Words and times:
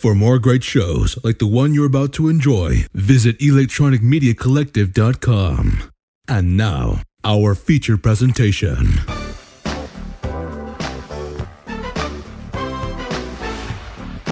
For 0.00 0.14
more 0.14 0.38
great 0.38 0.64
shows 0.64 1.18
like 1.22 1.40
the 1.40 1.46
one 1.46 1.74
you're 1.74 1.84
about 1.84 2.14
to 2.14 2.30
enjoy, 2.30 2.86
visit 2.94 3.38
electronicmediacollective.com. 3.38 5.92
And 6.26 6.56
now, 6.56 7.02
our 7.22 7.54
feature 7.54 7.98
presentation. 7.98 8.94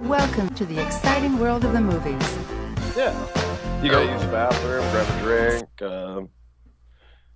Welcome 0.04 0.49
to 0.54 0.65
the 0.65 0.83
exciting 0.83 1.38
world 1.38 1.67
of 1.67 1.74
the 1.74 1.82
movies. 1.82 2.38
Yeah. 2.96 3.12
You 3.82 3.90
gotta 3.90 4.10
use 4.10 4.22
the 4.22 4.28
bathroom, 4.28 4.90
grab 4.90 5.06
a 5.06 5.21
drink, 5.22 5.82
um, 5.82 6.30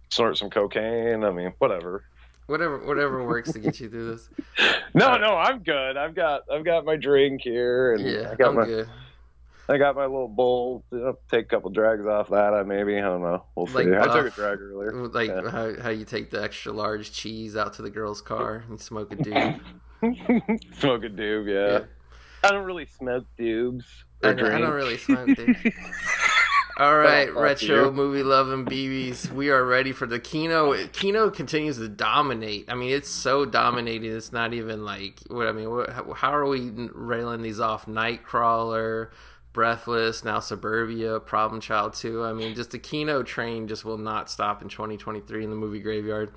snort 0.09 0.39
some 0.39 0.49
cocaine. 0.49 1.23
I 1.23 1.31
mean, 1.33 1.53
whatever. 1.59 2.07
Whatever, 2.47 2.79
whatever 2.85 3.25
works 3.27 3.53
to 3.53 3.59
get 3.59 3.79
you 3.81 3.89
through 3.89 4.11
this. 4.13 4.29
No, 4.95 5.13
Uh, 5.13 5.19
no, 5.19 5.37
I'm 5.39 5.63
good. 5.63 5.97
I've 5.97 6.15
got, 6.15 6.43
I've 6.53 6.65
got 6.67 6.85
my 6.85 6.97
drink 6.97 7.41
here, 7.43 7.95
and 7.95 8.05
Yeah, 8.07 8.31
I 8.31 8.35
got 8.35 8.49
I'm 8.51 8.57
my, 8.57 8.65
good. 8.67 8.89
I 9.71 9.79
got 9.79 9.95
my 9.97 10.03
little 10.05 10.29
bowl. 10.29 10.85
Know, 10.91 11.17
take 11.31 11.47
a 11.47 11.49
couple 11.49 11.71
drags 11.71 12.05
off 12.05 12.29
that. 12.29 12.53
I 12.53 12.63
maybe, 12.63 12.99
I 12.99 13.01
don't 13.03 13.23
know. 13.23 13.45
We'll 13.55 13.69
see. 13.69 13.85
Like, 13.85 13.87
I 14.09 14.13
took 14.15 14.27
a 14.33 14.37
drag 14.37 14.61
earlier. 14.61 14.93
Like 14.93 15.29
Yeah. 15.31 15.49
how 15.51 15.73
how 15.81 15.89
you 15.89 16.05
take 16.05 16.31
the 16.31 16.43
extra 16.43 16.73
large 16.73 17.11
cheese 17.13 17.57
out 17.57 17.73
to 17.75 17.83
the 17.83 17.89
girl's 17.91 18.21
car 18.21 18.65
and 18.69 18.79
smoke 18.79 19.13
a 19.13 19.17
dude. 19.17 19.35
Smoke 20.79 21.05
a 21.05 21.09
doob, 21.09 21.49
yeah. 21.49 21.79
Yeah. 21.79 21.85
I 22.45 22.51
don't 22.51 22.65
really 22.65 22.87
smoke 22.87 23.25
doobs 23.39 23.85
I, 24.25 24.33
don't- 24.35 24.53
I 24.53 24.59
don't 24.59 24.75
really 24.75 24.99
smoke 24.99 25.29
dude. 25.29 25.57
All 26.79 26.97
right, 26.97 27.33
retro 27.35 27.87
you. 27.87 27.93
movie 27.93 28.23
loving 28.23 28.65
BBs. 28.65 29.31
We 29.31 29.51
are 29.51 29.63
ready 29.65 29.93
for 29.93 30.07
the 30.07 30.19
Kino. 30.19 30.87
Kino 30.89 31.29
continues 31.29 31.77
to 31.77 31.89
dominate. 31.89 32.65
I 32.71 32.75
mean, 32.75 32.93
it's 32.93 33.11
so 33.11 33.45
dominating. 33.45 34.11
It's 34.11 34.33
not 34.33 34.55
even 34.55 34.83
like 34.83 35.21
what 35.29 35.47
I 35.47 35.53
mean. 35.53 35.71
What, 35.71 35.91
how, 35.91 36.13
how 36.15 36.35
are 36.35 36.47
we 36.47 36.71
railing 36.95 37.43
these 37.43 37.61
off? 37.61 37.85
Nightcrawler, 37.85 39.11
Breathless, 39.53 40.25
now 40.25 40.41
Suburbia, 40.41 41.21
Problem 41.21 41.61
Child 41.61 41.93
2. 41.93 42.25
I 42.25 42.33
mean, 42.33 42.55
just 42.55 42.71
the 42.71 42.79
Kino 42.79 43.23
train 43.23 43.69
just 43.69 43.85
will 43.85 43.99
not 43.99 44.31
stop 44.31 44.63
in 44.63 44.69
2023 44.69 45.45
in 45.45 45.51
the 45.51 45.57
movie 45.57 45.81
graveyard. 45.81 46.33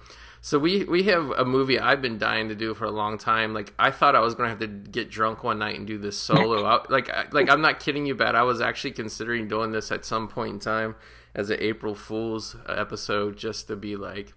So 0.45 0.59
we 0.59 0.83
we 0.83 1.01
have 1.05 1.31
a 1.31 1.43
movie 1.43 1.79
I've 1.79 2.03
been 2.03 2.19
dying 2.19 2.49
to 2.49 2.55
do 2.55 2.75
for 2.75 2.85
a 2.85 2.91
long 2.91 3.17
time. 3.17 3.55
Like 3.55 3.73
I 3.79 3.89
thought 3.89 4.15
I 4.15 4.19
was 4.19 4.35
going 4.35 4.45
to 4.45 4.49
have 4.51 4.59
to 4.59 4.67
get 4.67 5.09
drunk 5.09 5.43
one 5.43 5.57
night 5.57 5.75
and 5.75 5.87
do 5.87 5.97
this 5.97 6.19
solo. 6.19 6.63
I, 6.67 6.85
like 6.87 7.09
I- 7.09 7.25
like 7.31 7.49
I'm 7.49 7.61
not 7.61 7.79
kidding 7.79 8.05
you, 8.05 8.13
Bat. 8.13 8.35
I 8.35 8.43
was 8.43 8.61
actually 8.61 8.91
considering 8.91 9.47
doing 9.47 9.71
this 9.71 9.91
at 9.91 10.05
some 10.05 10.27
point 10.27 10.53
in 10.53 10.59
time 10.59 10.97
as 11.33 11.49
an 11.49 11.57
April 11.59 11.95
Fool's 11.95 12.55
episode, 12.69 13.37
just 13.37 13.65
to 13.69 13.75
be 13.75 13.95
like, 13.95 14.35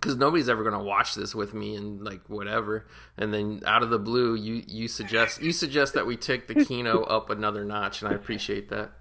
because 0.00 0.16
nobody's 0.16 0.48
ever 0.48 0.62
going 0.62 0.78
to 0.78 0.82
watch 0.82 1.14
this 1.14 1.34
with 1.34 1.52
me 1.52 1.76
and 1.76 2.02
like 2.02 2.22
whatever. 2.30 2.86
And 3.18 3.34
then 3.34 3.60
out 3.66 3.82
of 3.82 3.90
the 3.90 3.98
blue, 3.98 4.34
you 4.34 4.62
you 4.66 4.88
suggest 4.88 5.42
you 5.42 5.52
suggest 5.52 5.92
that 5.92 6.06
we 6.06 6.16
take 6.16 6.48
the 6.48 6.64
Kino 6.64 7.02
up 7.02 7.28
another 7.28 7.66
notch, 7.66 8.00
and 8.00 8.10
I 8.10 8.14
appreciate 8.14 8.70
that. 8.70 8.92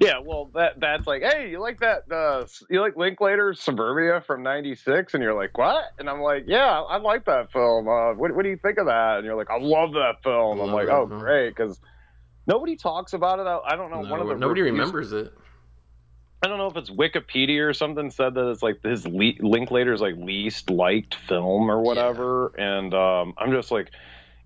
Yeah, 0.00 0.18
well, 0.24 0.50
that 0.54 0.80
that's 0.80 1.06
like, 1.06 1.22
hey, 1.22 1.50
you 1.50 1.60
like 1.60 1.80
that? 1.80 2.10
Uh, 2.10 2.46
you 2.70 2.80
like 2.80 2.96
Linklater's 2.96 3.60
Suburbia 3.60 4.20
from 4.26 4.42
'96? 4.42 5.14
And 5.14 5.22
you're 5.22 5.34
like, 5.34 5.56
what? 5.56 5.84
And 5.98 6.08
I'm 6.08 6.20
like, 6.20 6.44
yeah, 6.46 6.80
I 6.80 6.98
like 6.98 7.24
that 7.26 7.52
film. 7.52 7.88
Uh, 7.88 8.14
what 8.14 8.34
what 8.34 8.42
do 8.42 8.48
you 8.48 8.56
think 8.56 8.78
of 8.78 8.86
that? 8.86 9.18
And 9.18 9.24
you're 9.24 9.36
like, 9.36 9.50
I 9.50 9.58
love 9.58 9.92
that 9.92 10.22
film. 10.22 10.60
I'm 10.60 10.72
like, 10.72 10.88
oh, 10.88 11.06
film. 11.08 11.20
great, 11.20 11.50
because 11.50 11.80
nobody 12.46 12.76
talks 12.76 13.12
about 13.12 13.38
it. 13.38 13.46
I, 13.46 13.58
I 13.72 13.76
don't 13.76 13.90
know. 13.90 14.00
one 14.10 14.20
of 14.20 14.28
the 14.28 14.34
nobody 14.36 14.62
reviews- 14.62 14.78
remembers 14.78 15.12
it. 15.12 15.32
I 16.44 16.48
don't 16.48 16.58
know 16.58 16.66
if 16.66 16.76
it's 16.76 16.90
Wikipedia 16.90 17.68
or 17.68 17.72
something 17.72 18.10
said 18.10 18.34
that 18.34 18.50
it's 18.50 18.64
like 18.64 18.82
his 18.82 19.06
le- 19.06 19.38
Linklater's 19.38 20.00
like 20.00 20.16
least 20.16 20.70
liked 20.70 21.14
film 21.14 21.70
or 21.70 21.80
whatever, 21.80 22.48
and 22.58 22.92
um, 22.92 23.34
I'm 23.38 23.52
just 23.52 23.70
like, 23.70 23.92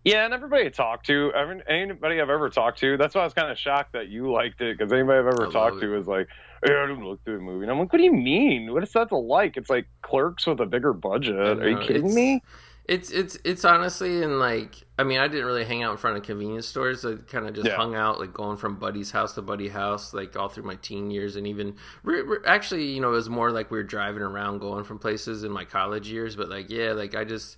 yeah. 0.06 0.24
And 0.24 0.32
everybody 0.32 0.64
I 0.66 0.68
talked 0.70 1.06
to, 1.06 1.32
anybody 1.68 2.20
I've 2.20 2.30
ever 2.30 2.48
talked 2.48 2.78
to, 2.80 2.96
that's 2.96 3.14
why 3.14 3.22
I 3.22 3.24
was 3.24 3.34
kind 3.34 3.50
of 3.50 3.58
shocked 3.58 3.92
that 3.92 4.08
you 4.08 4.30
liked 4.32 4.60
it 4.60 4.78
because 4.78 4.92
anybody 4.92 5.18
I've 5.18 5.26
ever 5.26 5.48
I 5.48 5.50
talked 5.52 5.80
to 5.80 5.96
is 5.98 6.06
like, 6.06 6.28
hey, 6.64 6.74
I 6.74 6.86
didn't 6.86 7.04
look 7.04 7.22
through 7.24 7.36
the 7.36 7.42
movie, 7.42 7.64
and 7.64 7.70
I'm 7.70 7.78
like, 7.78 7.92
what 7.92 7.98
do 7.98 8.04
you 8.04 8.12
mean? 8.12 8.72
What 8.72 8.82
is 8.82 8.92
that 8.92 9.08
to 9.10 9.16
like? 9.16 9.56
It's 9.56 9.68
like 9.68 9.86
Clerks 10.02 10.46
with 10.46 10.60
a 10.60 10.66
bigger 10.66 10.92
budget. 10.92 11.36
Are 11.36 11.68
you 11.68 11.78
kidding 11.78 11.96
it's- 12.06 12.14
me? 12.14 12.42
It's 12.88 13.10
it's 13.10 13.36
it's 13.44 13.64
honestly 13.64 14.22
and 14.22 14.38
like 14.38 14.76
I 14.96 15.02
mean 15.02 15.18
I 15.18 15.26
didn't 15.26 15.46
really 15.46 15.64
hang 15.64 15.82
out 15.82 15.90
in 15.90 15.96
front 15.96 16.18
of 16.18 16.22
convenience 16.22 16.66
stores. 16.68 17.04
I 17.04 17.16
kind 17.16 17.48
of 17.48 17.52
just 17.52 17.66
Yeah. 17.66 17.74
hung 17.74 17.96
out 17.96 18.20
like 18.20 18.32
going 18.32 18.56
from 18.58 18.76
buddy's 18.76 19.10
house 19.10 19.32
to 19.34 19.42
buddy 19.42 19.66
house 19.66 20.14
like 20.14 20.36
all 20.36 20.48
through 20.48 20.62
my 20.62 20.76
teen 20.76 21.10
years 21.10 21.34
and 21.34 21.48
even 21.48 21.74
actually 22.46 22.84
you 22.84 23.00
know 23.00 23.08
it 23.08 23.16
was 23.16 23.28
more 23.28 23.50
like 23.50 23.72
we 23.72 23.78
were 23.78 23.82
driving 23.82 24.22
around 24.22 24.60
going 24.60 24.84
from 24.84 25.00
places 25.00 25.42
in 25.42 25.50
my 25.50 25.64
college 25.64 26.08
years. 26.08 26.36
But 26.36 26.48
like 26.48 26.70
yeah 26.70 26.92
like 26.92 27.16
I 27.16 27.24
just 27.24 27.56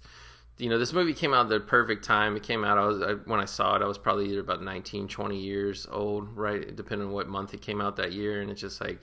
you 0.59 0.69
know 0.69 0.79
this 0.79 0.93
movie 0.93 1.15
came 1.15 1.33
out 1.33 1.47
at 1.47 1.49
the 1.49 1.61
perfect 1.61 2.05
time. 2.05 2.37
It 2.37 2.43
came 2.43 2.65
out 2.65 2.79
I 2.79 2.87
was 2.87 3.03
I, 3.03 3.13
when 3.15 3.41
I 3.41 3.47
saw 3.47 3.77
it 3.77 3.83
I 3.83 3.87
was 3.87 3.99
probably 3.99 4.31
either 4.31 4.41
about 4.41 4.63
19, 4.63 5.09
20 5.09 5.39
years 5.39 5.87
old 5.91 6.37
right 6.37 6.75
depending 6.75 7.09
on 7.09 7.15
what 7.15 7.29
month 7.29 7.55
it 7.55 7.63
came 7.63 7.81
out 7.81 7.97
that 7.97 8.13
year 8.13 8.41
and 8.41 8.51
it's 8.51 8.61
just 8.61 8.81
like 8.81 9.01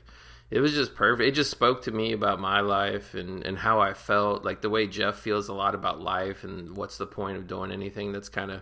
it 0.52 0.60
was 0.60 0.74
just 0.74 0.96
perfect. 0.96 1.28
It 1.28 1.32
just 1.32 1.52
spoke 1.52 1.82
to 1.84 1.92
me 1.92 2.12
about 2.14 2.40
my 2.40 2.60
life 2.60 3.16
and, 3.16 3.44
and 3.44 3.58
how 3.58 3.80
I 3.80 3.94
felt, 3.94 4.46
like 4.46 4.62
the 4.62 4.70
way 4.70 4.86
Jeff 4.86 5.16
feels 5.16 5.48
a 5.48 5.54
lot 5.54 5.74
about 5.74 6.00
life 6.00 6.44
and 6.44 6.78
what's 6.78 6.98
the 6.98 7.08
point 7.08 7.38
of 7.38 7.48
doing 7.48 7.72
anything. 7.72 8.12
That's 8.12 8.30
kind 8.30 8.52
of 8.52 8.62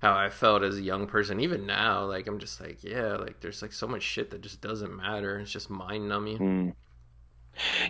how 0.00 0.14
I 0.14 0.28
felt 0.30 0.62
as 0.62 0.78
a 0.78 0.82
young 0.82 1.06
person. 1.06 1.40
Even 1.40 1.66
now, 1.66 2.04
like 2.04 2.28
I'm 2.28 2.38
just 2.38 2.60
like, 2.60 2.84
yeah, 2.84 3.16
like 3.16 3.40
there's 3.40 3.62
like 3.62 3.72
so 3.72 3.88
much 3.88 4.02
shit 4.02 4.30
that 4.30 4.42
just 4.42 4.60
doesn't 4.60 4.96
matter. 4.96 5.38
It's 5.38 5.50
just 5.50 5.70
mind 5.70 6.08
numbing. 6.08 6.36
Hmm. 6.36 6.70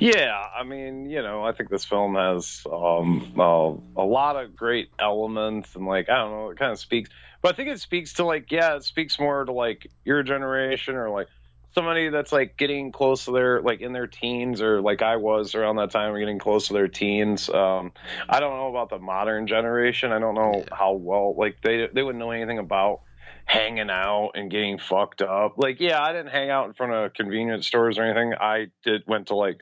Yeah, 0.01 0.47
I 0.55 0.65
mean, 0.65 1.09
you 1.09 1.23
know, 1.23 1.45
I 1.45 1.53
think 1.53 1.71
this 1.71 1.85
film 1.85 2.15
has 2.15 2.63
um, 2.71 3.35
uh, 3.39 3.73
a 4.01 4.05
lot 4.05 4.37
of 4.37 4.55
great 4.55 4.91
elements, 4.99 5.75
and 5.77 5.87
like 5.87 6.09
I 6.09 6.17
don't 6.17 6.31
know, 6.31 6.51
it 6.51 6.59
kind 6.59 6.73
of 6.73 6.79
speaks. 6.79 7.11
But 7.43 7.55
I 7.55 7.57
think 7.57 7.69
it 7.71 7.81
speaks 7.81 8.15
to 8.15 8.25
like, 8.25 8.51
yeah, 8.51 8.77
it 8.77 8.85
speaks 8.85 9.19
more 9.19 9.45
to 9.45 9.53
like 9.53 9.91
your 10.05 10.23
generation 10.23 10.97
or 10.97 11.11
like 11.11 11.29
somebody 11.75 12.09
that's 12.09 12.33
like 12.33 12.57
getting 12.57 12.93
close 12.93 13.25
to 13.25 13.33
their 13.33 13.61
like 13.61 13.81
in 13.81 13.93
their 13.93 14.07
teens 14.07 14.63
or 14.63 14.81
like 14.81 15.03
I 15.03 15.17
was 15.17 15.55
around 15.55 15.77
that 15.77 15.91
time, 15.91 16.13
or 16.13 16.19
getting 16.19 16.39
close 16.39 16.69
to 16.69 16.73
their 16.73 16.89
teens. 16.89 17.49
Um, 17.49 17.93
I 18.29 18.41
don't 18.41 18.57
know 18.57 18.69
about 18.69 18.91
the 18.91 18.99
modern 18.99 19.47
generation. 19.47 20.13
I 20.13 20.19
don't 20.19 20.35
know 20.35 20.65
how 20.73 20.93
well 20.93 21.35
like 21.37 21.61
they 21.63 21.89
they 21.93 22.03
wouldn't 22.03 22.21
know 22.21 22.31
anything 22.31 22.59
about 22.59 23.01
hanging 23.47 23.91
out 23.91 24.33
and 24.35 24.51
getting 24.51 24.79
fucked 24.79 25.23
up. 25.23 25.55
Like, 25.59 25.81
yeah, 25.81 26.03
I 26.03 26.13
didn't 26.13 26.31
hang 26.33 26.51
out 26.51 26.67
in 26.67 26.73
front 26.73 26.93
of 26.93 27.15
convenience 27.15 27.67
stores 27.67 27.99
or 27.99 28.03
anything. 28.05 28.35
I 28.39 28.69
did 28.85 29.03
went 29.07 29.29
to 29.29 29.35
like 29.37 29.61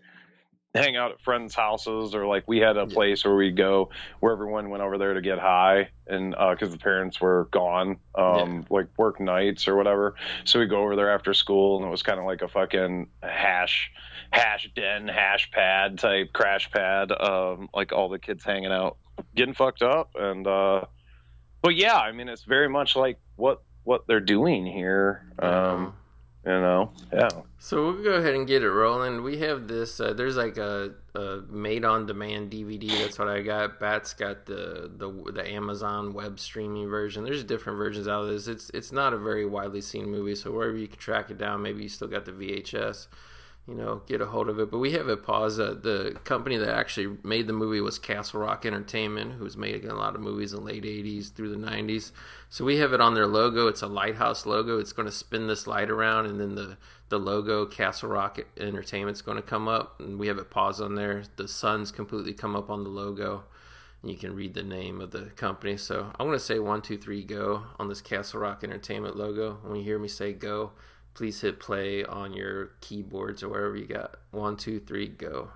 hang 0.75 0.97
out 0.97 1.11
at 1.13 1.21
friends' 1.21 1.55
houses 1.55 2.15
or 2.15 2.27
like 2.27 2.45
we 2.49 2.59
had 2.59 2.79
a 2.79 2.87
Yeah. 2.89 2.95
place 2.95 3.25
where 3.27 3.35
we'd 3.35 3.59
go 3.59 3.91
where 4.21 4.33
everyone 4.33 4.71
went 4.71 4.83
over 4.83 4.97
there 4.97 5.13
to 5.13 5.21
get 5.21 5.39
high 5.39 5.91
and 6.07 6.31
because 6.31 6.73
the 6.73 6.79
parents 6.79 7.21
were 7.21 7.47
gone 7.53 7.99
um 8.15 8.65
like 8.71 8.87
work 8.97 9.21
nights 9.21 9.69
or 9.69 9.77
whatever 9.77 10.15
so 10.45 10.59
we 10.59 10.65
go 10.67 10.79
over 10.83 10.97
there 10.97 11.11
after 11.11 11.35
school 11.35 11.77
and 11.77 11.87
it 11.87 11.91
was 11.91 12.03
kind 12.03 12.19
of 12.19 12.25
like 12.25 12.41
a 12.41 12.49
fucking 12.49 13.07
hash 13.23 13.91
hash 14.31 14.67
den 14.75 15.09
hash 15.09 15.51
pad 15.51 15.99
type 15.99 16.33
crash 16.33 16.71
pad 16.71 17.13
um 17.13 17.69
like 17.75 17.93
all 17.93 18.09
the 18.09 18.19
kids 18.19 18.43
hanging 18.43 18.73
out 18.73 18.97
getting 19.35 19.53
fucked 19.53 19.83
up 19.83 20.13
and 20.15 20.47
uh 20.47 20.81
but 21.61 21.75
yeah 21.75 21.99
i 21.99 22.13
mean 22.13 22.31
it's 22.31 22.45
very 22.45 22.71
much 22.71 22.97
like 22.97 23.19
what 23.37 23.63
what 23.85 24.07
they're 24.07 24.21
doing 24.21 24.67
here 24.67 25.25
um 25.39 25.95
you 26.45 26.53
know 26.53 26.91
yeah 27.13 27.29
So 27.59 27.81
we'll 27.85 28.03
go 28.03 28.15
ahead 28.15 28.35
and 28.35 28.45
get 28.45 28.65
it 28.65 28.71
rolling. 28.71 29.23
We 29.23 29.39
have 29.39 29.69
this. 29.69 30.01
Uh, 30.01 30.13
there's 30.15 30.35
like 30.35 30.57
a, 30.57 30.91
a 31.15 31.43
made-on-demand 31.49 32.51
DVD. 32.51 32.91
That's 32.99 33.21
what 33.21 33.29
I 33.29 33.41
got. 33.41 33.79
Bat's 33.79 34.15
got 34.15 34.47
the, 34.47 34.91
the 34.97 35.09
the 35.33 35.49
Amazon 35.49 36.13
web 36.13 36.41
streaming 36.41 36.89
version. 36.89 37.23
There's 37.23 37.45
different 37.45 37.79
versions 37.79 38.09
out 38.09 38.25
of 38.25 38.31
this. 38.31 38.49
It's 38.49 38.69
it's 38.71 38.91
not 38.91 39.13
a 39.13 39.17
very 39.17 39.47
widely 39.47 39.81
seen 39.81 40.11
movie. 40.11 40.35
So 40.35 40.51
wherever 40.51 40.77
you 40.77 40.89
can 40.89 40.99
track 40.99 41.31
it 41.31 41.39
down, 41.39 41.63
maybe 41.63 41.85
you 41.85 41.89
still 41.89 42.09
got 42.09 42.25
the 42.25 42.33
VHS. 42.33 43.07
You 43.69 43.77
know, 43.77 44.03
get 44.09 44.21
a 44.21 44.27
hold 44.27 44.49
of 44.49 44.59
it. 44.59 44.73
But 44.73 44.79
we 44.79 44.93
have 44.93 45.09
it 45.09 45.23
pause. 45.23 45.61
Uh, 45.61 45.77
the 45.81 46.19
company 46.25 46.57
that 46.57 46.69
actually 46.69 47.17
made 47.23 47.47
the 47.47 47.53
movie 47.53 47.81
was 47.81 47.97
Castle 47.97 48.41
Rock 48.41 48.67
Entertainment, 48.67 49.35
who's 49.35 49.57
made 49.57 49.85
a 49.85 49.95
lot 49.95 50.17
of 50.17 50.21
movies 50.21 50.53
in 50.53 50.59
the 50.59 50.65
late 50.65 50.83
'80s 50.83 51.33
through 51.33 51.51
the 51.51 51.65
'90s. 51.65 52.11
So 52.49 52.65
we 52.65 52.79
have 52.79 52.93
it 52.93 53.01
on 53.01 53.15
their 53.15 53.29
logo. 53.29 53.69
It's 53.69 53.83
a 53.83 53.87
lighthouse 53.87 54.47
logo. 54.47 54.79
It's 54.81 54.93
going 54.93 55.07
to 55.07 55.15
spin 55.15 55.47
this 55.47 55.69
light 55.69 55.91
around, 55.91 56.27
and 56.27 56.41
then 56.41 56.57
the 56.57 56.77
the 57.09 57.19
logo 57.19 57.67
Castle 57.67 58.09
Rock 58.09 58.41
Entertainment's 58.57 59.23
going 59.23 59.37
to 59.37 59.43
come 59.43 59.69
up, 59.69 60.01
and 60.01 60.19
we 60.19 60.27
have 60.27 60.39
it 60.39 60.51
paused 60.51 60.81
on 60.81 60.97
there. 60.97 61.23
The 61.37 61.47
sun's 61.47 61.93
completely 61.93 62.33
come 62.33 62.57
up 62.57 62.69
on 62.69 62.83
the 62.83 62.91
logo, 62.91 63.45
and 64.01 64.11
you 64.11 64.17
can 64.17 64.35
read 64.35 64.55
the 64.55 64.63
name 64.63 65.01
of 65.01 65.11
the 65.13 65.27
company. 65.37 65.77
So 65.77 66.11
I'm 66.19 66.27
going 66.27 66.39
to 66.39 66.45
say 66.45 66.59
one, 66.59 66.83
two, 66.83 66.97
three, 66.97 67.23
go 67.23 67.65
on 67.79 67.89
this 67.89 68.01
Castle 68.01 68.41
Rock 68.41 68.65
Entertainment 68.65 69.17
logo. 69.17 69.59
When 69.63 69.77
you 69.77 69.85
hear 69.85 69.99
me 69.99 70.09
say 70.09 70.33
go, 70.33 70.73
please 71.15 71.41
hit 71.41 71.61
play 71.61 72.05
on 72.05 72.33
your 72.33 72.71
keyboards 72.81 73.43
or 73.43 73.49
wherever 73.49 73.77
you 73.77 73.87
got. 73.87 74.17
One, 74.31 74.57
two, 74.57 74.81
three, 74.81 75.09
go. 75.09 75.51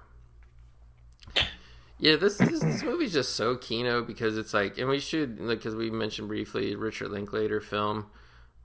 Yeah, 1.99 2.17
this 2.17 2.37
this, 2.37 2.61
this 2.61 2.83
movie's 2.83 3.15
just 3.15 3.35
so 3.37 3.57
kino 3.57 4.03
because 4.03 4.37
it's 4.37 4.53
like, 4.53 4.77
and 4.77 4.89
we 4.89 4.99
should 5.01 5.41
like 5.41 5.59
because 5.59 5.75
we 5.75 5.91
mentioned 5.91 6.29
briefly 6.29 6.77
Richard 6.77 7.11
Linklater 7.11 7.61
film, 7.61 8.07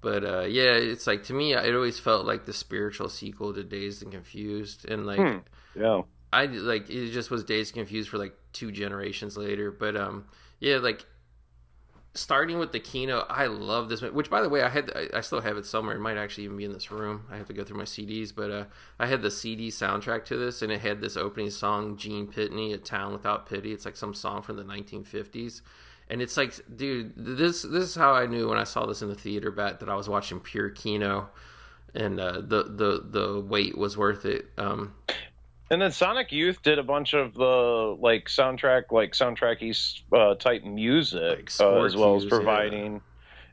but 0.02 0.26
uh, 0.26 0.42
yeah, 0.42 0.74
it's 0.74 1.08
like 1.08 1.24
to 1.26 1.34
me, 1.34 1.54
it 1.54 1.74
always 1.74 1.98
felt 1.98 2.26
like 2.26 2.46
the 2.46 2.52
spiritual 2.54 3.08
sequel 3.08 3.54
to 3.54 3.64
Dazed 3.64 4.04
and 4.04 4.12
Confused, 4.12 4.86
and 4.90 5.06
like 5.06 5.20
Hmm. 5.20 5.38
yeah 5.76 6.02
I 6.34 6.46
like 6.48 6.90
it 6.90 7.12
just 7.12 7.32
was 7.32 7.46
Dazed 7.46 7.72
and 7.78 7.86
Confused 7.86 8.10
for 8.10 8.18
like 8.18 8.36
two 8.52 8.70
generations 8.70 9.38
later, 9.38 9.72
but 9.72 9.96
um, 9.96 10.26
yeah, 10.60 10.78
like 10.80 11.06
starting 12.14 12.60
with 12.60 12.72
the 12.72 12.80
keynote, 12.80 13.26
I 13.30 13.46
love 13.48 13.90
this. 13.90 14.02
Which, 14.02 14.30
by 14.30 14.42
the 14.42 14.50
way, 14.50 14.62
I 14.62 14.70
had 14.70 14.92
I, 15.14 15.22
still 15.22 15.42
have 15.42 15.58
it 15.58 15.66
somewhere. 15.66 15.96
It 15.96 16.00
might 16.00 16.18
actually 16.18 16.44
even 16.46 16.58
be 16.58 16.66
in 16.66 16.74
this 16.74 16.92
room. 16.92 17.26
I 17.32 17.38
have 17.38 17.48
to 17.48 17.54
go 17.54 17.64
through 17.64 17.78
my 17.78 17.86
CDs, 17.86 18.34
but 18.36 18.52
uh, 18.52 18.66
I 19.00 19.08
had 19.08 19.22
the 19.22 19.32
CD 19.32 19.70
soundtrack 19.70 20.26
to 20.26 20.38
this, 20.38 20.62
and 20.62 20.72
it 20.72 20.82
had 20.82 21.02
this 21.02 21.16
opening 21.16 21.50
song, 21.50 21.98
Gene 21.98 22.28
Pitney, 22.28 22.74
"A 22.74 22.78
Town 22.78 23.14
Without 23.14 23.48
Pity." 23.48 23.72
It's 23.72 23.86
like 23.86 23.96
some 23.96 24.14
song 24.14 24.42
from 24.42 24.58
the 24.58 24.64
1950s, 24.64 25.62
and 26.10 26.22
it's 26.22 26.36
like, 26.36 26.54
dude, 26.76 27.14
this 27.16 27.62
this 27.62 27.84
is 27.84 27.96
how 27.96 28.14
I 28.14 28.26
knew 28.26 28.50
when 28.50 28.58
I 28.58 28.66
saw 28.66 28.86
this 28.86 29.02
in 29.02 29.08
the 29.10 29.16
theater, 29.16 29.52
Bat 29.52 29.80
that 29.80 29.90
I 29.90 29.96
was 29.96 30.10
watching 30.10 30.40
pure 30.40 30.70
Kino, 30.70 31.30
and 31.96 32.20
uh, 32.20 32.42
the 32.42 32.64
the 32.64 33.06
the 33.10 33.40
wait 33.40 33.78
was 33.78 33.98
worth 33.98 34.26
it. 34.26 34.48
Um, 34.58 34.96
and 35.72 35.82
then 35.82 35.92
Sonic 35.94 36.34
Youth 36.34 36.62
did 36.62 36.80
a 36.80 36.84
bunch 36.84 37.14
of 37.14 37.34
the 37.34 37.96
like 37.98 38.26
soundtrack, 38.26 38.92
like 38.92 39.14
soundtracky 39.14 40.02
uh, 40.12 40.36
type 40.36 40.66
music, 40.66 41.50
Like 41.58 41.62
uh, 41.62 41.84
as 41.86 41.96
well 41.96 42.18
as 42.18 42.26
providing 42.26 43.02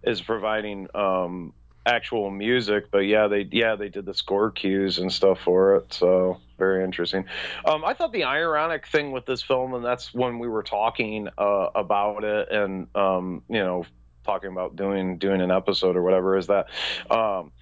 is 0.03 0.21
providing 0.21 0.89
um, 0.97 1.53
actual 1.87 2.33
music. 2.33 2.91
But 2.91 3.07
yeah, 3.07 3.29
they 3.29 3.49
yeah 3.53 3.77
they 3.77 3.89
did 3.89 4.05
the 4.05 4.15
score 4.15 4.51
cues 4.51 4.99
and 4.99 5.13
stuff 5.13 5.39
for 5.45 5.77
it. 5.77 5.95
So 5.95 6.41
very 6.59 6.83
interesting. 6.83 7.25
Um, 7.65 7.85
I 7.85 7.95
thought 7.95 8.13
the 8.13 8.25
ironic 8.25 8.89
thing 8.89 9.13
with 9.13 9.25
this 9.25 9.41
film, 9.41 9.75
and 9.75 9.85
that's 9.85 10.13
when 10.13 10.41
we 10.41 10.49
were 10.49 10.65
talking 10.65 11.29
uh, 11.39 11.69
about 11.77 12.25
it, 12.25 12.51
and 12.51 12.89
um, 12.97 13.45
you 13.49 13.61
know 13.61 13.87
talking 14.25 14.51
about 14.51 14.75
doing 14.75 15.19
doing 15.19 15.41
an 15.41 15.53
episode 15.53 15.97
or 15.97 16.03
whatever, 16.03 16.37
is 16.37 16.49
that 16.49 16.67
um, 17.13 17.53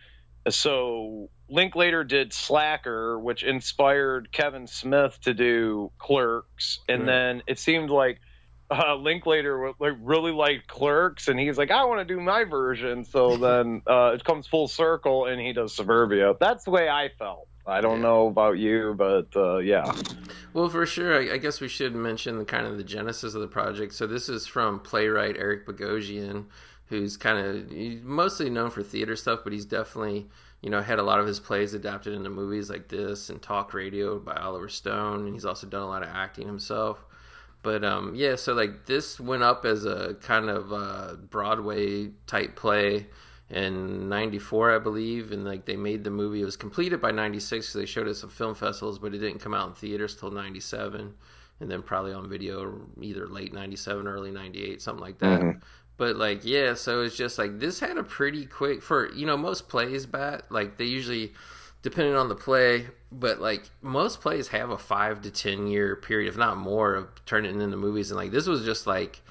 so 0.51 1.29
Linklater 1.49 2.05
did 2.05 2.33
Slacker, 2.33 3.19
which 3.19 3.43
inspired 3.43 4.31
Kevin 4.33 4.67
Smith 4.67 5.19
to 5.23 5.35
do 5.35 5.93
Clerks, 5.99 6.81
and 6.89 7.03
Right. 7.03 7.07
then 7.07 7.43
it 7.47 7.59
seemed 7.59 7.91
like 7.91 8.21
uh, 8.71 8.97
Linklater 8.97 9.73
like 9.79 9.95
really 10.01 10.33
liked 10.33 10.67
Clerks, 10.67 11.29
and 11.29 11.39
he's 11.39 11.57
like, 11.57 11.71
I 11.71 11.85
want 11.85 12.07
to 12.07 12.15
do 12.15 12.21
my 12.21 12.45
version. 12.45 13.05
So 13.05 13.37
then 13.41 13.83
uh, 13.87 14.13
it 14.15 14.25
comes 14.25 14.47
full 14.47 14.69
circle, 14.69 15.27
and 15.27 15.41
he 15.41 15.53
does 15.53 15.75
Suburbia. 15.77 16.35
That's 16.41 16.65
the 16.65 16.71
way 16.71 16.89
I 16.89 17.11
felt. 17.19 17.49
I 17.67 17.81
don't 17.81 17.97
Yeah. 17.99 18.03
know 18.03 18.27
about 18.29 18.59
you, 18.59 18.95
but 18.97 19.29
uh, 19.37 19.59
yeah. 19.59 19.93
Well, 20.53 20.69
for 20.69 20.87
sure, 20.87 21.17
I, 21.21 21.35
I 21.35 21.37
guess 21.39 21.61
we 21.61 21.69
should 21.69 21.95
mention 21.95 22.39
the 22.39 22.45
kind 22.45 22.67
of 22.67 22.77
the 22.77 22.85
genesis 22.85 23.35
of 23.35 23.41
the 23.41 23.49
project. 23.49 23.93
So 23.95 24.07
this 24.07 24.29
is 24.29 24.47
from 24.47 24.81
playwright 24.81 25.37
Eric 25.37 25.67
Bogosian, 25.67 26.47
who's 26.89 27.17
kind 27.17 27.39
of 27.39 28.05
mostly 28.05 28.49
known 28.51 28.71
for 28.71 28.83
theater 28.83 29.17
stuff, 29.17 29.41
but 29.45 29.53
he's 29.53 29.65
definitely 29.65 30.29
you 30.63 30.71
know 30.71 30.83
had 30.83 30.99
a 30.99 31.03
lot 31.03 31.21
of 31.21 31.27
his 31.27 31.41
plays 31.41 31.75
adapted 31.75 32.15
into 32.15 32.31
movies 32.31 32.71
like 32.71 32.89
this 32.89 33.31
and 33.31 33.43
Talk 33.43 33.75
Radio 33.75 34.19
by 34.19 34.35
Oliver 34.35 34.69
Stone, 34.69 35.27
and 35.27 35.35
he's 35.35 35.45
also 35.45 35.67
done 35.67 35.83
a 35.83 35.89
lot 35.89 36.03
of 36.03 36.09
acting 36.09 36.47
himself. 36.47 37.05
But 37.63 37.85
um, 37.85 38.15
yeah, 38.15 38.37
so 38.37 38.53
like 38.55 38.87
this 38.87 39.19
went 39.19 39.43
up 39.43 39.65
as 39.65 39.85
a 39.85 40.15
kind 40.21 40.49
of 40.49 40.73
uh, 40.73 41.15
Broadway 41.31 42.11
type 42.27 42.57
play 42.57 43.07
in 43.49 44.09
94 44.09 44.75
i 44.75 44.79
believe 44.79 45.31
and 45.31 45.45
like 45.45 45.67
they 45.67 45.77
made 45.77 46.03
the 46.05 46.11
movie. 46.11 46.43
It 46.43 46.45
was 46.45 46.57
completed 46.57 47.01
by 47.01 47.13
96 47.13 47.69
so 47.69 47.79
they 47.79 47.87
showed 47.87 48.07
it 48.07 48.11
at 48.11 48.17
some 48.17 48.31
film 48.31 48.55
festivals 48.55 48.99
but 48.99 49.15
it 49.15 49.19
didn't 49.19 49.39
come 49.39 49.55
out 49.55 49.69
in 49.69 49.75
theaters 49.75 50.17
till 50.17 50.31
97 50.31 51.15
and 51.61 51.71
then 51.71 51.83
probably 51.83 52.13
on 52.13 52.29
video 52.29 52.81
either 53.01 53.27
late 53.29 53.53
97 53.53 54.07
early 54.07 54.33
98 54.33 54.83
something 54.83 55.03
like 55.03 55.19
that 55.19 55.41
but 55.97 56.17
like 56.17 56.45
yeah 56.45 56.75
so 56.75 57.03
it's 57.03 57.17
just 57.17 57.39
like 57.39 57.59
this 57.59 57.81
had 57.81 57.97
a 57.97 58.03
pretty 58.03 58.47
quick 58.47 58.83
for 58.83 59.13
you 59.13 59.27
know 59.27 59.37
most 59.37 59.69
plays 59.69 60.07
bat 60.07 60.45
like 60.51 60.77
they 60.77 60.85
usually 60.85 61.33
depending 61.83 62.15
on 62.15 62.29
the 62.29 62.35
play 62.35 62.87
but 63.13 63.41
like 63.41 63.71
most 63.83 64.21
plays 64.21 64.49
have 64.49 64.71
a 64.71 64.79
five 64.79 65.23
to 65.23 65.31
ten 65.31 65.67
year 65.67 65.97
period 65.97 66.29
if 66.29 66.37
not 66.37 66.57
more 66.57 66.95
of 66.95 67.25
turning 67.25 67.61
into 67.61 67.77
movies. 67.77 68.11
And 68.11 68.19
like 68.19 68.31
this 68.31 68.47
was 68.47 68.65
just 68.65 68.87
like 68.87 69.23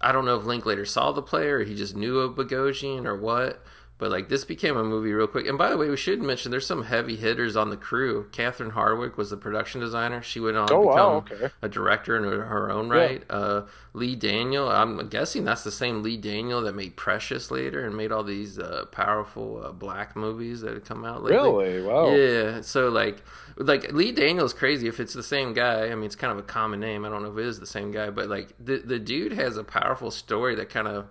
I 0.00 0.12
don't 0.12 0.24
know 0.24 0.36
if 0.36 0.44
Linklater 0.44 0.84
saw 0.84 1.12
the 1.12 1.22
play 1.22 1.46
or 1.46 1.64
he 1.64 1.74
just 1.74 1.96
knew 1.96 2.18
of 2.18 2.36
Bogosian 2.36 3.06
or 3.06 3.16
what, 3.16 3.64
but 3.98 4.10
like 4.10 4.28
this 4.28 4.44
became 4.44 4.76
a 4.76 4.84
movie 4.84 5.12
real 5.12 5.26
quick. 5.26 5.46
And 5.46 5.56
by 5.56 5.70
the 5.70 5.76
way, 5.78 5.88
we 5.88 5.96
should 5.96 6.20
mention 6.20 6.50
there's 6.50 6.66
some 6.66 6.84
heavy 6.84 7.16
hitters 7.16 7.56
on 7.56 7.70
the 7.70 7.76
crew. 7.76 8.28
Catherine 8.32 8.72
Hardwicke 8.72 9.16
was 9.16 9.30
the 9.30 9.36
production 9.36 9.80
designer. 9.80 10.22
She 10.22 10.38
went 10.40 10.56
on 10.56 10.68
Oh, 10.70 10.82
to 10.82 10.86
wow, 10.86 11.20
become 11.20 11.38
okay. 11.44 11.54
a 11.62 11.68
director 11.68 12.16
in 12.16 12.24
her 12.24 12.70
own 12.70 12.88
right. 12.90 13.22
Uh, 13.30 13.62
Lee 13.94 14.14
Daniel, 14.14 14.68
I'm 14.70 15.08
guessing 15.08 15.44
that's 15.44 15.64
the 15.64 15.70
same 15.70 16.02
Lee 16.02 16.18
Daniel 16.18 16.60
that 16.62 16.74
made 16.74 16.96
Precious 16.96 17.50
later 17.50 17.86
and 17.86 17.96
made 17.96 18.12
all 18.12 18.22
these 18.22 18.58
uh, 18.58 18.84
powerful 18.92 19.62
uh, 19.64 19.72
black 19.72 20.14
movies 20.14 20.60
that 20.60 20.74
had 20.74 20.84
come 20.84 21.04
out 21.04 21.22
lately. 21.22 21.38
Really? 21.38 21.82
Wow. 21.82 22.14
Yeah. 22.14 22.60
So 22.60 22.90
like, 22.90 23.22
like 23.56 23.92
Lee 23.92 24.12
Daniels 24.12 24.52
crazy 24.52 24.88
if 24.88 25.00
it's 25.00 25.14
the 25.14 25.22
same 25.22 25.54
guy. 25.54 25.86
I 25.86 25.94
mean, 25.94 26.04
it's 26.04 26.16
kind 26.16 26.30
of 26.32 26.38
a 26.38 26.42
common 26.42 26.80
name. 26.80 27.06
I 27.06 27.08
don't 27.08 27.22
know 27.22 27.32
if 27.32 27.38
it 27.38 27.46
is 27.46 27.58
the 27.58 27.66
same 27.66 27.90
guy, 27.92 28.10
but 28.10 28.28
like 28.28 28.48
the 28.62 28.76
the 28.84 28.98
dude 28.98 29.32
has 29.32 29.56
a 29.56 29.64
powerful 29.64 30.10
story 30.10 30.54
that 30.56 30.68
kind 30.68 30.86
of 30.88 31.06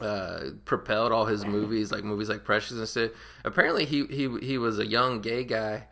uh, 0.00 0.50
propelled 0.64 1.12
all 1.12 1.26
his 1.26 1.44
movies, 1.44 1.92
like 1.92 2.04
movies 2.04 2.28
like 2.28 2.44
Precious 2.44 2.78
and 2.78 2.88
stuff. 2.88 3.10
Apparently, 3.44 3.84
he 3.84 4.06
he 4.06 4.38
he 4.40 4.58
was 4.58 4.78
a 4.78 4.86
young 4.86 5.20
gay 5.20 5.44
guy. 5.44 5.86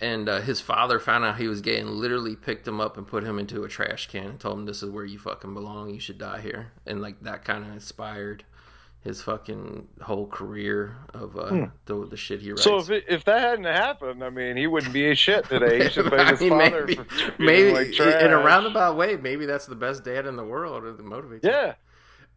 And 0.00 0.28
uh, 0.28 0.40
his 0.40 0.60
father 0.60 0.98
found 0.98 1.24
out 1.24 1.36
he 1.36 1.46
was 1.46 1.60
gay 1.60 1.78
and 1.78 1.88
literally 1.88 2.34
picked 2.34 2.66
him 2.66 2.80
up 2.80 2.96
and 2.96 3.06
put 3.06 3.22
him 3.22 3.38
into 3.38 3.62
a 3.62 3.68
trash 3.68 4.08
can 4.08 4.30
and 4.30 4.40
told 4.40 4.58
him, 4.58 4.66
"This 4.66 4.82
is 4.82 4.90
where 4.90 5.04
you 5.04 5.16
fucking 5.16 5.54
belong. 5.54 5.90
You 5.90 6.00
should 6.00 6.18
die 6.18 6.40
here." 6.40 6.72
And 6.84 7.00
like 7.00 7.20
that 7.22 7.44
kind 7.44 7.64
of 7.64 7.70
inspired 7.70 8.42
his 9.04 9.20
fucking 9.20 9.88
whole 10.00 10.26
career 10.26 10.96
of 11.12 11.36
uh, 11.36 11.66
the 11.86 12.06
the 12.06 12.16
shit 12.16 12.40
he 12.40 12.50
writes. 12.50 12.64
Hmm. 12.64 12.70
So 12.70 12.78
if 12.78 12.90
it, 12.90 13.04
if 13.08 13.24
that 13.24 13.40
hadn't 13.40 13.64
happened, 13.64 14.22
I 14.22 14.30
mean, 14.30 14.56
he 14.56 14.66
wouldn't 14.66 14.92
be 14.92 15.10
a 15.10 15.14
shit 15.14 15.48
today. 15.48 15.84
He 15.84 15.90
should 15.90 16.12
I 16.12 16.30
his 16.30 16.40
mean, 16.40 16.50
father 16.50 16.84
maybe, 16.86 16.94
for 16.94 17.34
maybe 17.38 17.72
like 17.72 17.98
in 17.98 18.32
a 18.32 18.38
roundabout 18.38 18.96
way, 18.96 19.16
maybe 19.16 19.46
that's 19.46 19.66
the 19.66 19.74
best 19.74 20.04
dad 20.04 20.26
in 20.26 20.36
the 20.36 20.44
world, 20.44 20.84
or 20.84 20.92
that 20.92 21.04
motivates. 21.04 21.44
him. 21.44 21.74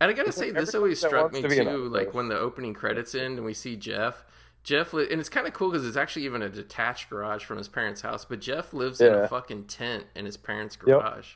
Yeah. 0.02 0.08
and 0.08 0.12
I 0.12 0.14
gotta 0.14 0.32
say, 0.32 0.52
this 0.52 0.70
Everybody 0.74 0.78
always 0.78 1.00
struck 1.00 1.32
me 1.34 1.42
to 1.42 1.50
too. 1.50 1.90
Like 1.90 2.14
when 2.14 2.28
the 2.28 2.38
opening 2.40 2.74
credits 2.74 3.16
end 3.16 3.38
and 3.38 3.46
we 3.46 3.54
see 3.54 3.76
Jeff. 3.76 4.24
Jeff, 4.64 4.94
li- 4.94 5.08
and 5.12 5.20
it's 5.20 5.30
kind 5.30 5.46
of 5.46 5.54
cool 5.54 5.70
because 5.70 5.86
it's 5.88 5.96
actually 5.98 6.26
even 6.26 6.42
a 6.42 6.50
detached 6.50 7.10
garage 7.12 7.44
from 7.44 7.58
his 7.58 7.68
parents' 7.68 8.02
house. 8.02 8.26
But 8.26 8.42
Jeff 8.42 8.74
lives 8.74 9.00
in 9.00 9.14
a 9.14 9.28
fucking 9.28 9.66
tent 9.66 10.06
in 10.16 10.26
his 10.26 10.38
parents' 10.38 10.76
Yep. 10.88 11.00
garage. 11.02 11.34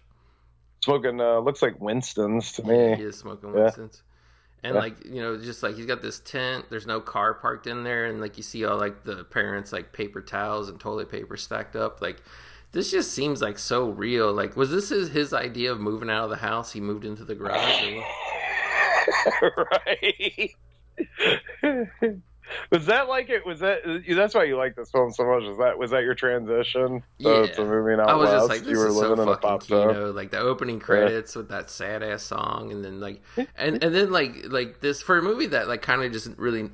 Smoking 0.83 1.21
uh, 1.21 1.37
looks 1.39 1.61
like 1.61 1.79
Winston's 1.79 2.51
to 2.53 2.63
me. 2.63 2.95
He 2.95 3.03
is 3.03 3.17
smoking 3.19 3.53
Yeah. 3.53 3.63
Winston's. 3.65 4.01
And 4.63 4.73
Yeah. 4.75 4.81
like 4.81 5.05
you 5.05 5.21
know, 5.21 5.37
just 5.37 5.61
like 5.63 5.75
he's 5.75 5.85
got 5.85 6.01
this 6.01 6.19
tent. 6.19 6.65
There's 6.69 6.87
no 6.87 6.99
car 6.99 7.33
parked 7.35 7.67
in 7.67 7.83
there, 7.83 8.05
and 8.07 8.19
like 8.19 8.35
you 8.37 8.43
see 8.43 8.65
all 8.65 8.77
like 8.79 9.03
the 9.03 9.23
parents 9.25 9.71
like 9.71 9.93
paper 9.93 10.21
towels 10.21 10.67
and 10.67 10.79
toilet 10.79 11.09
paper 11.09 11.37
stacked 11.37 11.75
up. 11.75 12.01
Like 12.01 12.21
this 12.71 12.89
just 12.91 13.13
seems 13.13 13.41
like 13.43 13.57
so 13.59 13.89
real. 13.89 14.33
Like 14.33 14.57
was 14.57 14.71
this 14.71 14.89
his 14.89 15.09
his 15.11 15.33
idea 15.33 15.71
of 15.71 15.79
moving 15.79 16.09
out 16.09 16.23
of 16.25 16.29
the 16.31 16.35
house? 16.37 16.71
He 16.73 16.81
moved 16.81 17.05
into 17.05 17.23
the 17.23 17.35
garage. 17.35 17.99
Right. 19.41 20.51
was 22.71 22.85
that 22.87 23.07
like 23.07 23.29
it? 23.29 23.45
Was 23.45 23.59
that? 23.59 23.79
That's 24.09 24.33
why 24.33 24.45
you 24.45 24.57
like 24.57 24.75
this 24.75 24.89
film 24.91 25.11
so 25.11 25.23
much. 25.25 25.43
Was 25.43 25.57
that 25.59 25.77
was 25.77 25.91
that 25.91 26.03
your 26.03 26.15
transition 26.15 27.03
to, 27.21 27.29
Yeah. 27.29 27.45
to 27.53 27.65
moving 27.65 27.99
out 27.99 28.09
I 28.09 28.15
was 28.15 28.29
west? 28.29 28.37
just 28.39 28.49
like, 28.49 28.59
this 28.61 28.69
you 28.69 28.77
were 28.79 28.87
is 28.87 28.95
living 28.95 29.17
so 29.17 29.31
in 29.33 29.39
fucking. 29.39 29.59
Kino. 29.67 30.11
Like 30.11 30.31
the 30.31 30.39
opening 30.39 30.79
credits 30.79 31.35
with 31.35 31.49
that 31.49 31.69
sad 31.69 32.01
ass 32.03 32.23
song, 32.23 32.71
and 32.71 32.83
then 32.83 32.99
like, 32.99 33.21
and 33.55 33.83
and 33.83 33.93
then 33.95 34.11
like 34.11 34.45
like 34.49 34.79
this 34.81 35.01
for 35.01 35.17
a 35.17 35.21
movie 35.21 35.47
that 35.47 35.67
like 35.67 35.81
kind 35.81 36.01
of 36.03 36.11
just 36.11 36.27
really 36.37 36.69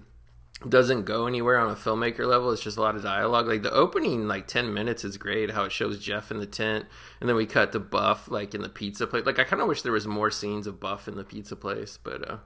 doesn't 0.68 1.04
go 1.04 1.28
anywhere 1.28 1.58
on 1.60 1.70
a 1.70 1.76
filmmaker 1.76 2.26
level. 2.26 2.52
It's 2.52 2.62
just 2.62 2.78
a 2.78 2.82
lot 2.82 2.96
of 2.96 3.04
dialogue. 3.04 3.48
Like 3.48 3.62
the 3.62 3.72
opening 3.72 4.28
like 4.28 4.48
ten 4.48 4.74
minutes 4.74 5.04
is 5.04 5.18
great. 5.18 5.52
How 5.52 5.64
it 5.66 5.72
shows 5.72 6.00
Jeff 6.00 6.32
in 6.32 6.40
the 6.40 6.46
tent, 6.46 6.86
and 7.20 7.28
then 7.30 7.36
we 7.36 7.46
cut 7.46 7.72
to 7.74 7.80
Buff 7.80 8.30
like 8.30 8.56
in 8.56 8.62
the 8.62 8.70
pizza 8.70 9.06
place. 9.06 9.26
Like 9.26 9.40
I 9.40 9.44
kind 9.44 9.62
of 9.62 9.68
wish 9.68 9.82
there 9.82 9.92
was 9.92 10.08
more 10.08 10.32
scenes 10.32 10.66
of 10.68 10.80
Buff 10.80 11.08
in 11.08 11.16
the 11.16 11.24
pizza 11.24 11.56
place, 11.56 12.00
but 12.02 12.30
uh 12.30 12.38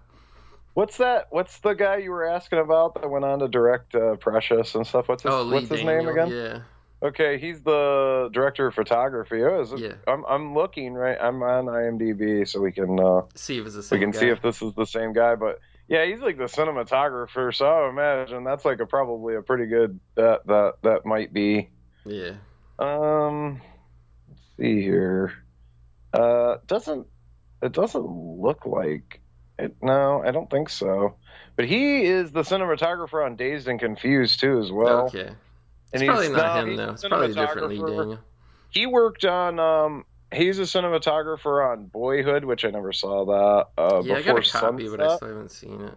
What's 0.75 0.97
that? 0.97 1.27
What's 1.31 1.59
the 1.59 1.73
guy 1.73 1.97
you 1.97 2.11
were 2.11 2.25
asking 2.25 2.59
about 2.59 2.93
that 2.93 3.09
went 3.09 3.25
on 3.25 3.39
to 3.39 3.47
direct 3.47 3.95
uh, 3.95 4.15
Precious 4.15 4.75
and 4.75 4.85
stuff? 4.87 5.09
What's 5.09 5.23
his, 5.23 5.31
oh, 5.33 5.49
what's 5.49 5.67
his 5.67 5.81
Daniel, 5.81 6.05
name 6.05 6.07
again? 6.07 6.31
Yeah, 6.31 6.61
Okay, 7.01 7.37
he's 7.37 7.61
the 7.61 8.29
director 8.33 8.67
of 8.67 8.75
photography. 8.75 9.41
Oh, 9.43 9.61
is 9.61 9.71
it, 9.71 9.79
Yeah. 9.79 9.93
I'm 10.07 10.25
I'm 10.25 10.53
looking 10.53 10.93
right. 10.93 11.17
I'm 11.19 11.41
on 11.43 11.65
IMDb, 11.65 12.47
so 12.47 12.59
we 12.59 12.71
can 12.71 12.99
uh, 12.99 13.21
see 13.35 13.57
if 13.57 13.65
it's 13.65 13.75
the 13.89 13.95
we 13.95 13.99
can 13.99 14.11
guy. 14.11 14.19
see 14.19 14.29
if 14.29 14.41
this 14.41 14.61
is 14.61 14.73
the 14.73 14.85
same 14.85 15.13
guy. 15.13 15.35
But 15.35 15.59
yeah, 15.89 16.05
he's 16.05 16.19
like 16.21 16.37
the 16.37 16.45
cinematographer. 16.45 17.53
So 17.53 17.65
I 17.65 17.89
imagine 17.89 18.43
that's 18.45 18.63
like 18.63 18.79
a 18.79 18.85
probably 18.85 19.35
a 19.35 19.41
pretty 19.41 19.65
good 19.65 19.99
that 20.15 20.45
that 20.47 20.75
that 20.83 21.05
might 21.05 21.33
be. 21.33 21.69
yeah. 22.05 22.33
Um, 22.77 23.61
let's 24.29 24.41
see 24.57 24.81
here. 24.81 25.33
Uh, 26.13 26.57
doesn't 26.67 27.07
it 27.61 27.73
doesn't 27.73 28.05
look 28.05 28.65
like 28.65 29.19
it? 29.57 29.75
No, 29.81 30.23
I 30.25 30.31
don't 30.31 30.49
think 30.49 30.69
so. 30.69 31.15
But 31.57 31.65
he 31.65 32.05
is 32.05 32.31
the 32.31 32.43
cinematographer 32.43 33.25
on 33.25 33.35
Dazed 33.35 33.67
and 33.67 33.77
Confused 33.79 34.39
too, 34.39 34.59
as 34.59 34.71
well. 34.71 35.07
okay, 35.07 35.27
And 35.27 35.35
it's 35.91 36.01
he's- 36.03 36.09
probably 36.09 36.29
not 36.29 36.55
no, 36.55 36.61
him 36.71 36.75
though. 36.77 36.91
It's 36.93 37.05
probably 37.05 37.31
a 37.31 37.33
different 37.33 37.69
Lee. 37.69 37.77
Daniel. 37.79 38.19
He 38.69 38.85
worked 38.85 39.25
on. 39.25 39.59
Um, 39.59 40.05
he's 40.33 40.59
a 40.59 40.63
cinematographer 40.63 41.71
on 41.71 41.85
Boyhood, 41.85 42.45
which 42.45 42.65
I 42.65 42.69
never 42.69 42.93
saw 42.93 43.25
that. 43.25 43.81
Uh, 43.81 44.01
Yeah, 44.03 44.15
I 44.15 44.17
before 44.17 44.33
got 44.41 44.47
a 44.47 44.51
copy, 44.51 44.83
Sunset. 44.87 44.97
but 44.99 45.07
I 45.07 45.15
still 45.15 45.27
haven't 45.29 45.51
seen 45.51 45.81
it. 45.81 45.93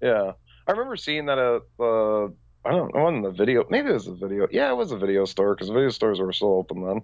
Yeah, 0.00 0.32
I 0.66 0.70
remember 0.72 0.96
seeing 0.96 1.26
that 1.26 1.38
at 1.38 1.62
uh, 1.80 2.24
I 2.64 2.70
don't 2.70 2.94
know, 2.94 3.08
in 3.08 3.22
the 3.22 3.30
video. 3.30 3.64
Maybe 3.70 3.90
it 3.90 3.94
was 3.94 4.06
a 4.06 4.14
video. 4.14 4.46
Yeah, 4.50 4.70
it 4.70 4.76
was 4.76 4.92
a 4.92 4.96
video 4.96 5.24
store 5.24 5.54
because 5.54 5.68
video 5.68 5.90
stores 5.90 6.20
were 6.20 6.32
still 6.32 6.54
open 6.54 6.84
then. 6.86 7.02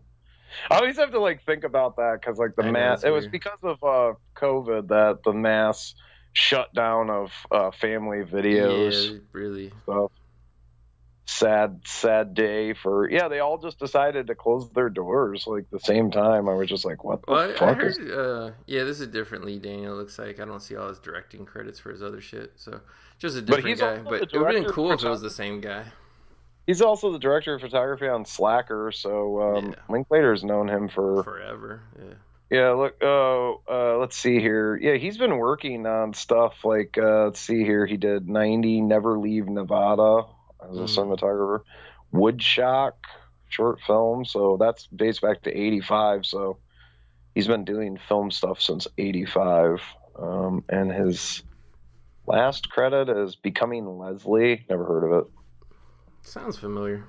I 0.70 0.76
always 0.78 0.96
have 0.96 1.10
to 1.12 1.20
like 1.20 1.42
think 1.44 1.64
about 1.64 1.96
that 1.96 2.18
because 2.20 2.38
like 2.38 2.56
the 2.56 2.64
I 2.64 2.70
mass. 2.70 2.98
it's 2.98 3.04
It 3.04 3.10
was 3.10 3.26
because 3.26 3.58
of 3.62 3.82
uh, 3.82 4.14
COVID 4.36 4.88
that 4.88 5.22
the 5.24 5.32
mass 5.32 5.94
shutdown 6.32 7.10
of 7.10 7.32
uh, 7.50 7.70
family 7.72 8.24
videos. 8.24 9.12
Yeah, 9.12 9.18
really. 9.32 9.72
Stuff. 9.82 10.12
Sad, 11.30 11.82
sad 11.84 12.32
day 12.32 12.72
for 12.72 13.06
yeah. 13.10 13.28
They 13.28 13.40
all 13.40 13.58
just 13.58 13.78
decided 13.78 14.28
to 14.28 14.34
close 14.34 14.70
their 14.70 14.88
doors 14.88 15.44
like 15.46 15.68
the 15.70 15.78
same 15.78 16.10
time. 16.10 16.48
I 16.48 16.54
was 16.54 16.70
just 16.70 16.86
like, 16.86 17.04
what 17.04 17.20
the 17.20 17.30
Well, 17.32 17.40
I, 17.50 17.52
I 17.52 17.54
fuck 17.54 17.76
heard. 17.76 17.90
is? 17.90 17.98
Uh, 17.98 18.52
yeah, 18.64 18.84
this 18.84 18.96
is 18.96 19.02
a 19.02 19.06
different 19.06 19.44
Lee 19.44 19.58
Daniel. 19.58 19.94
Looks 19.94 20.18
like 20.18 20.40
I 20.40 20.46
don't 20.46 20.62
see 20.62 20.74
all 20.74 20.88
his 20.88 20.98
directing 20.98 21.44
credits 21.44 21.78
for 21.78 21.90
his 21.90 22.02
other 22.02 22.22
shit. 22.22 22.52
So 22.56 22.80
just 23.18 23.36
a 23.36 23.42
different 23.42 23.68
he's 23.68 23.80
guy. 23.80 23.98
But 23.98 24.22
it 24.22 24.32
would 24.32 24.54
have 24.54 24.64
been 24.64 24.72
cool 24.72 24.90
if 24.92 25.04
it 25.04 25.08
was 25.08 25.20
the 25.20 25.28
same 25.28 25.60
guy. 25.60 25.84
He's 26.66 26.80
also 26.80 27.12
the 27.12 27.18
director 27.18 27.54
of 27.54 27.60
photography 27.60 28.08
on 28.08 28.24
Slacker, 28.24 28.90
so 28.90 29.56
um, 29.58 29.66
Yeah. 29.66 29.74
Linklater's 29.90 30.42
known 30.42 30.68
him 30.70 30.88
for 30.88 31.22
Forever. 31.24 31.82
Yeah. 31.98 32.14
Yeah, 32.50 32.70
look. 32.70 33.02
Oh, 33.02 33.60
uh, 33.70 33.98
let's 33.98 34.16
see 34.16 34.40
here. 34.40 34.78
Yeah, 34.80 34.94
he's 34.94 35.18
been 35.18 35.36
working 35.36 35.84
on 35.84 36.14
stuff 36.14 36.64
like. 36.64 36.96
Uh, 36.96 37.24
let's 37.26 37.40
see 37.40 37.64
here. 37.64 37.84
He 37.84 37.98
did 37.98 38.26
ninety 38.26 38.80
Never 38.80 39.18
Leave 39.18 39.46
Nevada 39.46 40.22
as 40.62 40.76
a 40.76 40.82
Mhm. 40.82 41.18
cinematographer. 41.18 41.62
Woodshock 42.12 42.92
short 43.48 43.80
film. 43.86 44.24
So 44.24 44.56
that's 44.58 44.86
dates 44.88 45.20
back 45.20 45.42
to 45.42 45.50
eighty 45.50 45.80
five. 45.80 46.26
So 46.26 46.58
he's 47.34 47.46
been 47.46 47.64
doing 47.64 47.98
film 48.08 48.30
stuff 48.30 48.60
since 48.60 48.86
eighty 48.98 49.24
five. 49.24 49.80
Um, 50.18 50.64
and 50.68 50.90
his 50.92 51.42
last 52.26 52.70
credit 52.70 53.08
is 53.08 53.36
Becoming 53.36 53.86
Leslie. 53.98 54.64
Never 54.68 54.84
heard 54.84 55.04
of 55.04 55.24
it. 55.24 55.32
Sounds 56.22 56.58
familiar. 56.58 57.04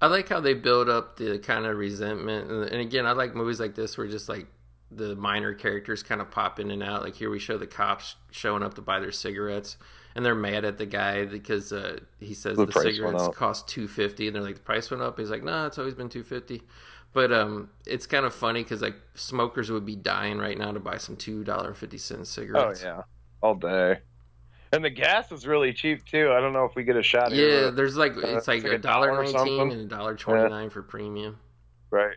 I 0.00 0.08
like 0.08 0.28
how 0.28 0.40
they 0.40 0.54
build 0.54 0.90
up 0.90 1.16
the 1.16 1.38
kind 1.38 1.64
of 1.64 1.76
resentment, 1.78 2.50
and 2.50 2.80
again, 2.80 3.06
I 3.06 3.12
like 3.12 3.34
movies 3.34 3.58
like 3.58 3.74
this 3.74 3.96
where 3.96 4.06
just 4.06 4.28
like 4.28 4.46
the 4.90 5.16
minor 5.16 5.54
characters 5.54 6.02
kind 6.02 6.20
of 6.20 6.30
pop 6.30 6.60
in 6.60 6.70
and 6.70 6.82
out. 6.82 7.02
Like 7.02 7.14
here, 7.14 7.30
we 7.30 7.38
show 7.38 7.56
the 7.56 7.66
cops 7.66 8.16
showing 8.30 8.62
up 8.62 8.74
to 8.74 8.82
buy 8.82 9.00
their 9.00 9.10
cigarettes, 9.10 9.78
and 10.16 10.24
they're 10.24 10.34
mad 10.34 10.64
at 10.64 10.78
the 10.78 10.86
guy 10.86 11.26
because 11.26 11.74
uh, 11.74 11.98
he 12.18 12.32
says 12.32 12.56
The 12.56 12.64
the, 12.64 12.72
cigarettes 12.72 13.28
cost 13.36 13.68
two 13.68 13.86
fifty, 13.86 14.26
and 14.26 14.34
they're 14.34 14.42
like 14.42 14.54
the 14.54 14.62
price 14.62 14.90
went 14.90 15.02
up. 15.02 15.18
He's 15.18 15.30
like, 15.30 15.44
nah, 15.44 15.66
it's 15.66 15.78
always 15.78 15.94
been 15.94 16.08
two 16.08 16.24
fifty. 16.24 16.62
But 17.12 17.32
um, 17.32 17.68
it's 17.86 18.06
kind 18.06 18.24
of 18.24 18.34
funny 18.34 18.62
because 18.62 18.80
like 18.80 18.96
smokers 19.14 19.70
would 19.70 19.84
be 19.84 19.94
dying 19.94 20.38
right 20.38 20.56
now 20.56 20.72
to 20.72 20.80
buy 20.80 20.96
some 20.96 21.16
two 21.16 21.44
dollar 21.44 21.74
fifty 21.74 21.98
cent 21.98 22.26
cigarettes. 22.26 22.64
Oh 22.64 22.72
cigarettes. 22.72 22.82
yeah, 22.82 23.46
all 23.46 23.54
day. 23.54 23.98
And 24.72 24.82
the 24.82 24.90
gas 24.90 25.30
is 25.32 25.46
really 25.46 25.74
cheap 25.74 26.06
too. 26.06 26.32
I 26.32 26.40
don't 26.40 26.54
know 26.54 26.64
if 26.64 26.74
we 26.74 26.82
get 26.82 26.96
a 26.96 27.02
shot. 27.02 27.30
Yeah, 27.30 27.36
here. 27.36 27.70
there's 27.70 27.96
like 27.98 28.16
Uh, 28.16 28.36
it's 28.36 28.48
like 28.48 28.64
it's 28.64 28.72
a 28.72 28.76
a 28.76 28.78
dollar 28.78 29.08
dollar 29.08 29.22
nineteen 29.22 29.70
and 29.70 29.80
a 29.82 29.84
dollar 29.84 30.14
twenty 30.16 30.48
nine 30.48 30.70
for 30.70 30.82
premium. 30.82 31.38
Right. 31.90 32.16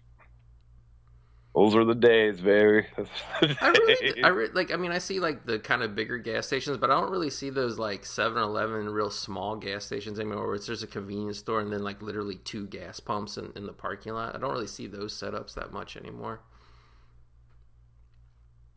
Those 1.56 1.76
were 1.76 1.84
the 1.86 1.96
days, 1.96 2.40
baby. 2.40 2.88
I 3.62 3.70
really, 3.70 4.24
I 4.24 4.28
re- 4.30 4.50
like. 4.54 4.72
I 4.72 4.78
mean, 4.78 4.92
I 4.92 5.00
see 5.00 5.20
like 5.20 5.46
the 5.46 5.60
kind 5.60 5.84
of 5.84 5.96
bigger 5.96 6.18
gas 6.18 6.48
stations, 6.48 6.78
but 6.78 6.92
I 6.92 7.00
don't 7.00 7.12
really 7.12 7.32
see 7.32 7.50
those 7.50 7.78
like 7.80 8.04
7-Eleven, 8.04 8.88
real 8.90 9.10
small 9.10 9.56
gas 9.56 9.86
stations 9.86 10.20
anymore, 10.20 10.46
where 10.46 10.56
it's 10.56 10.68
just 10.68 10.84
a 10.84 10.88
convenience 10.88 11.40
store 11.40 11.60
and 11.60 11.74
then 11.74 11.84
like 11.84 12.02
literally 12.02 12.36
two 12.36 12.68
gas 12.68 13.00
pumps 13.00 13.38
in, 13.38 13.52
in 13.56 13.66
the 13.66 13.74
parking 13.74 14.14
lot. 14.14 14.36
I 14.36 14.40
don't 14.40 14.52
really 14.54 14.68
see 14.68 14.88
those 14.88 15.14
setups 15.20 15.56
that 15.56 15.74
much 15.74 15.98
anymore. 15.98 16.42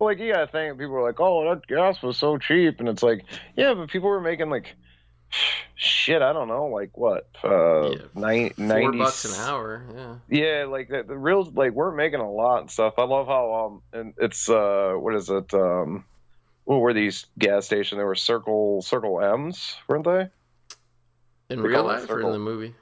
like 0.01 0.19
you 0.19 0.33
gotta 0.33 0.47
think 0.51 0.79
people 0.79 0.95
were 0.95 1.03
like, 1.07 1.21
"Oh, 1.21 1.49
that 1.49 1.67
gas 1.67 2.03
was 2.03 2.17
so 2.17 2.39
cheap," 2.39 2.81
and 2.81 2.89
it's 2.89 3.03
like, 3.03 3.25
yeah, 3.57 3.75
but 3.75 3.91
people 3.91 4.09
were 4.09 4.21
making 4.21 4.51
like, 4.51 4.75
shit, 5.75 6.23
I 6.23 6.33
don't 6.33 6.49
know, 6.49 6.67
like 6.67 6.97
what, 6.97 7.29
uh, 7.45 7.91
Yeah, 7.91 7.97
nine, 8.15 8.51
Four 8.51 8.67
90 8.67 8.99
bucks 8.99 9.25
an 9.25 9.49
hour. 9.49 9.85
Yeah. 9.95 10.15
Yeah, 10.29 10.65
like 10.65 10.89
the, 10.89 11.03
the 11.03 11.17
real 11.17 11.45
like 11.55 11.73
we're 11.73 11.93
making 11.93 12.21
a 12.21 12.31
lot 12.31 12.61
and 12.61 12.71
stuff. 12.71 12.95
I 12.99 13.05
love 13.05 13.27
how 13.27 13.55
um 13.55 13.83
and 13.93 14.15
it's 14.19 14.49
uh 14.49 14.95
what 14.97 15.15
is 15.15 15.29
it 15.31 15.53
um 15.55 16.05
what 16.65 16.81
were 16.81 16.95
these 16.95 17.27
gas 17.39 17.67
stations? 17.67 17.99
They 17.99 18.05
were 18.05 18.15
Circle 18.15 18.83
Circle 18.83 19.21
M's, 19.21 19.77
weren't 19.89 20.05
they? 20.05 20.29
In 21.51 21.63
They 21.63 21.69
real 21.69 21.85
life 21.85 22.09
or 22.09 22.21
in 22.21 22.33
the 22.33 22.39
movie? 22.39 22.75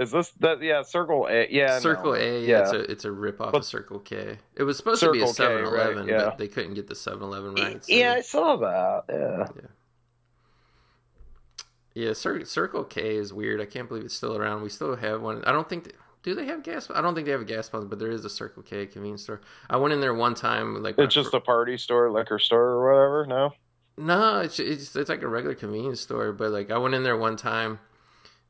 Is 0.00 0.10
this 0.10 0.30
that? 0.40 0.62
Yeah, 0.62 0.80
Circle 0.82 1.26
A. 1.28 1.46
Yeah, 1.50 1.78
Circle 1.78 2.12
no. 2.12 2.18
A, 2.18 2.40
yeah, 2.40 2.60
it's 2.60 2.72
a 2.72 2.80
it's 2.90 3.04
a 3.04 3.12
rip 3.12 3.38
off 3.38 3.52
of 3.52 3.64
Circle 3.66 3.98
K. 3.98 4.38
It 4.56 4.62
was 4.62 4.78
supposed 4.78 5.00
to 5.00 5.12
be 5.12 5.22
a 5.22 5.28
Circle 5.28 5.68
7-Eleven, 5.68 5.98
right, 5.98 6.08
yeah. 6.08 6.24
but 6.24 6.38
they 6.38 6.48
couldn't 6.48 6.72
get 6.72 6.86
the 6.86 6.94
7-Eleven 6.94 7.54
right. 7.54 7.84
so 7.84 7.92
Yeah, 7.92 8.14
I 8.14 8.22
saw 8.22 8.56
that. 8.56 9.04
Yeah. 9.10 9.46
Yeah, 9.54 9.68
Cir- 12.12 12.44
Circle 12.44 12.84
K 12.84 13.16
is 13.16 13.32
weird. 13.32 13.60
I 13.60 13.66
can't 13.66 13.88
believe 13.88 14.04
it's 14.04 14.14
still 14.14 14.36
around. 14.36 14.62
We 14.62 14.68
still 14.68 14.94
have 14.96 15.20
one. 15.22 15.44
I 15.44 15.52
don't 15.52 15.68
think. 15.68 15.84
They, 15.84 15.92
do 16.22 16.34
they 16.34 16.46
have 16.46 16.62
gas? 16.62 16.90
I 16.94 17.00
don't 17.00 17.14
think 17.14 17.24
they 17.26 17.32
have 17.32 17.40
a 17.40 17.46
gas 17.46 17.68
pump, 17.70 17.88
but 17.88 17.98
there 17.98 18.10
is 18.10 18.24
a 18.24 18.30
Circle 18.30 18.62
K 18.62 18.86
convenience 18.86 19.22
store. 19.22 19.40
I 19.68 19.76
went 19.78 19.94
in 19.94 20.00
there 20.00 20.14
one 20.14 20.34
time. 20.34 20.82
Like 20.82 20.96
It's 20.98 21.14
just 21.14 21.30
fir- 21.30 21.38
a 21.38 21.40
party 21.40 21.76
store, 21.78 22.10
liquor 22.10 22.38
store, 22.38 22.60
or 22.60 22.92
whatever. 22.92 23.26
No. 23.26 23.52
no, 23.96 24.40
it's, 24.40 24.58
it's 24.60 24.94
it's 24.94 25.08
like 25.08 25.22
a 25.22 25.28
regular 25.28 25.54
convenience 25.54 26.00
store. 26.00 26.32
But 26.32 26.50
like 26.50 26.70
I 26.70 26.78
went 26.78 26.94
in 26.94 27.02
there 27.02 27.16
one 27.16 27.36
time, 27.36 27.78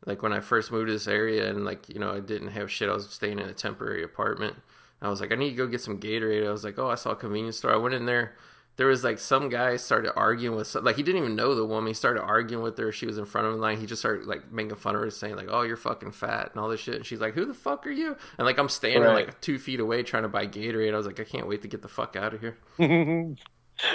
like 0.04 0.22
when 0.22 0.32
I 0.32 0.40
first 0.40 0.72
moved 0.72 0.88
to 0.88 0.92
this 0.92 1.06
area, 1.08 1.48
and 1.48 1.64
like 1.64 1.88
you 1.88 1.98
know 2.00 2.12
I 2.12 2.20
didn't 2.20 2.48
have 2.48 2.70
shit. 2.70 2.88
I 2.88 2.94
was 2.94 3.08
staying 3.08 3.38
in 3.38 3.48
a 3.48 3.54
temporary 3.54 4.02
apartment. 4.02 4.56
I 5.02 5.08
was 5.08 5.20
like, 5.20 5.32
I 5.32 5.36
need 5.36 5.50
to 5.50 5.56
go 5.56 5.66
get 5.66 5.80
some 5.80 5.98
Gatorade. 5.98 6.46
I 6.46 6.50
was 6.50 6.62
like, 6.62 6.78
oh, 6.78 6.90
I 6.90 6.94
saw 6.96 7.12
a 7.12 7.16
convenience 7.16 7.56
store. 7.56 7.72
I 7.72 7.78
went 7.78 7.94
in 7.94 8.04
there. 8.04 8.36
There 8.80 8.86
was 8.88 9.04
like 9.04 9.18
some 9.18 9.50
guy 9.50 9.76
started 9.76 10.14
arguing 10.14 10.56
with 10.56 10.66
some, 10.66 10.84
like 10.84 10.96
he 10.96 11.02
didn't 11.02 11.20
even 11.20 11.36
know 11.36 11.54
the 11.54 11.66
woman. 11.66 11.88
He 11.88 11.92
started 11.92 12.22
arguing 12.22 12.62
with 12.64 12.78
her. 12.78 12.90
She 12.92 13.04
was 13.04 13.18
in 13.18 13.26
front 13.26 13.46
of 13.46 13.52
him. 13.52 13.60
Like 13.60 13.78
he 13.78 13.84
just 13.84 14.00
started 14.00 14.26
like 14.26 14.50
making 14.50 14.74
fun 14.76 14.94
of 14.94 15.02
her, 15.02 15.10
saying 15.10 15.36
like, 15.36 15.48
"Oh, 15.50 15.60
you're 15.60 15.76
fucking 15.76 16.12
fat" 16.12 16.48
and 16.50 16.62
all 16.62 16.70
this 16.70 16.80
shit. 16.80 16.94
And 16.94 17.04
she's 17.04 17.20
like, 17.20 17.34
"Who 17.34 17.44
the 17.44 17.52
fuck 17.52 17.86
are 17.86 17.90
you?" 17.90 18.16
And 18.38 18.46
like 18.46 18.56
I'm 18.58 18.70
standing 18.70 19.02
Right. 19.02 19.26
like 19.26 19.38
two 19.42 19.58
feet 19.58 19.80
away 19.80 20.02
trying 20.02 20.22
to 20.22 20.30
buy 20.30 20.46
Gatorade. 20.46 20.94
I 20.94 20.96
was 20.96 21.04
like, 21.04 21.20
I 21.20 21.24
can't 21.24 21.46
wait 21.46 21.60
to 21.60 21.68
get 21.68 21.82
the 21.82 21.88
fuck 21.88 22.16
out 22.16 22.32
of 22.32 22.40
here. 22.40 22.56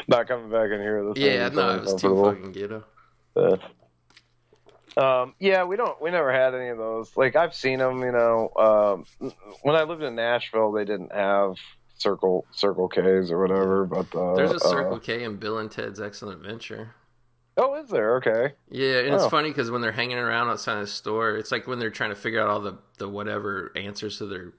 Not 0.08 0.28
coming 0.28 0.52
back 0.52 0.70
in 0.70 0.80
here. 0.80 1.04
This 1.16 1.18
Yeah, 1.18 1.50
no, 1.50 1.78
it 1.78 1.82
was 1.82 1.96
too 1.96 2.24
fucking 2.24 2.52
ghetto. 2.52 2.84
Uh, 3.36 3.58
um, 4.98 5.34
yeah, 5.40 5.64
we 5.64 5.78
don't. 5.78 6.00
We 6.00 6.12
never 6.12 6.32
had 6.32 6.54
any 6.54 6.70
of 6.70 6.78
those. 6.78 7.18
Like 7.18 7.36
I've 7.36 7.56
seen 7.56 7.80
them. 7.80 8.02
You 8.02 8.12
know, 8.12 8.52
um, 8.56 9.32
when 9.64 9.76
I 9.76 9.82
lived 9.82 10.04
in 10.04 10.14
Nashville, 10.14 10.72
they 10.74 10.86
didn't 10.86 11.12
have 11.12 11.56
Circle 11.98 12.46
Circle 12.52 12.88
K's 12.90 13.32
or 13.32 13.40
whatever. 13.42 13.86
But 13.86 14.14
uh, 14.16 14.36
There's 14.36 14.52
a 14.52 14.56
uh, 14.56 14.60
Circle 14.60 15.00
K 15.00 15.24
in 15.24 15.38
Bill 15.38 15.58
and 15.58 15.72
Ted's 15.72 16.00
Excellent 16.02 16.42
Adventure. 16.42 16.96
oh, 17.58 17.76
is 17.76 17.90
there? 17.90 18.18
Okay. 18.18 18.54
Yeah, 18.70 19.00
and 19.00 19.14
it's 19.16 19.24
Oh. 19.24 19.30
funny 19.30 19.50
because 19.50 19.72
when 19.72 19.82
they're 19.82 19.92
hanging 19.94 20.18
around 20.18 20.50
outside 20.50 20.82
the 20.82 20.88
store, 20.88 21.36
it's 21.38 21.52
like 21.52 21.68
when 21.68 21.80
they're 21.80 21.90
trying 21.90 22.10
to 22.12 22.16
figure 22.16 22.42
out 22.42 22.50
all 22.50 22.60
the 22.60 22.78
the 22.98 23.08
whatever 23.10 23.72
answers 23.76 24.18
to 24.18 24.26
their 24.26 24.54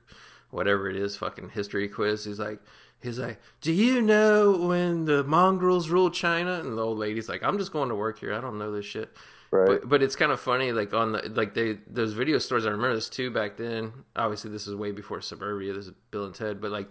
whatever 0.51 0.89
it 0.89 0.97
is 0.97 1.17
fucking 1.17 1.51
history 1.51 1.89
quiz. 1.89 2.25
He's 2.25 2.39
like, 2.39 2.61
he's 3.03 3.19
like, 3.19 3.39
do 3.61 3.73
you 3.73 4.01
know 4.01 4.57
when 4.57 5.05
the 5.05 5.23
mongrels 5.25 5.91
ruled 5.91 6.15
China? 6.15 6.61
And 6.61 6.79
the 6.79 6.83
old 6.83 6.99
lady's 6.99 7.29
like, 7.29 7.43
I'm 7.43 7.59
just 7.59 7.73
going 7.73 7.89
to 7.91 7.95
work 7.95 8.19
here. 8.21 8.33
I 8.33 8.41
don't 8.41 8.59
know 8.59 8.71
this 8.73 8.87
shit. 8.87 9.15
Right. 9.51 9.67
But 9.67 9.89
but 9.89 10.03
it's 10.03 10.17
kind 10.17 10.33
of 10.33 10.41
funny, 10.41 10.73
like 10.73 10.93
on 10.95 11.13
the 11.13 11.31
like 11.35 11.55
they 11.55 11.79
those 11.87 12.15
video 12.15 12.39
stores. 12.39 12.65
I 12.67 12.71
remember 12.71 12.95
this 12.97 13.09
too 13.09 13.31
back 13.31 13.57
then. 13.57 13.93
Obviously, 14.17 14.51
this 14.51 14.67
is 14.67 14.75
way 14.75 14.91
before 14.91 15.21
Suburbia. 15.21 15.73
This 15.75 15.87
is 15.87 15.93
Bill 16.11 16.25
and 16.25 16.35
Ted, 16.35 16.61
but 16.61 16.71
like 16.73 16.89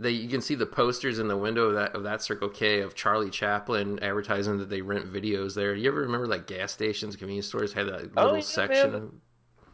they 0.00 0.10
you 0.10 0.28
can 0.28 0.40
see 0.40 0.54
the 0.54 0.66
posters 0.66 1.18
in 1.18 1.28
the 1.28 1.36
window 1.36 1.64
of 1.66 1.74
that 1.74 1.94
of 1.94 2.02
that 2.04 2.22
Circle 2.22 2.48
K 2.48 2.80
of 2.80 2.94
Charlie 2.94 3.30
Chaplin 3.30 3.98
advertising 4.00 4.58
that 4.58 4.68
they 4.70 4.80
rent 4.82 5.12
videos 5.12 5.54
there. 5.54 5.74
You 5.74 5.88
ever 5.90 6.00
remember 6.00 6.26
like 6.26 6.46
gas 6.46 6.72
stations, 6.72 7.16
convenience 7.16 7.46
stores 7.46 7.72
had 7.72 7.86
that 7.88 8.10
Oh, 8.16 8.22
little 8.22 8.36
yeah, 8.36 8.42
section? 8.42 8.94
Of, 8.94 9.12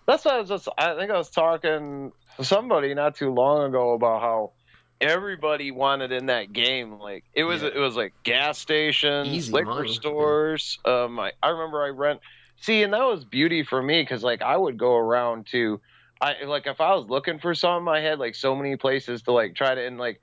That's 0.06 0.24
what 0.24 0.34
I 0.34 0.40
was 0.40 0.48
just. 0.48 0.68
I 0.76 0.94
think 0.96 1.10
I 1.10 1.16
was 1.16 1.30
talking 1.30 2.12
to 2.36 2.44
somebody 2.44 2.92
not 2.94 3.14
too 3.16 3.30
long 3.32 3.68
ago 3.68 3.92
about 3.94 4.20
how 4.20 4.52
everybody 5.00 5.70
wanted 5.70 6.12
in 6.12 6.26
that 6.26 6.52
game. 6.52 6.98
Like 6.98 7.24
it 7.34 7.44
was, 7.44 7.62
Yeah. 7.62 7.70
it 7.74 7.78
was 7.78 7.96
like 7.96 8.14
gas 8.22 8.58
stations, 8.58 9.28
Easy 9.28 9.52
liquor 9.52 9.66
money, 9.66 9.88
yeah. 9.88 9.94
stores. 9.94 10.78
Um, 10.84 11.18
I, 11.20 11.32
I 11.42 11.50
remember 11.50 11.82
I 11.84 11.88
rent. 11.88 12.20
See, 12.60 12.82
and 12.82 12.92
that 12.94 13.04
was 13.04 13.24
beauty 13.24 13.62
for 13.62 13.82
me 13.82 14.02
because 14.02 14.22
like 14.22 14.42
I 14.42 14.56
would 14.56 14.78
go 14.78 14.96
around 14.96 15.46
to, 15.48 15.80
I 16.20 16.44
like 16.44 16.66
if 16.66 16.80
I 16.80 16.94
was 16.94 17.08
looking 17.08 17.38
for 17.38 17.54
something, 17.54 17.88
I 17.88 18.00
had 18.00 18.18
like 18.18 18.34
so 18.34 18.54
many 18.56 18.76
places 18.76 19.22
to 19.22 19.32
like 19.32 19.54
try 19.54 19.74
to 19.74 19.84
and 19.86 19.98
like. 19.98 20.20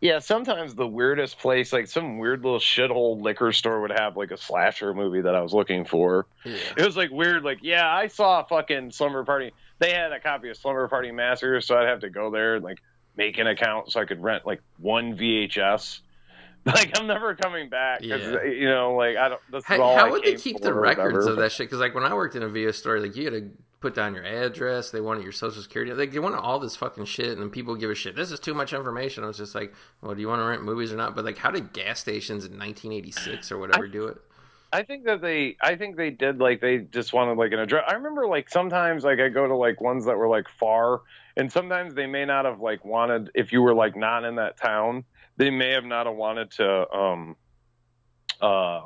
Yeah, 0.00 0.18
sometimes 0.18 0.74
the 0.74 0.86
weirdest 0.86 1.38
place, 1.38 1.72
like 1.72 1.86
some 1.86 2.18
weird 2.18 2.44
little 2.44 2.58
shithole 2.58 3.22
liquor 3.22 3.52
store, 3.52 3.80
would 3.80 3.92
have 3.92 4.18
like 4.18 4.32
a 4.32 4.36
slasher 4.36 4.92
movie 4.92 5.22
that 5.22 5.34
I 5.34 5.40
was 5.40 5.54
looking 5.54 5.86
for. 5.86 6.26
yeah. 6.44 6.56
It 6.76 6.84
was 6.84 6.94
like 6.94 7.10
weird. 7.10 7.42
Like, 7.42 7.60
yeah, 7.62 7.88
I 7.88 8.08
saw 8.08 8.40
a 8.42 8.44
fucking 8.44 8.90
Slumber 8.90 9.24
Party. 9.24 9.52
They 9.78 9.92
had 9.92 10.12
a 10.12 10.20
copy 10.20 10.50
of 10.50 10.58
Slumber 10.58 10.88
Party 10.88 11.10
Massacre, 11.10 11.58
so 11.62 11.78
I'd 11.78 11.88
have 11.88 12.00
to 12.00 12.10
go 12.10 12.30
there 12.30 12.56
and 12.56 12.64
like 12.64 12.80
make 13.16 13.38
an 13.38 13.46
account 13.46 13.92
so 13.92 14.00
I 14.00 14.04
could 14.04 14.22
rent 14.22 14.44
like 14.44 14.60
one 14.78 15.16
VHS. 15.16 16.00
Like, 16.66 16.98
I'm 16.98 17.06
never 17.06 17.34
coming 17.34 17.68
back 17.68 18.00
Yeah. 18.02 18.42
you 18.42 18.66
know, 18.68 18.94
like 18.94 19.16
I 19.18 19.28
don't. 19.28 19.40
That's 19.52 19.66
How, 19.66 19.82
all 19.82 19.96
how 19.98 20.06
I 20.06 20.10
would 20.10 20.22
they 20.22 20.34
keep 20.34 20.60
the 20.60 20.72
records 20.72 21.26
of 21.26 21.36
that 21.36 21.52
shit? 21.52 21.66
Because 21.66 21.78
like 21.78 21.94
when 21.94 22.04
I 22.04 22.14
worked 22.14 22.36
in 22.36 22.42
a 22.42 22.48
video 22.48 22.70
store, 22.70 23.00
like 23.00 23.16
you 23.16 23.24
had 23.24 23.32
to 23.34 23.50
put 23.84 23.94
down 23.94 24.14
your 24.14 24.24
address. 24.24 24.90
They 24.90 25.02
wanted 25.02 25.24
your 25.24 25.32
social 25.32 25.60
security. 25.60 25.92
Like 25.92 26.10
they 26.10 26.18
wanted 26.18 26.38
all 26.38 26.58
this 26.58 26.74
fucking 26.74 27.04
shit, 27.04 27.28
and 27.28 27.42
then 27.42 27.50
people 27.50 27.76
give 27.76 27.90
a 27.90 27.94
shit. 27.94 28.16
This 28.16 28.30
is 28.30 28.40
too 28.40 28.54
much 28.54 28.72
information. 28.72 29.24
I 29.24 29.26
was 29.26 29.36
just 29.36 29.54
like, 29.54 29.74
well, 30.00 30.14
do 30.14 30.22
you 30.22 30.28
want 30.28 30.40
to 30.40 30.46
rent 30.46 30.62
movies 30.62 30.90
or 30.90 30.96
not? 30.96 31.14
But 31.14 31.26
like, 31.26 31.36
how 31.36 31.50
did 31.50 31.74
gas 31.74 32.00
stations 32.00 32.46
in 32.46 32.52
1986 32.52 33.52
or 33.52 33.58
whatever 33.58 33.86
do 33.86 34.06
it? 34.06 34.16
I 34.72 34.84
think 34.84 35.04
that 35.04 35.20
they, 35.20 35.56
I 35.60 35.76
think 35.76 35.98
they 35.98 36.08
did 36.08 36.38
like 36.38 36.62
they 36.62 36.78
just 36.78 37.12
wanted 37.12 37.36
like 37.36 37.52
an 37.52 37.58
address. 37.58 37.84
I 37.86 37.92
remember 37.92 38.26
like 38.26 38.48
sometimes 38.48 39.04
like 39.04 39.20
I 39.20 39.28
go 39.28 39.46
to 39.46 39.54
like 39.54 39.82
ones 39.82 40.06
that 40.06 40.16
were 40.16 40.28
like 40.28 40.46
far, 40.58 41.02
and 41.36 41.52
sometimes 41.52 41.94
they 41.94 42.06
may 42.06 42.24
not 42.24 42.46
have 42.46 42.60
like 42.60 42.86
wanted 42.86 43.32
if 43.34 43.52
you 43.52 43.60
were 43.60 43.74
like 43.74 43.96
not 43.96 44.24
in 44.24 44.36
that 44.36 44.56
town, 44.56 45.04
they 45.36 45.50
may 45.50 45.72
have 45.72 45.84
not 45.84 46.06
have 46.06 46.16
wanted 46.16 46.52
to 46.52 46.90
um 46.90 47.36
uh 48.40 48.80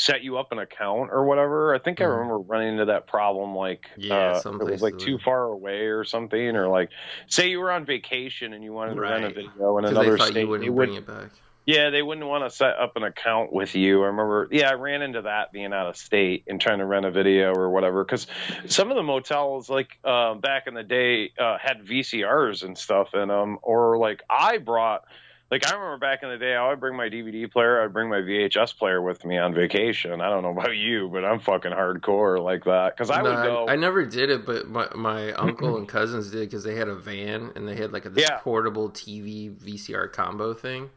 set 0.00 0.22
you 0.22 0.38
up 0.38 0.52
an 0.52 0.60
account 0.60 1.10
or 1.12 1.24
whatever. 1.24 1.74
I 1.74 1.80
think 1.80 2.00
I 2.00 2.04
Mhm. 2.04 2.10
remember 2.12 2.38
running 2.38 2.68
into 2.74 2.84
that 2.84 3.08
problem 3.08 3.56
like 3.56 3.90
Yeah, 3.96 4.14
uh, 4.46 4.52
it 4.60 4.62
was 4.64 4.80
like 4.80 4.96
too 4.96 5.18
far 5.18 5.46
away 5.50 5.86
or 5.86 6.04
something 6.04 6.54
or 6.54 6.68
like 6.68 6.90
say 7.26 7.48
you 7.50 7.58
were 7.58 7.72
on 7.72 7.84
vacation 7.84 8.52
and 8.52 8.62
you 8.62 8.72
wanted 8.72 8.94
to 8.94 9.00
rent 9.00 9.24
a 9.24 9.30
video 9.30 9.76
in 9.78 9.84
another 9.86 10.16
state 10.16 10.36
you 10.36 10.48
wouldn't 10.48 10.72
would 10.76 10.86
bring 10.86 10.98
it 10.98 11.06
back. 11.06 11.32
yeah, 11.66 11.90
they 11.90 12.00
wouldn't 12.00 12.28
want 12.28 12.48
to 12.48 12.56
set 12.56 12.78
up 12.78 12.92
an 12.94 13.02
account 13.02 13.52
with 13.52 13.74
you. 13.74 14.04
I 14.04 14.06
remember, 14.06 14.46
yeah, 14.52 14.70
I 14.70 14.74
ran 14.74 15.02
into 15.02 15.22
that 15.22 15.50
being 15.52 15.72
out 15.72 15.88
of 15.88 15.96
state 15.96 16.44
and 16.46 16.60
trying 16.60 16.78
to 16.78 16.86
rent 16.86 17.04
a 17.04 17.10
video 17.10 17.52
or 17.52 17.68
whatever. 17.70 18.04
Because 18.04 18.28
some 18.68 18.90
of 18.92 18.96
the 18.96 19.02
motels, 19.02 19.68
like 19.68 19.90
uh, 20.04 20.34
back 20.34 20.68
in 20.68 20.74
the 20.74 20.84
day, 20.84 21.32
uh, 21.36 21.58
had 21.60 21.84
VCRs 21.84 22.62
and 22.62 22.78
stuff 22.78 23.14
in 23.14 23.26
them. 23.28 23.58
Or 23.62 23.98
like 23.98 24.22
I 24.30 24.58
brought, 24.58 25.02
like 25.50 25.66
I 25.66 25.74
remember 25.74 25.98
back 25.98 26.22
in 26.22 26.28
the 26.28 26.36
day, 26.38 26.54
I 26.54 26.68
would 26.68 26.80
bring 26.80 26.96
my 26.96 27.08
DVD 27.08 27.50
player, 27.50 27.82
I'd 27.82 27.92
bring 27.92 28.08
my 28.08 28.20
VHS 28.20 28.76
player 28.76 29.00
with 29.00 29.24
me 29.24 29.38
on 29.38 29.54
vacation. 29.54 30.20
I 30.20 30.28
don't 30.28 30.42
know 30.42 30.50
about 30.50 30.76
you, 30.76 31.08
but 31.12 31.24
I'm 31.24 31.40
fucking 31.40 31.72
hardcore 31.72 32.42
like 32.42 32.64
that. 32.64 32.94
Because 32.96 33.10
I 33.10 33.22
No, 33.22 33.30
would 33.30 33.42
go. 33.42 33.66
I, 33.68 33.76
never 33.76 34.04
did 34.04 34.30
it, 34.30 34.44
but 34.44 34.68
my, 34.68 34.88
my 34.94 35.32
uncle 35.32 35.76
and 35.78 35.88
cousins 35.88 36.30
did 36.30 36.40
because 36.50 36.64
they 36.64 36.74
had 36.74 36.88
a 36.88 36.94
van 36.94 37.52
and 37.56 37.66
they 37.66 37.76
had 37.76 37.92
like 37.92 38.04
a 38.04 38.10
this 38.10 38.24
Yeah. 38.28 38.38
portable 38.40 38.90
TV 38.90 39.54
VCR 39.54 40.12
combo 40.12 40.52
thing. 40.54 40.90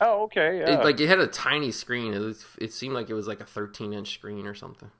oh, 0.00 0.22
okay, 0.24 0.58
yeah. 0.60 0.80
It, 0.80 0.84
like 0.84 1.00
it 1.00 1.08
had 1.08 1.18
a 1.20 1.26
tiny 1.26 1.72
screen. 1.72 2.14
It, 2.14 2.36
it 2.60 2.72
seemed 2.72 2.94
like 2.94 3.10
it 3.10 3.14
was 3.14 3.26
like 3.26 3.40
a 3.40 3.44
13 3.46 3.92
inch 3.92 4.14
screen 4.14 4.46
or 4.46 4.54
something. 4.54 4.90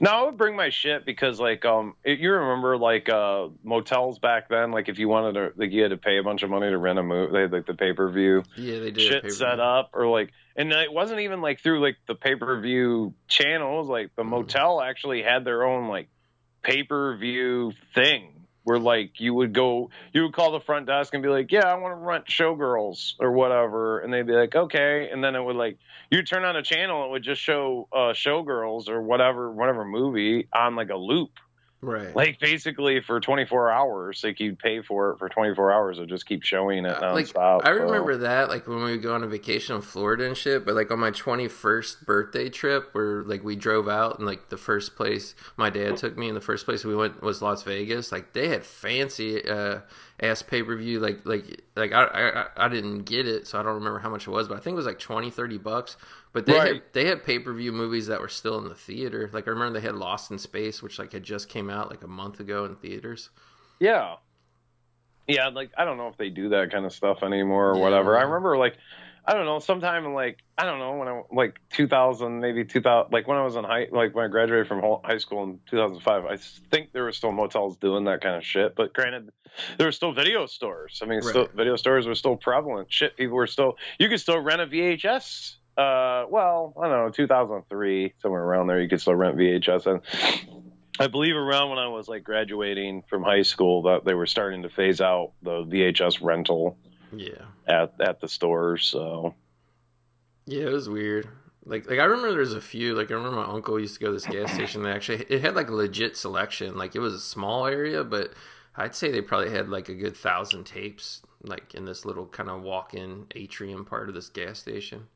No, 0.00 0.10
I 0.10 0.22
would 0.24 0.36
bring 0.38 0.56
my 0.56 0.70
shit 0.70 1.04
because 1.04 1.38
like 1.38 1.64
um 1.64 1.94
if 2.02 2.18
you 2.20 2.32
remember 2.32 2.78
like 2.78 3.08
uh 3.08 3.48
motels 3.62 4.18
back 4.18 4.48
then 4.48 4.70
like 4.70 4.88
if 4.88 4.98
you 4.98 5.08
wanted 5.08 5.34
to 5.34 5.52
like 5.56 5.70
you 5.70 5.82
had 5.82 5.90
to 5.90 5.96
pay 5.98 6.18
a 6.18 6.22
bunch 6.22 6.42
of 6.42 6.50
money 6.50 6.70
to 6.70 6.78
rent 6.78 6.98
a 6.98 7.02
movie 7.02 7.32
they 7.32 7.40
had 7.42 7.52
like 7.52 7.66
the 7.66 7.74
pay 7.74 7.92
per 7.92 8.10
view 8.10 8.42
Yeah, 8.56 8.78
they 8.80 8.90
did. 8.90 9.00
shit 9.00 9.30
set 9.32 9.60
up 9.60 9.90
or 9.92 10.06
like 10.06 10.30
and 10.56 10.72
it 10.72 10.92
wasn't 10.92 11.20
even 11.20 11.42
like 11.42 11.60
through 11.60 11.80
like 11.82 11.96
the 12.08 12.14
pay 12.14 12.36
per 12.36 12.58
view 12.60 13.14
channels 13.28 13.88
like 13.88 14.10
the 14.16 14.22
Mhm. 14.22 14.30
motel 14.30 14.80
actually 14.80 15.22
had 15.22 15.44
their 15.44 15.64
own 15.64 15.88
like 15.88 16.08
pay 16.62 16.82
per 16.82 17.16
view 17.16 17.72
thing 17.94 18.35
where 18.66 18.80
like 18.80 19.20
you 19.20 19.32
would 19.32 19.52
go 19.52 19.90
you 20.12 20.24
would 20.24 20.32
call 20.32 20.50
the 20.50 20.58
front 20.58 20.86
desk 20.86 21.14
and 21.14 21.22
be 21.22 21.28
like 21.28 21.52
yeah 21.52 21.68
I 21.68 21.74
want 21.74 21.92
to 21.92 22.04
rent 22.04 22.24
Showgirls 22.26 23.14
or 23.20 23.30
whatever 23.30 24.00
and 24.00 24.12
they'd 24.12 24.26
be 24.26 24.32
like 24.32 24.56
okay 24.56 25.08
and 25.12 25.22
then 25.22 25.36
it 25.36 25.40
would 25.40 25.54
like 25.54 25.78
you 26.10 26.24
turn 26.24 26.44
on 26.44 26.56
a 26.56 26.62
channel 26.64 27.04
it 27.04 27.10
would 27.12 27.22
just 27.22 27.40
show 27.40 27.86
uh 27.92 28.12
Showgirls 28.12 28.88
or 28.88 29.00
whatever 29.00 29.52
whatever 29.52 29.84
movie 29.84 30.48
on 30.52 30.74
like 30.74 30.90
a 30.90 30.96
loop 30.96 31.30
Right. 31.82 32.16
like 32.16 32.40
basically 32.40 33.00
for 33.00 33.20
24 33.20 33.70
hours 33.70 34.22
like 34.24 34.40
you'd 34.40 34.58
pay 34.58 34.80
for 34.82 35.10
it 35.10 35.18
for 35.18 35.28
24 35.28 35.70
hours 35.72 35.98
it 35.98 36.08
just 36.08 36.26
keep 36.26 36.42
showing 36.42 36.84
it 36.86 37.02
Uh, 37.02 37.12
like 37.12 37.28
I 37.36 37.60
so. 37.62 37.70
remember 37.70 38.16
that 38.16 38.48
like 38.48 38.66
when 38.66 38.78
we 38.82 38.92
would 38.92 39.02
go 39.02 39.14
on 39.14 39.22
a 39.22 39.26
vacation 39.28 39.76
in 39.76 39.82
Florida 39.82 40.24
and 40.26 40.36
shit. 40.36 40.64
But 40.64 40.74
like 40.74 40.90
on 40.90 40.98
my 40.98 41.10
twenty 41.10 41.48
first 41.48 42.04
birthday 42.06 42.48
trip, 42.48 42.88
where 42.92 43.22
like 43.24 43.44
we 43.44 43.56
drove 43.56 43.88
out 43.88 44.18
and 44.18 44.26
like 44.26 44.48
the 44.48 44.56
first 44.56 44.96
place 44.96 45.34
my 45.56 45.68
dad 45.70 45.96
took 45.98 46.16
me, 46.16 46.28
and 46.28 46.36
the 46.36 46.40
first 46.40 46.64
place 46.64 46.84
we 46.84 46.96
went 46.96 47.22
was 47.22 47.42
Las 47.42 47.62
Vegas. 47.62 48.10
Like 48.10 48.32
they 48.32 48.48
had 48.48 48.64
fancy 48.64 49.46
uh, 49.48 49.80
ass 50.20 50.42
pay 50.42 50.62
per 50.62 50.76
view. 50.76 51.00
Like 51.00 51.20
like 51.24 51.62
like 51.74 51.92
I, 51.92 52.04
I 52.04 52.66
I 52.66 52.68
didn't 52.68 53.02
get 53.02 53.26
it, 53.28 53.46
so 53.46 53.58
I 53.58 53.62
don't 53.62 53.74
remember 53.74 53.98
how 53.98 54.10
much 54.10 54.26
it 54.26 54.30
was, 54.30 54.48
but 54.48 54.56
I 54.56 54.60
think 54.60 54.74
it 54.74 54.76
was 54.76 54.86
like 54.86 54.98
20, 54.98 55.30
30 55.30 55.58
bucks. 55.58 55.96
But 56.32 56.46
they 56.46 56.58
had 56.58 56.82
they 56.92 57.06
had 57.06 57.24
pay 57.24 57.38
per 57.38 57.52
view 57.52 57.72
movies 57.72 58.06
that 58.08 58.20
were 58.20 58.28
still 58.28 58.58
in 58.58 58.64
the 58.64 58.74
theater. 58.74 59.30
Like 59.32 59.46
I 59.46 59.50
remember 59.50 59.78
they 59.80 59.86
had 59.86 59.94
Lost 59.94 60.30
in 60.30 60.38
Space, 60.38 60.82
which 60.82 60.98
like 60.98 61.12
had 61.12 61.22
just 61.22 61.48
came 61.48 61.70
out 61.70 61.90
like 61.90 62.02
a 62.02 62.08
month 62.08 62.40
ago 62.40 62.64
in 62.64 62.76
theaters. 62.76 63.30
Yeah. 63.80 64.16
Yeah, 65.28 65.48
like 65.48 65.70
I 65.76 65.84
don't 65.84 65.96
know 65.96 66.08
if 66.08 66.16
they 66.16 66.30
do 66.30 66.50
that 66.50 66.70
kind 66.70 66.84
of 66.84 66.92
stuff 66.92 67.22
anymore 67.22 67.72
or 67.72 67.76
Yeah, 67.76 67.82
whatever. 67.82 68.16
I 68.16 68.22
remember 68.22 68.56
like 68.56 68.76
I 69.28 69.34
don't 69.34 69.44
know, 69.44 69.58
sometime 69.58 70.04
in 70.04 70.14
like 70.14 70.38
I 70.56 70.64
don't 70.64 70.78
know 70.78 70.96
when 70.96 71.08
I 71.08 71.22
like 71.32 71.60
2000 71.70 72.40
maybe 72.40 72.64
2000 72.64 73.12
like 73.12 73.26
when 73.26 73.36
I 73.36 73.42
was 73.42 73.56
in 73.56 73.64
high 73.64 73.88
like 73.90 74.14
when 74.14 74.24
I 74.24 74.28
graduated 74.28 74.68
from 74.68 74.82
high 75.02 75.18
school 75.18 75.42
in 75.42 75.58
2005, 75.68 76.24
I 76.24 76.36
think 76.70 76.92
there 76.92 77.02
were 77.02 77.12
still 77.12 77.32
motels 77.32 77.76
doing 77.78 78.04
that 78.04 78.20
kind 78.20 78.36
of 78.36 78.44
shit, 78.44 78.76
but 78.76 78.92
granted 78.92 79.30
there 79.78 79.88
were 79.88 79.92
still 79.92 80.12
video 80.12 80.46
stores. 80.46 81.00
I 81.02 81.06
mean, 81.06 81.22
still 81.22 81.48
video 81.54 81.74
stores 81.74 82.06
were 82.06 82.14
still 82.14 82.36
prevalent. 82.36 82.92
Shit, 82.92 83.16
people 83.16 83.36
were 83.36 83.48
still 83.48 83.76
you 83.98 84.08
could 84.08 84.20
still 84.20 84.38
rent 84.38 84.60
a 84.60 84.66
VHS 84.66 85.56
uh 85.76 86.24
well, 86.30 86.72
I 86.80 86.88
don't 86.88 87.06
know, 87.06 87.10
2003 87.10 88.14
somewhere 88.22 88.42
around 88.42 88.68
there 88.68 88.80
you 88.80 88.88
could 88.88 89.00
still 89.00 89.16
rent 89.16 89.36
VHS 89.36 89.86
and 89.86 90.48
I 91.00 91.08
believe 91.08 91.34
around 91.34 91.70
when 91.70 91.78
I 91.78 91.88
was 91.88 92.06
like 92.08 92.22
graduating 92.22 93.02
from 93.10 93.24
high 93.24 93.42
school 93.42 93.82
that 93.82 94.04
they 94.04 94.14
were 94.14 94.26
starting 94.26 94.62
to 94.62 94.68
phase 94.70 95.00
out 95.00 95.32
the 95.42 95.64
VHS 95.64 96.22
rental 96.22 96.78
Yeah. 97.12 97.44
at 97.66 97.94
at 98.00 98.20
the 98.20 98.28
stores. 98.28 98.86
So 98.86 99.34
Yeah, 100.46 100.64
it 100.64 100.72
was 100.72 100.88
weird. 100.88 101.28
Like, 101.64 101.88
like 101.90 101.98
I 101.98 102.04
remember 102.04 102.32
there's 102.32 102.52
a 102.52 102.60
few. 102.60 102.94
Like, 102.94 103.10
I 103.10 103.14
remember 103.14 103.38
my 103.38 103.52
uncle 103.52 103.78
used 103.80 103.94
to 103.94 104.00
go 104.00 104.06
to 104.06 104.12
this 104.12 104.26
gas 104.26 104.52
station. 104.52 104.82
They 104.82 104.92
actually 104.92 105.24
it 105.28 105.40
had 105.42 105.54
like 105.56 105.68
a 105.68 105.74
legit 105.74 106.16
selection. 106.16 106.76
Like, 106.78 106.94
it 106.94 107.00
was 107.00 107.14
a 107.14 107.20
small 107.20 107.66
area, 107.66 108.04
but 108.04 108.32
I'd 108.76 108.94
say 108.94 109.10
they 109.10 109.20
probably 109.22 109.50
had 109.50 109.68
like 109.68 109.88
a 109.88 109.94
good 109.94 110.16
thousand 110.16 110.64
tapes, 110.64 111.22
like 111.42 111.74
in 111.74 111.84
this 111.84 112.04
little 112.04 112.26
kind 112.26 112.48
of 112.50 112.62
walk-in 112.62 113.26
atrium 113.34 113.84
part 113.84 114.08
of 114.08 114.14
this 114.14 114.28
gas 114.28 114.58
station. 114.60 115.08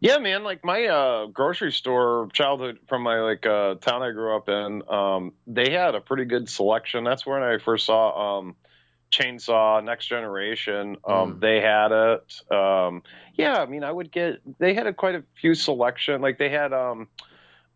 yeah, 0.00 0.18
man, 0.18 0.44
like 0.44 0.64
my 0.64 0.84
uh, 0.86 1.26
grocery 1.26 1.72
store 1.72 2.28
childhood 2.32 2.78
from 2.88 3.02
my 3.02 3.20
like 3.20 3.46
uh, 3.46 3.76
town 3.76 4.02
I 4.02 4.12
grew 4.12 4.36
up 4.36 4.48
in, 4.48 4.82
um, 4.88 5.32
they 5.46 5.70
had 5.72 5.94
a 5.94 6.00
pretty 6.00 6.26
good 6.26 6.48
selection. 6.48 7.02
That's 7.02 7.26
when 7.26 7.42
I 7.42 7.58
first 7.58 7.86
saw 7.86 8.38
um, 8.38 8.54
Chainsaw 9.10 9.82
Next 9.84 10.06
Generation. 10.06 10.96
Um, 11.06 11.34
Mm. 11.36 11.40
They 11.40 11.60
had 11.60 11.92
it. 11.92 12.52
Um, 12.52 13.02
yeah, 13.34 13.60
I 13.60 13.66
mean, 13.66 13.84
I 13.84 13.92
would 13.92 14.10
get. 14.10 14.40
They 14.58 14.74
had 14.74 14.86
a, 14.86 14.92
quite 14.92 15.14
a 15.14 15.24
few 15.40 15.54
selection. 15.54 16.20
Like 16.20 16.38
they 16.38 16.48
had. 16.48 16.72
Um, 16.72 17.08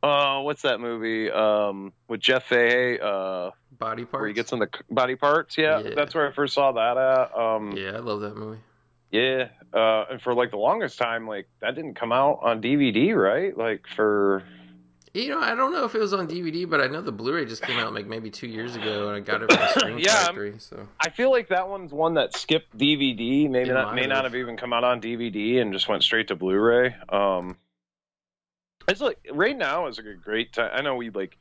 uh, 0.02 0.40
what's 0.40 0.62
that 0.62 0.80
movie 0.80 1.30
um, 1.30 1.92
with 2.08 2.20
Jeff 2.20 2.44
Fahey? 2.44 2.98
Uh, 3.00 3.50
Body 3.78 4.04
parts. 4.04 4.20
where 4.20 4.28
he 4.28 4.34
gets 4.34 4.52
in 4.52 4.58
the 4.58 4.68
body 4.90 5.14
parts. 5.16 5.56
Yeah, 5.58 5.80
Yeah. 5.80 5.90
that's 5.94 6.14
where 6.14 6.28
I 6.28 6.32
first 6.32 6.54
saw 6.54 6.72
that 6.72 6.96
at. 6.96 7.34
Um, 7.38 7.72
yeah, 7.72 7.92
I 7.92 7.98
love 7.98 8.20
that 8.20 8.34
movie. 8.36 8.60
yeah, 9.10 9.48
uh, 9.74 10.04
and 10.10 10.22
for 10.22 10.34
like 10.34 10.50
the 10.50 10.56
longest 10.58 10.98
time, 10.98 11.26
like 11.28 11.48
that 11.60 11.74
didn't 11.74 11.94
come 11.94 12.12
out 12.12 12.40
on 12.42 12.60
DVD, 12.62 13.14
right? 13.14 13.56
Like 13.56 13.86
for 13.94 14.42
You 15.12 15.29
know, 15.31 15.40
I 15.40 15.57
don't 15.57 15.73
know 15.73 15.85
if 15.85 15.94
it 15.96 15.99
was 15.99 16.12
on 16.12 16.29
DVD, 16.29 16.70
but 16.70 16.81
I 16.81 16.87
know 16.87 17.01
the 17.01 17.11
Blu-ray 17.11 17.44
just 17.44 17.62
came 17.62 17.81
out 17.81 17.92
like 17.92 18.07
maybe 18.07 18.31
two 18.31 18.46
years 18.46 18.77
ago, 18.77 19.09
and 19.09 19.16
I 19.16 19.20
got 19.20 19.42
it 19.42 19.51
from 19.53 19.68
Scream 19.81 19.99
Yeah, 19.99 20.27
Factory. 20.27 20.55
So 20.59 20.87
I 21.05 21.11
feel 21.11 21.33
like 21.33 21.49
that 21.49 21.68
one's 21.68 21.92
one 21.92 22.14
that 22.14 22.37
skipped 22.37 22.79
DVD. 22.79 23.51
Maybe 23.51 23.70
It 23.70 23.75
not, 23.75 23.94
may 23.96 24.07
not 24.07 24.23
have. 24.23 24.37
even 24.37 24.57
come 24.57 24.73
out 24.73 24.85
on 24.85 25.01
DVD 25.01 25.61
and 25.61 25.73
just 25.73 25.88
went 25.88 26.05
straight 26.05 26.29
to 26.29 26.37
Blu-ray. 26.37 26.94
Um, 27.09 27.57
it's 28.87 29.01
like 29.01 29.18
right 29.33 29.57
now 29.57 29.88
is 29.88 29.99
a 29.99 30.03
great 30.03 30.53
time. 30.53 30.70
I 30.73 30.81
know 30.83 30.94
we 30.94 31.11
like, 31.11 31.37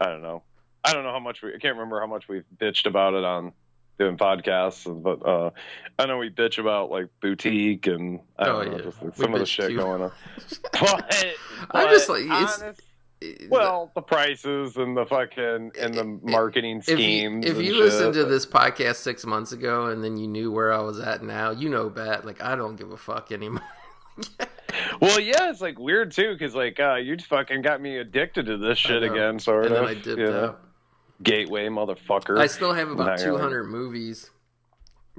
I 0.00 0.06
don't 0.06 0.22
know, 0.22 0.42
I 0.82 0.94
don't 0.94 1.04
know 1.04 1.12
how 1.12 1.20
much 1.20 1.42
we. 1.42 1.50
I 1.50 1.58
can't 1.58 1.74
remember 1.76 2.00
how 2.00 2.06
much 2.06 2.26
we've 2.26 2.44
bitched 2.56 2.86
about 2.86 3.12
it 3.12 3.22
on 3.24 3.52
doing 3.98 4.16
podcasts, 4.16 4.86
but 5.02 5.22
uh, 5.28 5.50
I 5.98 6.06
know 6.06 6.16
we 6.16 6.30
bitch 6.30 6.58
about 6.58 6.90
like 6.90 7.08
boutique 7.20 7.86
and 7.86 8.20
I 8.38 8.46
don't 8.46 8.54
Oh, 8.54 8.70
know 8.70 8.76
yeah. 8.78 8.82
just 8.84 9.02
like, 9.02 9.18
We 9.18 9.24
some 9.24 9.34
of 9.34 9.40
the 9.40 9.46
shit 9.46 9.76
going 9.76 10.00
on. 10.04 10.12
But, 10.72 11.26
I'm 11.72 11.88
just 11.90 12.08
like, 12.08 12.22
it's- 12.22 12.60
honest- 12.62 12.78
it- 12.80 12.84
well, 13.48 13.90
the 13.94 14.00
prices 14.02 14.76
and 14.76 14.96
the 14.96 15.04
fucking 15.06 15.72
and 15.78 15.94
the 15.94 16.04
marketing 16.22 16.78
if 16.78 16.88
you, 16.88 16.96
schemes. 16.96 17.46
if 17.46 17.56
and 17.56 17.64
you 17.66 17.72
shit. 17.72 17.80
listened 17.80 18.14
to 18.14 18.24
this 18.24 18.46
podcast 18.46 18.96
six 18.96 19.26
months 19.26 19.52
ago 19.52 19.86
and 19.86 20.02
then 20.02 20.16
you 20.16 20.26
knew 20.26 20.50
where 20.50 20.72
I 20.72 20.80
was 20.80 20.98
at 21.00 21.22
now, 21.22 21.50
you 21.50 21.68
know, 21.68 21.90
Bat, 21.90 22.24
like 22.24 22.42
I 22.42 22.56
don't 22.56 22.76
give 22.76 22.90
a 22.92 22.96
fuck 22.96 23.32
anymore. 23.32 23.62
Well, 25.00 25.18
yeah, 25.18 25.50
it's 25.50 25.60
like 25.60 25.78
weird 25.78 26.12
too, 26.12 26.32
because 26.32 26.54
like 26.54 26.78
uh, 26.78 26.94
you 26.96 27.16
fucking 27.18 27.62
got 27.62 27.80
me 27.80 27.98
addicted 27.98 28.46
to 28.46 28.56
this 28.56 28.78
shit 28.78 29.02
again, 29.02 29.38
sort 29.38 29.66
and 29.66 29.74
of. 29.74 29.80
then 29.80 29.88
I 29.90 29.94
dipped 29.94 30.18
you 30.20 30.26
know? 30.26 30.44
out. 30.44 30.60
Gateway, 31.22 31.66
motherfucker. 31.68 32.38
I 32.38 32.46
still 32.46 32.72
have 32.72 32.90
about 32.90 33.18
Now 33.18 33.24
you're 33.24 33.32
like- 33.32 33.40
200 33.40 33.64
movies 33.64 34.30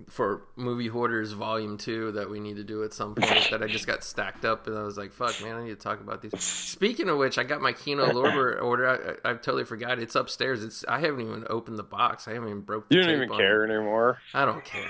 for 0.09 0.43
Movie 0.55 0.87
Hoarders 0.87 1.33
Volume 1.33 1.77
2 1.77 2.13
that 2.13 2.29
we 2.29 2.39
need 2.39 2.55
to 2.55 2.63
do 2.63 2.83
at 2.83 2.93
some 2.93 3.13
point 3.13 3.49
that 3.51 3.61
I 3.61 3.67
just 3.67 3.85
got 3.85 4.03
stacked 4.03 4.45
up 4.45 4.65
and 4.67 4.77
I 4.77 4.83
was 4.83 4.97
like, 4.97 5.11
fuck, 5.11 5.41
man, 5.43 5.55
I 5.55 5.63
need 5.63 5.69
to 5.69 5.75
talk 5.75 5.99
about 5.99 6.21
these. 6.21 6.31
Speaking 6.41 7.09
of 7.09 7.17
which, 7.17 7.37
I 7.37 7.43
got 7.43 7.61
my 7.61 7.73
Kino 7.73 8.05
Lorber 8.11 8.61
order. 8.61 9.19
I, 9.23 9.29
I 9.29 9.33
totally 9.33 9.65
forgot. 9.65 9.99
It's 9.99 10.15
upstairs. 10.15 10.63
It's 10.63 10.85
I 10.87 10.99
haven't 10.99 11.21
even 11.21 11.45
opened 11.49 11.77
the 11.77 11.83
box. 11.83 12.27
I 12.27 12.33
haven't 12.33 12.49
even 12.49 12.61
broke 12.61 12.89
the 12.89 12.95
you 12.95 13.03
don't 13.03 13.15
even 13.15 13.29
care 13.29 13.63
it. 13.65 13.69
anymore. 13.75 14.17
I 14.33 14.45
don't 14.45 14.63
care. 14.63 14.87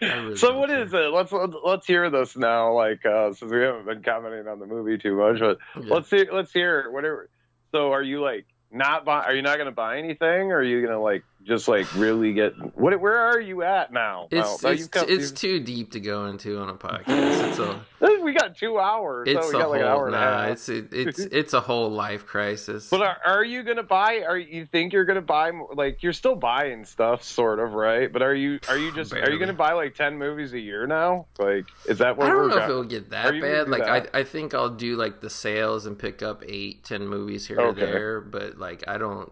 really 0.00 0.36
So 0.36 0.48
don't 0.48 0.58
what 0.58 0.70
care. 0.70 0.82
is 0.82 0.92
it? 0.92 1.12
Let's 1.12 1.32
let's 1.64 1.86
hear 1.86 2.10
this 2.10 2.36
now. 2.36 2.72
Like 2.72 3.04
uh, 3.06 3.32
since 3.34 3.52
we 3.52 3.60
haven't 3.60 3.86
been 3.86 4.02
commenting 4.02 4.48
on 4.48 4.58
the 4.58 4.66
movie 4.66 4.98
too 4.98 5.14
much, 5.16 5.38
but 5.40 5.58
Yeah. 5.76 5.94
let's 5.94 6.08
see. 6.10 6.26
Let's 6.32 6.52
hear 6.52 6.80
it. 6.80 6.92
Whatever. 6.92 7.28
So 7.70 7.92
are 7.92 8.02
you 8.02 8.20
like 8.22 8.46
not 8.70 9.04
buy? 9.04 9.22
Are 9.24 9.34
you 9.34 9.42
not 9.42 9.56
going 9.56 9.66
to 9.66 9.72
buy 9.72 9.98
anything? 9.98 10.50
Or 10.50 10.56
are 10.56 10.62
you 10.64 10.80
going 10.80 10.92
to 10.92 10.98
like 10.98 11.22
just 11.46 11.68
like 11.68 11.92
really 11.94 12.32
get 12.32 12.52
what? 12.76 12.98
Where 13.00 13.16
are 13.18 13.40
you 13.40 13.62
at 13.62 13.92
now? 13.92 14.28
It's 14.30 14.62
it's, 14.64 14.86
come- 14.88 15.06
it's 15.08 15.30
too 15.32 15.60
deep 15.60 15.92
to 15.92 16.00
go 16.00 16.26
into 16.26 16.58
on 16.60 16.68
a 16.68 16.74
podcast. 16.74 17.48
It's 17.48 17.58
a 17.58 17.80
we 18.22 18.32
got 18.34 18.56
two 18.56 18.78
hours. 18.78 19.28
it's 19.28 19.50
so 19.50 19.52
we 19.52 19.58
a 19.58 19.62
got 19.62 19.70
like 19.70 19.80
an 19.80 19.86
whole 19.88 19.96
hour 19.98 20.10
nah, 20.10 20.44
it's 20.46 20.68
it, 20.68 20.88
it's 20.92 21.18
it's 21.18 21.52
a 21.54 21.60
whole 21.60 21.90
life 21.90 22.26
crisis. 22.26 22.88
But 22.88 23.02
are, 23.02 23.16
are 23.24 23.44
you 23.44 23.62
gonna 23.62 23.82
buy? 23.82 24.22
Are 24.26 24.38
you 24.38 24.66
think 24.66 24.92
you're 24.92 25.04
gonna 25.04 25.20
buy? 25.20 25.50
more- 25.50 25.70
Like 25.74 26.02
you're 26.02 26.12
still 26.12 26.36
buying 26.36 26.84
stuff, 26.84 27.22
sort 27.22 27.58
of, 27.58 27.72
right? 27.72 28.12
But 28.12 28.22
are 28.22 28.34
you 28.34 28.60
are 28.68 28.78
you 28.78 28.92
just 28.94 29.12
are 29.12 29.30
you 29.30 29.38
gonna 29.38 29.52
buy 29.52 29.72
like 29.72 29.94
ten 29.94 30.18
movies 30.18 30.52
a 30.52 30.60
year 30.60 30.86
now? 30.86 31.26
Like 31.38 31.66
is 31.86 31.98
that 31.98 32.16
what 32.16 32.26
I 32.28 32.30
don't 32.30 32.48
know 32.48 32.58
if 32.58 32.68
it'll 32.68 32.84
get 32.84 33.10
that 33.10 33.40
bad. 33.40 33.68
Like 33.68 33.84
that? 33.84 34.10
I, 34.14 34.20
I 34.20 34.24
think 34.24 34.54
I'll 34.54 34.70
do 34.70 34.96
like 34.96 35.20
the 35.20 35.30
sales 35.30 35.86
and 35.86 35.98
pick 35.98 36.22
up 36.22 36.42
eight, 36.46 36.84
ten 36.84 37.06
movies 37.06 37.46
here 37.46 37.60
or 37.60 37.72
there. 37.72 38.20
But 38.20 38.58
like 38.58 38.84
I 38.88 38.98
don't, 38.98 39.30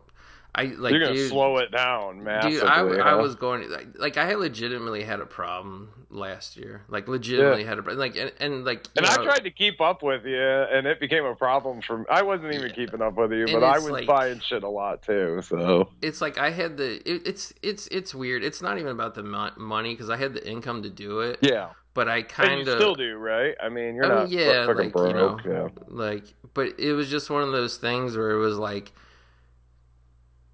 I 0.54 0.64
like 0.64 0.90
You're 0.92 1.00
gonna 1.00 1.14
dude, 1.14 1.30
slow 1.30 1.58
it 1.58 1.70
down 1.70 2.24
man. 2.24 2.50
Dude, 2.50 2.64
I, 2.64 2.80
I 2.80 3.14
was 3.14 3.36
going 3.36 3.70
like, 3.70 3.88
like 3.98 4.16
I 4.16 4.24
had 4.26 4.38
legitimately 4.38 5.04
had 5.04 5.20
a 5.20 5.26
problem 5.26 5.90
last 6.10 6.56
year. 6.56 6.82
Like 6.88 7.06
legitimately 7.06 7.62
Yeah. 7.62 7.68
had 7.68 7.78
a 7.78 7.82
problem. 7.82 8.00
Like 8.00 8.16
and, 8.16 8.32
and 8.40 8.64
like 8.64 8.84
And 8.96 9.06
I 9.06 9.14
tried 9.22 9.44
to 9.44 9.50
keep 9.50 9.80
up 9.80 10.02
with 10.02 10.24
you, 10.24 10.36
and 10.42 10.86
it 10.88 10.98
became 10.98 11.24
a 11.24 11.36
problem 11.36 11.80
for 11.82 11.98
me. 11.98 12.04
I 12.10 12.22
wasn't 12.22 12.52
even 12.54 12.68
Yeah. 12.68 12.74
keeping 12.74 13.00
up 13.00 13.14
with 13.14 13.32
you, 13.32 13.42
And 13.44 13.52
but 13.52 13.62
I 13.62 13.74
was 13.78 13.90
like- 13.90 14.06
buying 14.08 14.40
shit 14.40 14.64
a 14.64 14.68
lot 14.68 15.02
too. 15.02 15.40
So 15.42 15.90
it's 16.02 16.20
like 16.20 16.36
I 16.36 16.50
had 16.50 16.76
the 16.76 16.96
it, 17.08 17.26
it's 17.28 17.54
it's 17.62 17.86
it's 17.88 18.12
weird. 18.14 18.42
It's 18.42 18.60
not 18.60 18.76
even 18.78 18.90
about 18.90 19.14
the 19.14 19.22
mo- 19.22 19.52
money 19.56 19.94
because 19.94 20.10
I 20.10 20.16
had 20.16 20.34
the 20.34 20.46
income 20.48 20.82
to 20.82 20.90
do 20.90 21.20
it. 21.20 21.38
yeah, 21.42 21.68
But 21.94 22.08
I 22.08 22.22
kind 22.22 22.66
of 22.66 22.76
still 22.76 22.96
do, 22.96 23.16
right? 23.16 23.54
I 23.62 23.68
mean, 23.68 23.94
you're 23.94 24.04
I 24.06 24.08
mean, 24.08 24.16
not 24.18 24.30
yeah, 24.30 24.66
fucking 24.66 24.76
like, 24.84 24.92
broke. 24.92 25.08
you 25.08 25.14
know, 25.14 25.38
yeah. 25.46 25.68
like 25.86 26.24
but 26.54 26.80
it 26.80 26.92
was 26.94 27.08
just 27.08 27.30
one 27.30 27.44
of 27.44 27.52
those 27.52 27.76
things 27.76 28.16
where 28.16 28.32
it 28.32 28.38
was 28.38 28.58
like 28.58 28.90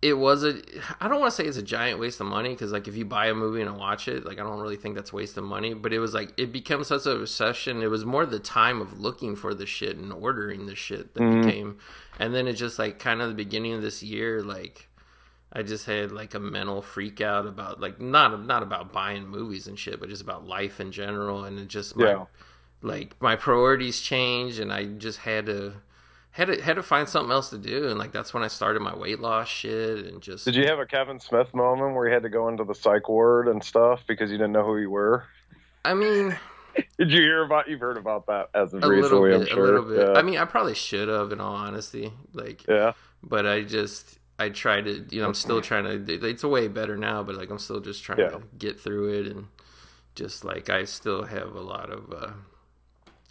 it 0.03 0.13
was 0.15 0.45
a 0.45 0.61
i 1.01 1.09
don't 1.09 1.21
want 1.21 1.31
to 1.33 1.37
say 1.37 1.45
it's 1.49 1.57
a 1.57 1.63
giant 1.63 1.99
waste 1.99 2.21
of 2.21 2.27
money 2.27 2.51
because 2.51 2.71
like 2.71 2.87
if 2.87 2.97
you 2.97 3.05
buy 3.05 3.27
a 3.29 3.35
movie 3.35 3.63
and 3.63 3.77
watch 3.79 4.09
it 4.09 4.27
like 4.27 4.39
i 4.39 4.43
don't 4.43 4.61
really 4.61 4.77
think 4.77 4.95
that's 4.95 5.13
waste 5.13 5.37
of 5.39 5.45
money 5.45 5.73
but 5.73 5.93
it 5.93 5.99
was 5.99 6.13
like 6.13 6.33
it 6.37 6.53
became 6.53 6.85
such 6.85 7.07
a 7.07 7.11
obsession 7.13 7.83
it 7.83 7.87
was 7.87 8.05
more 8.05 8.27
the 8.27 8.39
time 8.39 8.81
of 8.83 9.01
looking 9.01 9.35
for 9.35 9.55
the 9.55 9.65
shit 9.65 9.97
and 9.97 10.13
ordering 10.13 10.67
the 10.67 10.75
shit 10.75 11.15
that 11.15 11.23
Mhm. 11.23 11.43
became 11.45 11.79
and 12.19 12.35
then 12.35 12.47
it 12.47 12.55
just 12.55 12.79
like 12.79 12.99
kind 12.99 13.23
of 13.23 13.29
the 13.29 13.35
beginning 13.35 13.73
of 13.73 13.83
this 13.83 14.03
year 14.03 14.43
like 14.43 14.89
I 15.53 15.63
just 15.63 15.87
had 15.87 16.13
like 16.13 16.35
a 16.35 16.41
mental 16.41 16.83
freak 16.83 17.23
out 17.23 17.47
about 17.47 17.81
like 17.81 17.99
not 17.99 18.45
not 18.45 18.63
about 18.63 18.93
buying 18.93 19.27
movies 19.27 19.67
and 19.67 19.79
shit, 19.79 19.99
but 20.01 20.11
just 20.11 20.21
about 20.21 20.47
life 20.47 20.81
in 20.81 20.93
general, 20.93 21.45
and 21.45 21.59
it 21.59 21.69
just 21.69 21.97
my 21.97 22.11
Yeah. 22.11 22.25
like 22.83 23.15
my 23.23 23.37
priorities 23.37 24.01
changed, 24.01 24.59
and 24.59 24.71
I 24.71 24.85
just 24.85 25.21
had 25.21 25.47
to 25.47 25.75
had 26.37 26.49
to 26.49 26.63
had 26.63 26.77
to 26.77 26.83
find 26.83 27.09
something 27.09 27.33
else 27.33 27.51
to 27.51 27.59
do, 27.59 27.89
and 27.89 27.99
like 27.99 28.13
that's 28.13 28.35
when 28.35 28.43
I 28.43 28.49
started 28.49 28.81
my 28.81 28.95
weight 28.95 29.21
loss 29.21 29.49
shit, 29.49 30.05
and 30.07 30.21
just 30.21 30.45
Did 30.45 30.55
you 30.55 30.67
have 30.67 30.79
a 30.79 30.85
Kevin 30.87 31.19
Smith 31.19 31.55
moment 31.55 31.95
where 31.95 32.07
you 32.07 32.13
had 32.13 32.23
to 32.25 32.29
go 32.29 32.49
into 32.49 32.63
the 32.65 32.75
psych 32.75 33.09
ward 33.09 33.49
and 33.49 33.65
stuff 33.65 34.03
because 34.07 34.31
you 34.31 34.37
didn't 34.37 34.53
know 34.53 34.65
who 34.65 34.77
you 34.79 34.91
were? 34.91 35.25
I 35.85 35.95
mean 35.95 36.37
Did 36.99 37.11
you 37.11 37.23
hear 37.23 37.43
about? 37.43 37.69
You've 37.69 37.81
heard 37.81 37.97
about 37.97 38.27
that 38.27 38.51
as 38.55 38.75
of 38.75 38.83
a 38.83 38.87
little 38.87 39.23
recently, 39.23 39.31
bit, 39.31 39.41
I'm 39.41 39.47
sure. 39.57 39.65
a 39.65 39.81
little 39.81 39.97
bit. 39.97 40.09
Yeah. 40.11 40.19
I 40.19 40.23
mean, 40.23 40.37
I 40.37 40.45
probably 40.45 40.75
should 40.75 41.09
have, 41.09 41.33
in 41.33 41.41
all 41.41 41.55
honesty, 41.55 42.13
like, 42.35 42.67
yeah. 42.69 42.93
but 43.23 43.47
I 43.47 43.63
just 43.63 44.19
I 44.39 44.51
tried 44.51 44.85
to, 44.85 45.07
you 45.11 45.23
know, 45.23 45.27
I'm 45.27 45.33
still 45.35 45.63
trying 45.63 45.85
to. 45.85 46.29
It's 46.29 46.45
way 46.45 46.69
better 46.69 46.99
now, 46.99 47.23
but 47.23 47.35
like 47.37 47.49
I'm 47.51 47.59
still 47.59 47.81
just 47.81 48.03
trying 48.05 48.19
Yeah. 48.19 48.29
to 48.29 48.43
get 48.59 48.79
through 48.79 49.21
it, 49.21 49.27
and 49.27 49.47
just 50.15 50.45
like 50.45 50.69
I 50.69 50.85
still 50.85 51.25
have 51.25 51.55
a 51.55 51.61
lot 51.63 51.91
of. 51.91 52.13
uh 52.13 52.33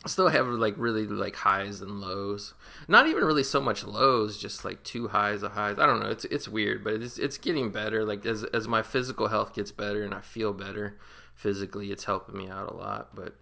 still 0.08 0.28
have 0.30 0.48
like 0.48 0.76
really 0.78 1.06
like 1.08 1.36
highs 1.36 1.82
and 1.82 2.00
lows. 2.02 2.54
Not 2.88 3.08
even 3.08 3.24
really 3.26 3.44
so 3.44 3.60
much 3.62 3.84
lows, 3.84 4.38
just 4.38 4.64
like 4.66 4.84
two 4.84 5.08
highs 5.10 5.44
of 5.44 5.54
highs. 5.54 5.80
I 5.80 5.86
don't 5.86 6.00
know. 6.00 6.10
It's 6.10 6.26
it's 6.26 6.48
weird, 6.48 6.84
but 6.84 6.94
it's 6.94 7.18
it's 7.18 7.38
getting 7.38 7.72
better. 7.72 8.06
Like 8.06 8.26
as 8.26 8.44
as 8.46 8.68
my 8.68 8.82
physical 8.82 9.28
health 9.28 9.54
gets 9.54 9.72
better 9.72 10.04
and 10.04 10.14
I 10.14 10.22
feel 10.22 10.54
better 10.54 10.98
physically, 11.34 11.92
it's 11.92 12.06
helping 12.06 12.38
me 12.38 12.48
out 12.50 12.72
a 12.72 12.76
lot. 12.76 13.16
But 13.16 13.36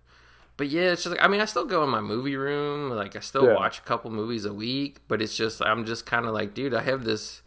but 0.58 0.68
yeah, 0.70 0.92
it's 0.92 1.04
just 1.04 1.16
like 1.16 1.24
I 1.24 1.28
mean, 1.28 1.42
I 1.42 1.46
still 1.46 1.66
go 1.66 1.84
in 1.84 1.90
my 1.90 2.02
movie 2.02 2.36
room. 2.36 2.90
Like 2.92 3.16
I 3.16 3.20
still 3.20 3.46
Yeah. 3.46 3.56
watch 3.56 3.80
a 3.80 3.84
couple 3.84 4.12
movies 4.12 4.46
a 4.46 4.54
week, 4.54 5.00
but 5.08 5.22
it's 5.22 5.36
just 5.36 5.62
I'm 5.62 5.86
just 5.86 6.06
kind 6.06 6.26
of 6.26 6.34
like, 6.34 6.54
dude, 6.54 6.74
I 6.74 6.82
have 6.84 7.04
this 7.04 7.42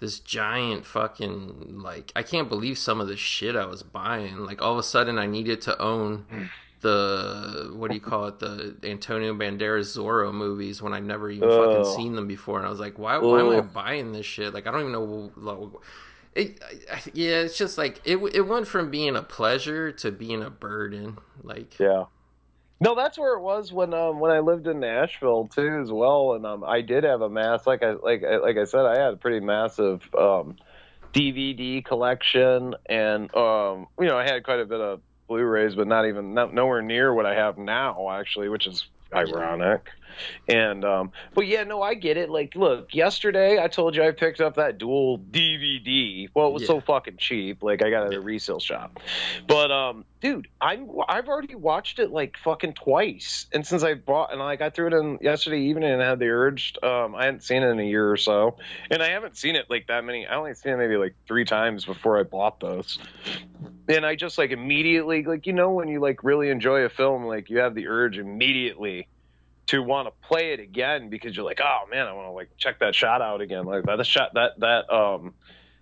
this 0.00 0.20
giant 0.20 0.86
fucking 0.86 1.80
like 1.82 2.12
I 2.14 2.22
can't 2.22 2.48
believe 2.48 2.78
some 2.78 3.00
of 3.00 3.08
the 3.08 3.16
shit 3.16 3.56
I 3.56 3.64
was 3.66 3.82
buying. 3.82 4.38
Like 4.44 4.60
all 4.62 4.72
of 4.72 4.78
a 4.78 4.82
sudden, 4.84 5.18
I 5.18 5.26
needed 5.26 5.60
to 5.62 5.80
own 5.80 6.26
the 6.80 7.72
what 7.74 7.88
do 7.90 7.94
you 7.94 8.00
call 8.00 8.26
it 8.26 8.38
the 8.38 8.76
Antonio 8.84 9.34
Banderas 9.34 9.96
Zorro 9.96 10.32
movies 10.32 10.80
when 10.80 10.92
I 10.92 11.00
never 11.00 11.30
even 11.30 11.48
Ugh. 11.48 11.56
fucking 11.56 11.84
seen 11.84 12.14
them 12.14 12.26
before, 12.26 12.58
and 12.58 12.66
I 12.66 12.70
was 12.70 12.80
like, 12.80 12.98
why 12.98 13.18
why 13.18 13.40
am 13.40 13.50
I 13.50 13.60
buying 13.60 14.12
this 14.12 14.26
shit? 14.26 14.54
Like 14.54 14.66
I 14.66 14.70
don't 14.70 14.80
even 14.80 14.92
know. 14.92 15.32
Like, 15.36 15.58
it, 16.34 16.62
I- 16.92 17.00
yeah, 17.14 17.40
it's 17.40 17.58
just 17.58 17.78
like 17.78 18.00
it. 18.04 18.16
It 18.34 18.42
went 18.42 18.66
from 18.68 18.90
being 18.90 19.16
a 19.16 19.22
pleasure 19.22 19.90
to 19.92 20.10
being 20.12 20.42
a 20.42 20.50
burden. 20.50 21.18
Like, 21.42 21.78
Yeah. 21.78 22.04
No, 22.80 22.94
that's 22.94 23.18
where 23.18 23.34
it 23.34 23.40
was 23.42 23.72
when 23.72 23.92
um 23.92 24.20
when 24.20 24.30
I 24.30 24.38
lived 24.38 24.68
in 24.68 24.78
Nashville 24.78 25.48
too 25.48 25.80
as 25.82 25.90
well, 25.90 26.34
and 26.34 26.46
um 26.46 26.62
I 26.62 26.80
did 26.80 27.02
have 27.02 27.22
a 27.22 27.28
mass 27.28 27.66
like 27.66 27.82
I 27.82 27.94
like 27.94 28.22
I- 28.22 28.36
like 28.36 28.56
I 28.56 28.64
said 28.64 28.86
I 28.86 28.96
had 29.00 29.14
a 29.14 29.16
pretty 29.16 29.40
massive 29.40 30.08
um 30.16 30.54
DVD 31.12 31.84
collection, 31.84 32.76
and 32.86 33.34
um 33.34 33.88
you 33.98 34.06
know 34.06 34.16
I 34.16 34.24
had 34.24 34.44
quite 34.44 34.60
a 34.60 34.64
bit 34.64 34.80
of 34.80 35.00
Blu-rays, 35.28 35.74
but 35.74 35.86
not 35.86 36.06
even 36.06 36.34
not, 36.34 36.52
nowhere 36.54 36.82
near 36.82 37.12
what 37.12 37.26
I 37.26 37.34
have 37.34 37.58
now 37.58 38.10
actually, 38.10 38.48
which 38.48 38.66
is 38.66 38.86
ironic. 39.14 39.88
And 40.48 40.84
um 40.84 41.12
but 41.34 41.46
yeah, 41.46 41.64
no, 41.64 41.82
I 41.82 41.94
get 41.94 42.16
it. 42.16 42.30
Like, 42.30 42.54
look, 42.54 42.94
yesterday 42.94 43.62
I 43.62 43.68
told 43.68 43.96
you 43.96 44.02
I 44.02 44.10
picked 44.12 44.40
up 44.40 44.56
that 44.56 44.78
dual 44.78 45.18
DVD. 45.18 46.28
Well, 46.34 46.48
it 46.48 46.52
was 46.52 46.66
so 46.66 46.80
fucking 46.80 47.16
cheap. 47.18 47.62
Like 47.62 47.82
I 47.82 47.90
got 47.90 48.04
it 48.04 48.12
at 48.12 48.14
a 48.14 48.20
resale 48.20 48.60
shop. 48.60 49.00
But 49.46 49.70
um, 49.70 50.04
dude, 50.20 50.48
I'm 50.60 50.88
I've 51.08 51.28
already 51.28 51.54
watched 51.54 51.98
it 51.98 52.10
like 52.10 52.36
fucking 52.38 52.74
twice, 52.74 53.46
and 53.52 53.66
since 53.66 53.82
I 53.82 53.94
bought 53.94 54.32
and 54.32 54.40
like 54.40 54.60
I 54.60 54.70
threw 54.70 54.88
it 54.88 54.92
in 54.92 55.18
yesterday 55.20 55.60
evening 55.62 55.90
and 55.90 56.02
had 56.02 56.18
the 56.18 56.28
urge, 56.28 56.74
um, 56.82 57.14
I 57.14 57.26
hadn't 57.26 57.42
seen 57.42 57.62
it 57.62 57.68
in 57.68 57.78
a 57.78 57.84
year 57.84 58.10
or 58.10 58.16
so, 58.16 58.56
and 58.90 59.02
I 59.02 59.10
haven't 59.10 59.36
seen 59.36 59.56
it 59.56 59.66
like 59.70 59.88
that 59.88 60.04
many. 60.04 60.26
I 60.26 60.36
only 60.36 60.54
seen 60.54 60.72
it 60.72 60.76
maybe 60.76 60.96
like 60.96 61.14
three 61.26 61.44
times 61.44 61.84
before 61.84 62.18
I 62.18 62.22
bought 62.22 62.60
those, 62.60 62.98
and 63.88 64.04
I 64.04 64.16
just 64.16 64.38
like 64.38 64.50
immediately 64.50 65.22
like 65.24 65.46
you 65.46 65.52
know 65.52 65.72
when 65.72 65.88
you 65.88 66.00
like 66.00 66.24
really 66.24 66.50
enjoy 66.50 66.82
a 66.82 66.88
film, 66.88 67.24
like 67.24 67.50
you 67.50 67.58
have 67.58 67.74
the 67.74 67.88
urge 67.88 68.18
immediately 68.18 69.08
to 69.68 69.82
want 69.82 70.08
to 70.08 70.26
play 70.28 70.52
it 70.52 70.60
again 70.60 71.08
because 71.08 71.36
you're 71.36 71.44
like, 71.44 71.60
oh 71.62 71.80
man, 71.90 72.06
I 72.06 72.12
want 72.12 72.26
to 72.28 72.32
like 72.32 72.50
check 72.56 72.80
that 72.80 72.94
shot 72.94 73.22
out 73.22 73.40
again. 73.40 73.64
Like 73.64 73.84
that 73.84 74.04
shot 74.06 74.34
that 74.34 74.58
that 74.60 74.90
um 74.92 75.34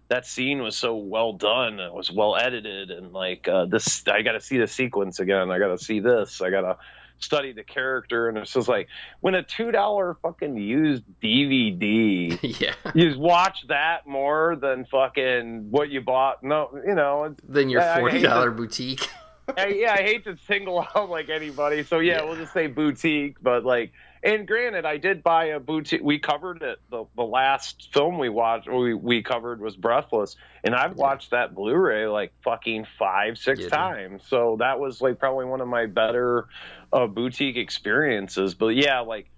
that 0.09 0.25
scene 0.27 0.63
was 0.63 0.77
so 0.77 0.97
well 0.97 1.33
done. 1.33 1.81
It 1.81 1.93
was 1.93 2.13
well 2.13 2.37
edited, 2.37 2.91
and 2.93 3.13
like 3.13 3.49
uh, 3.49 3.65
this, 3.65 4.05
I 4.07 4.23
got 4.23 4.33
to 4.33 4.41
see 4.41 4.59
the 4.59 4.69
sequence 4.69 5.19
again. 5.19 5.51
I 5.51 5.59
got 5.59 5.77
to 5.77 5.79
see 5.79 5.99
this. 5.99 6.41
I 6.41 6.51
got 6.51 6.61
to 6.61 6.77
study 7.19 7.53
the 7.53 7.65
character, 7.65 8.29
and 8.29 8.39
it's 8.39 8.53
just 8.53 8.69
like 8.69 8.89
when 9.21 9.35
a 9.35 9.43
two 9.43 9.73
dollar 9.73 10.17
fucking 10.23 10.57
used 10.57 11.03
DVD. 11.23 12.39
yeah. 12.61 12.75
You 12.95 13.09
just 13.09 13.19
watch 13.21 13.67
that 13.69 14.07
more 14.07 14.57
than 14.57 14.85
fucking 14.85 15.71
what 15.71 15.91
you 15.91 16.01
bought. 16.03 16.43
No, 16.43 16.71
you 16.87 16.95
know, 16.95 17.35
than 17.49 17.69
your 17.69 17.83
I- 17.83 17.85
I 17.85 17.95
hate 17.95 18.01
forty 18.01 18.23
dollar 18.23 18.51
boutique. 18.51 19.09
I, 19.57 19.69
yeah, 19.69 19.93
I 19.95 20.03
hate 20.03 20.25
to 20.25 20.37
single 20.39 20.81
out 20.97 21.11
like 21.11 21.29
anybody. 21.29 21.85
So 21.85 22.01
yeah, 22.01 22.17
Yeah. 22.17 22.23
we'll 22.23 22.37
just 22.37 22.53
say 22.53 22.67
boutique. 22.67 23.39
But 23.41 23.65
like, 23.65 23.93
and 24.23 24.47
granted, 24.47 24.85
I 24.85 24.97
did 24.97 25.23
buy 25.23 25.47
a 25.47 25.61
boutique. 25.61 26.03
We 26.03 26.19
covered 26.19 26.63
it. 26.63 26.79
The, 26.91 27.05
the 27.15 27.23
last 27.23 27.91
film 27.93 28.19
we 28.19 28.29
watched, 28.29 28.69
we 28.69 28.95
we 28.95 29.23
covered 29.23 29.61
was 29.61 29.77
Breathless, 29.77 30.37
and 30.65 30.75
I've 30.75 30.97
watched 30.97 31.31
that 31.31 31.55
Blu-ray 31.55 32.07
like 32.09 32.33
fucking 32.45 32.87
five, 32.99 33.39
six 33.39 33.61
Yeah. 33.61 33.69
times. 33.69 34.27
So 34.27 34.57
that 34.61 34.81
was 34.81 35.01
like 35.01 35.19
probably 35.19 35.45
one 35.47 35.61
of 35.61 35.69
my 35.69 35.87
better 35.87 36.49
uh, 36.93 37.07
boutique 37.07 37.57
experiences. 37.57 38.55
But 38.55 38.77
yeah, 38.77 39.01
like. 39.01 39.31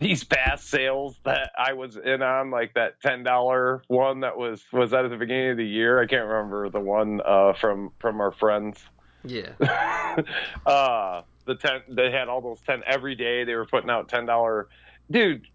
These 0.00 0.24
past 0.24 0.68
sales 0.68 1.18
that 1.26 1.50
I 1.58 1.74
was 1.74 1.96
in 1.96 2.22
on, 2.22 2.50
like 2.50 2.72
that 2.74 3.00
ten 3.02 3.22
dollar 3.22 3.82
one 3.88 4.20
that 4.20 4.38
was 4.38 4.64
was 4.72 4.92
that 4.92 5.04
at 5.04 5.10
the 5.10 5.18
beginning 5.18 5.50
of 5.50 5.56
the 5.58 5.66
year. 5.66 6.00
I 6.02 6.06
can't 6.06 6.26
remember 6.26 6.70
the 6.70 6.80
one 6.80 7.20
uh, 7.22 7.52
from 7.52 7.92
from 8.00 8.20
our 8.22 8.32
friends 8.32 8.78
yeah. 9.24 9.52
uh 10.66 11.22
the 11.46 11.54
ten 11.54 11.80
they 11.88 12.10
had 12.10 12.28
all 12.28 12.40
those 12.40 12.60
ten 12.60 12.82
every 12.86 13.14
day 13.14 13.44
they 13.44 13.54
were 13.54 13.66
putting 13.66 13.90
out 13.90 14.08
ten 14.08 14.26
dollar 14.26 14.68
dude 15.10 15.46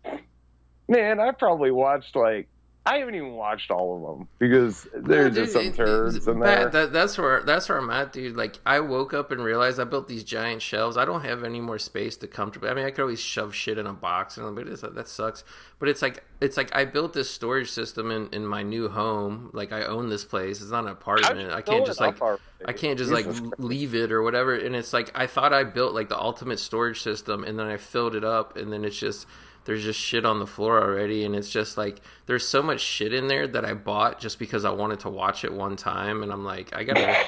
man 0.87 1.19
i 1.19 1.31
probably 1.31 1.71
watched 1.71 2.15
like 2.15 2.47
i 2.87 2.97
haven't 2.97 3.15
even 3.15 3.33
watched 3.33 3.71
all 3.71 3.95
of 4.11 4.17
them 4.19 4.27
because 4.37 4.87
there's 4.95 5.33
No, 5.35 5.41
just 5.41 5.53
some 5.53 5.65
it- 5.65 5.75
turds 5.75 6.27
in 6.27 6.39
there 6.39 6.69
That, 6.69 6.93
that's 6.93 7.17
where 7.17 7.41
that's 7.43 7.67
where 7.67 7.77
I'm 7.79 7.89
at, 7.89 8.13
dude. 8.13 8.35
Like 8.35 8.59
I 8.65 8.79
woke 8.79 9.13
up 9.13 9.31
and 9.31 9.43
realized 9.43 9.79
I 9.79 9.83
built 9.85 10.07
these 10.07 10.23
giant 10.23 10.61
shelves. 10.61 10.95
I 10.97 11.05
don't 11.05 11.23
have 11.25 11.43
any 11.43 11.61
more 11.61 11.79
space 11.79 12.15
to 12.17 12.27
comfortably. 12.27 12.69
I 12.69 12.73
mean, 12.73 12.85
I 12.85 12.91
could 12.91 13.01
always 13.01 13.19
shove 13.19 13.55
shit 13.55 13.77
in 13.77 13.87
a 13.87 13.93
box, 13.93 14.37
and 14.37 14.55
but 14.55 14.65
that 14.95 15.07
sucks. 15.07 15.43
But 15.79 15.89
it's 15.89 16.01
like 16.01 16.23
it's 16.41 16.57
like 16.57 16.75
I 16.75 16.85
built 16.85 17.13
this 17.13 17.29
storage 17.29 17.69
system 17.71 18.11
in, 18.11 18.29
in 18.31 18.45
my 18.45 18.61
new 18.63 18.87
home. 18.89 19.49
Like 19.53 19.71
I 19.71 19.83
own 19.83 20.09
this 20.09 20.23
place. 20.25 20.61
It's 20.61 20.71
not 20.71 20.83
an 20.85 20.91
apartment. 20.91 21.51
I 21.53 21.61
can't 21.61 21.85
just 21.85 21.99
like 21.99 22.17
I 22.65 22.73
can't 22.73 22.97
just 22.97 23.11
like 23.11 23.25
Jesus 23.25 23.41
l- 23.41 23.49
Christ. 23.51 23.63
leave 23.63 23.95
it 23.95 24.11
or 24.11 24.21
whatever. 24.21 24.53
And 24.55 24.75
it's 24.75 24.93
like 24.93 25.11
I 25.15 25.27
thought 25.27 25.53
I 25.53 25.63
built 25.63 25.93
like 25.93 26.09
the 26.09 26.19
ultimate 26.19 26.59
storage 26.59 27.01
system, 27.01 27.43
and 27.43 27.57
then 27.57 27.67
I 27.67 27.77
filled 27.77 28.15
it 28.15 28.23
up, 28.23 28.57
and 28.57 28.71
then 28.71 28.85
it's 28.85 28.97
just 28.99 29.25
there's 29.65 29.83
just 29.83 29.99
shit 29.99 30.25
on 30.25 30.39
the 30.39 30.47
floor 30.47 30.81
already, 30.81 31.25
and 31.25 31.35
it's 31.35 31.49
just 31.49 31.77
like 31.77 32.01
there's 32.25 32.47
so 32.47 32.61
much 32.63 32.81
shit 32.81 33.13
in 33.13 33.27
there 33.27 33.47
that 33.47 33.65
I 33.65 33.73
bought 33.73 34.19
just 34.19 34.39
because 34.39 34.63
I 34.65 34.71
wanted 34.71 35.01
to 35.01 35.09
watch 35.09 35.43
it 35.43 35.53
one 35.53 35.75
time, 35.75 36.23
and 36.23 36.31
I'm 36.31 36.45
like, 36.45 36.75
I 36.75 36.83
gotta. 36.83 37.15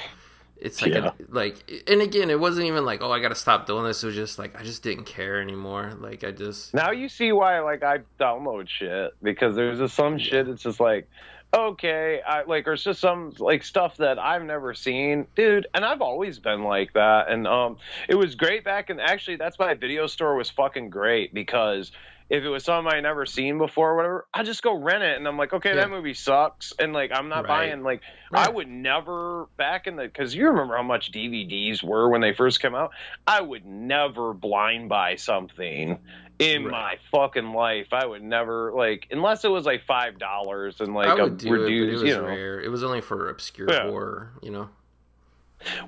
It's 0.60 0.82
like 0.82 0.90
Yeah. 0.90 1.10
a, 1.10 1.14
like, 1.28 1.84
and 1.86 2.02
again, 2.02 2.30
it 2.30 2.40
wasn't 2.40 2.66
even 2.66 2.84
like, 2.84 3.00
oh, 3.00 3.12
I 3.12 3.20
gotta 3.20 3.36
stop 3.36 3.68
doing 3.68 3.84
this. 3.84 4.02
It 4.02 4.06
was 4.06 4.16
just 4.16 4.40
like 4.40 4.58
I 4.58 4.64
just 4.64 4.82
didn't 4.82 5.04
care 5.04 5.40
anymore. 5.40 5.92
Like 6.00 6.24
I 6.24 6.32
just 6.32 6.74
Now 6.74 6.90
you 6.90 7.08
see 7.08 7.30
why 7.30 7.60
like 7.60 7.84
I 7.84 8.00
download 8.18 8.68
shit 8.68 9.14
because 9.22 9.54
there's 9.54 9.78
just 9.78 9.94
some 9.94 10.18
shit 10.18 10.48
that's 10.48 10.64
just 10.64 10.80
like 10.80 11.08
okay, 11.54 12.20
I 12.26 12.42
like 12.42 12.66
or 12.66 12.72
it's 12.72 12.82
just 12.82 13.00
some 13.00 13.32
like 13.38 13.62
stuff 13.62 13.98
that 13.98 14.18
I've 14.18 14.42
never 14.42 14.74
seen, 14.74 15.26
dude. 15.36 15.68
And 15.74 15.84
I've 15.84 16.02
always 16.02 16.40
been 16.40 16.64
like 16.64 16.92
that. 16.94 17.30
And 17.30 17.46
um, 17.46 17.78
it 18.08 18.16
was 18.16 18.34
great 18.34 18.64
back 18.64 18.90
in 18.90 18.98
actually 18.98 19.36
that's 19.36 19.60
why 19.60 19.72
video 19.74 20.08
store 20.08 20.34
was 20.34 20.50
fucking 20.50 20.90
great 20.90 21.32
because 21.32 21.92
if 22.30 22.44
it 22.44 22.48
was 22.48 22.64
something 22.64 22.92
I 22.92 23.00
never 23.00 23.24
seen 23.26 23.58
before 23.58 23.92
or 23.92 23.96
whatever, 23.96 24.26
I 24.34 24.42
just 24.42 24.62
go 24.62 24.74
rent 24.74 25.02
it 25.02 25.16
and 25.16 25.26
I'm 25.26 25.38
like, 25.38 25.52
okay, 25.54 25.70
Yeah. 25.70 25.76
that 25.76 25.90
movie 25.90 26.14
sucks. 26.14 26.72
And 26.78 26.92
like 26.92 27.10
I'm 27.14 27.28
not 27.28 27.44
Right. 27.44 27.68
buying 27.70 27.82
like 27.82 28.02
I 28.34 28.48
would 28.50 28.68
never 28.68 29.46
back 29.56 29.86
in 29.86 29.96
the 29.96 30.02
because 30.04 30.34
you 30.34 30.48
remember 30.48 30.76
how 30.76 30.82
much 30.82 31.10
DVDs 31.12 31.82
were 31.82 32.08
when 32.10 32.20
they 32.20 32.32
first 32.34 32.60
came 32.60 32.74
out. 32.74 32.90
I 33.26 33.40
would 33.40 33.64
never 33.64 34.34
blind 34.34 34.88
buy 34.88 35.16
something 35.16 35.98
in 36.38 36.64
Right. 36.64 36.70
my 36.70 36.96
fucking 37.10 37.52
life. 37.52 37.88
I 37.92 38.04
would 38.04 38.22
never 38.22 38.72
like 38.74 39.06
unless 39.10 39.44
it 39.44 39.50
was 39.50 39.64
like 39.64 39.84
five 39.86 40.18
dollars 40.18 40.80
and 40.80 40.94
like 40.94 41.08
I 41.08 41.18
a 41.18 41.24
would 41.24 41.38
do 41.38 41.46
it, 41.46 41.50
but 41.50 41.60
it 41.62 41.64
reduced, 41.64 42.02
was 42.04 42.12
you 42.14 42.18
know. 42.20 42.26
rare. 42.26 42.60
It 42.60 42.68
was 42.70 42.82
only 42.84 43.00
for 43.00 43.28
obscure 43.30 43.70
Yeah. 43.70 43.88
horror, 43.88 44.32
you 44.42 44.50
know. 44.50 44.68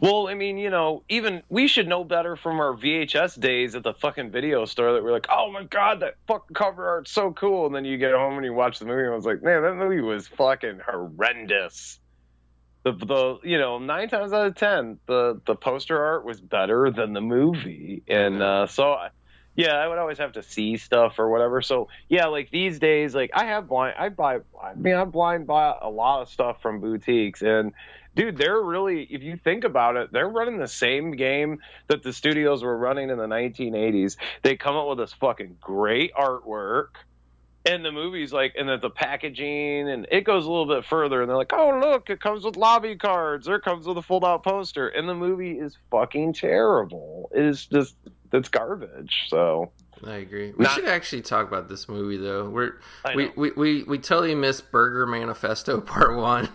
Well, 0.01 0.29
I 0.29 0.35
mean, 0.35 0.59
you 0.59 0.71
know, 0.71 1.05
even 1.09 1.43
we 1.49 1.69
should 1.69 1.87
know 1.87 2.03
better 2.05 2.37
from 2.37 2.59
our 2.61 2.75
VHS 2.75 3.39
days 3.41 3.75
at 3.75 3.83
the 3.83 3.95
fucking 3.95 4.31
video 4.31 4.65
store 4.65 4.95
that 4.95 5.03
we're 5.05 5.13
like, 5.13 5.27
oh 5.31 5.51
my 5.53 5.65
god, 5.65 6.01
that 6.01 6.15
fucking 6.27 6.55
cover 6.55 6.87
art's 6.89 7.11
so 7.13 7.33
cool, 7.33 7.67
and 7.67 7.75
then 7.75 7.85
you 7.85 7.97
get 7.99 8.13
home 8.13 8.35
and 8.37 8.45
you 8.45 8.53
watch 8.53 8.79
the 8.79 8.85
movie 8.85 9.03
and 9.03 9.13
I 9.13 9.15
was 9.17 9.25
like, 9.27 9.43
man, 9.43 9.63
that 9.63 9.75
movie 9.77 10.01
was 10.01 10.27
fucking 10.29 10.81
horrendous. 10.85 11.99
The, 12.83 12.93
the 12.93 13.39
you 13.45 13.59
know 13.59 13.79
nine 13.79 14.09
times 14.09 14.33
out 14.33 14.47
of 14.47 14.55
ten 14.57 14.99
the 15.07 15.39
the 15.45 15.55
poster 15.55 16.03
art 16.03 16.25
was 16.25 16.41
better 16.41 16.91
than 16.91 17.13
the 17.13 17.21
movie. 17.21 18.03
And 18.09 18.43
uh, 18.43 18.67
so 18.67 18.93
I- 18.93 19.11
yeah 19.55 19.75
I 19.75 19.87
would 19.87 19.99
always 19.99 20.17
have 20.19 20.33
to 20.33 20.43
see 20.43 20.79
stuff 20.79 21.19
or 21.19 21.29
whatever. 21.29 21.61
So 21.61 21.89
yeah 22.09 22.27
like 22.29 22.51
these 22.51 22.79
days 22.79 23.15
like 23.15 23.33
I 23.35 23.45
have 23.47 23.69
blind 23.69 23.97
I 23.99 24.09
buy 24.09 24.39
I 24.63 24.75
mean 24.75 24.95
I 24.95 25.05
blind 25.05 25.47
buy 25.47 25.75
a 25.79 25.91
lot 25.91 26.23
of 26.23 26.31
stuff 26.31 26.63
from 26.63 26.81
boutiques. 26.81 27.43
And 27.43 27.73
dude 28.15 28.37
they're 28.37 28.61
really 28.61 29.03
if 29.05 29.23
you 29.23 29.37
think 29.37 29.65
about 29.65 29.97
it 29.97 30.13
they're 30.13 30.29
running 30.29 30.59
the 30.59 30.69
same 30.69 31.13
game 31.13 31.59
that 31.89 32.03
the 32.03 32.13
studios 32.13 32.63
were 32.63 32.77
running 32.77 33.11
in 33.11 33.19
the 33.19 33.27
1980s 33.27 34.17
they 34.43 34.57
come 34.57 34.77
up 34.77 34.89
with 34.89 34.99
this 34.99 35.13
fucking 35.13 35.57
great 35.61 36.13
artwork 36.15 36.89
and 37.67 37.85
the 37.85 37.93
movie's 37.93 38.33
like 38.33 38.55
and 38.59 38.69
then 38.69 38.81
the 38.81 38.91
packaging 38.91 39.89
and 39.89 40.07
it 40.11 40.25
goes 40.25 40.47
a 40.47 40.51
little 40.51 40.67
bit 40.67 40.85
further 40.85 41.21
and 41.21 41.29
they're 41.29 41.37
like 41.37 41.53
oh 41.53 41.79
look 41.79 42.09
it 42.11 42.21
comes 42.21 42.45
with 42.45 42.57
lobby 42.57 42.97
cards. 42.97 43.49
Or 43.49 43.57
it 43.57 43.63
comes 43.63 43.87
with 43.87 43.97
a 43.99 44.03
fold 44.03 44.25
out 44.25 44.43
poster. 44.43 44.89
And 44.89 45.09
the 45.09 45.15
movie 45.15 45.59
is 45.59 45.77
fucking 45.91 46.35
terrible. 46.35 47.31
It 47.35 47.45
is 47.45 47.67
just 47.67 47.97
it's 48.33 48.49
garbage 48.49 49.27
so. 49.29 49.73
I 50.07 50.15
agree. 50.17 50.53
We 50.57 50.65
Not- 50.65 50.73
should 50.75 50.87
actually 50.87 51.21
talk 51.23 51.47
about 51.47 51.69
this 51.69 51.89
movie 51.89 52.17
though. 52.17 52.49
We're 52.49 52.81
we, 53.15 53.31
we, 53.37 53.51
we, 53.51 53.83
we 53.83 53.99
totally 53.99 54.35
missed 54.35 54.71
Burger 54.71 55.07
Manifesto 55.07 55.81
Part 55.83 56.17
One, 56.17 56.49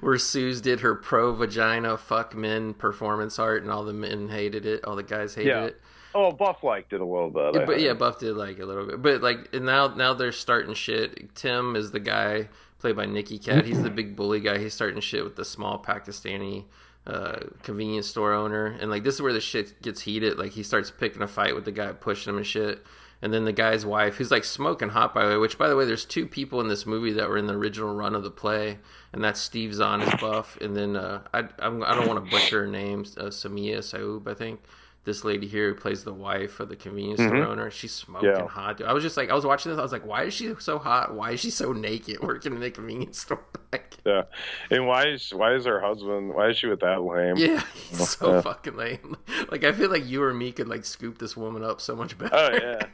where 0.00 0.18
Sooze 0.18 0.60
did 0.60 0.80
her 0.80 0.94
pro 0.94 1.32
vagina 1.34 1.96
fuck 1.96 2.34
men 2.34 2.74
performance 2.74 3.38
art, 3.38 3.62
and 3.62 3.70
all 3.70 3.84
the 3.84 3.92
men 3.92 4.28
hated 4.28 4.66
it, 4.66 4.84
all 4.84 4.96
the 4.96 5.02
guys 5.02 5.34
hated 5.34 5.48
Yeah. 5.50 5.64
it. 5.64 5.80
oh 6.14 6.30
buff 6.32 6.62
liked 6.62 6.92
it 6.92 7.00
a 7.00 7.04
little 7.04 7.30
bit 7.30 7.56
I 7.62 7.64
but 7.64 7.80
yeah. 7.80 7.92
Buff 7.94 8.18
did 8.18 8.36
like 8.36 8.58
a 8.58 8.64
little 8.64 8.86
bit. 8.86 9.02
But 9.02 9.22
like 9.22 9.52
and 9.52 9.66
now 9.66 9.88
now 9.88 10.14
they're 10.14 10.32
starting 10.32 10.74
shit. 10.74 11.34
Tim 11.34 11.74
is 11.76 11.90
the 11.90 12.00
guy 12.00 12.48
played 12.78 12.96
by 12.96 13.06
Nicky 13.06 13.38
Katt. 13.38 13.64
He's 13.64 13.82
the 13.82 13.90
big 13.90 14.14
bully 14.14 14.40
guy. 14.40 14.58
He's 14.58 14.74
starting 14.74 15.00
shit 15.00 15.24
with 15.24 15.36
the 15.36 15.44
small 15.44 15.82
Pakistani 15.82 16.64
uh, 17.06 17.40
convenience 17.62 18.06
store 18.06 18.32
owner. 18.32 18.66
And 18.80 18.90
like 18.90 19.04
this 19.04 19.14
is 19.16 19.22
where 19.22 19.32
the 19.32 19.40
shit 19.40 19.80
gets 19.82 20.02
heated. 20.02 20.38
Like 20.38 20.52
he 20.52 20.62
starts 20.62 20.90
picking 20.90 21.22
a 21.22 21.26
fight 21.26 21.54
with 21.54 21.64
the 21.64 21.72
guy 21.72 21.92
pushing 21.92 22.30
him 22.32 22.36
and 22.38 22.46
shit. 22.46 22.84
And 23.22 23.32
then 23.32 23.44
the 23.46 23.52
guy's 23.52 23.86
wife, 23.86 24.16
who's 24.16 24.30
like 24.30 24.44
smoking 24.44 24.90
hot 24.90 25.14
by 25.14 25.24
the 25.24 25.30
way, 25.30 25.36
which 25.38 25.56
by 25.56 25.68
the 25.68 25.76
way, 25.76 25.86
there's 25.86 26.04
two 26.04 26.26
people 26.26 26.60
in 26.60 26.68
this 26.68 26.84
movie 26.84 27.12
that 27.12 27.28
were 27.28 27.38
in 27.38 27.46
the 27.46 27.54
original 27.54 27.94
run 27.94 28.14
of 28.14 28.22
the 28.22 28.30
play, 28.30 28.78
and 29.14 29.24
that's 29.24 29.40
Steve 29.40 29.72
Zahn 29.74 30.02
as 30.02 30.12
Buff, 30.20 30.58
and 30.60 30.76
then 30.76 30.96
uh, 30.96 31.22
I 31.32 31.44
I'm, 31.58 31.82
I 31.82 31.94
don't 31.94 32.06
want 32.06 32.22
to 32.24 32.30
butcher 32.30 32.62
her 32.62 32.66
name, 32.66 33.00
uh, 33.16 33.24
Samia 33.24 33.78
Shoaib, 33.78 34.28
I 34.30 34.34
think. 34.34 34.60
This 35.06 35.22
lady 35.22 35.46
here 35.46 35.68
who 35.68 35.74
plays 35.74 36.02
the 36.02 36.14
wife 36.14 36.60
of 36.60 36.70
the 36.70 36.76
convenience 36.76 37.20
store 37.20 37.44
owner, 37.44 37.70
she's 37.70 37.92
smoking 37.92 38.30
Yeah. 38.30 38.46
hot. 38.48 38.78
Dude. 38.78 38.86
I 38.86 38.94
was 38.94 39.02
just 39.02 39.18
like, 39.18 39.28
I 39.28 39.34
was 39.34 39.44
watching 39.44 39.70
this, 39.70 39.78
I 39.78 39.82
was 39.82 39.92
like, 39.92 40.06
why 40.06 40.22
is 40.22 40.32
she 40.32 40.54
so 40.60 40.78
hot? 40.78 41.14
Why 41.14 41.32
is 41.32 41.40
she 41.40 41.50
so 41.50 41.74
naked 41.74 42.20
working 42.22 42.54
in 42.54 42.60
the 42.60 42.70
convenience 42.70 43.18
store? 43.20 43.44
Like, 43.70 43.98
yeah 44.06 44.22
and 44.70 44.86
why 44.86 45.08
is 45.08 45.28
why 45.34 45.54
is 45.56 45.66
her 45.66 45.78
husband 45.80 46.32
why 46.32 46.48
is 46.50 46.56
she 46.56 46.68
with 46.68 46.80
that 46.80 47.02
lame 47.02 47.36
yeah, 47.36 47.62
he's 47.74 48.08
so 48.16 48.34
Yeah. 48.36 48.40
fucking 48.40 48.76
lame. 48.76 49.16
Like, 49.50 49.62
I 49.64 49.72
feel 49.72 49.90
like 49.90 50.06
you 50.06 50.22
or 50.22 50.32
me 50.32 50.52
could 50.52 50.68
like 50.68 50.86
scoop 50.86 51.18
this 51.18 51.36
woman 51.36 51.62
up 51.62 51.82
so 51.82 51.94
much 51.94 52.16
better. 52.16 52.34
Oh 52.34 52.50
yeah. 52.54 52.86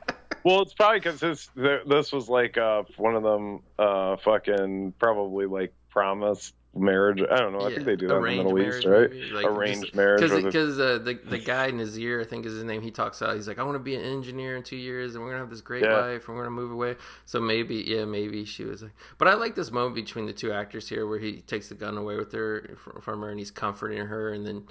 Well, 0.44 0.62
it's 0.62 0.72
probably 0.74 0.98
because 0.98 1.20
this 1.20 1.48
this 1.86 2.10
was 2.12 2.28
like 2.28 2.58
uh, 2.58 2.82
one 2.96 3.14
of 3.14 3.22
them 3.22 3.60
uh, 3.78 4.16
fucking 4.16 4.94
probably 4.98 5.46
like 5.46 5.72
promised 5.90 6.54
marriage. 6.74 7.20
I 7.28 7.36
don't 7.38 7.52
know. 7.52 7.60
I 7.60 7.68
Yeah, 7.68 7.74
think 7.74 7.86
they 7.86 7.96
do 7.96 8.06
that 8.08 8.14
in 8.16 8.20
the 8.22 8.26
arranged 8.26 8.44
Middle 8.44 8.58
marriage, 8.58 8.76
East, 8.76 8.86
right? 8.86 9.32
Like, 9.32 9.44
arranged 9.46 9.82
just- 9.82 9.94
marriage. 9.96 10.20
Because 10.20 10.36
the- 10.36 10.42
because 10.42 10.78
uh, 10.80 10.98
the 10.98 11.14
the 11.14 11.38
guy 11.38 11.70
Nazeer, 11.72 12.20
I 12.20 12.24
think 12.24 12.46
is 12.46 12.54
his 12.54 12.62
name. 12.64 12.80
He 12.82 12.90
talks 12.92 13.20
out. 13.22 13.34
He's 13.34 13.48
like, 13.48 13.58
I 13.58 13.64
want 13.64 13.74
to 13.74 13.80
be 13.80 13.96
an 13.96 14.02
engineer 14.02 14.56
in 14.56 14.62
two 14.62 14.76
years, 14.76 15.14
and 15.14 15.24
we're 15.24 15.30
gonna 15.30 15.40
have 15.42 15.50
this 15.50 15.60
great 15.60 15.82
Yeah. 15.82 15.98
life, 16.00 16.28
and 16.28 16.36
we're 16.36 16.44
gonna 16.44 16.54
move 16.54 16.70
away. 16.70 16.96
So 17.26 17.40
maybe, 17.40 17.76
yeah, 17.86 18.04
maybe 18.04 18.44
she 18.44 18.64
was 18.64 18.82
like. 18.82 18.92
But 19.18 19.26
I 19.28 19.34
like 19.34 19.56
this 19.56 19.70
moment 19.72 19.96
between 19.96 20.26
the 20.26 20.32
two 20.32 20.52
actors 20.52 20.88
here, 20.88 21.06
where 21.06 21.18
he 21.18 21.40
takes 21.40 21.68
the 21.68 21.74
gun 21.74 21.98
away 21.98 22.16
with 22.16 22.30
her 22.32 22.76
from 23.00 23.20
her, 23.22 23.30
and 23.30 23.38
he's 23.40 23.50
comforting 23.50 24.06
her, 24.06 24.32
and 24.32 24.46
then 24.46 24.64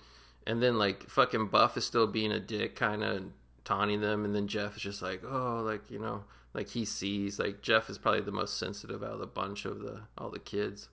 and 0.47 0.63
then 0.63 0.77
like 0.77 1.09
fucking 1.09 1.47
Buff 1.47 1.75
is 1.75 1.85
still 1.85 2.07
being 2.07 2.31
a 2.31 2.39
dick, 2.39 2.75
kind 2.77 3.03
of 3.03 3.23
taunting 3.65 3.99
them, 3.99 4.23
and 4.23 4.33
then 4.33 4.47
Jeff 4.47 4.77
is 4.77 4.81
just 4.81 5.01
like, 5.01 5.21
oh, 5.29 5.61
like 5.65 5.91
you 5.91 5.99
know, 5.99 6.23
like 6.53 6.69
he 6.69 6.85
sees. 6.85 7.39
Like 7.39 7.61
Jeff 7.61 7.89
is 7.89 7.97
probably 7.97 8.21
the 8.21 8.31
most 8.31 8.57
sensitive 8.57 9.03
out 9.03 9.11
of 9.11 9.19
the 9.19 9.27
bunch 9.27 9.65
of 9.65 9.81
the 9.81 10.03
all 10.17 10.29
the 10.29 10.39
kids. 10.39 10.87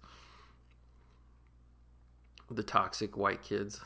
The 2.50 2.62
toxic 2.62 3.16
white 3.16 3.42
kids. 3.42 3.80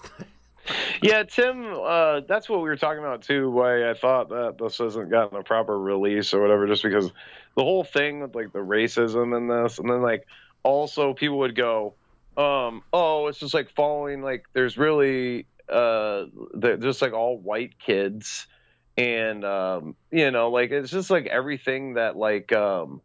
yeah, 1.03 1.23
Tim. 1.23 1.75
Uh, 1.75 2.20
that's 2.29 2.49
what 2.49 2.59
we 2.59 2.68
were 2.68 2.77
talking 2.77 3.01
about 3.01 3.23
too. 3.23 3.51
Why 3.51 3.88
I 3.88 3.94
thought 3.94 4.29
that 4.31 4.57
this 4.59 4.79
hasn't 4.79 5.11
gotten 5.11 5.38
a 5.38 5.42
proper 5.42 5.79
release 5.79 6.35
or 6.35 6.40
whatever, 6.40 6.66
just 6.66 6.83
because 6.83 7.11
the 7.57 7.62
whole 7.62 7.85
thing 7.85 8.20
with 8.20 8.35
like 8.35 8.53
the 8.53 8.59
racism 8.59 9.37
in 9.37 9.49
this, 9.49 9.79
and 9.79 9.88
then 9.88 10.03
like 10.03 10.27
also 10.62 11.14
people 11.14 11.38
would 11.38 11.55
go, 11.55 11.94
um, 12.37 12.83
oh, 12.92 13.29
it's 13.29 13.38
just 13.38 13.55
like 13.55 13.70
following 13.70 14.23
like 14.23 14.44
there's 14.53 14.77
really 14.77 15.46
uh, 15.68 16.25
they're 16.55 16.77
just 16.77 17.03
like 17.03 17.12
all 17.12 17.38
white 17.38 17.79
kids, 17.79 18.46
and 18.96 19.44
um, 19.44 19.96
you 20.11 20.31
know, 20.31 20.51
like 20.51 20.70
it's 20.70 20.90
just 20.90 21.11
like 21.11 21.27
everything 21.27 21.94
that 21.94 22.16
like 22.16 22.53
um, 22.53 23.01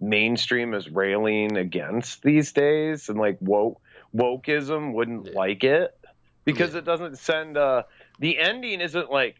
mainstream 0.00 0.74
is 0.74 0.88
railing 0.88 1.56
against 1.56 2.22
these 2.22 2.52
days, 2.52 3.08
and 3.08 3.18
like 3.18 3.38
woke 3.40 3.80
wokeism 4.14 4.92
wouldn't 4.92 5.26
Yeah. 5.26 5.32
like 5.34 5.64
it 5.64 5.90
because 6.44 6.72
Yeah. 6.72 6.80
it 6.80 6.84
doesn't 6.84 7.18
send 7.18 7.56
uh 7.56 7.84
the 8.18 8.38
ending 8.38 8.80
isn't 8.80 9.10
like 9.10 9.36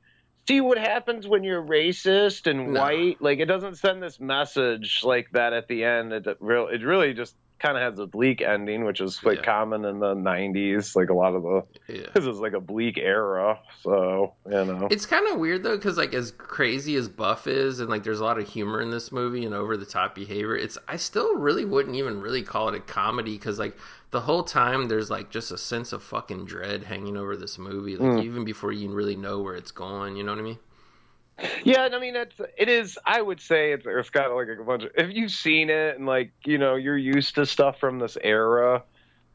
see 0.48 0.60
what 0.60 0.78
happens 0.78 1.26
when 1.28 1.44
you're 1.44 1.62
racist 1.62 2.50
and 2.50 2.72
No. 2.72 2.80
white 2.80 3.20
like 3.20 3.38
it 3.38 3.46
doesn't 3.46 3.76
send 3.76 4.02
this 4.02 4.18
message 4.20 5.00
like 5.04 5.28
that 5.32 5.52
at 5.52 5.68
the 5.68 5.84
end 5.84 6.12
it 6.12 6.26
it 6.26 6.38
really 6.40 7.14
just 7.14 7.36
kind 7.62 7.76
of 7.78 7.82
has 7.82 7.98
a 8.00 8.06
bleak 8.06 8.42
ending 8.42 8.84
which 8.84 9.00
is 9.00 9.22
like 9.24 9.38
Yeah. 9.38 9.44
common 9.44 9.84
in 9.84 10.00
the 10.00 10.14
90s 10.14 10.96
like 10.96 11.10
a 11.10 11.14
lot 11.14 11.34
of 11.34 11.42
the 11.44 11.62
yeah. 11.88 12.06
this 12.14 12.24
is 12.26 12.38
like 12.40 12.52
a 12.54 12.60
bleak 12.60 12.98
era 12.98 13.58
so 13.82 14.32
you 14.46 14.64
know 14.64 14.88
It's 14.90 15.06
kind 15.06 15.26
of 15.28 15.38
weird 15.38 15.62
though, 15.62 15.76
because 15.76 15.96
like 15.96 16.12
as 16.14 16.32
crazy 16.32 16.96
as 16.96 17.08
Buff 17.08 17.46
is, 17.46 17.80
and 17.80 17.88
like 17.88 18.02
there's 18.02 18.20
a 18.20 18.24
lot 18.24 18.38
of 18.38 18.48
humor 18.48 18.80
in 18.80 18.90
this 18.90 19.12
movie 19.12 19.44
and 19.44 19.54
over 19.54 19.76
the 19.76 19.86
top 19.86 20.14
behavior. 20.14 20.56
It's 20.56 20.76
I 20.88 20.96
still 20.96 21.36
really 21.36 21.64
wouldn't 21.64 21.94
even 21.96 22.20
really 22.20 22.42
call 22.42 22.68
it 22.68 22.74
a 22.74 22.80
comedy 22.80 23.32
because 23.38 23.58
like 23.58 23.76
the 24.10 24.20
whole 24.20 24.42
time 24.42 24.88
there's 24.88 25.10
like 25.10 25.30
just 25.30 25.50
a 25.50 25.58
sense 25.58 25.92
of 25.92 26.02
fucking 26.02 26.44
dread 26.44 26.84
hanging 26.84 27.16
over 27.16 27.36
this 27.36 27.58
movie, 27.58 27.96
like 27.96 28.18
Mm. 28.18 28.24
even 28.24 28.44
before 28.44 28.72
you 28.72 28.90
really 28.90 29.16
know 29.16 29.40
where 29.40 29.54
it's 29.54 29.70
going. 29.70 30.16
You 30.16 30.24
know 30.24 30.32
what 30.32 30.38
I 30.38 30.42
mean? 30.42 30.58
Yeah, 31.64 31.88
I 31.92 31.98
mean 31.98 32.16
it's 32.16 32.40
it 32.56 32.68
is. 32.68 32.98
I 33.04 33.20
would 33.22 33.40
say 33.40 33.72
it's, 33.72 33.84
it's 33.86 34.10
got 34.10 34.30
like 34.34 34.48
a 34.60 34.62
bunch 34.64 34.84
of. 34.84 34.90
If 34.96 35.14
you've 35.14 35.30
seen 35.30 35.70
it 35.70 35.96
and 35.96 36.06
like 36.06 36.32
you 36.44 36.58
know 36.58 36.74
you're 36.76 36.98
used 36.98 37.34
to 37.36 37.46
stuff 37.46 37.78
from 37.78 37.98
this 37.98 38.16
era, 38.22 38.82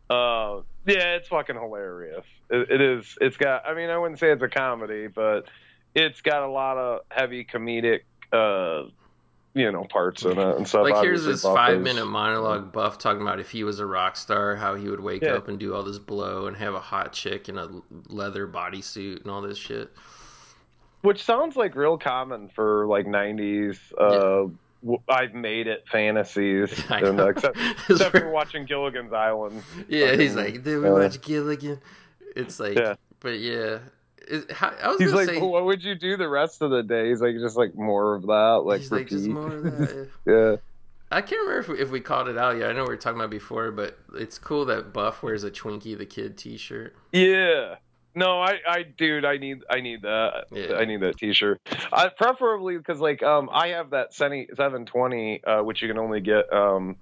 uh, 0.09 0.61
yeah, 0.85 1.15
it's 1.15 1.27
fucking 1.27 1.55
hilarious. 1.55 2.25
It, 2.49 2.71
it 2.71 2.81
is. 2.81 3.17
It's 3.21 3.37
got. 3.37 3.65
I 3.65 3.73
mean, 3.73 3.89
I 3.89 3.97
wouldn't 3.97 4.19
say 4.19 4.31
it's 4.31 4.43
a 4.43 4.47
comedy, 4.47 5.07
but 5.07 5.47
it's 5.95 6.21
got 6.21 6.43
a 6.43 6.47
lot 6.49 6.77
of 6.77 7.01
heavy 7.09 7.43
comedic, 7.43 8.01
uh, 8.31 8.89
you 9.53 9.71
know, 9.71 9.83
parts 9.85 10.23
in 10.23 10.37
it 10.37 10.57
and 10.57 10.67
stuff. 10.67 10.83
Like 10.83 11.03
here's 11.03 11.25
this 11.25 11.41
five 11.41 11.77
is- 11.77 11.83
minute 11.83 12.05
monologue 12.05 12.71
Buff 12.71 12.97
talking 12.99 13.21
about 13.21 13.39
if 13.39 13.49
he 13.51 13.63
was 13.63 13.79
a 13.79 13.85
rock 13.85 14.15
star, 14.15 14.55
how 14.55 14.75
he 14.75 14.87
would 14.89 14.99
wake 15.01 15.23
Yeah. 15.23 15.33
up 15.33 15.47
and 15.47 15.57
do 15.59 15.73
all 15.73 15.83
this 15.83 15.99
blow 15.99 16.45
and 16.47 16.55
have 16.57 16.73
a 16.75 16.79
hot 16.79 17.13
chick 17.13 17.49
in 17.49 17.57
a 17.57 17.67
leather 18.07 18.47
bodysuit 18.47 19.21
and 19.23 19.31
all 19.31 19.41
this 19.41 19.57
shit. 19.57 19.91
Which 21.01 21.23
sounds 21.23 21.55
like 21.55 21.75
real 21.75 21.97
common 21.97 22.49
for 22.49 22.85
like 22.87 23.05
90s 23.05 23.77
uh 23.97 24.49
w- 24.83 25.01
I've 25.09 25.33
made 25.33 25.67
it 25.67 25.85
fantasies, 25.91 26.83
and, 26.89 27.19
uh, 27.19 27.29
except, 27.29 27.57
except 27.89 28.15
for 28.17 28.29
watching 28.29 28.65
Gilligan's 28.65 29.11
Island. 29.13 29.63
Yeah, 29.89 30.15
he's 30.15 30.35
like, 30.35 30.63
did 30.63 30.81
we 30.81 30.87
uh, 30.87 30.93
watch 30.93 31.19
Gilligan? 31.21 31.79
It's 32.35 32.59
like, 32.59 32.77
Yeah. 32.77 32.95
but 33.19 33.39
yeah, 33.39 33.79
it, 34.27 34.51
how, 34.51 34.69
I 34.81 34.89
was 34.89 34.99
He's 34.99 35.13
like, 35.13 35.29
say, 35.29 35.39
well, 35.39 35.49
what 35.49 35.65
would 35.65 35.83
you 35.83 35.95
do 35.95 36.15
the 36.17 36.29
rest 36.29 36.61
of 36.61 36.69
the 36.69 36.83
day? 36.83 37.09
He's 37.09 37.21
like, 37.21 37.35
just 37.39 37.57
like 37.57 37.73
more 37.75 38.13
of 38.15 38.23
that, 38.27 38.61
like 38.65 38.81
he's 38.81 38.91
like, 38.91 39.07
just 39.07 39.25
more 39.27 39.47
of 39.51 39.63
that. 39.77 40.09
Yeah, 40.27 40.55
I 41.11 41.21
can't 41.21 41.41
remember 41.47 41.59
if 41.59 41.67
we, 41.69 41.79
if 41.79 41.89
we 41.89 41.99
called 41.99 42.27
it 42.27 42.37
out 42.37 42.57
yet. 42.57 42.69
I 42.69 42.73
know 42.73 42.83
we 42.83 42.89
were 42.89 42.97
talking 42.97 43.19
about 43.19 43.31
before, 43.31 43.71
but 43.71 43.97
it's 44.15 44.37
cool 44.37 44.65
that 44.65 44.93
Buff 44.93 45.23
wears 45.23 45.43
a 45.43 45.49
Twinkie 45.49 45.97
the 45.97 46.05
Kid 46.05 46.37
T-shirt. 46.37 46.95
yeah. 47.11 47.75
No, 48.17 48.41
I, 48.41 48.57
I, 48.67 48.81
dude, 48.81 49.25
I 49.25 49.37
need, 49.37 49.59
I 49.69 49.79
need 49.79 50.01
that. 50.01 50.45
Yeah. 50.51 50.73
I 50.77 50.85
need 50.85 51.01
that 51.01 51.17
T-shirt. 51.19 51.61
I 51.93 52.09
preferably 52.09 52.75
because 52.75 52.99
like, 52.99 53.21
um, 53.21 53.47
I 53.53 53.67
have 53.67 53.91
that 53.91 54.11
Sony 54.11 54.47
720, 54.47 55.43
uh, 55.43 55.61
which 55.61 55.83
you 55.83 55.87
can 55.87 55.99
only 55.99 56.19
get 56.19 56.51
um, 56.51 56.95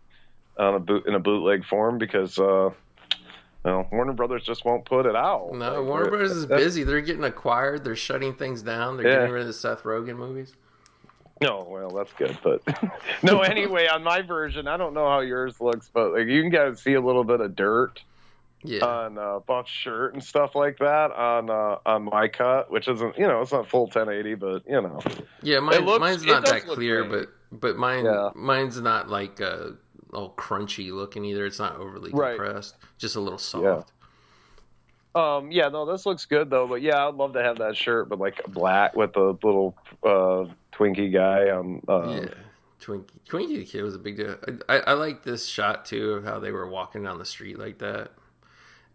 on 0.58 0.76
a 0.76 0.80
boot 0.80 1.08
in 1.08 1.16
a 1.16 1.20
bootleg 1.20 1.64
form 1.64 2.00
because 2.00 2.38
uh, 2.38 2.70
well, 3.64 3.88
Warner 3.94 4.12
Brothers 4.12 4.44
just 4.44 4.66
won't 4.66 4.84
put 4.84 5.06
it 5.06 5.16
out. 5.16 5.52
No, 5.54 5.80
Like, 5.80 5.88
Warner 5.88 6.10
Brothers 6.10 6.32
is 6.32 6.46
busy. 6.48 6.84
They're 6.84 7.00
getting 7.00 7.24
acquired. 7.24 7.86
They're 7.86 7.96
shutting 7.96 8.34
things 8.34 8.62
down. 8.62 8.98
They're 8.98 9.08
Yeah. 9.08 9.16
getting 9.20 9.32
rid 9.32 9.42
of 9.44 9.48
the 9.48 9.54
Seth 9.54 9.84
Rogen 9.84 10.18
movies. 10.18 10.54
No, 11.42 11.66
well, 11.70 11.92
that's 11.92 12.12
good, 12.14 12.38
but 12.44 12.62
no. 13.24 13.40
Anyway, 13.40 13.88
on 13.88 14.04
my 14.04 14.22
version, 14.22 14.68
I 14.68 14.76
don't 14.76 14.94
know 14.94 15.08
how 15.08 15.22
yours 15.22 15.62
looks, 15.62 15.90
but 15.94 16.12
like 16.12 16.28
you 16.28 16.42
can 16.42 16.52
kind 16.52 16.68
of 16.68 16.78
see 16.78 16.96
a 16.96 17.02
little 17.02 17.24
bit 17.24 17.40
of 17.40 17.56
dirt 17.56 18.02
Yeah, 18.68 18.86
on 18.86 19.18
uh, 19.18 19.40
Buff's 19.40 19.72
shirt 19.72 20.14
and 20.14 20.24
stuff 20.24 20.56
like 20.56 20.78
that 20.80 21.12
on 21.12 21.50
uh, 21.50 21.78
on 21.86 22.06
my 22.06 22.28
cut, 22.28 22.72
which 22.72 22.88
isn't 22.88 23.18
you 23.18 23.28
know 23.28 23.42
it's 23.42 23.52
not 23.52 23.68
full 23.70 23.84
1080, 23.86 24.36
but 24.36 24.64
you 24.68 24.82
know 24.82 25.00
yeah. 25.42 25.60
Mine, 25.60 25.86
looks- 25.86 26.00
mine's 26.00 26.26
not 26.26 26.46
that 26.46 26.66
clear, 26.66 27.04
great. 27.04 27.28
but 27.52 27.60
but 27.60 27.78
mine 27.78 28.06
Yeah. 28.06 28.30
mine's 28.36 28.80
not 28.82 29.10
like 29.10 29.40
uh, 29.42 29.72
all 30.14 30.34
crunchy 30.36 30.92
looking 30.92 31.26
either. 31.26 31.46
It's 31.46 31.60
not 31.60 31.78
overly 31.78 32.12
Right. 32.12 32.38
compressed. 32.38 32.76
Just 32.98 33.16
a 33.16 33.20
little 33.20 33.38
soft. 33.40 33.92
um 35.14 35.50
yeah 35.52 35.70
no 35.70 35.86
this 35.90 36.06
looks 36.06 36.26
good 36.26 36.50
though, 36.50 36.68
but 36.68 36.82
yeah 36.82 37.08
I'd 37.08 37.16
love 37.16 37.34
to 37.34 37.44
have 37.44 37.58
that 37.60 37.76
shirt, 37.78 38.10
but 38.10 38.20
like 38.20 38.42
black 38.48 38.96
with 38.96 39.16
a 39.16 39.38
little 39.44 39.78
uh, 40.04 40.46
Twinkie 40.74 41.12
guy 41.14 41.50
on. 41.52 41.82
Uh, 41.88 42.22
Yeah. 42.24 42.30
Twinkie, 42.82 43.06
Twinkie 43.28 43.56
the 43.58 43.66
Kid 43.66 43.82
was 43.82 43.96
a 43.96 44.00
big 44.00 44.18
deal. 44.18 44.36
I, 44.70 44.76
I, 44.76 44.80
I 44.88 44.94
like 44.94 45.24
this 45.24 45.46
shot 45.48 45.86
too 45.86 46.12
of 46.12 46.24
how 46.26 46.40
they 46.40 46.52
were 46.52 46.68
walking 46.70 47.04
down 47.04 47.18
the 47.18 47.26
street 47.26 47.58
like 47.58 47.80
that. 47.80 48.12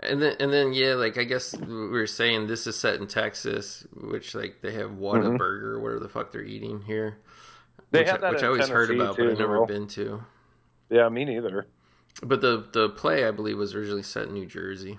And 0.03 0.23
then, 0.23 0.37
and 0.41 0.51
then, 0.53 0.73
yeah, 0.73 0.95
like 0.95 1.19
I 1.19 1.25
guess 1.25 1.55
we 1.57 1.89
were 1.89 2.07
saying 2.07 2.47
this 2.47 2.67
is 2.67 2.75
set 2.77 2.95
in 2.95 3.07
Texas, 3.07 3.87
which 3.95 4.35
like 4.35 4.63
they 4.63 4.73
have 4.73 4.93
what 4.95 5.21
a 5.21 5.25
Mhm. 5.31 5.39
burger, 5.39 5.79
whatever 5.79 6.01
the 6.01 6.09
fuck 6.09 6.33
they're 6.33 6.43
eating 6.43 6.81
here. 6.83 7.19
They 7.91 8.01
which, 8.01 8.09
have 8.09 8.21
that 8.23 8.33
which 8.33 8.41
in 8.41 8.47
I 8.47 8.49
always 8.49 8.69
heard 8.69 8.91
about, 8.91 9.17
too, 9.17 9.25
but 9.25 9.33
I've 9.33 9.39
never 9.39 9.61
Will. 9.61 9.67
been 9.67 9.87
to. 9.89 10.23
Yeah, 10.89 11.09
me 11.11 11.25
neither. 11.27 11.67
But 12.23 12.41
the 12.41 12.67
the 12.73 12.89
play, 12.89 13.27
I 13.27 13.31
believe, 13.31 13.59
was 13.59 13.75
originally 13.75 14.03
set 14.03 14.29
in 14.29 14.35
New 14.35 14.47
Jersey. 14.47 14.99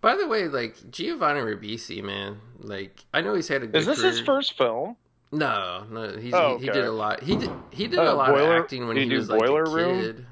By 0.00 0.16
the 0.16 0.26
way, 0.26 0.48
like 0.48 0.90
Giovanni 0.90 1.40
Ribisi, 1.40 2.02
man, 2.02 2.40
like 2.58 3.04
I 3.14 3.20
know 3.20 3.34
he's 3.34 3.48
had 3.48 3.62
a 3.62 3.66
good. 3.66 3.76
Is 3.76 3.86
this 3.86 4.00
career. 4.00 4.10
his 4.10 4.20
first 4.20 4.56
film? 4.58 4.96
No, 5.30 5.84
no, 5.90 6.16
he's, 6.18 6.34
Oh, 6.34 6.58
he, 6.58 6.66
he 6.66 6.70
did 6.72 6.84
a 6.84 6.92
lot. 6.92 7.22
He 7.22 7.36
did 7.36 7.50
he 7.70 7.86
did 7.86 7.98
Uh, 8.00 8.12
a 8.12 8.14
lot 8.14 8.30
Boiler- 8.30 8.56
of 8.56 8.62
acting 8.62 8.86
when 8.88 8.96
he 8.96 9.08
was 9.14 9.30
like 9.30 9.40
Boiler 9.40 9.62
a 9.64 9.70
Room? 9.70 10.26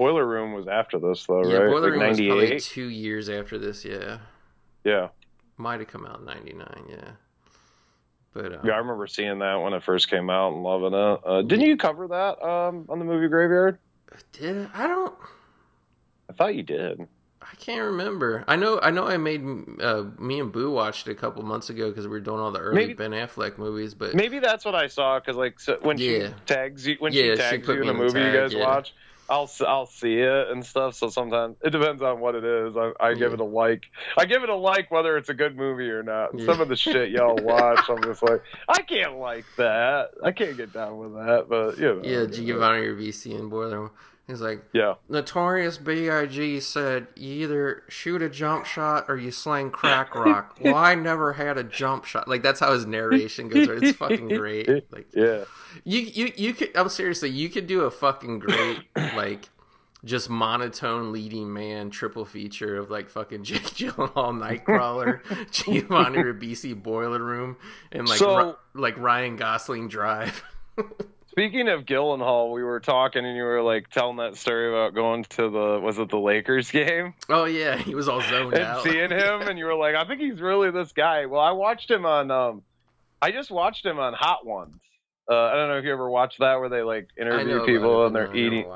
Boiler 0.00 0.26
Room 0.26 0.54
was 0.54 0.66
after 0.66 0.98
this 0.98 1.26
though, 1.26 1.44
Yeah, 1.46 1.58
right? 1.58 1.70
Boiler 1.70 1.90
like 1.90 2.00
Room 2.00 2.08
was 2.08 2.18
probably 2.20 2.58
two 2.60 2.88
years 2.88 3.28
after 3.28 3.58
this. 3.58 3.84
Yeah, 3.84 4.20
Yeah. 4.82 5.08
might 5.58 5.78
have 5.80 5.88
come 5.88 6.06
out 6.06 6.20
in 6.20 6.24
'99. 6.24 6.84
Yeah, 6.88 7.10
but 8.32 8.46
um, 8.46 8.60
Yeah, 8.64 8.72
I 8.72 8.78
remember 8.78 9.06
seeing 9.06 9.40
that 9.40 9.56
when 9.56 9.74
it 9.74 9.82
first 9.82 10.08
came 10.08 10.30
out 10.30 10.54
and 10.54 10.62
loving 10.62 10.94
it. 10.94 11.20
Uh, 11.22 11.42
didn't 11.42 11.66
you 11.66 11.76
cover 11.76 12.08
that 12.08 12.42
um, 12.42 12.86
on 12.88 12.98
the 12.98 13.04
movie 13.04 13.28
Graveyard? 13.28 13.78
did 14.32 14.68
I 14.74 14.86
don't 14.88 15.14
I 16.30 16.32
thought 16.32 16.54
you 16.54 16.62
did. 16.62 17.00
I 17.42 17.54
can't 17.56 17.82
remember. 17.82 18.42
I 18.48 18.56
know 18.56 18.80
I 18.82 18.90
know 18.90 19.06
I 19.06 19.18
made 19.18 19.42
uh, 19.82 20.04
me 20.18 20.40
and 20.40 20.50
Boo 20.50 20.70
watched 20.70 21.08
it 21.08 21.10
a 21.10 21.14
couple 21.14 21.42
months 21.42 21.68
ago 21.68 21.90
because 21.90 22.06
we 22.06 22.10
were 22.12 22.20
doing 22.20 22.40
all 22.40 22.50
the 22.52 22.58
early 22.58 22.74
Maybe- 22.76 22.94
Ben 22.94 23.10
Affleck 23.10 23.58
movies. 23.58 23.92
But 23.94 24.14
Maybe 24.14 24.38
that's 24.38 24.64
what 24.64 24.74
I 24.74 24.86
saw 24.86 25.20
because 25.20 25.36
like 25.36 25.60
so 25.60 25.76
when 25.82 25.98
Yeah. 25.98 26.28
she 26.28 26.34
tags 26.46 26.86
you 26.86 26.96
when 27.00 27.12
Yeah, 27.12 27.22
she 27.22 27.30
she 27.32 27.36
tags 27.36 27.66
put 27.66 27.74
you 27.76 27.82
in 27.82 27.86
the 27.88 27.92
movie 27.94 28.18
you 28.20 28.32
guys 28.32 28.54
yeah. 28.54 28.64
watch, 28.64 28.94
I'll 29.30 29.50
I'll 29.66 29.86
see 29.86 30.18
it 30.18 30.48
and 30.48 30.66
stuff. 30.66 30.94
So 30.96 31.08
sometimes 31.08 31.56
it 31.62 31.70
depends 31.70 32.02
on 32.02 32.18
what 32.20 32.34
it 32.34 32.44
is. 32.44 32.76
I, 32.76 32.92
I 32.98 33.14
give 33.14 33.32
it 33.32 33.40
a 33.40 33.44
like. 33.44 33.84
I 34.18 34.24
give 34.24 34.42
it 34.42 34.48
a 34.48 34.56
like 34.56 34.90
whether 34.90 35.16
it's 35.16 35.28
a 35.28 35.34
good 35.34 35.56
movie 35.56 35.88
or 35.88 36.02
not. 36.02 36.36
Yeah. 36.36 36.46
Some 36.46 36.60
of 36.60 36.68
the 36.68 36.76
shit 36.76 37.10
y'all 37.10 37.36
watch, 37.42 37.88
I'm 37.88 38.02
just 38.02 38.22
like 38.22 38.42
I 38.68 38.82
can't 38.82 39.18
like 39.18 39.44
that. 39.56 40.10
I 40.24 40.32
can't 40.32 40.56
get 40.56 40.72
down 40.72 40.98
with 40.98 41.14
that. 41.14 41.46
But 41.48 41.78
yeah. 41.78 41.94
Yeah, 42.02 42.26
did 42.26 42.36
you 42.38 42.54
know, 42.54 42.60
yeah, 42.60 42.76
Giovanni 42.76 42.86
Ribisi 42.86 43.38
and 43.38 43.48
Boiler. 43.48 43.90
He's 44.30 44.40
like, 44.40 44.62
Yeah. 44.72 44.94
Notorious 45.08 45.76
B.I.G. 45.78 46.60
said, 46.60 47.08
You 47.16 47.32
either 47.44 47.82
shoot 47.88 48.22
a 48.22 48.28
jump 48.28 48.64
shot 48.66 49.04
or 49.08 49.16
you 49.16 49.30
slang 49.30 49.70
crack 49.72 50.14
rock. 50.14 50.56
well, 50.60 50.76
I 50.76 50.94
never 50.94 51.32
had 51.34 51.58
a 51.58 51.64
jump 51.64 52.04
shot. 52.04 52.28
Like, 52.28 52.42
that's 52.42 52.60
how 52.60 52.72
his 52.72 52.86
narration 52.86 53.48
goes. 53.48 53.68
It's 53.68 53.96
fucking 53.98 54.28
great. 54.28 54.68
Like, 54.92 55.08
Yeah. 55.14 55.44
you, 55.84 56.00
you, 56.00 56.32
you 56.36 56.54
could, 56.54 56.76
I'm 56.76 56.88
seriously, 56.88 57.30
you 57.30 57.48
could 57.48 57.66
do 57.66 57.82
a 57.82 57.90
fucking 57.90 58.38
great, 58.38 58.80
like, 58.96 59.48
just 60.02 60.30
monotone 60.30 61.12
leading 61.12 61.52
man 61.52 61.90
triple 61.90 62.24
feature 62.24 62.78
of 62.78 62.90
like 62.90 63.10
fucking 63.10 63.44
Jake 63.44 63.62
Gyllenhaal 63.64 64.32
Nightcrawler, 64.64 65.20
Giovanni 65.50 66.16
Ribisi 66.18 66.80
Boiler 66.80 67.22
Room, 67.22 67.58
and 67.92 68.08
like 68.08 68.18
So- 68.18 68.56
like 68.72 68.96
Ryan 68.96 69.36
Gosling 69.36 69.88
Drive. 69.88 70.42
Speaking 71.30 71.68
of 71.68 71.84
Gyllenhaal, 71.86 72.52
we 72.52 72.62
were 72.64 72.80
talking 72.80 73.24
and 73.24 73.36
you 73.36 73.44
were 73.44 73.62
like 73.62 73.88
telling 73.90 74.16
that 74.16 74.36
story 74.36 74.68
about 74.68 74.94
going 74.94 75.22
to 75.24 75.48
the 75.48 75.80
was 75.80 75.98
it 75.98 76.08
the 76.08 76.18
Lakers 76.18 76.70
game 76.70 77.14
oh 77.28 77.44
yeah, 77.44 77.76
he 77.76 77.94
was 77.94 78.08
all 78.08 78.20
zoned 78.20 78.54
and 78.54 78.62
out. 78.64 78.82
seeing 78.82 79.10
him 79.10 79.42
and 79.42 79.58
you 79.58 79.64
were 79.66 79.74
like, 79.76 79.94
I 79.94 80.04
think 80.06 80.20
he's 80.20 80.40
really 80.40 80.70
this 80.70 80.92
guy. 80.92 81.26
Well, 81.26 81.40
I 81.40 81.52
watched 81.52 81.90
him 81.90 82.04
on 82.04 82.30
um 82.30 82.62
I 83.22 83.30
just 83.30 83.50
watched 83.50 83.84
him 83.86 83.98
on 83.98 84.12
Hot 84.14 84.44
Ones. 84.46 84.74
Uh, 85.30 85.34
I 85.36 85.52
don't 85.54 85.68
know 85.68 85.78
if 85.78 85.84
you 85.84 85.92
ever 85.92 86.10
watched 86.10 86.40
that 86.40 86.58
where 86.58 86.68
they 86.68 86.82
like 86.82 87.08
I 87.20 87.24
know 87.24 87.38
interview 87.40 87.64
people 87.64 88.06
and 88.06 88.16
they're 88.16 88.34
eating. 88.34 88.66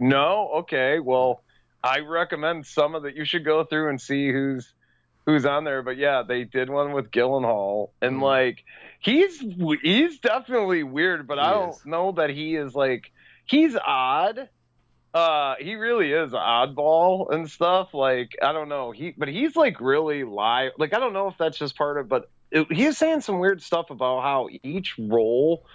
No, 0.00 0.48
okay. 0.60 0.98
Well, 0.98 1.42
I 1.84 2.00
recommend 2.00 2.66
some 2.66 2.96
of 2.96 3.04
that. 3.04 3.14
You 3.14 3.24
should 3.24 3.44
go 3.44 3.62
through 3.64 3.90
and 3.90 4.00
see 4.00 4.32
who's 4.32 4.72
who's 5.26 5.46
on 5.46 5.62
there. 5.62 5.82
But 5.82 5.98
yeah, 5.98 6.22
they 6.26 6.42
did 6.42 6.68
one 6.70 6.92
with 6.92 7.12
Gyllenhaal, 7.12 7.90
and 8.00 8.16
Mm. 8.16 8.22
like 8.22 8.64
he's 9.02 9.38
he's 9.82 10.18
definitely 10.18 10.82
weird. 10.82 11.26
But 11.26 11.38
He 11.38 11.44
I 11.44 11.52
don't 11.52 11.70
is. 11.70 11.84
know 11.86 12.12
that 12.12 12.30
he 12.30 12.56
is 12.56 12.74
like 12.74 13.12
he's 13.44 13.76
odd. 13.76 14.48
Uh, 15.14 15.56
he 15.60 15.74
really 15.74 16.10
is 16.10 16.32
an 16.32 16.38
oddball 16.38 17.30
and 17.34 17.50
stuff. 17.50 17.92
Like 17.92 18.30
I 18.42 18.52
don't 18.52 18.68
know. 18.70 18.92
He 18.92 19.12
but 19.16 19.28
he's 19.28 19.54
like 19.54 19.80
really 19.80 20.24
live. 20.24 20.72
Like 20.78 20.94
I 20.94 20.98
don't 21.00 21.12
know 21.12 21.28
if 21.28 21.36
that's 21.38 21.58
just 21.58 21.76
part 21.76 21.98
of. 21.98 22.08
But 22.08 22.30
it, 22.50 22.66
he's 22.70 22.96
saying 22.96 23.20
some 23.20 23.38
weird 23.38 23.62
stuff 23.62 23.90
about 23.90 24.22
how 24.22 24.48
each 24.62 24.94
role 24.98 25.66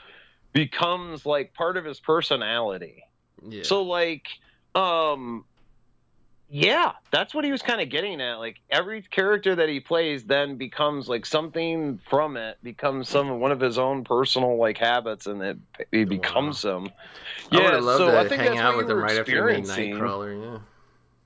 becomes 0.54 1.26
like 1.26 1.54
part 1.54 1.78
of 1.78 1.86
his 1.86 2.00
personality. 2.00 3.04
Yeah. 3.48 3.64
So 3.64 3.84
like, 3.84 4.26
um, 4.74 5.46
yeah, 6.50 6.94
that's 7.12 7.34
what 7.34 7.44
he 7.44 7.52
was 7.52 7.62
kind 7.62 7.82
of 7.82 7.90
getting 7.90 8.22
at. 8.22 8.36
Like 8.36 8.58
every 8.70 9.02
character 9.02 9.56
that 9.56 9.68
he 9.68 9.80
plays 9.80 10.24
then 10.24 10.56
becomes 10.56 11.10
like 11.10 11.26
something 11.26 12.00
from 12.10 12.38
it 12.38 12.58
becomes 12.64 13.10
some 13.10 13.40
one 13.40 13.52
of 13.52 13.60
his 13.60 13.78
own 13.78 14.04
personal 14.04 14.58
like 14.58 14.78
habits, 14.78 15.28
and 15.28 15.42
it 15.42 15.58
he 15.92 16.04
oh, 16.04 16.06
becomes 16.06 16.64
him. 16.64 16.90
I 17.52 17.58
Yeah, 17.58 17.80
so 17.82 18.18
I 18.18 18.28
think 18.28 18.42
hang 18.42 18.52
that's 18.52 18.62
out 18.62 18.76
what 18.76 18.86
with 18.86 18.92
him 18.92 18.98
right 18.98 19.20
after. 19.20 19.44
Nightcrawler. 19.44 20.54
Yeah. 20.54 20.60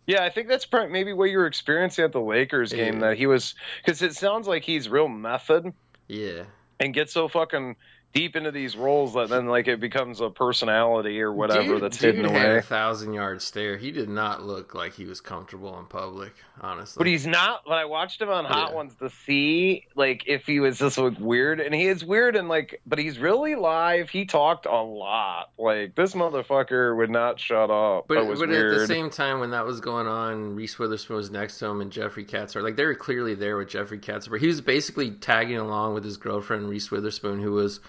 Yeah, 0.07 0.23
I 0.23 0.29
think 0.29 0.47
that's 0.47 0.65
probably 0.65 0.91
maybe 0.91 1.13
what 1.13 1.25
you 1.29 1.37
were 1.37 1.45
experiencing 1.45 2.03
at 2.03 2.11
the 2.11 2.19
Lakers 2.19 2.73
game. 2.73 2.95
Yeah. 2.95 3.09
That 3.09 3.17
he 3.17 3.27
was 3.27 3.55
because 3.83 4.01
it 4.01 4.15
sounds 4.15 4.47
like 4.47 4.63
he's 4.63 4.89
real 4.89 5.07
method 5.07 5.71
Yeah. 6.07 6.43
and 6.79 6.93
gets 6.93 7.13
so 7.13 7.27
fucking 7.27 7.75
deep 8.13 8.35
into 8.35 8.51
these 8.51 8.75
roles 8.75 9.13
that 9.13 9.29
then 9.29 9.47
like 9.47 9.67
it 9.67 9.79
becomes 9.79 10.21
a 10.21 10.29
personality 10.29 11.21
or 11.21 11.31
whatever 11.31 11.63
dude, 11.63 11.81
that's 11.81 11.97
dude 11.97 12.15
hidden 12.15 12.31
away. 12.31 12.57
a 12.57 12.61
thousand 12.61 13.13
yard 13.13 13.41
stare. 13.41 13.77
He 13.77 13.91
did 13.91 14.09
not 14.09 14.43
look 14.43 14.73
like 14.73 14.93
he 14.93 15.05
was 15.05 15.21
comfortable 15.21 15.77
in 15.79 15.85
public. 15.85 16.33
Honestly. 16.59 16.99
But 16.99 17.07
he's 17.07 17.25
not. 17.25 17.67
When 17.67 17.77
I 17.77 17.85
watched 17.85 18.21
him 18.21 18.29
on 18.29 18.45
Hot 18.45 18.69
Yeah. 18.69 18.75
Ones 18.75 18.93
to 18.99 19.09
see, 19.09 19.87
like, 19.95 20.25
if 20.27 20.45
he 20.45 20.59
was 20.59 20.77
just 20.77 20.97
like 20.97 21.19
weird, 21.19 21.59
and 21.59 21.73
he 21.73 21.87
is 21.87 22.05
weird, 22.05 22.35
and 22.35 22.47
like, 22.47 22.81
but 22.85 22.99
he's 22.99 23.17
really 23.17 23.55
live. 23.55 24.11
He 24.11 24.25
talked 24.25 24.67
a 24.67 24.81
lot. 24.81 25.49
Like 25.57 25.95
this 25.95 26.13
motherfucker 26.13 26.95
would 26.97 27.09
not 27.09 27.39
shut 27.39 27.71
up. 27.71 28.07
But, 28.07 28.27
but 28.27 28.49
at 28.51 28.77
the 28.77 28.85
same 28.87 29.09
time, 29.09 29.39
when 29.39 29.51
that 29.51 29.65
was 29.65 29.79
going 29.79 30.05
on, 30.05 30.55
Reese 30.55 30.77
Witherspoon 30.77 31.17
was 31.17 31.31
next 31.31 31.57
to 31.59 31.65
him, 31.65 31.81
and 31.81 31.91
Jeffrey 31.91 32.25
Katzer, 32.25 32.61
like 32.61 32.75
they 32.75 32.85
were 32.85 32.95
clearly 32.95 33.33
there 33.33 33.57
with 33.57 33.69
Jeffrey. 33.69 33.99
But 34.01 34.39
he 34.39 34.47
was 34.47 34.61
basically 34.61 35.11
tagging 35.11 35.57
along 35.57 35.93
with 35.93 36.03
his 36.03 36.17
girlfriend 36.17 36.69
Reese 36.69 36.91
Witherspoon, 36.91 37.41
who 37.41 37.53
was 37.53 37.79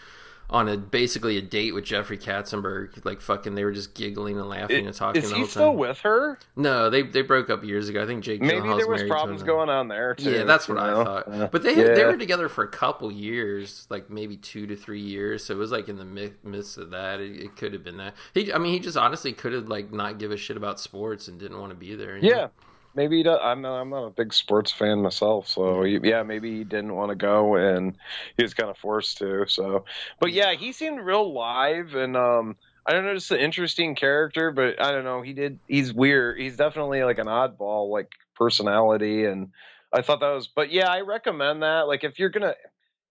on 0.53 0.69
a 0.69 0.77
basically 0.77 1.39
a 1.39 1.43
date 1.43 1.75
with 1.75 1.85
Jeffrey 1.85 2.19
Katzenberg. 2.19 3.05
Like 3.05 3.21
fucking, 3.21 3.55
they 3.55 3.65
were 3.65 3.73
just 3.73 3.95
giggling 3.95 4.39
and 4.39 4.49
laughing 4.49 4.85
It- 4.85 4.87
and 4.87 4.95
talking. 4.95 5.23
is 5.23 5.31
the 5.31 5.37
he 5.37 5.47
still 5.47 5.71
time. 5.71 5.77
with 5.79 5.99
her? 6.01 6.39
No, 6.55 6.91
they 6.91 7.03
they 7.03 7.23
broke 7.23 7.51
up 7.51 7.65
years 7.65 7.89
ago. 7.89 8.03
I 8.03 8.07
think 8.07 8.23
Jake 8.23 8.41
Maybe 8.43 8.61
Gyllenhaal's 8.61 8.77
there 8.79 8.87
was 8.89 9.03
problems 9.05 9.43
going 9.43 9.69
on 9.71 9.89
there 9.89 10.15
too. 10.15 10.31
Yeah, 10.31 10.45
that's 10.45 10.69
what 10.69 10.79
I 10.79 10.91
know? 10.91 11.05
thought. 11.05 11.29
Uh, 11.29 11.49
but 11.51 11.63
they 11.63 11.75
had, 11.75 11.97
they 11.97 12.05
were 12.05 12.17
together 12.17 12.49
for 12.49 12.63
a 12.65 12.69
couple 12.69 13.11
years, 13.11 13.87
like 13.91 14.11
maybe 14.11 14.37
two 14.37 14.67
to 14.67 14.77
three 14.77 15.01
years. 15.01 15.45
So 15.45 15.55
it 15.55 15.59
was 15.59 15.73
like 15.73 15.89
in 15.89 15.97
the 15.97 16.33
midst 16.45 16.77
of 16.79 16.91
that. 16.91 17.21
It, 17.21 17.41
it 17.41 17.57
could 17.57 17.73
have 17.73 17.83
been 17.83 17.97
that. 17.97 18.15
He, 18.35 18.53
I 18.53 18.59
mean, 18.59 18.73
he 18.75 18.79
just 18.79 18.97
honestly 18.97 19.33
could 19.33 19.53
have 19.55 19.69
like 19.69 19.93
not 19.93 20.19
give 20.19 20.31
a 20.31 20.37
shit 20.37 20.57
about 20.57 20.79
sports 20.79 21.29
and 21.29 21.41
didn't 21.41 21.59
want 21.59 21.71
to 21.71 21.77
be 21.77 21.95
there. 21.95 22.19
you 22.19 22.31
know? 22.31 22.51
Maybe 22.95 23.19
he 23.19 23.23
does. 23.23 23.39
I'm 23.43 23.63
not, 23.63 23.81
I'm 23.81 23.91
not 23.91 24.05
a 24.05 24.11
big 24.11 24.33
sports 24.35 24.71
fan 24.71 25.03
myself, 25.03 25.49
so 25.49 25.83
he, 25.83 25.99
yeah, 26.03 26.23
maybe 26.23 26.59
he 26.59 26.65
didn't 26.65 26.95
want 26.95 27.11
to 27.11 27.15
go 27.15 27.57
and 27.57 27.97
he 28.37 28.43
was 28.43 28.55
kind 28.55 28.71
of 28.71 28.77
forced 28.79 29.19
to. 29.19 29.47
So, 29.49 29.85
but 30.21 30.33
yeah, 30.33 30.55
he 30.55 30.73
seemed 30.73 31.01
real 31.01 31.33
live 31.33 31.95
and 31.95 32.17
um. 32.17 32.57
I 32.85 32.95
don't 32.95 33.05
know, 33.05 33.15
just 33.15 33.31
an 33.31 33.39
interesting 33.39 33.95
character, 33.95 34.51
but 34.51 34.83
I 34.83 34.91
don't 34.91 35.05
know. 35.05 35.23
He 35.23 35.35
did. 35.35 35.61
He's 35.69 35.93
weird. 35.95 36.41
He's 36.41 36.57
definitely 36.57 37.05
like 37.05 37.19
an 37.19 37.29
oddball, 37.29 37.93
like 37.93 38.11
personality, 38.35 39.25
and 39.25 39.53
I 39.93 40.03
thought 40.03 40.19
that 40.19 40.35
was. 40.35 40.49
But 40.49 40.73
yeah, 40.73 40.89
I 40.89 41.03
recommend 41.03 41.63
that. 41.63 41.83
Like, 41.83 42.03
if 42.03 42.19
you're 42.19 42.31
gonna, 42.31 42.57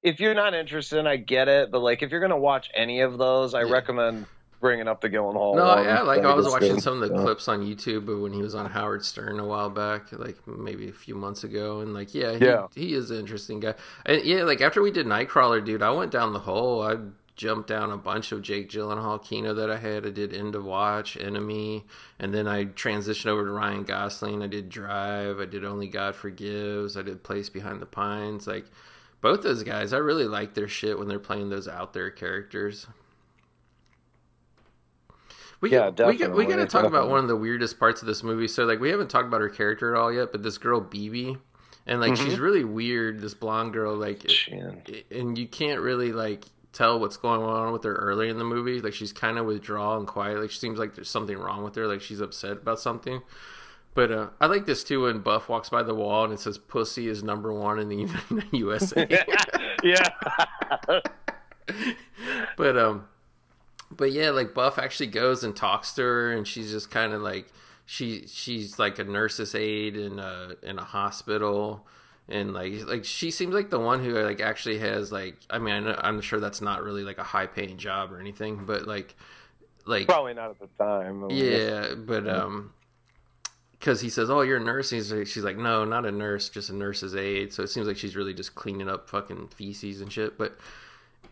if 0.03 0.19
you're 0.19 0.33
not 0.33 0.53
interested, 0.53 1.07
I 1.07 1.15
get 1.15 1.47
it. 1.47 1.71
But 1.71 1.79
like, 1.79 2.01
if 2.03 2.11
you're 2.11 2.19
gonna 2.19 2.37
watch 2.37 2.69
any 2.75 2.99
of 2.99 3.17
those, 3.17 3.53
I 3.53 3.61
Yeah. 3.61 3.71
recommend 3.71 4.25
bringing 4.61 4.87
up 4.87 5.01
the 5.01 5.09
Gyllenhaal. 5.09 5.55
No, 5.55 5.65
one. 5.65 5.83
yeah, 5.83 6.01
like 6.03 6.19
I 6.19 6.23
think 6.23 6.35
was 6.37 6.47
watching 6.47 6.75
good. 6.75 6.83
some 6.83 7.01
of 7.01 7.09
the 7.09 7.15
Yeah. 7.15 7.21
clips 7.23 7.47
on 7.49 7.65
YouTube 7.65 8.21
when 8.21 8.31
he 8.31 8.41
was 8.41 8.55
on 8.55 8.67
Howard 8.69 9.03
Stern 9.03 9.39
a 9.39 9.45
while 9.45 9.69
back, 9.69 10.11
like 10.13 10.37
maybe 10.47 10.87
a 10.87 10.93
few 10.93 11.15
months 11.15 11.43
ago, 11.43 11.81
and 11.81 11.93
like 11.93 12.13
yeah, 12.15 12.33
he, 12.33 12.45
Yeah. 12.45 12.67
he 12.73 12.93
is 12.93 13.11
an 13.11 13.17
interesting 13.17 13.59
guy. 13.59 13.73
And 14.05 14.23
yeah, 14.23 14.43
like 14.43 14.61
after 14.61 14.81
we 14.81 14.91
did 14.91 15.05
Nightcrawler, 15.07 15.63
dude, 15.65 15.81
I 15.81 15.91
went 15.91 16.11
down 16.11 16.31
the 16.31 16.39
hole. 16.39 16.81
I 16.81 16.97
jumped 17.35 17.67
down 17.69 17.91
a 17.91 17.97
bunch 17.97 18.31
of 18.31 18.41
Jake 18.43 18.69
Gyllenhaal 18.69 19.23
Kino 19.23 19.53
that 19.55 19.71
I 19.71 19.77
had. 19.77 20.05
I 20.05 20.11
did 20.11 20.31
End 20.33 20.53
of 20.53 20.63
Watch, 20.63 21.17
Enemy, 21.17 21.85
and 22.19 22.33
then 22.33 22.47
I 22.47 22.65
transitioned 22.65 23.27
over 23.27 23.45
to 23.45 23.51
Ryan 23.51 23.83
Gosling. 23.83 24.43
I 24.43 24.47
did 24.47 24.69
Drive. 24.69 25.39
I 25.39 25.45
did 25.45 25.65
Only 25.65 25.87
God 25.87 26.15
Forgives. 26.15 26.95
I 26.95 27.01
did 27.01 27.23
Place 27.23 27.49
Behind 27.49 27.81
the 27.81 27.87
Pines. 27.87 28.45
Like 28.45 28.65
both 29.21 29.41
those 29.41 29.63
guys, 29.63 29.91
I 29.93 29.97
really 29.97 30.25
like 30.27 30.53
their 30.53 30.67
shit 30.67 30.99
when 30.99 31.07
they're 31.07 31.19
playing 31.19 31.49
those 31.49 31.67
out 31.67 31.93
there 31.93 32.11
characters. 32.11 32.85
We 35.61 35.71
Yeah, 35.71 35.91
got, 35.91 36.07
we 36.07 36.17
got, 36.17 36.31
we 36.35 36.43
definitely, 36.43 36.45
got 36.47 36.55
to 36.57 36.65
talk 36.65 36.85
about 36.85 37.09
one 37.11 37.19
of 37.19 37.27
the 37.27 37.35
weirdest 37.35 37.79
parts 37.79 38.01
of 38.01 38.07
this 38.07 38.23
movie. 38.23 38.47
So 38.47 38.65
like 38.65 38.79
we 38.79 38.89
haven't 38.89 39.09
talked 39.09 39.27
about 39.27 39.41
her 39.41 39.49
character 39.49 39.95
at 39.95 39.99
all 39.99 40.11
yet, 40.11 40.31
but 40.31 40.43
this 40.43 40.57
girl 40.57 40.81
BB, 40.81 41.37
and 41.85 42.01
like 42.01 42.15
she's 42.17 42.39
really 42.39 42.63
weird. 42.63 43.21
This 43.21 43.33
blonde 43.33 43.73
girl, 43.73 43.95
like, 43.95 44.27
Chin. 44.27 44.81
and 45.11 45.37
you 45.37 45.47
can't 45.47 45.79
really 45.81 46.11
like 46.11 46.45
tell 46.73 46.99
what's 46.99 47.17
going 47.17 47.41
on 47.41 47.73
with 47.73 47.83
her 47.83 47.93
early 47.95 48.29
in 48.29 48.37
the 48.37 48.43
movie. 48.43 48.81
Like 48.81 48.93
she's 48.93 49.13
kind 49.13 49.37
of 49.37 49.45
withdrawal 49.45 49.97
and 49.97 50.07
quiet. 50.07 50.39
Like 50.39 50.51
she 50.51 50.59
seems 50.59 50.79
like 50.79 50.95
there's 50.95 51.09
something 51.09 51.37
wrong 51.37 51.63
with 51.63 51.75
her. 51.75 51.87
Like 51.87 52.01
she's 52.01 52.21
upset 52.21 52.53
about 52.53 52.79
something. 52.79 53.21
But 53.93 54.11
uh, 54.11 54.27
I 54.39 54.45
like 54.45 54.65
this 54.65 54.83
too 54.83 55.03
when 55.03 55.19
Buff 55.19 55.49
walks 55.49 55.69
by 55.69 55.83
the 55.83 55.93
wall 55.93 56.23
and 56.23 56.33
it 56.33 56.39
says 56.39 56.57
"Pussy 56.57 57.07
is 57.07 57.23
number 57.23 57.51
one 57.51 57.77
in 57.77 57.89
the 57.89 58.07
USA." 58.53 59.05
yeah. 59.83 60.07
but 62.57 62.77
um 62.77 63.07
but 63.95 64.11
yeah 64.11 64.29
like 64.29 64.53
buff 64.53 64.77
actually 64.77 65.07
goes 65.07 65.43
and 65.43 65.55
talks 65.55 65.93
to 65.93 66.01
her 66.01 66.31
and 66.31 66.47
she's 66.47 66.71
just 66.71 66.89
kind 66.89 67.13
of 67.13 67.21
like 67.21 67.47
she 67.85 68.25
she's 68.27 68.79
like 68.79 68.99
a 68.99 69.03
nurse's 69.03 69.53
aide 69.53 69.97
in 69.97 70.19
a 70.19 70.55
in 70.63 70.79
a 70.79 70.83
hospital 70.83 71.85
and 72.29 72.53
like 72.53 72.73
like 72.87 73.03
she 73.03 73.29
seems 73.31 73.53
like 73.53 73.69
the 73.69 73.79
one 73.79 74.03
who 74.03 74.11
like 74.13 74.39
actually 74.39 74.77
has 74.79 75.11
like 75.11 75.35
i 75.49 75.59
mean 75.59 75.73
I 75.73 75.79
know, 75.79 75.99
i'm 76.01 76.21
sure 76.21 76.39
that's 76.39 76.61
not 76.61 76.83
really 76.83 77.03
like 77.03 77.17
a 77.17 77.23
high 77.23 77.47
paying 77.47 77.77
job 77.77 78.13
or 78.13 78.19
anything 78.19 78.65
but 78.65 78.87
like 78.87 79.15
like 79.85 80.07
Probably 80.07 80.33
not 80.33 80.51
at 80.51 80.59
the 80.59 80.67
time. 80.77 81.29
yeah 81.29 81.93
but 81.95 82.27
um 82.29 82.73
because 83.71 83.99
he 83.99 84.09
says 84.09 84.29
oh 84.29 84.41
you're 84.41 84.57
a 84.57 84.63
nurse 84.63 84.91
and 84.91 85.01
he's 85.01 85.11
like, 85.11 85.27
she's 85.27 85.43
like 85.43 85.57
no 85.57 85.83
not 85.83 86.05
a 86.05 86.11
nurse 86.11 86.49
just 86.49 86.69
a 86.69 86.75
nurse's 86.75 87.15
aide 87.15 87.51
so 87.51 87.63
it 87.63 87.67
seems 87.67 87.87
like 87.87 87.97
she's 87.97 88.15
really 88.15 88.33
just 88.33 88.55
cleaning 88.55 88.87
up 88.87 89.09
fucking 89.09 89.47
feces 89.49 89.99
and 90.01 90.13
shit 90.13 90.37
but 90.37 90.57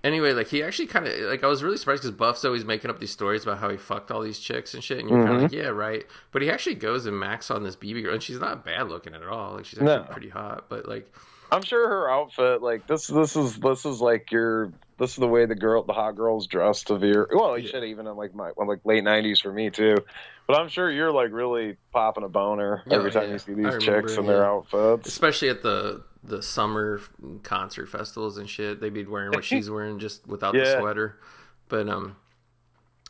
anyway, 0.03 0.33
like 0.33 0.47
he 0.47 0.63
actually 0.63 0.87
kind 0.87 1.07
of 1.07 1.19
like 1.21 1.43
I 1.43 1.47
was 1.47 1.63
really 1.63 1.77
surprised 1.77 2.03
because 2.03 2.15
Buff's 2.15 2.45
always 2.45 2.65
making 2.65 2.89
up 2.89 2.99
these 2.99 3.11
stories 3.11 3.43
about 3.43 3.59
how 3.59 3.69
he 3.69 3.77
fucked 3.77 4.11
all 4.11 4.21
these 4.21 4.39
chicks 4.39 4.73
and 4.73 4.83
shit, 4.83 4.99
and 4.99 5.09
you're 5.09 5.19
kind 5.19 5.29
of 5.29 5.35
mm-hmm. 5.35 5.55
like, 5.55 5.63
yeah, 5.63 5.69
right. 5.69 6.05
But 6.31 6.41
he 6.41 6.49
actually 6.49 6.75
goes 6.75 7.05
and 7.05 7.19
max 7.19 7.51
on 7.51 7.63
this 7.63 7.75
BB 7.75 8.03
girl, 8.03 8.13
and 8.13 8.23
she's 8.23 8.39
not 8.39 8.65
bad 8.65 8.89
looking 8.89 9.13
at 9.13 9.23
all. 9.23 9.55
Like 9.55 9.65
she's 9.65 9.79
actually 9.79 9.95
No. 9.95 10.03
pretty 10.03 10.29
hot, 10.29 10.65
but 10.69 10.87
like 10.87 11.11
I'm 11.51 11.63
sure 11.63 11.87
her 11.87 12.09
outfit, 12.09 12.61
like 12.61 12.87
this, 12.87 13.07
this 13.07 13.35
is 13.35 13.57
this 13.57 13.85
is 13.85 14.01
like 14.01 14.31
your 14.31 14.71
this 14.99 15.11
is 15.11 15.15
the 15.17 15.27
way 15.27 15.45
the 15.45 15.55
girl, 15.55 15.83
the 15.83 15.93
hot 15.93 16.11
girls 16.15 16.45
dress 16.47 16.83
to 16.85 16.97
veer. 16.97 17.27
Well, 17.33 17.57
you 17.57 17.65
Yeah. 17.65 17.71
should 17.71 17.83
even 17.85 18.05
in 18.07 18.15
like 18.15 18.35
my 18.35 18.51
like 18.57 18.79
late 18.85 19.03
'90s 19.03 19.41
for 19.41 19.51
me 19.51 19.69
too. 19.69 19.95
But 20.47 20.59
I'm 20.59 20.67
sure 20.67 20.89
you're 20.91 21.11
like 21.11 21.31
really 21.31 21.77
popping 21.91 22.23
a 22.23 22.29
boner 22.29 22.83
Oh, 22.89 22.95
every 22.95 23.11
time 23.11 23.23
yeah. 23.27 23.33
you 23.33 23.39
see 23.39 23.53
these 23.53 23.65
remember, 23.65 23.79
chicks 23.79 24.17
and 24.17 24.27
their 24.27 24.37
yeah. 24.41 24.49
outfits. 24.49 25.07
especially 25.07 25.49
at 25.49 25.61
the 25.63 26.03
the 26.23 26.41
summer 26.43 26.99
concert 27.43 27.87
festivals 27.87 28.37
and 28.37 28.49
shit, 28.49 28.81
they'd 28.81 28.93
be 28.93 29.05
wearing 29.05 29.31
what 29.31 29.45
she's 29.45 29.69
wearing 29.69 29.99
just 29.99 30.27
without 30.27 30.53
the 30.53 30.77
sweater. 30.79 31.17
But 31.69 31.87
um, 31.87 32.17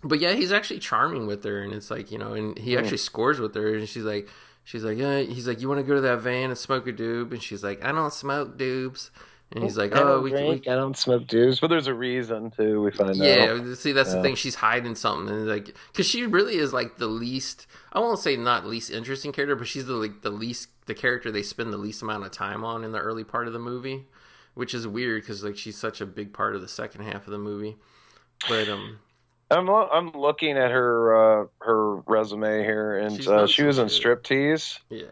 but 0.03 0.19
yeah, 0.19 0.33
he's 0.33 0.51
actually 0.51 0.79
charming 0.79 1.27
with 1.27 1.43
her, 1.43 1.61
and 1.61 1.73
it's 1.73 1.89
like 1.91 2.11
you 2.11 2.17
know, 2.17 2.33
and 2.33 2.57
he 2.57 2.77
actually 2.77 2.97
scores 2.97 3.39
with 3.39 3.55
her, 3.55 3.73
and 3.75 3.87
she's 3.89 4.03
like. 4.03 4.27
She's 4.65 4.83
like, 4.83 4.99
yeah. 4.99 5.21
He's 5.21 5.47
like, 5.47 5.61
you 5.61 5.67
want 5.67 5.79
to 5.79 5.83
go 5.83 5.95
to 5.95 6.01
that 6.01 6.19
van 6.19 6.51
and 6.51 6.57
smoke 6.57 6.85
a 6.85 6.93
doob? 6.93 7.31
And 7.31 7.41
she's 7.41 7.63
like, 7.63 7.83
I 7.83 7.91
don't 7.91 8.13
smoke 8.13 8.55
doobs. 8.59 9.09
And 9.51 9.63
he's 9.63 9.77
like, 9.77 9.95
oh, 9.95 10.21
we, 10.21 10.29
drink, 10.29 10.65
we 10.65 10.71
I 10.71 10.75
don't 10.75 10.95
smoke 10.95 11.25
dudes, 11.25 11.59
but 11.59 11.67
there's 11.71 11.87
a 11.87 11.93
reason 11.93 12.51
to." 12.51 12.81
We 12.81 12.91
find 12.91 13.09
out. 13.09 13.15
yeah, 13.17 13.73
see, 13.73 13.93
that's 13.93 14.13
the 14.13 14.21
thing. 14.21 14.35
She's 14.35 14.53
hiding 14.53 14.93
something, 14.93 15.27
and 15.33 15.47
like, 15.47 15.75
because 15.91 16.07
she 16.07 16.27
really 16.27 16.57
is 16.57 16.71
like 16.71 16.97
the 16.97 17.07
least. 17.07 17.65
I 17.91 17.99
won't 17.99 18.19
say 18.19 18.35
not 18.35 18.67
least 18.67 18.91
interesting 18.91 19.31
character, 19.31 19.55
but 19.55 19.67
she's 19.67 19.87
the 19.87 19.93
like 19.93 20.21
the 20.21 20.29
least 20.29 20.69
the 20.85 20.93
character 20.93 21.31
they 21.31 21.41
spend 21.41 21.73
the 21.73 21.77
least 21.77 22.03
amount 22.03 22.25
of 22.25 22.31
time 22.31 22.63
on 22.63 22.83
in 22.83 22.91
the 22.91 22.99
early 22.99 23.23
part 23.23 23.47
of 23.47 23.53
the 23.53 23.59
movie, 23.59 24.05
which 24.53 24.75
is 24.75 24.87
weird 24.87 25.23
because 25.23 25.43
like 25.43 25.57
she's 25.57 25.77
such 25.77 25.99
a 25.99 26.05
big 26.05 26.31
part 26.31 26.53
of 26.55 26.61
the 26.61 26.67
second 26.67 27.01
half 27.05 27.25
of 27.25 27.31
the 27.31 27.39
movie. 27.39 27.75
But 28.47 28.69
um, 28.69 28.99
I'm 29.49 29.65
lo- 29.65 29.89
I'm 29.91 30.11
looking 30.11 30.57
at 30.57 30.69
her 30.69 31.41
uh, 31.41 31.45
her 31.61 31.95
resume 32.01 32.61
here, 32.63 32.99
and 32.99 33.27
uh, 33.27 33.47
she 33.47 33.63
was 33.63 33.79
in. 33.79 33.87
Striptease. 33.87 34.77
yeah, 34.89 35.05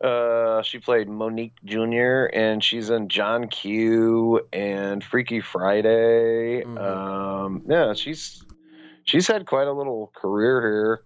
Uh, 0.00 0.62
she 0.62 0.78
played 0.78 1.08
Monique 1.08 1.52
Jr. 1.64 2.24
and 2.32 2.64
she's 2.64 2.88
in 2.88 3.08
John 3.08 3.48
Q 3.48 4.46
and 4.52 5.04
Freaky 5.04 5.40
Friday. 5.40 6.62
Mhm. 6.64 6.78
Um, 6.80 7.62
yeah, 7.68 7.92
she's 7.92 8.42
she's 9.04 9.26
had 9.26 9.44
quite 9.46 9.68
a 9.68 9.72
little 9.72 10.10
career 10.14 10.60
here. 10.62 11.02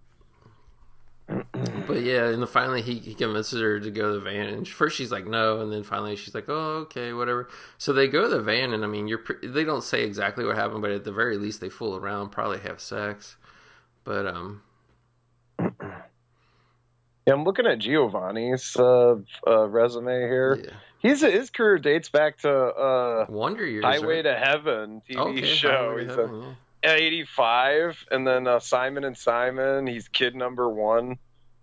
but 1.87 2.03
yeah, 2.03 2.25
and 2.27 2.41
then 2.41 2.47
finally 2.47 2.81
he, 2.81 2.99
he 2.99 3.15
convinces 3.15 3.59
her 3.59 3.79
to 3.79 3.91
go 3.91 4.13
to 4.13 4.19
the 4.19 4.21
van, 4.21 4.47
and 4.47 4.67
first 4.67 4.95
she's 4.95 5.11
like 5.11 5.25
no, 5.25 5.59
and 5.59 5.71
then 5.73 5.83
finally 5.83 6.15
she's 6.15 6.33
like 6.35 6.45
oh 6.47 6.85
okay 6.85 7.11
whatever. 7.11 7.49
So 7.77 7.91
they 7.91 8.07
go 8.07 8.21
to 8.23 8.29
the 8.29 8.41
van, 8.41 8.73
and 8.73 8.83
I 8.83 8.87
mean 8.87 9.07
you're 9.07 9.17
pre- 9.17 9.45
they 9.47 9.65
don't 9.65 9.83
say 9.83 10.03
exactly 10.03 10.45
what 10.45 10.55
happened, 10.55 10.81
but 10.81 10.91
at 10.91 11.03
the 11.03 11.11
very 11.11 11.37
least 11.37 11.59
they 11.59 11.69
fool 11.69 11.97
around, 11.97 12.29
probably 12.29 12.59
have 12.59 12.79
sex. 12.79 13.35
But 14.05 14.25
um. 14.25 14.61
Yeah, 17.25 17.33
I'm 17.33 17.43
looking 17.43 17.65
at 17.65 17.79
Giovanni's 17.79 18.75
uh, 18.77 19.15
uh, 19.47 19.67
resume 19.67 20.11
here. 20.11 20.59
yeah. 20.63 20.71
He's 20.99 21.21
his 21.21 21.49
career 21.51 21.77
dates 21.77 22.09
back 22.09 22.37
to 22.39 22.51
uh, 22.51 23.25
Wonder 23.29 23.65
Years. 23.65 23.83
Highway 23.83 24.17
right? 24.17 24.21
to 24.23 24.35
Heaven 24.35 25.01
TV 25.09 25.17
Okay, 25.17 25.45
show. 25.45 25.97
He's 25.99 26.09
Heaven, 26.09 26.55
a, 26.83 26.87
yeah. 26.87 26.93
85 26.93 28.05
and 28.11 28.27
then 28.27 28.47
uh, 28.47 28.59
simon 28.59 29.03
and 29.03 29.17
simon 29.17 29.87
he's 29.87 30.07
kid 30.07 30.35
number 30.35 30.69
one 30.69 31.17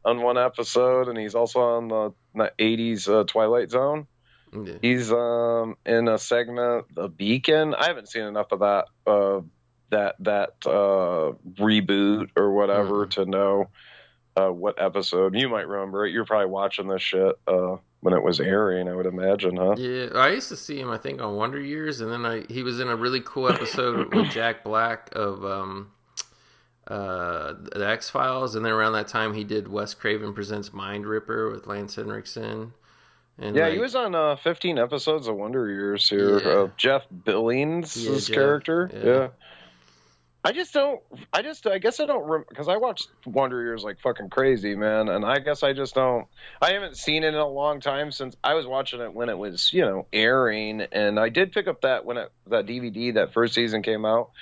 on 0.04 0.20
one 0.20 0.36
episode 0.36 1.08
and 1.08 1.16
he's 1.16 1.36
also 1.36 1.60
on 1.60 1.86
the, 1.88 2.12
the 2.34 2.52
80s 2.58 3.08
uh, 3.08 3.22
twilight 3.24 3.70
zone 3.70 4.08
Yeah. 4.52 4.72
he's 4.82 5.12
um 5.12 5.76
in 5.86 6.08
a 6.08 6.18
segment 6.18 6.86
the 6.92 7.08
beacon 7.08 7.72
i 7.74 7.86
haven't 7.86 8.08
seen 8.08 8.24
enough 8.24 8.50
of 8.50 8.60
that 8.60 8.86
uh 9.06 9.40
that 9.90 10.16
that 10.20 10.54
uh 10.66 11.34
reboot 11.62 12.30
or 12.36 12.50
whatever 12.52 13.06
Mhm. 13.06 13.10
to 13.10 13.24
know 13.26 13.68
uh 14.36 14.48
what 14.48 14.80
episode 14.80 15.34
you 15.34 15.48
might 15.48 15.66
remember 15.68 16.06
it 16.06 16.12
you're 16.12 16.24
probably 16.24 16.46
watching 16.50 16.88
this 16.88 17.02
shit 17.02 17.36
uh 17.46 17.76
when 18.00 18.14
it 18.14 18.22
was 18.22 18.40
airing 18.40 18.88
i 18.88 18.94
would 18.94 19.06
imagine 19.06 19.56
huh 19.56 19.74
Yeah, 19.76 20.08
I 20.14 20.30
used 20.30 20.48
to 20.48 20.56
see 20.56 20.80
him. 20.80 20.90
I 20.90 20.98
think 20.98 21.20
on 21.20 21.36
Wonder 21.36 21.60
Years, 21.60 22.00
and 22.00 22.10
then 22.10 22.24
I 22.26 22.44
he 22.48 22.62
was 22.62 22.80
in 22.80 22.88
a 22.88 22.96
really 22.96 23.20
cool 23.20 23.48
episode 23.48 24.12
with 24.14 24.30
Jack 24.30 24.64
Black 24.64 25.10
of 25.14 25.44
um, 25.44 25.92
uh, 26.86 27.54
the 27.74 27.86
X 27.88 28.10
Files, 28.10 28.54
and 28.54 28.64
then 28.64 28.72
around 28.72 28.94
that 28.94 29.08
time 29.08 29.34
he 29.34 29.44
did 29.44 29.68
Wes 29.68 29.94
Craven 29.94 30.32
presents 30.34 30.72
Mind 30.72 31.06
Ripper 31.06 31.50
with 31.50 31.66
Lance 31.66 31.94
Henriksen. 31.94 32.72
And 33.38 33.56
yeah, 33.56 33.64
like, 33.64 33.74
he 33.74 33.78
was 33.78 33.94
on 33.94 34.14
uh, 34.14 34.36
15 34.36 34.78
episodes 34.78 35.26
of 35.26 35.36
Wonder 35.36 35.68
Years 35.70 36.08
here. 36.08 36.40
Yeah. 36.40 36.48
Uh, 36.48 36.68
Jeff 36.76 37.02
Billings' 37.24 37.96
Yeah, 37.96 38.18
Jeff, 38.18 38.28
character. 38.34 38.90
yeah. 38.92 39.04
Yeah. 39.04 39.28
I 40.44 40.50
just 40.50 40.74
don't. 40.74 41.00
I 41.32 41.42
just. 41.42 41.66
I 41.68 41.78
guess 41.78 42.00
I 42.00 42.06
don't 42.06 42.48
because 42.48 42.66
I 42.66 42.76
watched 42.76 43.08
Wonder 43.24 43.62
Years 43.62 43.84
like 43.84 44.00
fucking 44.00 44.28
crazy, 44.28 44.74
man. 44.74 45.08
And 45.08 45.24
I 45.24 45.38
guess 45.38 45.62
I 45.62 45.72
just 45.72 45.94
don't. 45.94 46.26
I 46.60 46.72
haven't 46.72 46.96
seen 46.96 47.22
it 47.22 47.28
in 47.28 47.34
a 47.36 47.46
long 47.46 47.80
time 47.80 48.10
since 48.10 48.36
I 48.42 48.54
was 48.54 48.66
watching 48.66 49.00
it 49.00 49.14
when 49.14 49.28
it 49.28 49.38
was, 49.38 49.72
you 49.72 49.82
know, 49.82 50.06
airing. 50.12 50.80
And 50.80 51.20
I 51.20 51.28
did 51.28 51.52
pick 51.52 51.68
up 51.68 51.82
that 51.82 52.04
when 52.04 52.16
it 52.16 52.32
that 52.48 52.66
DVD 52.66 53.14
that 53.14 53.32
first 53.32 53.54
season 53.54 53.82
came 53.82 54.04
out, 54.04 54.32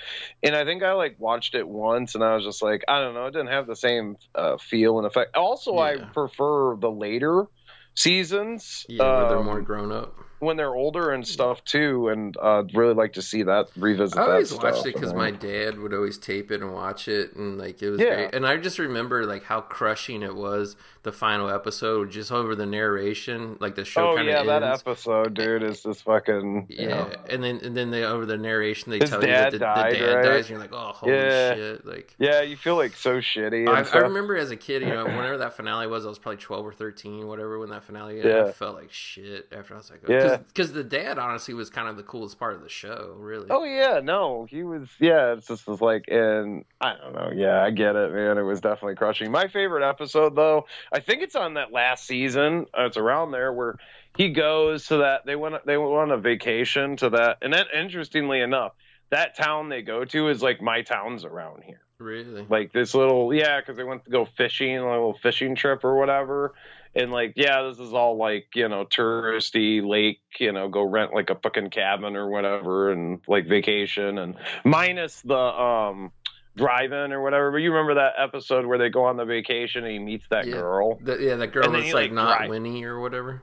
and 0.41 0.55
I 0.55 0.65
think 0.65 0.81
I 0.81 0.93
like 0.93 1.19
watched 1.19 1.53
it 1.53 1.67
once, 1.67 2.15
and 2.15 2.23
I 2.23 2.33
was 2.33 2.45
just 2.45 2.63
like, 2.63 2.83
I 2.87 2.99
don't 2.99 3.13
know, 3.13 3.27
it 3.27 3.31
didn't 3.31 3.49
have 3.49 3.67
the 3.67 3.75
same 3.75 4.17
uh, 4.33 4.57
feel 4.57 4.97
and 4.97 5.05
effect. 5.05 5.37
Also, 5.37 5.77
I 5.77 5.97
prefer 5.97 6.77
the 6.77 6.89
later 6.89 7.45
seasons. 7.93 8.87
Yeah, 8.89 9.03
where 9.03 9.29
they're 9.29 9.37
um, 9.37 9.45
more 9.45 9.61
grown 9.61 9.91
up. 9.91 10.15
When 10.41 10.57
they're 10.57 10.75
older 10.75 11.11
and 11.11 11.25
stuff 11.25 11.63
too, 11.63 12.09
and 12.09 12.35
uh, 12.41 12.63
really 12.73 12.93
like 12.95 13.13
to 13.13 13.21
see 13.21 13.43
that 13.43 13.67
revisit. 13.77 14.17
I 14.17 14.23
always 14.23 14.49
that 14.49 14.57
watched 14.63 14.85
it 14.85 14.93
because 14.95 15.13
my 15.13 15.31
dad 15.31 15.77
would 15.79 15.93
always 15.93 16.17
tape 16.17 16.51
it 16.51 16.61
and 16.61 16.73
watch 16.73 17.07
it, 17.07 17.35
and 17.35 17.57
like 17.57 17.81
it 17.81 17.89
was 17.91 18.01
Yeah. 18.01 18.15
great. 18.15 18.35
And 18.35 18.45
I 18.45 18.57
just 18.57 18.79
remember 18.79 19.25
like 19.25 19.43
how 19.43 19.61
crushing 19.61 20.23
it 20.23 20.35
was 20.35 20.75
the 21.03 21.11
final 21.11 21.49
episode, 21.49 22.11
just 22.11 22.31
over 22.31 22.55
the 22.55 22.65
narration, 22.65 23.57
like 23.59 23.75
the 23.75 23.85
show 23.85 24.11
Oh 24.11 24.17
yeah, 24.17 24.41
of 24.41 24.47
that 24.47 24.63
episode, 24.63 25.33
dude, 25.35 25.63
is 25.63 25.81
just 25.83 26.03
fucking. 26.03 26.67
Yeah, 26.69 26.87
know. 26.87 27.11
and 27.29 27.43
then 27.43 27.59
and 27.63 27.77
then 27.77 27.91
they 27.91 28.03
over 28.03 28.25
the 28.25 28.37
narration 28.37 28.91
they 28.91 28.99
His 28.99 29.09
tell 29.09 29.21
you 29.21 29.27
that 29.27 29.51
the, 29.51 29.59
died, 29.59 29.93
the 29.95 29.99
dad 29.99 30.13
right? 30.13 30.23
dies, 30.25 30.39
and 30.41 30.49
you're 30.49 30.59
like, 30.59 30.73
oh 30.73 30.91
holy 30.93 31.13
Yeah. 31.13 31.53
shit! 31.55 31.85
Like 31.85 32.15
Yeah, 32.17 32.41
you 32.41 32.57
feel 32.57 32.75
like 32.75 32.95
so 32.95 33.19
shitty. 33.19 33.67
I, 33.67 33.97
I 33.97 34.01
remember 34.01 34.35
as 34.35 34.49
a 34.51 34.57
kid, 34.57 34.81
you 34.81 34.89
know, 34.89 35.05
whenever 35.05 35.37
that 35.39 35.53
finale 35.55 35.85
was, 35.87 36.05
I 36.05 36.09
was 36.09 36.17
probably 36.19 36.37
twelve 36.41 36.65
or 36.65 36.73
thirteen, 36.73 37.27
whatever. 37.27 37.59
When 37.59 37.69
that 37.69 37.83
finale, 37.83 38.19
ended, 38.19 38.35
I 38.35 38.45
Yeah. 38.45 38.51
felt 38.51 38.75
like 38.75 38.91
shit 38.91 39.47
after 39.51 39.73
I 39.73 39.77
was 39.77 39.91
like, 39.91 40.01
Yeah. 40.07 40.30
Because 40.37 40.71
the 40.73 40.83
dad 40.83 41.17
honestly 41.17 41.53
was 41.53 41.69
kind 41.69 41.87
of 41.87 41.97
the 41.97 42.03
coolest 42.03 42.39
part 42.39 42.55
of 42.55 42.61
the 42.61 42.69
show, 42.69 43.15
really. 43.17 43.47
Oh 43.49 43.63
yeah, 43.63 43.99
no, 44.03 44.45
he 44.49 44.63
was. 44.63 44.89
Yeah, 44.99 45.33
it's 45.33 45.47
just 45.47 45.67
was 45.67 45.81
like, 45.81 46.05
and 46.07 46.65
I 46.79 46.95
don't 46.95 47.13
know. 47.13 47.31
Yeah, 47.33 47.63
I 47.63 47.71
get 47.71 47.95
it, 47.95 48.13
man. 48.13 48.37
It 48.37 48.43
was 48.43 48.61
definitely 48.61 48.95
crushing. 48.95 49.31
My 49.31 49.47
favorite 49.47 49.87
episode, 49.87 50.35
though, 50.35 50.65
I 50.91 50.99
think 50.99 51.21
it's 51.21 51.35
on 51.35 51.55
that 51.55 51.71
last 51.71 52.05
season. 52.05 52.65
Uh, 52.77 52.85
it's 52.85 52.97
around 52.97 53.31
there 53.31 53.51
where 53.53 53.77
he 54.17 54.29
goes 54.29 54.87
to 54.87 54.97
that. 54.97 55.25
They 55.25 55.35
went. 55.35 55.65
They 55.65 55.77
went 55.77 55.93
on 55.93 56.11
a 56.11 56.17
vacation 56.17 56.97
to 56.97 57.11
that, 57.11 57.37
and 57.41 57.53
then 57.53 57.65
interestingly 57.73 58.41
enough, 58.41 58.73
that 59.09 59.37
town 59.37 59.69
they 59.69 59.81
go 59.81 60.05
to 60.05 60.29
is 60.29 60.41
like 60.41 60.61
my 60.61 60.81
towns 60.81 61.25
around 61.25 61.63
here. 61.63 61.81
Really? 62.01 62.45
like 62.49 62.73
this 62.73 62.93
little 62.93 63.33
yeah 63.33 63.59
because 63.59 63.77
they 63.77 63.83
went 63.83 64.03
to 64.05 64.11
go 64.11 64.25
fishing 64.25 64.77
a 64.77 64.89
little 64.89 65.17
fishing 65.21 65.55
trip 65.55 65.83
or 65.83 65.95
whatever 65.97 66.53
and 66.95 67.11
like 67.11 67.33
yeah 67.37 67.61
this 67.63 67.79
is 67.79 67.93
all 67.93 68.17
like 68.17 68.47
you 68.55 68.67
know 68.67 68.83
touristy 68.85 69.85
lake 69.87 70.19
you 70.39 70.51
know 70.51 70.67
go 70.67 70.81
rent 70.83 71.13
like 71.13 71.29
a 71.29 71.35
fucking 71.35 71.69
cabin 71.69 72.15
or 72.15 72.27
whatever 72.29 72.91
and 72.91 73.21
like 73.27 73.47
vacation 73.47 74.17
and 74.17 74.35
minus 74.65 75.21
the 75.21 75.35
um 75.37 76.11
drive-in 76.57 77.13
or 77.13 77.21
whatever 77.21 77.49
but 77.51 77.57
you 77.59 77.71
remember 77.71 77.93
that 77.95 78.13
episode 78.17 78.65
where 78.65 78.77
they 78.77 78.89
go 78.89 79.05
on 79.05 79.15
the 79.15 79.23
vacation 79.23 79.85
and 79.85 79.93
he 79.93 79.99
meets 79.99 80.25
that 80.29 80.45
Yeah. 80.45 80.55
girl 80.55 80.99
The, 81.01 81.17
yeah, 81.17 81.35
that 81.37 81.47
girl 81.53 81.71
that's 81.71 81.85
like, 81.85 81.93
like, 81.93 82.11
not 82.11 82.37
drive- 82.39 82.49
Winnie 82.49 82.83
or 82.83 82.99
whatever. 82.99 83.41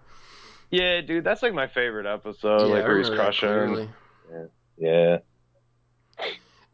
yeah 0.70 1.00
dude 1.00 1.24
that's 1.24 1.42
like 1.42 1.54
my 1.54 1.68
favorite 1.68 2.04
episode 2.06 2.68
yeah, 2.68 2.74
like 2.74 2.84
where 2.84 2.98
he's 2.98 3.08
crushing 3.08 3.48
clearly. 3.48 3.88
yeah 4.76 5.18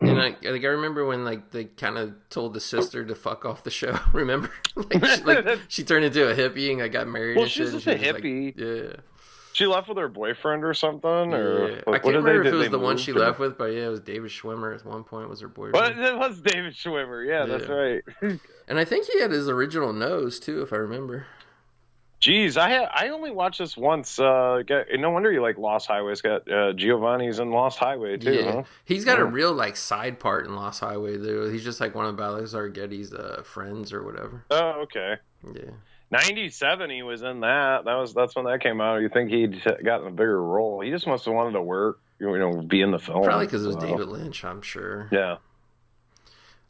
And 0.00 0.10
mm. 0.10 0.20
I, 0.20 0.50
like 0.50 0.64
I 0.64 0.68
remember 0.68 1.04
when 1.06 1.24
like 1.24 1.50
they 1.50 1.64
kind 1.64 1.96
of 1.98 2.14
told 2.28 2.54
the 2.54 2.60
sister 2.60 3.04
to 3.04 3.14
fuck 3.14 3.44
off 3.44 3.62
the 3.64 3.70
show. 3.70 3.98
Remember, 4.12 4.50
like, 4.76 5.04
she, 5.04 5.22
like 5.22 5.58
she 5.68 5.84
turned 5.84 6.04
into 6.04 6.28
a 6.28 6.34
hippie 6.34 6.72
and 6.72 6.82
I 6.82 6.88
got 6.88 7.06
married. 7.06 7.36
Well, 7.36 7.44
and 7.44 7.52
she's 7.52 7.72
just 7.72 7.86
a 7.86 7.98
she 7.98 8.04
was, 8.04 8.12
like- 8.14 8.22
hippie. 8.22 8.54
yeah, 8.56 8.96
she 9.52 9.66
left 9.66 9.88
with 9.88 9.98
her 9.98 10.08
boyfriend 10.08 10.64
or 10.64 10.74
something 10.74 11.32
or 11.32 11.68
yeah. 11.68 11.80
what- 11.84 11.94
I 11.94 11.98
can't 12.00 12.16
remember 12.16 12.42
if 12.42 12.52
it 12.52 12.56
was 12.56 12.70
the 12.70 12.78
one 12.78 12.98
she 12.98 13.12
left 13.12 13.38
with, 13.38 13.56
but 13.56 13.66
yeah, 13.66 13.86
it 13.86 13.90
was 13.90 14.00
David 14.00 14.30
Schwimmer 14.30 14.74
at 14.74 14.84
one 14.84 15.04
point 15.04 15.28
was 15.28 15.40
her 15.40 15.48
Well, 15.48 15.70
boyfriend. 15.72 16.00
that 16.00 16.18
was 16.18 16.40
David 16.40 16.74
Schwimmer. 16.74 17.26
Yeah, 17.26 17.46
that's 17.46 17.68
right. 17.68 18.40
And 18.66 18.78
I 18.78 18.86
think 18.86 19.06
he 19.06 19.20
had 19.20 19.30
his 19.30 19.46
original 19.46 19.92
nose 19.92 20.40
too, 20.40 20.62
if 20.62 20.72
I 20.72 20.76
remember. 20.76 21.26
Jeez, 22.24 22.56
I 22.56 22.70
had 22.70 22.88
I 22.90 23.08
only 23.10 23.30
watched 23.30 23.58
this 23.58 23.76
once. 23.76 24.18
Uh, 24.18 24.62
get, 24.66 24.86
no 24.98 25.10
wonder 25.10 25.30
you 25.30 25.42
like 25.42 25.58
Lost 25.58 25.86
Highways. 25.88 26.22
Got 26.22 26.50
uh, 26.50 26.72
Giovanni's 26.72 27.38
in 27.38 27.50
Lost 27.50 27.78
Highway 27.78 28.16
too. 28.16 28.32
yeah, 28.32 28.52
Huh? 28.52 28.62
he's 28.86 29.04
got 29.04 29.18
a 29.18 29.24
real 29.26 29.52
like 29.52 29.76
side 29.76 30.18
part 30.18 30.46
in 30.46 30.54
Lost 30.56 30.80
Highway 30.80 31.18
though. 31.18 31.50
He's 31.50 31.62
just 31.64 31.80
like 31.80 31.94
one 31.94 32.06
of 32.06 32.16
Balthazar 32.16 32.68
Getty's 32.70 33.12
uh, 33.12 33.42
friends 33.44 33.92
or 33.92 34.02
whatever. 34.02 34.42
Oh, 34.50 34.80
okay. 34.84 35.16
Yeah. 35.54 35.72
Ninety-seven, 36.10 36.88
he 36.90 37.02
was 37.02 37.22
in 37.22 37.40
that. 37.40 37.84
That 37.84 37.94
was 37.96 38.14
that's 38.14 38.34
when 38.36 38.46
that 38.46 38.60
came 38.62 38.80
out. 38.80 39.02
You 39.02 39.08
think 39.10 39.30
he'd 39.30 39.62
gotten 39.84 40.06
a 40.06 40.10
bigger 40.10 40.42
role? 40.42 40.80
He 40.80 40.90
just 40.90 41.06
must 41.06 41.24
have 41.26 41.34
wanted 41.34 41.52
to 41.52 41.62
work. 41.62 41.98
You 42.20 42.38
know, 42.38 42.62
be 42.62 42.80
in 42.80 42.90
the 42.92 42.98
film. 42.98 43.24
Probably 43.24 43.46
because 43.46 43.64
it 43.64 43.66
was 43.66 43.76
So, 43.76 43.82
David 43.86 44.08
Lynch, 44.08 44.44
I'm 44.44 44.62
sure. 44.62 45.08
Yeah. 45.10 45.36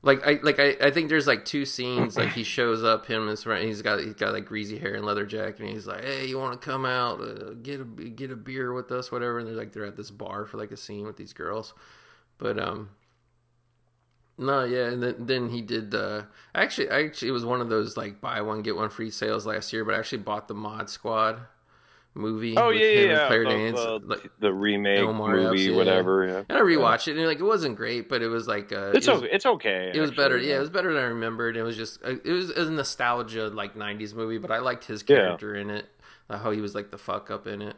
Like 0.04 0.26
I 0.26 0.38
like 0.42 0.60
I, 0.60 0.76
I 0.82 0.90
think 0.90 1.08
there's 1.08 1.26
like 1.26 1.46
two 1.46 1.64
scenes 1.64 2.14
like 2.18 2.32
he 2.32 2.44
shows 2.44 2.84
up 2.84 3.06
him 3.06 3.22
and 3.22 3.30
his 3.30 3.42
friend 3.42 3.66
he's 3.66 3.80
got 3.80 4.00
he's 4.00 4.12
got 4.12 4.34
like 4.34 4.44
greasy 4.44 4.78
hair 4.78 4.94
and 4.94 5.04
leather 5.06 5.24
jacket 5.24 5.60
and 5.60 5.70
he's 5.70 5.86
like 5.86 6.04
hey 6.04 6.26
you 6.26 6.38
want 6.38 6.60
to 6.60 6.64
come 6.64 6.84
out 6.84 7.22
uh, 7.22 7.54
get 7.62 7.80
a 7.80 7.84
get 7.84 8.30
a 8.30 8.36
beer 8.36 8.74
with 8.74 8.92
us 8.92 9.10
whatever? 9.10 9.38
And 9.38 9.48
they're 9.48 9.54
like 9.54 9.72
they're 9.72 9.86
at 9.86 9.96
this 9.96 10.10
bar 10.10 10.44
for 10.44 10.58
like 10.58 10.72
a 10.72 10.76
scene 10.76 11.06
with 11.06 11.16
these 11.16 11.32
girls. 11.32 11.72
But 12.36 12.58
um 12.58 12.90
no 14.36 14.64
yeah 14.64 14.88
and 14.88 15.02
then 15.02 15.14
then 15.20 15.48
he 15.48 15.62
did 15.62 15.94
uh 15.94 16.24
actually 16.54 16.90
actually 16.90 17.28
it 17.28 17.32
was 17.32 17.46
one 17.46 17.62
of 17.62 17.70
those 17.70 17.96
like 17.96 18.20
buy 18.20 18.42
one 18.42 18.60
get 18.60 18.76
one 18.76 18.90
free 18.90 19.10
sales 19.10 19.46
last 19.46 19.72
year 19.72 19.86
but 19.86 19.94
I 19.94 19.98
actually 19.98 20.18
bought 20.18 20.48
the 20.48 20.54
Mod 20.54 20.90
Squad 20.90 21.40
movie 22.14 22.56
Oh 22.56 22.68
with 22.68 22.76
yeah, 22.80 22.86
him 22.86 23.10
yeah. 23.10 23.26
Claire 23.26 23.44
the, 23.44 23.50
Danes 23.50 23.76
the, 23.76 24.00
like 24.04 24.30
the 24.40 24.52
remake 24.52 25.08
movie, 25.08 25.44
Epps, 25.46 25.60
yeah. 25.62 25.76
whatever. 25.76 26.26
Yeah. 26.26 26.42
and 26.48 26.58
I 26.58 26.60
rewatched 26.60 27.08
it 27.08 27.16
and 27.16 27.26
like 27.26 27.40
it 27.40 27.44
wasn't 27.44 27.76
great 27.76 28.08
but 28.08 28.22
it 28.22 28.28
was 28.28 28.46
like 28.46 28.72
uh 28.72 28.92
It's 28.94 29.08
it 29.08 29.10
was, 29.12 29.22
okay. 29.22 29.30
It's 29.32 29.46
okay. 29.46 29.92
it 29.94 30.00
was 30.00 30.10
actually, 30.10 30.24
better. 30.24 30.38
Yeah, 30.38 30.56
it 30.56 30.60
was 30.60 30.70
better 30.70 30.92
than 30.92 31.02
I 31.02 31.06
remembered. 31.06 31.56
It 31.56 31.62
was 31.62 31.76
just 31.76 32.02
uh, 32.04 32.14
it 32.24 32.32
was 32.32 32.50
a 32.50 32.70
nostalgia 32.70 33.48
like 33.48 33.74
'90s 33.74 34.14
movie, 34.14 34.38
but 34.38 34.50
I 34.50 34.58
liked 34.58 34.84
his 34.84 35.02
Yeah. 35.08 35.16
character 35.16 35.54
in 35.56 35.70
it. 35.70 35.86
uh, 36.30 36.38
How 36.38 36.50
he 36.52 36.60
was 36.60 36.74
like 36.74 36.90
the 36.90 36.98
fuck 36.98 37.30
up 37.30 37.46
in 37.46 37.60
it. 37.62 37.76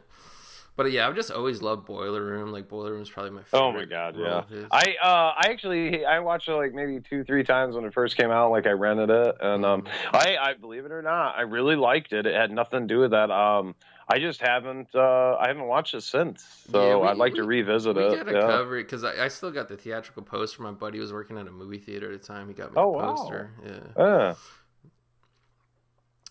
But 0.75 0.91
yeah, 0.91 1.07
I've 1.07 1.15
just 1.15 1.31
always 1.31 1.63
loved 1.63 1.87
Boiler 1.87 2.23
Room. 2.23 2.51
Like 2.51 2.69
Boiler 2.69 2.91
Room 2.91 3.01
is 3.01 3.09
probably 3.09 3.31
my 3.31 3.41
favorite. 3.41 3.65
Oh 3.65 3.71
my 3.71 3.85
god, 3.85 4.15
yeah. 4.15 4.43
I 4.69 4.83
uh 5.01 5.33
I 5.35 5.47
actually 5.49 6.05
I 6.05 6.19
watched 6.19 6.47
it 6.47 6.53
like 6.53 6.71
maybe 6.75 6.99
two 6.99 7.23
three 7.23 7.43
times 7.43 7.73
when 7.75 7.83
it 7.85 7.95
first 7.95 8.15
came 8.15 8.29
out. 8.29 8.51
Like 8.51 8.67
I 8.67 8.71
rented 8.73 9.09
it, 9.09 9.35
and 9.41 9.65
um 9.65 9.81
Mm-hmm. 9.81 10.15
I 10.15 10.37
I 10.39 10.53
believe 10.53 10.85
it 10.85 10.91
or 10.91 11.01
not, 11.01 11.35
I 11.35 11.41
really 11.41 11.75
liked 11.75 12.13
it. 12.13 12.27
It 12.27 12.35
had 12.35 12.51
nothing 12.51 12.81
to 12.81 12.93
do 12.93 12.99
with 12.99 13.09
that. 13.11 13.31
Um 13.31 13.73
I 14.09 14.19
just 14.19 14.39
haven't 14.41 14.87
uh 14.95 15.35
I 15.39 15.47
haven't 15.47 15.67
watched 15.67 15.93
it 15.93 16.01
since, 16.01 16.65
so 16.71 16.81
Yeah, 16.87 16.95
we- 16.97 17.07
I'd 17.09 17.17
like 17.17 17.33
to 17.35 17.41
we- 17.41 17.47
revisit 17.61 17.95
we 17.97 18.03
it. 18.05 18.15
gotta 18.15 18.31
yeah. 18.33 18.39
cover 18.47 18.77
it 18.77 18.83
because 18.83 19.03
I, 19.03 19.25
I 19.25 19.27
still 19.27 19.51
got 19.51 19.67
the 19.67 19.75
theatrical 19.77 20.23
poster. 20.23 20.63
My 20.63 20.71
buddy 20.71 20.99
was 20.99 21.11
working 21.11 21.37
at 21.37 21.45
a 21.47 21.51
movie 21.51 21.77
theater 21.79 22.11
at 22.13 22.21
the 22.21 22.27
time. 22.27 22.47
He 22.47 22.53
got 22.53 22.71
me 22.71 22.75
Oh, 22.81 22.91
the 22.93 22.97
wow. 22.97 23.15
poster. 23.15 23.51
Yeah. 23.65 23.79
Yeah. 23.97 24.33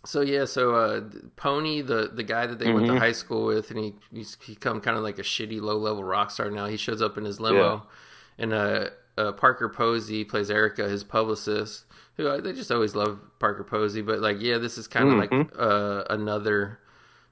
So 0.04 0.20
yeah, 0.20 0.44
so 0.44 0.74
uh, 0.74 1.00
Pony, 1.34 1.80
the 1.82 2.10
the 2.14 2.22
guy 2.22 2.46
that 2.46 2.58
they 2.60 2.72
went 2.72 2.86
to 2.86 2.92
Mhm. 2.92 2.98
high 2.98 3.12
school 3.12 3.46
with, 3.46 3.70
and 3.72 3.80
he 3.80 3.94
he's 4.12 4.36
become 4.36 4.80
kind 4.80 4.96
of 4.96 5.02
like 5.02 5.18
a 5.18 5.22
shitty 5.22 5.60
low 5.60 5.76
level 5.76 6.04
rock 6.04 6.30
star 6.30 6.50
now. 6.50 6.66
He 6.66 6.76
shows 6.76 7.02
up 7.02 7.18
in 7.18 7.24
his 7.24 7.40
limo, 7.40 7.86
and 8.38 8.52
uh, 8.52 8.90
uh, 9.18 9.32
Parker 9.32 9.68
Posey 9.68 10.24
plays 10.24 10.48
Erica, 10.50 10.88
his 10.88 11.02
publicist. 11.02 11.84
Who 12.16 12.30
I, 12.30 12.40
they 12.40 12.52
just 12.52 12.70
always 12.70 12.94
love 12.94 13.18
Parker 13.40 13.64
Posey, 13.64 14.00
but 14.00 14.20
like 14.20 14.36
yeah, 14.40 14.58
this 14.58 14.78
is 14.78 14.86
kind 14.86 15.08
of 15.10 15.18
like 15.18 15.30
Mhm. 15.30 15.50
uh, 15.58 16.04
another 16.08 16.78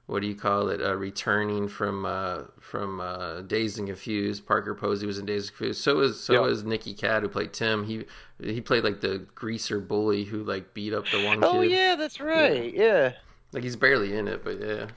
what 0.07 0.21
do 0.21 0.27
you 0.27 0.35
call 0.35 0.69
it? 0.69 0.81
Uh, 0.81 0.95
returning 0.95 1.67
from 1.67 2.05
uh, 2.05 2.43
from 2.59 2.99
uh, 3.01 3.41
Dazed 3.41 3.77
and 3.79 3.87
Confused. 3.87 4.45
Parker 4.45 4.75
Posey 4.75 5.05
was 5.07 5.17
in 5.17 5.25
Dazed 5.25 5.49
and 5.49 5.57
Confused. 5.57 5.81
So 5.81 5.99
is 6.01 6.19
so 6.19 6.33
Yeah. 6.45 6.51
is 6.51 6.63
Nicky 6.63 6.93
Katt 6.93 7.23
who 7.23 7.29
played 7.29 7.53
Tim. 7.53 7.85
He 7.85 8.05
he 8.41 8.61
played 8.61 8.83
like 8.83 9.01
the 9.01 9.19
greaser 9.35 9.79
bully 9.79 10.25
who 10.25 10.43
like 10.43 10.73
beat 10.73 10.93
up 10.93 11.05
the 11.09 11.23
one 11.25 11.43
Oh 11.43 11.61
kid. 11.61 11.71
yeah, 11.71 11.95
that's 11.95 12.19
right. 12.19 12.73
Yeah. 12.73 13.13
Like 13.51 13.63
he's 13.63 13.75
barely 13.75 14.15
in 14.15 14.27
it, 14.27 14.43
but 14.43 14.59
yeah. 14.59 14.87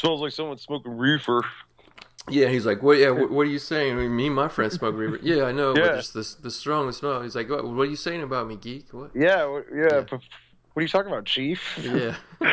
Smells 0.00 0.20
like 0.20 0.32
someone 0.32 0.58
smoking 0.58 0.96
reefer. 0.96 1.42
Yeah, 2.30 2.46
he's 2.48 2.64
like, 2.64 2.82
what? 2.84 2.98
Yeah, 2.98 3.10
what, 3.10 3.32
what 3.32 3.42
are 3.42 3.50
you 3.50 3.58
saying? 3.58 3.94
I 3.94 3.96
mean, 3.96 4.14
me 4.14 4.26
and 4.26 4.36
my 4.36 4.46
friend 4.48 4.72
smoke 4.72 4.94
reefer. 4.96 5.18
Yeah, 5.22 5.42
I 5.44 5.52
know, 5.52 5.74
Yeah. 5.76 5.88
but 5.88 5.96
just 5.96 6.14
the 6.14 6.36
the 6.42 6.50
strongest 6.52 7.00
smell. 7.00 7.20
He's 7.22 7.34
like, 7.34 7.50
what, 7.50 7.64
what 7.64 7.82
are 7.82 7.90
you 7.90 7.96
saying 7.96 8.22
about 8.22 8.46
me, 8.46 8.54
geek? 8.56 8.92
What? 8.92 9.10
Yeah, 9.14 9.60
yeah. 9.74 10.04
Yeah. 10.10 10.18
P- 10.72 10.74
What 10.74 10.80
are 10.80 10.82
you 10.82 10.88
talking 10.88 11.10
about, 11.12 11.24
Chief? 11.26 11.78
Yeah, 11.82 12.14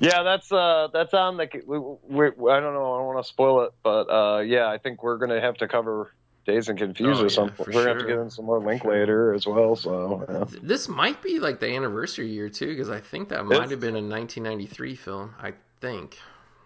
Yeah, 0.00 0.22
that's 0.22 0.50
uh, 0.52 0.88
that's 0.92 1.14
on 1.14 1.36
the. 1.36 1.48
We, 1.66 1.78
we, 1.78 2.26
I 2.50 2.60
don't 2.60 2.74
know. 2.74 2.94
I 2.94 2.98
don't 2.98 3.06
want 3.06 3.24
to 3.24 3.28
spoil 3.28 3.62
it, 3.62 3.72
but 3.82 4.08
uh, 4.10 4.40
yeah, 4.40 4.68
I 4.68 4.78
think 4.78 5.02
we're 5.02 5.16
gonna 5.18 5.40
have 5.40 5.56
to 5.58 5.68
cover 5.68 6.12
Dazed 6.46 6.68
and 6.70 6.78
Confused 6.78 7.20
Oh, 7.20 7.26
or 7.26 7.28
something. 7.28 7.54
yeah, 7.58 7.64
for 7.64 7.70
we're 7.70 7.84
gonna 7.84 7.88
have 7.88 7.98
to 7.98 8.06
get 8.06 8.18
in 8.18 8.30
some 8.30 8.44
more 8.46 8.58
link 8.58 8.82
sure. 8.82 8.92
later 8.92 9.32
as 9.32 9.46
well. 9.46 9.76
So 9.76 10.24
yeah. 10.28 10.58
this 10.62 10.88
might 10.88 11.22
be 11.22 11.38
like 11.38 11.60
the 11.60 11.68
anniversary 11.74 12.28
year 12.28 12.48
too, 12.48 12.66
because 12.66 12.90
I 12.90 13.00
think 13.00 13.28
that 13.28 13.44
might 13.46 13.54
It's- 13.56 13.70
have 13.70 13.80
been 13.80 13.94
a 13.96 14.02
1993 14.02 14.96
film. 14.96 15.34
I 15.40 15.52
think 15.80 16.18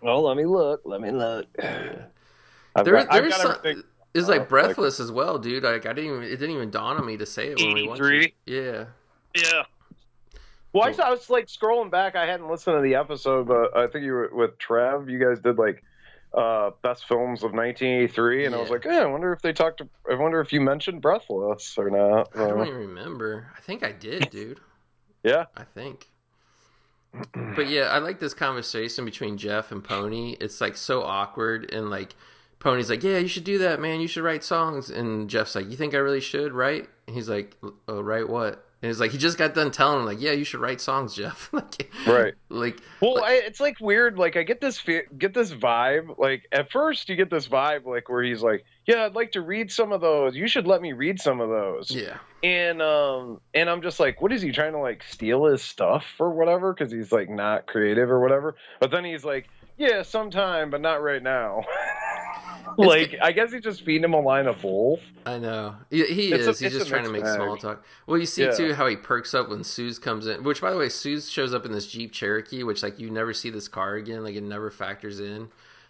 well, 0.03 0.23
let 0.23 0.37
me 0.37 0.45
look. 0.47 0.81
Let 0.85 1.01
me 1.01 1.11
look. 1.11 1.47
I've 1.59 2.85
there, 2.85 2.95
got, 2.95 3.13
I've 3.13 3.23
there's 3.23 3.33
got 3.33 3.41
some, 3.43 3.51
everything. 3.59 3.83
it's 4.15 4.27
uh, 4.27 4.31
like 4.31 4.41
like- 4.41 4.49
Breathless 4.49 4.99
as 5.01 5.13
well, 5.13 5.39
dude. 5.39 5.63
Like 5.63 5.85
I 5.87 5.93
didn't 5.93 6.11
even 6.11 6.23
it 6.23 6.37
didn't 6.37 6.55
even 6.57 6.71
dawn 6.71 6.97
on 6.97 7.07
me 7.07 7.17
to 7.19 7.27
say 7.27 7.49
it 7.49 7.59
when 7.61 7.75
we 7.75 7.87
watched 7.87 8.03
it. 8.03 8.33
Yeah, 8.47 8.85
Yeah. 9.35 9.63
Well, 10.77 10.95
I, 11.01 11.07
I 11.07 11.11
was 11.11 11.31
like 11.31 11.47
scrolling 11.47 11.91
back. 11.91 12.16
I 12.16 12.27
hadn't 12.27 12.49
listened 12.49 12.77
to 12.77 12.83
the 12.83 12.95
episode, 12.97 13.49
but 13.49 13.77
I 13.77 13.87
think 13.87 14.05
you 14.05 14.12
were 14.12 14.31
with 14.33 14.59
Trev. 14.59 15.09
You 15.09 15.18
guys 15.18 15.41
did 15.41 15.57
like 15.59 15.83
uh, 16.35 16.70
best 16.83 17.07
films 17.07 17.43
of 17.43 17.53
1983, 17.53 18.47
and 18.47 18.55
I 18.55 18.59
was 18.59 18.68
like, 18.70 18.85
I 18.87 19.07
wonder 19.07 19.33
if 19.33 19.41
they 19.41 19.53
talked. 19.53 19.79
To, 19.79 19.89
I 20.11 20.14
wonder 20.14 20.41
if 20.41 20.53
you 20.53 20.61
mentioned 20.61 21.01
Breathless 21.01 21.77
or 21.79 21.89
not. 21.91 22.29
I 22.35 22.49
don't 22.49 22.61
Uh, 22.61 22.64
even 22.64 22.77
remember. 22.77 23.53
I 23.57 23.61
think 23.61 23.83
I 23.83 23.93
did, 23.93 24.31
dude. 24.31 24.61
yeah, 25.24 25.47
I 25.57 25.64
think. 25.64 26.09
But 27.33 27.68
yeah, 27.68 27.85
I 27.85 27.99
like 27.99 28.20
this 28.20 28.35
conversation 28.35 29.07
between 29.07 29.39
Jeff 29.39 29.72
and 29.72 29.83
Pony. 29.83 30.37
It's 30.39 30.61
like 30.61 30.77
so 30.77 31.03
awkward 31.03 31.72
and 31.72 31.89
like 31.89 32.14
Pony's 32.59 32.91
like, 32.91 33.03
"Yeah, 33.03 33.16
you 33.16 33.29
should 33.29 33.45
do 33.45 33.57
that, 33.59 33.81
man. 33.81 34.01
You 34.01 34.09
should 34.09 34.22
write 34.24 34.45
songs." 34.45 34.91
And 34.91 35.31
Jeff's 35.31 35.55
like, 35.55 35.70
"You 35.70 35.77
think 35.77 35.95
I 35.95 35.99
really 35.99 36.20
should 36.20 36.53
write?" 36.53 36.91
And 37.07 37.16
he's 37.16 37.31
like, 37.31 37.57
"Oh, 37.89 38.03
write 38.03 38.29
what?" 38.29 38.66
And 38.87 38.93
he's 38.93 39.01
like, 39.01 39.11
he 39.11 39.18
just 39.18 39.37
got 39.37 39.53
done 39.53 39.72
telling 39.72 39.99
him 39.99 40.07
like, 40.07 40.20
"Yeah, 40.20 40.30
you 40.30 40.45
should 40.45 40.61
write 40.61 40.80
songs, 40.80 41.12
Jeff." 41.16 41.49
like, 41.53 41.91
Right. 42.07 42.34
Like, 42.49 42.78
Well, 43.01 43.24
I, 43.24 43.32
it's 43.32 43.59
like 43.59 43.80
weird. 43.80 44.16
Like 44.16 44.37
I 44.37 44.45
get 44.45 44.61
this 44.61 44.78
fe- 44.78 45.07
get 45.18 45.34
this 45.34 45.53
vibe. 45.53 46.16
Like 46.18 46.47
at 46.53 46.70
first, 46.70 47.09
you 47.09 47.16
get 47.16 47.28
this 47.28 47.49
vibe 47.49 47.84
like 47.84 48.09
where 48.09 48.22
he's 48.22 48.45
like, 48.45 48.64
"Yeah, 48.87 49.05
I'd 49.05 49.16
like 49.16 49.32
to 49.32 49.41
read 49.41 49.72
some 49.72 49.91
of 49.91 50.01
those. 50.01 50.37
You 50.37 50.47
should 50.47 50.68
let 50.68 50.80
me 50.80 50.93
read 50.93 51.18
some 51.20 51.41
of 51.41 51.49
those." 51.49 51.91
yeah, 51.91 52.18
And 52.45 52.80
um, 52.80 53.41
and 53.55 53.68
I'm 53.68 53.82
just 53.82 53.99
like, 53.99 54.22
what 54.22 54.30
is 54.30 54.41
he 54.41 54.53
trying 54.53 54.74
to 54.74 54.78
like 54.78 55.03
steal 55.03 55.47
his 55.47 55.62
stuff 55.62 56.05
or 56.20 56.30
whatever? 56.30 56.72
Because 56.72 56.93
he's 56.93 57.11
like 57.11 57.28
not 57.28 57.66
creative 57.66 58.09
or 58.09 58.20
whatever. 58.20 58.55
But 58.78 58.93
then 58.93 59.05
he's 59.05 59.24
like, 59.24 59.49
"Yeah, 59.76 60.03
sometime, 60.03 60.70
but 60.70 60.80
not 60.80 61.03
right 61.03 61.22
now." 61.24 61.64
like 62.77 63.17
I 63.23 63.33
guess 63.33 63.53
he's 63.53 63.62
just 63.62 63.83
feeding 63.85 64.05
him 64.05 64.14
a 64.14 64.21
line 64.21 64.47
of 64.47 64.61
bull. 64.61 65.01
I 65.25 65.39
know. 65.39 65.75
He, 65.91 66.05
he 66.07 66.33
It's 66.33 66.47
a- 66.47 66.51
is. 66.51 66.59
He's 66.59 66.73
just 66.73 66.89
trying 66.89 67.05
to 67.05 67.11
make 67.11 67.23
bag. 67.25 67.37
small 67.37 67.57
talk. 67.57 67.85
Well, 68.07 68.19
you 68.19 68.27
see 68.27 68.45
Yeah. 68.45 68.53
too 68.53 68.75
how 68.75 68.87
he 68.87 68.97
perks 68.97 69.35
up 69.35 69.49
when 69.49 69.64
Sooze 69.64 69.99
comes 69.99 70.27
in. 70.27 70.43
Which, 70.45 70.61
by 70.61 70.71
the 70.73 70.79
way, 70.79 70.89
Sooze 70.89 71.31
shows 71.31 71.53
up 71.55 71.64
in 71.67 71.73
this 71.73 71.87
Jeep 71.87 72.12
Cherokee, 72.12 72.62
which 72.62 72.83
like 72.83 72.99
you 72.99 73.11
never 73.11 73.33
see 73.33 73.51
this 73.51 73.69
car 73.69 73.95
again. 73.95 74.23
Like 74.25 74.35
it 74.37 74.43
never 74.43 74.71
factors 74.71 75.21
in. 75.21 75.49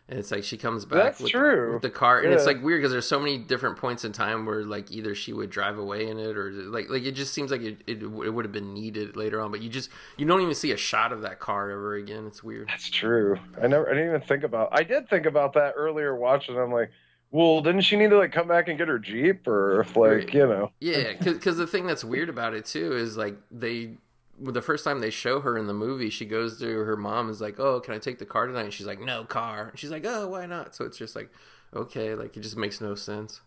And 0.09 0.21
it's 0.21 0.31
like 0.31 0.45
she 0.45 0.57
comes 0.57 0.85
back. 0.85 1.03
That's 1.03 1.21
with, 1.21 1.33
true. 1.33 1.73
With 1.75 1.83
the 1.83 1.91
car, 1.91 2.21
and 2.21 2.33
it's 2.33 2.47
like 2.47 2.63
weird 2.63 2.79
because 2.79 2.93
there's 2.93 3.09
so 3.09 3.19
many 3.19 3.39
different 3.39 3.77
points 3.77 4.05
in 4.05 4.13
time 4.13 4.47
where 4.47 4.63
like 4.63 4.93
either 4.93 5.17
she 5.17 5.33
would 5.33 5.51
drive 5.51 5.79
away 5.79 6.09
in 6.09 6.19
it 6.21 6.37
or 6.37 6.53
like 6.53 6.89
like 6.89 7.03
it 7.03 7.13
just 7.13 7.35
seems 7.35 7.51
like 7.51 7.63
it 7.63 7.79
it, 7.89 8.03
it 8.03 8.07
would 8.07 8.45
have 8.45 8.53
been 8.53 8.73
needed 8.73 9.17
later 9.17 9.41
on. 9.41 9.51
But 9.51 9.63
you 9.63 9.69
just 9.69 9.91
you 10.17 10.25
don't 10.25 10.43
even 10.43 10.55
see 10.55 10.71
a 10.71 10.77
shot 10.77 11.13
of 11.13 11.23
that 11.23 11.41
car 11.41 11.71
ever 11.71 11.97
again. 11.97 12.25
It's 12.27 12.45
weird. 12.45 12.69
That's 12.69 12.89
true. 12.89 13.37
I 13.61 13.67
never. 13.67 13.89
I 13.91 13.95
didn't 13.95 14.11
even 14.11 14.21
think 14.21 14.45
about. 14.45 14.69
I 14.71 14.85
did 14.85 15.09
think 15.11 15.27
about 15.27 15.55
that 15.55 15.75
earlier 15.77 16.15
watching. 16.15 16.57
I'm 16.57 16.71
like, 16.71 16.93
well, 17.33 17.61
didn't 17.61 17.81
she 17.81 17.97
need 17.97 18.11
to 18.11 18.17
like 18.19 18.31
come 18.33 18.47
back 18.47 18.69
and 18.69 18.79
get 18.79 18.87
her 18.87 19.01
jeep 19.01 19.49
or 19.49 19.85
like 19.97 19.97
Right. 19.97 20.35
you 20.35 20.47
know? 20.47 20.71
Yeah, 20.81 21.15
because 21.21 21.57
the 21.57 21.67
thing 21.67 21.85
that's 21.87 22.05
weird 22.05 22.29
about 22.29 22.55
it 22.55 22.65
too 22.65 22.93
is 22.93 23.17
like 23.17 23.37
they, 23.51 23.87
well, 23.87 23.97
the 24.41 24.63
first 24.63 24.85
time 24.85 25.01
they 25.01 25.11
show 25.11 25.41
her 25.41 25.57
in 25.57 25.67
the 25.67 25.75
movie, 25.75 26.11
she 26.11 26.25
goes 26.27 26.59
to 26.61 26.67
her 26.81 26.97
mom 26.97 27.31
is 27.31 27.41
like, 27.41 27.59
"Oh, 27.59 27.81
can 27.81 27.95
I 27.95 27.99
take 27.99 28.19
the 28.19 28.27
car 28.27 28.47
tonight?" 28.47 28.65
And 28.65 28.73
she's 28.73 28.87
like, 28.87 29.01
"No 29.01 29.25
car." 29.25 29.69
And 29.71 29.79
she's 29.79 29.91
like, 29.91 30.05
"Oh, 30.07 30.29
why 30.29 30.47
not?" 30.47 30.75
So 30.75 30.85
it's 30.85 30.99
just 30.99 31.17
like, 31.17 31.31
okay, 31.75 32.15
like 32.15 32.37
it 32.37 32.41
just 32.41 32.57
makes 32.57 32.81
no 32.81 32.95
sense. 32.95 33.41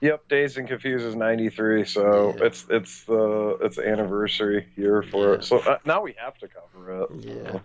Yep, 0.00 0.28
Dazed 0.28 0.58
and 0.58 0.66
Confused 0.66 1.04
is 1.04 1.14
'93, 1.14 1.84
so 1.84 2.34
Yeah. 2.38 2.46
it's 2.46 2.66
it's 2.70 3.04
the 3.04 3.58
it's 3.60 3.76
the 3.76 3.86
anniversary 3.88 4.68
year 4.76 5.02
for 5.02 5.34
it. 5.34 5.44
So 5.44 5.58
uh, 5.58 5.78
now 5.84 6.02
we 6.02 6.14
have 6.18 6.36
to 6.38 6.48
cover 6.48 7.02
it. 7.02 7.10
Yeah. 7.20 7.60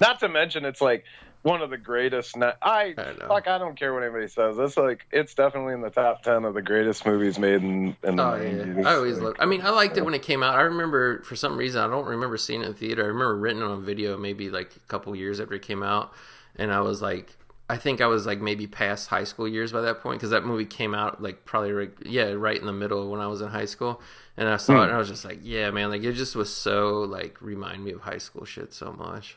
Not 0.00 0.20
to 0.20 0.28
mention, 0.28 0.64
it's 0.64 0.80
like 0.80 1.04
one 1.42 1.60
of 1.60 1.70
the 1.70 1.76
greatest. 1.78 2.36
I, 2.36 2.54
I 2.62 2.94
fuck. 3.26 3.48
I 3.48 3.58
don't 3.58 3.76
care 3.78 3.92
what 3.92 4.02
anybody 4.02 4.28
says. 4.28 4.56
It's 4.58 4.76
like 4.76 5.06
it's 5.10 5.34
definitely 5.34 5.74
in 5.74 5.80
the 5.80 5.90
top 5.90 6.22
ten 6.22 6.44
of 6.44 6.54
the 6.54 6.62
greatest 6.62 7.04
movies 7.04 7.38
made 7.38 7.62
in 7.62 7.96
in 8.04 8.16
the 8.16 8.22
Oh 8.22 8.38
'90s. 8.38 8.82
yeah, 8.82 8.88
I 8.88 8.94
always 8.94 9.16
Like, 9.16 9.24
loved. 9.24 9.36
I 9.40 9.46
mean, 9.46 9.62
I 9.62 9.70
liked 9.70 9.96
it 9.96 10.04
when 10.04 10.14
it 10.14 10.22
came 10.22 10.42
out. 10.42 10.54
I 10.54 10.62
remember 10.62 11.22
for 11.22 11.36
some 11.36 11.56
reason 11.56 11.82
I 11.82 11.88
don't 11.88 12.06
remember 12.06 12.36
seeing 12.36 12.62
it 12.62 12.66
in 12.68 12.74
theater. 12.74 13.04
I 13.04 13.08
remember 13.08 13.36
renting 13.36 13.64
it 13.64 13.70
on 13.70 13.84
video 13.84 14.16
maybe 14.16 14.50
like 14.50 14.74
a 14.76 14.80
couple 14.88 15.14
years 15.16 15.40
after 15.40 15.54
it 15.54 15.62
came 15.62 15.82
out, 15.82 16.12
and 16.56 16.72
I 16.72 16.80
was 16.80 17.02
like, 17.02 17.36
I 17.68 17.76
think 17.76 18.00
I 18.00 18.06
was 18.06 18.24
like 18.26 18.40
maybe 18.40 18.66
past 18.66 19.08
high 19.08 19.24
school 19.24 19.48
years 19.48 19.72
by 19.72 19.80
that 19.80 20.00
point 20.00 20.20
because 20.20 20.30
that 20.30 20.44
movie 20.44 20.66
came 20.66 20.94
out 20.94 21.22
like 21.22 21.44
probably 21.44 21.72
right, 21.72 21.90
yeah 22.04 22.32
right 22.32 22.58
in 22.58 22.66
the 22.66 22.72
middle 22.72 23.10
when 23.10 23.20
I 23.20 23.26
was 23.26 23.40
in 23.40 23.48
high 23.48 23.64
school, 23.64 24.00
and 24.36 24.48
I 24.48 24.56
saw 24.56 24.80
it 24.82 24.84
and 24.84 24.92
I 24.92 24.98
was 24.98 25.08
just 25.08 25.24
like, 25.24 25.40
yeah 25.42 25.70
man, 25.70 25.90
like 25.90 26.02
it 26.02 26.12
just 26.14 26.36
was 26.36 26.52
so 26.54 27.00
like 27.00 27.40
remind 27.40 27.84
me 27.84 27.92
of 27.92 28.00
high 28.02 28.18
school 28.18 28.44
shit 28.44 28.72
so 28.72 28.92
much. 28.92 29.36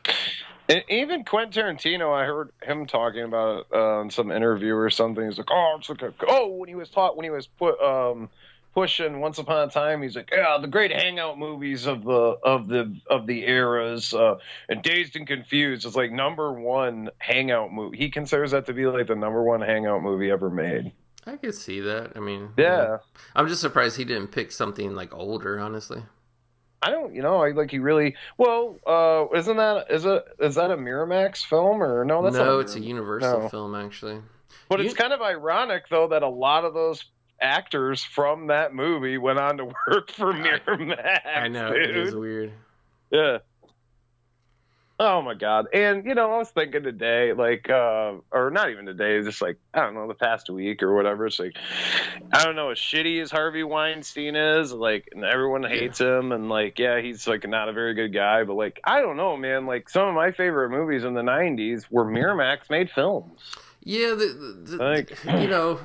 And 0.68 0.82
even 0.88 1.24
Quentin 1.24 1.52
Tarantino, 1.52 2.12
I 2.12 2.24
heard 2.24 2.50
him 2.62 2.86
talking 2.86 3.22
about 3.22 3.66
it 3.70 3.76
uh, 3.76 4.00
in 4.00 4.10
some 4.10 4.32
interview 4.32 4.74
or 4.74 4.90
something. 4.90 5.24
He's 5.24 5.38
like, 5.38 5.50
"Oh, 5.50 5.76
it's 5.78 5.88
like 5.88 6.02
a, 6.02 6.12
oh." 6.26 6.48
When 6.48 6.68
he 6.68 6.74
was 6.74 6.88
taught, 6.88 7.16
when 7.16 7.22
he 7.22 7.30
was 7.30 7.46
put 7.46 7.80
um, 7.80 8.28
pushing 8.74 9.20
Once 9.20 9.38
Upon 9.38 9.68
a 9.68 9.70
Time, 9.70 10.02
he's 10.02 10.16
like, 10.16 10.30
"Yeah, 10.32 10.58
the 10.60 10.66
great 10.66 10.90
hangout 10.90 11.38
movies 11.38 11.86
of 11.86 12.02
the 12.02 12.10
of 12.42 12.66
the 12.66 12.96
of 13.08 13.28
the 13.28 13.46
eras." 13.46 14.12
Uh, 14.12 14.38
and 14.68 14.82
Dazed 14.82 15.14
and 15.14 15.26
Confused 15.26 15.86
is 15.86 15.94
like 15.94 16.10
number 16.10 16.52
one 16.52 17.10
hangout 17.18 17.72
movie. 17.72 17.96
He 17.96 18.10
considers 18.10 18.50
that 18.50 18.66
to 18.66 18.72
be 18.72 18.86
like 18.86 19.06
the 19.06 19.14
number 19.14 19.44
one 19.44 19.60
hangout 19.60 20.02
movie 20.02 20.32
ever 20.32 20.50
made. 20.50 20.90
I 21.26 21.36
could 21.36 21.54
see 21.54 21.80
that. 21.80 22.12
I 22.16 22.20
mean, 22.20 22.50
Yeah, 22.56 22.98
I'm 23.34 23.48
just 23.48 23.60
surprised 23.60 23.96
he 23.96 24.04
didn't 24.04 24.28
pick 24.28 24.52
something 24.52 24.94
like 24.94 25.12
older. 25.14 25.58
Honestly, 25.58 26.02
I 26.82 26.90
don't, 26.90 27.14
you 27.14 27.22
know, 27.22 27.42
I 27.42 27.50
like 27.50 27.70
he 27.70 27.78
really. 27.80 28.14
Well, 28.38 28.76
uh, 28.86 29.26
isn't 29.36 29.56
that 29.56 29.86
is 29.90 30.04
it 30.04 30.24
is 30.38 30.54
that 30.54 30.70
a 30.70 30.76
Miramax 30.76 31.44
film 31.44 31.82
or 31.82 32.04
no? 32.04 32.22
That's 32.22 32.36
no, 32.36 32.60
it's 32.60 32.76
a. 32.76 32.80
Universal 32.80 33.40
No. 33.40 33.48
film 33.48 33.74
actually. 33.74 34.20
But 34.68 34.78
You- 34.80 34.86
it's 34.86 34.94
kind 34.94 35.12
of 35.12 35.20
ironic, 35.22 35.88
though, 35.88 36.08
that 36.08 36.22
a 36.22 36.28
lot 36.28 36.64
of 36.64 36.74
those 36.74 37.04
actors 37.40 38.02
from 38.02 38.46
that 38.48 38.74
movie 38.74 39.18
went 39.18 39.38
on 39.38 39.56
to 39.58 39.64
work 39.88 40.10
for 40.10 40.32
Miramax. 40.32 41.20
I 41.26 41.48
know 41.48 41.72
dude. 41.72 41.90
it 41.90 41.96
is 41.96 42.14
weird. 42.14 42.52
Yeah. 43.10 43.38
Oh 44.98 45.20
my 45.20 45.34
god! 45.34 45.66
And 45.74 46.06
you 46.06 46.14
know, 46.14 46.32
I 46.32 46.38
was 46.38 46.48
thinking 46.48 46.82
today, 46.82 47.34
like, 47.34 47.68
uh, 47.68 48.14
or 48.32 48.50
not 48.50 48.70
even 48.70 48.86
today, 48.86 49.22
just 49.22 49.42
like 49.42 49.58
I 49.74 49.80
don't 49.80 49.92
know, 49.92 50.08
the 50.08 50.14
past 50.14 50.48
week 50.48 50.82
or 50.82 50.94
whatever. 50.94 51.26
It's 51.26 51.38
like 51.38 51.54
I 52.32 52.42
don't 52.44 52.56
know, 52.56 52.70
as 52.70 52.78
shitty 52.78 53.20
as 53.20 53.30
Harvey 53.30 53.62
Weinstein 53.62 54.36
is, 54.36 54.72
like, 54.72 55.08
and 55.12 55.22
everyone 55.22 55.64
hates 55.64 56.00
him, 56.00 56.32
and 56.32 56.48
like, 56.48 56.78
yeah, 56.78 57.00
he's 57.02 57.26
like 57.26 57.46
not 57.46 57.68
a 57.68 57.74
very 57.74 57.92
good 57.92 58.14
guy, 58.14 58.44
but 58.44 58.54
like, 58.54 58.80
I 58.84 59.02
don't 59.02 59.18
know, 59.18 59.36
man. 59.36 59.66
Like, 59.66 59.90
some 59.90 60.08
of 60.08 60.14
my 60.14 60.32
favorite 60.32 60.70
movies 60.70 61.04
in 61.04 61.12
the 61.12 61.20
'90s 61.22 61.84
were 61.90 62.06
Miramax 62.06 62.70
made 62.70 62.90
films. 62.90 63.40
Yeah, 63.82 64.14
the, 64.18 64.64
the, 64.64 64.76
the- 64.78 64.84
Like- 64.84 65.24
you 65.42 65.46
know, 65.48 65.78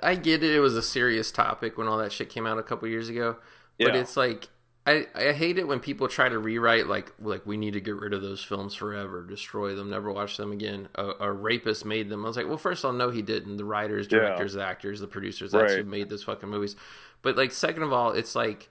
I 0.00 0.14
get 0.14 0.44
it. 0.44 0.54
It 0.54 0.60
was 0.60 0.76
a 0.76 0.82
serious 0.82 1.32
topic 1.32 1.76
when 1.76 1.88
all 1.88 1.98
that 1.98 2.12
shit 2.12 2.30
came 2.30 2.46
out 2.46 2.58
a 2.58 2.62
couple 2.62 2.86
years 2.88 3.08
ago. 3.08 3.36
But 3.80 3.94
Yeah. 3.94 4.00
it's 4.00 4.16
like 4.16 4.48
I, 4.86 5.06
I 5.14 5.32
hate 5.32 5.58
it 5.58 5.66
when 5.66 5.80
people 5.80 6.08
try 6.08 6.28
to 6.28 6.38
rewrite 6.38 6.86
like 6.88 7.10
like 7.18 7.46
we 7.46 7.56
need 7.56 7.72
to 7.72 7.80
get 7.80 7.96
rid 7.96 8.12
of 8.12 8.20
those 8.20 8.44
films 8.44 8.74
forever, 8.74 9.22
destroy 9.22 9.74
them, 9.74 9.88
never 9.88 10.12
watch 10.12 10.36
them 10.36 10.52
again. 10.52 10.88
A, 10.94 11.12
a 11.20 11.32
rapist 11.32 11.86
made 11.86 12.10
them. 12.10 12.24
I 12.24 12.28
was 12.28 12.36
like, 12.36 12.46
well, 12.48 12.58
first 12.58 12.84
of 12.84 12.88
all, 12.88 12.92
no, 12.92 13.08
he 13.10 13.22
didn't. 13.22 13.56
The 13.56 13.64
writers, 13.64 14.06
Yeah. 14.10 14.18
directors, 14.18 14.52
the 14.52 14.62
actors, 14.64 15.00
the 15.00 15.06
producers, 15.06 15.52
that's 15.52 15.72
who 15.72 15.84
made 15.84 16.10
those 16.10 16.22
fucking 16.24 16.50
movies. 16.50 16.76
But 17.22 17.36
like, 17.36 17.52
second 17.52 17.82
of 17.82 17.92
all, 17.94 18.12
it's 18.12 18.34
like 18.34 18.68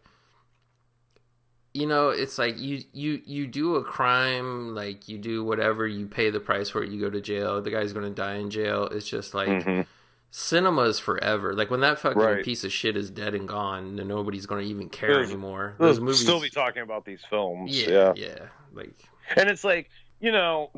you 1.73 1.87
know 1.87 2.09
it's 2.09 2.37
like 2.37 2.59
you 2.59 2.83
you 2.93 3.19
you 3.25 3.47
do 3.47 3.75
a 3.77 3.83
crime 3.83 4.75
like 4.75 5.07
you 5.09 5.17
do 5.17 5.43
whatever 5.43 5.87
you 5.87 6.05
pay 6.05 6.29
the 6.29 6.39
price 6.39 6.69
for 6.69 6.83
it 6.83 6.91
you 6.91 7.01
go 7.01 7.09
to 7.09 7.19
jail 7.19 7.59
the 7.63 7.71
guy's 7.71 7.93
going 7.93 8.05
to 8.05 8.13
die 8.13 8.35
in 8.35 8.51
jail 8.51 8.85
it's 8.91 9.07
just 9.07 9.33
like 9.33 9.47
Mhm. 9.49 9.87
Cinema 10.35 10.81
is 10.81 10.97
forever 10.97 11.53
like 11.53 11.69
when 11.69 11.81
that 11.81 11.99
fucking 11.99 12.19
Right. 12.19 12.43
piece 12.43 12.63
of 12.63 12.73
shit 12.73 12.97
is 12.97 13.11
dead 13.11 13.35
and 13.35 13.47
gone 13.47 13.97
then 13.97 14.07
nobody's 14.07 14.47
to 14.47 14.59
even 14.59 14.89
care 14.89 15.13
There's- 15.13 15.29
anymore 15.29 15.75
those 15.77 15.99
movies 15.99 16.21
still 16.21 16.41
be 16.41 16.49
talking 16.49 16.81
about 16.81 17.05
these 17.05 17.21
films. 17.29 17.79
yeah, 17.87 18.13
yeah 18.15 18.47
like 18.73 18.93
And 19.35 19.47
it's 19.47 19.63
like, 19.63 19.91
you 20.19 20.31
know, 20.31 20.71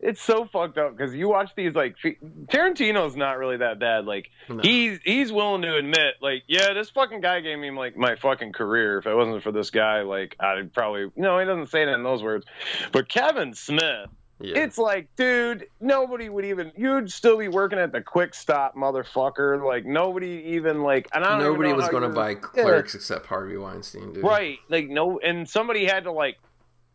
it's 0.00 0.20
so 0.22 0.46
fucked 0.46 0.78
up 0.78 0.96
because 0.96 1.14
you 1.14 1.28
watch 1.28 1.50
these 1.54 1.74
like 1.74 1.94
Tarantino's 2.46 3.14
not 3.14 3.36
really 3.38 3.58
that 3.58 3.78
bad. 3.78 4.06
Like 4.06 4.30
no. 4.48 4.60
he's 4.62 4.98
he's 5.04 5.30
willing 5.30 5.62
to 5.62 5.76
admit, 5.76 6.14
like, 6.20 6.42
yeah, 6.48 6.72
this 6.72 6.90
fucking 6.90 7.20
guy 7.20 7.40
gave 7.40 7.58
me 7.58 7.70
like 7.70 7.96
my 7.96 8.16
fucking 8.16 8.52
career. 8.52 8.98
If 8.98 9.06
it 9.06 9.14
wasn't 9.14 9.42
for 9.42 9.52
this 9.52 9.70
guy, 9.70 10.02
like 10.02 10.36
I'd 10.40 10.72
probably 10.72 11.10
no, 11.16 11.38
he 11.38 11.44
doesn't 11.44 11.68
say 11.68 11.84
that 11.84 11.94
in 11.94 12.02
those 12.02 12.22
words. 12.22 12.46
But 12.90 13.08
Kevin 13.08 13.54
Smith, 13.54 14.08
yeah 14.42 14.58
it's 14.58 14.78
like, 14.78 15.08
dude, 15.16 15.66
nobody 15.80 16.28
would 16.28 16.44
even 16.44 16.72
you'd 16.76 17.10
still 17.10 17.38
be 17.38 17.48
working 17.48 17.78
at 17.78 17.92
the 17.92 18.00
quick 18.00 18.34
stop, 18.34 18.74
motherfucker. 18.76 19.64
Like 19.64 19.84
nobody 19.84 20.42
even 20.56 20.82
like 20.82 21.08
and 21.12 21.24
I 21.24 21.38
nobody 21.38 21.72
was 21.72 21.88
going 21.88 22.02
to 22.02 22.08
buy 22.08 22.30
Yeah. 22.30 22.34
clerks 22.40 22.94
except 22.94 23.26
harvey 23.26 23.56
weinstein 23.56 24.12
dude 24.12 24.24
Right. 24.24 24.58
Like 24.68 24.88
no 24.88 25.18
and 25.18 25.48
somebody 25.48 25.84
had 25.86 26.04
to 26.04 26.12
like 26.12 26.38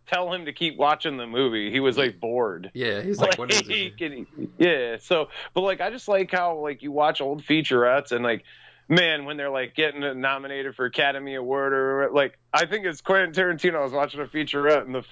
tell 0.08 0.32
him 0.34 0.46
to 0.46 0.54
keep 0.54 0.78
watching 0.78 1.18
the 1.18 1.28
movie. 1.28 1.70
He 1.72 1.80
was 1.80 1.98
like 1.98 2.20
bored. 2.20 2.72
yeah 2.74 3.02
he's 3.02 3.20
like 3.20 3.38
what 3.38 3.52
is 3.52 3.62
Like, 3.68 3.70
it 4.02 4.28
yeah. 4.58 4.98
So, 5.02 5.30
but 5.54 5.62
like, 5.62 5.82
I 5.82 5.90
just 5.90 6.08
like 6.08 6.32
how 6.32 6.58
like 6.60 6.82
you 6.82 6.92
watch 6.92 7.20
old 7.22 7.44
featurettes 7.44 8.12
and 8.14 8.24
like, 8.24 8.44
man, 8.88 9.26
when 9.26 9.36
they're 9.36 9.50
like 9.50 9.76
getting 9.76 10.22
nominated 10.22 10.76
for 10.76 10.86
Academy 10.86 11.36
Award 11.36 11.74
or 11.74 12.10
like, 12.14 12.40
I 12.54 12.66
think 12.66 12.86
it's 12.86 13.02
Quentin 13.02 13.34
Tarantino. 13.34 13.76
I 13.76 13.84
was 13.84 13.92
watching 13.92 14.22
a 14.22 14.26
featurette 14.26 14.84
and 14.86 14.96
the 14.96 15.04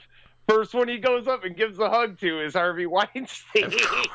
first 0.48 0.74
one 0.74 0.88
he 0.88 0.98
goes 0.98 1.28
up 1.28 1.44
and 1.44 1.56
gives 1.56 1.80
a 1.80 1.90
hug 1.90 2.20
to 2.20 2.42
is 2.42 2.54
Harvey 2.54 2.86
Weinstein. 2.88 3.64
Of 3.66 3.78
course. 3.78 4.08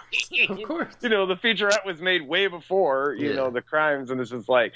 Of 0.49 0.63
course. 0.67 0.95
you 1.03 1.09
know, 1.09 1.27
the 1.27 1.37
featurette 1.37 1.85
was 1.85 2.01
made 2.01 2.27
way 2.27 2.47
before 2.47 3.15
you 3.19 3.31
Yeah. 3.31 3.37
know 3.37 3.51
the 3.51 3.63
crimes, 3.63 4.11
and 4.11 4.21
it's 4.21 4.31
just 4.31 4.49
like, 4.49 4.73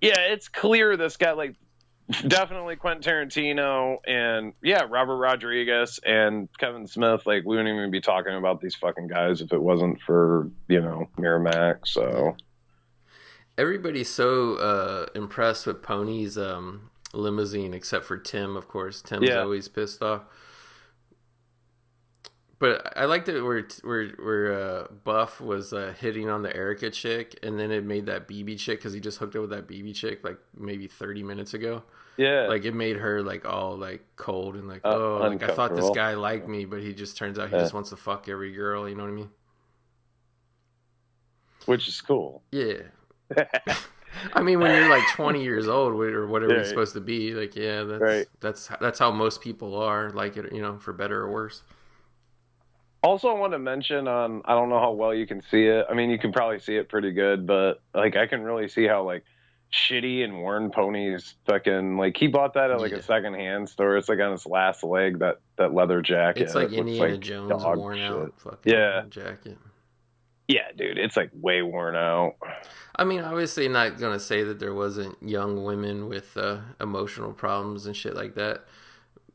yeah, 0.00 0.18
it's 0.18 0.48
clear 0.48 0.96
this 0.96 1.16
guy 1.16 1.32
like 1.32 1.54
definitely 2.26 2.74
Quentin 2.76 3.00
Tarantino 3.02 3.96
and 4.06 4.52
yeah, 4.62 4.82
Robert 4.90 5.16
Rodriguez 5.16 6.00
and 6.04 6.48
Kevin 6.58 6.86
Smith. 6.86 7.24
Like 7.26 7.44
we 7.44 7.56
wouldn't 7.56 7.74
even 7.74 7.90
be 7.90 8.00
talking 8.00 8.34
about 8.34 8.60
these 8.60 8.74
fucking 8.74 9.06
guys 9.06 9.40
if 9.40 9.52
it 9.52 9.62
wasn't 9.62 10.00
for 10.02 10.50
you 10.68 10.80
know 10.80 11.08
Miramax. 11.16 11.88
So 11.88 12.36
everybody's 13.56 14.08
so 14.10 14.56
uh, 14.56 15.06
impressed 15.14 15.66
with 15.66 15.82
Pony's 15.82 16.36
um, 16.36 16.90
limousine, 17.12 17.74
except 17.74 18.04
for 18.04 18.18
Tim, 18.18 18.56
of 18.56 18.68
course. 18.68 19.02
Tim's 19.02 19.28
Yeah. 19.28 19.40
always 19.40 19.68
pissed 19.68 20.02
off. 20.02 20.22
But 22.62 22.96
I 22.96 23.06
liked 23.06 23.28
it 23.28 23.42
where 23.42 23.66
where 23.82 24.06
where 24.10 24.52
uh, 24.54 24.86
Buff 25.02 25.40
was 25.40 25.72
uh, 25.72 25.94
hitting 25.98 26.30
on 26.30 26.42
the 26.42 26.56
Erica 26.56 26.90
chick, 26.90 27.36
and 27.42 27.58
then 27.58 27.72
it 27.72 27.82
made 27.82 28.06
that 28.06 28.28
BB 28.28 28.56
chick 28.56 28.78
because 28.78 28.92
he 28.92 29.00
just 29.00 29.18
hooked 29.18 29.34
up 29.34 29.40
with 29.40 29.50
that 29.50 29.66
BB 29.66 29.96
chick 29.96 30.22
like 30.22 30.38
maybe 30.56 30.86
thirty 30.86 31.24
minutes 31.24 31.54
ago. 31.54 31.82
yeah, 32.16 32.46
Like 32.46 32.64
it 32.64 32.72
made 32.72 32.98
her 32.98 33.20
like 33.20 33.44
all 33.44 33.76
like 33.76 34.02
cold 34.14 34.54
and 34.54 34.68
like 34.68 34.82
Uh, 34.84 34.94
oh 34.94 35.16
like 35.28 35.42
I 35.42 35.48
thought 35.52 35.74
this 35.74 35.90
guy 35.90 36.14
liked 36.14 36.46
me, 36.46 36.64
but 36.64 36.80
he 36.82 36.94
just 36.94 37.16
turns 37.16 37.36
out 37.36 37.48
he 37.48 37.56
Yeah. 37.56 37.62
just 37.62 37.74
wants 37.74 37.90
to 37.90 37.96
fuck 37.96 38.28
every 38.28 38.52
girl. 38.52 38.88
You 38.88 38.94
know 38.94 39.02
what 39.02 39.10
I 39.10 39.14
mean? 39.16 39.30
which 41.66 41.88
is 41.88 42.00
cool. 42.00 42.42
Yeah. 42.52 42.82
I 44.34 44.42
mean, 44.42 44.60
when 44.60 44.72
you're 44.76 44.88
like 44.88 45.08
20 45.14 45.42
years 45.42 45.66
old 45.66 45.94
or 45.94 46.26
whatever 46.28 46.52
Yeah. 46.52 46.58
you're 46.58 46.68
supposed 46.68 46.92
to 46.94 47.00
be, 47.00 47.32
like, 47.34 47.56
yeah, 47.56 47.82
that's 47.82 48.00
Right. 48.02 48.26
that's 48.40 48.68
that's 48.80 48.98
how 49.00 49.10
most 49.10 49.40
people 49.40 49.74
are, 49.76 50.10
like 50.10 50.36
it, 50.36 50.52
you 50.52 50.62
know, 50.62 50.78
for 50.78 50.92
better 50.92 51.22
or 51.22 51.30
worse. 51.32 51.62
Also, 53.02 53.28
I 53.28 53.38
want 53.38 53.52
to 53.52 53.58
mention 53.58 54.06
on 54.06 54.42
I 54.44 54.54
don't 54.54 54.68
know 54.68 54.78
how 54.78 54.92
well 54.92 55.12
you 55.12 55.26
can 55.26 55.42
see 55.42 55.64
it. 55.64 55.86
I 55.90 55.94
mean, 55.94 56.08
you 56.10 56.18
can 56.18 56.32
probably 56.32 56.60
see 56.60 56.76
it 56.76 56.88
pretty 56.88 57.10
good, 57.12 57.46
but 57.46 57.80
like 57.94 58.16
I 58.16 58.26
can 58.26 58.42
really 58.42 58.68
see 58.68 58.86
how 58.86 59.02
like 59.04 59.24
shitty 59.72 60.22
and 60.22 60.34
worn 60.34 60.70
ponies 60.70 61.34
fucking 61.46 61.96
like 61.96 62.16
he 62.16 62.26
bought 62.26 62.54
that 62.54 62.70
at 62.70 62.80
like 62.80 62.92
Yeah. 62.92 62.98
a 62.98 63.02
second 63.02 63.34
hand 63.34 63.68
store. 63.68 63.96
It's 63.96 64.08
like 64.08 64.20
on 64.20 64.30
his 64.32 64.46
last 64.46 64.84
leg 64.84 65.18
that 65.20 65.40
that 65.56 65.74
leather 65.74 66.00
jacket. 66.02 66.42
It's 66.42 66.54
like 66.54 66.68
It 66.72 66.78
Indiana 66.78 67.12
like 67.12 67.20
Jones 67.20 67.64
worn 67.64 67.96
shit. 67.96 68.06
out 68.10 68.34
fucking 68.38 68.72
Yeah. 68.72 69.02
jacket. 69.08 69.58
Yeah, 70.48 70.70
dude, 70.76 70.98
it's 70.98 71.16
like 71.16 71.30
way 71.32 71.62
worn 71.62 71.96
out. 71.96 72.34
I 72.94 73.04
mean, 73.04 73.20
obviously, 73.20 73.66
not 73.68 73.98
gonna 73.98 74.20
say 74.20 74.42
that 74.42 74.60
there 74.60 74.74
wasn't 74.74 75.16
young 75.22 75.64
women 75.64 76.08
with 76.08 76.36
uh, 76.36 76.58
emotional 76.80 77.32
problems 77.32 77.86
and 77.86 77.96
shit 77.96 78.14
like 78.14 78.34
that, 78.34 78.64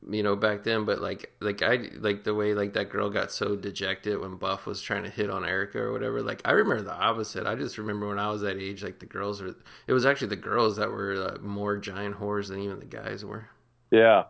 you 0.10 0.24
know, 0.24 0.36
back 0.36 0.64
then. 0.64 0.86
But 0.86 1.02
like, 1.02 1.34
like 1.40 1.62
I 1.62 1.90
like 2.00 2.24
the 2.24 2.34
way 2.34 2.54
like 2.54 2.74
that 2.74 2.90
girl 2.90 3.10
got 3.10 3.32
so 3.32 3.56
dejected 3.56 4.20
when 4.20 4.36
Buff 4.36 4.66
was 4.66 4.82
trying 4.82 5.04
to 5.04 5.10
hit 5.10 5.30
on 5.30 5.46
Erica 5.46 5.80
or 5.80 5.92
whatever. 5.92 6.22
Like, 6.22 6.42
I 6.46 6.52
remember 6.52 6.84
the 6.84 6.94
opposite. 6.94 7.46
I 7.46 7.56
just 7.56 7.78
remember 7.78 8.08
when 8.08 8.20
I 8.20 8.30
was 8.30 8.42
that 8.42 8.58
age, 8.58 8.84
like 8.84 9.00
the 9.00 9.06
girls 9.06 9.42
were. 9.42 9.56
It 9.88 9.94
was 9.94 10.06
actually 10.06 10.28
the 10.30 10.36
girls 10.36 10.78
that 10.78 10.90
were 10.92 11.36
uh, 11.36 11.42
more 11.42 11.78
giant 11.78 12.20
whores 12.20 12.50
than 12.50 12.60
even 12.62 12.80
the 12.80 12.86
guys 12.86 13.26
were. 13.26 13.50
Yeah. 13.92 14.26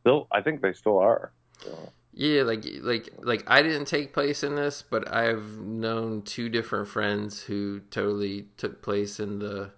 Still, 0.00 0.26
I 0.32 0.40
think 0.40 0.62
they 0.62 0.72
still 0.72 0.98
are. 0.98 1.32
So, 1.62 1.92
Yeah, 2.12 2.42
like 2.42 2.64
like 2.80 3.10
like 3.18 3.44
I 3.46 3.62
didn't 3.62 3.84
take 3.86 4.12
place 4.12 4.42
in 4.42 4.56
this, 4.56 4.82
but 4.82 5.12
I've 5.12 5.58
known 5.58 6.22
two 6.22 6.48
different 6.48 6.88
friends 6.88 7.42
who 7.42 7.80
totally 7.90 8.48
took 8.56 8.82
place 8.82 9.20
in 9.20 9.38
the 9.38 9.72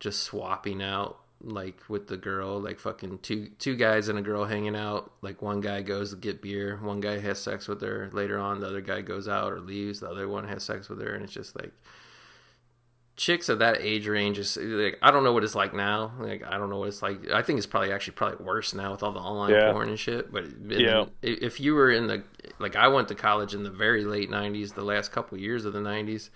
just 0.00 0.22
swapping 0.22 0.82
out 0.82 1.20
like 1.42 1.80
with 1.88 2.06
the 2.08 2.16
girl, 2.16 2.60
like 2.60 2.78
fucking 2.78 3.18
two 3.18 3.48
two 3.58 3.76
guys 3.76 4.08
and 4.08 4.18
a 4.18 4.22
girl 4.22 4.44
hanging 4.44 4.74
out. 4.76 5.12
Like 5.22 5.42
one 5.42 5.60
guy 5.60 5.82
goes 5.82 6.10
to 6.10 6.16
get 6.16 6.40
beer, 6.42 6.78
one 6.82 7.00
guy 7.00 7.18
has 7.18 7.38
sex 7.38 7.68
with 7.68 7.80
her. 7.82 8.08
Later 8.12 8.38
on, 8.38 8.60
the 8.60 8.66
other 8.66 8.80
guy 8.80 9.02
goes 9.02 9.28
out 9.28 9.52
or 9.52 9.60
leaves. 9.60 10.00
The 10.00 10.08
other 10.10 10.28
one 10.28 10.48
has 10.48 10.64
sex 10.64 10.88
with 10.88 11.00
her, 11.00 11.14
and 11.14 11.24
it's 11.24 11.32
just 11.34 11.54
like 11.56 11.72
chicks 13.16 13.48
of 13.48 13.60
that 13.60 13.78
age 13.80 14.06
range 14.06 14.38
is 14.38 14.58
like 14.60 14.98
I 15.00 15.10
don't 15.10 15.24
know 15.24 15.32
what 15.32 15.42
it's 15.44 15.54
like 15.54 15.72
now. 15.74 16.12
Like 16.18 16.42
I 16.44 16.58
don't 16.58 16.68
know 16.70 16.78
what 16.78 16.88
it's 16.88 17.02
like. 17.02 17.30
I 17.30 17.42
think 17.42 17.58
it's 17.58 17.66
probably 17.66 17.92
actually 17.92 18.14
probably 18.14 18.44
worse 18.44 18.74
now 18.74 18.92
with 18.92 19.02
all 19.02 19.12
the 19.12 19.20
online 19.20 19.52
Yeah. 19.52 19.72
porn 19.72 19.88
and 19.88 19.98
shit. 19.98 20.30
But 20.32 20.44
Yeah. 20.66 21.06
if 21.22 21.60
you 21.60 21.74
were 21.74 21.90
in 21.90 22.06
the 22.08 22.22
like 22.58 22.76
I 22.76 22.88
went 22.88 23.08
to 23.08 23.14
college 23.14 23.54
in 23.54 23.62
the 23.62 23.70
very 23.70 24.04
late 24.04 24.30
'90s, 24.30 24.74
the 24.74 24.82
last 24.84 25.12
couple 25.12 25.38
years 25.38 25.64
of 25.64 25.72
the 25.72 25.80
'90s, 25.80 26.30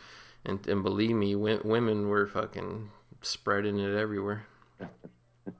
and 0.44 0.66
and 0.68 0.82
believe 0.82 1.16
me, 1.16 1.34
women 1.34 2.08
were 2.08 2.26
fucking 2.26 2.90
spreading 3.22 3.78
it 3.78 3.94
everywhere. 3.94 4.46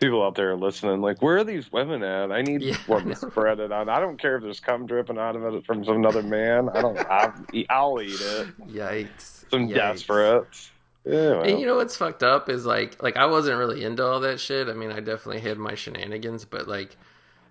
people 0.00 0.22
out 0.24 0.34
there 0.34 0.56
listening, 0.56 1.00
like, 1.00 1.22
where 1.22 1.38
are 1.38 1.44
these 1.44 1.70
women 1.72 2.02
at? 2.02 2.30
I 2.30 2.42
need 2.42 2.62
Yeah, 2.62 2.76
one 2.86 3.06
I 3.10 3.14
to 3.14 3.16
spread 3.16 3.60
it 3.60 3.72
on. 3.72 3.88
I 3.88 3.98
don't 4.00 4.20
care 4.20 4.36
if 4.36 4.42
there's 4.42 4.60
cum 4.60 4.86
dripping 4.86 5.18
out 5.18 5.36
of 5.36 5.44
it 5.54 5.64
from 5.64 5.84
some 5.84 6.04
other 6.04 6.22
man. 6.22 6.68
I 6.68 6.82
don't. 6.82 6.98
I'll, 7.10 7.34
eat- 7.52 7.66
I'll 7.70 8.00
eat 8.02 8.20
it. 8.20 8.48
Yikes! 8.68 9.44
Some 9.50 9.68
Yikes. 9.68 9.92
desperates. 9.92 10.70
Yeah. 11.04 11.12
well. 11.30 11.42
And 11.42 11.60
you 11.60 11.66
know 11.66 11.76
what's 11.76 11.96
fucked 11.96 12.22
up 12.24 12.48
is 12.48 12.66
like 12.66 13.00
like 13.02 13.16
I 13.16 13.26
wasn't 13.26 13.58
really 13.58 13.84
into 13.84 14.04
all 14.04 14.20
that 14.20 14.40
shit. 14.40 14.68
I 14.68 14.72
mean, 14.72 14.90
I 14.90 15.00
definitely 15.00 15.40
had 15.40 15.56
my 15.56 15.74
shenanigans, 15.76 16.44
but 16.44 16.66
like 16.66 16.96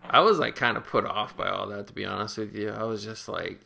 I 0.09 0.19
was 0.19 0.38
like 0.39 0.55
kind 0.55 0.76
of 0.78 0.86
put 0.86 1.05
off 1.05 1.38
by 1.38 1.47
all 1.49 1.67
that 1.67 1.88
to 1.88 1.93
be 1.93 2.05
honest 2.05 2.38
with 2.38 2.53
you. 2.53 2.69
I 2.69 2.84
was 2.84 3.03
just 3.03 3.30
like 3.30 3.61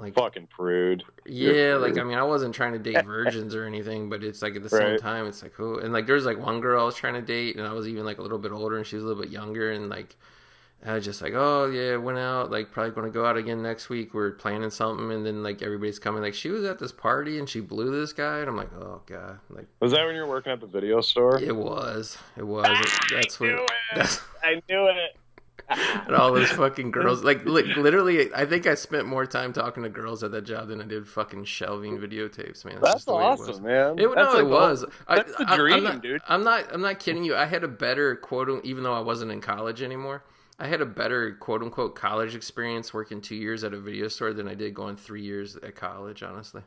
like 0.00 0.14
fucking 0.14 0.46
prude. 0.48 1.04
yeah, 1.26 1.74
like 1.74 1.98
I 1.98 2.02
mean, 2.04 2.18
I 2.18 2.22
wasn't 2.24 2.54
trying 2.54 2.72
to 2.72 2.78
date 2.78 3.04
virgins 3.04 3.54
or 3.54 3.64
anything, 3.64 4.08
but 4.08 4.22
it's 4.24 4.42
like 4.42 4.56
at 4.56 4.62
the 4.62 4.68
same 4.70 4.92
Right. 4.92 5.00
time, 5.00 5.26
it's 5.26 5.42
like 5.42 5.58
oh, 5.60 5.76
and 5.76 5.92
like 5.92 6.06
there's 6.06 6.24
like 6.26 6.38
one 6.38 6.60
girl 6.60 6.80
I 6.82 6.84
was 6.84 6.94
trying 6.96 7.14
to 7.14 7.22
date, 7.22 7.56
and 7.56 7.66
I 7.66 7.72
was 7.72 7.86
even 7.88 8.04
like 8.04 8.18
a 8.18 8.22
little 8.22 8.38
bit 8.38 8.52
older, 8.52 8.76
and 8.76 8.86
she 8.86 8.96
was 8.96 9.04
a 9.04 9.06
little 9.08 9.22
bit 9.22 9.30
younger, 9.32 9.70
and 9.72 9.88
like 9.88 10.16
I 10.86 10.94
was 10.94 11.04
just 11.04 11.20
like, 11.20 11.32
oh 11.34 11.66
yeah, 11.66 11.96
went 11.96 12.18
out, 12.18 12.52
like 12.52 12.70
probably 12.70 12.92
going 12.92 13.06
to 13.06 13.12
go 13.12 13.26
out 13.26 13.36
again 13.36 13.60
next 13.62 13.88
week. 13.88 14.14
We're 14.14 14.30
planning 14.30 14.70
something, 14.70 15.10
and 15.10 15.26
then 15.26 15.42
like 15.42 15.60
everybody's 15.60 15.98
coming, 15.98 16.22
like 16.22 16.34
she 16.34 16.50
was 16.50 16.62
at 16.64 16.78
this 16.78 16.92
party 16.92 17.40
and 17.40 17.48
she 17.48 17.58
blew 17.60 17.90
this 17.90 18.12
guy, 18.12 18.38
and 18.38 18.48
I'm 18.48 18.56
like, 18.56 18.72
oh 18.74 19.02
god, 19.06 19.40
like 19.50 19.66
Was 19.80 19.90
that 19.90 20.06
when 20.06 20.14
you 20.14 20.20
were 20.22 20.28
working 20.28 20.52
at 20.52 20.60
the 20.60 20.68
video 20.68 21.00
store? 21.00 21.38
it 21.42 21.56
was, 21.56 22.16
it 22.36 22.46
was. 22.46 22.64
Ah, 22.68 22.80
it- 22.80 23.14
that's 23.16 23.40
what. 23.40 23.68
That's, 23.96 24.20
I 24.44 24.62
knew 24.68 24.86
it. 24.88 25.16
and 25.70 26.07
all 26.18 26.32
those 26.32 26.50
fucking 26.50 26.90
girls, 26.90 27.22
like 27.24 27.44
li- 27.46 27.74
literally, 27.76 28.32
I 28.34 28.44
think 28.44 28.66
I 28.66 28.74
spent 28.74 29.06
more 29.06 29.24
time 29.26 29.52
talking 29.52 29.82
to 29.84 29.88
girls 29.88 30.22
at 30.22 30.30
that 30.32 30.42
job 30.42 30.68
than 30.68 30.80
I 30.80 30.84
did 30.84 31.06
fucking 31.08 31.44
shelving 31.44 31.98
videotapes, 31.98 32.64
man. 32.64 32.78
That's 32.82 32.94
just 32.94 33.06
the 33.06 33.14
way 33.14 33.22
it 33.24 33.26
awesome, 33.26 33.62
man. 33.62 33.98
It, 33.98 34.08
That's 34.14 34.16
no, 34.16 34.22
like 34.32 34.38
it 34.38 34.48
was. 34.48 34.84
I- 35.06 35.16
that's 35.16 35.36
the 35.36 35.44
I, 35.48 35.52
I'm 35.52 35.58
dream, 35.58 35.84
not, 35.84 36.02
dude. 36.02 36.20
I'm 36.28 36.44
not. 36.44 36.72
I'm 36.72 36.80
not 36.82 36.98
kidding 36.98 37.24
you. 37.24 37.36
I 37.36 37.46
had 37.46 37.64
a 37.64 37.68
better 37.68 38.16
quote, 38.16 38.64
even 38.64 38.84
though 38.84 38.94
I 38.94 39.00
wasn't 39.00 39.30
in 39.32 39.40
college 39.40 39.82
anymore. 39.82 40.24
I 40.58 40.66
had 40.66 40.80
a 40.80 40.86
better 40.86 41.34
quote 41.34 41.62
unquote 41.62 41.94
college 41.94 42.34
experience 42.34 42.92
working 42.92 43.20
two 43.20 43.36
years 43.36 43.62
at 43.62 43.72
a 43.72 43.78
video 43.78 44.08
store 44.08 44.32
than 44.32 44.48
I 44.48 44.54
did 44.54 44.74
going 44.74 44.96
three 44.96 45.22
years 45.22 45.54
at 45.56 45.76
college. 45.76 46.22
Honestly, 46.24 46.62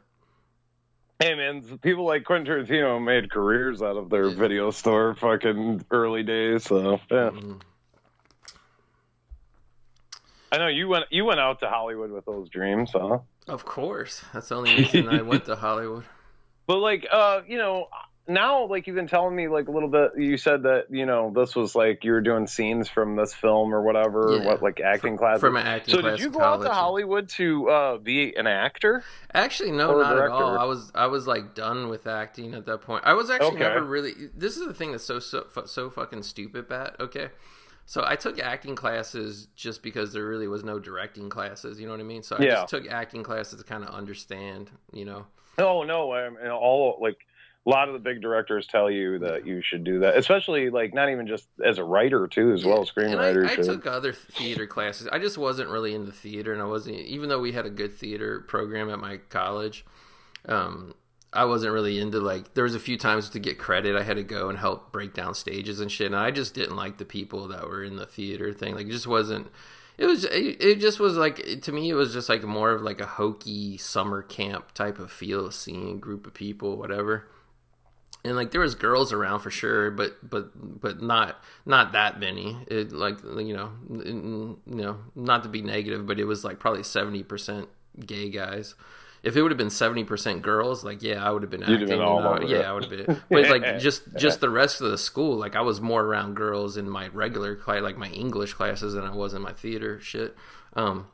Hey 1.19 1.35
man, 1.35 1.61
people 1.79 2.05
like 2.05 2.23
Quentin 2.23 2.47
Tarantino 2.65 3.03
made 3.03 3.29
careers 3.29 3.81
out 3.81 3.97
of 3.97 4.09
their 4.09 4.27
Yeah. 4.29 4.35
video 4.35 4.71
store 4.71 5.13
fucking 5.15 5.85
early 5.91 6.23
days. 6.23 6.63
So 6.63 6.99
yeah, 7.11 7.29
Mhm. 7.31 7.61
I 10.51 10.57
know 10.57 10.67
you 10.67 10.87
went 10.87 11.05
you 11.11 11.25
went 11.25 11.39
out 11.39 11.59
to 11.61 11.67
Hollywood 11.69 12.11
with 12.11 12.25
those 12.25 12.49
dreams, 12.49 12.91
huh? 12.93 13.19
of 13.47 13.65
course. 13.65 14.23
That's 14.33 14.49
the 14.49 14.55
only 14.55 14.75
reason 14.75 15.07
I 15.07 15.21
went 15.21 15.45
to 15.45 15.55
Hollywood. 15.55 16.03
But 16.67 16.77
like, 16.77 17.05
uh, 17.11 17.41
you 17.47 17.57
know, 17.57 17.87
now 18.27 18.65
like 18.65 18.87
you've 18.87 18.95
been 18.95 19.07
telling 19.07 19.35
me 19.35 19.47
like 19.49 19.67
a 19.67 19.71
little 19.71 19.89
bit. 19.89 20.11
You 20.15 20.37
said 20.37 20.63
that 20.63 20.85
you 20.89 21.05
know 21.05 21.33
this 21.35 21.55
was 21.55 21.75
like 21.75 22.03
you 22.03 22.11
were 22.11 22.21
doing 22.21 22.47
scenes 22.47 22.87
from 22.87 23.15
this 23.15 23.33
film 23.33 23.73
or 23.73 23.81
whatever. 23.81 24.37
Yeah. 24.39 24.45
What 24.45 24.61
like 24.61 24.79
acting 24.79 25.17
classes? 25.17 25.41
From 25.41 25.57
an 25.57 25.65
acting 25.67 25.95
so 25.95 25.99
class 26.01 26.11
So 26.11 26.17
did 26.17 26.19
you 26.21 26.27
in 26.27 26.33
go 26.33 26.41
out 26.41 26.61
to 26.61 26.69
Hollywood 26.69 27.27
to 27.29 27.69
uh, 27.69 27.97
be 27.97 28.35
an 28.37 28.47
actor? 28.47 29.03
Actually, 29.33 29.71
no, 29.71 29.99
not 29.99 30.17
at 30.17 30.29
all. 30.29 30.57
I 30.57 30.63
was 30.65 30.91
I 30.95 31.07
was 31.07 31.27
like 31.27 31.55
done 31.55 31.89
with 31.89 32.07
acting 32.07 32.53
at 32.53 32.65
that 32.67 32.81
point. 32.83 33.03
I 33.05 33.13
was 33.13 33.29
actually 33.29 33.55
Okay. 33.55 33.59
never 33.59 33.83
really. 33.83 34.13
This 34.35 34.55
is 34.55 34.65
the 34.67 34.73
thing 34.73 34.91
that's 34.91 35.03
so 35.03 35.19
so 35.19 35.47
so 35.65 35.89
fucking 35.89 36.23
stupid, 36.23 36.69
Bat. 36.69 36.97
Okay, 36.99 37.29
so 37.91 38.05
I 38.07 38.15
took 38.15 38.39
acting 38.39 38.73
classes 38.73 39.49
just 39.53 39.83
because 39.83 40.13
there 40.13 40.25
really 40.25 40.47
was 40.47 40.63
no 40.63 40.79
directing 40.79 41.27
classes. 41.27 41.77
You 41.77 41.87
know 41.87 41.91
what 41.91 41.99
I 41.99 42.03
mean? 42.03 42.23
So 42.23 42.37
I 42.37 42.43
Yeah. 42.43 42.51
just 42.51 42.69
took 42.69 42.89
acting 42.89 43.21
classes 43.21 43.59
to 43.59 43.65
kind 43.65 43.83
of 43.83 43.89
understand. 43.89 44.71
You 44.93 45.03
know, 45.03 45.25
No, 45.57 45.83
no. 45.83 46.13
I 46.13 46.29
mean, 46.29 46.47
all 46.47 46.97
like 47.01 47.17
a 47.65 47.69
lot 47.69 47.89
of 47.89 47.93
the 47.93 47.99
big 47.99 48.21
directors 48.21 48.65
tell 48.65 48.89
you 48.89 49.19
that 49.19 49.45
you 49.45 49.61
should 49.61 49.83
do 49.83 49.99
that, 49.99 50.15
especially 50.15 50.69
like 50.69 50.93
not 50.93 51.09
even 51.09 51.27
just 51.27 51.49
as 51.65 51.79
a 51.79 51.83
writer 51.83 52.27
too, 52.29 52.53
as 52.53 52.63
well 52.63 52.81
as 52.81 52.89
And 52.95 53.09
screenwriter. 53.19 53.45
I, 53.45 53.51
I 53.51 53.55
too. 53.57 53.63
took 53.63 53.85
other 53.85 54.13
theater 54.13 54.65
classes. 54.67 55.09
I 55.11 55.19
just 55.19 55.37
wasn't 55.37 55.69
really 55.69 55.93
into 55.93 56.13
theater, 56.13 56.53
and 56.53 56.61
I 56.61 56.65
wasn't 56.65 56.95
even 56.95 57.27
though 57.27 57.41
we 57.41 57.51
had 57.51 57.65
a 57.65 57.69
good 57.69 57.93
theater 57.93 58.39
program 58.39 58.89
at 58.89 58.99
my 58.99 59.17
college. 59.27 59.83
Um, 60.47 60.95
I 61.33 61.45
wasn't 61.45 61.73
really 61.73 61.99
into 61.99 62.19
like 62.19 62.53
there 62.53 62.65
was 62.65 62.75
a 62.75 62.79
few 62.79 62.97
times 62.97 63.29
to 63.29 63.39
get 63.39 63.57
credit 63.57 63.95
I 63.95 64.03
had 64.03 64.17
to 64.17 64.23
go 64.23 64.49
and 64.49 64.57
help 64.57 64.91
break 64.91 65.13
down 65.13 65.33
stages 65.33 65.79
and 65.79 65.91
shit, 65.91 66.07
and 66.07 66.15
I 66.15 66.31
just 66.31 66.53
didn't 66.53 66.75
like 66.75 66.97
the 66.97 67.05
people 67.05 67.47
that 67.49 67.67
were 67.67 67.83
in 67.83 67.95
the 67.95 68.05
theater 68.05 68.53
thing. 68.53 68.75
Like 68.75 68.87
it 68.87 68.91
just 68.91 69.07
wasn't. 69.07 69.47
It 69.97 70.07
was. 70.07 70.25
It, 70.25 70.79
just 70.79 70.99
was 70.99 71.15
like 71.15 71.61
to 71.61 71.71
me. 71.71 71.89
It 71.89 71.93
was 71.93 72.13
just 72.13 72.27
like 72.27 72.43
more 72.43 72.71
of 72.71 72.81
like 72.81 72.99
a 72.99 73.05
hokey 73.05 73.77
summer 73.77 74.21
camp 74.21 74.73
type 74.73 74.99
of 74.99 75.11
feel, 75.11 75.51
seeing 75.51 75.99
group 75.99 76.25
of 76.25 76.33
people, 76.33 76.77
whatever 76.77 77.27
and 78.23 78.35
like 78.35 78.51
there 78.51 78.61
was 78.61 78.75
girls 78.75 79.11
around 79.11 79.39
for 79.39 79.49
sure 79.49 79.89
but 79.91 80.17
but 80.27 80.51
but 80.55 81.01
not 81.01 81.43
not 81.65 81.93
that 81.93 82.19
many 82.19 82.57
it 82.67 82.91
like 82.91 83.17
you 83.23 83.53
know 83.53 83.71
you 83.89 84.57
know 84.65 84.97
not 85.15 85.43
to 85.43 85.49
be 85.49 85.61
negative 85.61 86.05
but 86.05 86.19
it 86.19 86.25
was 86.25 86.43
like 86.43 86.59
probably 86.59 86.81
70% 86.81 87.67
gay 88.05 88.29
guys 88.29 88.75
if 89.23 89.35
it 89.35 89.41
would 89.41 89.51
have 89.51 89.57
been 89.57 89.69
seventy 89.69 90.03
percent 90.03 90.41
girls, 90.41 90.83
like 90.83 91.03
yeah, 91.03 91.25
I 91.25 91.31
would 91.31 91.43
have 91.43 91.51
been 91.51 91.61
You'd 91.61 91.73
acting. 91.73 91.87
been 91.89 91.99
you 91.99 92.03
all 92.03 92.21
know, 92.21 92.33
over 92.33 92.45
yeah. 92.45 92.69
I 92.69 92.73
would 92.73 92.85
have 92.85 92.91
been. 92.91 93.21
But 93.29 93.49
like 93.49 93.79
just 93.79 94.03
just 94.17 94.41
the 94.41 94.49
rest 94.49 94.81
of 94.81 94.89
the 94.89 94.97
school, 94.97 95.37
like 95.37 95.55
I 95.55 95.61
was 95.61 95.79
more 95.79 96.03
around 96.03 96.35
girls 96.35 96.77
in 96.77 96.89
my 96.89 97.07
regular 97.09 97.55
class, 97.55 97.81
like 97.81 97.97
my 97.97 98.09
English 98.09 98.53
classes, 98.53 98.93
than 98.93 99.03
I 99.03 99.13
was 99.13 99.33
in 99.33 99.41
my 99.41 99.53
theater 99.53 99.99
shit. 99.99 100.35
Um, 100.73 101.07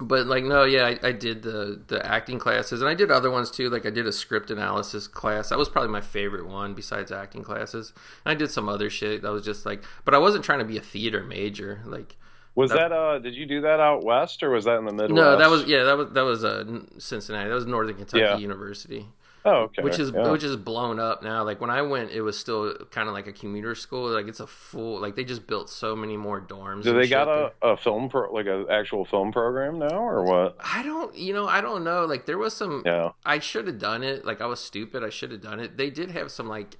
but 0.00 0.26
like 0.26 0.44
no, 0.44 0.64
yeah, 0.64 0.84
I, 0.84 1.08
I 1.08 1.12
did 1.12 1.42
the 1.42 1.80
the 1.86 2.04
acting 2.04 2.38
classes, 2.38 2.80
and 2.80 2.88
I 2.88 2.94
did 2.94 3.10
other 3.10 3.30
ones 3.30 3.50
too. 3.50 3.70
Like 3.70 3.86
I 3.86 3.90
did 3.90 4.06
a 4.06 4.12
script 4.12 4.50
analysis 4.50 5.06
class. 5.06 5.48
That 5.48 5.58
was 5.58 5.68
probably 5.68 5.90
my 5.90 6.00
favorite 6.00 6.46
one 6.46 6.74
besides 6.74 7.12
acting 7.12 7.42
classes. 7.42 7.92
And 8.24 8.32
I 8.32 8.34
did 8.34 8.50
some 8.50 8.68
other 8.68 8.90
shit 8.90 9.22
that 9.22 9.32
was 9.32 9.44
just 9.44 9.64
like, 9.64 9.82
but 10.04 10.14
I 10.14 10.18
wasn't 10.18 10.44
trying 10.44 10.58
to 10.58 10.64
be 10.64 10.76
a 10.76 10.82
theater 10.82 11.22
major. 11.22 11.80
Like 11.86 12.16
Was 12.54 12.70
that 12.70 12.92
uh? 12.92 13.18
Did 13.18 13.34
you 13.34 13.46
do 13.46 13.62
that 13.62 13.80
out 13.80 14.04
west 14.04 14.42
or 14.42 14.50
was 14.50 14.64
that 14.64 14.78
in 14.78 14.84
the 14.84 14.92
Midwest? 14.92 15.14
no, 15.14 15.36
that 15.36 15.48
was 15.50 15.64
yeah, 15.64 15.84
that 15.84 15.96
was 15.96 16.10
that 16.12 16.24
was 16.24 16.44
uh, 16.44 16.64
Cincinnati. 16.98 17.48
That 17.48 17.54
was 17.54 17.66
Northern 17.66 17.96
Kentucky 17.96 18.20
Yeah. 18.20 18.36
University. 18.36 19.06
Oh, 19.44 19.62
okay. 19.62 19.82
which 19.82 19.98
is 19.98 20.12
yeah. 20.14 20.30
which 20.30 20.44
is 20.44 20.56
blown 20.56 21.00
up 21.00 21.22
now. 21.22 21.42
Like 21.42 21.60
when 21.60 21.70
I 21.70 21.82
went, 21.82 22.10
it 22.10 22.20
was 22.22 22.38
still 22.38 22.74
kind 22.90 23.08
of 23.08 23.14
like 23.14 23.26
a 23.26 23.32
commuter 23.32 23.74
school. 23.74 24.10
Like 24.10 24.28
it's 24.28 24.38
a 24.38 24.46
full 24.46 25.00
like 25.00 25.16
they 25.16 25.24
just 25.24 25.46
built 25.46 25.68
so 25.68 25.96
many 25.96 26.16
more 26.16 26.40
dorms. 26.40 26.84
Do 26.84 26.92
they 26.92 27.08
got 27.08 27.24
there. 27.24 27.50
a, 27.70 27.74
a 27.74 27.76
film 27.76 28.08
pro 28.08 28.32
like 28.32 28.46
an 28.46 28.66
actual 28.70 29.04
film 29.04 29.32
program 29.32 29.78
now 29.78 29.98
or 29.98 30.22
what? 30.22 30.56
I 30.60 30.82
don't, 30.84 31.16
you 31.16 31.32
know, 31.32 31.48
I 31.48 31.60
don't 31.60 31.82
know. 31.82 32.04
Like 32.04 32.26
there 32.26 32.38
was 32.38 32.54
some. 32.54 32.82
Yeah. 32.86 33.12
I 33.24 33.40
should 33.40 33.66
have 33.66 33.78
done 33.78 34.04
it. 34.04 34.24
Like 34.24 34.40
I 34.40 34.46
was 34.46 34.60
stupid. 34.60 35.02
I 35.02 35.10
should 35.10 35.32
have 35.32 35.42
done 35.42 35.58
it. 35.58 35.76
They 35.76 35.90
did 35.90 36.10
have 36.12 36.30
some 36.30 36.48
like. 36.48 36.76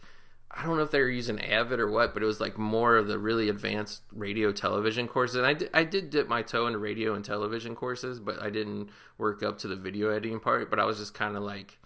I 0.55 0.65
don't 0.65 0.77
know 0.77 0.83
if 0.83 0.91
they 0.91 1.01
were 1.01 1.09
using 1.09 1.41
Avid 1.41 1.81
or 1.81 1.91
what, 1.91 2.13
but 2.13 2.23
it 2.23 2.27
was 2.27 2.41
like 2.41 2.59
more 2.59 2.97
of 2.97 3.07
the 3.07 3.19
really 3.19 3.49
advanced 3.49 4.03
radio 4.13 4.53
television 4.53 5.09
courses. 5.09 5.37
And 5.37 5.47
I 5.47 5.55
did, 5.55 5.71
I 5.73 5.85
did 5.85 6.11
dip 6.11 6.29
my 6.29 6.43
toe 6.43 6.67
into 6.67 6.79
radio 6.79 7.15
and 7.15 7.25
television 7.25 7.75
courses, 7.75 8.21
but 8.21 8.41
I 8.41 8.51
didn't 8.51 8.91
work 9.17 9.43
up 9.43 9.59
to 9.59 9.69
the 9.69 9.77
video 9.77 10.11
editing 10.11 10.41
part. 10.41 10.69
But 10.69 10.79
I 10.79 10.85
was 10.85 10.99
just 10.99 11.15
kind 11.15 11.37
of 11.37 11.43
like, 11.43 11.79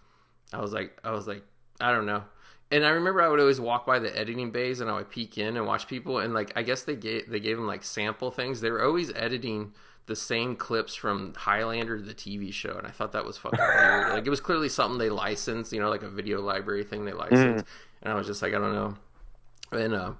I 0.52 0.60
was 0.60 0.72
like, 0.72 0.98
I 1.04 1.12
was 1.12 1.28
like, 1.28 1.44
I 1.80 1.92
don't 1.92 2.06
know. 2.06 2.24
And 2.72 2.84
I 2.84 2.88
remember 2.90 3.22
I 3.22 3.28
would 3.28 3.38
always 3.38 3.60
walk 3.60 3.86
by 3.86 4.00
the 4.00 4.16
editing 4.18 4.50
bays 4.50 4.80
and 4.80 4.90
I 4.90 4.94
would 4.94 5.10
peek 5.10 5.38
in 5.38 5.56
and 5.56 5.66
watch 5.66 5.86
people. 5.86 6.18
And 6.18 6.34
like, 6.34 6.52
I 6.56 6.62
guess 6.62 6.82
they 6.82 6.96
gave 6.96 7.30
they 7.30 7.38
gave 7.38 7.56
them 7.56 7.68
like 7.68 7.84
sample 7.84 8.32
things. 8.32 8.60
They 8.60 8.72
were 8.72 8.84
always 8.84 9.12
editing 9.14 9.74
the 10.06 10.16
same 10.16 10.56
clips 10.56 10.94
from 10.94 11.34
Highlander, 11.34 12.00
the 12.00 12.14
TV 12.14 12.52
show, 12.52 12.76
and 12.78 12.86
I 12.86 12.90
thought 12.90 13.12
that 13.12 13.24
was 13.24 13.36
fucking 13.36 13.58
weird. 13.58 14.12
Like, 14.12 14.26
it 14.26 14.30
was 14.30 14.40
clearly 14.40 14.68
something 14.68 14.98
they 14.98 15.10
licensed, 15.10 15.72
you 15.72 15.80
know, 15.80 15.90
like 15.90 16.04
a 16.04 16.08
video 16.08 16.40
library 16.40 16.84
thing 16.84 17.04
they 17.04 17.12
licensed. 17.12 17.64
Mm. 17.64 17.68
And 18.06 18.12
I 18.12 18.16
was 18.16 18.28
just 18.28 18.40
like, 18.40 18.54
I 18.54 18.58
don't 18.58 18.72
know. 18.72 18.94
And 19.72 19.92
uh, 19.92 20.12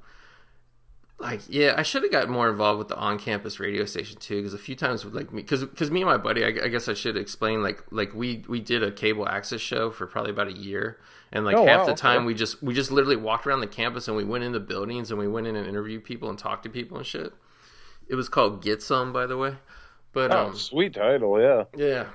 like 1.19 1.41
yeah 1.49 1.73
i 1.79 1.83
should 1.83 2.03
have 2.03 2.13
got 2.13 2.29
more 2.29 2.51
involved 2.51 2.79
with 2.79 2.89
the 2.89 2.97
on-campus 2.97 3.59
radio 3.59 3.87
station 3.87 4.19
too 4.19 4.37
because 4.37 4.53
a 4.53 4.59
few 4.59 4.75
times 4.77 5.03
with 5.03 5.15
like 5.15 5.33
me 5.33 5.41
because 5.41 5.65
because 5.65 5.91
me 5.91 6.03
and 6.03 6.11
my 6.11 6.19
buddy 6.19 6.45
I, 6.45 6.49
I 6.65 6.69
guess 6.69 6.89
i 6.91 6.93
should 6.95 7.17
explain 7.17 7.63
like 7.63 7.83
like 7.91 8.13
we 8.15 8.45
we 8.49 8.61
did 8.61 8.83
a 8.83 8.93
cable 8.93 9.27
access 9.27 9.63
show 9.63 9.91
for 9.91 10.07
probably 10.07 10.31
about 10.33 10.49
a 10.49 10.53
year 10.53 10.99
and 11.33 11.47
like 11.47 11.57
Oh, 11.57 11.65
half 11.65 11.81
wow, 11.81 11.87
the 11.87 11.95
time 11.95 12.19
okay. 12.19 12.27
we 12.27 12.35
just 12.35 12.63
we 12.63 12.75
just 12.75 12.91
literally 12.91 13.17
walked 13.17 13.47
around 13.47 13.61
the 13.61 13.67
campus 13.67 14.09
and 14.09 14.17
we 14.17 14.25
went 14.25 14.45
into 14.45 14.61
buildings 14.61 15.11
and 15.11 15.19
we 15.19 15.27
went 15.27 15.47
in 15.47 15.57
and 15.57 15.67
interviewed 15.67 16.05
people 16.05 16.29
and 16.29 16.39
talked 16.39 16.65
to 16.65 16.69
people 16.69 16.99
and 16.99 17.07
shit 17.07 17.33
it 18.09 18.15
was 18.15 18.29
called 18.29 18.63
get 18.63 18.83
some 18.83 19.11
by 19.11 19.25
the 19.27 19.39
way 19.39 19.55
but 20.13 20.31
Oh, 20.31 20.49
um 20.49 20.55
sweet 20.55 20.93
title, 20.93 21.41
yeah. 21.41 21.65
yeah. 21.75 22.07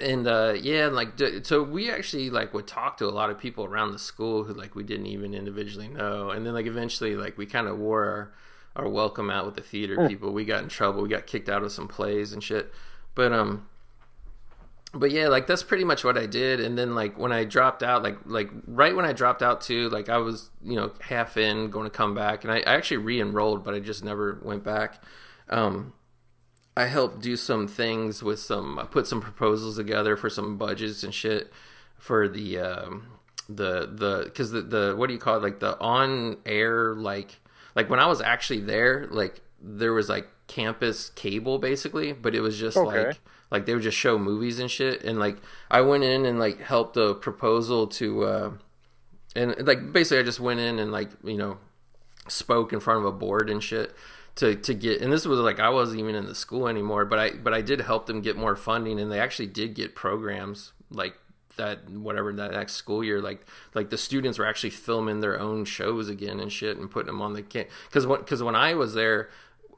And 0.00 0.26
uh 0.26 0.54
yeah, 0.60 0.86
and 0.86 0.96
like 0.96 1.12
so 1.42 1.62
we 1.62 1.90
actually 1.90 2.30
like 2.30 2.54
would 2.54 2.66
talk 2.66 2.96
to 2.98 3.06
a 3.06 3.10
lot 3.10 3.30
of 3.30 3.38
people 3.38 3.64
around 3.64 3.92
the 3.92 3.98
school 3.98 4.44
who 4.44 4.54
like 4.54 4.74
we 4.74 4.82
didn't 4.82 5.06
even 5.06 5.34
individually 5.34 5.88
know. 5.88 6.30
And 6.30 6.46
then 6.46 6.54
like 6.54 6.66
eventually 6.66 7.16
like 7.16 7.36
we 7.38 7.46
kind 7.46 7.68
of 7.68 7.78
wore 7.78 8.04
our 8.04 8.32
our 8.76 8.88
welcome 8.88 9.30
out 9.30 9.46
with 9.46 9.56
the 9.56 9.62
theater 9.62 10.08
people. 10.08 10.32
We 10.32 10.44
got 10.44 10.62
in 10.62 10.68
trouble. 10.68 11.02
We 11.02 11.08
got 11.08 11.26
kicked 11.26 11.48
out 11.48 11.62
of 11.62 11.72
some 11.72 11.88
plays 11.88 12.32
and 12.32 12.42
shit. 12.42 12.72
But 13.14 13.32
um 13.32 13.66
but 14.92 15.12
yeah, 15.12 15.28
like 15.28 15.46
that's 15.46 15.62
pretty 15.62 15.84
much 15.84 16.02
what 16.02 16.18
I 16.18 16.26
did. 16.26 16.60
And 16.60 16.76
then 16.76 16.94
like 16.94 17.16
when 17.16 17.32
I 17.32 17.44
dropped 17.44 17.82
out, 17.82 18.02
like 18.02 18.18
like 18.24 18.50
right 18.66 18.94
when 18.94 19.04
I 19.04 19.12
dropped 19.12 19.42
out 19.42 19.60
too, 19.60 19.88
like 19.88 20.08
I 20.08 20.18
was 20.18 20.50
you 20.62 20.74
know 20.74 20.92
half 21.00 21.36
in, 21.36 21.70
going 21.70 21.84
to 21.84 21.90
come 21.90 22.14
back, 22.14 22.42
and 22.44 22.52
I, 22.52 22.58
I 22.58 22.74
actually 22.74 22.98
re-enrolled, 22.98 23.64
but 23.64 23.74
I 23.74 23.78
just 23.78 24.04
never 24.04 24.40
went 24.42 24.64
back. 24.64 25.02
Um, 25.48 25.92
I 26.80 26.86
helped 26.86 27.20
do 27.20 27.36
some 27.36 27.66
things 27.68 28.22
with 28.22 28.38
some, 28.40 28.78
I 28.78 28.84
put 28.84 29.06
some 29.06 29.20
proposals 29.20 29.76
together 29.76 30.16
for 30.16 30.30
some 30.30 30.56
budgets 30.56 31.02
and 31.04 31.12
shit 31.12 31.52
for 31.98 32.28
the 32.28 32.58
um, 32.58 32.92
the 33.48 33.72
the 34.02 34.22
because 34.24 34.50
the 34.52 34.62
the 34.62 34.94
what 34.96 35.08
do 35.08 35.12
you 35.14 35.20
call 35.20 35.36
it? 35.36 35.42
Like 35.42 35.58
the 35.60 35.78
on 35.80 36.36
air 36.46 36.94
like 36.94 37.40
like 37.74 37.90
when 37.90 38.00
I 38.00 38.06
was 38.06 38.20
actually 38.20 38.60
there 38.60 39.06
like 39.10 39.40
there 39.60 39.92
was 39.92 40.08
like 40.08 40.26
campus 40.46 41.10
cable 41.10 41.58
basically, 41.58 42.12
but 42.12 42.34
it 42.34 42.40
was 42.40 42.58
just 42.58 42.76
Okay. 42.76 43.06
like 43.08 43.20
like 43.50 43.66
they 43.66 43.74
would 43.74 43.82
just 43.82 43.98
show 43.98 44.18
movies 44.18 44.58
and 44.60 44.70
shit. 44.70 45.02
And 45.04 45.18
like 45.18 45.36
I 45.70 45.80
went 45.82 46.04
in 46.04 46.24
and 46.24 46.38
like 46.38 46.60
helped 46.60 46.96
a 46.96 47.14
proposal 47.14 47.86
to 47.88 48.24
uh 48.24 48.50
and 49.36 49.54
like 49.66 49.92
basically 49.92 50.18
I 50.20 50.22
just 50.22 50.40
went 50.40 50.60
in 50.60 50.78
and 50.78 50.90
like 50.92 51.10
you 51.24 51.36
know 51.36 51.58
spoke 52.28 52.72
in 52.72 52.80
front 52.80 53.00
of 53.00 53.06
a 53.06 53.12
board 53.12 53.50
and 53.50 53.62
shit 53.62 53.92
to 54.40 54.56
to 54.56 54.72
get 54.72 55.02
and 55.02 55.12
this 55.12 55.26
was 55.26 55.38
like 55.38 55.60
I 55.60 55.68
wasn't 55.68 56.00
even 56.00 56.14
in 56.14 56.24
the 56.24 56.34
school 56.34 56.66
anymore 56.66 57.04
but 57.04 57.18
I 57.18 57.30
but 57.32 57.52
I 57.52 57.60
did 57.60 57.82
help 57.82 58.06
them 58.06 58.22
get 58.22 58.36
more 58.36 58.56
funding 58.56 58.98
and 58.98 59.12
they 59.12 59.20
actually 59.20 59.48
did 59.48 59.74
get 59.74 59.94
programs 59.94 60.72
like 60.90 61.14
that 61.56 61.90
whatever 61.90 62.32
that 62.32 62.52
next 62.52 62.72
school 62.72 63.04
year 63.04 63.20
like 63.20 63.46
like 63.74 63.90
the 63.90 63.98
students 63.98 64.38
were 64.38 64.46
actually 64.46 64.70
filming 64.70 65.20
their 65.20 65.38
own 65.38 65.66
shows 65.66 66.08
again 66.08 66.40
and 66.40 66.50
shit 66.50 66.78
and 66.78 66.90
putting 66.90 67.08
them 67.08 67.20
on 67.20 67.34
the 67.34 67.42
can 67.42 67.66
because 67.88 68.06
when 68.06 68.20
because 68.20 68.42
when 68.42 68.56
I 68.56 68.72
was 68.72 68.94
there 68.94 69.28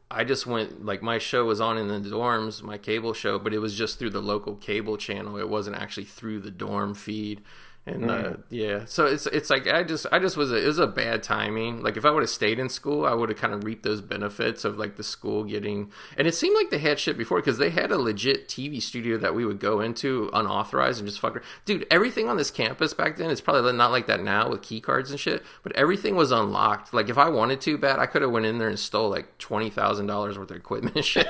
I 0.09 0.23
just 0.23 0.47
went 0.47 0.87
like 0.87 1.03
my 1.03 1.19
show 1.19 1.47
was 1.47 1.61
on 1.61 1.79
in 1.79 1.89
the 1.89 2.11
dorms, 2.11 2.63
my 2.63 2.77
cable 2.77 3.15
show, 3.15 3.39
but 3.39 3.55
it 3.55 3.61
was 3.61 3.75
just 3.75 3.99
through 3.99 4.11
the 4.11 4.21
local 4.21 4.57
cable 4.57 4.99
channel. 4.99 5.39
It 5.39 5.49
wasn't 5.49 5.77
actually 5.77 6.05
through 6.05 6.41
the 6.41 6.51
dorm 6.51 6.95
feed. 6.95 7.41
And 7.85 8.09
uh, 8.09 8.35
yeah, 8.49 8.85
so 8.85 9.07
it's 9.07 9.27
it's 9.27 9.51
like 9.51 9.67
I 9.67 9.83
just 9.83 10.07
I 10.13 10.21
just 10.21 10.37
was 10.37 10.53
a, 10.53 10.55
it 10.55 10.67
was 10.69 10.79
a 10.79 10.87
bad 10.87 11.25
timing. 11.25 11.83
Like 11.83 11.97
if 11.97 12.05
I 12.05 12.13
would 12.13 12.23
have 12.23 12.31
stayed 12.31 12.61
in 12.61 12.69
school, 12.69 13.05
I 13.05 13.13
would 13.13 13.29
have 13.29 13.39
kind 13.39 13.53
of 13.53 13.65
reaped 13.65 13.83
those 13.83 14.01
benefits 14.01 14.65
of 14.65 14.79
like 14.79 14.95
the 14.95 15.03
school 15.03 15.43
getting. 15.43 15.91
And 16.17 16.29
it 16.29 16.35
seemed 16.37 16.55
like 16.55 16.71
they 16.71 16.79
had 16.79 17.01
shit 17.01 17.19
before 17.19 17.41
because 17.41 17.59
they 17.59 17.71
had 17.71 17.91
a 17.91 17.99
legit 17.99 18.47
TV 18.47 18.81
studio 18.81 19.19
that 19.19 19.35
we 19.35 19.45
would 19.45 19.59
go 19.59 19.81
into 19.81 20.31
unauthorized 20.33 21.01
and 21.01 21.09
just 21.09 21.19
fuck. 21.19 21.43
Dude, 21.65 21.85
everything 21.91 22.29
on 22.29 22.37
this 22.37 22.53
campus 22.53 22.95
back 22.95 23.17
then 23.17 23.31
it's 23.31 23.41
probably 23.41 23.73
not 23.73 23.91
like 23.91 24.07
that 24.07 24.23
now 24.23 24.49
with 24.49 24.63
key 24.63 24.81
cards 24.81 25.11
and 25.11 25.19
shit. 25.19 25.43
But 25.65 25.73
everything 25.75 26.15
was 26.15 26.31
unlocked. 26.31 26.95
Like 26.95 27.09
if 27.09 27.19
I 27.19 27.31
wanted 27.31 27.61
to 27.63 27.79
bad, 27.79 27.99
I 27.99 28.07
could 28.07 28.23
have 28.23 28.31
went 28.31 28.47
in 28.47 28.59
there 28.59 28.69
and 28.69 28.79
stole 28.79 29.11
like 29.11 29.39
twenty 29.39 29.71
thousand 29.71 30.07
dollars 30.07 30.39
worth 30.39 30.53
of 30.53 30.57
equipment 30.57 30.95
and 30.95 31.05
shit. 31.05 31.27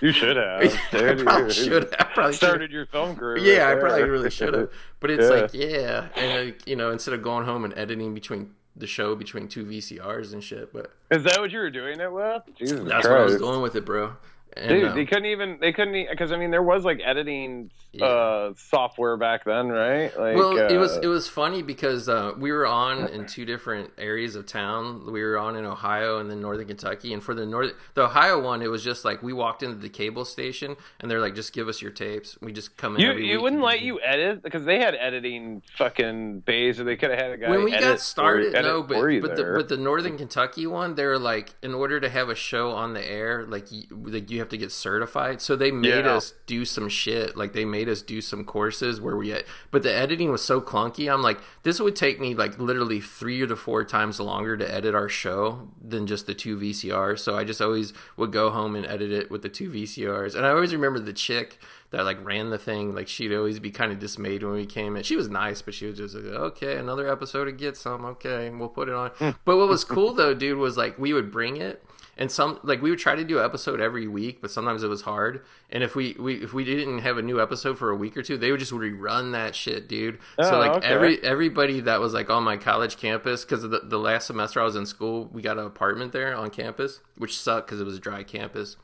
You 0.00 0.10
should 0.10 0.36
have. 0.36 0.62
I 0.92 1.14
probably 1.22 1.44
You 1.44 1.50
should 1.52 1.94
have. 1.96 2.10
Probably 2.14 2.32
started 2.32 2.72
your 2.72 2.86
film 2.86 3.14
career. 3.14 3.38
yeah, 3.38 3.62
right 3.62 3.76
I 3.76 3.80
probably 3.80 4.02
really 4.08 4.30
should 4.30 4.54
have. 4.54 4.70
But 5.00 5.10
it's 5.12 5.24
Yeah. 5.30 5.40
like, 5.40 5.54
yeah, 5.54 6.08
and 6.16 6.46
like, 6.46 6.66
you 6.68 6.76
know, 6.76 6.90
instead 6.90 7.14
of 7.14 7.22
going 7.22 7.44
home 7.44 7.64
and 7.64 7.76
editing 7.76 8.14
between 8.14 8.54
the 8.76 8.86
show 8.86 9.14
between 9.16 9.48
two 9.48 9.64
VCRs 9.64 10.32
and 10.32 10.42
shit, 10.42 10.72
but 10.72 10.92
Is 11.10 11.24
that 11.24 11.38
what 11.40 11.50
you 11.50 11.58
were 11.58 11.70
doing 11.70 12.00
it 12.00 12.12
with? 12.12 12.42
Jesus 12.56 12.80
that's 12.88 13.06
what 13.06 13.16
I 13.18 13.22
was 13.22 13.32
Christ. 13.32 13.40
going 13.40 13.60
with 13.62 13.74
it, 13.76 13.84
bro. 13.84 14.12
And, 14.56 14.68
Dude, 14.68 14.84
um, 14.84 14.96
they 14.96 15.04
couldn't 15.04 15.26
even. 15.26 15.58
They 15.60 15.72
couldn't 15.72 16.08
because 16.10 16.32
I 16.32 16.36
mean 16.36 16.50
there 16.50 16.62
was 16.62 16.84
like 16.84 17.00
editing 17.04 17.70
Yeah. 17.92 18.06
uh, 18.06 18.52
software 18.56 19.16
back 19.16 19.44
then, 19.44 19.68
right? 19.68 20.16
Like, 20.18 20.36
well, 20.36 20.56
it 20.56 20.76
was 20.76 20.96
uh, 20.96 21.00
it 21.02 21.06
was 21.06 21.28
funny 21.28 21.62
because 21.62 22.08
uh, 22.08 22.32
we 22.36 22.50
were 22.50 22.66
on 22.66 23.08
in 23.12 23.26
two 23.26 23.44
different 23.44 23.90
areas 23.98 24.34
of 24.34 24.46
town. 24.46 25.12
We 25.12 25.22
were 25.22 25.38
on 25.38 25.56
in 25.56 25.64
Ohio 25.64 26.18
and 26.18 26.30
then 26.30 26.40
Northern 26.40 26.66
Kentucky. 26.66 27.12
And 27.12 27.22
for 27.22 27.34
the 27.34 27.46
North, 27.46 27.72
the 27.94 28.04
Ohio 28.04 28.40
one, 28.40 28.62
it 28.62 28.70
was 28.70 28.82
just 28.82 29.04
like 29.04 29.22
we 29.22 29.32
walked 29.32 29.62
into 29.62 29.76
the 29.76 29.88
cable 29.88 30.24
station 30.24 30.76
and 31.00 31.10
they're 31.10 31.20
like, 31.20 31.34
"Just 31.34 31.52
give 31.52 31.68
us 31.68 31.80
your 31.80 31.92
tapes." 31.92 32.36
We 32.40 32.52
just 32.52 32.76
come 32.76 32.96
in. 32.96 33.02
You 33.02 33.12
you 33.12 33.40
wouldn't 33.40 33.62
let 33.62 33.80
you 33.82 34.00
edit 34.00 34.42
because 34.42 34.64
they 34.64 34.78
had 34.78 34.94
editing 34.94 35.62
fucking 35.76 36.40
bays, 36.40 36.80
or 36.80 36.84
they 36.84 36.96
could 36.96 37.10
have 37.10 37.18
had 37.18 37.30
a 37.32 37.36
guy 37.36 37.50
when 37.50 37.64
we 37.64 37.70
got 37.70 38.00
started, 38.00 38.54
edit 38.54 38.64
no, 38.64 38.82
but 38.82 39.00
but 39.20 39.36
the, 39.36 39.52
but 39.56 39.68
the 39.68 39.76
Northern 39.76 40.16
Kentucky 40.16 40.66
one, 40.66 40.94
they're 40.94 41.18
like, 41.18 41.54
in 41.62 41.74
order 41.74 42.00
to 42.00 42.08
have 42.08 42.28
a 42.28 42.34
show 42.34 42.70
on 42.72 42.94
the 42.94 43.06
air, 43.08 43.46
like 43.46 43.70
you, 43.70 43.84
like 43.90 44.30
you 44.30 44.37
have 44.38 44.48
to 44.50 44.58
get 44.58 44.72
certified. 44.72 45.40
So 45.40 45.56
they 45.56 45.70
made 45.70 46.04
Yeah. 46.04 46.16
us 46.16 46.34
do 46.46 46.64
some 46.64 46.88
shit. 46.88 47.36
Like 47.36 47.52
they 47.52 47.64
made 47.64 47.88
us 47.88 48.02
do 48.02 48.20
some 48.20 48.44
courses 48.44 49.00
where 49.00 49.16
we, 49.16 49.30
had, 49.30 49.44
but 49.70 49.82
the 49.82 49.94
editing 49.94 50.30
was 50.30 50.42
so 50.42 50.60
clunky. 50.60 51.12
I'm 51.12 51.22
like, 51.22 51.40
this 51.62 51.80
would 51.80 51.96
take 51.96 52.20
me 52.20 52.34
like 52.34 52.58
literally 52.58 53.00
three 53.00 53.46
to 53.46 53.56
four 53.56 53.84
times 53.84 54.20
longer 54.20 54.56
to 54.56 54.74
edit 54.74 54.94
our 54.94 55.08
show 55.08 55.68
than 55.82 56.06
just 56.06 56.26
the 56.26 56.34
two 56.34 56.56
VCRs. 56.58 57.20
So 57.20 57.36
I 57.36 57.44
just 57.44 57.60
always 57.60 57.92
would 58.16 58.32
go 58.32 58.50
home 58.50 58.74
and 58.74 58.86
edit 58.86 59.12
it 59.12 59.30
with 59.30 59.42
the 59.42 59.48
two 59.48 59.70
VCRs. 59.70 60.34
And 60.34 60.46
I 60.46 60.50
always 60.50 60.72
remember 60.72 61.00
the 61.00 61.12
chick 61.12 61.58
that 61.90 62.04
like 62.04 62.22
ran 62.24 62.50
the 62.50 62.58
thing 62.58 62.94
like 62.94 63.08
she'd 63.08 63.34
always 63.34 63.58
be 63.58 63.70
kind 63.70 63.92
of 63.92 63.98
dismayed 63.98 64.42
when 64.42 64.52
we 64.52 64.66
came 64.66 64.96
in 64.96 65.02
she 65.02 65.16
was 65.16 65.28
nice 65.28 65.62
but 65.62 65.74
she 65.74 65.86
was 65.86 65.96
just 65.96 66.14
like 66.14 66.24
okay 66.24 66.76
another 66.76 67.10
episode 67.10 67.48
of 67.48 67.56
get 67.56 67.76
some 67.76 68.04
okay 68.04 68.50
we'll 68.50 68.68
put 68.68 68.88
it 68.88 68.94
on 68.94 69.10
hmm. 69.12 69.30
but 69.44 69.56
what 69.56 69.68
was 69.68 69.84
cool 69.84 70.12
though 70.12 70.34
dude 70.34 70.58
was 70.58 70.76
like 70.76 70.98
we 70.98 71.12
would 71.12 71.30
bring 71.30 71.56
it 71.56 71.82
and 72.18 72.30
some 72.30 72.58
like 72.62 72.82
we 72.82 72.90
would 72.90 72.98
try 72.98 73.14
to 73.14 73.24
do 73.24 73.38
an 73.38 73.44
episode 73.44 73.80
every 73.80 74.06
week 74.08 74.40
but 74.42 74.50
sometimes 74.50 74.82
it 74.82 74.88
was 74.88 75.02
hard. 75.02 75.44
And 75.70 75.82
if 75.82 75.94
we, 75.94 76.16
we 76.18 76.34
if 76.42 76.52
we 76.52 76.64
didn't 76.64 76.98
have 77.00 77.16
a 77.18 77.22
new 77.22 77.40
episode 77.40 77.78
for 77.78 77.90
a 77.90 77.96
week 77.96 78.16
or 78.16 78.22
two 78.22 78.36
they 78.36 78.50
would 78.50 78.60
just 78.60 78.72
rerun 78.72 79.32
that 79.32 79.54
shit 79.54 79.88
dude. 79.88 80.18
So 80.40 80.56
Oh, 80.56 80.58
like 80.58 80.70
okay. 80.72 80.86
every 80.86 81.22
everybody 81.24 81.80
that 81.80 82.00
was 82.00 82.12
like 82.14 82.28
on 82.30 82.42
my 82.42 82.56
college 82.56 82.96
campus 82.96 83.44
because 83.44 83.62
the, 83.62 83.80
the 83.84 83.98
last 83.98 84.26
semester 84.26 84.60
i 84.60 84.64
was 84.64 84.76
in 84.76 84.86
school 84.86 85.28
we 85.32 85.40
got 85.42 85.58
an 85.58 85.66
apartment 85.66 86.12
there 86.12 86.34
on 86.36 86.50
campus 86.50 87.00
which 87.16 87.38
sucked 87.38 87.66
because 87.68 87.80
it 87.80 87.84
was 87.84 87.96
a 87.96 88.00
dry 88.00 88.22
campus 88.22 88.76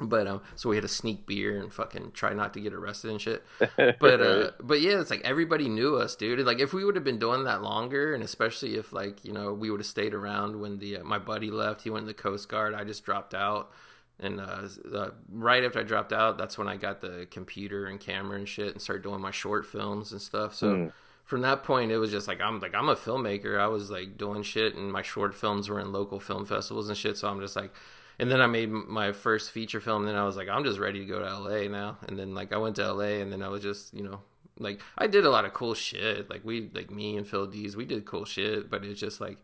But 0.00 0.26
um, 0.26 0.40
so 0.56 0.70
we 0.70 0.76
had 0.76 0.82
to 0.82 0.88
sneak 0.88 1.26
beer 1.26 1.60
and 1.60 1.70
fucking 1.70 2.12
try 2.12 2.32
not 2.32 2.54
to 2.54 2.60
get 2.60 2.72
arrested 2.72 3.10
and 3.10 3.20
shit. 3.20 3.44
But 3.76 4.20
uh, 4.20 4.50
but 4.60 4.80
yeah, 4.80 5.00
it's 5.00 5.10
like 5.10 5.20
everybody 5.24 5.68
knew 5.68 5.96
us, 5.96 6.14
dude. 6.16 6.38
And, 6.38 6.46
like 6.46 6.60
if 6.60 6.72
we 6.72 6.84
would 6.84 6.94
have 6.94 7.04
been 7.04 7.18
doing 7.18 7.44
that 7.44 7.62
longer, 7.62 8.14
and 8.14 8.22
especially 8.22 8.76
if 8.76 8.92
like 8.92 9.24
you 9.24 9.32
know 9.32 9.52
we 9.52 9.70
would 9.70 9.80
have 9.80 9.86
stayed 9.86 10.14
around 10.14 10.60
when 10.60 10.78
the 10.78 10.98
uh, 10.98 11.04
my 11.04 11.18
buddy 11.18 11.50
left, 11.50 11.82
he 11.82 11.90
went 11.90 12.02
in 12.02 12.06
the 12.06 12.14
Coast 12.14 12.48
Guard. 12.48 12.74
I 12.74 12.84
just 12.84 13.04
dropped 13.04 13.34
out, 13.34 13.72
and 14.18 14.40
uh, 14.40 14.62
uh, 14.94 15.10
right 15.30 15.64
after 15.64 15.80
I 15.80 15.82
dropped 15.82 16.12
out, 16.12 16.38
that's 16.38 16.56
when 16.56 16.68
I 16.68 16.76
got 16.76 17.02
the 17.02 17.26
computer 17.30 17.86
and 17.86 18.00
camera 18.00 18.38
and 18.38 18.48
shit, 18.48 18.72
and 18.72 18.80
started 18.80 19.02
doing 19.02 19.20
my 19.20 19.32
short 19.32 19.66
films 19.66 20.12
and 20.12 20.20
stuff. 20.20 20.54
So. 20.54 20.74
Mm. 20.74 20.92
From 21.24 21.42
that 21.42 21.62
point, 21.62 21.92
it 21.92 21.98
was 21.98 22.10
just 22.10 22.26
like 22.26 22.40
I'm 22.40 22.58
like 22.58 22.74
I'm 22.74 22.88
a 22.88 22.96
filmmaker. 22.96 23.56
I 23.56 23.68
was 23.68 23.88
like 23.88 24.18
doing 24.18 24.42
shit, 24.42 24.74
and 24.74 24.90
my 24.90 25.02
short 25.02 25.32
films 25.32 25.68
were 25.68 25.78
in 25.78 25.92
local 25.92 26.18
film 26.18 26.44
festivals 26.44 26.88
and 26.88 26.98
shit. 26.98 27.16
So 27.16 27.28
I'm 27.28 27.40
just 27.40 27.54
like, 27.54 27.72
and 28.20 28.30
then 28.30 28.42
I 28.42 28.46
made 28.46 28.70
my 28.70 29.12
first 29.12 29.50
feature 29.50 29.80
film. 29.80 30.02
And 30.02 30.08
then 30.08 30.16
I 30.16 30.24
was 30.24 30.36
like, 30.36 30.48
I'm 30.48 30.62
just 30.62 30.78
ready 30.78 31.00
to 31.00 31.06
go 31.06 31.18
to 31.20 31.38
LA 31.38 31.68
now. 31.68 31.96
And 32.06 32.18
then 32.18 32.34
like 32.34 32.52
I 32.52 32.58
went 32.58 32.76
to 32.76 32.92
LA, 32.92 33.20
and 33.22 33.32
then 33.32 33.42
I 33.42 33.48
was 33.48 33.62
just 33.62 33.94
you 33.94 34.02
know 34.02 34.20
like 34.58 34.80
I 34.98 35.06
did 35.06 35.24
a 35.24 35.30
lot 35.30 35.46
of 35.46 35.54
cool 35.54 35.74
shit. 35.74 36.28
Like 36.28 36.44
we 36.44 36.70
like 36.74 36.90
me 36.90 37.16
and 37.16 37.26
Phil 37.26 37.46
D's, 37.46 37.76
we 37.76 37.86
did 37.86 38.04
cool 38.04 38.26
shit, 38.26 38.70
but 38.70 38.84
it's 38.84 39.00
just 39.00 39.20
like 39.20 39.38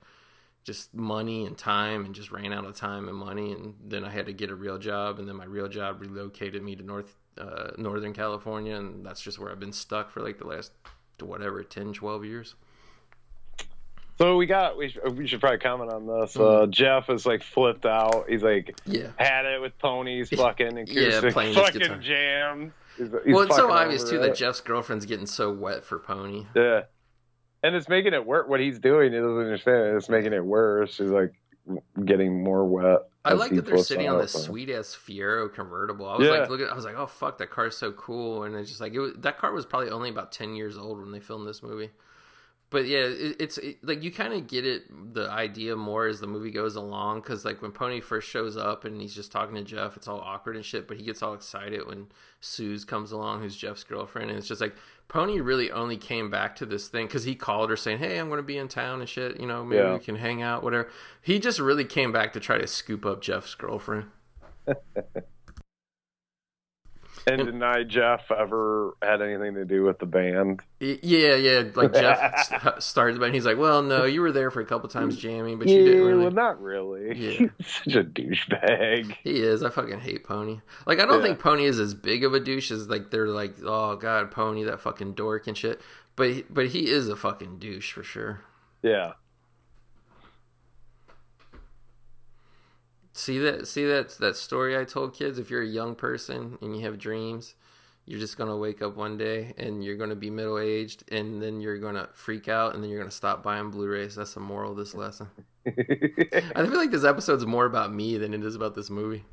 just 0.63 0.95
money 0.95 1.47
and 1.47 1.57
time, 1.57 2.05
and 2.05 2.15
just 2.15 2.31
ran 2.31 2.53
out 2.53 2.67
of 2.67 2.77
time 2.77 3.09
and 3.09 3.17
money. 3.17 3.53
And 3.53 3.75
then 3.83 4.05
I 4.05 4.11
had 4.11 4.27
to 4.27 4.33
get 4.35 4.51
a 4.51 4.55
real 4.55 4.79
job, 4.79 5.19
and 5.19 5.27
then 5.27 5.37
my 5.37 5.47
real 5.47 5.69
job 5.69 6.03
relocated 6.03 6.63
me 6.63 6.77
to 6.77 6.83
North 6.83 7.17
uh, 7.39 7.71
Northern 7.79 8.13
California, 8.13 8.77
and 8.77 9.07
that's 9.07 9.23
just 9.23 9.39
where 9.39 9.51
I've 9.51 9.61
been 9.61 9.73
stuck 9.73 10.11
for 10.11 10.21
like 10.21 10.39
the 10.39 10.47
last 10.47 10.73
whatever 11.19 11.65
10 11.65 11.95
12 11.95 12.25
years 12.27 12.55
So 14.19 14.37
we 14.37 14.47
got 14.47 14.79
we 14.79 14.89
should, 14.89 15.17
we 15.19 15.27
should 15.27 15.41
probably 15.41 15.59
comment 15.59 15.93
on 15.93 16.07
this. 16.07 16.37
Uh, 16.37 16.67
Jeff 16.71 17.11
is 17.11 17.27
like 17.27 17.43
flipped 17.43 17.85
out. 17.85 18.27
He's 18.29 18.43
like 18.43 18.79
yeah 18.87 19.09
had 19.17 19.45
it 19.45 19.61
with 19.61 19.79
ponies, 19.79 20.31
fucking 20.31 20.79
and 20.79 20.89
Yeah, 20.89 21.21
playing 21.31 21.55
fucking 21.55 22.01
jams. 22.01 22.73
He's, 22.97 23.09
he's 23.27 23.35
well 23.35 23.43
it's 23.45 23.57
so 23.57 23.71
obvious 23.71 24.09
too 24.09 24.17
it. 24.17 24.21
that 24.21 24.37
jeff's 24.37 24.63
girlfriend's 24.63 25.05
getting 25.05 25.27
so 25.27 25.53
wet 25.53 25.85
for 25.85 25.99
pony 25.99 26.47
Yeah. 26.55 26.83
And 27.63 27.75
it's 27.75 27.89
making 27.89 28.15
it 28.15 28.25
work. 28.25 28.49
What 28.49 28.61
he's 28.61 28.79
doing, 28.79 29.13
he 29.13 29.19
doesn't 29.19 29.39
understand. 29.39 29.97
It's 29.97 30.09
making 30.09 30.33
it 30.33 30.45
worse. 30.45 30.95
She's 30.95 31.11
like 31.11 31.33
getting 32.05 32.43
more 32.43 32.65
wet. 32.65 33.01
I 33.25 33.33
like 33.33 33.51
that 33.57 33.67
they're 33.67 33.79
sitting 33.79 34.09
on 34.09 34.19
this 34.19 34.33
sweet 34.33 34.71
ass 34.71 34.97
Fiero 34.97 35.53
convertible. 35.53 36.09
I 36.09 36.17
was 36.17 36.27
Yeah. 36.27 36.33
like, 36.35 36.49
look 36.49 36.61
at, 36.61 36.71
I 36.71 36.75
was 36.75 36.85
like, 36.85 36.95
oh 36.97 37.07
fuck, 37.09 37.39
that 37.39 37.51
car's 37.51 37.77
so 37.77 37.91
cool, 37.93 38.45
and 38.45 38.55
it's 38.55 38.69
just 38.69 38.81
like 38.81 38.95
it 38.95 39.01
was, 39.01 39.13
that 39.19 39.37
car 39.39 39.53
was 39.53 39.67
probably 39.67 39.91
only 39.91 40.09
about 40.11 40.31
ten 40.33 40.55
years 40.55 40.79
old 40.79 41.01
when 41.01 41.11
they 41.11 41.19
filmed 41.21 41.47
this 41.49 41.63
movie. 41.63 41.91
But 42.77 42.89
yeah, 42.89 43.05
it, 43.05 43.37
it's 43.41 43.57
it, 43.57 43.83
like 43.83 44.03
you 44.03 44.11
kind 44.11 44.35
of 44.35 44.47
get 44.49 44.67
it, 44.67 45.15
the 45.15 45.31
idea 45.31 45.77
more 45.77 46.07
as 46.07 46.21
the 46.21 46.27
movie 46.27 46.51
goes 46.51 46.77
along, 46.77 47.23
because 47.23 47.43
like 47.43 47.63
when 47.63 47.73
Pony 47.73 48.03
first 48.03 48.29
shows 48.29 48.55
up 48.55 48.85
and 48.85 49.01
he's 49.01 49.15
just 49.15 49.33
talking 49.33 49.55
to 49.55 49.63
Jeff, 49.63 49.97
it's 49.97 50.07
all 50.07 50.21
awkward 50.21 50.57
and 50.57 50.65
shit. 50.65 50.87
But 50.87 50.99
he 50.99 51.03
gets 51.03 51.23
all 51.23 51.33
excited 51.33 51.87
when 51.87 52.09
Sooze 52.43 52.85
comes 52.85 53.13
along, 53.13 53.41
who's 53.41 53.57
Jeff's 53.57 53.83
girlfriend, 53.83 54.29
and 54.29 54.39
it's 54.39 54.47
just 54.47 54.61
like 54.61 54.77
Pony 55.09 55.41
really 55.41 55.71
only 55.71 55.97
came 55.97 56.31
back 56.31 56.55
to 56.57 56.67
this 56.67 56.89
thing 56.89 57.07
because 57.07 57.25
he 57.25 57.35
called 57.35 57.71
her 57.71 57.77
saying, 57.79 57.97
"Hey, 57.97 58.19
I'm 58.19 58.29
going 58.29 58.41
to 58.41 58.43
be 58.43 58.59
in 58.59 58.69
town 58.69 59.01
and 59.01 59.09
shit. 59.09 59.41
You 59.41 59.47
know, 59.47 59.65
maybe 59.65 59.83
Yeah. 59.83 59.95
we 59.95 59.99
can 60.01 60.17
hang 60.17 60.43
out, 60.43 60.63
whatever." 60.63 60.91
He 61.23 61.39
just 61.39 61.59
really 61.59 61.87
came 61.87 62.13
back 62.13 62.35
to 62.35 62.41
try 62.41 62.59
to 62.59 62.67
scoop 62.67 63.07
up 63.07 63.23
Jeff's 63.23 63.55
girlfriend. 63.55 64.11
And 67.29 67.45
deny 67.45 67.83
Jeff 67.83 68.31
ever 68.31 68.97
had 69.03 69.21
anything 69.21 69.55
to 69.55 69.65
do 69.65 69.83
with 69.83 69.99
the 69.99 70.07
band. 70.07 70.63
Yeah, 70.79 71.35
yeah. 71.35 71.65
Like 71.75 71.93
Jeff 71.93 72.79
started 72.83 73.17
the 73.17 73.21
band. 73.21 73.35
He's 73.35 73.45
like, 73.45 73.59
"Well, 73.59 73.83
no, 73.83 74.05
you 74.05 74.21
were 74.21 74.31
there 74.31 74.51
for 74.53 74.61
a 74.61 74.65
couple 74.65 74.89
times 74.89 75.17
jamming, 75.17 75.59
but 75.59 75.67
you 75.67 75.85
didn't 75.85 76.05
really." 76.07 76.23
well, 76.23 76.31
not 76.31 76.63
really. 76.63 77.09
Yeah. 77.19 77.49
He's 77.59 77.67
such 77.85 77.95
a 77.97 78.05
douchebag. 78.05 79.17
He 79.25 79.41
is. 79.41 79.65
I 79.65 79.71
fucking 79.71 80.01
hate 80.01 80.23
Pony. 80.25 80.61
Like, 80.87 81.01
I 81.01 81.05
don't 81.05 81.19
Yeah. 81.21 81.27
think 81.27 81.41
Pony 81.41 81.65
is 81.65 81.81
as 81.81 81.95
big 81.95 82.23
of 82.25 82.33
a 82.33 82.39
douche 82.39 82.71
as 82.71 82.89
like 82.89 83.11
they're 83.11 83.27
like, 83.29 83.57
"Oh 83.65 83.97
God, 83.97 84.31
Pony, 84.31 84.63
that 84.65 84.81
fucking 84.81 85.15
dork 85.15 85.49
and 85.49 85.59
shit." 85.59 85.81
But 86.15 86.45
but 86.49 86.69
he 86.69 86.89
is 86.91 87.09
a 87.09 87.17
fucking 87.17 87.59
douche 87.59 87.91
for 87.93 88.05
sure. 88.05 88.41
Yeah. 88.83 89.15
See 93.17 93.39
that? 93.39 93.67
See 93.67 93.87
that? 93.87 94.11
That 94.19 94.37
story 94.37 94.77
I 94.77 94.85
told 94.85 95.15
kids. 95.15 95.39
If 95.39 95.49
you're 95.49 95.63
a 95.63 95.67
young 95.67 95.95
person 95.95 96.59
and 96.61 96.77
you 96.77 96.83
have 96.83 96.99
dreams, 96.99 97.55
you're 98.05 98.21
just 98.21 98.37
gonna 98.37 98.59
wake 98.59 98.83
up 98.83 98.95
one 98.95 99.17
day 99.17 99.55
and 99.57 99.83
you're 99.83 99.97
gonna 99.97 100.15
be 100.15 100.29
middle 100.29 100.59
aged, 100.59 101.03
and 101.11 101.43
then 101.43 101.63
you're 101.63 101.79
gonna 101.79 102.11
freak 102.13 102.47
out, 102.47 102.75
and 102.75 102.83
then 102.85 102.91
you're 102.91 102.99
gonna 102.99 103.11
stop 103.11 103.43
buying 103.43 103.71
Blu-rays. 103.71 104.17
That's 104.17 104.35
the 104.35 104.41
moral 104.41 104.73
of 104.73 104.77
this 104.77 104.95
lesson. 104.95 105.29
I 105.67 105.73
feel 105.73 106.77
like 106.77 106.91
this 106.91 107.05
episode's 107.05 107.47
more 107.47 107.65
about 107.65 107.91
me 107.91 108.19
than 108.19 108.35
it 108.35 108.45
is 108.45 108.55
about 108.55 108.75
this 108.75 108.91
movie. 108.91 109.25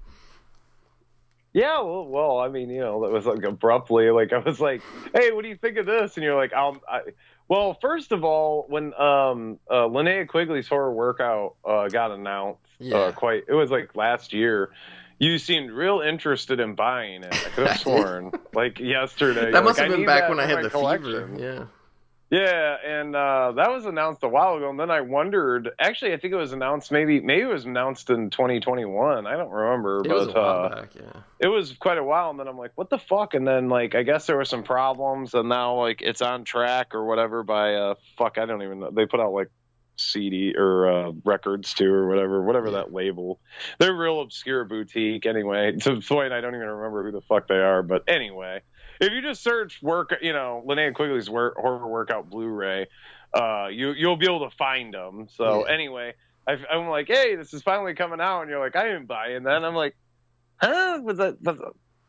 Yeah, 1.52 1.82
well, 1.82 2.08
well, 2.08 2.38
I 2.40 2.48
mean, 2.48 2.70
you 2.70 2.80
know, 2.80 3.02
that 3.02 3.12
was 3.12 3.26
like 3.26 3.44
abruptly, 3.44 4.12
like 4.12 4.32
I 4.32 4.38
was 4.38 4.62
like, 4.62 4.82
"Hey, 5.14 5.34
what 5.34 5.44
do 5.44 5.50
you 5.50 5.58
think 5.58 5.76
of 5.78 5.86
this?" 5.86 6.16
And 6.16 6.24
you're 6.24 6.38
like, 6.38 6.54
"Um, 6.54 6.80
I, 6.90 7.02
well, 7.50 7.78
first 7.82 8.14
of 8.14 8.24
all, 8.24 8.66
when 8.70 8.94
um, 8.94 9.60
uh, 9.70 9.88
Linnea 9.88 10.26
Quigley's 10.26 10.70
horror 10.70 10.94
workout 10.94 11.56
uh, 11.66 11.90
got 11.90 12.12
announced, 12.12 12.63
Yeah. 12.80 12.98
uh, 12.98 13.12
quite, 13.12 13.44
it 13.48 13.54
was 13.54 13.72
like 13.72 13.96
last 13.96 14.34
year. 14.34 14.72
You 15.20 15.38
seemed 15.38 15.72
real 15.72 16.02
interested 16.02 16.60
in 16.60 16.76
buying 16.76 17.24
it. 17.24 17.34
I 17.34 17.50
could 17.50 17.68
have 17.68 17.80
sworn, 17.82 18.32
like 18.54 18.80
yesterday. 18.80 19.52
That 19.52 19.64
must 19.64 19.80
like, 19.80 19.90
have 19.90 19.98
been 19.98 20.06
back 20.06 20.28
when 20.30 20.40
I 20.40 20.46
had 20.46 20.64
the 20.64 20.70
collection." 20.70 21.38
fever. 21.38 21.58
Yeah. 21.60 21.66
Yeah, 22.30 22.78
and 22.84 23.16
uh, 23.16 23.52
that 23.58 23.70
was 23.70 23.86
announced 23.86 24.24
a 24.24 24.28
while 24.28 24.56
ago, 24.58 24.68
and 24.72 24.80
then 24.80 24.90
I 24.90 25.02
wondered. 25.02 25.70
Actually, 25.80 26.14
I 26.14 26.18
think 26.18 26.34
it 26.34 26.38
was 26.38 26.52
announced 26.52 26.92
maybe 26.92 27.20
maybe 27.20 27.44
it 27.44 27.48
was 27.54 27.66
announced 27.66 28.10
in 28.10 28.32
2021. 28.32 29.28
I 29.28 29.38
don't 29.38 29.52
remember, 29.52 30.00
It 30.00 30.08
but 30.08 30.18
was 30.18 30.28
a 30.30 30.32
while 30.32 30.66
uh, 30.66 30.70
back, 30.70 30.96
yeah. 30.96 31.22
it 31.40 31.48
was 31.48 31.74
quite 31.74 32.00
a 32.00 32.04
while 32.04 32.32
and 32.32 32.40
then 32.40 32.48
i'm 32.48 32.58
like 32.58 32.72
what 32.74 32.90
the 32.90 32.98
fuck 32.98 33.36
and 33.36 33.46
then 33.48 33.70
like 33.70 33.94
i 33.94 34.02
guess 34.02 34.26
there 34.26 34.36
were 34.38 34.46
some 34.46 34.64
problems 34.64 35.36
and 35.36 35.48
now 35.48 35.76
like 35.80 36.02
it's 36.02 36.24
on 36.24 36.44
track 36.44 36.96
or 36.96 37.06
whatever 37.06 37.44
by 37.44 37.76
uh 37.76 37.94
fuck 38.18 38.40
i 38.40 38.46
don't 38.48 38.64
even 38.64 38.80
know 38.80 38.90
they 38.92 39.06
put 39.06 39.20
out 39.20 39.32
like 39.32 39.50
cd 39.98 40.54
or 40.58 40.88
uh 40.88 41.12
records 41.24 41.74
too 41.74 41.92
or 41.92 42.08
whatever 42.08 42.44
whatever 42.44 42.68
Yeah. 42.68 42.74
that 42.78 42.94
label 42.94 43.40
they're 43.80 43.96
real 43.96 44.22
obscure 44.22 44.66
boutique 44.66 45.26
anyway 45.26 45.72
to 45.74 45.96
the 45.96 46.02
point 46.02 46.34
i 46.34 46.42
don't 46.42 46.56
even 46.56 46.68
remember 46.68 47.04
who 47.04 47.12
the 47.12 47.22
fuck 47.22 47.48
they 47.48 47.56
are 47.56 47.84
but 47.84 48.04
anyway 48.08 48.62
if 49.00 49.12
you 49.12 49.22
just 49.22 49.44
search 49.44 49.80
work 49.82 50.16
you 50.22 50.34
know 50.34 50.64
linnea 50.68 50.94
quigley's 50.94 51.30
work, 51.30 51.56
horror 51.58 51.88
workout 51.88 52.30
blu-ray 52.30 52.88
uh 53.34 53.68
you 53.72 53.92
you'll 53.92 54.18
be 54.18 54.26
able 54.26 54.50
to 54.50 54.56
find 54.56 54.94
them 54.94 55.28
so 55.30 55.66
Yeah. 55.66 55.74
anyway 55.74 56.14
I, 56.48 56.58
i'm 56.72 56.88
like 56.90 57.08
hey 57.08 57.36
this 57.36 57.54
is 57.54 57.62
finally 57.62 57.94
coming 57.94 58.20
out 58.20 58.42
and 58.42 58.50
you're 58.50 58.60
like 58.60 58.76
i 58.76 58.84
didn't 58.84 59.06
buy 59.08 59.30
and 59.30 59.46
then 59.46 59.64
i'm 59.64 59.76
like 59.76 59.96
huh? 60.62 61.00
Was 61.04 61.18
that 61.18 61.42
was 61.42 61.60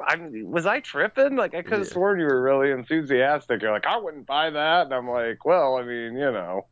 I 0.01 0.17
was 0.45 0.67
I 0.67 0.81
tripping? 0.81 1.37
Like 1.37 1.55
I 1.55 1.63
could 1.63 1.79
have 1.79 1.87
Yeah. 1.87 1.93
sworn 1.93 2.19
you 2.21 2.27
were 2.27 2.43
really 2.43 2.71
enthusiastic. 2.73 3.63
You're 3.63 3.73
like, 3.73 3.87
I 3.87 3.97
wouldn't 3.99 4.27
buy 4.27 4.51
that, 4.51 4.87
and 4.87 4.93
I'm 4.95 5.09
like, 5.09 5.45
well, 5.45 5.77
I 5.77 5.83
mean, 5.83 6.15
you 6.17 6.33
know, 6.33 6.67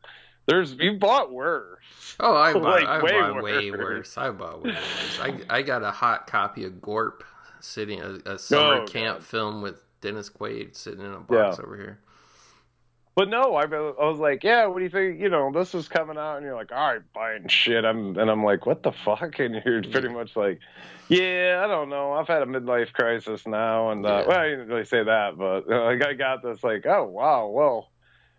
there's 0.47 0.73
you 0.75 0.95
bought 0.99 1.33
worse. 1.33 2.17
Oh, 2.21 2.35
I 2.37 2.53
bought, 2.55 2.63
Like, 2.63 2.87
I 2.87 3.03
way 3.03 3.13
bought 3.13 3.43
way 3.43 3.71
worse. 3.71 3.79
worse. 3.79 4.19
I 4.19 4.31
bought 4.31 4.63
way 4.63 4.71
worse. 4.73 5.21
I, 5.21 5.41
I 5.59 5.63
got 5.63 5.83
a 5.83 5.91
hot 5.91 6.27
copy 6.27 6.65
of 6.65 6.81
Gorp 6.83 7.25
sitting, 7.61 8.01
a, 8.01 8.19
a 8.27 8.39
summer 8.39 8.83
Oh, 8.83 8.87
camp 8.87 9.19
God. 9.19 9.27
film 9.27 9.63
with 9.63 9.83
Dennis 10.01 10.29
Quaid 10.31 10.75
sitting 10.77 11.01
in 11.01 11.13
a 11.13 11.21
box 11.21 11.59
Yeah. 11.59 11.65
over 11.65 11.77
here. 11.77 11.99
But 13.15 13.29
no, 13.29 13.55
I, 13.57 13.65
I 13.65 14.09
was 14.09 14.19
like, 14.19 14.43
yeah, 14.43 14.65
what 14.65 14.79
do 14.79 14.85
you 14.85 14.91
think? 14.91 15.21
You 15.21 15.29
know, 15.29 15.53
this 15.53 15.75
is 15.75 15.87
coming 15.87 16.17
out, 16.17 16.37
and 16.39 16.47
you're 16.47 16.55
like, 16.55 16.73
all 16.73 16.95
right, 16.95 17.03
buying 17.13 17.47
shit. 17.47 17.85
I'm 17.85 18.19
and 18.19 18.31
I'm 18.31 18.43
like, 18.43 18.65
what 18.65 18.83
the 18.83 18.93
fuck? 18.93 19.39
And 19.39 19.63
you're 19.67 19.83
pretty 19.83 20.09
much 20.09 20.35
like, 20.35 20.61
yeah, 21.09 21.61
I 21.63 21.67
don't 21.69 21.91
know. 21.91 22.13
I've 22.15 22.27
had 22.27 22.41
a 22.41 22.47
midlife 22.47 22.93
crisis 22.95 23.47
now, 23.47 23.91
and 23.91 24.07
uh, 24.07 24.09
Yeah. 24.09 24.27
well, 24.29 24.39
I 24.39 24.49
didn't 24.49 24.69
really 24.69 24.87
say 24.87 25.05
that, 25.05 25.37
but 25.37 25.71
uh, 25.71 25.85
like 25.93 26.03
I 26.03 26.15
got 26.15 26.43
this 26.43 26.65
like, 26.65 26.87
oh 26.87 27.05
wow, 27.05 27.49
well. 27.49 27.91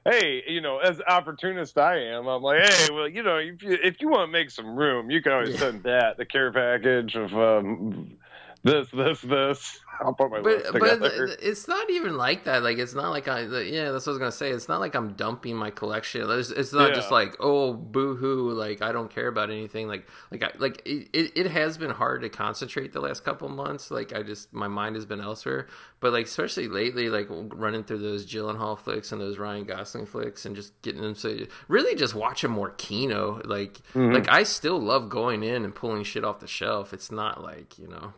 Hey, 0.06 0.44
you 0.48 0.60
know, 0.60 0.80
as 0.80 1.00
opportunist 1.08 1.78
I 1.78 1.98
am, 2.08 2.28
I'm 2.28 2.42
like, 2.42 2.70
hey, 2.70 2.90
well, 2.92 3.08
you 3.08 3.24
know, 3.24 3.38
if 3.38 3.64
you 3.64 3.78
if 3.82 4.02
you 4.02 4.10
want 4.10 4.28
to 4.28 4.32
make 4.32 4.50
some 4.50 4.76
room, 4.76 5.10
you 5.10 5.22
can 5.22 5.32
always 5.32 5.58
send 5.58 5.84
that 5.84 6.18
the 6.18 6.26
care 6.26 6.52
package 6.52 7.16
of 7.16 7.34
um, 7.34 8.18
this, 8.64 8.90
this, 8.92 9.22
this. 9.22 9.80
I'll 10.02 10.14
put 10.14 10.32
my 10.32 10.42
But 10.42 10.64
but 10.74 11.02
it's 11.42 11.68
not 11.68 11.90
even 11.90 12.18
like 12.18 12.46
that. 12.46 12.64
Like 12.64 12.78
it's 12.78 12.94
not 12.94 13.12
like 13.12 13.28
I 13.28 13.42
yeah 13.62 13.92
that's 13.92 14.06
what 14.06 14.12
I 14.12 14.14
was 14.14 14.20
gonna 14.20 14.32
say. 14.32 14.52
It's 14.52 14.68
not 14.68 14.80
like 14.80 14.96
I'm 14.96 15.14
dumping 15.14 15.56
my 15.56 15.70
collection. 15.70 16.30
It's, 16.30 16.50
it's 16.50 16.74
not 16.74 16.94
just 16.94 17.12
like 17.12 17.36
oh 17.40 17.74
boo 17.74 18.16
hoo 18.16 18.52
like 18.52 18.82
I 18.82 18.92
don't 18.92 19.10
care 19.10 19.28
about 19.28 19.50
anything. 19.50 19.88
Like 19.88 20.08
like 20.32 20.44
I, 20.44 20.52
like 20.58 20.82
it, 20.86 21.10
it, 21.14 21.32
it 21.36 21.52
has 21.52 21.78
been 21.78 21.92
hard 21.92 22.22
to 22.24 22.30
concentrate 22.30 22.94
the 22.94 23.02
last 23.02 23.24
couple 23.24 23.50
months. 23.50 23.92
Like 23.92 24.14
I 24.14 24.24
just 24.24 24.54
my 24.54 24.68
mind 24.68 24.96
has 24.96 25.06
been 25.06 25.22
elsewhere. 25.22 25.68
But 26.00 26.12
like 26.12 26.26
especially 26.26 26.68
lately, 26.68 27.10
like 27.10 27.28
running 27.30 27.84
through 27.86 28.00
those 28.00 28.26
Gyllenhaal 28.26 28.78
flicks 28.78 29.12
and 29.14 29.22
those 29.22 29.38
Ryan 29.38 29.64
Gosling 29.64 30.06
flicks 30.06 30.46
and 30.46 30.54
just 30.56 30.80
getting 30.82 31.02
them 31.02 31.16
so 31.16 31.38
really 31.70 31.96
just 31.96 32.14
watching 32.14 32.52
more 32.52 32.72
Kino. 32.72 33.42
Like 33.46 33.82
Mm-hmm. 33.94 34.14
like 34.14 34.30
I 34.30 34.44
still 34.44 34.80
love 34.80 35.10
going 35.10 35.44
in 35.44 35.64
and 35.64 35.74
pulling 35.74 36.04
shit 36.04 36.24
off 36.26 36.40
the 36.40 36.48
shelf. 36.48 36.94
It's 36.94 37.12
not 37.12 37.42
like 37.44 37.78
you 37.78 37.88
know. 37.88 38.14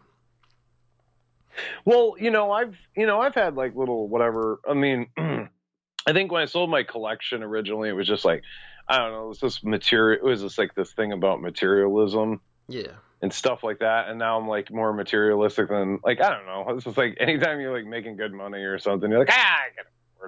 Well, 1.85 2.15
you 2.19 2.31
know, 2.31 2.51
I've 2.51 2.75
you 2.95 3.05
know 3.07 3.19
I've 3.21 3.35
had 3.35 3.55
like 3.55 3.75
little 3.75 4.07
whatever. 4.07 4.59
I 4.67 4.73
mean, 4.73 5.07
I 5.17 6.13
think 6.13 6.31
when 6.31 6.41
I 6.41 6.45
sold 6.45 6.69
my 6.69 6.83
collection 6.83 7.43
originally, 7.43 7.89
it 7.89 7.93
was 7.93 8.07
just 8.07 8.25
like 8.25 8.43
I 8.87 8.97
don't 8.99 9.11
know, 9.11 9.25
it 9.25 9.29
was 9.29 9.39
this 9.39 9.63
material. 9.63 10.25
It 10.25 10.29
was 10.29 10.41
just 10.41 10.57
like 10.57 10.75
this 10.75 10.91
thing 10.93 11.11
about 11.11 11.41
materialism, 11.41 12.39
Yeah. 12.67 12.91
and 13.21 13.33
stuff 13.33 13.63
like 13.63 13.79
that. 13.79 14.09
And 14.09 14.19
now 14.19 14.37
I'm 14.39 14.47
like 14.47 14.71
more 14.71 14.93
materialistic 14.93 15.69
than 15.69 15.99
like 16.03 16.21
I 16.21 16.29
don't 16.29 16.45
know. 16.45 16.65
It's 16.75 16.83
just 16.85 16.97
like 16.97 17.17
anytime 17.19 17.59
you're 17.59 17.75
like 17.75 17.87
making 17.87 18.17
good 18.17 18.33
money 18.33 18.59
or 18.59 18.77
something, 18.77 19.09
you're 19.09 19.19
like 19.19 19.29
ah, 19.31 19.33
I 19.63 19.69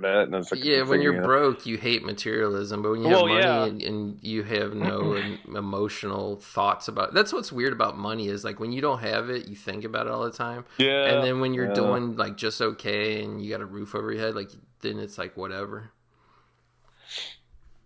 it. 0.06 0.30
And 0.30 0.34
like 0.34 0.64
yeah, 0.64 0.82
when 0.84 1.02
you're 1.02 1.14
you 1.14 1.22
know. 1.22 1.26
broke, 1.26 1.66
you 1.66 1.78
hate 1.78 2.04
materialism, 2.04 2.82
but 2.82 2.92
when 2.92 3.02
you 3.02 3.08
have 3.08 3.18
Well, 3.18 3.28
money 3.28 3.42
yeah. 3.42 3.66
and, 3.66 3.82
and 3.82 4.20
you 4.22 4.44
have 4.44 4.74
no 4.74 5.16
emotional 5.56 6.38
thoughts 6.38 6.88
about 6.88 7.14
that's 7.14 7.34
what's 7.34 7.52
weird 7.52 7.74
about 7.74 7.98
money 7.98 8.28
is 8.28 8.44
like 8.44 8.60
when 8.60 8.72
you 8.72 8.82
don't 8.82 9.00
have 9.00 9.30
it, 9.30 9.48
you 9.48 9.56
think 9.56 9.84
about 9.84 10.08
it 10.08 10.12
all 10.12 10.24
the 10.24 10.32
time, 10.32 10.66
yeah, 10.78 11.06
and 11.06 11.24
then 11.24 11.40
when 11.40 11.54
you're 11.54 11.68
yeah. 11.68 11.74
doing 11.74 12.16
like 12.16 12.38
just 12.38 12.62
okay 12.62 13.24
and 13.24 13.44
you 13.44 13.50
got 13.52 13.62
a 13.62 13.66
roof 13.66 13.96
over 13.96 14.12
your 14.12 14.22
head, 14.22 14.36
like 14.36 14.52
then 14.82 15.00
it's 15.00 15.18
like 15.18 15.36
whatever. 15.38 15.92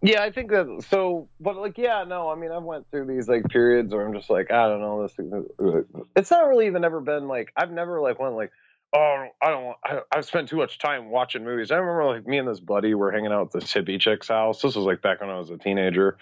Yeah, 0.04 0.24
I 0.24 0.32
think 0.32 0.50
that. 0.50 0.84
So, 0.90 1.28
but 1.40 1.56
like, 1.58 1.78
yeah, 1.78 2.04
no. 2.08 2.30
I 2.30 2.36
mean, 2.36 2.52
I've 2.52 2.64
went 2.64 2.90
through 2.90 3.06
these 3.06 3.28
like 3.28 3.46
periods 3.46 3.94
where 3.94 4.06
I'm 4.06 4.14
just 4.14 4.32
like, 4.32 4.52
I 4.52 4.68
don't 4.68 4.82
know. 4.82 5.08
This, 5.08 5.16
it's 6.16 6.32
not 6.32 6.48
really 6.48 6.66
even 6.66 6.84
ever 6.84 7.00
been 7.02 7.28
like 7.28 7.52
I've 7.56 7.72
never 7.72 8.02
like 8.02 8.20
went 8.20 8.34
like, 8.34 8.52
oh, 8.94 9.28
I 9.42 9.50
don't 9.50 9.64
want. 9.64 9.78
I, 9.84 10.00
I've 10.12 10.26
spent 10.26 10.50
too 10.50 10.58
much 10.58 10.78
time 10.78 11.10
watching 11.10 11.44
movies. 11.44 11.72
I 11.72 11.78
remember 11.78 12.06
like 12.06 12.28
me 12.28 12.38
and 12.38 12.48
this 12.48 12.60
buddy 12.60 12.94
were 12.94 13.12
hanging 13.12 13.32
out 13.32 13.48
at 13.48 13.62
this 13.62 13.72
hippie 13.74 14.00
chick's 14.00 14.28
house. 14.28 14.62
This 14.62 14.76
was 14.76 14.86
like 14.86 15.02
back 15.02 15.22
when 15.22 15.30
I 15.30 15.38
was 15.38 15.50
a 15.50 15.58
teenager, 15.58 16.18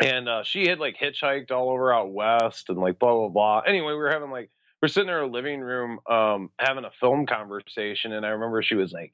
and 0.00 0.28
uh, 0.28 0.42
she 0.44 0.66
had 0.66 0.78
like 0.78 0.96
hitchhiked 0.98 1.50
all 1.50 1.70
over 1.70 1.92
out 1.92 2.12
west 2.12 2.68
and 2.68 2.78
like 2.78 2.98
blah 2.98 3.14
blah 3.14 3.28
blah. 3.28 3.60
Anyway, 3.66 3.88
we 3.92 3.94
were 3.94 4.10
having 4.10 4.30
like 4.30 4.50
we're 4.80 4.88
sitting 4.88 5.08
in 5.08 5.14
our 5.14 5.26
living 5.26 5.60
room 5.60 6.00
um 6.10 6.50
having 6.58 6.84
a 6.84 6.90
film 7.00 7.26
conversation, 7.26 8.12
and 8.12 8.26
I 8.26 8.30
remember 8.30 8.62
she 8.62 8.74
was 8.74 8.92
like. 8.92 9.12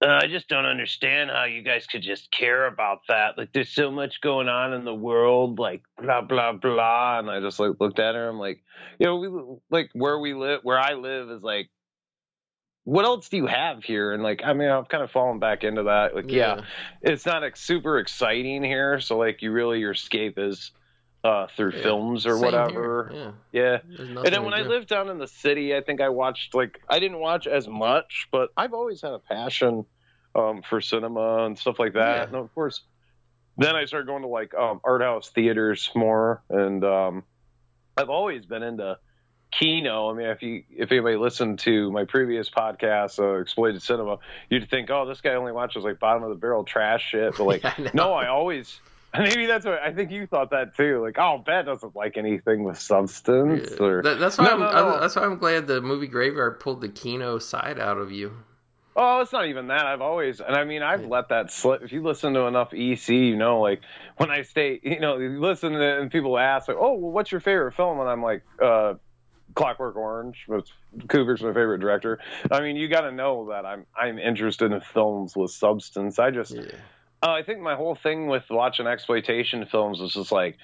Uh, 0.00 0.20
I 0.22 0.28
just 0.28 0.46
don't 0.46 0.64
understand 0.64 1.28
how 1.28 1.42
you 1.42 1.60
guys 1.60 1.88
could 1.88 2.02
just 2.02 2.30
care 2.30 2.68
about 2.68 3.00
that. 3.08 3.36
Like, 3.36 3.52
there's 3.52 3.70
so 3.70 3.90
much 3.90 4.20
going 4.20 4.48
on 4.48 4.72
in 4.72 4.84
the 4.84 4.94
world, 4.94 5.58
like 5.58 5.82
blah 6.00 6.20
blah 6.20 6.52
blah. 6.52 7.18
And 7.18 7.28
I 7.28 7.40
just 7.40 7.58
like 7.58 7.72
looked 7.80 7.98
at 7.98 8.14
her. 8.14 8.28
I'm 8.28 8.38
like, 8.38 8.62
you 9.00 9.06
know, 9.06 9.16
we 9.16 9.28
like 9.76 9.90
where 9.94 10.20
we 10.20 10.34
live, 10.34 10.60
where 10.62 10.78
I 10.78 10.94
live 10.94 11.30
is 11.30 11.42
like, 11.42 11.68
what 12.88 13.04
else 13.04 13.28
do 13.28 13.36
you 13.36 13.44
have 13.46 13.84
here? 13.84 14.14
And 14.14 14.22
like, 14.22 14.40
I 14.42 14.54
mean, 14.54 14.70
I've 14.70 14.88
kind 14.88 15.04
of 15.04 15.10
fallen 15.10 15.38
back 15.38 15.62
into 15.62 15.82
that. 15.82 16.14
Like, 16.14 16.30
yeah, 16.30 16.62
it's 17.02 17.26
not 17.26 17.42
like, 17.42 17.54
super 17.54 17.98
exciting 17.98 18.64
here. 18.64 18.98
So 19.00 19.18
like, 19.18 19.42
you 19.42 19.52
really 19.52 19.80
your 19.80 19.90
escape 19.90 20.38
is 20.38 20.70
uh 21.22 21.48
through 21.54 21.72
Yeah. 21.74 21.82
films 21.82 22.24
or 22.26 22.36
Same 22.36 22.44
whatever. 22.44 23.10
here, 23.12 23.32
Yeah. 23.52 23.78
Yeah. 23.82 24.06
And 24.24 24.32
then 24.32 24.42
when 24.42 24.54
I 24.54 24.62
lived 24.62 24.88
down 24.88 25.10
in 25.10 25.18
the 25.18 25.26
city, 25.26 25.76
I 25.76 25.82
think 25.82 26.00
I 26.00 26.08
watched 26.08 26.54
like 26.54 26.80
I 26.88 26.98
didn't 26.98 27.18
watch 27.18 27.46
as 27.46 27.68
much, 27.68 28.28
but 28.32 28.48
I've 28.56 28.72
always 28.72 29.02
had 29.02 29.12
a 29.12 29.18
passion 29.18 29.84
um, 30.34 30.62
for 30.62 30.80
cinema 30.80 31.44
and 31.44 31.58
stuff 31.58 31.78
like 31.78 31.92
that. 31.92 32.16
Yeah. 32.16 32.22
And 32.24 32.36
of 32.36 32.54
course, 32.54 32.84
then 33.58 33.76
I 33.76 33.84
started 33.84 34.06
going 34.06 34.22
to 34.22 34.28
like 34.28 34.54
um, 34.54 34.80
art 34.82 35.02
house 35.02 35.28
theaters 35.28 35.90
more, 35.94 36.42
and 36.48 36.82
um, 36.84 37.24
I've 37.98 38.08
always 38.08 38.46
been 38.46 38.62
into 38.62 38.96
Kino. 39.50 40.10
I 40.10 40.14
mean, 40.14 40.26
if 40.28 40.42
you 40.42 40.64
if 40.76 40.92
anybody 40.92 41.16
listened 41.16 41.58
to 41.60 41.90
my 41.90 42.04
previous 42.04 42.50
podcast, 42.50 43.18
uh, 43.18 43.40
Exploited 43.40 43.82
Cinema, 43.82 44.18
you'd 44.50 44.68
think, 44.68 44.90
oh, 44.90 45.06
this 45.06 45.20
guy 45.20 45.34
only 45.34 45.52
watches 45.52 45.84
like 45.84 45.98
bottom 45.98 46.22
of 46.22 46.28
the 46.30 46.34
barrel 46.36 46.64
trash 46.64 47.08
shit. 47.10 47.36
But 47.36 47.44
like, 47.44 47.62
Yeah, 47.62 47.74
I 47.78 47.90
no, 47.94 48.12
I 48.12 48.28
always. 48.28 48.80
Maybe 49.18 49.46
that's 49.46 49.64
what 49.64 49.80
I 49.80 49.90
think 49.94 50.10
you 50.10 50.26
thought 50.26 50.50
that 50.50 50.76
too. 50.76 51.02
Like, 51.02 51.16
oh, 51.18 51.42
Bat 51.44 51.64
doesn't 51.64 51.96
like 51.96 52.18
anything 52.18 52.64
with 52.64 52.78
substance. 52.78 53.70
Yeah. 53.80 53.86
Or 53.86 54.02
That- 54.02 54.18
that's 54.18 54.36
why 54.36 54.44
No, 54.44 54.50
I'm, 54.52 54.60
no, 54.60 54.66
I- 54.96 55.00
that's 55.00 55.16
why 55.16 55.22
I'm 55.24 55.38
glad 55.38 55.66
the 55.66 55.80
movie 55.80 56.08
Graveyard 56.08 56.60
pulled 56.60 56.82
the 56.82 56.90
Kino 56.90 57.38
side 57.38 57.78
out 57.78 57.96
of 57.96 58.12
you. 58.12 58.32
Oh, 59.00 59.20
it's 59.20 59.32
not 59.32 59.46
even 59.46 59.68
that. 59.68 59.86
I've 59.86 60.00
always, 60.00 60.40
and 60.40 60.56
I 60.56 60.64
mean, 60.64 60.82
I've 60.82 61.06
let 61.06 61.28
that 61.28 61.52
slip. 61.52 61.82
If 61.82 61.92
you 61.92 62.02
listen 62.02 62.34
to 62.34 62.40
enough 62.42 62.74
EC, 62.74 63.08
you 63.10 63.36
know, 63.36 63.60
like 63.60 63.80
when 64.16 64.28
I 64.30 64.42
stay, 64.42 64.80
you 64.82 64.98
know, 64.98 65.18
you 65.18 65.40
listen 65.40 65.72
to 65.72 66.00
and 66.00 66.10
people 66.10 66.36
ask, 66.36 66.66
like, 66.66 66.76
oh, 66.78 66.94
well, 66.94 67.12
what's 67.12 67.30
your 67.30 67.40
favorite 67.40 67.74
film? 67.74 68.00
And 68.00 68.08
I'm 68.08 68.22
like, 68.24 68.42
uh, 68.60 68.94
Clockwork 69.58 69.96
Orange. 69.96 70.44
It's, 70.48 70.72
Kubrick's 71.08 71.42
my 71.42 71.48
favorite 71.48 71.80
director. 71.80 72.20
I 72.48 72.60
mean, 72.60 72.76
you 72.76 72.86
got 72.86 73.00
to 73.00 73.10
know 73.10 73.48
that 73.50 73.66
I'm 73.66 73.86
I'm 73.96 74.16
interested 74.16 74.70
in 74.70 74.80
films 74.80 75.36
with 75.36 75.50
substance. 75.50 76.20
I 76.20 76.30
just, 76.30 76.52
Yeah. 76.54 76.62
uh, 77.24 77.32
I 77.32 77.42
think 77.42 77.58
my 77.60 77.74
whole 77.74 77.96
thing 77.96 78.28
with 78.28 78.44
watching 78.50 78.86
exploitation 78.86 79.66
films 79.66 79.98
was 79.98 80.14
just 80.14 80.30
like 80.30 80.58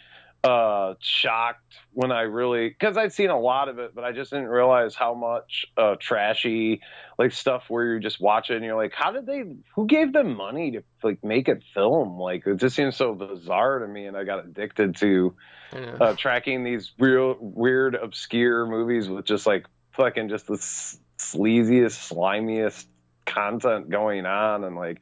uh 0.45 0.95
shocked 1.01 1.75
when 1.93 2.13
I 2.13 2.23
really 2.23 2.69
because 2.69 2.99
I'd 2.99 3.13
seen 3.13 3.31
a 3.31 3.39
lot 3.41 3.69
of 3.69 3.79
it, 3.79 3.95
but 3.95 4.05
I 4.05 4.13
just 4.13 4.31
didn't 4.31 4.49
realize 4.49 4.95
how 4.95 5.15
much 5.15 5.65
uh 5.77 5.95
trashy 5.99 6.81
like 7.19 7.33
stuff 7.33 7.65
where 7.69 7.85
you're 7.85 7.99
just 7.99 8.21
watching. 8.21 8.57
and 8.57 8.65
you're 8.65 8.77
like, 8.77 8.93
how 8.95 9.11
did 9.11 9.25
they 9.27 9.45
who 9.75 9.87
gave 9.87 10.13
them 10.13 10.37
money 10.37 10.73
to 10.73 10.83
like 11.03 11.25
make 11.25 11.49
it 11.49 11.63
film? 11.73 12.19
Like 12.19 12.47
it 12.47 12.57
just 12.59 12.77
seems 12.77 12.95
so 12.97 13.15
bizarre 13.15 13.79
to 13.79 13.89
me 13.89 14.07
and 14.07 14.17
I 14.17 14.25
got 14.25 14.45
addicted 14.45 14.97
to 14.97 15.35
know. 15.73 15.97
uh 16.01 16.15
tracking 16.15 16.63
these 16.63 16.93
real 16.99 17.37
weird 17.41 17.95
obscure 17.95 18.67
movies 18.67 19.09
with 19.09 19.25
just 19.25 19.47
like 19.47 19.65
fucking 19.93 20.29
just 20.29 20.47
the 20.47 20.55
s- 20.55 20.99
sleaziest, 21.19 22.13
slimiest 22.13 22.85
content 23.25 23.89
going 23.89 24.27
on 24.27 24.63
and 24.65 24.77
like 24.77 25.01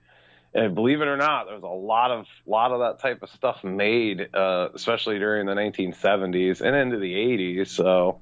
and 0.55 0.75
believe 0.75 1.01
it 1.01 1.09
or 1.09 1.17
not, 1.17 1.47
there 1.47 1.55
was 1.55 1.63
a 1.63 1.67
lot 1.67 2.11
of 2.11 2.27
lot 2.47 2.73
of 2.73 2.81
that 2.81 3.01
type 3.01 3.23
of 3.23 3.31
stuff 3.31 3.65
made, 3.65 4.35
uh, 4.35 4.69
especially 4.75 5.19
during 5.19 5.47
the 5.47 5.55
1970s 5.55 6.61
and 6.61 6.77
into 6.77 6.99
the 6.99 7.15
80s. 7.15 7.69
So, 7.69 8.21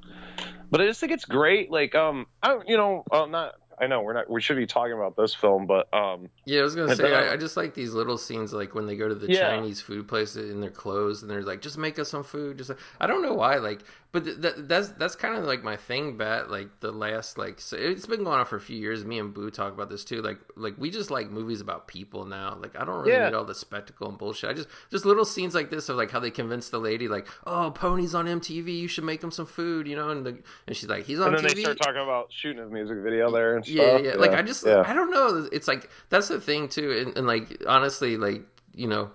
but 0.71 0.81
I 0.81 0.87
just 0.87 1.01
think 1.01 1.13
it's 1.13 1.25
great. 1.25 1.71
Like, 1.71 1.95
um, 1.95 2.27
I 2.43 2.49
don't, 2.49 2.69
you 2.69 2.77
know, 2.77 3.05
uh, 3.11 3.27
not. 3.27 3.55
I 3.83 3.87
know 3.87 4.03
we're 4.03 4.13
not. 4.13 4.29
We 4.29 4.43
should 4.43 4.59
be 4.59 4.67
talking 4.67 4.93
about 4.93 5.17
this 5.17 5.35
film, 5.35 5.67
but 5.67 5.93
um, 5.95 6.29
Yeah, 6.45 6.61
I 6.61 6.65
was 6.65 6.77
gonna 6.77 6.95
say 6.95 7.15
I, 7.15 7.29
uh, 7.29 7.33
I 7.33 7.37
just 7.39 7.57
like 7.57 7.73
these 7.73 7.95
little 7.95 8.19
scenes, 8.19 8.53
like 8.53 8.75
when 8.75 8.85
they 8.87 8.95
go 8.95 9.09
to 9.09 9.15
the 9.15 9.33
Yeah. 9.33 9.57
Chinese 9.57 9.81
food 9.81 10.07
place 10.07 10.37
and 10.37 10.63
they're 10.63 10.69
closed, 10.69 11.23
and 11.23 11.31
they're 11.31 11.43
like, 11.43 11.63
"Just 11.63 11.79
make 11.79 11.99
us 11.99 12.11
some 12.11 12.23
food." 12.23 12.59
Just 12.59 12.69
like, 12.69 12.79
I 13.01 13.07
don't 13.07 13.23
know 13.23 13.33
why, 13.33 13.57
like, 13.57 13.81
but 14.13 14.25
th- 14.25 14.37
that, 14.39 14.69
that's 14.69 14.89
that's 14.89 15.15
kind 15.17 15.37
of 15.37 15.45
like 15.45 15.63
my 15.63 15.77
thing. 15.77 16.17
Bat 16.17 16.51
like 16.51 16.81
the 16.81 16.91
last 16.93 17.39
like 17.39 17.61
so 17.61 17.77
it's 17.77 18.07
been 18.07 18.25
going 18.25 18.41
on 18.41 18.47
for 18.47 18.57
a 18.57 18.61
few 18.61 18.77
years. 18.77 19.05
Me 19.05 19.19
and 19.19 19.33
Boo 19.33 19.51
talk 19.51 19.73
about 19.73 19.89
this 19.89 20.05
too. 20.05 20.21
Like 20.23 20.39
like 20.57 20.75
we 20.79 20.91
just 20.91 21.11
like 21.11 21.31
movies 21.31 21.61
about 21.61 21.87
people 21.87 22.25
now. 22.25 22.57
Like 22.61 22.75
I 22.77 22.85
don't 22.85 22.99
really 23.01 23.13
Yeah. 23.13 23.27
need 23.29 23.35
all 23.35 23.45
the 23.45 23.55
spectacle 23.55 24.09
and 24.09 24.19
bullshit. 24.19 24.51
I 24.51 24.53
just 24.55 24.69
just 24.91 25.05
little 25.05 25.25
scenes 25.25 25.55
like 25.55 25.71
this 25.71 25.89
of 25.89 25.97
like 25.97 26.11
how 26.11 26.19
they 26.21 26.31
convince 26.31 26.71
the 26.71 26.79
lady 26.79 27.07
like, 27.09 27.27
"Oh, 27.47 27.71
Pony's 27.71 28.15
on 28.15 28.27
MTV. 28.27 28.79
You 28.81 28.89
should 28.89 29.05
make 29.05 29.23
him 29.23 29.31
some 29.31 29.47
food," 29.47 29.87
you 29.87 29.95
know, 29.97 30.11
and 30.11 30.27
the, 30.27 30.39
and 30.67 30.77
she's 30.77 30.89
like, 30.89 31.05
"He's 31.05 31.21
on 31.21 31.35
and 31.35 31.45
then 31.45 31.53
TV." 31.53 31.55
they 31.57 31.63
start 31.63 31.79
talking 31.79 32.03
about 32.03 32.33
shooting 32.33 32.63
a 32.63 32.67
music 32.67 32.99
video 32.99 33.31
there 33.31 33.57
and 33.57 33.65
stuff. 33.65 33.77
yeah, 33.77 33.99
yeah. 33.99 34.15
Like 34.15 34.33
I 34.33 34.43
just, 34.43 34.67
yeah. 34.67 34.83
I 34.87 34.93
don't 34.93 35.11
know. 35.11 35.49
It's 35.53 35.69
like 35.69 35.89
that's 36.09 36.29
the 36.29 36.41
thing 36.41 36.69
too, 36.69 36.91
and, 37.07 37.17
and 37.19 37.27
like 37.27 37.63
honestly, 37.67 38.17
like 38.17 38.43
you 38.75 38.89
know, 38.89 39.11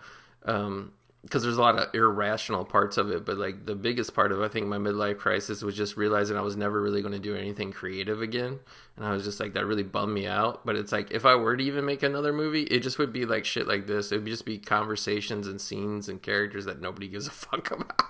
um, 0.45 0.91
because 1.25 1.41
there's 1.41 1.57
a 1.57 1.61
lot 1.61 1.75
of 1.75 1.87
irrational 1.95 2.63
parts 2.63 2.97
of 2.97 3.09
it, 3.09 3.25
but 3.25 3.39
like 3.39 3.65
the 3.65 3.73
biggest 3.73 4.13
part 4.13 4.31
of 4.31 4.43
I 4.43 4.47
think 4.47 4.67
my 4.67 4.77
midlife 4.77 5.17
crisis 5.17 5.63
was 5.63 5.75
just 5.75 5.97
realizing 5.97 6.37
I 6.37 6.41
was 6.41 6.55
never 6.55 6.79
really 6.79 7.01
going 7.01 7.13
to 7.13 7.19
do 7.19 7.35
anything 7.35 7.71
creative 7.71 8.21
again, 8.21 8.59
and 8.95 9.05
I 9.05 9.11
was 9.11 9.23
just 9.23 9.39
like 9.39 9.53
that 9.53 9.65
really 9.65 9.81
bummed 9.81 10.13
me 10.13 10.27
out. 10.27 10.63
But 10.67 10.75
it's 10.75 10.91
like 10.91 11.09
if 11.09 11.25
I 11.25 11.33
were 11.33 11.57
to 11.57 11.63
even 11.63 11.83
make 11.83 12.03
another 12.03 12.31
movie, 12.31 12.63
it 12.63 12.81
just 12.81 12.99
would 12.99 13.11
be 13.11 13.25
like 13.25 13.43
shit 13.43 13.67
like 13.67 13.87
this. 13.87 14.11
It 14.11 14.17
would 14.17 14.27
just 14.27 14.45
be 14.45 14.59
conversations 14.59 15.47
and 15.47 15.59
scenes 15.59 16.07
and 16.07 16.21
characters 16.21 16.65
that 16.65 16.79
nobody 16.79 17.07
gives 17.07 17.25
a 17.25 17.31
fuck 17.31 17.71
about. 17.71 18.03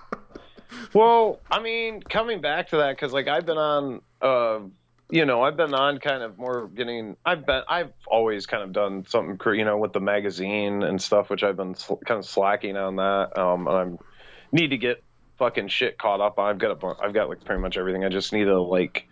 Well, 0.92 1.40
I 1.50 1.62
mean, 1.62 2.02
coming 2.02 2.42
back 2.42 2.68
to 2.68 2.76
that, 2.76 2.96
because 2.96 3.14
like 3.14 3.28
I've 3.28 3.46
been 3.46 3.56
on, 3.56 4.02
uh, 4.20 4.58
you 5.10 5.24
know, 5.24 5.42
I've 5.42 5.56
been 5.56 5.74
on 5.74 5.98
kind 5.98 6.22
of 6.22 6.38
more 6.38 6.68
getting. 6.68 7.16
I've 7.24 7.46
been, 7.46 7.62
I've 7.68 7.92
always 8.06 8.46
kind 8.46 8.62
of 8.62 8.72
done 8.72 9.04
something, 9.06 9.38
you 9.54 9.64
know, 9.64 9.78
with 9.78 9.92
the 9.92 10.00
magazine 10.00 10.82
and 10.82 11.00
stuff, 11.00 11.30
which 11.30 11.42
I've 11.42 11.56
been 11.56 11.74
sl- 11.74 11.94
kind 12.04 12.18
of 12.18 12.26
slacking 12.26 12.76
on 12.76 12.96
that. 12.96 13.38
Um, 13.38 13.68
and 13.68 13.76
I'm 13.76 13.98
need 14.52 14.68
to 14.68 14.78
get 14.78 15.02
fucking 15.38 15.68
shit 15.68 15.98
caught 15.98 16.20
up. 16.20 16.38
I've 16.38 16.58
got 16.58 16.82
a, 16.82 17.02
I've 17.02 17.12
got 17.12 17.28
like 17.28 17.44
pretty 17.44 17.60
much 17.60 17.76
everything. 17.76 18.04
I 18.04 18.08
just 18.08 18.32
need 18.32 18.44
to 18.44 18.60
like 18.60 19.06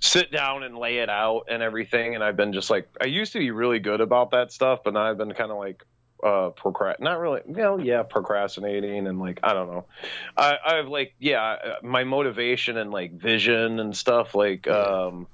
sit 0.00 0.30
down 0.30 0.62
and 0.62 0.76
lay 0.76 0.98
it 0.98 1.08
out 1.08 1.44
and 1.48 1.62
everything. 1.62 2.14
And 2.14 2.22
I've 2.22 2.36
been 2.36 2.52
just 2.52 2.70
like, 2.70 2.88
I 3.00 3.06
used 3.06 3.32
to 3.32 3.38
be 3.38 3.50
really 3.50 3.78
good 3.78 4.00
about 4.00 4.30
that 4.32 4.52
stuff, 4.52 4.80
but 4.84 4.94
now 4.94 5.10
I've 5.10 5.18
been 5.18 5.32
kind 5.32 5.50
of 5.50 5.58
like 5.58 5.82
uh 6.22 6.50
procrast 6.50 7.00
not 7.00 7.18
really 7.18 7.40
well 7.46 7.80
yeah 7.80 8.02
procrastinating 8.02 9.06
and 9.06 9.18
like 9.18 9.38
i 9.42 9.52
don't 9.52 9.68
know. 9.68 9.84
I 10.36 10.56
i've 10.64 10.88
like 10.88 11.14
yeah 11.18 11.76
my 11.82 12.04
motivation 12.04 12.78
and 12.78 12.90
like 12.90 13.12
vision 13.12 13.80
and 13.80 13.96
stuff 13.96 14.34
like 14.34 14.66
um 14.66 15.26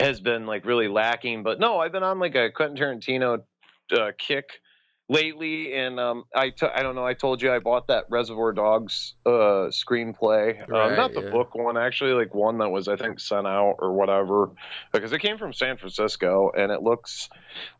has 0.00 0.20
been 0.20 0.46
like 0.46 0.64
really 0.64 0.88
lacking 0.88 1.42
but 1.42 1.60
no 1.60 1.78
i've 1.78 1.92
been 1.92 2.02
on 2.02 2.18
like 2.18 2.34
a 2.34 2.50
quentin 2.50 2.76
tarantino 2.76 3.42
uh, 3.92 4.10
kick 4.18 4.60
lately 5.08 5.72
and 5.72 6.00
um 6.00 6.24
i 6.34 6.50
t- 6.50 6.66
i 6.74 6.82
don't 6.82 6.96
know 6.96 7.06
i 7.06 7.14
told 7.14 7.40
you 7.40 7.52
i 7.52 7.60
bought 7.60 7.86
that 7.86 8.06
reservoir 8.10 8.52
dogs 8.52 9.14
uh 9.24 9.70
screenplay 9.70 10.60
um, 10.62 10.68
Right, 10.68 10.96
not 10.96 11.14
the 11.14 11.20
yeah. 11.20 11.30
book 11.30 11.54
one 11.54 11.76
actually 11.76 12.12
like 12.12 12.34
one 12.34 12.58
that 12.58 12.70
was 12.70 12.88
i 12.88 12.96
think 12.96 13.20
sent 13.20 13.46
out 13.46 13.76
or 13.78 13.92
whatever 13.92 14.50
because 14.92 15.12
it 15.12 15.20
came 15.20 15.38
from 15.38 15.52
san 15.52 15.76
francisco 15.76 16.50
and 16.56 16.72
it 16.72 16.82
looks 16.82 17.28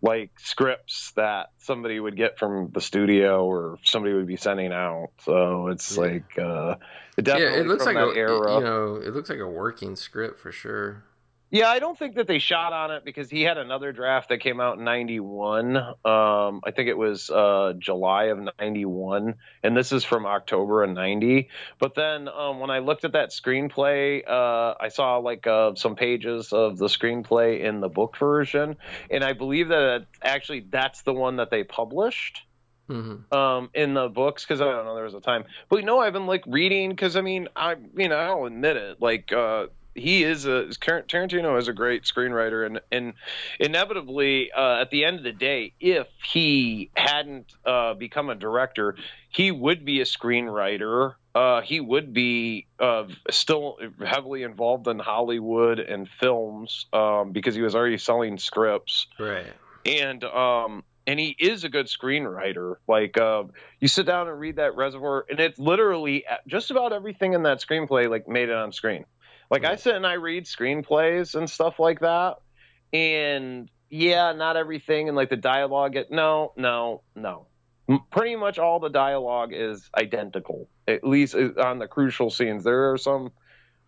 like 0.01 0.31
scripts 0.39 1.13
that 1.17 1.49
somebody 1.59 1.99
would 1.99 2.17
get 2.17 2.39
from 2.39 2.71
the 2.73 2.81
studio 2.81 3.45
or 3.45 3.79
somebody 3.83 4.15
would 4.15 4.27
be 4.27 4.37
sending 4.37 4.73
out. 4.73 5.09
So 5.23 5.69
it's 5.69 5.97
Yeah. 5.97 6.03
like 6.03 6.39
uh 6.39 6.77
it 7.19 7.23
definitely 7.23 7.55
yeah, 7.57 7.61
it 7.61 7.67
looks 7.67 7.85
from 7.85 7.95
like 7.95 8.15
a 8.15 8.19
era. 8.19 8.55
you 8.55 8.61
know, 8.63 8.97
it 8.97 9.13
looks 9.13 9.29
like 9.29 9.41
a 9.41 9.47
working 9.49 9.97
script 9.97 10.39
for 10.39 10.53
sure. 10.53 11.05
Yeah, 11.51 11.69
I 11.69 11.79
don't 11.79 11.97
think 11.97 12.17
that 12.17 12.27
they 12.27 12.41
shot 12.41 12.73
on 12.73 12.91
it 12.91 13.05
because 13.05 13.31
he 13.31 13.43
had 13.43 13.57
another 13.57 13.93
draft 13.93 14.31
that 14.31 14.39
came 14.39 14.61
out 14.61 14.79
in 14.79 14.85
91. 14.85 15.77
Um, 15.77 15.95
I 16.05 16.73
think 16.75 16.89
it 16.89 16.99
was 16.99 17.31
uh, 17.31 17.75
July 17.79 18.25
of 18.25 18.39
91, 18.59 19.37
and 19.63 19.77
this 19.77 19.93
is 19.93 20.03
from 20.03 20.27
October 20.27 20.83
of 20.83 20.91
90. 20.91 21.49
But 21.79 21.95
then 21.95 22.29
um, 22.29 22.59
when 22.59 22.71
I 22.71 22.81
looked 22.81 23.05
at 23.05 23.13
that 23.13 23.31
screenplay, 23.31 24.29
uh, 24.29 24.75
I 24.81 24.89
saw 24.89 25.19
like 25.19 25.47
uh, 25.47 25.77
some 25.77 25.95
pages 25.95 26.53
of 26.53 26.79
the 26.79 26.87
screenplay 26.87 27.61
in 27.63 27.81
the 27.81 27.89
book 27.89 28.17
version, 28.19 28.77
and 29.09 29.23
I 29.23 29.33
believe 29.33 29.69
that 29.69 30.07
actually 30.23 30.67
that's 30.69 31.03
the 31.03 31.15
one 31.15 31.37
that 31.37 31.51
they 31.51 31.63
published 31.63 32.43
hmm 32.89 33.17
um 33.33 33.69
in 33.75 33.95
the 33.95 34.09
books 34.09 34.45
because 34.45 34.61
i 34.61 34.65
don't 34.65 34.85
know 34.85 34.95
there 34.95 35.03
was 35.03 35.15
a 35.15 35.21
time 35.21 35.43
but 35.69 35.85
no 35.85 35.99
i've 35.99 36.13
been 36.13 36.29
like 36.29 36.45
reading 36.47 36.91
because 36.91 37.17
i 37.17 37.21
mean 37.21 37.49
i 37.57 37.75
you 37.97 38.09
know 38.09 38.15
i'll 38.15 38.45
admit 38.45 38.77
it 38.77 39.03
like 39.03 39.33
uh 39.33 39.67
he 39.97 40.23
is 40.23 40.45
a 40.47 40.67
tarantino 40.81 41.59
is 41.59 41.69
a 41.69 41.73
great 41.73 42.05
screenwriter 42.05 42.67
and 42.67 42.81
and 42.93 43.15
inevitably 43.59 44.53
uh 44.53 44.81
at 44.81 44.91
the 44.91 45.05
end 45.05 45.19
of 45.19 45.25
the 45.25 45.33
day 45.33 45.73
if 45.81 46.07
he 46.33 46.91
hadn't 46.95 47.53
uh 47.65 47.95
become 47.95 48.31
a 48.31 48.35
director 48.35 48.97
he 49.37 49.53
would 49.53 49.85
be 49.85 50.01
a 50.01 50.05
screenwriter. 50.05 51.15
Uh, 51.35 51.61
he 51.61 51.79
would 51.79 52.15
be 52.15 52.67
uh, 52.81 53.05
still 53.31 53.77
heavily 54.03 54.43
involved 54.43 54.89
in 54.89 54.99
Hollywood 54.99 55.79
and 55.79 56.09
films 56.09 56.87
um, 56.95 57.33
because 57.33 57.55
he 57.55 57.61
was 57.61 57.75
already 57.75 57.99
selling 57.99 58.39
scripts. 58.39 59.07
Right. 59.21 59.53
and 59.85 60.25
um 60.25 60.85
and 61.07 61.21
he 61.21 61.37
is 61.39 61.65
a 61.65 61.69
good 61.69 61.87
screenwriter. 61.87 62.77
Like 62.89 63.19
uh, 63.19 63.45
you 63.79 63.89
sit 63.89 64.07
down 64.07 64.27
and 64.27 64.41
read 64.41 64.57
that 64.57 64.75
reservoir 64.75 65.27
and 65.29 65.39
it's 65.39 65.59
literally 65.59 66.25
just 66.47 66.71
about 66.71 66.95
everything 66.95 67.35
in 67.35 67.43
that 67.43 67.59
screenplay 67.59 68.09
like 68.09 68.27
made 68.27 68.49
it 68.49 68.57
on 68.57 68.73
screen 68.73 69.05
like 69.51 69.65
i 69.65 69.77
sit 69.77 69.95
and 69.95 70.07
i 70.07 70.15
read 70.15 70.45
screenplays 70.45 71.35
and 71.35 71.49
stuff 71.49 71.79
like 71.79 72.01
that 72.01 72.37
and 72.93 73.71
yeah 73.91 74.33
not 74.33 74.57
everything 74.57 75.09
and 75.09 75.17
like 75.17 75.31
the 75.31 75.37
dialogue 75.37 75.97
it, 75.97 76.11
no 76.11 76.53
no 76.57 77.03
no 77.15 77.47
M- 77.89 78.01
pretty 78.11 78.37
much 78.37 78.59
all 78.59 78.81
the 78.81 78.89
dialogue 78.91 79.51
is 79.53 79.89
identical 79.97 80.69
at 80.89 81.05
least 81.05 81.35
uh, 81.35 81.51
on 81.59 81.79
the 81.79 81.87
crucial 81.87 82.31
scenes 82.31 82.65
there 82.65 82.93
are 82.93 82.99
some 82.99 83.31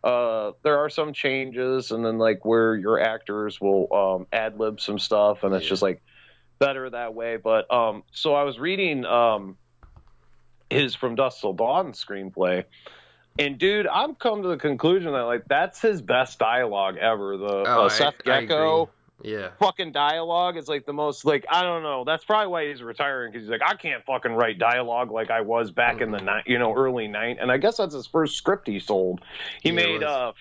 uh, 0.04 0.52
there 0.62 0.78
are 0.78 0.88
some 0.88 1.12
changes, 1.12 1.90
and 1.90 2.04
then 2.04 2.18
like 2.18 2.44
where 2.44 2.76
your 2.76 3.00
actors 3.00 3.60
will 3.60 3.92
um, 3.92 4.26
ad 4.32 4.56
lib 4.56 4.80
some 4.80 4.96
stuff, 4.96 5.42
and 5.42 5.52
it's 5.52 5.64
Yeah. 5.64 5.70
just 5.70 5.82
like 5.82 6.00
better 6.60 6.88
that 6.88 7.14
way. 7.14 7.36
But 7.36 7.68
um, 7.74 8.04
so 8.12 8.32
I 8.32 8.44
was 8.44 8.60
reading 8.60 9.04
um, 9.04 9.58
his 10.70 10.94
From 10.94 11.16
Dusk 11.16 11.40
Till 11.40 11.52
Dawn 11.52 11.92
screenplay, 11.94 12.64
and 13.38 13.58
dude, 13.58 13.86
I've 13.86 14.18
come 14.18 14.42
to 14.42 14.48
the 14.48 14.56
conclusion 14.56 15.12
that 15.12 15.22
like 15.22 15.44
that's 15.48 15.80
his 15.80 16.02
best 16.02 16.38
dialogue 16.38 16.96
ever. 16.98 17.36
The 17.36 17.64
Oh, 17.66 17.86
uh, 17.86 17.88
Seth 17.88 18.22
Gecko. 18.24 18.90
Yeah. 19.20 19.48
fucking 19.58 19.90
dialogue 19.90 20.56
is 20.56 20.68
like 20.68 20.86
the 20.86 20.92
most 20.92 21.24
like 21.24 21.44
I 21.50 21.62
don't 21.62 21.82
know. 21.82 22.04
That's 22.04 22.24
probably 22.24 22.46
why 22.52 22.68
he's 22.68 22.80
retiring 22.82 23.32
because 23.32 23.42
he's 23.46 23.50
like 23.50 23.62
I 23.66 23.74
can't 23.74 24.04
fucking 24.04 24.30
write 24.32 24.60
dialogue 24.60 25.10
like 25.10 25.30
I 25.30 25.40
was 25.40 25.72
back 25.72 26.00
in 26.00 26.12
the 26.12 26.18
Mm-hmm. 26.18 26.26
ni- 26.48 26.52
you 26.52 26.58
know 26.60 26.72
early 26.72 27.08
night. 27.08 27.38
And 27.40 27.50
I 27.50 27.56
guess 27.56 27.78
that's 27.78 27.94
his 27.94 28.06
first 28.06 28.36
script 28.36 28.68
he 28.68 28.78
sold. 28.78 29.20
He 29.60 29.70
Yeah, 29.70 29.74
made 29.74 30.02
uh 30.04 30.32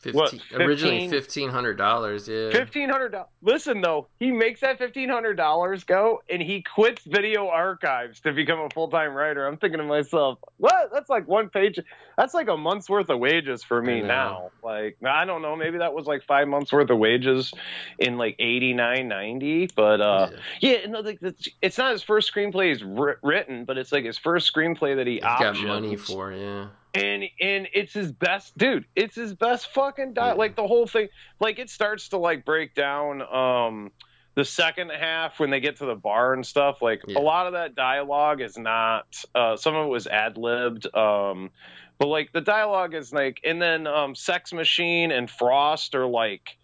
15, 0.00 0.14
What, 0.18 0.34
originally 0.60 1.08
fifteen 1.08 1.50
hundred 1.50 1.76
dollars. 1.76 2.26
Yeah. 2.28 2.50
fifteen 2.50 2.88
hundred 2.88 3.10
dollars. 3.10 3.28
Listen 3.42 3.80
though, 3.82 4.06
he 4.18 4.32
makes 4.32 4.60
that 4.60 4.78
fifteen 4.78 5.08
hundred 5.08 5.34
dollars 5.36 5.84
go, 5.84 6.22
and 6.30 6.40
he 6.40 6.62
quits 6.62 7.04
Video 7.04 7.48
Archives 7.48 8.20
to 8.20 8.32
become 8.32 8.60
a 8.60 8.70
full 8.70 8.88
time 8.88 9.12
writer. 9.12 9.46
I'm 9.46 9.56
thinking 9.58 9.78
to 9.78 9.84
myself, 9.84 10.38
what? 10.56 10.90
That's 10.92 11.10
like 11.10 11.28
one 11.28 11.48
page. 11.50 11.78
That's 12.16 12.32
like 12.34 12.48
a 12.48 12.56
month's 12.56 12.88
worth 12.88 13.10
of 13.10 13.18
wages 13.18 13.62
for 13.62 13.82
me 13.82 14.00
now. 14.00 14.50
Like 14.62 14.96
I 15.06 15.24
don't 15.24 15.42
know, 15.42 15.54
maybe 15.56 15.78
that 15.78 15.92
was 15.94 16.06
like 16.06 16.22
five 16.24 16.48
months 16.48 16.72
worth 16.72 16.90
of 16.90 16.98
wages 16.98 17.52
in 17.98 18.16
like 18.18 18.36
89, 18.38 19.06
90. 19.08 19.68
But 19.76 20.00
uh, 20.00 20.28
Yeah. 20.60 20.70
yeah, 20.80 20.86
no, 20.86 21.00
like 21.00 21.18
it's, 21.22 21.48
it's 21.62 21.78
not 21.78 21.92
his 21.92 22.02
first 22.02 22.32
screenplay 22.32 22.70
he's 22.70 22.82
wri- 22.82 23.16
written, 23.22 23.64
but 23.64 23.76
it's 23.78 23.92
like 23.92 24.04
his 24.04 24.18
first 24.18 24.52
screenplay 24.52 24.96
that 24.96 25.06
he 25.06 25.14
He's 25.14 25.22
got 25.22 25.58
money 25.60 25.96
for. 25.96 26.32
Yeah. 26.32 26.66
And 26.94 27.24
and 27.40 27.68
it's 27.72 27.92
his 27.92 28.10
best 28.10 28.56
dude 28.58 28.84
it's 28.96 29.14
his 29.14 29.34
best 29.34 29.72
fucking 29.72 30.12
di- 30.12 30.32
like 30.32 30.56
the 30.56 30.66
whole 30.66 30.86
thing 30.86 31.08
like 31.38 31.58
it 31.58 31.70
starts 31.70 32.08
to 32.08 32.18
like 32.18 32.44
break 32.44 32.74
down 32.74 33.22
um 33.22 33.90
the 34.34 34.44
second 34.44 34.90
half 34.90 35.38
when 35.38 35.50
they 35.50 35.60
get 35.60 35.76
to 35.76 35.86
the 35.86 35.94
bar 35.94 36.32
and 36.32 36.44
stuff 36.46 36.82
like 36.82 37.02
Yeah. 37.06 37.18
a 37.18 37.22
lot 37.22 37.46
of 37.46 37.52
that 37.52 37.74
dialogue 37.74 38.40
is 38.40 38.58
not 38.58 39.06
uh 39.34 39.56
some 39.56 39.74
of 39.76 39.86
it 39.86 39.88
was 39.90 40.06
ad-libbed 40.06 40.92
um 40.94 41.50
but 41.98 42.08
like 42.08 42.32
the 42.32 42.40
dialogue 42.40 42.94
is 42.94 43.12
like 43.12 43.40
and 43.44 43.60
then 43.62 43.86
um 43.86 44.14
sex 44.14 44.52
machine 44.52 45.12
and 45.12 45.30
frost 45.30 45.94
are 45.94 46.06
like 46.06 46.56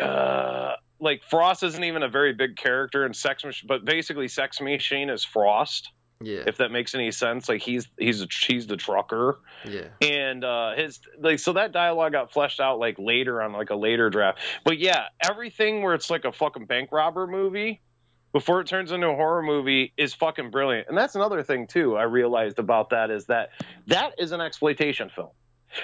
uh 0.00 0.72
like 0.98 1.22
frost 1.30 1.62
isn't 1.62 1.84
even 1.84 2.02
a 2.02 2.08
very 2.08 2.32
big 2.32 2.56
character 2.56 3.06
in 3.06 3.14
sex 3.14 3.44
machine 3.44 3.66
but 3.68 3.84
basically 3.84 4.28
sex 4.28 4.60
machine 4.60 5.08
is 5.10 5.24
frost 5.24 5.90
Yeah. 6.22 6.42
if 6.46 6.58
that 6.58 6.70
makes 6.70 6.94
any 6.94 7.10
sense 7.12 7.48
like 7.48 7.62
he's 7.62 7.88
he's 7.98 8.22
a, 8.22 8.26
he's 8.46 8.66
the 8.66 8.76
trucker 8.76 9.38
yeah. 9.66 9.88
and 10.02 10.44
uh 10.44 10.74
his 10.74 11.00
like 11.18 11.38
so 11.38 11.54
that 11.54 11.72
dialogue 11.72 12.12
got 12.12 12.30
fleshed 12.30 12.60
out 12.60 12.78
like 12.78 12.96
later 12.98 13.40
on 13.40 13.52
like 13.54 13.70
a 13.70 13.74
later 13.74 14.10
draft 14.10 14.38
but 14.62 14.78
yeah 14.78 15.04
everything 15.22 15.82
where 15.82 15.94
it's 15.94 16.10
like 16.10 16.26
a 16.26 16.32
fucking 16.32 16.66
bank 16.66 16.92
robber 16.92 17.26
movie 17.26 17.80
before 18.32 18.60
it 18.60 18.66
turns 18.66 18.92
into 18.92 19.06
a 19.08 19.14
horror 19.16 19.42
movie 19.42 19.94
is 19.96 20.12
fucking 20.12 20.50
brilliant 20.50 20.88
and 20.88 20.96
that's 20.98 21.14
another 21.14 21.42
thing 21.42 21.66
too 21.66 21.96
i 21.96 22.02
realized 22.02 22.58
about 22.58 22.90
that 22.90 23.10
is 23.10 23.24
that 23.26 23.48
that 23.86 24.12
is 24.18 24.32
an 24.32 24.42
exploitation 24.42 25.08
film 25.08 25.30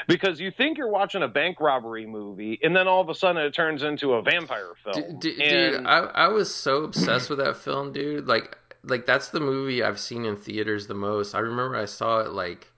because 0.09 0.39
you 0.41 0.51
think 0.51 0.77
you're 0.79 0.91
watching 0.91 1.23
a 1.23 1.29
bank 1.29 1.61
robbery 1.61 2.07
movie 2.07 2.59
and 2.63 2.75
then 2.77 2.87
all 2.89 3.01
of 3.01 3.09
a 3.09 3.15
sudden 3.15 3.41
it 3.41 3.55
turns 3.55 3.83
into 3.83 4.13
a 4.15 4.23
vampire 4.23 4.73
film 4.85 5.19
Dude, 5.19 5.39
dude, 5.39 5.41
And- 5.75 5.89
I, 5.89 5.99
I 6.01 6.29
was 6.29 6.55
so 6.55 6.85
obsessed 6.85 7.31
with 7.31 7.39
that 7.39 7.57
film, 7.57 7.93
dude. 7.93 8.27
Like, 8.27 8.59
like 8.87 9.05
that's 9.07 9.29
the 9.29 9.41
movie 9.41 9.83
I've 9.83 10.01
seen 10.01 10.25
in 10.25 10.37
theaters 10.37 10.87
the 10.87 10.95
most. 10.95 11.35
I 11.35 11.41
remember 11.41 11.77
I 11.77 11.85
saw 11.87 12.21
it 12.21 12.31
like 12.31 12.73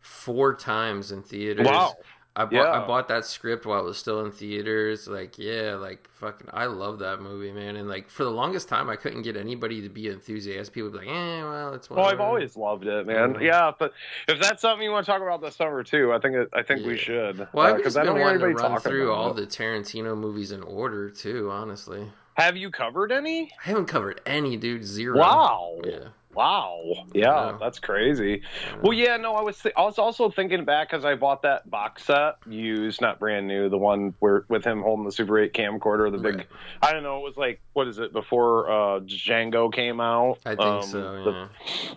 four 0.00 0.54
times 0.54 1.12
in 1.12 1.22
theaters. 1.22 1.66
Wow. 1.66 1.94
I 2.36 2.44
bought 2.46 2.52
Yeah. 2.52 2.82
I 2.82 2.84
bought 2.84 3.06
that 3.08 3.24
script 3.24 3.64
while 3.64 3.78
it 3.78 3.84
was 3.84 3.96
still 3.96 4.24
in 4.24 4.32
theaters. 4.32 5.06
Like, 5.06 5.38
yeah, 5.38 5.76
like 5.76 6.08
fucking, 6.14 6.48
I 6.52 6.64
love 6.66 6.98
that 6.98 7.20
movie, 7.22 7.52
man. 7.52 7.76
And 7.76 7.88
like 7.88 8.10
for 8.10 8.24
the 8.24 8.30
longest 8.30 8.68
time, 8.68 8.90
I 8.90 8.96
couldn't 8.96 9.22
get 9.22 9.36
anybody 9.36 9.80
to 9.82 9.88
be 9.88 10.08
enthusiastic. 10.08 10.74
People 10.74 10.90
would 10.90 11.00
be 11.00 11.06
like, 11.06 11.14
eh, 11.16 11.42
well, 11.44 11.74
it's. 11.74 11.88
Well, 11.88 12.04
I've 12.06 12.20
always 12.20 12.56
loved 12.56 12.86
it, 12.88 13.06
man. 13.06 13.34
Mhm. 13.34 13.40
Yeah, 13.40 13.70
but 13.78 13.92
if 14.26 14.40
that's 14.40 14.62
something 14.62 14.82
you 14.82 14.90
want 14.90 15.06
to 15.06 15.12
talk 15.12 15.22
about 15.22 15.42
this 15.42 15.54
summer 15.54 15.84
too, 15.84 16.12
I 16.12 16.18
think 16.18 16.34
it, 16.34 16.48
I 16.52 16.62
think 16.64 16.84
we 16.84 16.96
should. 16.96 17.46
Well, 17.52 17.66
I've 17.66 17.74
Uh, 17.74 17.76
'cause 17.76 17.84
just 17.94 17.98
I 17.98 18.02
don't 18.04 18.18
wanting 18.18 18.40
to 18.40 18.48
run 18.48 18.80
through 18.80 19.12
all 19.12 19.30
it. 19.30 19.36
the 19.36 19.46
Tarantino 19.46 20.18
movies 20.18 20.50
in 20.50 20.64
order 20.64 21.10
too. 21.10 21.50
Honestly, 21.52 22.10
Have 22.34 22.56
you 22.56 22.70
covered 22.70 23.12
any? 23.12 23.50
I 23.64 23.68
haven't 23.68 23.86
covered 23.86 24.20
any, 24.26 24.56
dude. 24.56 24.84
Zero. 24.84 25.18
Wow. 25.18 25.80
Yeah. 25.84 25.98
Wow. 26.34 26.82
Yeah, 27.12 27.22
Yeah. 27.52 27.58
that's 27.60 27.78
crazy. 27.78 28.42
Well, 28.82 28.92
yeah, 28.92 29.16
no, 29.16 29.34
I 29.36 29.42
was 29.42 29.56
th- 29.62 29.72
I 29.76 29.82
was 29.82 29.98
also 30.00 30.30
thinking 30.30 30.64
back 30.64 30.90
because 30.90 31.04
I 31.04 31.14
bought 31.14 31.42
that 31.42 31.70
box 31.70 32.06
set 32.06 32.34
used, 32.48 33.00
not 33.00 33.20
brand 33.20 33.46
new, 33.46 33.68
the 33.68 33.78
one 33.78 34.14
where 34.18 34.44
with 34.48 34.64
him 34.64 34.82
holding 34.82 35.04
the 35.04 35.12
Super 35.12 35.38
8 35.38 35.52
camcorder, 35.52 36.10
the 36.10 36.18
big. 36.18 36.36
Right. 36.38 36.46
I 36.82 36.92
don't 36.92 37.04
know. 37.04 37.18
It 37.18 37.22
was 37.22 37.36
like 37.36 37.60
what 37.74 37.86
is 37.86 38.00
it 38.00 38.12
before 38.12 38.68
uh, 38.68 39.00
Django 39.00 39.72
came 39.72 40.00
out? 40.00 40.38
I 40.44 40.50
think 40.56 40.60
Um, 40.60 40.82
so. 40.82 41.00
the- 41.24 41.30
Yeah. 41.30 41.94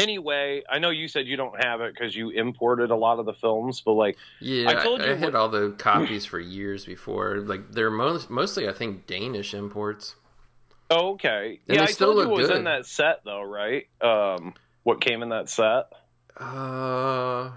Anyway, 0.00 0.62
I 0.70 0.78
know 0.78 0.90
you 0.90 1.08
said 1.08 1.26
you 1.26 1.36
don't 1.36 1.62
have 1.64 1.80
it 1.80 1.94
because 1.94 2.14
you 2.14 2.30
imported 2.30 2.90
a 2.90 2.96
lot 2.96 3.18
of 3.18 3.26
the 3.26 3.34
films, 3.34 3.80
but 3.80 3.92
like 3.92 4.16
Yeah, 4.40 4.70
I 4.70 4.74
told 4.82 5.00
you 5.00 5.06
I 5.12 5.14
had 5.14 5.32
what- 5.32 5.34
all 5.34 5.48
the 5.48 5.70
copies 5.78 6.24
for 6.24 6.38
years 6.38 6.84
before. 6.84 7.36
Like 7.38 7.72
they're 7.72 7.90
most 7.90 8.30
mostly, 8.30 8.68
I 8.68 8.72
think, 8.72 9.06
Danish 9.06 9.54
imports. 9.54 10.14
Oh, 10.90 11.10
okay. 11.14 11.60
And 11.68 11.76
yeah, 11.76 11.82
I 11.82 11.86
still 11.86 12.14
told 12.14 12.28
you 12.28 12.34
it 12.34 12.48
was 12.48 12.50
in 12.50 12.64
that 12.64 12.86
set 12.86 13.20
though, 13.24 13.42
right? 13.42 13.86
Um, 14.00 14.54
what 14.84 15.00
came 15.00 15.22
in 15.22 15.28
that 15.30 15.48
set? 15.48 15.92
Uh, 16.36 17.50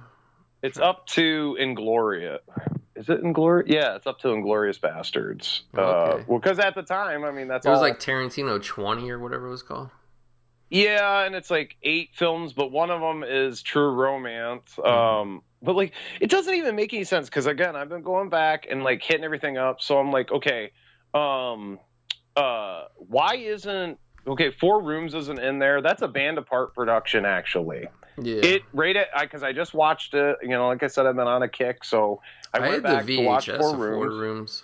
It's 0.63 0.79
up 0.79 1.07
to 1.07 1.57
Ingloria. 1.59 2.39
Is 2.95 3.09
it 3.09 3.23
Inglourious? 3.23 3.63
Yeah, 3.67 3.95
it's 3.95 4.05
up 4.05 4.19
to 4.19 4.27
Inglourious 4.27 4.79
Basterds. 4.79 5.61
Uh, 5.73 6.23
well, 6.27 6.39
because 6.39 6.59
at 6.59 6.75
the 6.75 6.83
time, 6.83 7.23
I 7.23 7.31
mean, 7.31 7.47
that's 7.47 7.65
it 7.65 7.69
was 7.69 7.77
all. 7.77 7.81
like 7.83 7.99
Tarantino 7.99 8.61
twenty 8.63 9.09
or 9.09 9.17
whatever 9.17 9.47
it 9.47 9.51
was 9.51 9.63
called. 9.63 9.89
Yeah, 10.71 11.25
and 11.25 11.35
it's 11.35 11.51
like 11.51 11.75
eight 11.83 12.11
films, 12.13 12.53
but 12.53 12.71
one 12.71 12.89
of 12.89 13.01
them 13.01 13.25
is 13.27 13.61
True 13.61 13.91
Romance. 13.91 14.73
Mm-hmm. 14.77 14.89
Um, 14.89 15.41
but 15.61 15.75
like, 15.75 15.93
it 16.21 16.29
doesn't 16.29 16.53
even 16.55 16.77
make 16.77 16.93
any 16.93 17.03
sense 17.03 17.27
because 17.27 17.45
again, 17.45 17.75
I've 17.75 17.89
been 17.89 18.01
going 18.01 18.29
back 18.29 18.67
and 18.71 18.81
like 18.81 19.03
hitting 19.03 19.25
everything 19.25 19.57
up. 19.57 19.81
So 19.81 19.99
I'm 19.99 20.11
like, 20.13 20.31
okay, 20.31 20.71
um, 21.13 21.77
uh, 22.37 22.85
why 22.95 23.35
isn't 23.35 23.99
okay? 24.25 24.49
Four 24.49 24.81
Rooms 24.81 25.13
isn't 25.13 25.39
in 25.39 25.59
there. 25.59 25.81
That's 25.81 26.03
a 26.03 26.07
band 26.07 26.37
apart 26.37 26.73
production, 26.73 27.25
actually. 27.25 27.89
Yeah, 28.21 28.35
It 28.35 28.63
rated 28.71 29.07
because 29.19 29.43
I 29.43 29.51
just 29.51 29.73
watched 29.73 30.13
it. 30.13 30.37
You 30.41 30.49
know, 30.49 30.69
like 30.69 30.83
I 30.83 30.87
said, 30.87 31.05
I've 31.05 31.17
been 31.17 31.27
on 31.27 31.43
a 31.43 31.49
kick, 31.49 31.83
so 31.83 32.21
I, 32.53 32.59
I, 32.59 32.61
went 32.61 32.73
had 32.75 32.83
back 32.83 33.05
the 33.05 33.17
to 33.17 33.23
watch 33.23 33.49
Four 33.49 33.75
Rooms. 33.75 33.97
Four 33.97 34.09
Rooms. 34.09 34.63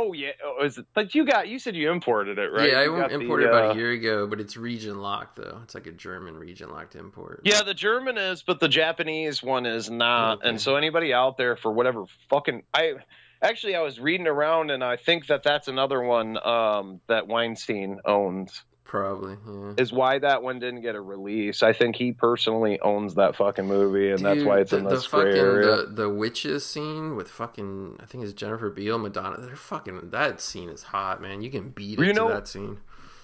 Oh 0.00 0.12
yeah, 0.12 0.30
oh, 0.44 0.64
is 0.64 0.78
it, 0.78 0.86
but 0.94 1.14
you 1.14 1.26
got 1.26 1.48
you 1.48 1.58
said 1.58 1.76
you 1.76 1.90
imported 1.90 2.38
it, 2.38 2.50
right? 2.50 2.70
Yeah, 2.70 2.80
I 2.80 2.86
got 2.86 3.10
the, 3.10 3.20
imported 3.20 3.48
about 3.48 3.70
uh, 3.70 3.72
a 3.72 3.76
year 3.76 3.90
ago, 3.90 4.26
but 4.26 4.40
it's 4.40 4.56
region 4.56 5.00
locked 5.00 5.36
though. 5.36 5.60
It's 5.62 5.74
like 5.74 5.86
a 5.86 5.92
German 5.92 6.36
region 6.36 6.70
locked 6.70 6.94
import. 6.94 7.42
Yeah, 7.44 7.62
the 7.62 7.74
German 7.74 8.16
is, 8.16 8.42
but 8.42 8.58
the 8.58 8.68
Japanese 8.68 9.42
one 9.42 9.66
is 9.66 9.90
not. 9.90 10.38
Okay. 10.38 10.48
And 10.48 10.60
so 10.60 10.76
anybody 10.76 11.12
out 11.12 11.36
there 11.36 11.56
for 11.56 11.70
whatever 11.70 12.06
fucking 12.30 12.62
I 12.72 12.94
Actually, 13.42 13.74
I 13.74 13.82
was 13.82 13.98
reading 13.98 14.28
around, 14.28 14.70
and 14.70 14.84
I 14.84 14.96
think 14.96 15.26
that 15.26 15.42
that's 15.42 15.66
another 15.66 16.00
one 16.00 16.38
um, 16.46 17.00
that 17.08 17.26
Weinstein 17.26 17.98
owns. 18.04 18.62
Probably, 18.92 19.38
yeah. 19.48 19.72
Is 19.78 19.90
why 19.90 20.18
that 20.18 20.42
one 20.42 20.58
didn't 20.58 20.82
get 20.82 20.94
a 20.94 21.00
release. 21.00 21.62
I 21.62 21.72
think 21.72 21.96
he 21.96 22.12
personally 22.12 22.78
owns 22.80 23.14
that 23.14 23.36
fucking 23.36 23.66
movie, 23.66 24.10
and 24.10 24.18
that's 24.22 24.42
why 24.44 24.58
it's 24.60 24.72
the, 24.72 24.76
in 24.76 24.84
the 24.84 24.90
this 24.90 25.06
fucking 25.06 25.28
area. 25.28 25.76
the, 25.86 25.86
the 25.86 26.10
witches 26.10 26.66
scene 26.66 27.16
with 27.16 27.30
fucking 27.30 27.96
I 28.00 28.04
think 28.04 28.22
it's 28.22 28.34
Jennifer 28.34 28.68
Beal, 28.68 28.98
Madonna. 28.98 29.38
They're 29.40 29.56
fucking 29.56 30.10
that 30.10 30.42
scene 30.42 30.68
is 30.68 30.82
hot, 30.82 31.22
man. 31.22 31.40
You 31.40 31.50
can 31.50 31.70
beat 31.70 31.98
it 31.98 32.02
You 32.02 32.08
to 32.08 32.12
know- 32.12 32.28
that 32.28 32.46
scene. 32.46 32.80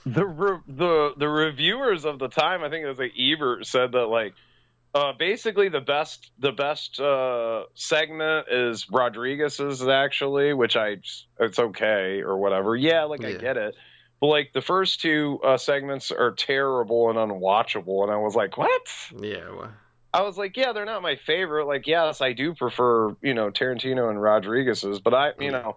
the 0.07 0.25
re- 0.25 0.61
the 0.67 1.13
the 1.19 1.29
reviewers 1.29 2.07
of 2.07 2.19
the 2.19 2.29
time, 2.29 2.65
I 2.65 2.71
think 2.71 2.87
it 2.87 2.89
was 2.89 2.99
like 2.99 3.13
Ebert 3.19 3.67
said 3.67 3.93
that 3.93 4.07
like 4.07 4.33
uh, 4.95 5.13
basically 5.19 5.69
the 5.69 5.83
best 5.83 6.31
the 6.39 6.51
best 6.53 6.99
uh, 6.99 7.65
segment 7.75 8.47
is 8.51 8.89
Rodriguez's 8.91 9.87
actually, 9.87 10.55
which 10.55 10.77
I 10.77 10.97
it's 11.39 11.59
okay 11.59 12.23
or 12.23 12.39
whatever. 12.39 12.75
Yeah, 12.75 13.05
like 13.05 13.23
I 13.23 13.33
get 13.35 13.59
it. 13.59 13.75
But 14.21 14.27
like 14.29 14.53
the 14.53 14.61
first 14.63 15.01
two 15.01 15.41
uh, 15.45 15.57
segments 15.59 16.11
are 16.11 16.33
terrible 16.33 17.09
and 17.11 17.19
unwatchable, 17.19 18.03
and 18.03 18.13
I 18.13 18.17
was 18.17 18.35
like, 18.35 18.59
what? 18.59 18.83
Yeah, 19.21 19.49
well, 19.51 19.73
I 20.13 20.23
was 20.23 20.37
like, 20.37 20.57
yeah, 20.57 20.73
they're 20.73 20.85
not 20.85 21.03
my 21.03 21.17
favorite. 21.17 21.67
Like, 21.67 21.87
yes, 21.87 22.21
I 22.21 22.33
do 22.33 22.55
prefer, 22.55 23.15
you 23.23 23.35
know, 23.35 23.51
Tarantino 23.51 24.11
and 24.11 24.21
Rodriguez's, 24.21 25.01
but 25.01 25.15
I, 25.15 25.33
you 25.39 25.53
know, 25.53 25.77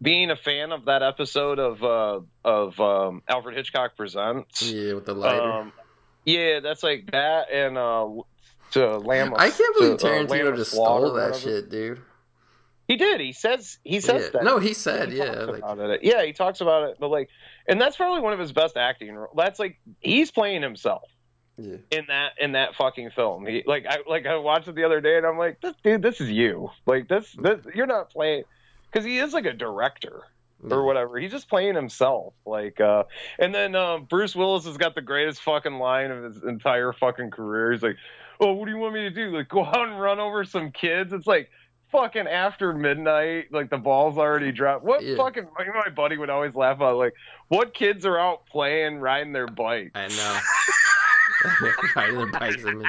being 0.00 0.30
a 0.30 0.36
fan 0.36 0.72
of 0.72 0.84
that 0.84 1.02
episode 1.02 1.58
of 1.58 1.82
uh 1.82 2.20
of 2.44 2.78
um 2.80 3.22
Alfred 3.28 3.56
Hitchcock 3.56 3.96
Presents. 3.96 4.62
yeah, 4.62 4.94
with 4.94 5.06
the 5.06 5.14
lighter. 5.14 5.42
Um, 5.52 5.72
yeah, 6.24 6.60
that's 6.60 6.82
like 6.82 7.10
that 7.12 7.50
and 7.50 7.76
uh 7.76 8.08
to 8.72 8.98
Lamb 8.98 9.34
I 9.36 9.50
can't 9.50 9.76
believe 9.76 9.98
to, 9.98 10.06
uh, 10.06 10.10
Tarantino 10.10 10.50
of 10.50 10.56
just 10.56 10.72
stole 10.72 11.14
that 11.14 11.36
shit, 11.36 11.70
dude. 11.70 12.00
He 12.88 12.96
did. 12.96 13.20
He 13.20 13.32
says 13.32 13.78
he 13.84 14.00
says 14.00 14.24
Yeah. 14.24 14.30
that. 14.40 14.44
No, 14.44 14.58
he 14.58 14.74
said, 14.74 15.12
He 15.12 15.18
yeah, 15.18 15.44
like-. 15.44 16.00
Yeah, 16.02 16.24
he 16.24 16.32
talks 16.32 16.60
about 16.60 16.90
it, 16.90 16.96
but 16.98 17.08
like, 17.08 17.28
and 17.70 17.80
that's 17.80 17.96
probably 17.96 18.20
one 18.20 18.32
of 18.34 18.38
his 18.38 18.52
best 18.52 18.76
acting. 18.76 19.16
That's 19.36 19.58
like 19.58 19.80
he's 20.00 20.30
playing 20.30 20.60
himself. 20.62 21.08
Yeah. 21.56 21.76
in 21.90 22.06
that 22.08 22.32
in 22.38 22.52
that 22.52 22.74
fucking 22.74 23.10
film. 23.10 23.44
He 23.46 23.62
like 23.66 23.84
I 23.86 23.98
like 24.08 24.24
I 24.26 24.36
watched 24.36 24.68
it 24.68 24.74
the 24.76 24.84
other 24.84 25.02
day 25.02 25.18
and 25.18 25.26
I'm 25.26 25.36
like, 25.36 25.60
this 25.60 25.74
dude, 25.84 26.00
this 26.00 26.18
is 26.20 26.30
you. 26.30 26.70
Like 26.86 27.06
this, 27.06 27.30
this 27.32 27.60
you're 27.74 27.86
not 27.86 28.08
playing 28.10 28.44
because 28.90 29.04
he 29.04 29.18
is 29.18 29.34
like 29.34 29.44
a 29.44 29.52
director 29.52 30.22
or 30.70 30.84
whatever. 30.84 31.18
He's 31.18 31.30
just 31.30 31.50
playing 31.50 31.74
himself. 31.74 32.32
Like 32.46 32.80
uh 32.80 33.04
and 33.38 33.54
then 33.54 33.74
um 33.74 34.04
Bruce 34.04 34.34
Willis 34.34 34.64
has 34.64 34.78
got 34.78 34.94
the 34.94 35.02
greatest 35.02 35.42
fucking 35.42 35.74
line 35.74 36.10
of 36.10 36.24
his 36.24 36.42
entire 36.42 36.94
fucking 36.94 37.30
career. 37.30 37.72
He's 37.72 37.82
like, 37.82 37.96
Oh, 38.40 38.52
what 38.54 38.64
do 38.64 38.70
you 38.70 38.78
want 38.78 38.94
me 38.94 39.00
to 39.00 39.10
do? 39.10 39.36
Like 39.36 39.48
go 39.50 39.62
out 39.62 39.86
and 39.86 40.00
run 40.00 40.18
over 40.18 40.44
some 40.44 40.70
kids? 40.70 41.12
It's 41.12 41.26
like 41.26 41.50
fucking 41.92 42.26
after 42.26 42.72
midnight, 42.72 43.52
like 43.52 43.70
the 43.70 43.78
ball's 43.78 44.18
already 44.18 44.52
dropped. 44.52 44.84
What 44.84 45.02
Yeah. 45.02 45.16
fucking 45.16 45.46
my 45.56 45.88
buddy 45.90 46.16
would 46.16 46.30
always 46.30 46.54
laugh 46.54 46.76
about 46.76 46.96
like 46.96 47.14
what 47.48 47.74
kids 47.74 48.06
are 48.06 48.18
out 48.18 48.46
playing, 48.46 48.98
riding 49.00 49.32
their 49.32 49.46
bikes. 49.48 49.90
I 49.94 50.08
know. 50.08 50.38
Riding 51.96 52.16
their 52.18 52.26
bikes. 52.32 52.64
I 52.66 52.72
mean, 52.74 52.86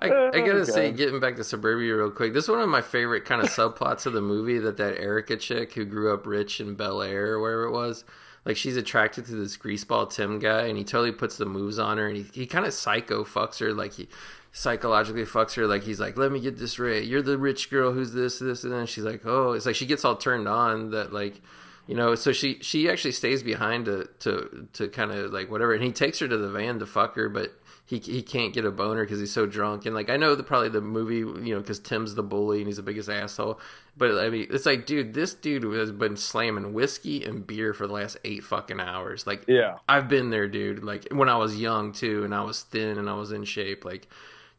I, 0.00 0.06
I 0.06 0.40
gotta 0.40 0.60
Oh, 0.60 0.64
say, 0.64 0.92
getting 0.92 1.18
back 1.18 1.36
to 1.36 1.44
suburbia 1.44 1.96
real 1.96 2.10
quick, 2.10 2.34
this 2.34 2.44
is 2.44 2.50
one 2.50 2.60
of 2.60 2.68
my 2.68 2.82
favorite 2.82 3.24
kind 3.24 3.42
of 3.42 3.48
subplots 3.48 4.06
of 4.06 4.12
the 4.12 4.20
movie. 4.20 4.58
That 4.58 4.76
that 4.76 4.98
Erica 5.00 5.36
chick 5.36 5.72
who 5.72 5.84
grew 5.84 6.12
up 6.12 6.26
rich 6.26 6.60
in 6.60 6.74
Bel 6.74 7.02
Air 7.02 7.32
or 7.32 7.40
wherever 7.40 7.64
it 7.64 7.72
was, 7.72 8.04
like 8.44 8.56
she's 8.56 8.76
attracted 8.76 9.24
to 9.26 9.32
this 9.34 9.56
greaseball 9.56 10.10
Tim 10.12 10.38
guy, 10.38 10.66
and 10.66 10.76
he 10.76 10.84
totally 10.84 11.12
puts 11.12 11.36
the 11.38 11.46
moves 11.46 11.78
on 11.78 11.96
her, 11.98 12.06
and 12.06 12.16
he, 12.18 12.22
he 12.32 12.46
kind 12.46 12.66
of 12.66 12.74
psycho 12.74 13.24
fucks 13.24 13.58
her, 13.60 13.72
like 13.72 13.94
he 13.94 14.08
psychologically 14.52 15.24
fucks 15.24 15.54
her, 15.54 15.66
like 15.66 15.82
he's 15.82 16.00
like, 16.00 16.16
"Let 16.16 16.32
me 16.32 16.40
get 16.40 16.58
this 16.58 16.78
right, 16.78 17.02
you're 17.04 17.22
the 17.22 17.38
rich 17.38 17.70
girl 17.70 17.92
who's 17.92 18.12
this, 18.12 18.38
this, 18.38 18.64
and 18.64 18.72
then 18.72 18.86
she's 18.86 19.04
like, 19.04 19.22
"Oh," 19.24 19.52
it's 19.52 19.66
like 19.66 19.76
she 19.76 19.86
gets 19.86 20.04
all 20.04 20.16
turned 20.16 20.48
on 20.48 20.90
that 20.90 21.12
like 21.12 21.40
you 21.86 21.94
know 21.94 22.14
so 22.14 22.32
she 22.32 22.58
she 22.60 22.88
actually 22.90 23.12
stays 23.12 23.42
behind 23.42 23.86
to 23.86 24.06
to 24.20 24.68
to 24.74 24.88
kind 24.88 25.10
of 25.10 25.32
like 25.32 25.50
whatever 25.50 25.72
and 25.72 25.82
he 25.82 25.90
takes 25.90 26.18
her 26.18 26.28
to 26.28 26.36
the 26.36 26.50
van 26.50 26.78
to 26.78 26.84
fuck 26.84 27.14
her 27.14 27.30
but 27.30 27.50
he 27.86 27.96
he 27.98 28.20
can't 28.20 28.52
get 28.52 28.66
a 28.66 28.70
boner 28.70 29.04
because 29.04 29.18
he's 29.18 29.32
so 29.32 29.46
drunk 29.46 29.86
and 29.86 29.94
like 29.94 30.10
i 30.10 30.16
know 30.18 30.34
the 30.34 30.42
probably 30.42 30.68
the 30.68 30.82
movie 30.82 31.20
you 31.46 31.54
know 31.54 31.60
because 31.60 31.78
tim's 31.78 32.14
the 32.14 32.22
bully 32.22 32.58
and 32.58 32.66
he's 32.66 32.76
the 32.76 32.82
biggest 32.82 33.08
asshole 33.08 33.58
but 33.96 34.18
i 34.18 34.28
mean 34.28 34.46
it's 34.50 34.66
like 34.66 34.84
dude 34.84 35.14
this 35.14 35.32
dude 35.32 35.62
has 35.62 35.90
been 35.90 36.14
slamming 36.14 36.74
whiskey 36.74 37.24
and 37.24 37.46
beer 37.46 37.72
for 37.72 37.86
the 37.86 37.94
last 37.94 38.18
eight 38.22 38.44
fucking 38.44 38.80
hours 38.80 39.26
like 39.26 39.44
Yeah. 39.48 39.78
I've 39.88 40.08
been 40.08 40.28
there, 40.28 40.46
dude. 40.46 40.84
Like 40.84 41.08
when 41.10 41.30
I 41.30 41.38
was 41.38 41.56
young 41.56 41.92
too, 41.92 42.22
and 42.22 42.34
I 42.34 42.42
was 42.42 42.64
thin 42.64 42.98
and 42.98 43.08
I 43.08 43.14
was 43.14 43.32
in 43.32 43.44
shape. 43.44 43.86
Like 43.86 44.08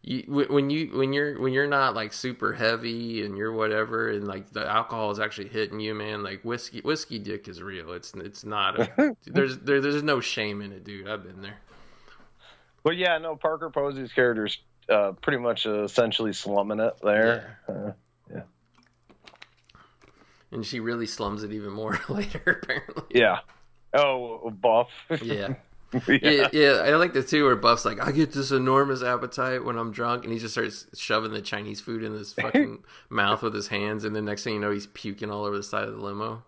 you, 0.02 0.46
when 0.50 0.70
you 0.70 0.98
when 0.98 1.12
you're 1.14 1.40
when 1.40 1.52
you're 1.52 1.68
not 1.68 1.94
like 1.94 2.14
super 2.14 2.54
heavy 2.54 3.24
and 3.26 3.38
you're 3.38 3.52
whatever, 3.52 4.10
and 4.10 4.28
like 4.28 4.52
the 4.52 4.66
alcohol 4.66 5.12
is 5.12 5.20
actually 5.20 5.50
hitting 5.50 5.80
you, 5.80 5.94
man. 5.94 6.24
Like 6.24 6.42
whiskey 6.44 6.82
whiskey 6.82 7.20
dick 7.20 7.48
is 7.48 7.62
real. 7.62 7.92
It's 7.92 8.14
it's 8.14 8.46
not. 8.46 8.80
A, 8.80 9.16
there's 9.26 9.58
there, 9.58 9.82
there's 9.82 10.02
no 10.02 10.22
shame 10.22 10.62
in 10.62 10.72
it, 10.72 10.84
dude. 10.84 11.08
I've 11.08 11.24
been 11.24 11.42
there. 11.42 11.58
But 12.84 12.96
yeah, 12.96 13.18
no, 13.18 13.36
Parker 13.36 13.70
Posey's 13.70 14.14
character's 14.14 14.58
uh, 14.90 15.12
pretty 15.22 15.40
much 15.40 15.66
uh, 15.66 15.84
essentially 15.84 16.32
slumming 16.34 16.80
it 16.80 16.94
there. 17.04 17.60
Uh, 17.68 17.92
yeah. 18.34 18.42
And 20.52 20.66
she 20.66 20.80
really 20.80 21.06
slums 21.06 21.44
it 21.44 21.52
even 21.52 21.72
more 21.72 22.00
later, 22.10 22.62
apparently. 22.64 23.04
yeah. 23.12 23.40
Oh, 23.94 24.50
buff. 24.50 24.88
Yeah. 25.22 25.56
yeah. 26.08 26.50
yeah, 26.54 26.82
I 26.86 26.96
like 26.96 27.14
the 27.14 27.24
two 27.24 27.46
where 27.46 27.56
Buff's 27.56 27.84
like, 27.86 28.00
I 28.06 28.12
get 28.12 28.32
this 28.32 28.52
enormous 28.52 29.02
appetite 29.02 29.64
when 29.66 29.78
I'm 29.78 29.92
drunk, 29.92 30.24
and 30.24 30.32
he 30.32 30.40
just 30.40 30.54
starts 30.54 30.86
shoving 30.94 31.32
the 31.32 31.42
Chinese 31.42 31.82
food 31.82 32.04
in 32.04 32.14
his 32.14 32.34
fucking 32.34 32.84
mouth 33.10 33.42
with 33.42 33.54
his 33.56 33.70
hands, 33.70 34.04
and 34.04 34.16
the 34.16 34.22
next 34.22 34.44
thing 34.44 34.54
you 34.56 34.60
know, 34.60 34.72
he's 34.72 34.88
puking 34.88 35.32
all 35.32 35.46
over 35.46 35.58
the 35.58 35.64
side 35.64 35.86
of 35.88 35.96
the 35.96 36.02
limo. 36.02 36.44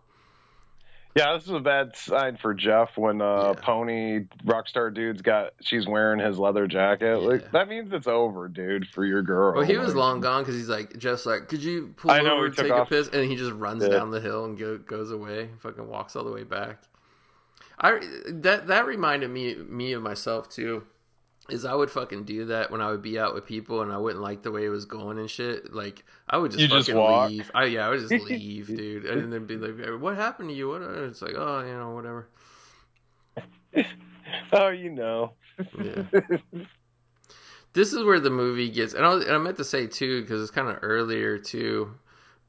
Yeah, 1.14 1.34
this 1.34 1.44
is 1.44 1.50
a 1.50 1.60
bad 1.60 1.94
sign 1.98 2.38
for 2.42 2.54
Jeff 2.54 2.98
when 2.98 3.22
uh, 3.22 3.48
Yeah. 3.48 3.54
Pony 3.62 4.20
Rockstar 4.46 4.94
dude's 4.94 5.22
got 5.22 5.52
she's 5.62 5.86
wearing 5.86 6.22
his 6.22 6.40
leather 6.40 6.68
jacket. 6.68 7.20
Yeah. 7.22 7.28
Like 7.28 7.52
that 7.52 7.68
means 7.68 7.92
it's 7.92 8.08
over, 8.08 8.48
dude, 8.48 8.88
for 8.88 9.04
your 9.04 9.22
girl. 9.22 9.56
Well, 9.58 9.66
he 9.66 9.76
was 9.78 9.94
long 9.94 10.22
gone 10.22 10.44
because 10.44 10.56
he's 10.56 10.70
like, 10.70 10.98
Jeff's 10.98 11.26
like, 11.26 11.50
could 11.50 11.62
you 11.62 11.94
pull 11.98 12.12
I 12.12 12.22
know, 12.22 12.38
over 12.38 12.50
took 12.50 12.68
take 12.68 12.72
off. 12.72 12.88
a 12.88 12.90
piss? 12.90 13.10
And 13.10 13.30
he 13.30 13.36
just 13.36 13.52
runs 13.52 13.84
Yeah. 13.84 13.90
down 13.90 14.12
the 14.12 14.22
hill 14.22 14.46
and 14.46 14.58
go, 14.58 14.78
goes 14.78 15.12
away, 15.12 15.50
fucking 15.60 15.86
walks 15.86 16.16
all 16.16 16.24
the 16.24 16.32
way 16.32 16.44
back. 16.46 16.82
I 17.82 18.00
that 18.28 18.68
that 18.68 18.86
reminded 18.86 19.30
me 19.32 19.56
me 19.56 19.94
of 19.94 20.02
myself 20.04 20.48
too. 20.50 20.84
Is 21.50 21.66
I 21.66 21.74
would 21.74 21.90
fucking 21.92 22.24
do 22.24 22.46
that 22.46 22.72
when 22.72 22.80
I 22.82 22.92
would 22.92 23.02
be 23.02 23.20
out 23.20 23.34
with 23.34 23.46
people 23.46 23.82
and 23.82 23.92
I 23.92 23.98
wouldn't 23.98 24.22
like 24.22 24.44
the 24.44 24.52
way 24.52 24.64
it 24.64 24.70
was 24.70 24.86
going 24.86 25.18
and 25.18 25.30
shit. 25.30 25.74
Like 25.74 26.06
I 26.30 26.38
would 26.38 26.52
just 26.52 26.62
You 26.62 26.68
just 26.68 26.88
fucking 26.88 27.02
walk? 27.02 27.30
leave. 27.32 27.52
I 27.54 27.66
yeah, 27.66 27.88
I 27.88 27.90
would 27.90 28.08
just 28.08 28.24
leave, 28.30 28.68
dude. 28.68 29.06
And 29.06 29.34
then 29.34 29.46
be 29.48 29.58
like, 29.58 30.00
"What 30.00 30.16
happened 30.16 30.50
to 30.50 30.56
you?" 30.56 30.70
What? 30.70 30.84
Uh, 30.84 31.04
it's 31.06 31.22
like, 31.22 31.34
oh, 31.36 31.62
you 31.66 31.74
know, 31.74 31.92
whatever. 31.92 32.30
Oh, 34.54 34.70
you 34.70 34.90
know. 34.90 35.34
Yeah. 35.78 36.04
this 37.74 37.94
is 37.94 38.04
where 38.04 38.20
the 38.20 38.30
movie 38.30 38.70
gets, 38.70 38.94
and 38.94 39.06
I, 39.06 39.14
was, 39.14 39.26
and 39.26 39.34
I 39.34 39.38
meant 39.38 39.58
to 39.58 39.64
say 39.66 39.88
too 39.88 40.22
because 40.22 40.42
it's 40.42 40.52
kind 40.52 40.70
of 40.70 40.78
earlier 40.82 41.38
too, 41.38 41.96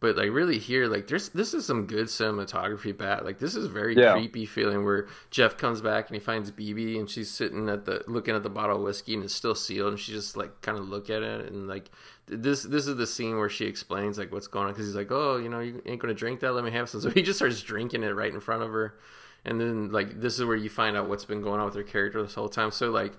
but 0.02 0.16
like 0.16 0.30
really 0.30 0.58
here, 0.58 0.86
like 0.88 1.06
there's 1.06 1.30
this 1.30 1.54
is 1.54 1.64
some 1.64 1.86
good 1.86 2.08
cinematography. 2.08 2.94
Bat 2.94 3.24
like 3.24 3.38
this 3.38 3.54
is 3.56 3.68
very 3.68 3.96
Yeah. 3.96 4.12
creepy 4.12 4.44
feeling 4.44 4.84
where 4.84 5.06
Jeff 5.30 5.56
comes 5.56 5.80
back 5.80 6.08
and 6.08 6.14
he 6.14 6.20
finds 6.20 6.50
BB 6.50 6.98
and 6.98 7.08
she's 7.08 7.30
sitting 7.30 7.70
at 7.70 7.86
the 7.86 8.02
looking 8.06 8.34
at 8.34 8.42
the 8.42 8.50
bottle 8.50 8.76
of 8.76 8.82
whiskey 8.82 9.14
and 9.14 9.24
it's 9.24 9.34
still 9.34 9.54
sealed 9.54 9.88
and 9.92 9.98
she 9.98 10.12
just 10.12 10.36
like 10.36 10.60
kind 10.60 10.76
of 10.76 10.86
look 10.86 11.08
at 11.08 11.22
it 11.22 11.50
and 11.50 11.66
like 11.68 11.90
this 12.26 12.64
this 12.64 12.86
is 12.86 12.96
the 12.96 13.06
scene 13.06 13.38
where 13.38 13.48
she 13.48 13.64
explains 13.64 14.18
like 14.18 14.30
what's 14.32 14.46
going 14.48 14.66
on 14.66 14.72
because 14.72 14.86
he's 14.86 14.94
like 14.96 15.10
oh 15.10 15.36
you 15.38 15.48
know 15.48 15.60
you 15.60 15.80
ain't 15.86 16.00
gonna 16.00 16.12
drink 16.12 16.40
that 16.40 16.52
let 16.52 16.64
me 16.64 16.70
have 16.70 16.88
some 16.88 17.00
so 17.00 17.08
he 17.10 17.22
just 17.22 17.38
starts 17.38 17.62
drinking 17.62 18.02
it 18.02 18.08
right 18.14 18.32
in 18.34 18.40
front 18.40 18.62
of 18.62 18.70
her 18.70 18.98
and 19.44 19.60
then 19.60 19.90
like 19.90 20.20
this 20.20 20.38
is 20.38 20.44
where 20.44 20.56
you 20.56 20.68
find 20.68 20.96
out 20.96 21.08
what's 21.08 21.24
been 21.24 21.42
going 21.42 21.58
on 21.60 21.66
with 21.66 21.74
her 21.74 21.82
character 21.82 22.22
this 22.22 22.34
whole 22.34 22.48
time 22.48 22.70
so 22.70 22.90
like 22.90 23.12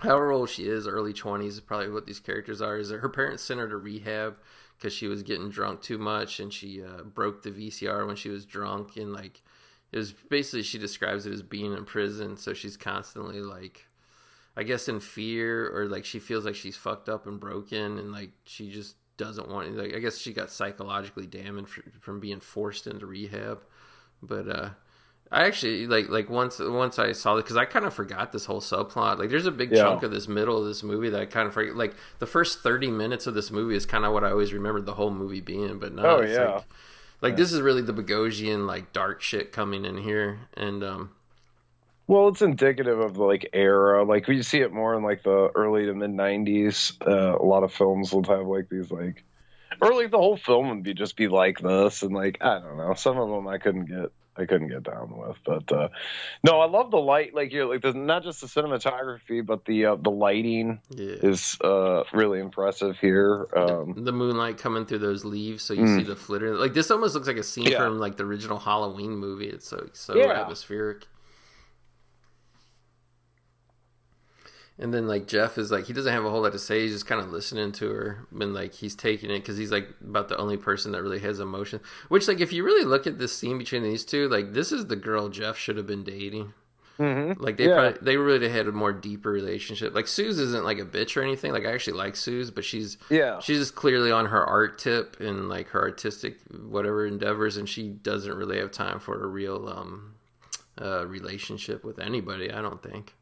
however 0.00 0.30
old 0.30 0.48
she 0.48 0.64
is, 0.68 0.86
early 0.86 1.12
20s 1.12 1.48
is 1.48 1.60
probably 1.60 1.90
what 1.90 2.06
these 2.06 2.20
characters 2.20 2.62
are, 2.62 2.76
is 2.76 2.90
that 2.90 2.98
her 2.98 3.08
parents 3.08 3.42
sent 3.42 3.58
her 3.58 3.68
to 3.68 3.76
rehab 3.76 4.36
because 4.78 4.92
she 4.92 5.08
was 5.08 5.22
getting 5.22 5.50
drunk 5.50 5.82
too 5.82 5.98
much 5.98 6.38
and 6.38 6.52
she 6.52 6.82
uh, 6.82 7.02
broke 7.02 7.42
the 7.42 7.50
VCR 7.50 8.06
when 8.06 8.16
she 8.16 8.28
was 8.28 8.44
drunk. 8.44 8.96
And 8.96 9.12
like, 9.12 9.42
it 9.90 9.98
was 9.98 10.12
basically, 10.12 10.62
she 10.62 10.78
describes 10.78 11.26
it 11.26 11.32
as 11.32 11.42
being 11.42 11.72
in 11.72 11.84
prison. 11.84 12.36
So 12.36 12.54
she's 12.54 12.76
constantly 12.76 13.40
like, 13.40 13.88
I 14.56 14.64
guess 14.64 14.88
in 14.88 14.98
fear 14.98 15.70
or 15.72 15.86
like 15.86 16.04
she 16.04 16.18
feels 16.18 16.44
like 16.44 16.56
she's 16.56 16.76
fucked 16.76 17.08
up 17.08 17.28
and 17.28 17.38
broken 17.38 17.96
and 17.96 18.10
like 18.10 18.30
she 18.44 18.70
just 18.72 18.96
doesn't 19.16 19.48
want 19.48 19.76
like 19.76 19.94
I 19.94 20.00
guess 20.00 20.18
she 20.18 20.32
got 20.32 20.50
psychologically 20.50 21.26
damaged 21.26 21.80
from 22.00 22.18
being 22.18 22.40
forced 22.40 22.88
into 22.88 23.06
rehab. 23.06 23.62
But 24.20 24.48
uh 24.48 24.70
I 25.30 25.44
actually 25.44 25.86
like 25.86 26.08
like 26.08 26.30
once 26.30 26.58
once 26.58 26.98
I 26.98 27.12
saw 27.12 27.34
it 27.36 27.42
because 27.42 27.56
I 27.56 27.66
kind 27.66 27.84
of 27.84 27.92
forgot 27.92 28.32
this 28.32 28.46
whole 28.46 28.60
subplot. 28.62 29.18
Like, 29.18 29.28
there's 29.28 29.44
a 29.46 29.50
big 29.50 29.70
Yeah. 29.72 29.82
chunk 29.82 30.02
of 30.02 30.10
this 30.10 30.26
middle 30.26 30.56
of 30.58 30.66
this 30.66 30.82
movie 30.82 31.10
that 31.10 31.20
I 31.20 31.26
kind 31.26 31.46
of 31.46 31.52
forget. 31.54 31.76
Like, 31.76 31.94
the 32.18 32.26
first 32.26 32.60
thirty 32.60 32.90
minutes 32.90 33.26
of 33.26 33.34
this 33.34 33.50
movie 33.50 33.76
is 33.76 33.84
kind 33.84 34.04
of 34.06 34.12
what 34.14 34.24
I 34.24 34.30
always 34.30 34.52
remembered 34.54 34.86
the 34.86 34.94
whole 34.94 35.10
movie 35.10 35.40
being. 35.42 35.78
But 35.78 35.94
no, 35.94 36.02
Oh, 36.02 36.18
it's 36.20 36.32
yeah. 36.32 36.54
like, 36.54 36.64
like 37.20 37.36
this 37.36 37.52
is 37.52 37.60
really 37.60 37.82
the 37.82 37.92
Bogosian 37.92 38.66
like 38.66 38.92
dark 38.94 39.20
shit 39.20 39.52
coming 39.52 39.84
in 39.84 39.98
here, 39.98 40.38
and 40.54 40.82
um, 40.82 41.10
Well, 42.06 42.28
it's 42.28 42.40
indicative 42.40 42.98
of 42.98 43.12
the 43.14 43.22
like 43.24 43.50
era. 43.52 44.04
Like 44.04 44.28
we 44.28 44.42
see 44.42 44.60
it 44.60 44.72
more 44.72 44.94
in 44.94 45.02
like 45.02 45.24
the 45.24 45.50
early 45.54 45.84
to 45.86 45.92
mid 45.94 46.10
'90s. 46.10 46.96
Uh, 47.06 47.36
a 47.38 47.44
lot 47.44 47.64
of 47.64 47.72
films 47.74 48.12
will 48.14 48.24
have 48.24 48.46
like 48.46 48.70
these 48.70 48.90
like 48.90 49.24
or 49.82 49.92
like 49.94 50.10
the 50.10 50.16
whole 50.16 50.38
film 50.38 50.70
would 50.70 50.82
be 50.82 50.94
just 50.94 51.16
be 51.16 51.28
like 51.28 51.58
this, 51.60 52.02
and 52.02 52.14
like 52.14 52.38
I 52.40 52.60
don't 52.60 52.78
know, 52.78 52.94
some 52.94 53.18
of 53.18 53.28
them 53.28 53.46
I 53.46 53.58
couldn't 53.58 53.84
get. 53.84 54.10
I 54.38 54.46
couldn't 54.46 54.68
get 54.68 54.84
down 54.84 55.16
with, 55.16 55.36
but 55.44 55.70
uh, 55.72 55.88
no, 56.44 56.60
I 56.60 56.66
love 56.66 56.90
the 56.92 56.98
light. 56.98 57.34
Like 57.34 57.52
you're 57.52 57.66
like, 57.66 57.82
the, 57.82 57.92
not 57.92 58.22
just 58.22 58.40
the 58.40 58.46
cinematography, 58.46 59.44
but 59.44 59.64
the 59.64 59.86
uh, 59.86 59.96
the 59.96 60.10
lighting 60.10 60.80
Yeah. 60.90 61.16
is 61.22 61.58
uh, 61.62 62.04
really 62.12 62.38
impressive 62.38 62.96
here. 63.00 63.46
Um, 63.56 63.94
the 64.04 64.12
moonlight 64.12 64.58
coming 64.58 64.86
through 64.86 64.98
those 65.00 65.24
leaves, 65.24 65.62
so 65.64 65.74
you 65.74 65.86
see 65.88 66.04
the 66.04 66.16
flitter. 66.16 66.54
Like 66.56 66.72
this 66.74 66.90
almost 66.90 67.14
looks 67.14 67.26
like 67.26 67.36
a 67.36 67.42
scene 67.42 67.64
Mm. 67.66 67.70
Yeah. 67.72 67.78
from 67.78 67.98
like 67.98 68.16
the 68.16 68.24
original 68.24 68.58
Halloween 68.58 69.16
movie. 69.16 69.48
It's 69.48 69.66
so 69.68 69.88
so 69.92 70.14
Yeah. 70.16 70.40
atmospheric. 70.42 71.06
And 74.80 74.94
then 74.94 75.08
like 75.08 75.26
Jeff 75.26 75.58
is 75.58 75.72
like 75.72 75.86
he 75.86 75.92
doesn't 75.92 76.12
have 76.12 76.24
a 76.24 76.30
whole 76.30 76.42
lot 76.42 76.52
to 76.52 76.58
say. 76.58 76.82
He's 76.82 76.92
just 76.92 77.06
kind 77.06 77.20
of 77.20 77.30
listening 77.32 77.72
to 77.72 77.88
her, 77.90 78.26
and 78.40 78.54
like 78.54 78.74
he's 78.74 78.94
taking 78.94 79.28
it 79.30 79.40
because 79.40 79.56
he's 79.56 79.72
like 79.72 79.88
about 80.00 80.28
the 80.28 80.36
only 80.36 80.56
person 80.56 80.92
that 80.92 81.02
really 81.02 81.18
has 81.18 81.40
emotion. 81.40 81.80
Which 82.08 82.28
like 82.28 82.40
if 82.40 82.52
you 82.52 82.62
really 82.64 82.84
look 82.84 83.06
at 83.06 83.18
this 83.18 83.36
scene 83.36 83.58
between 83.58 83.82
these 83.82 84.04
two, 84.04 84.28
like 84.28 84.52
this 84.52 84.70
is 84.70 84.86
the 84.86 84.94
girl 84.96 85.28
Jeff 85.30 85.56
should 85.58 85.78
have 85.78 85.86
been 85.88 86.04
dating. 86.04 86.52
mhm. 86.96 87.40
Like 87.40 87.56
they 87.56 87.66
Yeah. 87.68 87.74
probably, 87.90 87.98
they 88.02 88.16
really 88.18 88.48
had 88.48 88.68
a 88.68 88.72
more 88.72 88.92
deeper 88.92 89.30
relationship. 89.32 89.94
Like 89.94 90.06
Sooze 90.06 90.38
isn't 90.38 90.64
like 90.64 90.78
a 90.78 90.84
bitch 90.84 91.16
or 91.16 91.22
anything. 91.22 91.52
Like 91.52 91.66
I 91.66 91.72
actually 91.72 91.96
like 91.96 92.14
Sooze, 92.14 92.50
but 92.52 92.64
she's 92.64 92.98
Yeah. 93.10 93.40
she's 93.40 93.58
just 93.58 93.74
clearly 93.74 94.12
on 94.12 94.26
her 94.26 94.44
art 94.44 94.78
tip 94.78 95.18
and 95.20 95.48
like 95.48 95.70
her 95.70 95.80
artistic 95.80 96.38
whatever 96.52 97.04
endeavors, 97.04 97.56
and 97.56 97.68
she 97.68 97.88
doesn't 97.88 98.34
really 98.34 98.58
have 98.58 98.70
time 98.70 99.00
for 99.00 99.22
a 99.24 99.26
real 99.26 99.68
um 99.68 100.14
uh 100.80 101.04
relationship 101.06 101.82
with 101.84 101.98
anybody. 101.98 102.52
I 102.52 102.62
don't 102.62 102.80
think. 102.82 103.14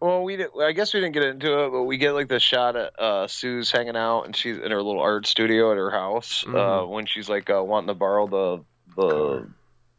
Well, 0.00 0.22
we 0.22 0.36
did, 0.36 0.48
I 0.60 0.72
guess 0.72 0.92
we 0.92 1.00
didn't 1.00 1.14
get 1.14 1.22
into 1.24 1.64
it, 1.64 1.70
but 1.70 1.82
we 1.84 1.96
get 1.96 2.12
like 2.12 2.28
the 2.28 2.38
shot 2.40 2.76
at 2.76 2.98
uh, 3.00 3.26
Sue's 3.28 3.70
hanging 3.70 3.96
out, 3.96 4.22
and 4.22 4.36
she's 4.36 4.58
in 4.58 4.70
her 4.70 4.82
little 4.82 5.00
art 5.00 5.26
studio 5.26 5.70
at 5.72 5.76
her 5.78 5.90
house 5.90 6.44
uh, 6.46 6.50
Mhm. 6.50 6.88
when 6.90 7.06
she's 7.06 7.28
like 7.28 7.48
uh, 7.50 7.62
wanting 7.64 7.88
to 7.88 7.94
borrow 7.94 8.26
the 8.26 8.64
the 8.96 9.46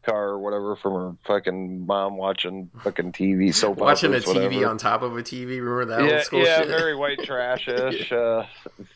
car. 0.04 0.28
or 0.30 0.38
whatever 0.38 0.76
from 0.76 0.92
her 0.94 1.12
fucking 1.26 1.84
mom 1.86 2.16
watching 2.16 2.70
fucking 2.82 3.12
TV 3.12 3.52
soap 3.54 3.78
Watching 3.78 4.14
a 4.14 4.18
TV 4.18 4.34
whatever. 4.34 4.66
on 4.68 4.78
top 4.78 5.02
of 5.02 5.16
a 5.16 5.22
TV. 5.22 5.58
Remember 5.60 5.84
that 5.86 6.04
yeah, 6.04 6.14
old 6.14 6.22
school 6.22 6.44
yeah, 6.44 6.58
shit? 6.58 6.68
very 6.68 6.94
white 6.96 7.18
trashish 7.18 8.10
uh, 8.42 8.46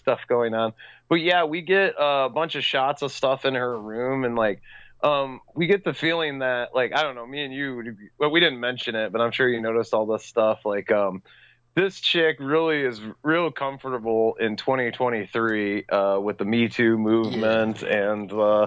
stuff 0.00 0.20
going 0.28 0.54
on. 0.54 0.72
But 1.08 1.16
yeah, 1.20 1.44
we 1.44 1.60
get 1.62 1.94
a 1.98 2.28
bunch 2.30 2.54
of 2.54 2.64
shots 2.64 3.02
of 3.02 3.12
stuff 3.12 3.44
in 3.44 3.54
her 3.54 3.78
room, 3.78 4.24
and 4.24 4.34
like, 4.36 4.62
um, 5.02 5.40
we 5.54 5.66
get 5.66 5.84
the 5.84 5.94
feeling 5.94 6.40
that 6.40 6.74
like 6.74 6.92
I 6.94 7.02
don't 7.02 7.14
know, 7.14 7.26
me 7.26 7.44
and 7.44 7.52
you, 7.52 7.96
well, 8.18 8.30
we 8.30 8.40
didn't 8.40 8.60
mention 8.60 8.94
it, 8.94 9.12
but 9.12 9.20
I'm 9.20 9.32
sure 9.32 9.48
you 9.48 9.60
noticed 9.60 9.94
all 9.94 10.06
this 10.06 10.24
stuff. 10.24 10.60
Like, 10.64 10.92
um, 10.92 11.22
this 11.74 12.00
chick 12.00 12.36
really 12.38 12.82
is 12.82 13.00
real 13.22 13.50
comfortable 13.50 14.34
in 14.38 14.56
2023 14.56 15.86
uh, 15.88 16.18
with 16.20 16.36
the 16.36 16.44
Me 16.44 16.68
Too 16.68 16.98
movement 16.98 17.82
and 17.82 18.30
uh, 18.30 18.66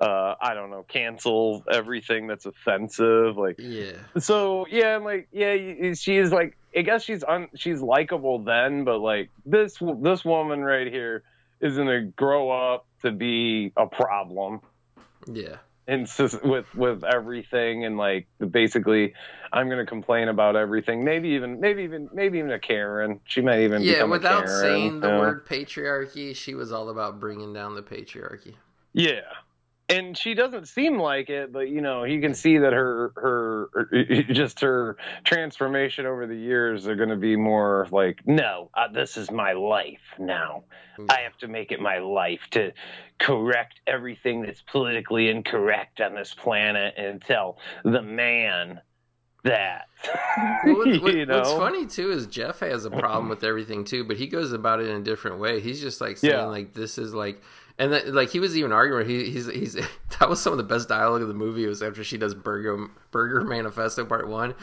uh, 0.00 0.34
I 0.40 0.54
don't 0.54 0.70
know, 0.70 0.84
cancel 0.88 1.62
everything 1.70 2.26
that's 2.26 2.46
offensive, 2.46 3.36
like 3.36 3.56
yeah. 3.58 3.92
so 4.18 4.66
yeah, 4.70 4.96
I'm 4.96 5.04
like 5.04 5.28
yeah, 5.30 5.92
she's 5.92 6.32
like 6.32 6.56
I 6.74 6.82
guess 6.82 7.04
she's 7.04 7.22
un, 7.22 7.48
she's 7.54 7.82
likable 7.82 8.38
then, 8.38 8.84
but 8.84 8.98
like 8.98 9.30
this 9.44 9.76
this 10.00 10.24
woman 10.24 10.64
right 10.64 10.86
here 10.86 11.24
is 11.60 11.76
gonna 11.76 12.02
grow 12.02 12.50
up 12.50 12.86
to 13.02 13.12
be 13.12 13.72
a 13.76 13.86
problem 13.86 14.60
Yeah. 15.26 15.56
And 15.88 16.06
with 16.44 16.72
with 16.74 17.02
everything 17.02 17.84
and 17.86 17.96
like 17.96 18.28
basically 18.50 19.14
I'm 19.52 19.68
gonna 19.70 19.86
complain 19.86 20.28
about 20.28 20.54
everything. 20.54 21.02
Maybe 21.02 21.30
even 21.30 21.58
maybe 21.58 21.82
even 21.82 22.08
maybe 22.12 22.38
even 22.38 22.52
a 22.52 22.58
Karen. 22.60 23.20
She 23.24 23.40
might 23.40 23.60
even 23.60 23.82
Yeah, 23.82 23.94
become 23.94 24.12
a 24.12 24.18
without 24.18 24.42
Karen, 24.42 24.60
saying 24.60 25.00
the 25.00 25.08
know? 25.08 25.18
word 25.18 25.46
patriarchy, 25.46 26.36
she 26.36 26.54
was 26.54 26.70
all 26.70 26.90
about 26.90 27.18
bringing 27.18 27.52
down 27.54 27.74
the 27.74 27.82
patriarchy. 27.82 28.54
Yeah. 28.92 29.22
And 29.90 30.18
she 30.18 30.34
doesn't 30.34 30.68
seem 30.68 30.98
like 30.98 31.30
it, 31.30 31.50
but 31.50 31.70
you 31.70 31.80
know, 31.80 32.04
you 32.04 32.20
can 32.20 32.34
see 32.34 32.58
that 32.58 32.74
her 32.74 33.12
her 33.16 34.22
just 34.32 34.60
her 34.60 34.98
transformation 35.24 36.04
over 36.04 36.26
the 36.26 36.36
years 36.36 36.86
are 36.86 36.94
going 36.94 37.08
to 37.08 37.16
be 37.16 37.36
more 37.36 37.86
like, 37.90 38.20
no, 38.26 38.70
uh, 38.74 38.88
this 38.92 39.16
is 39.16 39.30
my 39.30 39.52
life 39.52 40.02
now. 40.18 40.64
I 41.08 41.20
have 41.20 41.38
to 41.38 41.48
make 41.48 41.70
it 41.72 41.80
my 41.80 41.98
life 41.98 42.40
to 42.50 42.72
correct 43.18 43.80
everything 43.86 44.42
that's 44.42 44.60
politically 44.62 45.28
incorrect 45.30 46.00
on 46.00 46.14
this 46.14 46.34
planet 46.34 46.94
and 46.98 47.22
tell 47.22 47.58
the 47.84 48.02
man 48.02 48.80
that. 49.44 49.86
Well, 50.64 50.76
what- 50.76 50.86
you 51.14 51.24
know? 51.24 51.38
What's 51.38 51.52
funny 51.52 51.86
too 51.86 52.10
is 52.10 52.26
Jeff 52.26 52.58
has 52.60 52.84
a 52.84 52.90
problem 52.90 53.28
with 53.30 53.44
everything 53.44 53.84
too, 53.84 54.04
but 54.04 54.16
he 54.16 54.26
goes 54.26 54.52
about 54.52 54.80
it 54.80 54.88
in 54.88 54.96
a 54.96 55.02
different 55.02 55.38
way. 55.38 55.60
He's 55.60 55.80
just 55.80 56.00
like 56.00 56.18
saying 56.18 56.34
Yeah. 56.34 56.44
like 56.46 56.74
this 56.74 56.98
is 56.98 57.14
like, 57.14 57.40
and 57.78 57.92
that, 57.92 58.12
like 58.14 58.30
he 58.30 58.40
was 58.40 58.56
even 58.56 58.72
arguing. 58.72 59.08
He, 59.08 59.30
he's 59.30 59.46
he's 59.46 59.74
that 60.20 60.28
was 60.28 60.40
some 60.40 60.52
of 60.52 60.56
the 60.58 60.64
best 60.64 60.88
dialogue 60.88 61.22
of 61.22 61.28
the 61.28 61.34
movie. 61.34 61.64
It 61.64 61.68
Was 61.68 61.82
after 61.82 62.02
she 62.04 62.18
does 62.18 62.34
Burger 62.34 62.88
Burger 63.10 63.42
Manifesto 63.44 64.04
Part 64.04 64.28
One. 64.28 64.54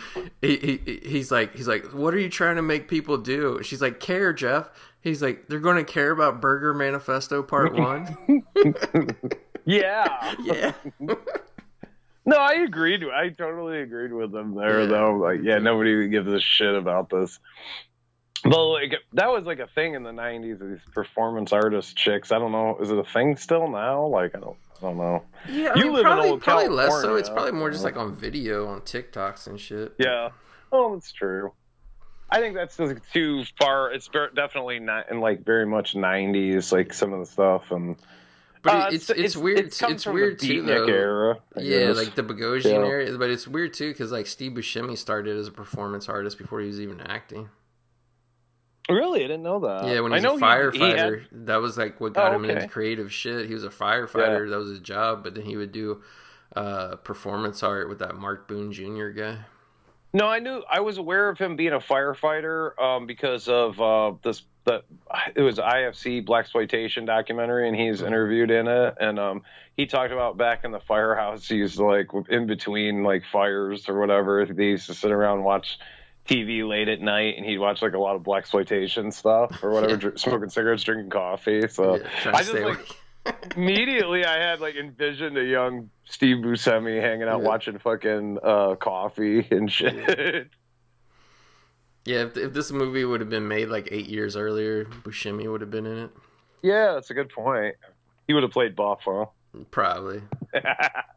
He, 0.41 0.57
he 0.85 0.99
he's 1.03 1.31
like 1.31 1.55
he's 1.55 1.67
like, 1.67 1.85
what 1.93 2.13
are 2.13 2.19
you 2.19 2.29
trying 2.29 2.55
to 2.57 2.61
make 2.61 2.87
people 2.87 3.17
do? 3.17 3.59
She's 3.63 3.81
like, 3.81 3.99
care, 3.99 4.33
Jeff. 4.33 4.69
He's 5.01 5.21
like, 5.21 5.47
they're 5.47 5.59
going 5.59 5.77
to 5.77 5.83
care 5.83 6.09
about 6.09 6.41
Burger 6.41 6.73
Manifesto 6.73 7.43
Part 7.43 7.73
One. 7.77 8.43
yeah. 9.65 10.33
yeah, 10.41 10.71
No, 12.25 12.37
I 12.37 12.53
agreed. 12.53 13.03
I 13.13 13.29
totally 13.29 13.81
agreed 13.81 14.11
with 14.11 14.33
him 14.33 14.55
there, 14.55 14.81
Yeah. 14.81 14.85
though. 14.87 15.15
Like, 15.17 15.41
yeah, 15.43 15.59
nobody 15.59 16.07
gives 16.07 16.31
a 16.33 16.39
shit 16.39 16.73
about 16.73 17.09
this. 17.11 17.39
But 18.47 18.63
like, 18.69 18.93
that 19.13 19.29
was 19.31 19.45
like 19.45 19.59
a 19.59 19.67
thing 19.67 19.95
in 19.95 20.03
the 20.03 20.11
'90s. 20.11 20.59
These 20.59 20.79
performance 20.93 21.51
artist 21.51 21.97
chicks. 21.97 22.31
I 22.31 22.37
don't 22.39 22.51
know. 22.51 22.77
Is 22.79 22.91
it 22.91 22.97
a 22.97 23.03
thing 23.03 23.35
still 23.37 23.67
now? 23.67 24.05
Like, 24.05 24.35
I 24.35 24.39
don't. 24.39 24.57
I 24.77 24.81
don't 24.81 24.97
know. 24.97 25.23
yeah. 25.49 25.71
I 25.75 25.79
You 25.79 25.85
mean, 25.85 25.93
live 25.93 25.99
in 26.01 26.03
probably 26.05 26.29
old 26.29 26.41
probably 26.41 26.67
less 26.69 27.01
so. 27.01 27.15
It's 27.15 27.29
probably 27.29 27.53
more 27.53 27.71
just 27.71 27.83
like 27.83 27.97
on 27.97 28.15
video 28.15 28.67
on 28.67 28.81
TikToks 28.81 29.47
and 29.47 29.59
shit. 29.59 29.95
Yeah. 29.97 30.29
Oh, 30.71 30.93
that's 30.93 31.11
true. 31.11 31.53
I 32.29 32.39
think 32.39 32.55
that's 32.55 32.75
just 32.77 32.95
too 33.13 33.43
far. 33.57 33.91
It's 33.93 34.09
definitely 34.35 34.79
not 34.79 35.09
in 35.09 35.19
like 35.21 35.43
very 35.45 35.65
much 35.65 35.93
'90s, 35.95 36.71
like 36.71 36.93
some 36.93 37.13
of 37.13 37.19
the 37.19 37.25
stuff 37.25 37.71
and. 37.71 37.95
But 38.61 38.73
Uh, 38.75 38.87
it- 38.87 38.93
it's, 38.95 39.09
it's 39.11 39.37
weird. 39.37 39.59
It 39.59 39.81
it's 39.81 40.05
weird 40.07 40.39
too, 40.39 40.63
though. 40.63 40.85
era. 40.85 41.37
Yeah, 41.55 41.87
guess. 41.87 41.97
like 41.97 42.15
the 42.15 42.23
Bogosian 42.23 42.65
Yeah. 42.65 42.87
area, 42.87 43.17
but 43.17 43.29
it's 43.29 43.47
weird 43.47 43.73
too 43.73 43.91
because 43.91 44.11
like 44.11 44.25
Steve 44.27 44.53
Buscemi 44.53 44.97
started 44.97 45.37
as 45.37 45.47
a 45.47 45.51
performance 45.51 46.09
artist 46.09 46.37
before 46.39 46.59
he 46.61 46.67
was 46.67 46.81
even 46.81 46.99
acting. 47.01 47.47
Really, 48.89 49.21
I 49.23 49.27
didn't 49.27 49.43
know 49.43 49.59
that. 49.61 49.87
yeah, 49.87 49.99
when 50.01 50.11
he 50.11 50.15
was 50.17 50.23
a 50.23 50.27
know 50.27 50.69
he- 50.71 50.77
he 50.77 50.89
had- 50.91 50.97
firefighter, 50.99 51.25
that 51.31 51.55
was 51.61 51.77
like 51.77 51.99
what 51.99 52.13
got 52.13 52.31
Oh, 52.31 52.35
him 52.35 52.45
okay. 52.45 52.53
into 52.53 52.67
creative 52.67 53.11
shit. 53.11 53.47
He 53.47 53.53
was 53.53 53.63
a 53.63 53.69
firefighter; 53.69 54.49
that 54.49 54.57
was 54.57 54.69
his 54.69 54.79
job. 54.79 55.23
But 55.23 55.33
then 55.35 55.45
he 55.45 55.57
would 55.57 55.71
do 55.71 56.03
uh, 56.55 56.95
performance 56.97 57.63
art 57.63 57.89
with 57.89 57.99
that 57.99 58.15
Mark 58.15 58.47
Boone 58.47 58.71
Jr. 58.71 59.09
guy. 59.09 59.37
No, 60.13 60.27
I 60.27 60.39
knew 60.39 60.63
I 60.71 60.79
was 60.81 60.97
aware 60.97 61.27
of 61.29 61.37
him 61.37 61.55
being 61.57 61.73
a 61.73 61.79
firefighter 61.79 62.79
um, 62.81 63.05
because 63.07 63.47
of 63.47 63.81
uh, 63.81 64.13
this. 64.21 64.43
That 64.65 64.83
it 65.35 65.41
was 65.41 65.57
IFC 65.59 66.25
blaxploitation 66.25 67.05
documentary, 67.05 67.67
and 67.67 67.75
he's 67.77 68.01
interviewed 68.01 68.49
in 68.49 68.67
it, 68.67 68.95
and 68.99 69.19
um, 69.19 69.43
he 69.77 69.85
talked 69.85 70.11
about 70.11 70.37
back 70.37 70.63
in 70.63 70.71
the 70.71 70.79
firehouse. 70.79 71.47
He 71.47 71.55
used 71.57 71.77
to 71.77 71.85
like 71.85 72.07
in 72.29 72.47
between 72.47 73.03
like 73.03 73.23
fires 73.31 73.87
or 73.89 73.99
whatever. 73.99 74.43
They 74.45 74.65
used 74.65 74.87
to 74.87 74.93
sit 74.95 75.11
around 75.11 75.37
and 75.37 75.45
watch 75.45 75.77
TV 76.27 76.67
late 76.67 76.87
at 76.89 77.01
night, 77.01 77.35
and 77.37 77.45
he'd 77.45 77.57
watch 77.59 77.81
like 77.81 77.93
a 77.93 77.99
lot 77.99 78.15
of 78.15 78.23
blaxploitation 78.23 79.13
stuff 79.13 79.63
or 79.63 79.71
whatever, 79.71 79.97
dr- 80.09 80.19
smoking 80.19 80.49
cigarettes, 80.49 80.83
drinking 80.83 81.09
coffee. 81.09 81.67
So 81.67 81.97
Yeah, 81.97 82.07
I 82.33 82.43
just 82.43 82.53
like 82.53 82.79
immediately 83.55 84.25
I 84.25 84.37
had 84.39 84.59
like 84.59 84.75
envisioned 84.75 85.37
a 85.37 85.43
young 85.43 85.89
Steve 86.05 86.37
Buscemi 86.37 86.99
hanging 87.01 87.27
out 87.27 87.41
Yeah. 87.41 87.47
watching 87.47 87.77
fucking 87.79 88.39
uh, 88.43 88.75
coffee 88.75 89.47
and 89.51 89.71
shit. 89.71 90.49
Yeah, 92.05 92.17
if, 92.25 92.37
if 92.37 92.53
this 92.53 92.71
movie 92.71 93.03
would 93.03 93.19
have 93.19 93.29
been 93.31 93.47
made 93.47 93.69
like 93.69 93.87
eight 93.91 94.07
years 94.07 94.35
earlier, 94.35 94.85
Buscemi 94.85 95.51
would 95.51 95.61
have 95.61 95.71
been 95.71 95.87
in 95.87 95.97
it. 95.97 96.11
Yeah, 96.61 96.93
that's 96.93 97.09
a 97.09 97.13
good 97.15 97.29
point. 97.29 97.75
He 98.27 98.33
would 98.33 98.43
have 98.43 98.51
played 98.51 98.75
Buff, 98.75 99.01
huh? 99.05 99.25
Probably. 99.71 100.21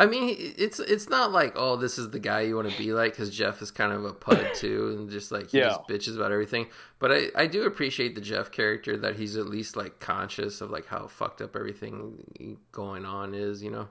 I 0.00 0.06
mean, 0.06 0.34
it's 0.56 0.80
it's 0.80 1.08
not 1.10 1.30
like 1.30 1.52
oh, 1.56 1.76
this 1.76 1.98
is 1.98 2.08
the 2.10 2.18
guy 2.18 2.40
you 2.40 2.56
want 2.56 2.70
to 2.70 2.82
be 2.82 2.92
like 2.94 3.12
because 3.12 3.28
Jeff 3.30 3.60
is 3.60 3.70
kind 3.70 3.92
of 3.92 4.04
a 4.04 4.14
pud 4.14 4.44
too, 4.54 4.96
and 4.98 5.10
just 5.10 5.30
like 5.30 5.50
he 5.50 5.58
Yeah. 5.58 5.68
just 5.68 5.86
bitches 5.88 6.16
about 6.16 6.32
everything. 6.32 6.68
But 6.98 7.12
I 7.12 7.26
I 7.36 7.46
do 7.46 7.64
appreciate 7.64 8.14
the 8.14 8.20
Jeff 8.22 8.50
character 8.50 8.96
that 8.96 9.16
he's 9.16 9.36
at 9.36 9.46
least 9.46 9.76
like 9.76 10.00
conscious 10.00 10.60
of 10.62 10.70
like 10.70 10.86
how 10.86 11.06
fucked 11.06 11.42
up 11.42 11.54
everything 11.54 12.58
going 12.72 13.04
on 13.04 13.34
is, 13.34 13.62
you 13.62 13.70
know. 13.70 13.88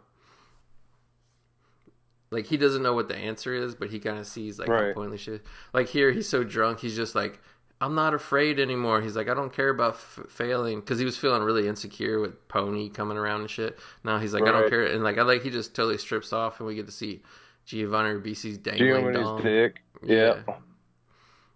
Like 2.32 2.46
he 2.46 2.58
doesn't 2.58 2.84
know 2.84 2.94
what 2.94 3.08
the 3.08 3.16
answer 3.18 3.54
is, 3.54 3.74
but 3.76 3.90
he 3.90 4.00
kind 4.00 4.20
of 4.20 4.28
sees 4.28 4.60
like 4.60 4.68
how 4.70 4.76
Right. 4.76 4.94
pointless 4.96 5.22
shit. 5.22 5.44
Like 5.74 5.88
here, 5.90 6.12
he's 6.12 6.30
so 6.30 6.44
drunk, 6.44 6.80
he's 6.80 6.96
just 6.96 7.16
like, 7.16 7.40
I'm 7.82 7.96
not 7.96 8.14
afraid 8.14 8.60
anymore. 8.60 9.02
He's 9.02 9.16
like, 9.16 9.30
I 9.30 9.34
don't 9.34 9.54
care 9.54 9.70
about 9.70 9.94
f- 9.94 10.20
failing 10.30 10.82
because 10.82 11.00
he 11.00 11.06
was 11.06 11.16
feeling 11.18 11.42
really 11.44 11.68
insecure 11.68 12.20
with 12.20 12.48
Pony 12.50 12.90
coming 12.90 13.18
around 13.18 13.42
and 13.42 13.50
shit. 13.50 13.80
Now 14.04 14.20
he's 14.20 14.34
like, 14.34 14.44
I 14.44 14.52
don't 14.52 14.70
care, 14.70 14.84
and 14.84 15.04
like 15.04 15.18
I 15.18 15.22
like 15.22 15.44
he 15.44 15.50
just 15.50 15.74
totally 15.76 15.98
strips 15.98 16.34
off, 16.34 16.60
and 16.60 16.68
we 16.68 16.76
get 16.76 16.88
to 16.88 16.92
see 16.92 17.22
Giovanni 17.66 18.10
Ribisi's 18.20 18.58
dangling 18.58 19.14
Giovanni's 19.14 19.44
dick. 19.44 19.82
Yeah. 20.04 20.42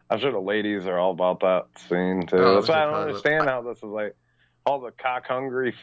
I'm 0.09 0.19
sure 0.19 0.31
the 0.31 0.39
ladies 0.39 0.85
are 0.85 0.97
all 0.97 1.11
about 1.11 1.39
that 1.41 1.65
scene 1.89 2.25
too. 2.27 2.37
Oh, 2.37 2.55
That's 2.55 2.67
why 2.69 2.83
I 2.83 2.85
don't 2.85 2.93
understand 2.95 3.45
how 3.45 3.61
this 3.61 3.77
is 3.79 3.83
like. 3.83 4.15
all 4.65 4.79
the 4.79 4.91
cock 4.91 5.27
hungry 5.27 5.73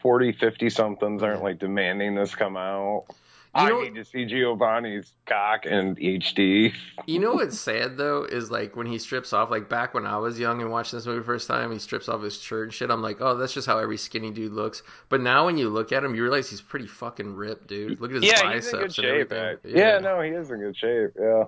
40, 0.00 0.32
50 0.32 0.70
somethings 0.70 1.22
aren't 1.22 1.42
like 1.42 1.58
demanding 1.58 2.14
this 2.14 2.34
come 2.34 2.56
out. 2.56 3.04
You 3.52 3.62
I 3.62 3.68
know- 3.68 3.80
need 3.80 3.96
to 3.96 4.04
see 4.04 4.26
Giovanni's 4.26 5.12
cock 5.26 5.66
in 5.66 5.96
HD. 5.96 6.72
You 7.06 7.18
know 7.18 7.32
what's 7.34 7.58
sad 7.58 7.96
though 7.96 8.22
is 8.22 8.48
like 8.48 8.76
when 8.76 8.86
he 8.86 8.96
strips 8.98 9.32
off. 9.32 9.50
Like 9.50 9.68
back 9.68 9.92
when 9.92 10.06
I 10.06 10.18
was 10.18 10.38
young 10.38 10.60
and 10.62 10.70
watching 10.70 10.96
this 10.98 11.06
movie 11.06 11.24
first 11.24 11.48
time, 11.48 11.72
he 11.72 11.80
strips 11.80 12.08
off 12.08 12.22
his 12.22 12.40
shirt 12.40 12.64
and 12.68 12.72
shit. 12.72 12.90
I'm 12.90 13.02
like, 13.02 13.20
oh, 13.20 13.36
that's 13.36 13.52
just 13.52 13.66
how 13.66 13.78
every 13.78 13.96
skinny 13.96 14.30
dude 14.30 14.52
looks. 14.52 14.84
But 15.08 15.20
now 15.20 15.46
when 15.46 15.58
you 15.58 15.68
look 15.68 15.90
at 15.90 16.04
him, 16.04 16.14
you 16.14 16.22
realize 16.22 16.48
he's 16.48 16.60
pretty 16.60 16.86
fucking 16.86 17.34
ripped, 17.34 17.66
dude. 17.66 18.00
Look 18.00 18.10
at 18.12 18.22
his 18.22 18.24
Yeah, 18.24 18.52
he's 18.54 18.66
in 18.68 18.72
good 18.72 18.80
biceps 18.82 18.98
and 18.98 19.04
shape. 19.04 19.32
everything. 19.32 19.72
man. 19.74 19.76
Yeah. 19.76 19.98
no, 19.98 20.20
he 20.20 20.30
is 20.30 20.50
in 20.52 20.60
good 20.60 20.76
shape. 20.76 21.10
Yeah. 21.18 21.44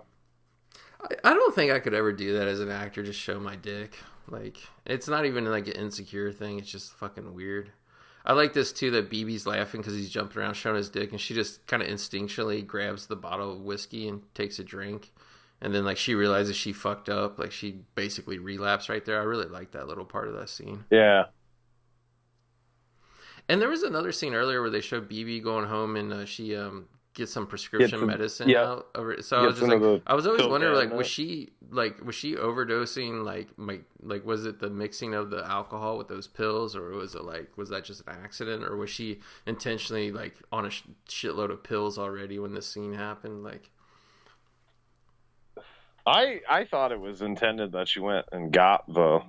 I- 1.02 1.30
I 1.30 1.34
don't 1.34 1.54
think 1.54 1.70
I 1.72 1.78
could 1.78 1.94
ever 1.94 2.12
do 2.12 2.32
that 2.38 2.48
as 2.48 2.58
an 2.60 2.70
actor. 2.70 3.02
Just 3.04 3.20
show 3.20 3.38
my 3.38 3.54
dick. 3.56 3.96
Like 4.28 4.56
it's 4.86 5.06
not 5.08 5.24
even 5.26 5.44
like 5.44 5.66
an 5.68 5.74
insecure 5.74 6.32
thing. 6.32 6.58
It's 6.58 6.70
just 6.70 6.94
fucking 6.94 7.34
weird. 7.34 7.70
I 8.24 8.35
like 8.35 8.53
this 8.53 8.73
too 8.73 8.90
that 8.93 9.11
BB's 9.11 9.47
laughing 9.47 9.81
because 9.81 9.94
he's 9.94 10.11
jumping 10.11 10.40
around 10.40 10.55
showing 10.55 10.77
his 10.77 10.90
dick, 10.90 11.11
and 11.11 11.20
she 11.20 11.35
just 11.35 11.66
kind 11.66 11.82
of 11.82 11.89
instinctually 11.89 12.66
grabs 12.66 13.07
the 13.07 13.16
bottle 13.16 13.53
of 13.53 13.61
whiskey 13.61 14.09
and 14.09 14.23
takes 14.35 14.59
a 14.59 14.65
drink, 14.65 15.12
and 15.61 15.74
then 15.74 15.85
like 15.85 15.97
she 15.97 16.15
realizes 16.15 16.57
she 16.57 16.73
fucked 16.73 17.09
up. 17.09 17.39
Like 17.39 17.53
she 17.53 17.81
basically 17.94 18.39
relapsed 18.39 18.89
right 18.89 19.05
there. 19.05 19.20
I 19.20 19.24
really 19.24 19.49
like 19.49 19.73
that 19.73 19.89
little 19.89 20.05
part 20.05 20.28
of 20.28 20.35
that 20.35 20.49
scene. 20.49 20.85
Yeah. 20.90 21.24
And 23.49 23.61
there 23.61 23.69
was 23.69 23.82
another 23.82 24.12
scene 24.12 24.35
earlier 24.35 24.61
where 24.61 24.70
they 24.70 24.81
showed 24.81 25.11
BB 25.11 25.43
going 25.43 25.66
home 25.66 25.97
and 25.97 26.12
uh, 26.12 26.24
she 26.24 26.55
um 26.57 26.86
gets 27.14 27.32
some 27.32 27.47
prescription 27.47 28.01
some- 28.01 28.06
medicine 28.06 28.48
yeah. 28.48 28.62
out. 28.62 28.89
Over, 28.94 29.20
so 29.22 29.39
I 29.39 29.47
was 29.47 29.59
just 29.59 29.68
like, 29.68 30.02
I 30.06 30.14
was 30.14 30.26
always 30.26 30.47
wondering, 30.47 30.74
like, 30.74 30.93
was 30.93 31.06
she 31.06 31.51
like, 31.70 32.05
was 32.05 32.14
she 32.14 32.34
overdosing? 32.34 33.24
Like, 33.24 33.48
like, 33.56 33.84
like, 34.02 34.24
was 34.24 34.47
it 34.47 34.60
the 34.60 34.70
mixing 34.70 35.14
of 35.14 35.30
the 35.30 35.44
alcohol 35.47 35.98
with 35.98 36.09
those 36.09 36.26
pills, 36.26 36.74
or 36.74 36.90
was 36.90 37.14
it 37.14 37.24
like, 37.24 37.56
was 37.56 37.68
that 37.70 37.84
just 37.84 38.01
an 38.06 38.14
accident, 38.22 38.64
or 38.64 38.76
was 38.76 38.90
she 38.90 39.20
intentionally 39.47 40.10
like 40.10 40.36
on 40.51 40.66
a 40.66 40.70
sh- 40.70 40.82
shitload 41.09 41.51
of 41.51 41.62
pills 41.62 41.98
already 41.98 42.39
when 42.39 42.55
this 42.55 42.66
scene 42.66 42.94
happened? 42.94 43.43
Like, 43.44 43.70
I 46.06 46.40
I 46.48 46.64
thought 46.64 46.93
it 46.93 47.01
was 47.01 47.22
intended 47.22 47.72
that 47.72 47.89
she 47.89 48.01
went 48.01 48.26
and 48.32 48.52
got 48.52 48.93
the 48.93 49.20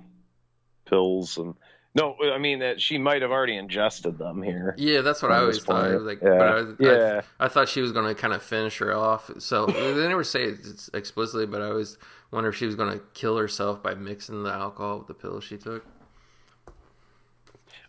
pills 0.86 1.38
and 1.38 1.54
no, 1.94 2.16
I 2.22 2.38
mean 2.38 2.58
that 2.60 2.80
she 2.80 2.98
might 2.98 3.22
have 3.22 3.30
already 3.30 3.56
ingested 3.56 4.18
them 4.18 4.42
here. 4.42 4.74
yeah, 4.78 5.00
that's 5.00 5.22
what 5.22 5.30
I 5.32 5.38
always 5.38 5.62
thought. 5.62 5.90
point. 5.90 6.02
Like, 6.02 6.20
Yeah. 6.22 6.38
but 6.38 6.48
I, 6.48 6.54
was- 6.54 6.74
Yeah. 6.80 7.20
I, 7.38 7.44
I 7.44 7.48
thought 7.48 7.68
she 7.68 7.80
was 7.80 7.92
going 7.92 8.06
to 8.06 8.20
kind 8.20 8.32
of 8.34 8.42
finish 8.42 8.78
her 8.78 8.94
off. 8.94 9.30
So 9.38 9.66
they 9.94 10.08
never 10.08 10.24
say 10.24 10.44
it 10.44 10.58
explicitly, 10.92 11.46
but 11.46 11.62
I 11.62 11.66
always 11.66 11.96
wonder 12.30 12.48
if 12.50 12.56
she 12.56 12.66
was 12.66 12.74
going 12.74 12.92
to 12.98 13.04
kill 13.14 13.36
herself 13.36 13.82
by 13.82 13.94
mixing 13.94 14.42
the 14.42 14.50
alcohol 14.52 14.98
with 14.98 15.06
the 15.06 15.14
pills 15.14 15.44
she 15.44 15.56
took. 15.56 15.84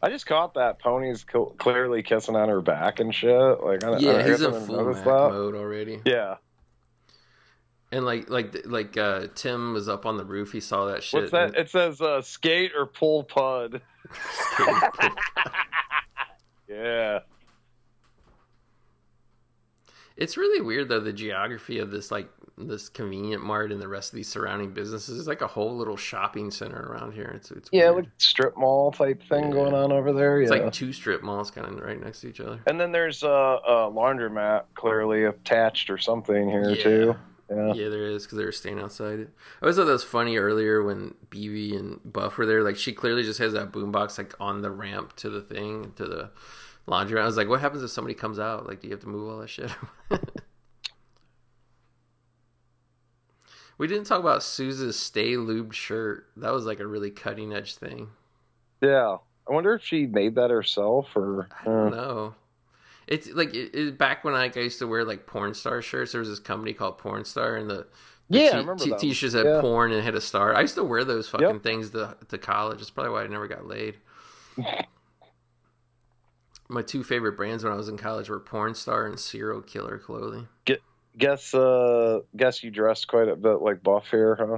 I 0.01 0.09
just 0.09 0.27
caught 0.27 0.53
that 0.53 0.77
pony's 0.79 1.25
cl- 1.29 1.55
clearly 1.57 2.03
kissing 2.03 2.35
on 2.35 2.49
her 2.49 2.61
back 2.61 2.99
and 2.99 3.13
shit. 3.15 3.31
Like, 3.63 3.83
I, 3.83 3.97
Yeah, 3.97 4.11
I 4.17 4.23
he's 4.29 4.41
in 4.41 4.51
full 4.65 4.85
Mac 4.93 5.03
that. 5.03 5.05
mode 5.05 5.55
already. 5.55 6.01
Yeah. 6.05 6.35
And 7.91 8.05
like, 8.05 8.29
like, 8.29 8.55
like, 8.65 8.97
uh, 8.97 9.27
Tim 9.35 9.73
was 9.73 9.87
up 9.89 10.05
on 10.05 10.17
the 10.17 10.25
roof. 10.25 10.51
He 10.51 10.59
saw 10.59 10.85
that 10.87 11.01
shit. 11.01 11.21
What's 11.21 11.31
that? 11.31 11.47
and- 11.49 11.55
It 11.55 11.69
says 11.69 12.01
uh, 12.01 12.21
skate 12.21 12.71
or 12.77 12.85
pull 12.85 13.23
pud. 13.23 13.81
Yeah. 16.67 17.19
It's 20.17 20.37
really 20.37 20.61
weird 20.61 20.89
though 20.89 20.99
the 21.01 21.13
geography 21.13 21.77
of 21.79 21.91
this 21.91 22.09
like 22.09 22.29
this 22.57 22.87
convenient 22.89 23.43
mart 23.43 23.71
and 23.73 23.81
the 23.81 23.87
rest 23.87 24.13
of 24.13 24.15
these 24.15 24.29
surrounding 24.29 24.71
businesses 24.71 25.19
is 25.19 25.27
like 25.27 25.41
a 25.41 25.47
whole 25.47 25.75
little 25.77 25.97
shopping 25.97 26.49
center 26.51 26.79
around 26.89 27.11
here. 27.13 27.33
It's 27.35 27.51
it's 27.51 27.69
Yeah, 27.71 27.91
weird. 27.91 28.05
like 28.05 28.13
strip 28.17 28.57
mall 28.57 28.91
type 28.91 29.21
thing 29.29 29.45
Yeah. 29.45 29.51
going 29.51 29.73
on 29.73 29.91
over 29.91 30.11
there. 30.13 30.41
it's 30.41 30.51
yeah. 30.51 30.63
like 30.63 30.73
two 30.73 30.91
strip 30.93 31.21
malls 31.21 31.51
kind 31.51 31.67
of 31.67 31.79
right 31.81 32.01
next 32.01 32.21
to 32.21 32.29
each 32.29 32.39
other. 32.39 32.61
and 32.65 32.79
then 32.79 32.91
there's 32.93 33.23
a, 33.23 33.27
a 33.27 33.91
laundromat 33.93 34.63
clearly 34.73 35.25
attached 35.25 35.89
or 35.89 35.97
something 35.97 36.49
here 36.49 36.69
Yeah. 36.71 36.83
too. 36.83 37.15
Yeah. 37.49 37.73
Yeah, 37.73 37.89
there 37.89 38.07
is 38.07 38.23
because 38.23 38.37
they 38.37 38.45
were 38.45 38.51
staying 38.51 38.79
outside. 38.79 39.19
I 39.19 39.25
always 39.61 39.75
thought 39.75 39.85
that 39.85 39.91
was 39.91 40.03
funny 40.03 40.37
earlier 40.37 40.83
when 40.83 41.13
BB 41.29 41.77
and 41.77 41.99
Buff 42.03 42.37
were 42.37 42.45
there. 42.45 42.63
Like 42.63 42.75
she 42.75 42.91
clearly 42.91 43.23
just 43.23 43.39
has 43.39 43.53
that 43.53 43.71
boombox 43.71 44.17
like 44.17 44.33
on 44.39 44.61
the 44.61 44.71
ramp 44.71 45.15
to 45.17 45.29
the 45.29 45.41
thing 45.41 45.93
to 45.97 46.05
the 46.05 46.31
laundry. 46.87 47.15
Room. 47.15 47.23
I 47.23 47.27
was 47.27 47.37
like, 47.37 47.47
what 47.47 47.61
happens 47.61 47.83
if 47.83 47.91
somebody 47.91 48.15
comes 48.15 48.39
out? 48.39 48.65
Like, 48.67 48.81
do 48.81 48.87
you 48.87 48.93
have 48.93 49.01
to 49.01 49.07
move 49.07 49.29
all 49.29 49.39
that 49.39 49.49
shit? 49.49 49.69
we 53.77 53.87
didn't 53.87 54.05
talk 54.05 54.19
about 54.19 54.41
Sooze's 54.41 54.97
Stay 54.97 55.33
Lubed 55.33 55.73
shirt. 55.73 56.27
That 56.37 56.53
was 56.53 56.65
like 56.65 56.79
a 56.79 56.87
really 56.87 57.11
cutting 57.11 57.53
edge 57.53 57.75
thing. 57.75 58.09
Yeah. 58.81 59.17
I 59.47 59.53
wonder 59.53 59.75
if 59.75 59.83
she 59.83 60.07
made 60.07 60.33
that 60.35 60.49
herself 60.49 61.15
or. 61.15 61.47
I 61.61 61.65
don't 61.65 61.93
uh, 61.93 61.95
know. 61.95 62.35
It's 63.07 63.29
like 63.31 63.53
it, 63.53 63.75
it, 63.75 63.97
back 63.97 64.23
when 64.23 64.33
like, 64.33 64.57
I 64.57 64.61
used 64.61 64.79
to 64.79 64.87
wear 64.87 65.03
like 65.05 65.25
porn 65.27 65.53
star 65.53 65.81
shirts. 65.81 66.11
There 66.11 66.19
was 66.19 66.29
this 66.29 66.39
company 66.39 66.73
called 66.73 66.97
Porn 66.97 67.23
Star, 67.25 67.55
and 67.55 67.69
the, 67.69 67.85
the 68.29 68.39
Yeah, 68.39 68.45
I 68.47 68.51
t- 68.51 68.57
remember 68.57 68.83
t- 68.83 68.95
t-shirts 68.97 69.33
had 69.35 69.45
Yeah. 69.45 69.61
porn 69.61 69.91
and 69.91 70.03
had 70.03 70.15
a 70.15 70.21
star. 70.21 70.55
I 70.55 70.61
used 70.61 70.75
to 70.75 70.83
wear 70.83 71.03
those 71.03 71.29
fucking 71.29 71.47
Yep. 71.47 71.63
things 71.63 71.91
to 71.91 72.17
to 72.29 72.37
college. 72.39 72.79
That's 72.79 72.89
probably 72.89 73.11
why 73.11 73.23
I 73.23 73.27
never 73.27 73.47
got 73.47 73.67
laid. 73.67 73.97
My 76.67 76.81
two 76.81 77.03
favorite 77.03 77.33
brands 77.37 77.63
when 77.63 77.71
I 77.71 77.75
was 77.75 77.89
in 77.89 77.97
college 77.97 78.27
were 78.29 78.39
Porn 78.39 78.73
Star 78.73 79.05
and 79.05 79.19
Serial 79.19 79.61
Killer 79.61 79.99
clothing. 79.99 80.47
guess 81.17 81.53
uh 81.53 82.19
guess 82.35 82.61
you 82.63 82.69
dressed 82.71 83.07
quite 83.07 83.29
a 83.29 83.35
bit 83.37 83.61
like 83.61 83.81
Buff 83.83 84.07
here, 84.11 84.35
huh? 84.35 84.57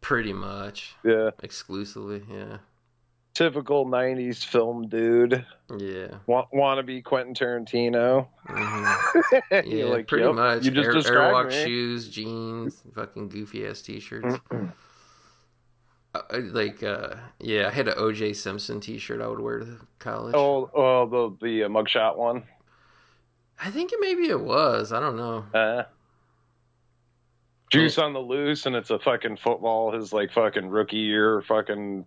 Pretty 0.00 0.32
much 0.32 0.94
Yeah. 1.02 1.30
exclusively, 1.42 2.22
yeah, 2.30 2.58
Typical 3.38 3.86
'90s 3.86 4.44
film 4.44 4.88
dude. 4.88 5.46
yeah, 5.78 6.08
Want 6.26 6.48
wanna 6.52 6.82
be 6.82 7.00
Quentin 7.02 7.34
Tarantino? 7.34 8.26
hmm 8.48 9.32
You're 9.52 9.64
yeah. 9.64 9.84
like, 9.84 10.08
pretty 10.08 10.24
"Yep, 10.26 10.34
much. 10.34 10.64
You 10.64 10.72
just 10.72 11.08
Air, 11.08 11.14
Airwalk 11.18 11.46
me. 11.46 11.62
shoes, 11.64 12.08
jeans, 12.08 12.82
fucking 12.96 13.28
goofy 13.28 13.64
ass 13.64 13.80
t-shirts. 13.82 14.40
Uh, 16.14 16.20
like 16.52 16.82
uh 16.82 17.14
yeah 17.38 17.68
i 17.68 17.70
had 17.70 17.86
an 17.86 17.94
oj 17.98 18.34
simpson 18.34 18.80
t-shirt 18.80 19.20
i 19.20 19.26
would 19.28 19.38
wear 19.38 19.58
to 19.60 19.76
college 19.98 20.34
Oh, 20.34 20.68
oh, 20.74 21.06
the 21.06 21.46
the 21.46 21.64
uh, 21.64 21.68
mugshot 21.68 22.16
one. 22.16 22.44
i 23.62 23.70
think 23.70 23.92
it 23.92 23.98
maybe 24.00 24.26
it 24.28 24.40
was 24.40 24.90
i 24.90 24.98
don't 25.00 25.16
know 25.16 25.44
Uh, 25.54 25.82
Juice 27.70 27.98
on 27.98 28.14
the 28.14 28.18
loose, 28.20 28.64
and 28.64 28.74
it's 28.74 28.88
a 28.90 28.98
fucking 28.98 29.36
football. 29.36 29.92
His 29.92 30.10
like 30.12 30.32
fucking 30.32 30.68
rookie 30.70 30.96
year, 30.96 31.42
fucking 31.42 32.06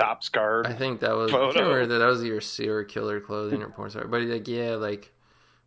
Topps 0.00 0.28
card. 0.30 0.66
i 0.66 0.72
think 0.72 1.00
that 1.00 1.14
was 1.14 1.32
i 1.32 1.36
can't 1.36 1.54
remember 1.56 1.86
that 1.86 1.98
that 1.98 2.06
was 2.06 2.24
either 2.24 2.40
serial 2.40 2.88
killer 2.88 3.20
clothing 3.20 3.62
or 3.62 3.68
porn 3.68 3.90
star 3.90 4.06
but 4.06 4.22
like 4.22 4.48
yeah 4.48 4.74
like 4.76 5.12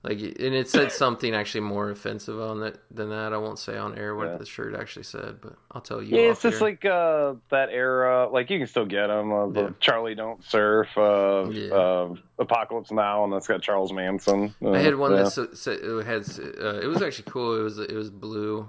like 0.04 0.20
and 0.20 0.54
it 0.54 0.68
said 0.68 0.92
something 0.92 1.34
actually 1.34 1.62
more 1.62 1.90
offensive 1.90 2.38
on 2.42 2.60
that 2.60 2.78
than 2.92 3.10
that 3.10 3.32
i 3.32 3.38
won't 3.38 3.58
say 3.60 3.78
on 3.78 3.98
air 3.98 4.16
what 4.16 4.28
Yeah. 4.28 4.38
the 4.38 4.46
shirt 4.46 4.76
actually 4.76 5.04
said 5.04 5.40
but 5.40 5.54
i'll 5.72 5.80
tell 5.82 6.02
you 6.04 6.18
Yeah, 6.18 6.32
it's 6.32 6.42
just 6.42 6.58
here. 6.58 6.68
like 6.68 6.84
uh, 6.84 7.36
that 7.52 7.70
era. 7.70 8.28
Like 8.30 8.50
you 8.50 8.58
can 8.58 8.68
still 8.68 8.86
get 8.86 9.08
them. 9.08 9.32
Uh, 9.32 9.48
Yeah. 9.50 9.70
Charlie 9.80 10.16
Don't 10.16 10.44
Surf, 10.44 10.90
uh, 10.98 11.46
Yeah. 11.50 11.74
uh, 11.74 12.16
Apocalypse 12.40 12.92
Now, 12.92 13.24
and 13.24 13.32
that's 13.32 13.48
got 13.48 13.62
Charles 13.62 13.94
Manson. 13.94 14.54
Uh, 14.62 14.72
I 14.72 14.80
had 14.80 14.96
one 14.98 15.14
that 15.14 15.28
s- 15.28 15.38
s- 15.38 15.68
it 15.68 16.06
had 16.06 16.24
uh, 16.60 16.80
it 16.82 16.88
was 16.88 17.02
actually 17.02 17.32
cool. 17.32 17.58
It 17.60 17.64
was 17.64 17.80
it 17.80 17.94
was 17.96 18.10
blue, 18.10 18.68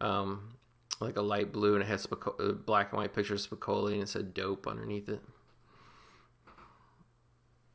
um, 0.00 0.51
like 1.04 1.16
a 1.16 1.22
light 1.22 1.52
blue, 1.52 1.74
and 1.74 1.82
it 1.82 1.86
had 1.86 2.00
Spico- 2.00 2.52
black 2.66 2.90
and 2.92 2.98
white 2.98 3.14
picture 3.14 3.34
of 3.34 3.40
Spicoli, 3.40 3.94
and 3.94 4.02
it 4.02 4.08
said 4.08 4.34
"dope" 4.34 4.66
underneath 4.66 5.08
it. 5.08 5.20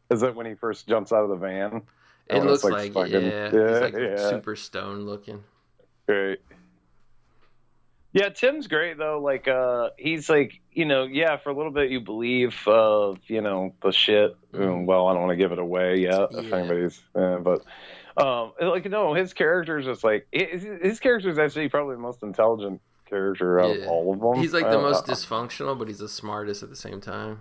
Is 0.10 0.22
that 0.22 0.36
when 0.36 0.46
he 0.46 0.56
first 0.56 0.88
jumps 0.88 1.12
out 1.12 1.24
of 1.24 1.30
the 1.30 1.36
van? 1.36 1.82
It 2.30 2.36
Oh, 2.40 2.40
looks 2.44 2.64
like 2.64 2.74
like, 2.74 2.94
fucking- 2.94 3.26
yeah, 3.30 3.52
yeah, 3.54 3.80
like 3.80 3.94
yeah. 3.96 4.30
super 4.30 4.56
stone 4.56 5.02
looking. 5.02 5.44
Right. 6.08 6.40
Yeah, 8.14 8.30
Tim's 8.30 8.68
great 8.68 8.98
though. 8.98 9.20
Like, 9.20 9.48
uh, 9.48 9.90
he's 9.98 10.30
like, 10.30 10.60
you 10.72 10.86
know, 10.86 11.04
yeah, 11.04 11.38
for 11.38 11.50
a 11.50 11.54
little 11.54 11.72
bit 11.72 11.92
you 11.92 12.00
believe, 12.02 12.56
uh, 12.68 13.14
you 13.28 13.42
know, 13.42 13.76
the 13.82 13.92
shit. 13.92 14.36
Mhm. 14.54 14.86
Well, 14.86 15.08
I 15.08 15.14
don't 15.14 15.22
want 15.22 15.32
to 15.32 15.36
give 15.38 15.52
it 15.52 15.60
away 15.60 15.98
yet 15.98 16.30
if 16.32 16.52
anybody's, 16.52 17.02
uh, 17.14 17.38
but, 17.38 17.62
um, 18.18 18.54
like, 18.60 18.90
no, 18.90 19.14
his 19.14 19.34
character 19.34 19.78
is 19.78 19.86
just 19.86 20.04
like 20.04 20.28
his, 20.32 20.64
his 20.64 21.00
character 21.00 21.30
is 21.30 21.38
actually 21.38 21.70
probably 21.70 21.96
the 21.96 22.02
most 22.02 22.24
intelligent 22.24 22.82
character 23.10 23.60
out 23.60 23.78
Yeah. 23.78 23.84
of 23.84 23.90
all 23.90 24.14
of 24.14 24.20
them. 24.20 24.42
He's 24.42 24.54
like 24.54 24.70
the 24.70 24.80
Uh, 24.80 24.82
most 24.82 25.10
uh, 25.10 25.14
dysfunctional, 25.14 25.78
but 25.78 25.88
he's 25.88 26.00
the 26.00 26.10
smartest 26.10 26.64
at 26.64 26.70
the 26.70 26.76
same 26.76 27.02
time. 27.02 27.40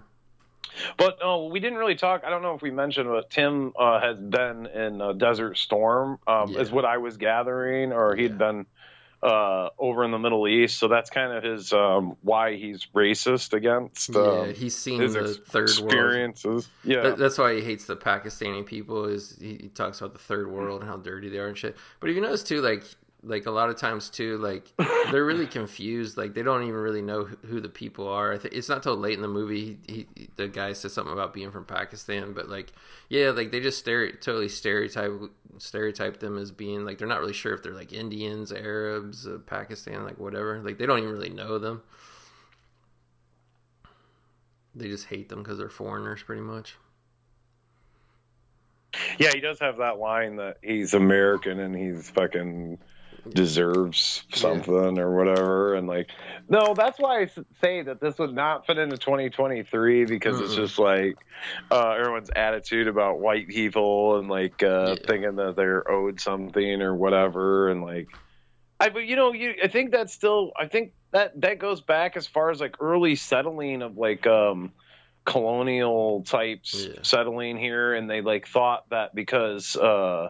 But 0.98 1.18
no, 1.20 1.47
we 1.47 1.60
didn't 1.60 1.78
really 1.78 1.94
talk. 1.94 2.22
I 2.24 2.30
don't 2.30 2.43
know 2.43 2.55
if 2.55 2.60
we 2.62 2.70
mentioned, 2.70 3.09
but 3.09 3.30
Tim 3.30 3.72
uh, 3.78 4.01
has 4.01 4.18
been 4.18 4.66
in 4.66 5.01
uh, 5.01 5.12
Desert 5.12 5.56
Storm, 5.56 6.18
um, 6.26 6.51
Yeah. 6.51 6.60
is 6.60 6.70
what 6.70 6.84
I 6.84 6.98
was 6.98 7.16
gathering, 7.16 7.93
or 7.93 8.14
he'd 8.14 8.32
Yeah. 8.32 8.36
been 8.36 8.66
uh, 9.22 9.70
over 9.78 10.05
in 10.05 10.10
the 10.10 10.18
Middle 10.18 10.47
East. 10.47 10.78
So 10.78 10.88
that's 10.88 11.09
kind 11.09 11.32
of 11.32 11.43
his 11.43 11.72
um, 11.72 12.16
why 12.20 12.55
he's 12.56 12.86
racist 12.94 13.55
against 13.55 14.14
um, 14.14 14.48
yeah, 14.48 14.52
he's 14.52 14.76
seen 14.76 15.01
his 15.01 15.14
the 15.14 15.20
ex- 15.20 15.36
third 15.38 15.68
world. 15.70 15.84
experiences. 15.93 16.68
Yeah, 16.84 17.01
That, 17.02 17.18
that's 17.18 17.38
why 17.38 17.55
he 17.55 17.62
hates 17.62 17.86
the 17.86 17.97
Pakistani 17.97 18.64
people. 18.66 19.06
Is 19.06 19.36
he, 19.40 19.56
he 19.59 19.68
talks 19.68 20.01
about 20.01 20.12
the 20.12 20.18
third 20.20 20.48
world 20.51 20.82
and 20.82 20.90
how 20.90 20.98
dirty 20.98 21.30
they 21.30 21.38
are 21.38 21.47
and 21.48 21.56
shit. 21.56 21.76
But 21.98 22.10
if 22.10 22.14
you 22.16 22.22
notice 22.22 22.43
too, 22.44 22.60
like 22.60 22.84
like 23.27 23.47
a 23.47 23.51
lot 23.51 23.69
of 23.69 23.77
times 23.77 24.09
too, 24.09 24.39
like 24.39 24.73
they're 25.11 25.24
really 25.24 25.47
confused. 25.47 26.16
Like 26.16 26.35
they 26.35 26.43
don't 26.43 26.62
even 26.62 26.74
really 26.74 27.03
know 27.03 27.24
who, 27.24 27.61
the 27.61 27.69
people 27.69 28.09
are. 28.09 28.32
It's 28.32 28.69
not 28.69 28.82
till 28.82 28.97
late 28.97 29.15
in 29.15 29.23
the 29.23 29.28
movie 29.28 29.78
he, 29.86 30.07
he, 30.15 30.28
the 30.36 30.47
guy 30.48 30.73
says 30.73 30.93
something 30.93 31.12
about 31.12 31.35
being 31.35 31.51
from 31.51 31.65
Pakistan, 31.65 32.32
but 32.32 32.48
like 32.48 32.73
yeah, 33.09 33.31
like 33.31 33.51
they 33.51 33.61
just 33.61 33.85
stere- 33.85 34.20
totally 34.20 34.48
stereotype 34.48 35.12
stereotype 35.59 36.20
them 36.20 36.39
as 36.39 36.53
being 36.53 36.85
like 36.85 36.98
they're 36.98 37.09
not 37.09 37.20
really 37.20 37.32
sure 37.32 37.55
if 37.55 37.62
they're 37.62 37.74
like 37.74 37.93
Indians, 37.93 38.53
Arabs, 38.53 39.27
uh, 39.27 39.39
Pakistan, 39.44 40.05
like 40.05 40.19
whatever. 40.19 40.61
Like 40.62 40.78
they 40.78 40.86
don't 40.86 40.98
even 40.98 41.11
really 41.11 41.31
know 41.31 41.59
them. 41.59 41.82
They 44.74 44.89
just 44.89 45.07
hate 45.07 45.31
them 45.31 45.43
because 45.43 45.59
they're 45.59 45.70
foreigners, 45.70 46.23
pretty 46.23 46.43
much. 46.43 46.77
Yeah, 49.19 49.31
he 49.32 49.40
does 49.40 49.59
have 49.61 49.78
that 49.78 49.98
line 49.98 50.36
that 50.36 50.59
he's 50.62 50.94
American 50.94 51.61
and 51.61 51.74
he's 51.74 52.11
fucking 52.11 52.78
deserves 53.31 54.24
something 54.32 54.97
yeah. 54.97 55.03
or 55.03 55.16
whatever 55.16 55.74
and 55.74 55.86
like 55.86 56.11
no 56.48 56.74
that's 56.74 56.98
why 56.98 57.20
i 57.20 57.27
say 57.61 57.82
that 57.82 58.01
this 58.01 58.19
would 58.19 58.35
not 58.35 58.66
fit 58.66 58.78
into 58.78 58.97
2023 58.97 60.05
because 60.05 60.40
mm 60.40 60.47
it's 60.47 60.55
just 60.55 60.78
like 60.78 61.16
uh, 61.70 61.90
everyone's 61.90 62.31
attitude 62.36 62.86
about 62.89 63.19
white 63.19 63.48
people 63.48 64.19
and 64.19 64.28
like 64.28 64.62
uh, 64.62 64.94
yeah. 64.97 65.07
thinking 65.07 65.36
that 65.36 65.57
they're 65.57 65.90
owed 65.90 66.20
something 66.20 66.82
or 66.82 66.94
whatever 66.94 67.69
and 67.69 67.82
like 67.82 68.09
i 68.78 68.89
but 68.89 69.07
you 69.07 69.16
know 69.16 69.32
you 69.32 69.55
i 69.62 69.66
think 69.66 69.90
that's 69.90 70.12
still 70.12 70.53
i 70.57 70.66
think 70.66 70.93
that 71.11 71.40
that 71.40 71.59
goes 71.59 71.81
back 71.81 72.16
as 72.16 72.27
far 72.27 72.51
as 72.51 72.61
like 72.61 72.77
early 72.81 73.16
settling 73.16 73.82
of 73.82 73.97
like 73.97 74.27
um 74.27 74.73
colonial 75.24 76.23
types 76.23 76.86
yeah. 76.86 77.01
settling 77.03 77.57
here 77.57 77.94
and 77.94 78.09
they 78.09 78.20
like 78.20 78.47
thought 78.47 78.89
that 78.90 79.15
because 79.15 79.74
uh 79.77 80.28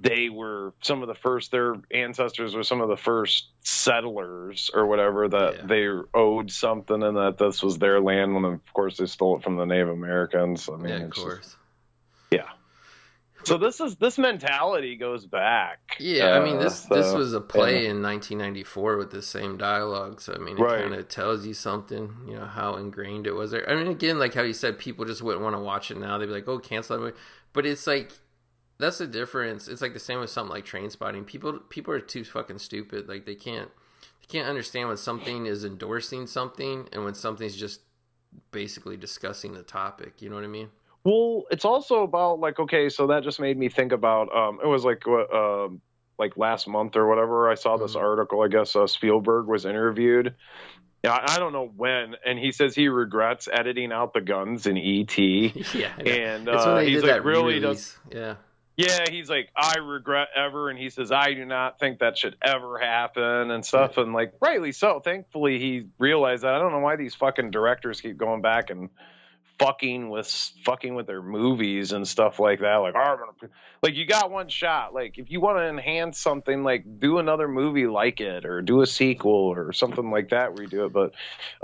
they 0.00 0.28
were 0.28 0.72
some 0.80 1.02
of 1.02 1.08
the 1.08 1.14
first 1.14 1.50
their 1.50 1.74
ancestors 1.92 2.54
were 2.54 2.62
some 2.62 2.80
of 2.80 2.88
the 2.88 2.96
first 2.96 3.48
settlers 3.60 4.70
or 4.72 4.86
whatever 4.86 5.28
that 5.28 5.54
yeah. 5.56 5.66
they 5.66 5.88
owed 6.14 6.50
something 6.50 7.02
and 7.02 7.16
that 7.16 7.36
this 7.38 7.62
was 7.62 7.78
their 7.78 8.00
land 8.00 8.34
when 8.34 8.44
of 8.44 8.72
course 8.72 8.96
they 8.98 9.06
stole 9.06 9.36
it 9.36 9.42
from 9.42 9.56
the 9.56 9.64
native 9.64 9.88
americans. 9.88 10.68
I 10.72 10.76
mean 10.76 10.88
yeah, 10.88 11.04
of 11.04 11.10
course 11.10 11.38
just, 11.38 11.56
yeah. 12.30 12.48
So 13.44 13.56
this 13.56 13.80
is 13.80 13.96
this 13.96 14.18
mentality 14.18 14.96
goes 14.96 15.24
back 15.24 15.96
yeah 15.98 16.32
uh, 16.32 16.40
i 16.40 16.44
mean 16.44 16.58
this 16.58 16.80
so, 16.80 16.94
this 16.94 17.12
was 17.12 17.32
a 17.32 17.40
play 17.40 17.84
yeah. 17.84 17.90
in 17.90 18.02
1994 18.02 18.98
with 18.98 19.10
the 19.10 19.22
same 19.22 19.56
dialogue 19.56 20.20
so 20.20 20.34
i 20.34 20.38
mean 20.38 20.58
it 20.58 20.60
right. 20.60 20.82
kind 20.82 20.94
of 20.94 21.08
tells 21.08 21.46
you 21.46 21.54
something 21.54 22.14
you 22.26 22.34
know 22.34 22.44
how 22.44 22.74
ingrained 22.76 23.26
it 23.26 23.32
was 23.32 23.52
there. 23.52 23.68
I 23.68 23.74
mean 23.74 23.88
again 23.88 24.18
like 24.18 24.34
how 24.34 24.42
you 24.42 24.52
said 24.52 24.78
people 24.78 25.04
just 25.04 25.22
wouldn't 25.22 25.42
want 25.42 25.56
to 25.56 25.60
watch 25.60 25.90
it 25.90 25.98
now. 25.98 26.18
They'd 26.18 26.26
be 26.26 26.32
like 26.32 26.48
oh 26.48 26.58
cancel 26.58 26.96
that 26.96 27.02
movie. 27.02 27.16
But 27.52 27.64
it's 27.66 27.86
like 27.86 28.12
that's 28.78 28.98
the 28.98 29.06
difference. 29.06 29.68
It's 29.68 29.82
like 29.82 29.92
the 29.92 29.98
same 29.98 30.20
with 30.20 30.30
something 30.30 30.54
like 30.54 30.64
Trainspotting. 30.64 31.26
People 31.26 31.58
people 31.68 31.92
are 31.94 32.00
too 32.00 32.24
fucking 32.24 32.58
stupid. 32.58 33.08
Like 33.08 33.26
they 33.26 33.34
can't 33.34 33.70
they 34.20 34.26
can't 34.28 34.48
understand 34.48 34.88
when 34.88 34.96
something 34.96 35.46
is 35.46 35.64
endorsing 35.64 36.26
something 36.26 36.88
and 36.92 37.04
when 37.04 37.14
something's 37.14 37.56
just 37.56 37.80
basically 38.52 38.96
discussing 38.96 39.52
the 39.52 39.62
topic. 39.62 40.22
You 40.22 40.30
know 40.30 40.36
what 40.36 40.44
I 40.44 40.48
mean? 40.48 40.68
Well, 41.04 41.44
it's 41.50 41.64
also 41.64 42.02
about 42.02 42.38
like 42.38 42.58
okay, 42.60 42.88
so 42.88 43.08
that 43.08 43.24
just 43.24 43.40
made 43.40 43.58
me 43.58 43.68
think 43.68 43.92
about 43.92 44.34
um 44.34 44.60
it 44.62 44.66
was 44.66 44.84
like 44.84 45.02
uh, 45.08 45.68
like 46.18 46.36
last 46.36 46.68
month 46.68 46.96
or 46.96 47.08
whatever 47.08 47.50
I 47.50 47.54
saw 47.54 47.76
this 47.76 47.92
mm-hmm. 47.92 48.04
article. 48.04 48.42
I 48.42 48.48
guess 48.48 48.76
uh, 48.76 48.86
Spielberg 48.86 49.46
was 49.46 49.64
interviewed. 49.64 50.34
Yeah, 51.04 51.24
I 51.28 51.38
don't 51.38 51.52
know 51.52 51.70
when, 51.76 52.16
and 52.26 52.40
he 52.40 52.50
says 52.50 52.74
he 52.74 52.88
regrets 52.88 53.48
editing 53.52 53.92
out 53.92 54.12
the 54.12 54.20
guns 54.20 54.66
in 54.66 54.76
ET. 54.76 55.16
yeah, 55.74 55.96
and 55.96 56.48
uh, 56.48 56.78
he's 56.78 57.04
like 57.04 57.24
really 57.24 57.60
does. 57.60 57.96
Yeah, 58.10 58.34
yeah, 58.78 59.10
he's 59.10 59.28
like, 59.28 59.48
I 59.56 59.78
regret 59.78 60.28
ever, 60.36 60.70
and 60.70 60.78
he 60.78 60.88
says, 60.90 61.10
I 61.10 61.34
do 61.34 61.44
not 61.44 61.80
think 61.80 61.98
that 61.98 62.16
should 62.16 62.36
ever 62.40 62.78
happen 62.78 63.50
and 63.50 63.66
stuff, 63.66 63.96
and 63.96 64.12
like, 64.12 64.34
rightly 64.40 64.70
so. 64.70 65.00
Thankfully, 65.00 65.58
he 65.58 65.88
realized 65.98 66.44
that. 66.44 66.54
I 66.54 66.60
don't 66.60 66.70
know 66.70 66.78
why 66.78 66.94
these 66.94 67.16
fucking 67.16 67.50
directors 67.50 68.00
keep 68.00 68.16
going 68.16 68.40
back 68.40 68.70
and 68.70 68.88
fucking 69.58 70.08
with 70.08 70.28
fucking 70.64 70.94
with 70.94 71.08
their 71.08 71.20
movies 71.20 71.90
and 71.90 72.06
stuff 72.06 72.38
like 72.38 72.60
that. 72.60 72.76
Like, 72.76 72.94
like 73.82 73.96
you 73.96 74.06
got 74.06 74.30
one 74.30 74.48
shot. 74.48 74.94
Like, 74.94 75.18
if 75.18 75.28
you 75.28 75.40
want 75.40 75.58
to 75.58 75.64
enhance 75.64 76.20
something, 76.20 76.62
like 76.62 77.00
do 77.00 77.18
another 77.18 77.48
movie 77.48 77.88
like 77.88 78.20
it, 78.20 78.44
or 78.44 78.62
do 78.62 78.80
a 78.82 78.86
sequel 78.86 79.52
or 79.56 79.72
something 79.72 80.08
like 80.12 80.28
that 80.28 80.54
where 80.54 80.62
you 80.62 80.68
do 80.68 80.84
it. 80.84 80.92
But, 80.92 81.14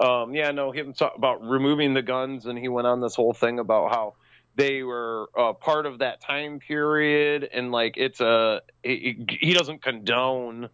um, 0.05 0.35
yeah, 0.35 0.51
no, 0.51 0.73
him 0.73 0.93
talk 0.93 1.15
about 1.17 1.49
removing 1.49 1.95
the 1.95 2.03
guns, 2.03 2.47
and 2.47 2.59
he 2.59 2.67
went 2.67 2.89
on 2.89 3.01
this 3.01 3.15
whole 3.15 3.35
thing 3.35 3.61
about 3.61 3.91
how 3.93 4.15
they 4.57 4.83
were 4.83 5.29
uh, 5.37 5.53
part 5.53 5.87
of 5.87 5.99
that 5.99 6.21
time 6.21 6.59
period. 6.59 7.49
And 7.53 7.73
like 7.73 7.97
it's 7.97 8.21
a 8.21 8.63
he, 8.83 9.27
he 9.29 9.55
doesn't 9.55 9.83
condone 9.83 10.69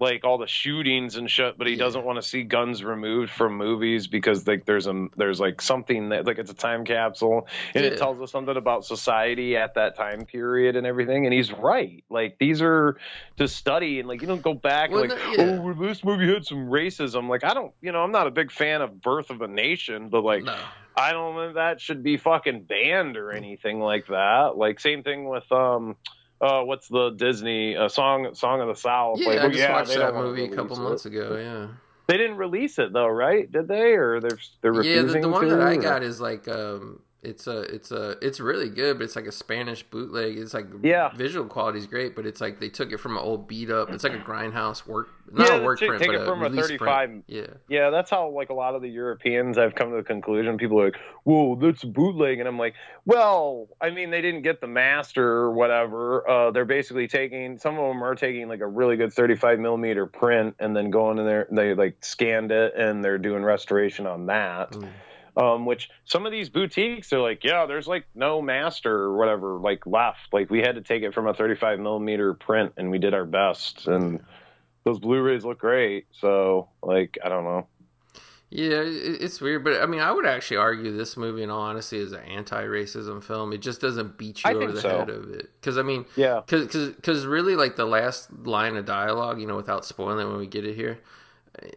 like 0.00 0.24
all 0.24 0.38
the 0.38 0.46
shootings 0.46 1.14
and 1.16 1.30
shit 1.30 1.56
but 1.56 1.68
he 1.68 1.74
yeah. 1.74 1.78
doesn't 1.78 2.04
want 2.04 2.16
to 2.16 2.22
see 2.22 2.42
guns 2.42 2.82
removed 2.82 3.30
from 3.30 3.56
movies 3.56 4.08
because 4.08 4.46
like 4.46 4.66
there's 4.66 4.88
a 4.88 5.06
there's 5.16 5.38
like 5.38 5.62
something 5.62 6.08
that 6.08 6.26
like 6.26 6.38
it's 6.38 6.50
a 6.50 6.54
time 6.54 6.84
capsule. 6.84 7.46
And 7.74 7.84
yeah. 7.84 7.92
it 7.92 7.98
tells 7.98 8.20
us 8.20 8.30
something 8.32 8.56
about 8.56 8.84
society 8.84 9.56
at 9.56 9.74
that 9.74 9.96
time 9.96 10.26
period 10.26 10.76
and 10.76 10.86
everything. 10.86 11.26
And 11.26 11.32
he's 11.32 11.52
right. 11.52 12.02
Like 12.10 12.38
these 12.38 12.60
are 12.60 12.98
to 13.36 13.46
study. 13.46 14.00
And 14.00 14.08
like 14.08 14.20
you 14.20 14.26
don't 14.26 14.42
go 14.42 14.54
back 14.54 14.90
well, 14.90 15.02
like 15.02 15.10
no, 15.10 15.32
yeah. 15.32 15.60
oh 15.62 15.72
this 15.74 16.04
movie 16.04 16.26
had 16.26 16.44
some 16.44 16.66
racism. 16.66 17.28
Like 17.28 17.44
i 17.44 17.54
don't 17.54 17.72
you 17.80 17.92
know 17.92 18.02
i'm 18.02 18.12
not 18.12 18.26
a 18.26 18.30
big 18.30 18.50
fan 18.50 18.82
of 18.82 19.00
birth 19.00 19.30
of 19.30 19.40
a 19.40 19.48
nation 19.48 20.08
but 20.08 20.24
like 20.24 20.42
no 20.42 20.56
I 20.96 21.12
don't 21.12 21.36
think 21.36 21.54
that 21.54 21.80
should 21.80 22.02
be 22.02 22.16
fucking 22.16 22.64
banned 22.64 23.16
or 23.16 23.32
anything 23.32 23.80
like 23.80 24.06
that. 24.06 24.56
Like 24.56 24.80
same 24.80 25.02
thing 25.02 25.28
with 25.28 25.50
um 25.50 25.96
uh 26.40 26.62
what's 26.62 26.88
the 26.88 27.10
Disney 27.10 27.76
uh, 27.76 27.88
song 27.88 28.34
Song 28.34 28.60
of 28.60 28.68
the 28.68 28.80
South? 28.80 29.18
Yeah, 29.20 29.28
like, 29.28 29.38
I 29.40 29.48
just 29.48 29.58
yeah, 29.58 29.72
watched 29.72 29.94
that 29.94 30.14
movie 30.14 30.44
a 30.44 30.48
couple 30.48 30.76
months 30.76 31.06
ago, 31.06 31.36
yeah. 31.36 31.68
They 32.06 32.18
didn't 32.18 32.36
release 32.36 32.78
it 32.78 32.92
though, 32.92 33.08
right? 33.08 33.50
Did 33.50 33.66
they 33.66 33.92
or 33.94 34.20
they're 34.20 34.38
they're 34.62 34.72
refusing 34.72 35.06
Yeah, 35.06 35.12
the, 35.22 35.28
the 35.28 35.28
one 35.28 35.48
to, 35.48 35.56
that 35.56 35.60
I 35.60 35.76
or? 35.76 35.82
got 35.82 36.02
is 36.02 36.20
like 36.20 36.46
um 36.48 37.00
it's 37.24 37.46
a 37.46 37.60
it's 37.62 37.90
a 37.90 38.16
it's 38.20 38.40
really 38.40 38.68
good, 38.68 38.98
but 38.98 39.04
it's 39.04 39.16
like 39.16 39.26
a 39.26 39.32
Spanish 39.32 39.82
bootleg. 39.82 40.36
It's 40.38 40.54
like 40.54 40.66
yeah, 40.82 41.10
visual 41.14 41.46
quality 41.46 41.78
is 41.78 41.86
great, 41.86 42.14
but 42.14 42.26
it's 42.26 42.40
like 42.40 42.60
they 42.60 42.68
took 42.68 42.92
it 42.92 42.98
from 42.98 43.16
an 43.16 43.22
old 43.22 43.48
beat 43.48 43.70
up. 43.70 43.90
It's 43.90 44.04
like 44.04 44.12
a 44.12 44.18
grindhouse 44.18 44.86
work, 44.86 45.08
not 45.32 45.48
yeah, 45.48 45.56
a 45.56 45.64
work 45.64 45.78
print, 45.78 45.98
take 45.98 46.08
but 46.08 46.20
it 46.20 46.26
from 46.26 46.42
a, 46.42 46.46
a 46.46 46.50
thirty-five. 46.50 47.08
Print. 47.08 47.24
Yeah, 47.26 47.46
yeah, 47.68 47.90
that's 47.90 48.10
how 48.10 48.28
like 48.28 48.50
a 48.50 48.54
lot 48.54 48.74
of 48.74 48.82
the 48.82 48.88
Europeans 48.88 49.58
I've 49.58 49.74
come 49.74 49.90
to 49.90 49.96
the 49.96 50.02
conclusion. 50.02 50.58
People 50.58 50.80
are 50.80 50.86
like, 50.86 50.96
"Whoa, 51.24 51.56
that's 51.56 51.82
bootleg," 51.82 52.38
and 52.38 52.48
I'm 52.48 52.58
like, 52.58 52.74
"Well, 53.04 53.68
I 53.80 53.90
mean, 53.90 54.10
they 54.10 54.20
didn't 54.20 54.42
get 54.42 54.60
the 54.60 54.68
master 54.68 55.26
or 55.26 55.52
whatever. 55.52 56.28
Uh, 56.28 56.50
they're 56.50 56.64
basically 56.64 57.08
taking 57.08 57.58
some 57.58 57.78
of 57.78 57.88
them 57.88 58.04
are 58.04 58.14
taking 58.14 58.48
like 58.48 58.60
a 58.60 58.66
really 58.66 58.96
good 58.96 59.12
thirty-five 59.12 59.58
millimeter 59.58 60.06
print 60.06 60.56
and 60.58 60.76
then 60.76 60.90
going 60.90 61.18
in 61.18 61.24
there. 61.24 61.48
They 61.50 61.74
like 61.74 62.04
scanned 62.04 62.52
it 62.52 62.74
and 62.76 63.02
they're 63.02 63.18
doing 63.18 63.42
restoration 63.42 64.06
on 64.06 64.26
that." 64.26 64.72
Mm 64.72 64.88
um, 65.36 65.66
which 65.66 65.90
some 66.04 66.26
of 66.26 66.32
these 66.32 66.48
boutiques 66.48 67.12
are 67.12 67.20
like, 67.20 67.44
yeah, 67.44 67.66
there's 67.66 67.86
like 67.86 68.06
no 68.14 68.40
master 68.40 68.92
or 68.92 69.16
whatever 69.16 69.58
like 69.58 69.86
left. 69.86 70.32
Like 70.32 70.50
we 70.50 70.60
had 70.60 70.76
to 70.76 70.80
take 70.80 71.02
it 71.02 71.14
from 71.14 71.26
a 71.26 71.34
35 71.34 71.80
millimeter 71.80 72.34
print, 72.34 72.72
and 72.76 72.90
we 72.90 72.98
did 72.98 73.14
our 73.14 73.24
best. 73.24 73.86
And 73.86 74.20
those 74.84 74.98
Blu-rays 74.98 75.44
look 75.44 75.58
great. 75.58 76.06
So 76.12 76.68
like, 76.82 77.18
I 77.24 77.28
don't 77.28 77.44
know. 77.44 77.66
Yeah, 78.50 78.82
it's 78.84 79.40
weird, 79.40 79.64
but 79.64 79.82
I 79.82 79.86
mean, 79.86 80.00
I 80.00 80.12
would 80.12 80.26
actually 80.26 80.58
argue 80.58 80.96
this 80.96 81.16
movie, 81.16 81.42
in 81.42 81.50
all 81.50 81.62
honesty, 81.62 81.98
is 81.98 82.12
an 82.12 82.20
anti-racism 82.20 83.24
film. 83.24 83.52
It 83.52 83.58
just 83.58 83.80
doesn't 83.80 84.16
beat 84.16 84.44
you 84.44 84.50
I 84.50 84.54
over 84.54 84.70
the 84.70 84.80
so. 84.80 84.98
head 85.00 85.10
of 85.10 85.28
it, 85.30 85.50
because 85.60 85.76
I 85.76 85.82
mean, 85.82 86.04
yeah, 86.14 86.40
because 86.46 87.26
really, 87.26 87.56
like 87.56 87.74
the 87.74 87.84
last 87.84 88.32
line 88.32 88.76
of 88.76 88.84
dialogue, 88.84 89.40
you 89.40 89.48
know, 89.48 89.56
without 89.56 89.84
spoiling 89.84 90.24
it, 90.24 90.30
when 90.30 90.38
we 90.38 90.46
get 90.46 90.64
it 90.64 90.76
here, 90.76 91.00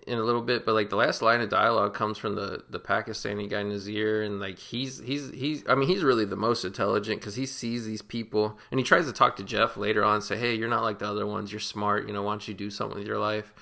in 0.08 0.18
a 0.18 0.24
little 0.24 0.42
bit, 0.42 0.66
but 0.66 0.74
like 0.74 0.90
the 0.90 0.96
last 0.96 1.22
line 1.22 1.42
of 1.42 1.50
dialogue 1.50 1.94
comes 1.94 2.18
from 2.18 2.36
the 2.36 2.64
the 2.70 2.80
Pakistani 2.80 3.50
guy 3.50 3.64
Nazeer, 3.64 4.26
and 4.26 4.40
like 4.40 4.58
he's 4.58 5.00
he's 5.00 5.30
he's 5.32 5.64
I 5.68 5.76
mean 5.76 5.88
he's 5.88 6.04
really 6.04 6.26
the 6.26 6.36
most 6.36 6.66
intelligent 6.66 7.22
because 7.22 7.36
he 7.36 7.46
sees 7.46 7.86
these 7.86 8.02
people 8.02 8.58
and 8.72 8.80
he 8.80 8.84
tries 8.84 9.06
to 9.06 9.14
talk 9.14 9.36
to 9.38 9.44
Jeff 9.44 9.78
later 9.78 10.04
on, 10.04 10.22
say, 10.22 10.38
hey, 10.38 10.56
you're 10.56 10.68
not 10.70 10.84
like 10.84 11.00
the 11.00 11.08
other 11.08 11.28
ones, 11.28 11.52
you're 11.52 11.60
smart, 11.60 12.08
you 12.08 12.14
know, 12.14 12.24
why 12.24 12.32
don't 12.32 12.48
you 12.48 12.54
do 12.54 12.70
something 12.70 12.98
with 12.98 13.08
your 13.08 13.20
life? 13.20 13.54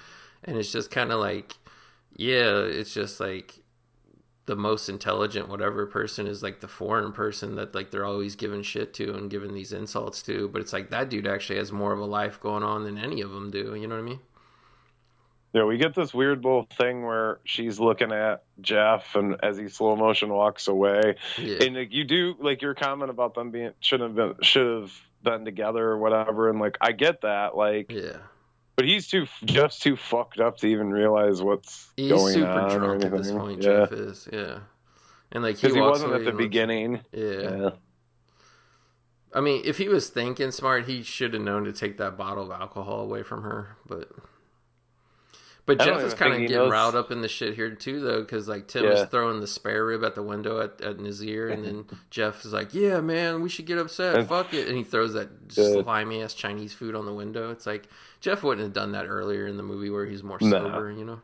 And 0.44 0.58
it's 0.58 0.72
just 0.72 0.90
kind 0.92 1.12
of 1.12 1.20
like, 1.20 1.56
yeah, 2.16 2.60
it's 2.60 2.94
just 2.94 3.20
like 3.20 3.60
the 4.46 4.56
most 4.56 4.88
intelligent 4.90 5.50
whatever 5.50 5.88
person 5.88 6.28
is 6.28 6.44
like 6.44 6.62
the 6.62 6.68
foreign 6.68 7.12
person 7.12 7.56
that 7.56 7.74
like 7.74 7.90
they're 7.90 8.06
always 8.06 8.36
giving 8.36 8.62
shit 8.62 8.94
to 8.94 9.16
and 9.16 9.30
giving 9.30 9.54
these 9.54 9.74
insults 9.74 10.22
to, 10.22 10.48
but 10.48 10.62
it's 10.62 10.72
like 10.72 10.92
that 10.92 11.10
dude 11.10 11.28
actually 11.28 11.58
has 11.58 11.72
more 11.72 11.92
of 11.92 12.00
a 12.00 12.06
life 12.06 12.40
going 12.40 12.64
on 12.64 12.84
than 12.86 12.98
any 12.98 13.22
of 13.22 13.32
them 13.32 13.52
do. 13.52 13.76
You 13.76 13.88
know 13.88 13.96
what 13.96 14.02
I 14.02 14.08
mean? 14.08 14.20
Yeah, 15.56 15.64
we 15.64 15.78
get 15.78 15.96
this 15.96 16.14
weird 16.14 16.44
little 16.44 16.68
thing 16.78 17.06
where 17.06 17.40
she's 17.46 17.80
looking 17.80 18.12
at 18.12 18.44
Jeff, 18.60 19.16
and 19.16 19.38
as 19.42 19.58
he 19.58 19.70
slow 19.70 19.96
motion 19.96 20.28
walks 20.28 20.68
away, 20.68 21.16
yeah. 21.38 21.64
and 21.64 21.78
like, 21.78 21.94
you 21.94 22.04
do 22.04 22.36
like 22.42 22.62
your 22.62 22.74
comment 22.74 23.10
about 23.10 23.36
them 23.36 23.52
being 23.52 23.72
should 23.80 24.02
have 24.02 24.16
been 24.16 24.36
should 24.42 24.82
have 24.82 24.92
been 25.24 25.46
together 25.46 25.82
or 25.82 25.98
whatever, 25.98 26.50
and 26.50 26.60
like 26.60 26.78
I 26.82 26.92
get 26.92 27.22
that, 27.22 27.56
like 27.56 27.90
yeah, 27.90 28.18
but 28.76 28.84
he's 28.84 29.08
too 29.08 29.28
just 29.46 29.82
too 29.82 29.96
fucked 29.96 30.42
up 30.42 30.58
to 30.58 30.68
even 30.68 30.92
realize 30.92 31.42
what's 31.42 31.90
he's 31.96 32.12
going 32.12 32.34
super 32.34 32.48
on. 32.48 32.70
drunk 32.72 32.84
or 32.84 32.96
anything. 32.96 33.14
at 33.14 33.18
this 33.18 33.32
point. 33.32 33.64
yeah. 33.64 33.70
Jeff 33.70 33.92
is, 33.94 34.28
yeah, 34.34 34.60
and 35.32 35.42
like 35.42 35.56
he, 35.56 35.62
because 35.62 35.76
he, 35.76 35.80
wasn't 35.80 36.12
at 36.12 36.26
the 36.26 36.34
beginning. 36.34 37.00
Yeah. 37.14 37.30
yeah. 37.30 37.70
I 39.34 39.40
mean, 39.40 39.62
if 39.64 39.78
he 39.78 39.88
was 39.88 40.10
thinking 40.10 40.52
smart, 40.52 40.86
he 40.86 41.02
should 41.02 41.34
have 41.34 41.44
known 41.44 41.64
to 41.64 41.72
take 41.72 41.98
that 42.00 42.18
bottle 42.18 42.52
of 42.52 42.60
alcohol 42.60 43.00
away 43.00 43.24
from 43.24 43.44
her. 43.44 43.78
But 43.86 44.10
but 45.66 45.80
Jeff 45.80 46.02
is 46.02 46.14
kind 46.14 46.34
of 46.34 46.40
getting 46.42 46.56
knows- 46.58 46.72
riled 46.72 46.96
up 46.96 47.12
in 47.12 47.22
the 47.22 47.28
shit 47.28 47.56
here 47.56 47.72
too, 47.72 48.00
though, 48.00 48.22
because 48.22 48.48
like 48.48 48.68
Tim 48.68 48.84
Yeah. 48.86 48.92
is 49.04 49.10
throwing 49.10 49.40
the 49.40 49.48
spare 49.48 49.84
rib 49.86 50.04
at 50.04 50.14
the 50.16 50.22
window 50.24 50.62
at, 50.62 50.80
at 50.82 50.98
Nazeer, 50.98 51.52
and 51.52 51.66
then 51.66 51.86
Jeff 52.10 52.46
is 52.46 52.54
like, 52.54 52.74
"Yeah, 52.74 53.00
man, 53.02 53.42
we 53.42 53.50
should 53.50 53.66
get 53.66 53.78
upset. 53.78 54.16
And- 54.18 54.28
Fuck 54.28 54.54
it," 54.54 54.68
and 54.68 54.78
he 54.78 54.84
throws 54.84 55.14
that 55.14 55.30
slimy 55.52 56.22
ass 56.22 56.34
Chinese 56.34 56.74
food 56.74 56.96
on 56.96 57.06
the 57.06 57.14
window. 57.14 57.52
It's 57.52 57.66
like 57.66 57.88
Jeff 58.22 58.44
wouldn't 58.44 58.64
have 58.64 58.74
done 58.74 58.92
that 58.94 59.06
earlier 59.08 59.48
in 59.48 59.58
the 59.58 59.64
movie 59.64 59.90
where 59.90 60.06
he's 60.06 60.24
more 60.24 60.38
Nah. 60.42 60.50
sober, 60.50 60.92
you 60.92 61.06
know. 61.06 61.22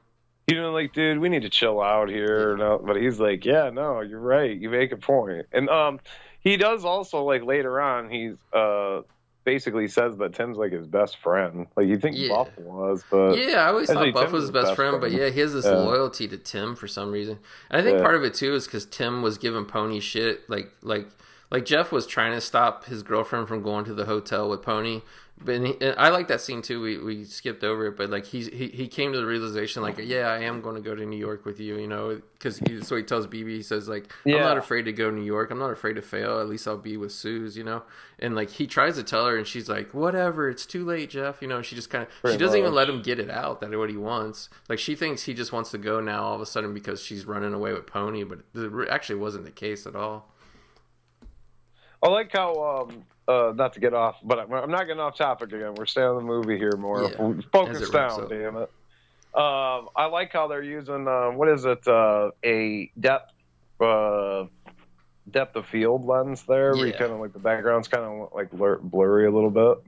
You 0.48 0.56
know, 0.60 0.72
like, 0.74 0.92
dude, 0.92 1.20
we 1.20 1.30
need 1.30 1.44
to 1.44 1.50
chill 1.50 1.80
out 1.82 2.10
here. 2.10 2.58
No, 2.58 2.82
but 2.84 2.98
he's 2.98 3.20
like, 3.20 3.46
yeah, 3.46 3.70
no, 3.70 4.02
you're 4.02 4.20
right. 4.20 4.56
You 4.58 4.70
make 4.70 4.92
a 4.92 4.98
point. 4.98 5.46
And 5.54 5.70
um, 5.70 6.00
he 6.42 6.58
does 6.58 6.84
also 6.84 7.24
like 7.24 7.44
later 7.44 7.80
on. 7.80 8.10
He's 8.10 8.36
uh 8.52 9.02
basically 9.44 9.88
says 9.88 10.18
that 10.18 10.34
Tim's 10.34 10.58
like 10.58 10.72
his 10.72 10.88
best 10.88 11.18
friend. 11.18 11.68
Like 11.76 11.88
you 11.88 11.98
think 11.98 12.16
Yeah. 12.18 12.30
Buff 12.30 12.50
was, 12.58 13.04
but 13.10 13.38
Yeah, 13.38 13.64
I 13.64 13.68
always 13.68 13.88
thought 13.90 14.14
Buff 14.14 14.24
Tim's 14.24 14.34
was 14.34 14.44
his 14.44 14.52
best 14.52 14.66
best 14.68 14.76
friend, 14.76 15.02
but 15.02 15.12
yeah, 15.12 15.30
he 15.30 15.40
has 15.40 15.54
this 15.54 15.66
Yeah. 15.66 15.78
loyalty 15.78 16.28
to 16.28 16.38
Tim 16.38 16.76
for 16.76 16.88
some 16.88 17.12
reason. 17.12 17.40
And 17.70 17.82
I 17.82 17.84
think 17.84 17.98
Yeah. 17.98 18.04
part 18.04 18.16
of 18.16 18.24
it 18.24 18.34
too 18.34 18.54
is 18.54 18.66
because 18.66 18.86
Tim 18.86 19.22
was 19.22 19.38
giving 19.38 19.66
Pony 19.66 20.00
shit, 20.00 20.50
like 20.50 20.72
like 20.82 21.08
like 21.50 21.66
Jeff 21.66 21.92
was 21.92 22.08
trying 22.08 22.32
to 22.34 22.40
stop 22.42 22.86
his 22.86 23.04
girlfriend 23.04 23.48
from 23.48 23.62
going 23.62 23.84
to 23.86 23.94
the 23.94 24.06
hotel 24.06 24.50
with 24.50 24.62
Pony. 24.62 25.02
But 25.44 25.62
he, 25.62 25.76
and 25.82 25.96
I 25.98 26.10
like 26.10 26.28
that 26.28 26.42
scene 26.42 26.62
too. 26.62 26.82
We 26.82 26.98
we 26.98 27.24
skipped 27.24 27.64
over 27.64 27.88
it, 27.88 27.98
but 27.98 28.10
like 28.10 28.26
he's, 28.26 28.48
he 28.48 28.68
he 28.68 28.88
came 28.88 29.12
to 29.14 29.18
the 29.18 29.26
realization 29.26 29.82
like, 29.82 29.98
yeah, 29.98 30.28
I 30.28 30.40
am 30.42 30.62
going 30.62 30.76
to 30.76 30.82
go 30.82 30.94
to 30.94 31.06
New 31.06 31.18
York 31.18 31.46
with 31.46 31.60
you, 31.60 31.78
you 31.78 31.88
know, 31.88 32.22
because 32.34 32.60
he, 32.60 32.82
so 32.82 32.96
he 32.96 33.04
tells 33.04 33.26
BB, 33.26 33.50
he 33.50 33.64
says 33.64 33.88
like, 33.88 34.12
I'm 34.26 34.34
not 34.34 34.58
afraid 34.58 34.84
to 34.84 34.94
go 34.94 35.10
to 35.10 35.16
New 35.16 35.24
York. 35.24 35.50
I'm 35.50 35.60
not 35.60 35.72
afraid 35.72 35.94
to 35.94 36.02
fail. 36.02 36.40
At 36.40 36.48
least 36.48 36.68
I'll 36.68 36.78
be 36.78 36.96
with 36.96 37.12
Sooze, 37.12 37.58
you 37.58 37.64
know. 37.64 37.84
And 38.20 38.36
like 38.36 38.52
he 38.52 38.68
tries 38.68 38.96
to 38.96 39.04
tell 39.04 39.26
her, 39.26 39.36
and 39.36 39.48
she's 39.48 39.68
like, 39.68 39.94
whatever, 39.94 40.48
it's 40.48 40.66
too 40.66 40.86
late, 40.86 41.10
Jeff. 41.10 41.42
You 41.42 41.48
know, 41.48 41.64
she 41.64 41.76
just 41.76 41.90
kind 41.90 42.06
of 42.06 42.32
she 42.32 42.38
doesn't 42.38 42.60
even 42.60 42.74
let 42.74 42.88
him 42.88 43.02
get 43.02 43.20
it 43.20 43.32
out 43.32 43.62
that 43.62 43.76
what 43.78 43.90
he 43.90 43.98
wants. 43.98 44.50
Like 44.70 44.80
she 44.80 44.96
thinks 44.96 45.24
he 45.24 45.34
just 45.34 45.52
wants 45.52 45.72
to 45.72 45.80
go 45.80 46.00
now 46.00 46.24
all 46.24 46.36
of 46.36 46.42
a 46.42 46.46
sudden 46.46 46.74
because 46.74 47.02
she's 47.02 47.26
running 47.26 47.54
away 47.54 47.74
with 47.74 47.88
Pony, 47.88 48.24
but 48.24 48.40
it 48.54 48.90
actually 48.90 49.20
wasn't 49.20 49.46
the 49.46 49.52
case 49.52 49.88
at 49.88 49.96
all. 49.96 50.32
I 52.04 52.10
like 52.10 52.32
how 52.32 52.88
um 52.90 53.06
uh 53.28 53.54
not 53.56 53.74
to 53.74 53.80
get 53.80 53.94
off, 53.94 54.18
but 54.24 54.40
I'm 54.40 54.52
I'm 54.54 54.72
not 54.72 54.86
getting 54.86 55.00
off 55.00 55.18
topic 55.18 55.52
again. 55.54 55.76
We're 55.76 55.86
staying 55.86 56.08
on 56.08 56.16
the 56.16 56.22
movie 56.22 56.58
here 56.58 56.76
more. 56.78 57.04
Yeah, 57.04 57.34
Focus 57.52 57.90
down, 57.90 58.30
damn 58.30 58.58
it. 58.58 58.72
Um, 59.34 59.88
I 59.96 60.08
like 60.12 60.34
how 60.34 60.48
they're 60.48 60.62
using 60.62 61.08
um, 61.08 61.36
what 61.36 61.48
is 61.48 61.64
it? 61.64 61.88
Uh, 61.88 62.32
a 62.44 62.92
depth 63.00 63.32
uh, 63.80 64.46
depth 65.30 65.56
of 65.56 65.66
field 65.68 66.06
lens 66.06 66.44
there. 66.44 66.74
Where 66.76 66.88
you 66.88 66.94
kind 66.94 67.14
of 67.14 67.20
like 67.20 67.34
the 67.34 67.40
background's 67.40 67.88
kind 67.88 68.04
of 68.04 68.34
like 68.34 68.52
blur- 68.52 68.80
blurry 68.80 69.28
a 69.28 69.32
little 69.32 69.50
bit. 69.50 69.84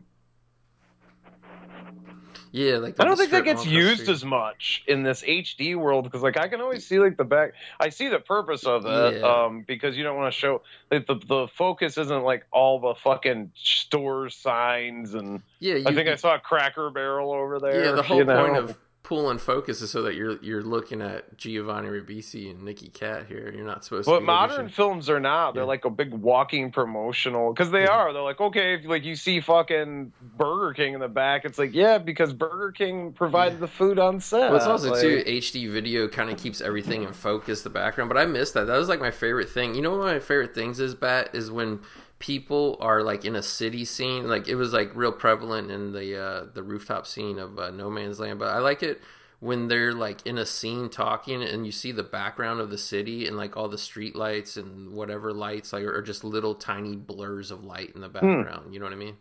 Yeah, 2.56 2.78
like 2.78 3.00
I 3.00 3.06
don't 3.06 3.18
think 3.18 3.32
that 3.32 3.46
gets 3.46 3.66
mall 3.66 3.74
across 3.74 3.84
the 3.84 4.04
used 4.04 4.10
as 4.10 4.24
much 4.24 4.84
in 4.88 5.02
this 5.02 5.24
HD 5.24 5.76
world 5.76 6.04
because, 6.04 6.22
like, 6.22 6.38
I 6.38 6.48
can 6.48 6.62
always 6.62 6.86
see 6.86 7.00
like 7.00 7.18
the 7.18 7.24
back. 7.24 7.54
I 7.80 7.90
see 7.90 8.10
the 8.10 8.20
purpose 8.20 8.64
of 8.64 8.86
it, 8.86 9.18
Yeah. 9.22 9.28
um, 9.28 9.64
because 9.68 9.98
you 9.98 10.04
don't 10.04 10.16
want 10.16 10.32
to 10.32 10.40
show 10.40 10.62
like 10.92 11.08
the 11.08 11.16
the 11.16 11.48
focus 11.48 11.98
isn't 11.98 12.24
like 12.24 12.46
all 12.52 12.80
the 12.80 12.94
fucking 12.94 13.52
store 13.56 14.30
signs 14.30 15.16
and. 15.16 15.42
Yeah, 15.60 15.76
you, 15.78 15.86
I 15.88 15.96
think 15.96 16.08
I 16.08 16.16
saw 16.16 16.36
a 16.36 16.40
Cracker 16.40 16.92
Barrel 16.92 17.32
over 17.32 17.60
there. 17.60 17.86
yeah. 17.86 17.92
The 17.94 18.04
whole 18.04 18.18
you 18.18 18.26
know? 18.26 18.46
point 18.46 18.58
of 18.58 18.78
pulling 19.04 19.38
focus 19.38 19.82
is 19.82 19.92
so 19.92 20.02
that 20.04 20.16
you're 20.16 20.38
you're 20.42 20.64
looking 20.64 21.02
at 21.02 21.38
Giovanni 21.38 21.90
Ribisi 21.90 22.50
and 22.50 22.64
Nicky 22.64 22.88
Katt 22.88 23.28
here. 23.28 23.52
You're 23.54 23.66
not 23.66 23.84
supposed 23.84 24.08
to. 24.08 24.12
But 24.16 24.24
modern 24.24 24.70
films 24.70 25.10
are 25.10 25.20
not. 25.20 25.54
They're 25.54 25.64
Yeah. 25.64 25.68
like 25.68 25.84
a 25.84 25.90
big 25.90 26.14
walking 26.14 26.72
promotional 26.72 27.52
because 27.54 27.70
they 27.70 27.82
Yeah. 27.84 27.90
are. 27.90 28.14
They're 28.14 28.22
like, 28.22 28.40
okay, 28.40 28.76
if 28.76 28.86
like 28.86 29.04
you 29.04 29.16
see 29.16 29.42
fucking 29.42 30.14
Burger 30.38 30.74
King 30.74 30.94
in 30.94 31.02
the 31.02 31.10
back, 31.10 31.44
it's 31.44 31.60
like, 31.60 31.74
yeah, 31.74 31.98
because 31.98 32.32
Burger 32.32 32.72
King 32.72 33.12
provided 33.12 33.56
Yeah. 33.56 33.60
the 33.62 33.68
food 33.68 34.00
on 34.00 34.22
set. 34.22 34.50
Well, 34.52 34.56
it's 34.56 34.66
also 34.66 34.92
Like, 34.92 35.02
too 35.02 35.24
HD 35.28 35.68
video 35.68 36.08
kind 36.08 36.30
of 36.30 36.38
keeps 36.38 36.62
everything 36.62 37.04
in 37.04 37.12
focus, 37.12 37.62
the 37.62 37.70
background. 37.70 38.08
But 38.10 38.18
I 38.18 38.26
miss 38.26 38.52
that. 38.52 38.68
That 38.68 38.78
was 38.78 38.88
like 38.88 39.02
my 39.02 39.12
favorite 39.12 39.50
thing. 39.50 39.76
You 39.76 39.82
know, 39.82 39.92
one 39.92 40.00
of 40.00 40.06
my 40.06 40.20
favorite 40.20 40.56
things 40.56 40.80
is 40.80 40.96
Bat 40.96 41.32
is 41.34 41.52
when 41.52 41.80
people 42.24 42.78
are 42.80 43.04
like 43.04 43.26
in 43.26 43.36
a 43.36 43.44
city 43.44 43.84
scene. 43.84 44.30
Like 44.30 44.48
it 44.48 44.56
was 44.56 44.72
like 44.72 44.96
real 44.96 45.12
prevalent 45.12 45.70
in 45.70 45.92
the 45.92 46.18
uh, 46.18 46.46
the 46.54 46.64
rooftop 46.64 47.06
scene 47.06 47.38
of 47.38 47.60
uh, 47.60 47.70
No 47.70 47.90
Man's 47.90 48.18
Land. 48.18 48.40
But 48.40 48.48
I 48.48 48.60
like 48.60 48.82
it 48.82 49.02
when 49.42 49.68
they're 49.68 49.92
like 49.92 50.26
in 50.26 50.38
a 50.38 50.46
scene 50.46 50.90
talking 50.90 51.44
and 51.44 51.66
you 51.66 51.72
see 51.74 51.92
the 51.92 52.02
background 52.02 52.62
of 52.62 52.70
the 52.70 52.78
city 52.78 53.28
and 53.28 53.36
like 53.36 53.58
all 53.58 53.68
the 53.68 53.78
street 53.78 54.16
lights 54.16 54.56
and 54.56 54.94
whatever 54.94 55.34
lights 55.34 55.74
like 55.74 55.84
are 55.84 56.02
just 56.02 56.24
little 56.24 56.56
tiny 56.56 56.96
blurs 56.96 57.52
of 57.52 57.66
light 57.66 57.92
in 57.94 58.00
the 58.00 58.08
Hmm. 58.08 58.14
background. 58.14 58.74
You 58.74 58.80
know 58.80 58.86
what 58.86 58.94
I 58.94 58.98
mean? 58.98 59.18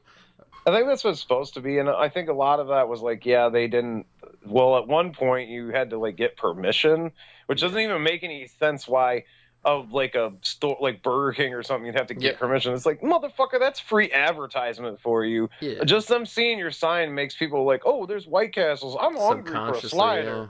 I 0.64 0.70
think 0.70 0.86
that's 0.86 1.02
what 1.02 1.10
it's 1.10 1.20
supposed 1.20 1.54
to 1.54 1.60
be, 1.60 1.78
and 1.78 1.88
I 1.90 2.08
think 2.08 2.28
a 2.28 2.32
lot 2.32 2.60
of 2.60 2.68
that 2.68 2.88
was 2.88 3.00
like, 3.00 3.26
yeah, 3.26 3.48
they 3.48 3.66
didn't. 3.66 4.06
Well, 4.46 4.78
at 4.78 4.86
one 4.86 5.12
point 5.12 5.50
you 5.50 5.70
had 5.70 5.90
to 5.90 5.98
like 5.98 6.14
get 6.14 6.36
permission, 6.36 7.10
which 7.46 7.60
doesn't 7.62 7.80
even 7.80 8.00
make 8.04 8.22
any 8.22 8.46
sense. 8.46 8.86
Why? 8.86 9.24
Of 9.64 9.92
like 9.92 10.16
a 10.16 10.32
store 10.42 10.76
like 10.80 11.04
Burger 11.04 11.32
King 11.34 11.54
or 11.54 11.62
something, 11.62 11.86
you'd 11.86 11.94
have 11.94 12.08
to 12.08 12.14
get 12.14 12.32
Yeah. 12.32 12.38
permission. 12.38 12.74
It's 12.74 12.84
like, 12.84 13.00
motherfucker, 13.00 13.60
that's 13.60 13.78
free 13.78 14.10
advertisement 14.10 15.00
for 15.00 15.24
you. 15.24 15.48
Yeah. 15.60 15.84
Just 15.84 16.08
them 16.08 16.26
seeing 16.26 16.58
your 16.58 16.72
sign 16.72 17.14
makes 17.14 17.36
people 17.36 17.64
like, 17.64 17.82
oh, 17.84 18.04
there's 18.06 18.26
White 18.26 18.52
Castles. 18.52 18.96
I'm 19.00 19.14
hungry 19.16 19.52
for 19.54 19.74
a 19.74 19.80
slider. 19.80 20.34
Uh, 20.34 20.46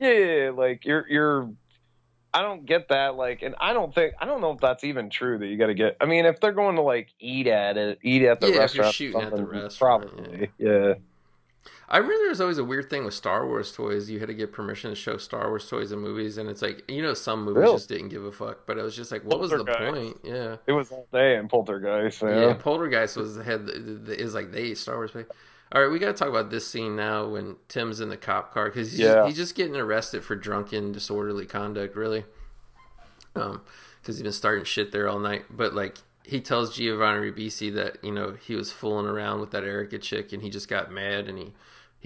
yeah. 0.00 0.10
Yeah, 0.10 0.50
like 0.50 0.84
you're 0.84 1.06
you're. 1.08 1.50
I 2.34 2.42
don't 2.42 2.66
get 2.66 2.88
that. 2.88 3.14
Like, 3.14 3.42
and 3.42 3.54
I 3.60 3.72
don't 3.72 3.94
think 3.94 4.14
I 4.20 4.26
don't 4.26 4.40
know 4.40 4.50
if 4.50 4.60
that's 4.60 4.82
even 4.84 5.08
true 5.10 5.38
that 5.38 5.46
you 5.46 5.56
got 5.56 5.68
to 5.68 5.74
get. 5.74 5.96
I 6.00 6.04
mean, 6.06 6.26
if 6.26 6.38
they're 6.40 6.52
going 6.52 6.74
to 6.76 6.82
like 6.82 7.08
eat 7.20 7.46
at 7.46 7.76
it, 7.78 7.98
eat 8.02 8.22
at 8.22 8.40
the 8.40 8.48
Yeah, 8.48 8.64
if 8.64 8.74
you're 8.74 8.84
restaurant, 8.84 8.94
shooting 8.94 9.22
at 9.22 9.34
the 9.36 9.44
restaurant, 9.44 10.10
probably. 10.12 10.50
Yeah. 10.58 10.94
I 11.88 11.98
remember 11.98 12.18
there 12.18 12.30
was 12.30 12.40
always 12.40 12.58
a 12.58 12.64
weird 12.64 12.90
thing 12.90 13.04
with 13.04 13.14
Star 13.14 13.46
Wars 13.46 13.70
toys. 13.72 14.10
You 14.10 14.18
had 14.18 14.26
to 14.28 14.34
get 14.34 14.52
permission 14.52 14.90
to 14.90 14.96
show 14.96 15.16
Star 15.18 15.48
Wars 15.48 15.68
toys 15.68 15.92
in 15.92 16.00
movies, 16.00 16.36
and 16.36 16.48
it's 16.48 16.60
like 16.62 16.82
you 16.90 17.00
know 17.00 17.14
some 17.14 17.44
movies 17.44 17.60
Really? 17.62 17.76
just 17.76 17.88
didn't 17.88 18.08
give 18.08 18.24
a 18.24 18.32
fuck. 18.32 18.66
But 18.66 18.76
it 18.78 18.82
was 18.82 18.96
just 18.96 19.12
like, 19.12 19.22
what 19.24 19.38
was 19.38 19.50
the 19.50 19.64
point? 19.64 20.18
Yeah, 20.24 20.56
It 20.66 20.72
was 20.72 20.90
all 20.90 21.06
day 21.12 21.36
in 21.36 21.46
Poltergeist. 21.48 22.22
yeah. 22.22 22.40
Yeah. 22.48 22.54
Poltergeist 22.54 23.16
was 23.16 23.36
had 23.36 23.66
the, 23.66 23.72
the, 23.78 24.20
is 24.20 24.34
like 24.34 24.50
they 24.52 24.74
Star 24.74 24.96
Wars. 24.96 25.12
Play. 25.12 25.26
All 25.72 25.82
right, 25.82 25.90
we 25.90 25.98
got 25.98 26.06
to 26.08 26.12
talk 26.12 26.28
about 26.28 26.50
this 26.50 26.66
scene 26.66 26.94
now 26.96 27.26
when 27.28 27.56
Tim's 27.68 28.00
in 28.00 28.08
the 28.08 28.16
cop 28.16 28.52
car 28.54 28.66
because 28.66 28.90
he's, 28.92 29.00
Yeah. 29.00 29.26
he's 29.26 29.34
just 29.36 29.54
getting 29.56 29.74
arrested 29.76 30.22
for 30.24 30.36
drunken 30.36 30.92
disorderly 30.92 31.44
conduct, 31.46 31.96
really. 31.96 32.24
Um, 33.34 33.62
because 34.00 34.16
he's 34.16 34.22
been 34.22 34.32
starting 34.32 34.64
shit 34.64 34.92
there 34.92 35.08
all 35.08 35.18
night. 35.18 35.44
But 35.50 35.74
like 35.74 35.98
he 36.24 36.40
tells 36.40 36.76
Giovanni 36.76 37.30
Ribisi 37.30 37.72
that 37.74 37.98
you 38.02 38.12
know 38.12 38.36
he 38.40 38.54
was 38.54 38.72
fooling 38.72 39.06
around 39.06 39.40
with 39.40 39.50
that 39.52 39.64
Erica 39.64 39.98
chick 39.98 40.32
and 40.32 40.42
he 40.42 40.50
just 40.50 40.68
got 40.68 40.90
mad 40.90 41.28
and 41.28 41.38
he 41.38 41.52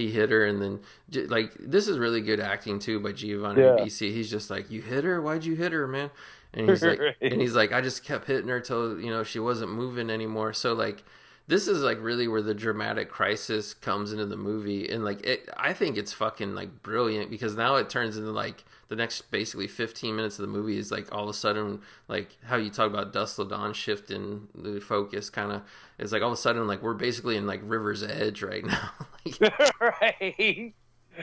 he 0.06 0.10
hit 0.10 0.30
her 0.30 0.44
and 0.46 0.60
then 0.60 0.80
like 1.28 1.52
this 1.58 1.88
is 1.88 1.98
really 1.98 2.20
good 2.20 2.40
acting 2.40 2.78
too 2.78 3.00
by 3.00 3.12
Giovanni 3.12 3.60
Yeah. 3.62 3.76
Ribisi. 3.76 4.12
He's 4.12 4.30
just 4.30 4.50
like 4.50 4.70
you 4.70 4.80
hit 4.82 5.04
her, 5.04 5.20
why'd 5.20 5.44
you 5.44 5.54
hit 5.56 5.72
her, 5.72 5.86
man? 5.86 6.10
And 6.54 6.68
he's 6.68 6.82
like 6.82 6.98
Right. 7.00 7.16
and 7.20 7.40
he's 7.40 7.54
like 7.54 7.72
I 7.72 7.80
just 7.80 8.04
kept 8.04 8.26
hitting 8.26 8.48
her 8.48 8.60
till 8.60 9.00
you 9.00 9.10
know 9.10 9.22
she 9.22 9.38
wasn't 9.38 9.72
moving 9.72 10.10
anymore. 10.10 10.52
So 10.52 10.72
like 10.72 11.04
this 11.46 11.66
is 11.66 11.82
like 11.82 11.98
really 12.00 12.28
where 12.28 12.42
the 12.42 12.54
dramatic 12.54 13.08
crisis 13.08 13.74
comes 13.74 14.12
into 14.12 14.26
the 14.26 14.36
movie 14.36 14.88
and 14.88 15.04
like 15.04 15.20
it 15.26 15.48
i 15.56 15.72
think 15.72 15.96
it's 15.96 16.12
fucking 16.12 16.54
like 16.54 16.80
brilliant 16.82 17.28
because 17.28 17.56
now 17.56 17.74
it 17.74 17.90
turns 17.90 18.16
into 18.16 18.30
like 18.30 18.62
the 18.90 18.96
next 18.96 19.30
basically 19.30 19.68
15 19.68 20.16
minutes 20.16 20.38
of 20.38 20.42
the 20.42 20.52
movie 20.52 20.76
is 20.76 20.90
like 20.90 21.14
all 21.14 21.22
of 21.22 21.30
a 21.30 21.34
sudden 21.34 21.80
like 22.08 22.36
how 22.44 22.56
you 22.56 22.70
talk 22.70 22.90
about 22.90 23.12
dust 23.12 23.40
dawn 23.48 23.72
shifting 23.72 24.48
the 24.54 24.80
focus 24.80 25.30
kind 25.30 25.52
of 25.52 25.62
it's 25.98 26.10
like 26.12 26.22
all 26.22 26.28
of 26.28 26.34
a 26.34 26.36
sudden 26.36 26.66
like 26.66 26.82
we're 26.82 26.92
basically 26.92 27.36
in 27.36 27.46
like 27.46 27.60
river's 27.62 28.02
edge 28.02 28.42
right 28.42 28.64
now 28.66 28.90
like, 29.40 29.72
right. 29.80 30.74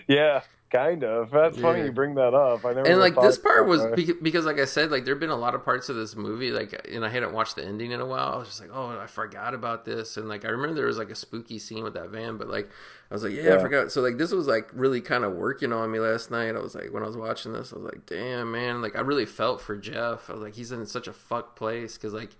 Yeah, 0.08 0.42
kind 0.70 1.04
of. 1.04 1.32
That's 1.32 1.58
funny 1.58 1.84
you 1.84 1.92
bring 1.92 2.16
that 2.16 2.34
up. 2.34 2.66
I 2.66 2.74
never. 2.74 2.88
and 2.88 3.00
like 3.00 3.16
this 3.16 3.38
part 3.38 3.68
was 3.68 3.82
beca- 3.82 4.22
because 4.22 4.46
like 4.46 4.60
i 4.60 4.66
said 4.66 4.92
like 4.92 5.06
there 5.06 5.14
have 5.14 5.20
been 5.20 5.30
a 5.30 5.36
lot 5.36 5.56
of 5.56 5.64
parts 5.64 5.90
of 5.90 5.96
this 5.96 6.16
movie 6.16 6.52
like 6.52 6.88
and 6.92 7.06
i 7.06 7.10
hadn't 7.10 7.34
watched 7.34 7.56
the 7.56 7.66
ending 7.66 7.92
in 7.92 8.02
a 8.02 8.06
while. 8.06 8.34
I 8.34 8.38
was 8.38 8.48
just 8.48 8.62
like 8.62 8.72
oh 8.74 8.98
i 9.00 9.08
forgot 9.08 9.54
about 9.54 9.86
this. 9.86 10.18
And 10.18 10.28
like 10.28 10.46
i 10.46 10.50
remember 10.50 10.76
there 10.76 10.86
was 10.86 10.98
like 10.98 11.10
a 11.10 11.16
spooky 11.16 11.60
scene 11.60 11.84
with 11.84 11.94
that 11.94 12.10
van 12.10 12.38
but 12.38 12.48
like 12.48 12.70
i 13.10 13.14
was 13.14 13.24
like 13.24 13.34
yeah, 13.34 13.56
i 13.56 13.60
forgot. 13.60 13.92
So 13.92 14.02
like 14.02 14.18
this 14.18 14.32
was 14.32 14.48
like 14.48 14.70
really 14.74 15.02
kind 15.02 15.24
of 15.24 15.34
working 15.34 15.72
on 15.72 15.92
me 15.92 16.00
last 16.00 16.32
night. 16.32 16.56
I 16.56 16.60
was 16.60 16.76
like 16.76 16.92
when 16.92 17.04
i 17.04 17.08
was 17.08 17.18
watching 17.18 17.54
this 17.54 17.72
i 17.74 17.78
was 17.78 17.86
like 17.86 18.06
damn 18.06 18.52
man. 18.52 18.82
Like 18.82 18.96
i 18.96 19.02
really 19.02 19.26
felt 19.26 19.62
for 19.62 19.78
jeff. 19.78 20.30
I 20.30 20.34
was 20.34 20.42
like 20.42 20.56
he's 20.56 20.72
in 20.72 20.86
such 20.86 21.08
a 21.08 21.14
fuck 21.14 21.56
place. 21.56 21.96
Because 21.96 22.14
like 22.14 22.36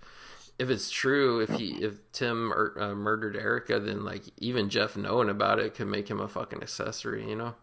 if 0.58 0.70
it's 0.70 0.90
true 0.90 1.40
if 1.40 1.50
he 1.50 1.68
if 1.84 1.98
tim 2.12 2.52
uh, 2.52 2.92
murdered 2.92 3.36
erica 3.36 3.78
then 3.78 4.04
like 4.04 4.24
even 4.38 4.68
jeff 4.68 4.96
knowing 4.96 5.28
about 5.28 5.60
it 5.60 5.72
could 5.74 5.86
make 5.86 6.10
him 6.10 6.18
a 6.18 6.26
fucking 6.26 6.60
accessory 6.60 7.28
you 7.28 7.36
know 7.36 7.54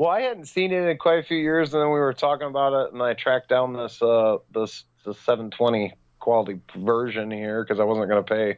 Well, 0.00 0.08
I 0.08 0.22
hadn't 0.22 0.46
seen 0.46 0.72
it 0.72 0.88
in 0.88 0.96
quite 0.96 1.18
a 1.18 1.22
few 1.22 1.36
years, 1.36 1.74
and 1.74 1.82
then 1.82 1.90
we 1.90 1.98
were 1.98 2.14
talking 2.14 2.46
about 2.46 2.72
it, 2.72 2.94
and 2.94 3.02
I 3.02 3.12
tracked 3.12 3.50
down 3.50 3.74
this 3.74 4.00
uh 4.00 4.38
this 4.50 4.84
the 5.04 5.12
720 5.12 5.92
quality 6.20 6.58
version 6.74 7.30
here 7.30 7.62
because 7.62 7.78
I 7.78 7.84
wasn't 7.84 8.08
gonna 8.08 8.22
pay. 8.22 8.56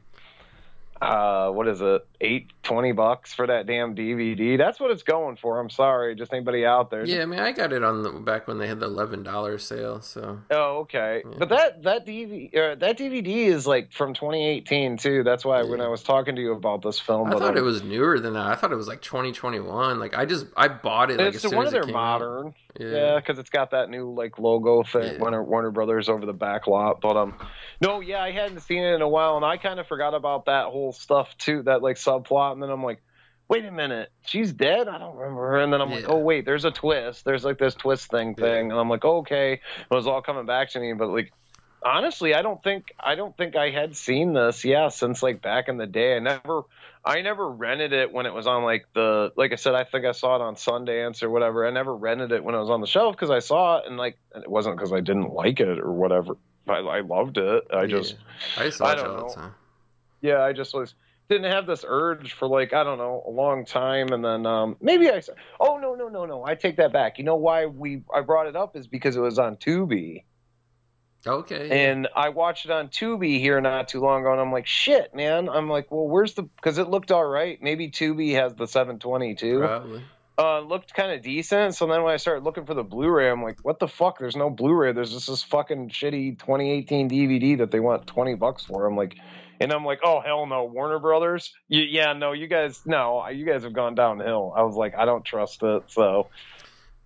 Uh, 1.03 1.51
what 1.51 1.67
is 1.67 1.81
it, 1.81 2.07
eight, 2.21 2.53
twenty 2.63 2.93
bucks 2.93 3.35
for 3.35 3.47
that 3.47 3.67
damn 3.67 3.95
DVD. 3.97 4.57
That's 4.57 4.79
what 4.79 4.93
it's 4.93 5.03
going 5.03 5.37
for. 5.37 5.59
I'm 5.59 5.71
sorry, 5.71 6.15
just 6.15 6.33
anybody 6.33 6.65
out 6.65 6.91
there. 6.91 7.05
Yeah, 7.05 7.23
I 7.23 7.27
mean, 7.27 7.41
I 7.41 7.51
got 7.51 7.73
it 7.73 7.83
on 7.83 8.03
the 8.03 8.11
back 8.11 8.47
when 8.47 8.59
they 8.59 8.69
had 8.69 8.79
the 8.79 8.87
eleven 8.87 9.23
dollar 9.25 9.59
sale. 9.59 10.01
So. 10.01 10.39
Oh, 10.51 10.79
okay. 10.81 11.23
Yeah. 11.25 11.37
But 11.39 11.49
that 11.49 11.83
that 11.83 12.07
DVD 12.07 12.57
uh, 12.57 12.75
that 12.77 12.99
DVD 12.99 13.47
is 13.47 13.67
like 13.67 13.93
from 13.93 14.15
2018 14.15 14.97
too. 14.97 15.25
That's 15.25 15.45
why 15.45 15.63
when 15.65 15.81
I 15.81 15.89
was 15.89 16.03
talking 16.05 16.37
to 16.37 16.41
you 16.41 16.53
about 16.53 16.83
this 16.83 17.01
film, 17.01 17.29
I 17.29 17.39
thought 17.39 17.57
it 17.57 17.63
was 17.63 17.83
newer 17.83 18.21
than 18.21 18.35
that. 18.35 18.47
I 18.47 18.55
thought 18.55 18.71
it 18.71 18.77
was 18.77 18.89
like 18.89 19.03
2021. 19.03 19.99
Like 19.99 20.17
I 20.17 20.25
just 20.25 20.47
I 20.57 20.69
bought 20.69 21.11
it. 21.11 21.19
Like, 21.19 21.35
it's 21.35 21.51
one 21.51 21.67
of 21.67 21.73
their 21.73 21.85
modern. 21.87 22.49
out. 22.49 22.55
Yeah. 22.79 22.89
Yeah, 22.89 23.17
because 23.17 23.39
it's 23.39 23.51
got 23.51 23.73
that 23.73 23.91
new 23.91 24.13
like 24.13 24.39
logo 24.39 24.83
thing, 24.83 25.03
Yeah. 25.15 25.19
Warner 25.19 25.43
Warner 25.43 25.71
Brothers 25.71 26.09
over 26.09 26.25
the 26.27 26.33
back 26.33 26.67
lot. 26.67 27.01
But 27.01 27.17
um, 27.17 27.35
no, 27.81 28.01
yeah, 28.01 28.23
I 28.23 28.33
hadn't 28.33 28.61
seen 28.61 28.83
it 28.83 28.95
in 28.95 29.03
a 29.03 29.09
while, 29.09 29.37
and 29.37 29.45
I 29.45 29.57
kind 29.57 29.79
of 29.81 29.87
forgot 29.87 30.15
about 30.15 30.47
that 30.47 30.67
whole 30.67 30.93
stuff 30.93 31.37
too, 31.39 31.63
that 31.65 31.83
like 31.83 31.97
subplot. 31.97 32.53
And 32.53 32.63
then 32.63 32.71
I'm 32.71 32.83
like, 32.83 33.03
wait 33.49 33.65
a 33.65 33.71
minute, 33.71 34.11
she's 34.27 34.53
dead. 34.53 34.89
I 34.89 34.99
don't 34.99 35.17
remember 35.17 35.49
her. 35.51 35.59
And 35.61 35.73
then 35.73 35.81
I'm 35.81 35.91
like, 35.91 36.07
oh 36.09 36.19
wait, 36.19 36.45
there's 36.47 36.65
a 36.65 36.71
twist. 36.71 37.25
There's 37.25 37.45
like 37.45 37.59
this 37.59 37.75
twist 37.75 38.11
thing 38.11 38.35
Yeah. 38.39 38.45
thing, 38.45 38.71
and 38.71 38.81
I'm 38.81 38.89
like, 38.89 39.05
okay, 39.05 39.55
it 39.55 39.95
was 39.95 40.07
all 40.07 40.23
coming 40.23 40.47
back 40.47 40.71
to 40.71 40.81
me. 40.81 40.93
But 40.95 41.09
like, 41.11 41.33
honestly, 41.85 42.35
I 42.35 42.43
don't 42.43 42.63
think 42.63 42.93
I 42.99 43.15
don't 43.15 43.37
think 43.37 43.57
I 43.57 43.71
had 43.71 43.97
seen 43.97 44.33
this. 44.33 44.65
Yeah, 44.65 44.89
since 44.89 45.23
like 45.23 45.43
back 45.43 45.69
in 45.69 45.77
the 45.77 45.87
day, 45.87 46.17
I 46.17 46.19
never. 46.19 46.63
I 47.05 47.21
never 47.21 47.51
rented 47.51 47.93
it 47.93 48.13
when 48.13 48.27
it 48.27 48.33
was 48.33 48.47
on 48.47 48.63
like 48.63 48.87
the 48.95 49.33
like 49.37 49.53
I 49.53 49.57
said 49.57 49.75
I 49.75 49.83
think 49.83 50.05
I 50.05 50.13
saw 50.13 50.37
it 50.37 50.41
on 50.41 50.55
Sundance 50.55 51.25
or 51.25 51.31
whatever. 51.31 51.67
I 51.67 51.71
never 51.73 51.95
rented 51.97 52.31
it 52.31 52.45
when 52.45 52.55
it 52.55 52.61
was 52.61 52.71
on 52.71 52.81
the 52.81 52.87
shelf 52.87 53.17
because 53.17 53.31
I 53.31 53.41
saw 53.41 53.79
it 53.79 53.87
and 53.89 53.97
like 53.97 54.19
it 54.37 54.49
wasn't 54.49 54.77
because 54.77 54.93
I 54.93 55.01
didn't 55.01 55.33
like 55.33 55.59
it 55.59 55.81
or 55.81 55.91
whatever. 55.91 56.37
I, 56.69 56.75
I 56.75 57.01
loved 57.01 57.39
it. 57.39 57.65
I 57.75 57.87
just 57.87 58.13
Yeah. 58.15 58.63
I 58.63 58.65
used 58.67 58.79
to 58.79 58.85
I 58.85 58.93
it 58.93 58.97
don't 58.99 59.17
know. 59.17 59.51
yeah 60.21 60.43
I 60.43 60.53
just 60.53 60.73
was 60.75 60.95
didn't 61.29 61.51
have 61.51 61.67
this 61.67 61.85
urge 61.87 62.35
for 62.35 62.47
like 62.47 62.73
I 62.73 62.85
don't 62.85 62.99
know 62.99 63.25
a 63.27 63.31
long 63.31 63.65
time 63.65 64.13
and 64.13 64.25
then 64.25 64.47
um 64.47 64.77
maybe 64.81 65.11
I 65.11 65.19
said 65.19 65.35
oh 65.59 65.79
no 65.79 65.97
no 65.97 66.07
no 66.07 66.25
no 66.25 66.45
I 66.45 66.55
take 66.55 66.77
that 66.77 66.93
back. 66.93 67.19
You 67.19 67.25
know 67.25 67.35
why 67.35 67.67
we 67.67 68.03
I 68.15 68.21
brought 68.21 68.47
it 68.47 68.55
up 68.55 68.77
is 68.77 68.87
because 68.87 69.17
it 69.17 69.21
was 69.21 69.41
on 69.41 69.57
Tubi. 69.57 70.23
Okay. 71.27 71.89
And 71.89 72.09
I 72.17 72.31
watched 72.31 72.65
it 72.65 72.71
on 72.71 72.89
Tubi 72.89 73.39
here 73.39 73.61
not 73.61 73.89
too 73.89 74.01
long 74.01 74.23
ago, 74.23 74.33
and 74.33 74.41
I'm 74.41 74.53
like, 74.53 74.67
shit, 74.67 75.15
man. 75.15 75.49
I'm 75.49 75.69
like, 75.69 75.91
well, 75.91 76.09
where's 76.09 76.35
the? 76.35 76.43
Because 76.43 76.79
it 76.79 76.89
looked 76.89 77.13
all 77.13 77.25
right. 77.25 77.59
Maybe 77.63 77.91
Tubi 77.91 78.35
has 78.35 78.55
the 78.55 78.67
720 78.67 79.35
too. 79.37 79.59
Probably. 79.59 80.03
Uh, 80.39 80.61
looked 80.61 80.95
kind 80.95 81.13
of 81.13 81.23
decent. 81.23 81.75
So 81.75 81.87
then 81.87 82.03
when 82.03 82.13
I 82.13 82.17
started 82.17 82.43
looking 82.43 82.65
for 82.65 82.73
the 82.75 82.83
Blu-ray, 82.83 83.31
I'm 83.31 83.43
like, 83.43 83.59
what 83.63 83.79
the 83.79 83.87
fuck? 83.87 84.19
There's 84.19 84.35
no 84.35 84.49
Blu-ray. 84.49 84.93
There's 84.93 85.13
just 85.13 85.29
this 85.29 85.43
fucking 85.43 85.91
shitty 85.91 86.39
2018 86.39 87.11
DVD 87.11 87.59
that 87.59 87.71
they 87.71 87.81
want 87.81 88.07
20 88.07 88.35
bucks 88.37 88.65
for. 88.65 88.87
I'm 88.87 88.97
like, 88.97 89.17
and 89.61 89.71
I'm 89.73 89.85
like, 89.85 90.01
oh 90.03 90.21
hell 90.21 90.47
no, 90.47 90.65
Warner 90.65 90.99
Brothers. 90.99 91.53
You, 91.69 91.83
yeah, 91.83 92.15
no, 92.15 92.33
you 92.33 92.49
guys, 92.49 92.81
no, 92.87 93.29
you 93.29 93.45
guys 93.45 93.63
have 93.63 93.75
gone 93.75 93.95
downhill. 93.95 94.55
I 94.57 94.63
was 94.63 94.75
like, 94.75 94.95
I 94.97 95.05
don't 95.05 95.25
trust 95.25 95.63
it. 95.63 95.83
So, 95.89 96.31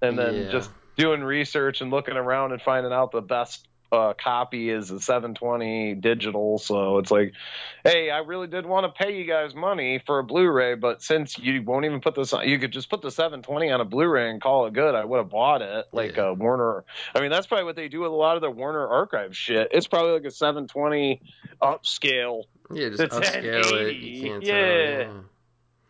and 0.01 0.17
then 0.19 0.35
Yeah. 0.45 0.51
just 0.53 0.71
doing 0.97 1.23
research 1.23 1.81
and 1.81 1.91
looking 1.91 2.17
around 2.17 2.53
and 2.53 2.63
finding 2.63 2.93
out 2.93 3.11
the 3.11 3.21
best 3.21 3.69
uh, 3.97 4.12
copy 4.14 4.70
is 4.70 4.90
a 4.90 5.01
720 5.01 5.94
digital. 5.94 6.59
So 6.59 6.98
it's 6.98 7.10
like, 7.10 7.32
hey, 7.85 8.10
I 8.10 8.18
really 8.18 8.47
did 8.47 8.66
want 8.66 8.85
to 8.86 9.05
pay 9.05 9.16
you 9.18 9.24
guys 9.24 9.55
money 9.55 10.01
for 10.05 10.18
a 10.20 10.24
Blu-ray, 10.24 10.74
but 10.74 11.02
since 11.02 11.39
you 11.39 11.62
won't 11.62 11.85
even 11.86 12.01
put 12.01 12.14
this 12.14 12.32
on, 12.32 12.47
you 12.48 12.59
could 12.59 12.73
just 12.73 12.89
put 12.90 13.02
the 13.02 13.10
720 13.10 13.70
on 13.70 13.81
a 13.81 13.85
Blu-ray 13.85 14.31
and 14.31 14.40
call 14.40 14.66
it 14.66 14.74
good. 14.74 14.94
I 14.94 15.05
would 15.05 15.18
have 15.18 15.31
bought 15.31 15.62
it 15.62 15.86
like 15.93 16.16
Yeah. 16.16 16.28
uh, 16.31 16.35
Warner. 16.35 16.85
I 17.14 17.20
mean, 17.20 17.31
that's 17.31 17.47
probably 17.47 17.64
what 17.64 17.77
they 17.77 17.89
do 17.89 18.01
with 18.01 18.10
a 18.12 18.14
lot 18.14 18.36
of 18.36 18.43
the 18.43 18.51
Warner 18.51 18.86
Archive 18.86 19.36
shit. 19.36 19.68
It's 19.73 19.86
probably 19.86 20.12
like 20.12 20.24
a 20.24 20.31
720 20.31 21.20
upscale. 21.62 22.44
Yeah, 22.70 22.90
just 22.90 23.02
upscale 23.12 23.73
it. 23.89 23.97
You 23.97 24.20
can't 24.23 24.43
yeah. 24.43 25.05
tell. 25.05 25.24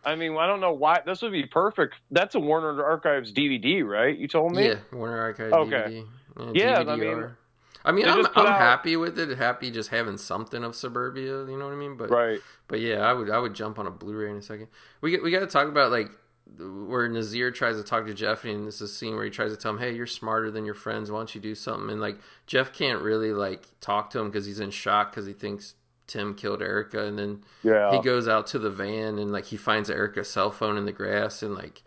I 0.05 0.15
mean, 0.15 0.37
I 0.37 0.47
don't 0.47 0.61
know 0.61 0.73
why 0.75 1.01
this 1.05 1.21
would 1.23 1.33
be 1.33 1.47
perfect. 1.47 1.95
That's 2.13 2.37
a 2.37 2.39
Warner 2.39 2.85
Archives 2.85 3.33
DVD, 3.33 3.85
right? 3.85 4.17
You 4.17 4.29
told 4.29 4.53
me. 4.53 4.69
yeah, 4.69 4.75
Warner 4.93 5.19
Archive 5.21 5.53
Okay. 5.53 6.05
DVD. 6.39 6.55
Yeah, 6.55 6.79
I 6.81 6.85
DVD-R. 6.85 6.97
mean, 6.97 7.37
I 7.87 7.93
mean, 7.93 8.05
they 8.05 8.11
I'm, 8.11 8.27
I'm 8.35 8.47
out- 8.47 8.59
happy 8.59 8.97
with 8.97 9.19
it. 9.19 9.39
Happy 9.39 9.71
just 9.71 9.91
having 9.91 10.19
something 10.19 10.63
of 10.65 10.75
Suburbia. 10.75 11.45
You 11.47 11.57
know 11.57 11.65
what 11.67 11.73
I 11.73 11.77
mean? 11.77 11.97
But 11.97 12.11
Right. 12.11 12.41
But 12.69 12.81
yeah, 12.81 12.99
I 13.01 13.13
would 13.13 13.31
I 13.31 13.39
would 13.39 13.55
jump 13.55 13.79
on 13.79 13.87
a 13.87 13.91
Blu-ray 13.91 14.31
in 14.31 14.37
a 14.37 14.43
second. 14.43 14.67
We 15.01 15.19
we 15.21 15.31
got 15.31 15.41
to 15.41 15.47
talk 15.47 15.69
about 15.69 15.91
like 15.93 16.11
where 16.59 17.09
Nazeer 17.09 17.53
tries 17.55 17.77
to 17.77 17.83
talk 17.83 18.07
to 18.07 18.15
Jeff, 18.15 18.45
and 18.45 18.67
this 18.67 18.77
is 18.77 18.91
a 18.91 18.95
scene 18.95 19.15
where 19.17 19.25
he 19.25 19.31
tries 19.31 19.51
to 19.53 19.57
tell 19.57 19.73
him, 19.73 19.79
"Hey, 19.79 19.95
you're 19.95 20.07
smarter 20.07 20.51
than 20.51 20.65
your 20.65 20.75
friends. 20.75 21.11
Why 21.11 21.19
don't 21.19 21.35
you 21.35 21.41
do 21.41 21.55
something?" 21.55 21.91
And 21.91 22.01
like 22.01 22.19
Jeff 22.47 22.73
can't 22.73 23.03
really 23.03 23.33
like 23.33 23.65
talk 23.81 24.11
to 24.11 24.19
him 24.21 24.31
because 24.31 24.47
he's 24.47 24.61
in 24.61 24.71
shock 24.71 25.11
because 25.11 25.27
he 25.27 25.33
thinks 25.33 25.75
Tim 26.07 26.35
killed 26.35 26.63
Erica, 26.63 27.05
and 27.05 27.19
then 27.19 27.45
Yeah. 27.63 27.91
he 27.93 28.01
goes 28.01 28.29
out 28.29 28.47
to 28.49 28.59
the 28.61 28.71
van 28.71 29.19
and 29.19 29.33
like 29.33 29.47
he 29.47 29.57
finds 29.57 29.91
Erica's 29.91 30.31
cell 30.31 30.51
phone 30.51 30.77
in 30.77 30.85
the 30.87 30.93
grass, 30.93 31.43
and 31.43 31.55
like 31.55 31.83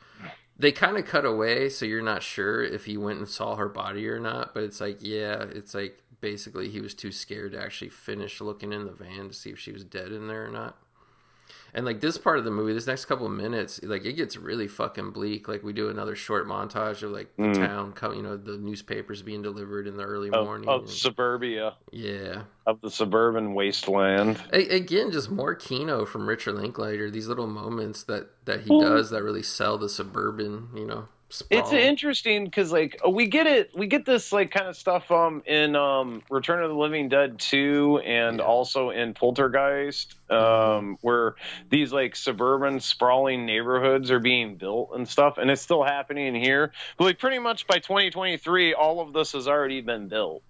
they 0.60 0.74
kind 0.74 0.98
of 0.98 1.06
cut 1.06 1.26
away, 1.26 1.70
so 1.70 1.86
you're 1.86 2.02
not 2.02 2.22
sure 2.22 2.62
if 2.62 2.86
he 2.86 2.98
went 2.98 3.20
and 3.20 3.28
saw 3.28 3.56
her 3.56 3.70
body 3.70 4.08
or 4.10 4.20
not. 4.20 4.54
But 4.54 4.64
it's 4.64 4.82
like, 4.82 4.98
yeah, 5.00 5.46
it's 5.50 5.74
like 5.74 6.04
basically 6.20 6.70
he 6.70 6.82
was 6.82 6.94
too 6.94 7.14
scared 7.14 7.54
to 7.54 7.64
actually 7.64 7.90
finish 7.90 8.42
looking 8.42 8.74
in 8.74 8.86
the 8.86 8.92
van 8.92 9.30
to 9.30 9.34
see 9.34 9.52
if 9.52 9.60
she 9.60 9.72
was 9.72 9.86
dead 9.86 10.12
in 10.12 10.28
there 10.28 10.46
or 10.46 10.52
not. 10.52 10.78
And 11.74 11.86
like 11.86 12.02
this 12.02 12.18
part 12.18 12.40
of 12.40 12.46
the 12.46 12.52
movie, 12.52 12.74
this 12.74 12.88
next 12.88 13.06
couple 13.06 13.26
of 13.26 13.32
minutes, 13.32 13.80
like 13.84 14.06
it 14.06 14.14
gets 14.14 14.38
really 14.38 14.68
fucking 14.68 15.12
bleak. 15.12 15.48
Like 15.48 15.64
we 15.64 15.74
do 15.74 15.90
another 15.90 16.16
short 16.16 16.48
montage 16.48 17.04
of 17.04 17.12
like 17.12 17.36
the 17.36 17.44
Mm. 17.44 17.56
town, 17.56 17.92
co- 17.94 18.12
you 18.14 18.22
know, 18.24 18.38
the 18.38 18.58
newspapers 18.58 19.22
being 19.22 19.42
delivered 19.42 19.88
in 19.88 19.96
the 19.98 20.04
early 20.04 20.30
Of, 20.32 20.46
morning. 20.46 20.68
of 20.70 20.82
and- 20.82 20.90
suburbia, 20.90 21.76
yeah, 21.92 22.44
of 22.66 22.82
the 22.82 22.90
suburban 22.90 23.54
wasteland. 23.54 24.42
A- 24.54 24.76
again, 24.76 25.12
just 25.12 25.30
more 25.30 25.56
Kino 25.56 26.06
from 26.06 26.28
Richard 26.28 26.56
Linklater. 26.56 27.10
These 27.12 27.28
little 27.28 27.48
moments 27.48 28.04
that 28.04 28.30
that 28.46 28.62
he 28.62 28.70
does 28.80 29.10
that 29.12 29.22
really 29.24 29.44
sell 29.44 29.78
the 29.78 29.90
suburban, 29.90 30.70
you 30.76 30.86
know. 30.86 31.08
Sprawl. 31.32 31.62
It's 31.62 31.72
interesting 31.72 32.46
because 32.46 32.72
like 32.72 33.00
we 33.08 33.28
get 33.28 33.46
it, 33.46 33.70
we 33.76 33.86
get 33.86 34.04
this 34.04 34.32
like 34.32 34.50
kind 34.50 34.68
of 34.68 34.76
stuff 34.76 35.12
um 35.12 35.44
in 35.46 35.76
um 35.76 36.24
Return 36.30 36.64
of 36.64 36.70
the 36.70 36.76
Living 36.76 37.08
Dead 37.08 37.38
2 37.38 38.02
and 38.04 38.40
Yeah. 38.40 38.44
also 38.46 38.90
in 38.90 39.14
Poltergeist, 39.14 40.16
um 40.32 40.98
where 41.02 41.36
these 41.70 41.94
like 41.94 42.16
suburban 42.16 42.80
sprawling 42.80 43.46
neighborhoods 43.46 44.10
are 44.10 44.20
being 44.20 44.56
built 44.56 44.90
and 44.96 45.08
stuff, 45.08 45.38
and 45.38 45.52
it's 45.52 45.62
still 45.62 45.84
happening 45.84 46.34
here. 46.34 46.72
But 46.98 47.04
like 47.04 47.20
pretty 47.20 47.38
much 47.40 47.68
by 47.68 47.78
2023, 47.78 48.74
all 48.74 49.00
of 49.00 49.14
this 49.14 49.34
has 49.34 49.48
already 49.48 49.82
been 49.82 50.08
built. 50.08 50.42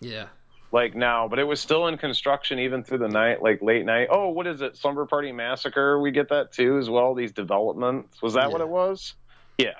yeah, 0.00 0.26
like 0.70 0.94
now, 0.94 1.28
but 1.28 1.38
it 1.38 1.44
was 1.44 1.60
still 1.60 1.86
in 1.86 1.96
construction 1.96 2.58
even 2.58 2.82
through 2.84 2.98
the 2.98 3.08
night, 3.08 3.40
like 3.40 3.62
late 3.62 3.86
night. 3.86 4.08
Oh, 4.10 4.28
what 4.28 4.46
is 4.46 4.60
it? 4.60 4.76
Slumber 4.76 5.06
Party 5.06 5.32
Massacre. 5.32 5.98
We 5.98 6.10
get 6.10 6.28
that 6.28 6.52
too 6.52 6.76
as 6.76 6.90
well. 6.90 7.14
These 7.14 7.32
developments. 7.32 8.20
Was 8.20 8.34
that 8.34 8.52
what 8.52 8.60
it 8.60 8.68
was? 8.68 9.14
Yeah. 9.56 9.72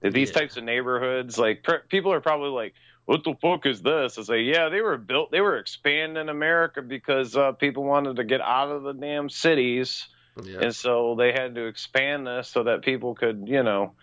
These 0.00 0.30
Yeah. 0.30 0.34
types 0.40 0.56
of 0.56 0.64
neighborhoods, 0.64 1.38
like 1.38 1.62
pr- 1.62 1.84
people 1.88 2.12
are 2.12 2.20
probably 2.20 2.50
like, 2.50 2.74
"What 3.06 3.24
the 3.24 3.34
fuck 3.40 3.66
is 3.66 3.82
this?" 3.82 4.16
It's 4.18 4.28
say, 4.28 4.42
yeah, 4.42 4.68
they 4.68 4.80
were 4.80 4.96
built. 4.96 5.30
They 5.32 5.40
were 5.40 5.56
expanding 5.58 6.28
America 6.28 6.82
because 6.82 7.36
uh, 7.36 7.52
people 7.52 7.82
wanted 7.84 8.16
to 8.16 8.24
get 8.24 8.40
out 8.40 8.70
of 8.70 8.82
the 8.84 8.92
damn 8.92 9.28
cities. 9.28 10.06
yeah, 10.42 10.60
And 10.60 10.74
so 10.74 11.16
they 11.18 11.32
had 11.32 11.54
to 11.56 11.66
expand 11.66 12.26
this 12.26 12.48
so 12.48 12.62
that 12.64 12.82
people 12.82 13.14
could, 13.16 13.44
you 13.48 13.62
know, 13.64 13.94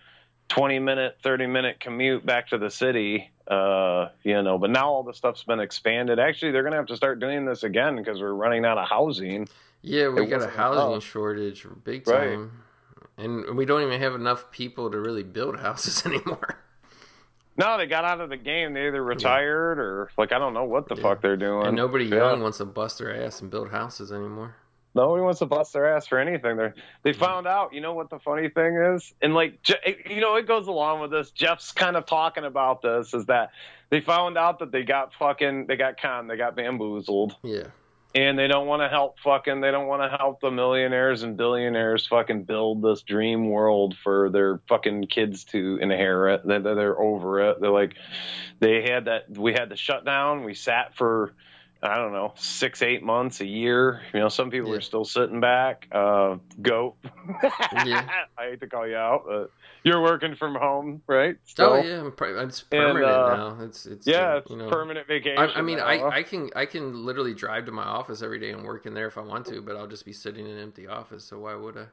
20 0.50 0.80
minute, 0.80 1.18
30 1.24 1.48
minute 1.48 1.80
commute 1.80 2.26
back 2.26 2.50
to 2.50 2.58
the 2.58 2.70
city, 2.70 3.32
uh, 3.48 4.10
you 4.24 4.42
know, 4.44 4.58
but 4.58 4.70
now 4.70 4.90
all 4.90 5.04
the 5.04 5.14
stuff's 5.14 5.44
been 5.44 5.60
expanded. 5.60 6.20
Actually, 6.20 6.52
they're 6.52 6.62
going 6.64 6.74
to 6.74 6.78
have 6.78 6.88
to 6.88 6.96
start 6.98 7.20
doing 7.20 7.46
this 7.46 7.64
again 7.64 7.96
because 7.96 8.20
we're 8.20 8.34
running 8.34 8.66
out 8.66 8.78
of 8.78 8.88
housing. 8.88 9.48
yeah. 9.82 10.10
We 10.10 10.24
it 10.24 10.26
got 10.28 10.42
a 10.42 10.48
housing 10.50 10.92
enough. 10.92 11.04
shortage, 11.04 11.66
big 11.84 12.06
Right. 12.08 12.38
And 13.18 13.56
we 13.56 13.66
don't 13.66 13.82
even 13.82 14.02
have 14.02 14.16
enough 14.16 14.52
people 14.52 14.92
to 14.92 15.00
really 15.00 15.24
build 15.24 15.60
houses 15.60 16.06
anymore. 16.06 16.58
No, 17.58 17.78
they 17.78 17.86
got 17.86 18.04
out 18.04 18.20
of 18.20 18.30
the 18.30 18.36
game. 18.38 18.74
They 18.74 18.88
either 18.88 19.02
retired 19.02 19.80
or, 19.80 20.10
like, 20.18 20.34
I 20.34 20.40
don't 20.40 20.54
know 20.54 20.66
what 20.66 20.90
the 20.90 20.96
Yeah. 20.96 21.04
fuck 21.04 21.22
they're 21.22 21.38
doing. 21.38 21.68
And 21.68 21.76
nobody 21.78 22.04
Yeah. 22.06 22.18
young 22.32 22.42
wants 22.42 22.58
to 22.58 22.66
bust 22.66 23.00
their 23.00 23.16
ass 23.16 23.42
and 23.42 23.50
build 23.50 23.70
houses 23.72 24.12
anymore. 24.12 24.56
Nobody 24.94 25.24
wants 25.24 25.40
to 25.40 25.46
bust 25.46 25.72
their 25.74 25.94
ass 25.94 26.08
for 26.08 26.20
anything. 26.20 26.56
They 26.58 26.72
they 27.04 27.12
found 27.14 27.48
out. 27.48 27.74
You 27.74 27.82
know 27.82 27.94
what 27.94 28.10
the 28.10 28.18
funny 28.20 28.48
thing 28.48 28.76
is, 28.78 29.14
and 29.22 29.34
like 29.34 29.60
you 30.06 30.22
know, 30.22 30.36
it 30.36 30.48
goes 30.48 30.68
along 30.68 31.02
with 31.02 31.12
this. 31.12 31.32
Jeff's 31.32 31.74
kind 31.74 31.98
of 31.98 32.06
talking 32.06 32.46
about 32.46 32.82
this 32.82 33.14
is 33.14 33.26
that 33.26 33.52
they 33.90 34.00
found 34.00 34.38
out 34.38 34.60
that 34.60 34.72
they 34.72 34.84
got 34.84 35.14
fucking 35.16 35.68
they 35.68 35.76
got 35.76 36.00
conned, 36.00 36.30
they 36.30 36.38
got 36.38 36.56
bamboozled, 36.56 37.36
Yeah, 37.44 37.68
and 38.16 38.40
they 38.40 38.48
don't 38.48 38.66
want 38.66 38.82
to 38.82 38.88
help 38.88 39.20
fucking 39.20 39.60
they 39.62 39.72
don't 39.72 39.88
want 39.88 40.02
to 40.10 40.18
help 40.18 40.40
the 40.40 40.50
millionaires 40.50 41.22
and 41.24 41.36
billionaires 41.36 42.08
fucking 42.08 42.44
build 42.46 42.82
this 42.82 43.02
dream 43.02 43.50
world 43.50 43.96
for 44.04 44.30
their 44.30 44.62
fucking 44.70 45.06
kids 45.08 45.44
to 45.44 45.78
inherit. 45.82 46.48
They're, 46.48 46.62
they're 46.62 47.00
over 47.00 47.50
it. 47.52 47.60
They're 47.62 47.70
like 47.70 47.96
they 48.60 48.84
had 48.90 49.06
that 49.06 49.30
we 49.38 49.52
had 49.54 49.70
the 49.70 49.76
shutdown. 49.76 50.44
We 50.46 50.54
sat 50.54 50.96
for 50.96 51.34
I 51.84 51.98
don't 51.98 52.14
know 52.14 52.34
six 52.38 52.82
eight 52.82 53.04
months 53.04 53.42
a 53.42 53.46
year. 53.46 54.02
You 54.14 54.22
know, 54.22 54.30
some 54.30 54.50
people 54.50 54.72
Yeah. 54.72 54.78
are 54.78 54.82
still 54.82 55.06
sitting 55.06 55.42
back. 55.42 55.88
Uh, 55.92 56.38
goat. 56.62 56.96
Yeah. 57.86 58.08
I 58.38 58.46
hate 58.52 58.62
to 58.62 58.68
call 58.68 58.88
you 58.88 58.96
out, 58.96 59.26
but 59.28 59.52
You're 59.86 60.02
working 60.02 60.36
from 60.36 60.56
home, 60.56 61.04
right? 61.06 61.36
Still? 61.46 61.74
Oh 61.74 61.76
yeah, 61.76 62.10
it's 62.42 62.62
permanent 62.62 63.06
uh, 63.06 63.36
now. 63.36 63.58
It's 63.62 63.86
it's 63.86 64.08
Yeah, 64.08 64.34
uh, 64.34 64.38
it's 64.38 64.50
you 64.50 64.58
know. 64.58 64.68
permanent 64.68 65.08
vacation. 65.08 65.38
I, 65.38 65.60
I 65.60 65.62
mean, 65.62 65.78
now. 65.78 65.86
I, 65.86 66.18
I 66.18 66.24
can 66.24 66.50
I 66.56 66.66
can 66.66 67.06
literally 67.06 67.36
drive 67.36 67.68
to 67.68 67.72
my 67.72 67.84
office 67.84 68.24
every 68.24 68.40
day 68.40 68.50
and 68.50 68.64
work 68.66 68.88
in 68.88 68.96
there 68.96 69.06
if 69.06 69.16
I 69.16 69.22
want 69.22 69.46
to, 69.46 69.62
but 69.62 69.78
I'll 69.78 69.86
just 69.86 70.04
be 70.04 70.12
sitting 70.12 70.48
in 70.48 70.54
an 70.54 70.60
empty 70.60 70.88
office. 70.88 71.24
So 71.24 71.38
why 71.38 71.54
would 71.54 71.78
I? 71.78 71.86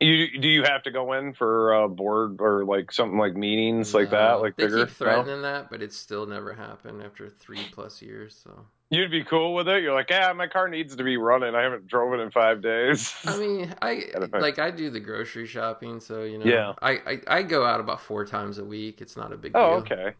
You 0.00 0.38
do 0.40 0.48
you 0.48 0.64
have 0.64 0.82
to 0.84 0.90
go 0.90 1.12
in 1.14 1.34
for 1.34 1.74
uh, 1.84 1.88
board 1.88 2.38
or 2.40 2.64
like 2.64 2.92
something 2.92 3.18
like 3.18 3.34
meetings 3.34 3.94
like 3.94 4.10
that, 4.10 4.40
like 4.40 4.56
they 4.56 4.64
bigger? 4.64 4.78
keep 4.86 4.88
No? 4.88 5.06
threatening 5.06 5.42
that, 5.42 5.70
but 5.70 5.82
it's 5.82 5.96
still 5.96 6.26
never 6.26 6.52
happened 6.52 7.02
after 7.02 7.28
three 7.30 7.60
plus 7.72 8.02
years. 8.02 8.38
So 8.42 8.66
You'd 8.90 9.10
be 9.10 9.24
cool 9.24 9.54
with 9.54 9.66
it. 9.68 9.82
You're 9.82 9.94
like, 9.94 10.10
yeah, 10.10 10.32
my 10.34 10.46
car 10.46 10.68
needs 10.68 10.94
to 10.96 11.02
be 11.04 11.16
running. 11.16 11.54
I 11.54 11.62
haven't 11.62 11.86
drove 11.86 12.12
it 12.12 12.20
in 12.22 12.30
five 12.30 12.60
days. 12.62 13.14
I 13.24 13.38
mean, 13.38 13.74
I 13.80 13.94
Gotta 14.12 14.38
like 14.38 14.58
I 14.58 14.70
do 14.70 14.90
the 14.90 15.00
grocery 15.00 15.46
shopping, 15.46 16.00
so 16.00 16.22
you 16.24 16.38
know, 16.38 16.44
Yeah. 16.44 16.74
I, 16.82 16.92
I 17.06 17.20
I 17.38 17.42
go 17.42 17.64
out 17.64 17.80
about 17.80 18.00
four 18.00 18.24
times 18.24 18.58
a 18.58 18.64
week. 18.64 19.00
It's 19.00 19.16
not 19.16 19.32
a 19.32 19.36
big 19.36 19.52
oh, 19.54 19.80
deal. 19.80 19.96
okay. 19.98 20.14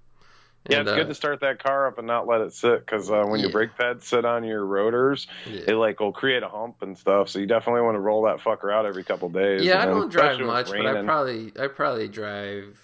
Yeah, 0.69 0.79
And, 0.81 0.89
it's 0.89 0.97
good 0.97 1.05
uh, 1.07 1.09
to 1.09 1.15
start 1.15 1.41
that 1.41 1.63
car 1.63 1.87
up 1.87 1.99
and 1.99 2.07
not 2.07 2.27
let 2.27 2.41
it 2.41 2.53
sit 2.55 2.87
because 2.87 3.11
uh, 3.11 3.25
when 3.27 3.41
your 3.41 3.51
brake 3.51 3.77
pads 3.77 4.07
sit 4.07 4.25
on 4.25 4.45
your 4.45 4.65
rotors, 4.65 5.27
Yeah. 5.47 5.61
it 5.69 5.75
like 5.75 6.01
will 6.01 6.13
create 6.13 6.43
a 6.43 6.49
hump 6.49 6.77
and 6.81 6.97
stuff. 6.97 7.29
So 7.29 7.39
you 7.39 7.47
definitely 7.47 7.83
want 7.83 7.97
to 7.97 8.01
roll 8.01 8.23
that 8.25 8.39
fucker 8.39 8.73
out 8.73 8.87
every 8.87 9.05
couple 9.05 9.29
days. 9.29 9.63
Yeah, 9.63 9.83
I 9.83 9.87
don't 9.87 10.11
drive 10.11 10.41
much, 10.41 10.71
but 10.71 10.87
I 10.87 11.03
probably 11.03 11.53
I 11.61 11.67
probably 11.67 12.09
drive 12.09 12.81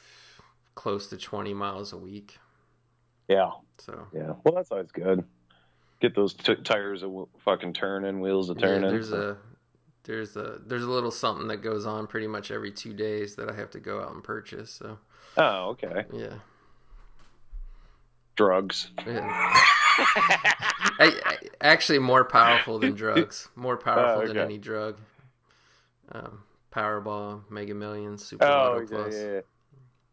close 0.74 1.06
to 1.08 1.16
twenty 1.16 1.54
miles 1.54 1.92
a 1.92 1.96
week. 1.98 2.38
yeah, 3.28 3.50
So 3.78 4.06
yeah. 4.12 4.32
Well, 4.44 4.54
that's 4.56 4.70
always 4.70 4.92
good. 4.92 5.24
Get 6.00 6.14
those 6.14 6.32
t- 6.34 6.54
tires 6.56 7.02
a 7.02 7.06
w- 7.06 7.28
fucking 7.44 7.74
turning, 7.74 8.20
wheels 8.20 8.48
a 8.50 8.54
yeah, 8.54 8.60
turning. 8.60 8.90
there's 8.90 9.12
a 9.12 9.36
there's 10.04 10.36
a 10.36 10.60
there's 10.66 10.82
a 10.82 10.90
little 10.90 11.10
something 11.10 11.48
that 11.48 11.58
goes 11.62 11.86
on 11.86 12.06
pretty 12.06 12.26
much 12.26 12.50
every 12.50 12.72
two 12.72 12.92
days 12.94 13.36
that 13.36 13.50
I 13.50 13.54
have 13.54 13.70
to 13.72 13.80
go 13.80 14.00
out 14.00 14.12
and 14.12 14.22
purchase. 14.24 14.70
So 14.70 14.98
oh, 15.36 15.70
okay. 15.70 16.04
yeah, 16.12 16.34
Drugs. 18.40 18.88
yeah. 19.06 19.20
I, 19.28 21.12
I, 21.26 21.36
actually, 21.60 21.98
more 21.98 22.24
powerful 22.24 22.78
than 22.78 22.94
drugs. 22.94 23.48
More 23.54 23.76
powerful 23.76 24.26
than 24.26 24.38
Oh, 24.38 24.40
okay. 24.40 24.54
any 24.54 24.56
drug. 24.56 24.96
Um, 26.10 26.42
Powerball, 26.72 27.42
Mega 27.50 27.74
Millions, 27.74 28.24
Super 28.24 28.46
Oh, 28.46 28.48
Lotto 28.48 28.80
yeah, 28.80 28.86
Plus. 28.88 29.14
yeah, 29.14 29.32
yeah. 29.32 29.40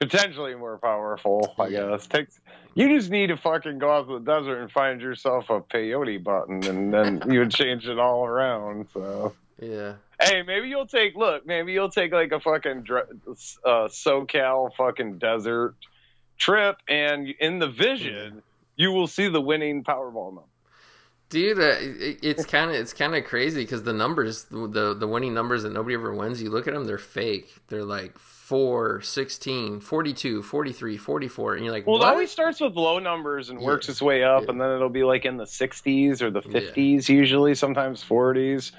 Potentially 0.01 0.55
more 0.55 0.77
powerful, 0.77 1.55
I 1.57 1.69
guess. 1.69 2.05
Takes 2.07 2.41
you 2.75 2.89
just 2.99 3.09
need 3.09 3.27
to 3.27 3.37
fucking 3.37 3.79
go 3.79 3.91
out 3.91 4.07
to 4.09 4.19
the 4.19 4.25
desert 4.25 4.59
and 4.61 4.69
find 4.69 4.99
yourself 4.99 5.49
a 5.49 5.61
peyote 5.61 6.21
button, 6.21 6.65
and 6.65 6.93
then 6.93 7.23
you 7.31 7.39
would 7.39 7.51
change 7.51 7.87
it 7.87 7.97
all 7.97 8.25
around. 8.25 8.87
So, 8.93 9.33
Yeah. 9.61 9.93
hey, 10.21 10.43
maybe 10.43 10.67
you'll 10.67 10.85
take 10.85 11.15
look. 11.15 11.45
Maybe 11.47 11.71
you'll 11.71 11.89
take 11.91 12.11
like 12.11 12.33
a 12.33 12.41
fucking 12.41 12.85
uh, 12.91 13.87
SoCal 13.87 14.71
fucking 14.75 15.17
desert 15.19 15.75
trip, 16.38 16.77
and 16.88 17.27
in 17.39 17.59
the 17.59 17.68
vision, 17.68 18.43
you 18.76 18.91
will 18.91 19.07
see 19.07 19.27
the 19.30 19.41
winning 19.41 19.84
Powerball 19.84 20.34
number. 20.34 20.41
Dude, 21.30 21.59
uh, 21.59 21.76
it, 21.80 22.19
it's 22.23 22.45
kind 22.45 22.69
of 22.69 22.77
it's 22.77 22.93
kind 22.93 23.14
of 23.14 23.26
crazy 23.26 23.61
because 23.61 23.84
the 23.84 23.91
numbers, 23.91 24.45
the 24.45 24.95
the 24.97 25.07
winning 25.07 25.34
numbers 25.34 25.64
that 25.64 25.73
nobody 25.73 25.95
ever 25.95 26.14
wins, 26.14 26.41
you 26.41 26.49
look 26.49 26.69
at 26.69 26.73
them, 26.73 26.85
they're 26.85 26.97
fake. 26.97 27.53
They're 27.68 27.84
like 27.84 28.18
4, 28.18 29.01
16, 29.01 29.81
42, 29.81 30.41
43, 30.41 30.95
44, 30.97 31.55
and 31.55 31.65
you're 31.65 31.73
like, 31.73 31.85
Well, 31.85 31.99
what? 31.99 32.07
it 32.07 32.11
always 32.11 32.31
starts 32.31 32.61
with 32.61 32.76
low 32.76 32.99
numbers 32.99 33.49
and 33.49 33.59
Yeah. 33.59 33.65
works 33.65 33.89
its 33.89 34.01
way 34.01 34.23
up, 34.23 34.43
Yeah. 34.43 34.51
and 34.51 34.61
then 34.61 34.72
it'll 34.72 34.88
be 34.88 35.03
like 35.03 35.26
in 35.26 35.35
the 35.35 35.43
60s 35.45 36.22
or 36.22 36.31
the 36.31 36.41
Yeah. 36.45 36.61
50s, 36.61 37.09
usually, 37.09 37.55
sometimes 37.55 38.01
40s. 38.01 38.72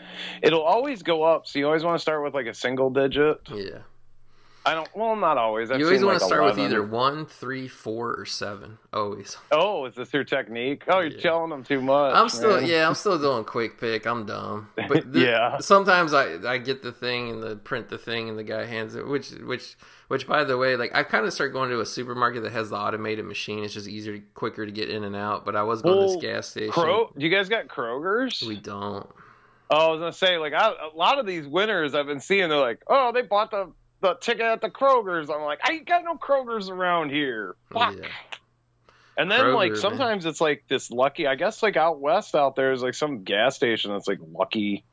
It'll 0.42 0.62
always 0.62 1.02
go 1.02 1.24
up, 1.24 1.46
so 1.46 1.58
you 1.58 1.66
always 1.66 1.84
want 1.84 1.96
to 1.96 2.00
start 2.00 2.24
with 2.24 2.32
like 2.32 2.46
a 2.46 2.54
single 2.54 2.88
digit. 2.88 3.40
yeah. 3.54 3.80
I 4.68 4.74
don't, 4.74 4.88
well, 4.94 5.16
not 5.16 5.38
always. 5.38 5.70
I've 5.70 5.78
you 5.78 5.86
always 5.86 6.02
want 6.04 6.14
like, 6.14 6.20
to 6.20 6.26
start 6.26 6.44
with 6.44 6.58
either 6.58 6.82
one, 6.82 7.24
three, 7.26 7.68
four, 7.68 8.14
or 8.14 8.26
seven. 8.26 8.78
Always. 8.92 9.36
Oh, 9.50 9.86
is 9.86 9.94
this 9.94 10.12
your 10.12 10.24
technique? 10.24 10.84
Oh, 10.88 11.00
you're 11.00 11.10
Yeah. 11.12 11.20
telling 11.20 11.50
them 11.50 11.64
too 11.64 11.80
much. 11.80 12.14
I'm 12.14 12.28
still 12.28 12.60
man. 12.60 12.66
yeah, 12.68 12.86
I'm 12.86 12.94
still 12.94 13.18
doing 13.18 13.44
quick 13.44 13.80
pick. 13.80 14.06
I'm 14.06 14.26
dumb. 14.26 14.68
But 14.76 15.12
the- 15.12 15.20
Yeah. 15.20 15.58
sometimes 15.58 16.12
I 16.12 16.34
I 16.46 16.58
get 16.58 16.82
the 16.82 16.92
thing 16.92 17.30
and 17.30 17.42
the 17.42 17.56
print 17.56 17.88
the 17.88 17.98
thing 17.98 18.28
and 18.28 18.38
the 18.38 18.44
guy 18.44 18.66
hands 18.66 18.94
it 18.94 19.06
which 19.06 19.30
which 19.30 19.76
which 20.08 20.26
by 20.26 20.44
the 20.44 20.56
way, 20.56 20.76
like 20.76 20.94
I 20.94 21.02
kind 21.02 21.24
of 21.26 21.32
start 21.32 21.52
going 21.52 21.70
to 21.70 21.80
a 21.80 21.86
supermarket 21.86 22.42
that 22.42 22.52
has 22.52 22.70
the 22.70 22.76
automated 22.76 23.24
machine. 23.24 23.64
It's 23.64 23.74
just 23.74 23.88
easier 23.88 24.20
quicker 24.34 24.66
to 24.66 24.72
get 24.72 24.90
in 24.90 25.04
and 25.04 25.16
out, 25.16 25.44
but 25.44 25.56
I 25.56 25.62
was 25.62 25.82
going 25.82 25.98
to 26.08 26.14
this 26.14 26.22
gas 26.22 26.48
station. 26.48 26.72
Do 26.74 27.08
you 27.16 27.30
guys 27.30 27.48
got 27.48 27.68
Kroger's? 27.68 28.42
We 28.42 28.56
don't. 28.56 29.06
Oh, 29.70 29.88
I 29.88 29.90
was 29.90 30.00
gonna 30.00 30.12
say, 30.14 30.38
like, 30.38 30.54
I, 30.54 30.68
a 30.70 30.96
lot 30.96 31.18
of 31.18 31.26
these 31.26 31.46
winners 31.46 31.94
I've 31.94 32.06
been 32.06 32.20
seeing, 32.20 32.48
they're 32.48 32.58
like, 32.58 32.82
oh, 32.86 33.12
they 33.12 33.20
bought 33.20 33.50
the 33.50 33.70
the 34.00 34.14
ticket 34.14 34.42
at 34.42 34.60
the 34.60 34.70
Kroger's. 34.70 35.30
I'm 35.30 35.42
like, 35.42 35.60
I 35.62 35.72
ain't 35.72 35.86
got 35.86 36.04
no 36.04 36.16
Kroger's 36.16 36.68
around 36.68 37.10
here. 37.10 37.56
Fuck. 37.72 37.96
Yeah. 37.96 38.06
And 39.16 39.30
then 39.30 39.40
Kroger, 39.40 39.54
like 39.54 39.72
man. 39.72 39.80
sometimes 39.80 40.26
it's 40.26 40.40
like 40.40 40.64
this 40.68 40.90
lucky. 40.90 41.26
I 41.26 41.34
guess 41.34 41.62
like 41.62 41.76
out 41.76 42.00
west 42.00 42.34
out 42.34 42.54
there 42.54 42.72
is 42.72 42.82
like 42.82 42.94
some 42.94 43.24
gas 43.24 43.56
station 43.56 43.92
that's 43.92 44.06
like 44.06 44.20
lucky 44.32 44.84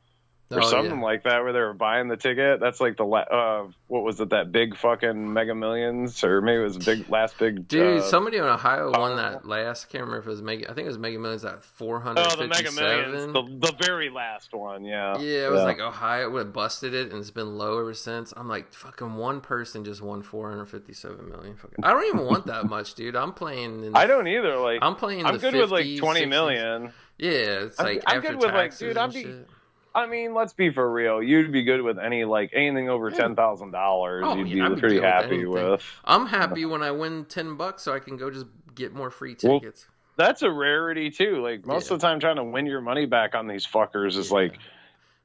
or 0.48 0.60
Oh, 0.62 0.70
something 0.70 0.98
yeah. 0.98 1.04
like 1.04 1.24
that 1.24 1.42
where 1.42 1.52
they 1.52 1.58
were 1.58 1.72
buying 1.74 2.06
the 2.06 2.16
ticket. 2.16 2.60
That's 2.60 2.80
like 2.80 2.96
the 2.96 3.04
la- 3.04 3.18
uh, 3.18 3.66
what 3.88 4.04
was 4.04 4.20
it 4.20 4.30
that 4.30 4.52
big 4.52 4.76
fucking 4.76 5.32
Mega 5.32 5.54
Millions 5.56 6.22
or 6.22 6.40
maybe 6.40 6.60
it 6.60 6.64
was 6.64 6.78
big 6.78 7.08
last 7.10 7.36
big 7.38 7.66
Dude, 7.66 7.98
uh, 7.98 8.02
somebody 8.02 8.36
in 8.36 8.44
Ohio 8.44 8.92
won 8.92 9.12
Powerball. 9.12 9.16
that 9.16 9.46
last. 9.46 9.86
I 9.88 9.92
can't 9.92 10.02
remember 10.04 10.20
if 10.20 10.26
it 10.26 10.30
was 10.30 10.42
Mega. 10.42 10.70
I 10.70 10.74
think 10.74 10.84
it 10.84 10.88
was 10.88 10.98
Mega 10.98 11.18
Millions 11.18 11.44
at 11.44 11.62
four 11.62 11.96
oh 11.96 12.00
hundred 12.00 12.30
the 12.38 12.46
Mega. 12.46 12.70
Millions 12.72 13.32
the, 13.32 13.42
the 13.70 13.74
very 13.84 14.08
last 14.08 14.52
one 14.52 14.84
yeah 14.84 15.18
Yeah, 15.18 15.46
it 15.46 15.50
was 15.50 15.62
like 15.64 15.80
Ohio 15.80 16.30
would 16.30 16.46
have 16.46 16.52
busted 16.52 16.94
it, 16.94 17.10
and 17.10 17.18
it's 17.20 17.30
been 17.32 17.58
low 17.58 17.80
ever 17.80 17.94
since. 17.94 18.32
I'm 18.36 18.48
like, 18.48 18.72
fucking 18.72 19.16
one 19.16 19.40
person 19.40 19.84
just 19.84 20.00
won 20.00 20.22
457 20.22 21.28
million. 21.28 21.56
Fucking, 21.56 21.84
I 21.84 21.90
don't 21.92 22.04
even 22.06 22.24
want 22.24 22.46
that 22.46 22.66
much, 22.68 22.94
dude. 22.94 23.16
I'm 23.16 23.32
playing. 23.32 23.84
In, 23.84 23.96
I 23.96 24.06
don't 24.06 24.28
either 24.28 24.56
like 24.58 24.78
I'm 24.82 24.94
playing. 24.94 25.26
I'm 25.26 25.34
the 25.34 25.40
good 25.40 25.54
with 25.54 25.70
like 25.72 25.86
50s, 25.86 25.98
20 25.98 26.20
60s. 26.20 26.28
million. 26.28 26.92
Yeah, 27.18 27.30
it's 27.30 27.80
I'm- 27.80 27.88
like 27.94 28.02
I'm 28.06 28.18
after 28.18 28.28
good 28.30 28.42
with, 28.42 28.54
like, 28.54 28.78
dude, 28.78 28.96
I'm 28.96 29.10
be- 29.10 29.22
shit. 29.22 29.48
I 29.96 30.06
mean, 30.06 30.34
let's 30.34 30.52
be 30.52 30.70
for 30.70 30.92
real. 30.92 31.22
You'd 31.22 31.50
be 31.50 31.62
good 31.62 31.80
with 31.82 31.98
any 31.98 32.24
like 32.24 32.50
anything 32.52 32.88
over 32.90 33.10
ten 33.10 33.34
thousand 33.34 33.70
dollars. 33.72 34.24
Oh, 34.26 34.36
You'd 34.36 34.48
yeah, 34.48 34.54
be 34.54 34.60
I'd 34.60 34.74
be 34.74 34.80
pretty 34.80 34.94
with 34.96 35.04
happy 35.04 35.26
anything. 35.36 35.50
with. 35.50 35.82
I'm 36.04 36.26
happy 36.26 36.66
when 36.66 36.82
I 36.82 36.90
win 36.90 37.24
10 37.24 37.56
bucks, 37.56 37.82
so 37.82 37.94
I 37.94 37.98
can 37.98 38.16
go 38.16 38.30
just 38.30 38.46
get 38.74 38.94
more 38.94 39.10
free 39.10 39.34
Well, 39.42 39.58
tickets. 39.60 39.86
That's 40.16 40.42
a 40.42 40.50
rarity 40.50 41.10
too. 41.10 41.42
Like 41.42 41.66
most 41.66 41.88
Yeah. 41.90 41.94
of 41.94 42.00
the 42.00 42.06
time, 42.06 42.20
trying 42.20 42.36
to 42.36 42.44
win 42.44 42.66
your 42.66 42.80
money 42.82 43.06
back 43.06 43.34
on 43.34 43.46
these 43.46 43.66
fuckers 43.66 44.16
is 44.18 44.28
Yeah. 44.28 44.34
like 44.36 44.58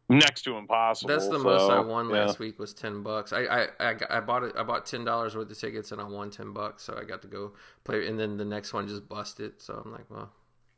next 0.10 0.42
to 0.44 0.56
impossible. 0.58 1.10
That's 1.10 1.28
the 1.28 1.38
so, 1.38 1.44
most 1.44 1.70
I 1.70 1.80
won 1.80 2.10
last 2.10 2.40
week 2.40 2.58
was 2.60 2.74
ten 2.74 3.02
bucks. 3.04 3.34
I 3.34 3.42
I, 3.44 3.68
I, 3.80 3.96
I 4.10 4.20
bought 4.22 4.44
it. 4.44 4.54
I 4.58 4.64
bought 4.64 4.86
ten 4.86 5.04
dollars 5.06 5.36
worth 5.36 5.52
of 5.52 5.58
tickets 5.60 5.92
and 5.92 6.00
I 6.02 6.06
won 6.06 6.30
ten 6.30 6.52
bucks. 6.54 6.84
So 6.84 6.98
I 7.00 7.04
got 7.04 7.22
to 7.24 7.28
go 7.28 7.52
play. 7.84 8.08
And 8.08 8.20
then 8.20 8.38
the 8.38 8.46
next 8.46 8.74
one 8.74 8.88
just 8.88 9.08
busted. 9.10 9.62
So 9.62 9.82
I'm 9.86 9.92
like, 9.92 10.10
well, 10.10 10.30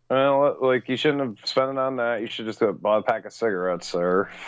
Well, 0.10 0.58
like 0.62 0.90
you 0.90 0.98
shouldn't 0.98 1.22
have 1.22 1.48
spent 1.48 1.72
it 1.72 1.78
on 1.78 1.98
that. 1.98 2.22
You 2.22 2.28
should 2.28 2.46
just 2.46 2.60
have 2.60 2.82
bought 2.82 3.00
a 3.00 3.04
pack 3.04 3.26
of 3.26 3.34
cigarettes, 3.34 3.88
sir. 3.88 4.30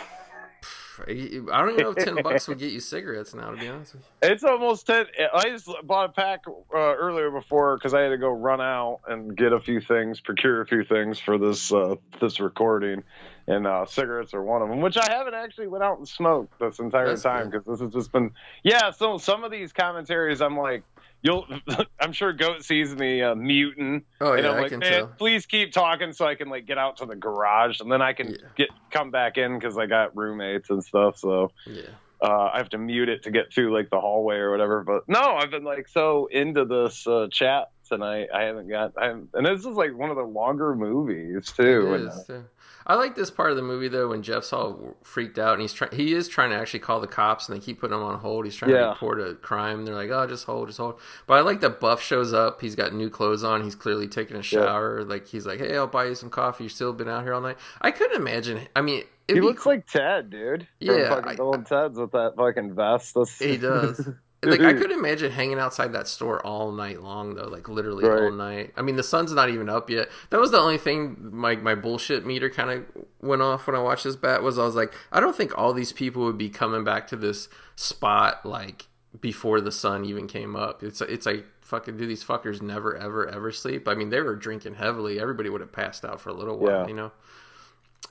I 0.98 1.12
don't 1.12 1.72
even 1.72 1.76
know 1.76 1.90
if 1.90 2.04
ten 2.04 2.22
bucks 2.22 2.48
would 2.48 2.58
get 2.58 2.72
you 2.72 2.80
cigarettes 2.80 3.34
now. 3.34 3.50
To 3.50 3.56
be 3.56 3.68
honest 3.68 3.94
with 3.94 4.02
you. 4.02 4.30
It's 4.30 4.44
almost 4.44 4.86
ten. 4.86 5.06
I 5.34 5.50
just 5.50 5.68
bought 5.84 6.10
a 6.10 6.12
pack 6.12 6.44
uh, 6.46 6.78
earlier 6.78 7.30
before 7.30 7.76
because 7.76 7.92
I 7.92 8.00
had 8.00 8.10
to 8.10 8.18
go 8.18 8.30
run 8.30 8.60
out 8.60 9.00
and 9.06 9.36
get 9.36 9.52
a 9.52 9.60
few 9.60 9.80
things, 9.80 10.20
procure 10.20 10.62
a 10.62 10.66
few 10.66 10.84
things 10.84 11.18
for 11.18 11.36
this 11.36 11.70
uh, 11.72 11.96
this 12.20 12.40
recording, 12.40 13.02
and 13.46 13.66
uh, 13.66 13.84
cigarettes 13.84 14.32
are 14.32 14.42
one 14.42 14.62
of 14.62 14.68
them. 14.68 14.80
Which 14.80 14.96
I 14.96 15.10
haven't 15.10 15.34
actually 15.34 15.66
went 15.66 15.84
out 15.84 15.98
and 15.98 16.08
smoked 16.08 16.58
this 16.58 16.78
entire 16.78 17.08
That's 17.08 17.22
time 17.22 17.50
because 17.50 17.66
this 17.66 17.80
has 17.80 17.92
just 17.92 18.10
been 18.10 18.30
yeah. 18.62 18.90
So 18.90 19.18
some 19.18 19.44
of 19.44 19.50
these 19.50 19.74
commentaries, 19.74 20.40
I'm 20.40 20.56
like, 20.56 20.82
you'll. 21.22 21.46
I'm 22.00 22.12
sure 22.12 22.32
Goat 22.32 22.64
sees 22.64 22.94
me 22.94 23.22
uh, 23.22 23.34
muting. 23.34 24.02
Oh 24.20 24.32
and 24.32 24.44
yeah, 24.44 24.50
I'm 24.52 24.58
I 24.58 24.60
like, 24.62 24.70
can 24.70 24.80
man, 24.80 24.92
tell. 24.92 25.06
please 25.18 25.46
keep 25.46 25.72
talking 25.72 26.12
so 26.12 26.26
I 26.26 26.34
can 26.34 26.48
like 26.48 26.66
get 26.66 26.78
out 26.78 26.98
to 26.98 27.06
the 27.06 27.16
garage 27.16 27.80
and 27.80 27.90
then 27.90 28.02
I 28.02 28.12
can 28.12 28.30
Yeah. 28.30 28.48
get 28.56 28.68
come 28.90 29.10
back 29.10 29.36
in 29.38 29.58
because 29.58 29.76
I 29.78 29.86
got 29.86 30.16
roommates 30.16 30.70
and 30.70 30.82
stuff. 30.84 31.18
So 31.18 31.50
Yeah. 31.66 31.82
uh, 32.22 32.50
I 32.52 32.58
have 32.58 32.70
to 32.70 32.78
mute 32.78 33.08
it 33.08 33.24
to 33.24 33.30
get 33.30 33.52
through 33.52 33.74
like 33.74 33.90
the 33.90 34.00
hallway 34.00 34.36
or 34.36 34.50
whatever. 34.50 34.82
But 34.84 35.02
no, 35.08 35.20
I've 35.36 35.50
been 35.50 35.64
like 35.64 35.88
so 35.88 36.26
into 36.30 36.64
this 36.64 37.06
uh, 37.06 37.28
chat 37.30 37.68
tonight. 37.88 38.28
I 38.34 38.42
haven't 38.44 38.68
got. 38.68 38.92
I 39.00 39.06
haven't, 39.06 39.30
and 39.34 39.46
this 39.46 39.60
is 39.60 39.66
like 39.76 39.96
one 39.96 40.10
of 40.10 40.16
the 40.16 40.22
longer 40.22 40.74
movies 40.74 41.52
too. 41.56 41.92
It 41.92 42.00
and, 42.00 42.08
is, 42.08 42.24
too. 42.26 42.44
I 42.86 42.94
like 42.94 43.16
this 43.16 43.30
part 43.30 43.50
of 43.50 43.56
the 43.56 43.62
movie 43.62 43.88
though 43.88 44.08
when 44.08 44.22
Jeff's 44.22 44.52
all 44.52 44.96
freaked 45.02 45.38
out 45.38 45.54
and 45.54 45.62
he's 45.62 45.72
trying. 45.72 45.90
He 45.92 46.14
is 46.14 46.28
trying 46.28 46.50
to 46.50 46.56
actually 46.56 46.78
call 46.80 47.00
the 47.00 47.06
cops 47.08 47.48
and 47.48 47.56
they 47.56 47.64
keep 47.64 47.80
putting 47.80 47.96
him 47.96 48.02
on 48.02 48.18
hold. 48.20 48.44
He's 48.44 48.54
trying 48.54 48.70
to 48.70 48.76
report 48.90 49.20
a 49.20 49.34
crime. 49.34 49.84
They're 49.84 49.94
like, 49.94 50.10
"Oh, 50.10 50.26
just 50.26 50.44
hold, 50.44 50.68
just 50.68 50.78
hold." 50.78 51.00
But 51.26 51.34
I 51.34 51.40
like 51.40 51.60
that 51.62 51.80
Buff 51.80 52.00
shows 52.00 52.32
up. 52.32 52.60
He's 52.60 52.74
got 52.76 52.94
new 52.94 53.10
clothes 53.10 53.42
on. 53.42 53.64
He's 53.64 53.74
clearly 53.74 54.06
taking 54.06 54.36
a 54.36 54.42
shower. 54.42 55.02
Like 55.04 55.26
he's 55.26 55.46
like, 55.46 55.58
"Hey, 55.58 55.76
I'll 55.76 55.86
buy 55.88 56.04
you 56.06 56.14
some 56.14 56.30
coffee. 56.30 56.64
You've 56.64 56.72
still 56.72 56.92
been 56.92 57.08
out 57.08 57.24
here 57.24 57.34
all 57.34 57.40
night." 57.40 57.56
I 57.80 57.90
couldn't 57.90 58.20
imagine. 58.20 58.60
I 58.76 58.82
mean, 58.82 59.02
he 59.26 59.40
looks 59.40 59.66
like 59.66 59.86
Ted, 59.88 60.30
dude. 60.30 60.68
Yeah, 60.78 61.08
fucking 61.08 61.30
I- 61.32 61.34
Bill 61.36 61.54
Ted's 61.62 61.98
with 61.98 62.12
that 62.12 62.34
fucking 62.36 62.74
vest. 62.74 63.14
That's- 63.14 63.38
He 63.38 63.56
does. 63.56 64.08
Mm-hmm. 64.42 64.50
like 64.50 64.60
I 64.60 64.78
could 64.78 64.92
imagine 64.92 65.32
hanging 65.32 65.58
outside 65.58 65.92
that 65.94 66.06
store 66.06 66.44
all 66.44 66.70
night 66.70 67.02
long 67.02 67.34
though, 67.34 67.48
like 67.48 67.68
literally 67.68 68.04
all 68.04 68.30
night. 68.30 68.72
I 68.76 68.82
mean, 68.82 68.96
the 68.96 69.02
sun's 69.02 69.32
not 69.32 69.48
even 69.48 69.68
up 69.68 69.88
yet. 69.90 70.08
That 70.30 70.40
was 70.40 70.50
the 70.50 70.58
only 70.60 70.78
thing 70.78 71.16
my 71.32 71.56
my 71.56 71.74
bullshit 71.74 72.26
meter 72.26 72.50
kind 72.50 72.70
of 72.70 72.84
went 73.22 73.40
off 73.42 73.66
when 73.66 73.74
I 73.74 73.80
watched 73.80 74.04
this 74.04 74.14
bat 74.16 74.42
was 74.42 74.58
I 74.58 74.64
was 74.64 74.74
like, 74.74 74.92
I 75.10 75.20
don't 75.20 75.34
think 75.34 75.56
all 75.56 75.72
these 75.72 75.92
people 75.92 76.24
would 76.24 76.38
be 76.38 76.48
coming 76.50 76.84
back 76.84 77.06
to 77.08 77.16
this 77.16 77.48
spot 77.76 78.44
like 78.44 78.86
before 79.20 79.60
the 79.62 79.72
sun 79.72 80.04
even 80.04 80.26
came 80.28 80.54
up. 80.54 80.82
It's 80.82 81.00
it's 81.00 81.24
like 81.26 81.46
fucking 81.62 81.96
do 81.96 82.06
these 82.06 82.22
fuckers 82.22 82.60
never 82.60 82.94
ever 82.96 83.26
ever 83.26 83.50
sleep? 83.50 83.88
I 83.88 83.94
mean, 83.94 84.10
they 84.10 84.20
were 84.20 84.36
drinking 84.36 84.74
heavily. 84.74 85.18
Everybody 85.18 85.48
would 85.48 85.62
have 85.62 85.72
passed 85.72 86.04
out 86.04 86.20
for 86.20 86.28
a 86.28 86.34
little 86.34 86.58
while, 86.58 86.82
Yeah. 86.82 86.86
you 86.88 86.94
know. 86.94 87.12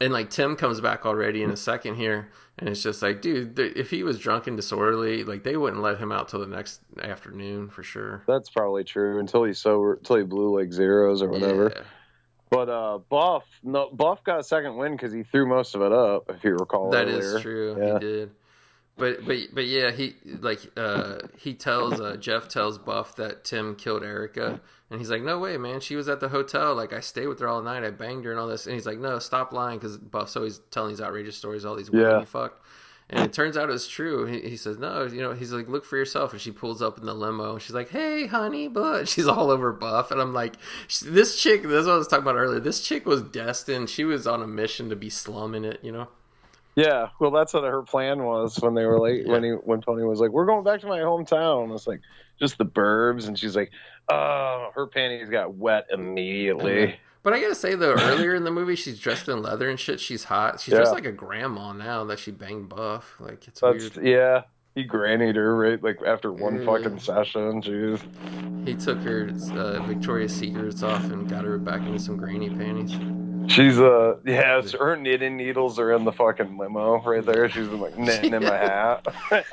And 0.02 0.12
like 0.12 0.30
Tim 0.30 0.56
comes 0.56 0.82
back 0.82 1.06
already 1.06 1.42
in 1.44 1.52
a 1.52 1.56
second 1.56 1.96
here, 1.96 2.30
and 2.58 2.70
it's 2.70 2.82
just 2.82 3.02
like, 3.02 3.22
dude, 3.22 3.56
th- 3.56 3.76
if 3.76 3.90
he 3.90 4.04
was 4.04 4.18
drunk 4.20 4.48
and 4.48 4.56
disorderly, 4.56 5.24
like 5.24 5.44
they 5.44 5.58
wouldn't 5.58 5.82
let 5.82 5.98
him 5.98 6.12
out 6.12 6.30
till 6.30 6.40
the 6.40 6.48
next 6.48 6.82
afternoon 7.02 7.70
for 7.70 7.84
sure. 7.84 8.24
That's 8.28 8.50
probably 8.50 8.84
true 8.84 9.20
until 9.20 9.44
he 9.44 9.54
sober, 9.54 9.96
until 9.96 10.16
he 10.18 10.24
blew 10.24 10.58
like 10.60 10.72
zeros 10.72 11.22
or 11.22 11.30
whatever. 11.30 11.72
Yeah. 11.76 11.82
But 12.50 12.70
uh, 12.70 13.00
Buff, 13.10 13.44
no, 13.64 13.90
Buff 13.92 14.24
got 14.24 14.40
a 14.40 14.44
second 14.44 14.78
win 14.78 14.94
because 14.94 15.12
he 15.12 15.24
threw 15.24 15.46
most 15.48 15.76
of 15.76 15.82
it 15.82 15.92
up. 15.92 16.30
If 16.30 16.44
you 16.44 16.52
recall, 16.56 16.92
That 16.92 17.08
earlier. 17.08 17.36
is 17.38 17.42
true. 17.42 17.76
Yeah. 17.78 17.94
He 17.96 18.00
did. 18.00 18.32
But 18.98 19.26
but 19.26 19.38
but 19.54 19.66
yeah, 19.66 19.92
he 19.92 20.16
like 20.40 20.62
uh 20.78 21.18
he 21.38 21.54
tells 21.54 22.00
uh 22.00 22.16
Jeff 22.16 22.48
tells 22.48 22.78
Buff 22.78 23.18
that 23.18 23.44
Tim 23.44 23.76
killed 23.76 24.04
Erica 24.04 24.62
and 24.96 25.02
he's 25.02 25.12
like, 25.12 25.22
"No 25.22 25.38
way, 25.40 25.58
man. 25.58 25.82
She 25.82 25.96
was 25.98 26.08
at 26.08 26.22
the 26.22 26.30
hotel. 26.30 26.74
Like 26.74 26.94
I 26.94 27.02
stayed 27.02 27.28
with 27.28 27.40
her 27.42 27.48
all 27.50 27.62
night. 27.62 27.84
I 27.84 27.92
banged 27.92 28.24
her 28.26 28.32
and 28.32 28.40
all 28.40 28.48
this." 28.48 28.66
And 28.66 28.74
he's 28.74 28.86
like, 28.86 28.98
"No, 28.98 29.20
stop 29.20 29.52
lying 29.52 29.80
cuz 29.80 29.98
Buff's 29.98 30.36
always 30.38 30.60
telling 30.72 30.90
these 30.92 31.02
outrageous 31.02 31.36
stories 31.36 31.66
all 31.66 31.76
these 31.76 31.92
women 31.92 32.10
Yeah. 32.10 32.20
he 32.20 32.26
fucked." 32.26 32.62
And 33.08 33.24
it 33.24 33.34
turns 33.34 33.56
out 33.56 33.70
it's 33.70 33.88
true. 33.88 34.26
He, 34.26 34.40
he 34.50 34.58
says, 34.58 34.80
"No, 34.80 35.04
you 35.04 35.22
know." 35.22 35.34
He's 35.34 35.52
like, 35.54 35.68
"Look 35.68 35.86
for 35.86 35.96
yourself." 35.98 36.32
And 36.32 36.42
she 36.42 36.50
pulls 36.52 36.82
up 36.82 36.98
in 36.98 37.06
the 37.06 37.14
limo. 37.14 37.54
And 37.54 37.62
she's 37.62 37.76
like, 37.76 37.90
"Hey, 37.90 38.26
honey," 38.26 38.68
but 38.68 39.08
she's 39.12 39.28
all 39.28 39.52
over 39.52 39.72
Buff. 39.74 40.10
And 40.12 40.20
I'm 40.22 40.34
like, 40.34 40.56
"This 41.04 41.38
chick." 41.40 41.62
This 41.64 41.82
is 41.82 41.86
what 41.88 41.94
I 41.94 41.98
was 41.98 42.08
talking 42.08 42.24
about 42.24 42.36
earlier. 42.38 42.60
This 42.60 42.80
chick 42.82 43.06
was 43.06 43.22
destined. 43.22 43.90
She 43.92 44.06
was 44.06 44.26
on 44.26 44.42
a 44.42 44.48
mission 44.48 44.90
to 44.90 44.96
be 44.96 45.10
slumming 45.12 45.66
it. 45.66 45.80
You 45.84 45.92
know. 45.92 46.08
Yeah, 46.78 47.08
well, 47.20 47.32
that's 47.32 47.54
what 47.54 47.64
her 47.64 47.84
plan 47.84 48.24
was 48.24 48.60
when 48.60 48.74
they 48.74 48.86
were 48.86 49.00
like 49.00 49.26
when 49.28 49.44
he 49.44 49.52
when 49.52 49.82
Pony 49.82 50.04
was 50.04 50.20
like, 50.20 50.32
"We're 50.32 50.46
going 50.46 50.64
back 50.64 50.82
to 50.82 50.88
my 50.88 51.00
hometown." 51.00 51.74
It's 51.74 51.88
like 51.88 52.02
just 52.40 52.58
the 52.58 52.66
burbs, 52.66 53.28
and 53.30 53.40
she's 53.40 53.56
like, 53.56 53.72
"Oh, 54.10 54.70
her 54.76 54.88
panties 54.88 55.30
got 55.30 55.54
wet 55.56 55.88
immediately." 55.92 56.96
But 57.24 57.34
I 57.34 57.42
gotta 57.42 57.56
say 57.56 57.74
though, 57.76 57.94
earlier 57.94 58.36
in 58.36 58.44
the 58.44 58.52
movie, 58.52 58.76
she's 58.76 59.00
dressed 59.00 59.28
in 59.30 59.42
leather 59.42 59.68
and 59.70 59.80
shit. 59.80 60.00
She's 60.00 60.24
hot. 60.26 60.60
She's 60.60 60.74
dressed 60.76 60.92
Yeah. 60.92 60.96
like 60.96 61.06
a 61.06 61.12
grandma 61.12 61.74
now 61.74 62.04
that 62.06 62.20
she 62.20 62.30
banged 62.32 62.70
Buff. 62.70 63.16
Like 63.20 63.48
it's 63.48 63.62
That's 63.62 63.96
weird. 63.96 64.08
yeah. 64.08 64.42
He 64.76 64.84
grannied 64.84 65.36
her 65.38 65.56
right 65.56 65.82
like 65.82 66.00
after 66.06 66.32
one 66.32 66.60
Mm. 66.60 66.66
fucking 66.66 67.00
session. 67.00 67.62
Jeez. 67.64 68.00
He 68.68 68.76
took 68.76 69.00
her 69.00 69.30
uh, 69.58 69.82
Victoria's 69.84 70.36
Secrets 70.36 70.84
off 70.84 71.04
and 71.06 71.28
got 71.30 71.46
her 71.46 71.58
back 71.58 71.82
into 71.82 71.98
some 71.98 72.18
granny 72.18 72.50
panties. 72.50 72.92
She's 73.52 73.80
uh 73.80 74.18
yeah, 74.26 74.62
her 74.80 74.96
knitting 74.96 75.38
needles 75.38 75.80
are 75.80 75.94
in 75.94 76.04
the 76.04 76.12
fucking 76.12 76.58
limo 76.58 77.02
right 77.04 77.26
there. 77.26 77.48
She's 77.50 77.68
like 77.70 77.98
knitting 77.98 78.34
in 78.34 78.44
my 78.44 78.50
hat. 78.58 79.06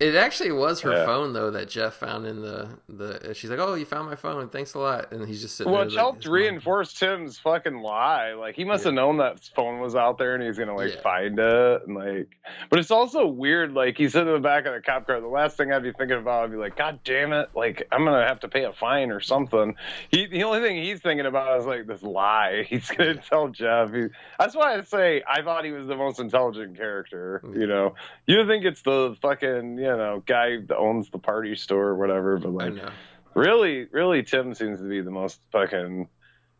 It 0.00 0.14
actually 0.14 0.50
was 0.52 0.80
her 0.80 0.92
Yeah. 0.92 1.04
phone 1.04 1.34
though 1.34 1.50
that 1.50 1.68
Jeff 1.68 1.92
found 1.94 2.26
in 2.26 2.40
the 2.40 2.70
the. 2.88 3.34
She's 3.34 3.50
like, 3.50 3.58
"Oh, 3.58 3.74
you 3.74 3.84
found 3.84 4.08
my 4.08 4.16
phone. 4.16 4.48
Thanks 4.48 4.72
a 4.72 4.78
lot." 4.78 5.12
And 5.12 5.28
he's 5.28 5.42
just 5.42 5.56
sitting 5.58 5.70
well, 5.70 5.82
there. 5.82 5.88
it 5.88 5.92
like, 5.92 5.98
helped 6.00 6.24
mom- 6.26 6.32
reinforce 6.34 6.94
Tim's 6.94 7.38
fucking 7.38 7.76
lie. 7.82 8.32
Like 8.32 8.56
he 8.56 8.64
must 8.64 8.84
have 8.84 8.94
known 8.94 9.18
that 9.18 9.40
phone 9.54 9.78
was 9.78 9.94
out 9.94 10.16
there 10.16 10.34
and 10.34 10.42
he's 10.42 10.58
gonna 10.58 10.74
like 10.74 10.94
Yeah. 10.94 11.00
find 11.02 11.38
it 11.38 11.82
and 11.86 11.94
like. 11.96 12.28
But 12.70 12.78
it's 12.78 12.90
also 12.90 13.26
weird. 13.26 13.74
Like 13.74 13.98
he's 13.98 14.12
sitting 14.12 14.28
in 14.28 14.34
the 14.34 14.40
back 14.40 14.64
of 14.64 14.72
the 14.72 14.80
cop 14.80 15.06
car. 15.06 15.20
The 15.20 15.26
last 15.28 15.58
thing 15.58 15.70
I'd 15.70 15.82
be 15.82 15.92
thinking 15.92 16.16
about, 16.16 16.44
I'd 16.44 16.50
be 16.50 16.56
like, 16.56 16.76
God 16.76 17.00
damn 17.04 17.34
it! 17.34 17.50
Like 17.54 17.86
I'm 17.92 18.02
gonna 18.06 18.26
have 18.26 18.40
to 18.40 18.48
pay 18.48 18.64
a 18.64 18.72
fine 18.72 19.10
or 19.10 19.20
something. 19.20 19.76
He 20.10 20.26
the 20.26 20.44
only 20.44 20.60
thing 20.66 20.82
he's 20.82 21.00
thinking 21.00 21.26
about 21.26 21.60
is 21.60 21.66
like 21.66 21.86
this 21.86 22.02
lie. 22.02 22.62
He's 22.70 22.88
gonna 22.90 23.16
tell 23.16 23.48
Jeff. 23.48 23.92
He, 23.92 24.06
that's 24.38 24.56
why 24.56 24.76
I 24.78 24.80
say 24.82 25.22
I 25.28 25.42
thought 25.42 25.66
he 25.66 25.72
was 25.72 25.86
the 25.88 25.96
most 25.96 26.18
intelligent 26.20 26.78
character. 26.78 27.42
You 27.54 27.66
know, 27.66 27.96
you 28.26 28.46
think 28.46 28.64
it's 28.64 28.80
the 28.80 29.14
fucking 29.20 29.76
you 29.76 29.84
know 29.84 29.89
guy 30.26 30.58
that 30.66 30.76
owns 30.76 31.10
the 31.10 31.18
party 31.18 31.54
store 31.54 31.88
or 31.88 31.96
whatever, 31.96 32.38
but 32.38 32.48
I 32.48 32.68
like 32.68 32.74
know. 32.74 32.90
really, 33.34 33.86
really, 33.92 34.22
Tim 34.22 34.54
seems 34.54 34.80
to 34.80 34.88
be 34.88 35.00
the 35.00 35.10
most 35.10 35.40
fucking. 35.52 36.08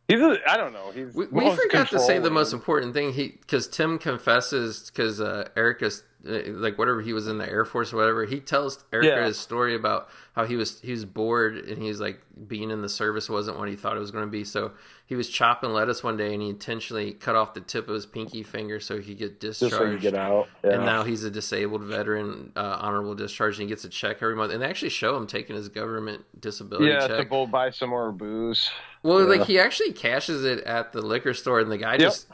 He's 0.09 0.21
a, 0.21 0.39
I 0.49 0.57
don't 0.57 0.73
know. 0.73 0.91
He's 0.93 1.15
We, 1.15 1.27
we 1.27 1.55
forgot 1.55 1.91
to 1.91 2.01
say 2.01 2.19
the 2.19 2.31
most 2.31 2.53
important 2.53 2.95
thing. 2.95 3.13
He 3.13 3.29
because 3.29 3.69
Tim 3.69 3.99
confesses 3.99 4.91
because 4.91 5.21
uh, 5.21 5.49
Erica's 5.57 6.03
like 6.23 6.79
whatever 6.79 7.01
he 7.01 7.13
was 7.13 7.27
in 7.29 7.39
the 7.39 7.49
Air 7.49 7.65
Force 7.65 7.93
or 7.93 7.97
whatever. 7.97 8.25
He 8.27 8.41
tells 8.41 8.85
Erica 8.93 9.09
Yeah. 9.09 9.25
his 9.27 9.39
story 9.39 9.75
about 9.75 10.09
how 10.35 10.45
he 10.45 10.57
was 10.57 10.79
he 10.81 10.91
was 10.93 11.05
bored 11.05 11.57
and 11.57 11.83
he's 11.83 11.99
like 12.01 12.21
being 12.47 12.71
in 12.71 12.83
the 12.83 12.89
service 12.89 13.29
wasn't 13.31 13.59
what 13.59 13.69
he 13.69 13.77
thought 13.77 13.97
it 13.97 14.01
was 14.01 14.11
going 14.11 14.25
to 14.25 14.31
be. 14.31 14.45
So 14.45 14.73
he 15.07 15.15
was 15.17 15.29
chopping 15.31 15.71
lettuce 15.71 16.03
one 16.05 16.17
day 16.17 16.33
and 16.35 16.43
he 16.43 16.49
intentionally 16.51 17.13
cut 17.13 17.37
off 17.37 17.55
the 17.55 17.61
tip 17.61 17.89
of 17.89 17.95
his 17.95 18.05
pinky 18.07 18.43
finger 18.43 18.81
so 18.81 18.99
he 18.99 19.09
could 19.15 19.19
get 19.19 19.41
discharged. 19.41 19.75
so 20.03 20.11
get 20.11 20.15
out. 20.15 20.49
Yeah. 20.63 20.73
And 20.75 20.85
now 20.85 21.05
he's 21.05 21.25
a 21.25 21.31
disabled 21.31 21.83
veteran, 21.85 22.53
uh, 22.55 22.79
honorable 22.81 23.15
discharge, 23.15 23.55
and 23.59 23.63
he 23.63 23.69
gets 23.69 23.85
a 23.85 23.89
check 23.89 24.19
every 24.23 24.37
month. 24.37 24.53
And 24.53 24.61
they 24.63 24.67
actually 24.67 24.91
show 24.91 25.17
him 25.17 25.27
taking 25.27 25.57
his 25.57 25.69
government 25.69 26.25
disability 26.39 26.91
yeah, 26.91 27.09
check. 27.09 27.17
to 27.19 27.25
go 27.25 27.47
buy 27.47 27.71
some 27.71 27.91
more 27.91 28.13
booze. 28.13 28.71
Well, 29.03 29.21
Yeah. 29.21 29.39
like 29.39 29.47
he 29.47 29.59
actually 29.59 29.93
cashes 29.93 30.45
it 30.45 30.61
at 30.65 30.93
the 30.93 31.01
liquor 31.03 31.33
store, 31.35 31.61
and 31.61 31.71
the 31.73 31.79
guy 31.79 31.97
just 31.97 32.27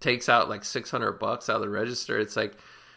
takes 0.00 0.28
out 0.28 0.48
like 0.48 0.64
six 0.64 0.90
hundred 0.90 1.12
bucks 1.18 1.48
out 1.50 1.56
of 1.56 1.62
the 1.62 1.68
register. 1.68 2.18
It's 2.18 2.36
like, 2.36 2.54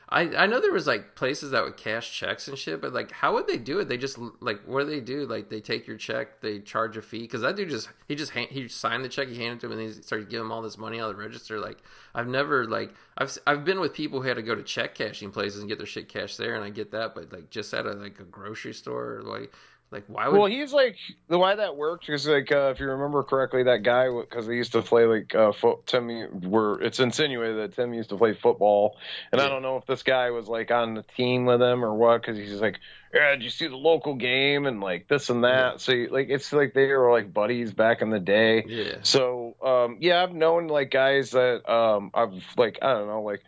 I 0.09 0.21
I 0.35 0.45
know 0.45 0.61
there 0.61 0.71
was 0.71 0.87
like 0.87 1.15
places 1.15 1.51
that 1.51 1.63
would 1.63 1.75
cash 1.75 2.17
checks 2.17 2.47
and 2.47 2.57
shit, 2.57 2.79
but 2.79 2.93
like, 2.93 3.11
how 3.11 3.33
would 3.33 3.47
they 3.47 3.57
do 3.57 3.79
it? 3.79 3.89
They 3.89 3.97
just 3.97 4.17
like 4.39 4.61
what 4.65 4.85
do 4.85 4.89
they 4.89 5.01
do? 5.01 5.25
Like 5.25 5.49
they 5.49 5.59
take 5.59 5.85
your 5.85 5.97
check, 5.97 6.39
they 6.39 6.59
charge 6.59 6.95
a 6.95 7.01
fee 7.01 7.21
because 7.21 7.41
that 7.41 7.57
dude 7.57 7.69
just 7.69 7.89
he 8.07 8.15
just 8.15 8.31
he 8.31 8.67
signed 8.69 9.03
the 9.03 9.09
check, 9.09 9.27
he 9.27 9.35
handed 9.35 9.57
it 9.57 9.59
to 9.61 9.65
him, 9.67 9.73
and 9.73 9.81
he 9.81 10.01
started 10.01 10.29
giving 10.29 10.45
him 10.45 10.51
all 10.51 10.61
this 10.61 10.77
money 10.77 10.99
out 10.99 11.09
of 11.09 11.17
the 11.17 11.21
register. 11.21 11.59
Like 11.59 11.79
I've 12.15 12.27
never 12.27 12.65
like 12.65 12.93
I've 13.17 13.37
I've 13.45 13.65
been 13.65 13.81
with 13.81 13.93
people 13.93 14.21
who 14.21 14.27
had 14.27 14.37
to 14.37 14.43
go 14.43 14.55
to 14.55 14.63
check 14.63 14.95
cashing 14.95 15.31
places 15.31 15.59
and 15.59 15.67
get 15.67 15.77
their 15.77 15.87
shit 15.87 16.07
cashed 16.07 16.37
there, 16.37 16.55
and 16.55 16.63
I 16.63 16.69
get 16.69 16.91
that, 16.91 17.13
but 17.13 17.33
like 17.33 17.49
just 17.49 17.73
at 17.73 17.85
a 17.85 17.91
like 17.91 18.19
a 18.19 18.23
grocery 18.23 18.73
store, 18.73 19.21
like 19.23 19.51
like 19.89 20.03
why 20.07 20.27
would 20.27 20.37
Well, 20.37 20.47
he's 20.47 20.73
like 20.73 20.97
the 21.29 21.37
why 21.37 21.55
that 21.55 21.77
worked 21.77 22.05
because 22.05 22.27
like 22.27 22.51
uh, 22.51 22.71
if 22.73 22.79
you 22.81 22.87
remember 22.87 23.23
correctly, 23.23 23.63
that 23.63 23.83
guy 23.83 24.09
because 24.09 24.45
they 24.45 24.55
used 24.55 24.73
to 24.73 24.81
play 24.81 25.05
like 25.05 25.33
uh, 25.33 25.53
foot. 25.53 25.87
Tim 25.87 26.41
were 26.41 26.81
it's 26.81 26.99
insinuated 26.99 27.57
that 27.57 27.75
Tim 27.75 27.93
used 27.93 28.09
to 28.09 28.17
play 28.17 28.33
football, 28.33 28.97
and 29.31 29.39
I 29.39 29.47
don't 29.47 29.61
know 29.61 29.77
if 29.77 29.85
this 29.85 30.03
guy 30.03 30.31
was 30.31 30.49
like 30.49 30.71
on 30.71 30.95
the 30.95 31.03
team 31.15 31.45
with 31.45 31.61
him 31.61 31.85
or 31.85 31.93
what 31.93 32.21
because 32.21 32.37
he's 32.37 32.59
like, 32.59 32.79
yeah, 33.13 33.31
did 33.31 33.43
you 33.43 33.49
see 33.49 33.67
the 33.67 33.77
local 33.77 34.15
game 34.15 34.65
and 34.65 34.81
like 34.81 35.07
this 35.07 35.29
and 35.29 35.45
that. 35.45 35.79
So 35.79 35.93
like 36.11 36.27
it's 36.29 36.51
like 36.51 36.73
they 36.73 36.87
were 36.87 37.11
like 37.11 37.33
buddies 37.33 37.73
back 37.73 38.01
in 38.01 38.09
the 38.09 38.19
day. 38.19 38.65
yeah 38.67 38.97
So 39.03 39.55
um, 39.63 39.97
yeah, 40.01 40.21
I've 40.21 40.33
known 40.33 40.67
like 40.67 40.91
guys 40.91 41.31
that 41.31 41.69
um, 41.71 42.11
I've 42.13 42.43
like 42.57 42.79
I 42.81 42.93
don't 42.93 43.07
know 43.07 43.21
like 43.21 43.41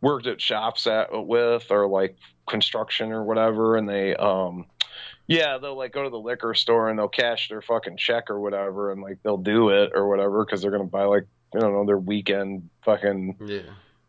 worked 0.00 0.26
at 0.26 0.40
shops 0.40 0.88
at 0.88 1.10
with 1.12 1.70
or 1.70 1.86
like 1.86 2.16
construction 2.48 3.12
or 3.12 3.22
whatever, 3.22 3.76
and 3.76 3.88
they 3.88 4.14
um, 4.16 4.66
yeah 5.26 5.58
they'll 5.58 5.76
like 5.76 5.92
go 5.92 6.02
to 6.02 6.10
the 6.10 6.18
liquor 6.18 6.54
store 6.54 6.90
and 6.90 6.98
they'll 6.98 7.08
cash 7.08 7.48
their 7.48 7.62
fucking 7.62 7.96
check 7.96 8.30
or 8.30 8.40
whatever, 8.40 8.92
and 8.92 9.02
like 9.02 9.18
they'll 9.22 9.36
do 9.36 9.70
it 9.70 9.92
or 9.94 10.08
whatever 10.08 10.44
because 10.44 10.62
they're 10.62 10.70
gonna 10.70 10.84
buy 10.84 11.04
like 11.04 11.26
I 11.54 11.60
don't 11.60 11.72
know 11.72 11.84
their 11.86 11.98
weekend 11.98 12.68
fucking 12.82 13.36
yeah. 13.46 13.60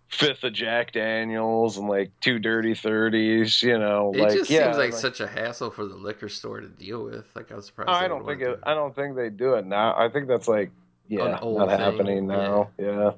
fifth 0.07 0.43
of 0.43 0.53
Jack 0.53 0.91
Daniels 0.93 1.77
and 1.77 1.87
like 1.87 2.11
two 2.19 2.39
dirty 2.39 2.73
thirties, 2.73 3.61
you 3.61 3.77
know, 3.77 4.11
It 4.15 4.21
like 4.21 4.33
just 4.33 4.49
yeah, 4.49 4.65
seems 4.65 4.77
like, 4.77 4.91
like- 4.91 4.99
such 4.99 5.19
a 5.19 5.27
hassle 5.27 5.69
for 5.69 5.85
the 5.85 5.95
liquor 5.95 6.29
store 6.29 6.61
to 6.61 6.67
deal 6.67 7.03
with. 7.03 7.25
Like 7.35 7.51
I 7.51 7.55
was 7.55 7.67
surprised. 7.67 7.89
I 7.89 8.07
don't 8.07 8.25
think 8.25 8.41
it. 8.41 8.59
I 8.63 8.73
don't 8.73 8.95
think 8.95 9.15
they 9.15 9.29
do 9.29 9.53
it 9.53 9.65
now. 9.65 9.95
I 9.97 10.09
think 10.09 10.27
that's 10.27 10.47
like 10.47 10.71
yeah, 11.07 11.39
not 11.39 11.69
thing, 11.69 11.79
happening 11.79 12.27
now. 12.27 12.69
Yeah. 12.79 13.11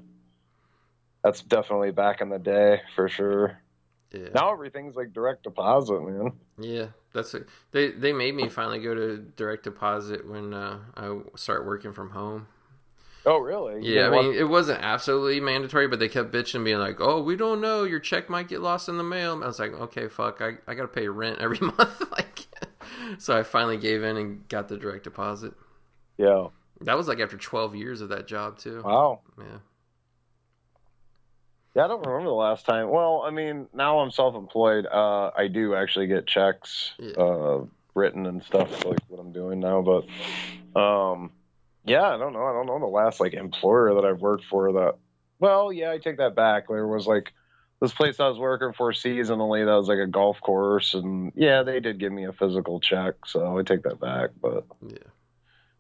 that's 1.24 1.41
definitely 1.41 1.91
back 1.91 2.22
in 2.22 2.30
the 2.30 2.40
day 2.40 2.82
for 2.95 3.07
sure. 3.07 3.60
Yeah. 4.11 4.29
Now 4.34 4.51
everything's 4.51 4.95
like 4.95 5.13
direct 5.13 5.43
deposit, 5.43 6.01
man. 6.01 6.31
Yeah, 6.57 6.88
that's 7.13 7.34
it. 7.34 7.47
They 7.71 7.91
they 7.91 8.13
made 8.13 8.35
me 8.35 8.47
finally 8.49 8.79
go 8.79 8.95
to 8.95 9.17
direct 9.17 9.63
deposit 9.63 10.27
when 10.29 10.53
uh, 10.53 10.79
I 10.95 11.19
start 11.35 11.65
working 11.65 11.91
from 11.93 12.11
home. 12.11 12.47
Oh, 13.25 13.39
really? 13.39 13.85
You 13.85 13.95
Yeah, 13.95 14.07
I 14.07 14.09
mean 14.11 14.25
want- 14.27 14.38
it 14.38 14.45
wasn't 14.45 14.81
absolutely 14.81 15.41
mandatory, 15.41 15.88
but 15.89 15.99
they 15.99 16.07
kept 16.07 16.31
bitching, 16.31 16.63
being 16.63 16.77
like, 16.79 17.01
"Oh, 17.01 17.21
we 17.21 17.35
don't 17.35 17.59
know. 17.59 17.84
Your 17.84 17.99
check 17.99 18.29
might 18.29 18.47
get 18.47 18.61
lost 18.61 18.88
in 18.88 18.97
the 18.97 19.03
mail." 19.03 19.34
I 19.43 19.47
was 19.47 19.59
like, 19.59 19.73
"Okay, 19.73 20.07
fuck. 20.07 20.41
I 20.41 20.53
I 20.65 20.73
gotta 20.75 20.88
pay 20.88 21.09
rent 21.09 21.39
every 21.39 21.59
month." 21.61 22.09
like, 22.11 22.47
so 23.17 23.38
I 23.38 23.43
finally 23.43 23.75
gave 23.77 24.01
in 24.03 24.15
and 24.15 24.47
got 24.47 24.69
the 24.69 24.77
direct 24.77 25.03
deposit. 25.03 25.53
yeah. 26.17 26.47
That 26.81 26.95
was 26.95 27.07
like 27.07 27.19
after 27.19 27.38
twelve 27.38 27.75
years 27.75 27.99
of 28.01 28.09
that 28.09 28.27
job 28.27 28.59
too. 28.59 28.81
Wow. 28.85 29.21
Yeah. 29.38 29.57
Yeah, 31.77 31.85
I 31.85 31.89
don't 31.89 32.03
remember 32.07 32.25
the 32.29 32.33
last 32.33 32.65
time. 32.65 32.89
Well, 32.89 33.21
I 33.23 33.29
mean, 33.29 33.67
now 33.71 33.99
I'm 33.99 34.09
self-employed. 34.09 34.87
Uh, 34.87 35.29
I 35.37 35.47
do 35.47 35.75
actually 35.75 36.07
get 36.07 36.25
checks 36.25 36.95
Yeah. 36.97 37.11
uh, 37.11 37.65
written 37.93 38.25
and 38.25 38.43
stuff 38.43 38.83
like 38.83 38.97
what 39.09 39.19
I'm 39.19 39.31
doing 39.31 39.59
now. 39.59 39.83
But 39.83 40.79
um, 40.79 41.29
yeah, 41.85 42.07
I 42.07 42.17
don't 42.17 42.33
know. 42.33 42.43
I 42.43 42.53
don't 42.53 42.65
know 42.65 42.79
the 42.79 42.87
last 42.87 43.19
like 43.19 43.35
employer 43.35 43.93
that 43.93 44.05
I've 44.05 44.21
worked 44.21 44.45
for 44.45 44.73
that. 44.73 44.95
Well, 45.37 45.71
yeah, 45.71 45.91
I 45.91 45.99
take 45.99 46.17
that 46.17 46.35
back. 46.35 46.67
There 46.67 46.87
was 46.87 47.05
like 47.05 47.31
this 47.79 47.93
place 47.93 48.19
I 48.19 48.27
was 48.27 48.39
working 48.39 48.73
for 48.73 48.91
seasonally 48.91 49.63
that 49.63 49.75
was 49.75 49.87
like 49.87 49.99
a 49.99 50.07
golf 50.07 50.41
course, 50.41 50.95
and 50.95 51.31
yeah, 51.35 51.61
they 51.61 51.79
did 51.79 51.99
give 51.99 52.11
me 52.11 52.25
a 52.25 52.33
physical 52.33 52.79
check, 52.79 53.13
so 53.27 53.55
I 53.55 53.61
take 53.61 53.83
that 53.83 53.99
back. 53.99 54.31
But 54.41 54.65
Yeah. 54.81 54.97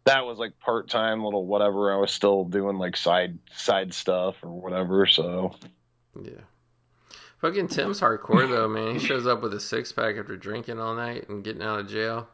that 0.05 0.27
was 0.27 0.37
like 0.37 0.59
part 0.59 0.89
time, 0.89 1.23
little 1.23 1.47
whatever. 1.47 1.91
I 1.91 1.97
was 1.97 2.11
still 2.11 2.43
doing 2.45 2.77
like 2.77 2.95
side 2.95 3.39
side 3.55 3.95
stuff 3.95 4.35
or 4.43 4.51
whatever. 4.51 5.07
So 5.07 5.55
Yeah. 6.23 6.41
Fucking 7.39 7.67
Tim's 7.67 8.01
hardcore 8.01 8.49
though, 8.49 8.67
man. 8.67 8.93
He 8.93 8.99
shows 8.99 9.27
up 9.27 9.41
with 9.41 9.53
a 9.53 9.59
six 9.59 9.91
pack 9.91 10.15
after 10.17 10.35
drinking 10.35 10.79
all 10.79 10.95
night 10.95 11.29
and 11.29 11.43
getting 11.43 11.61
out 11.61 11.79
of 11.79 11.87
jail, 11.87 12.27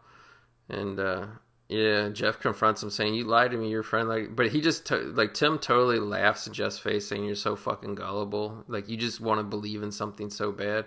and 0.69 0.97
uh, 0.99 1.25
yeah, 1.67 2.09
Jeff 2.09 2.39
confronts 2.39 2.81
him 2.81 2.89
saying, 2.89 3.13
"You 3.15 3.25
lied 3.25 3.51
to 3.51 3.57
me, 3.57 3.69
your 3.69 3.83
friend." 3.83 4.07
Like, 4.07 4.35
but 4.35 4.49
he 4.49 4.61
just 4.61 4.89
like 4.91 5.33
Tim 5.33 5.59
totally 5.59 5.99
laughs 5.99 6.47
in 6.47 6.53
Jeff's 6.53 6.79
face, 6.79 7.07
saying, 7.07 7.25
"You're 7.25 7.35
so 7.35 7.55
fucking 7.55 7.95
gullible. 7.95 8.63
Like, 8.67 8.87
you 8.87 8.95
just 8.95 9.19
want 9.19 9.39
to 9.39 9.43
believe 9.43 9.83
in 9.83 9.91
something 9.91 10.29
so 10.29 10.51
bad." 10.51 10.85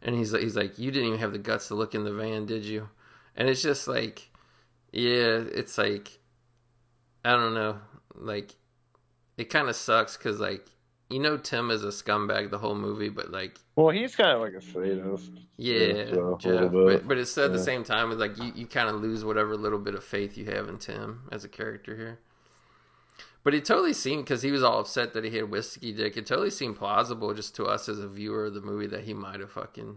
And 0.00 0.16
he's 0.16 0.32
he's 0.32 0.56
like, 0.56 0.78
"You 0.78 0.90
didn't 0.90 1.08
even 1.08 1.20
have 1.20 1.32
the 1.32 1.38
guts 1.38 1.68
to 1.68 1.76
look 1.76 1.94
in 1.94 2.02
the 2.04 2.12
van, 2.12 2.46
did 2.46 2.64
you?" 2.64 2.88
And 3.36 3.48
it's 3.48 3.62
just 3.62 3.88
like, 3.88 4.30
yeah, 4.92 5.40
it's 5.54 5.78
like, 5.78 6.18
I 7.24 7.32
don't 7.32 7.54
know, 7.54 7.78
like, 8.14 8.54
it 9.38 9.44
kind 9.44 9.68
of 9.68 9.76
sucks 9.76 10.16
because 10.16 10.38
like 10.38 10.66
you 11.12 11.20
know 11.20 11.36
Tim 11.36 11.70
is 11.70 11.84
a 11.84 11.88
scumbag 11.88 12.50
the 12.50 12.58
whole 12.58 12.74
movie, 12.74 13.08
but 13.08 13.30
like 13.30 13.58
Well, 13.76 13.90
he's 13.90 14.16
kind 14.16 14.30
of 14.30 14.40
like 14.40 14.54
a 14.54 14.60
sadist. 14.60 15.30
yeah, 15.56 16.10
so, 16.10 16.38
Jeff, 16.40 16.72
but, 16.72 17.06
but 17.06 17.18
it's 17.18 17.36
at 17.38 17.52
the 17.52 17.58
same 17.58 17.84
time, 17.84 18.10
it's 18.10 18.20
like 18.20 18.38
you, 18.38 18.52
you 18.54 18.66
kind 18.66 18.88
of 18.88 18.96
lose 18.96 19.24
whatever 19.24 19.56
little 19.56 19.78
bit 19.78 19.94
of 19.94 20.04
faith 20.04 20.36
you 20.36 20.46
have 20.46 20.68
in 20.68 20.78
Tim 20.78 21.28
as 21.30 21.44
a 21.44 21.48
character 21.48 21.96
here. 21.96 22.18
But 23.44 23.54
it 23.54 23.64
totally 23.64 23.92
seemed 23.92 24.24
because 24.24 24.42
he 24.42 24.52
was 24.52 24.62
all 24.62 24.80
upset 24.80 25.14
that 25.14 25.24
he 25.24 25.36
had 25.36 25.50
whiskey 25.50 25.92
dick. 25.92 26.16
It 26.16 26.26
totally 26.26 26.50
seemed 26.50 26.76
plausible 26.76 27.34
just 27.34 27.56
to 27.56 27.64
us 27.64 27.88
as 27.88 27.98
a 27.98 28.06
viewer 28.08 28.46
of 28.46 28.54
the 28.54 28.60
movie 28.60 28.86
that 28.86 29.02
he 29.02 29.14
might 29.14 29.40
have 29.40 29.50
fucking 29.50 29.96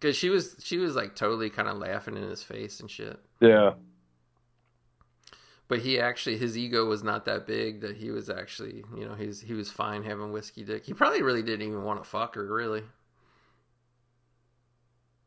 because 0.00 0.16
she 0.16 0.28
was 0.28 0.56
she 0.62 0.78
was 0.78 0.94
like 0.94 1.14
totally 1.14 1.50
kind 1.50 1.68
of 1.68 1.78
laughing 1.78 2.16
in 2.16 2.22
his 2.22 2.42
face 2.42 2.80
and 2.80 2.90
shit. 2.90 3.18
Yeah. 3.40 3.74
But 5.68 5.80
he 5.80 5.98
actually 5.98 6.36
his 6.38 6.56
ego 6.56 6.84
was 6.84 7.02
not 7.02 7.24
that 7.24 7.46
big 7.46 7.80
that 7.80 7.96
he 7.96 8.10
was 8.10 8.30
actually 8.30 8.84
you 8.96 9.04
know 9.06 9.14
he's 9.14 9.40
he 9.40 9.52
was 9.52 9.70
fine 9.70 10.04
having 10.04 10.30
whiskey 10.32 10.62
dick. 10.64 10.84
He 10.84 10.94
probably 10.94 11.22
really 11.22 11.42
didn't 11.42 11.66
even 11.66 11.82
want 11.82 12.02
to 12.02 12.08
fuck 12.08 12.34
her 12.36 12.46
really. 12.46 12.82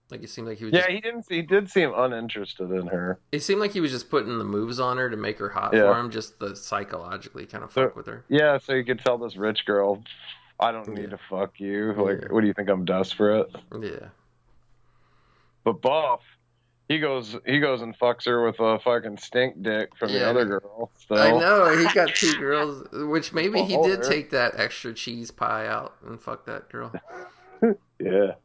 Like 0.09 0.23
it 0.23 0.29
seemed 0.29 0.47
like 0.47 0.57
he 0.57 0.65
was 0.65 0.73
Yeah, 0.73 0.79
just 0.81 0.89
he 0.91 1.01
didn't. 1.01 1.25
He 1.29 1.41
did 1.43 1.69
seem 1.69 1.93
uninterested 1.95 2.71
in 2.71 2.87
her. 2.87 3.19
It 3.31 3.41
seemed 3.43 3.59
like 3.59 3.71
he 3.73 3.79
was 3.81 3.91
just 3.91 4.09
putting 4.09 4.39
the 4.39 4.43
moves 4.43 4.79
on 4.79 4.97
her 4.97 5.07
to 5.09 5.17
make 5.17 5.37
her 5.37 5.49
hot 5.49 5.71
Yeah. 5.73 5.81
for 5.93 5.99
him, 5.99 6.09
just 6.09 6.39
to 6.39 6.55
psychologically 6.55 7.45
kind 7.45 7.63
of 7.63 7.71
So- 7.71 7.83
fuck 7.87 7.95
with 7.95 8.07
her. 8.07 8.25
Yeah, 8.27 8.57
so 8.57 8.73
you 8.73 8.83
could 8.83 8.99
tell 8.99 9.19
this 9.19 9.35
rich 9.37 9.65
girl, 9.67 10.03
I 10.59 10.71
don't 10.71 10.87
need 10.87 11.03
Yeah. 11.03 11.09
to 11.09 11.19
fuck 11.29 11.59
you. 11.59 11.93
Like, 11.93 12.21
Yeah. 12.21 12.27
what 12.31 12.41
do 12.41 12.47
you 12.47 12.53
think? 12.53 12.69
I'm 12.69 12.85
desperate. 12.85 13.55
Yeah, 13.79 14.09
But 15.63 15.81
Buff, 15.81 16.21
he 16.89 16.97
goes, 16.97 17.37
he 17.45 17.59
goes 17.59 17.81
and 17.81 17.97
fucks 17.97 18.25
her 18.25 18.43
with 18.43 18.59
a 18.59 18.79
fucking 18.79 19.17
stink 19.17 19.61
dick 19.61 19.95
from 19.95 20.11
the 20.11 20.27
other 20.27 20.43
girl. 20.43 20.91
So. 21.07 21.15
I 21.15 21.31
know 21.31 21.77
he 21.77 21.85
got 21.93 22.15
two 22.15 22.33
girls, 22.37 22.85
which 22.91 23.31
maybe 23.31 23.61
he 23.61 23.77
did 23.77 24.03
take 24.03 24.31
that 24.31 24.53
extra 24.57 24.93
cheese 24.93 25.29
pie 25.29 25.67
out 25.67 25.93
and 26.05 26.19
fuck 26.19 26.45
that 26.47 26.69
girl. 26.69 26.91
Yeah. 28.01 28.35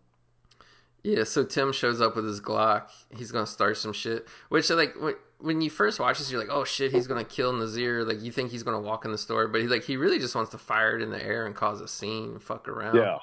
Yeah, 1.04 1.22
so 1.22 1.44
Tim 1.44 1.72
shows 1.72 2.00
up 2.00 2.16
with 2.16 2.24
his 2.24 2.40
Glock. 2.40 2.88
He's 3.16 3.30
gonna 3.30 3.46
start 3.46 3.76
some 3.76 3.92
shit. 3.92 4.26
Which 4.48 4.68
like 4.70 5.00
when 5.00 5.14
when 5.38 5.60
you 5.60 5.70
first 5.70 6.00
watch 6.00 6.18
this, 6.18 6.32
you're 6.32 6.40
like, 6.40 6.50
oh 6.50 6.64
shit, 6.64 6.90
he's 6.90 7.06
gonna 7.06 7.22
kill 7.22 7.52
Nazeer. 7.52 8.04
Like 8.04 8.20
you 8.22 8.32
think 8.32 8.50
he's 8.50 8.64
gonna 8.64 8.80
walk 8.80 9.04
in 9.04 9.12
the 9.12 9.18
store, 9.18 9.46
but 9.46 9.60
he 9.60 9.68
like 9.68 9.84
he 9.84 9.96
really 9.96 10.18
just 10.18 10.34
wants 10.34 10.50
to 10.50 10.58
fire 10.58 10.96
it 10.96 11.02
in 11.02 11.10
the 11.10 11.24
air 11.24 11.46
and 11.46 11.54
cause 11.54 11.80
a 11.80 11.86
scene, 11.86 12.30
and 12.30 12.42
fuck 12.42 12.66
around. 12.66 12.96
Yeah. 12.96 13.18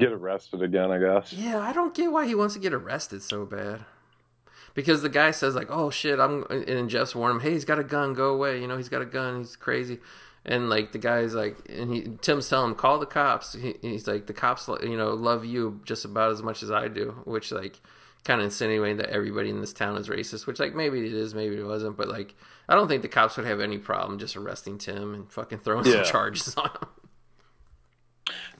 Get 0.00 0.12
arrested 0.12 0.62
again, 0.62 0.90
I 0.90 0.98
guess. 0.98 1.32
Yeah, 1.32 1.60
I 1.60 1.72
don't 1.72 1.94
get 1.94 2.10
why 2.10 2.26
he 2.26 2.34
wants 2.34 2.54
to 2.54 2.60
get 2.60 2.72
arrested 2.72 3.22
so 3.22 3.44
bad. 3.46 3.84
Because 4.74 5.02
the 5.02 5.08
guy 5.08 5.30
says 5.30 5.54
like, 5.54 5.68
"Oh 5.70 5.90
shit, 5.90 6.18
I'm," 6.18 6.44
and 6.50 6.88
Jeff's 6.88 7.14
warning 7.14 7.36
him, 7.36 7.42
"Hey, 7.42 7.52
he's 7.52 7.64
got 7.64 7.78
a 7.78 7.84
gun. 7.84 8.14
Go 8.14 8.32
away. 8.32 8.60
You 8.60 8.66
know, 8.66 8.76
he's 8.76 8.88
got 8.88 9.02
a 9.02 9.06
gun. 9.06 9.38
He's 9.38 9.56
crazy." 9.56 9.98
And 10.44 10.70
like 10.70 10.92
the 10.92 10.98
guy's 10.98 11.34
like, 11.34 11.56
and 11.68 11.92
he 11.94 12.02
Tim's 12.22 12.48
telling 12.48 12.70
him, 12.70 12.76
"Call 12.76 12.98
the 12.98 13.06
cops." 13.06 13.52
He, 13.52 13.74
he's 13.82 14.06
like, 14.08 14.26
"The 14.26 14.32
cops, 14.32 14.68
you 14.82 14.96
know, 14.96 15.10
love 15.12 15.44
you 15.44 15.80
just 15.84 16.04
about 16.04 16.30
as 16.32 16.42
much 16.42 16.62
as 16.62 16.70
I 16.70 16.88
do," 16.88 17.20
which 17.24 17.52
like 17.52 17.80
kind 18.24 18.40
of 18.40 18.44
insinuating 18.46 18.98
that 18.98 19.10
everybody 19.10 19.50
in 19.50 19.60
this 19.60 19.72
town 19.72 19.96
is 19.96 20.08
racist. 20.08 20.46
Which 20.46 20.60
like 20.60 20.74
maybe 20.74 21.00
it 21.04 21.12
is, 21.12 21.34
maybe 21.34 21.56
it 21.56 21.66
wasn't, 21.66 21.96
but 21.96 22.08
like 22.08 22.34
I 22.68 22.74
don't 22.74 22.86
think 22.88 23.02
the 23.02 23.08
cops 23.08 23.36
would 23.36 23.46
have 23.46 23.60
any 23.60 23.76
problem 23.76 24.18
just 24.18 24.36
arresting 24.36 24.78
Tim 24.78 25.14
and 25.14 25.30
fucking 25.32 25.58
throwing 25.58 25.84
Yeah. 25.84 25.96
some 25.96 26.04
charges 26.04 26.54
on 26.56 26.66
him. 26.70 26.88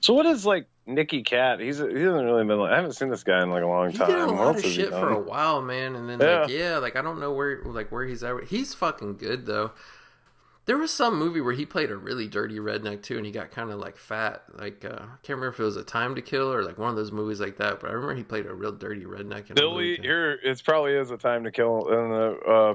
So 0.01 0.15
what 0.15 0.27
is 0.27 0.45
like 0.45 0.67
Nicky 0.95 1.23
Katt? 1.23 1.61
He's 1.61 1.79
he 1.79 1.85
hasn't 1.85 2.25
really 2.25 2.45
been. 2.45 2.59
Like, 2.59 2.73
I 2.73 2.77
haven't 2.77 2.93
seen 2.93 3.09
this 3.11 3.23
guy 3.25 3.43
in 3.43 3.51
like 3.51 3.63
a 3.63 3.67
long 3.67 3.93
time. 3.93 4.07
He 4.09 4.13
did 4.15 4.23
a 4.23 4.27
lot 4.33 4.57
of 4.57 4.65
shit 4.65 4.91
for 4.91 5.11
a 5.11 5.19
while, 5.21 5.63
man, 5.63 5.97
and 5.97 6.09
then 6.09 6.21
Yeah. 6.21 6.41
like 6.43 6.51
yeah, 6.51 6.79
like 6.79 6.97
I 6.97 7.03
don't 7.03 7.21
know 7.21 7.33
where 7.33 7.63
like 7.65 7.91
where 7.91 8.05
he's 8.05 8.23
at. 8.23 8.45
He's 8.45 8.75
fucking 8.75 9.17
good 9.17 9.47
though. 9.47 9.73
There 10.67 10.77
was 10.79 10.93
some 10.93 11.19
movie 11.19 11.41
where 11.41 11.55
he 11.55 11.67
played 11.67 11.91
a 11.91 11.97
really 11.97 12.29
dirty 12.29 12.59
redneck 12.59 13.03
too, 13.03 13.17
and 13.17 13.27
he 13.27 13.33
got 13.33 13.51
kind 13.51 13.71
of 13.71 13.81
like 13.81 13.97
fat. 13.97 14.45
Like 14.53 14.85
uh, 14.85 14.89
I 15.01 15.17
can't 15.23 15.31
remember 15.39 15.49
if 15.49 15.59
it 15.61 15.65
was 15.65 15.77
a 15.77 15.83
Time 15.83 16.15
to 16.15 16.23
Kill 16.23 16.53
or 16.53 16.63
like 16.63 16.79
one 16.79 16.91
of 16.91 16.97
those 16.97 17.11
movies 17.11 17.41
like 17.41 17.57
that. 17.57 17.81
But 17.81 17.91
I 17.91 17.95
remember 17.95 18.15
he 18.15 18.23
played 18.23 18.47
a 18.47 18.55
real 18.55 18.73
dirty 18.73 19.05
redneck. 19.05 19.49
In 19.49 19.55
Billy, 19.57 19.97
here 19.97 20.39
it's 20.45 20.63
probably 20.63 20.93
is 20.95 21.11
a 21.11 21.17
time 21.17 21.45
to 21.45 21.51
kill. 21.51 21.89
In 21.89 22.11
the 22.11 22.39
uh, 22.49 22.75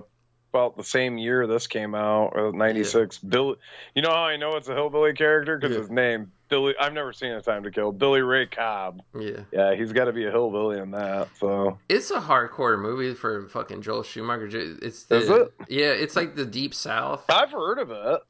about 0.51 0.75
the 0.77 0.83
same 0.83 1.17
year 1.17 1.47
this 1.47 1.67
came 1.67 1.95
out, 1.95 2.35
uh, 2.37 2.51
'96. 2.51 3.19
Billy, 3.19 3.55
you 3.93 4.01
know 4.01 4.09
how 4.09 4.23
I 4.23 4.35
know 4.37 4.55
it's 4.55 4.67
a 4.67 4.73
hillbilly 4.73 5.13
character 5.13 5.57
because 5.57 5.75
Yeah. 5.75 5.81
his 5.81 5.91
name 5.91 6.31
Billy. 6.49 6.73
I've 6.79 6.93
never 6.93 7.13
seen 7.13 7.31
a 7.31 7.41
time 7.41 7.63
to 7.63 7.71
kill. 7.71 7.91
Billy 7.91 8.21
Ray 8.21 8.45
Cobb. 8.45 9.01
Yeah, 9.17 9.41
Yeah, 9.51 9.75
he's 9.75 9.91
got 9.91 10.05
to 10.05 10.13
be 10.13 10.25
a 10.25 10.31
hillbilly 10.31 10.79
in 10.79 10.91
that. 10.91 11.29
So 11.39 11.79
it's 11.89 12.11
a 12.11 12.19
hardcore 12.19 12.79
movie 12.79 13.13
for 13.13 13.47
fucking 13.47 13.81
Joel 13.81 14.03
Schumacher. 14.03 14.47
It's 14.51 15.03
the, 15.03 15.15
Is 15.17 15.29
it? 15.29 15.53
Yeah, 15.69 15.91
it's 15.91 16.15
like 16.15 16.35
the 16.35 16.45
deep 16.45 16.73
south. 16.73 17.25
I've 17.29 17.51
heard 17.51 17.79
of 17.79 17.91
it. 17.91 18.21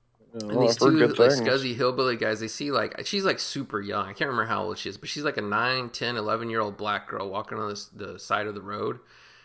And 0.41 0.61
these 0.61 0.75
two 0.75 0.89
like 0.89 1.15
things. 1.15 1.39
scuzzy 1.39 1.75
hillbilly 1.75 2.17
guys, 2.17 2.41
they 2.41 2.49
see 2.49 2.69
like 2.69 3.05
she's 3.05 3.23
like 3.23 3.39
super 3.39 3.79
young. 3.79 4.05
I 4.05 4.13
can't 4.13 4.29
remember 4.29 4.45
how 4.45 4.63
old 4.63 4.77
she 4.77 4.89
is, 4.89 4.97
but 4.97 5.07
she's 5.07 5.23
like 5.23 5.37
a 5.37 5.41
9, 5.41 5.89
10, 5.89 6.17
11 6.17 6.49
year 6.49 6.59
old 6.59 6.75
black 6.75 7.07
girl 7.07 7.29
walking 7.29 7.57
on 7.57 7.69
this, 7.69 7.85
the 7.85 8.19
side 8.19 8.45
of 8.45 8.53
the 8.53 8.61
road, 8.61 8.99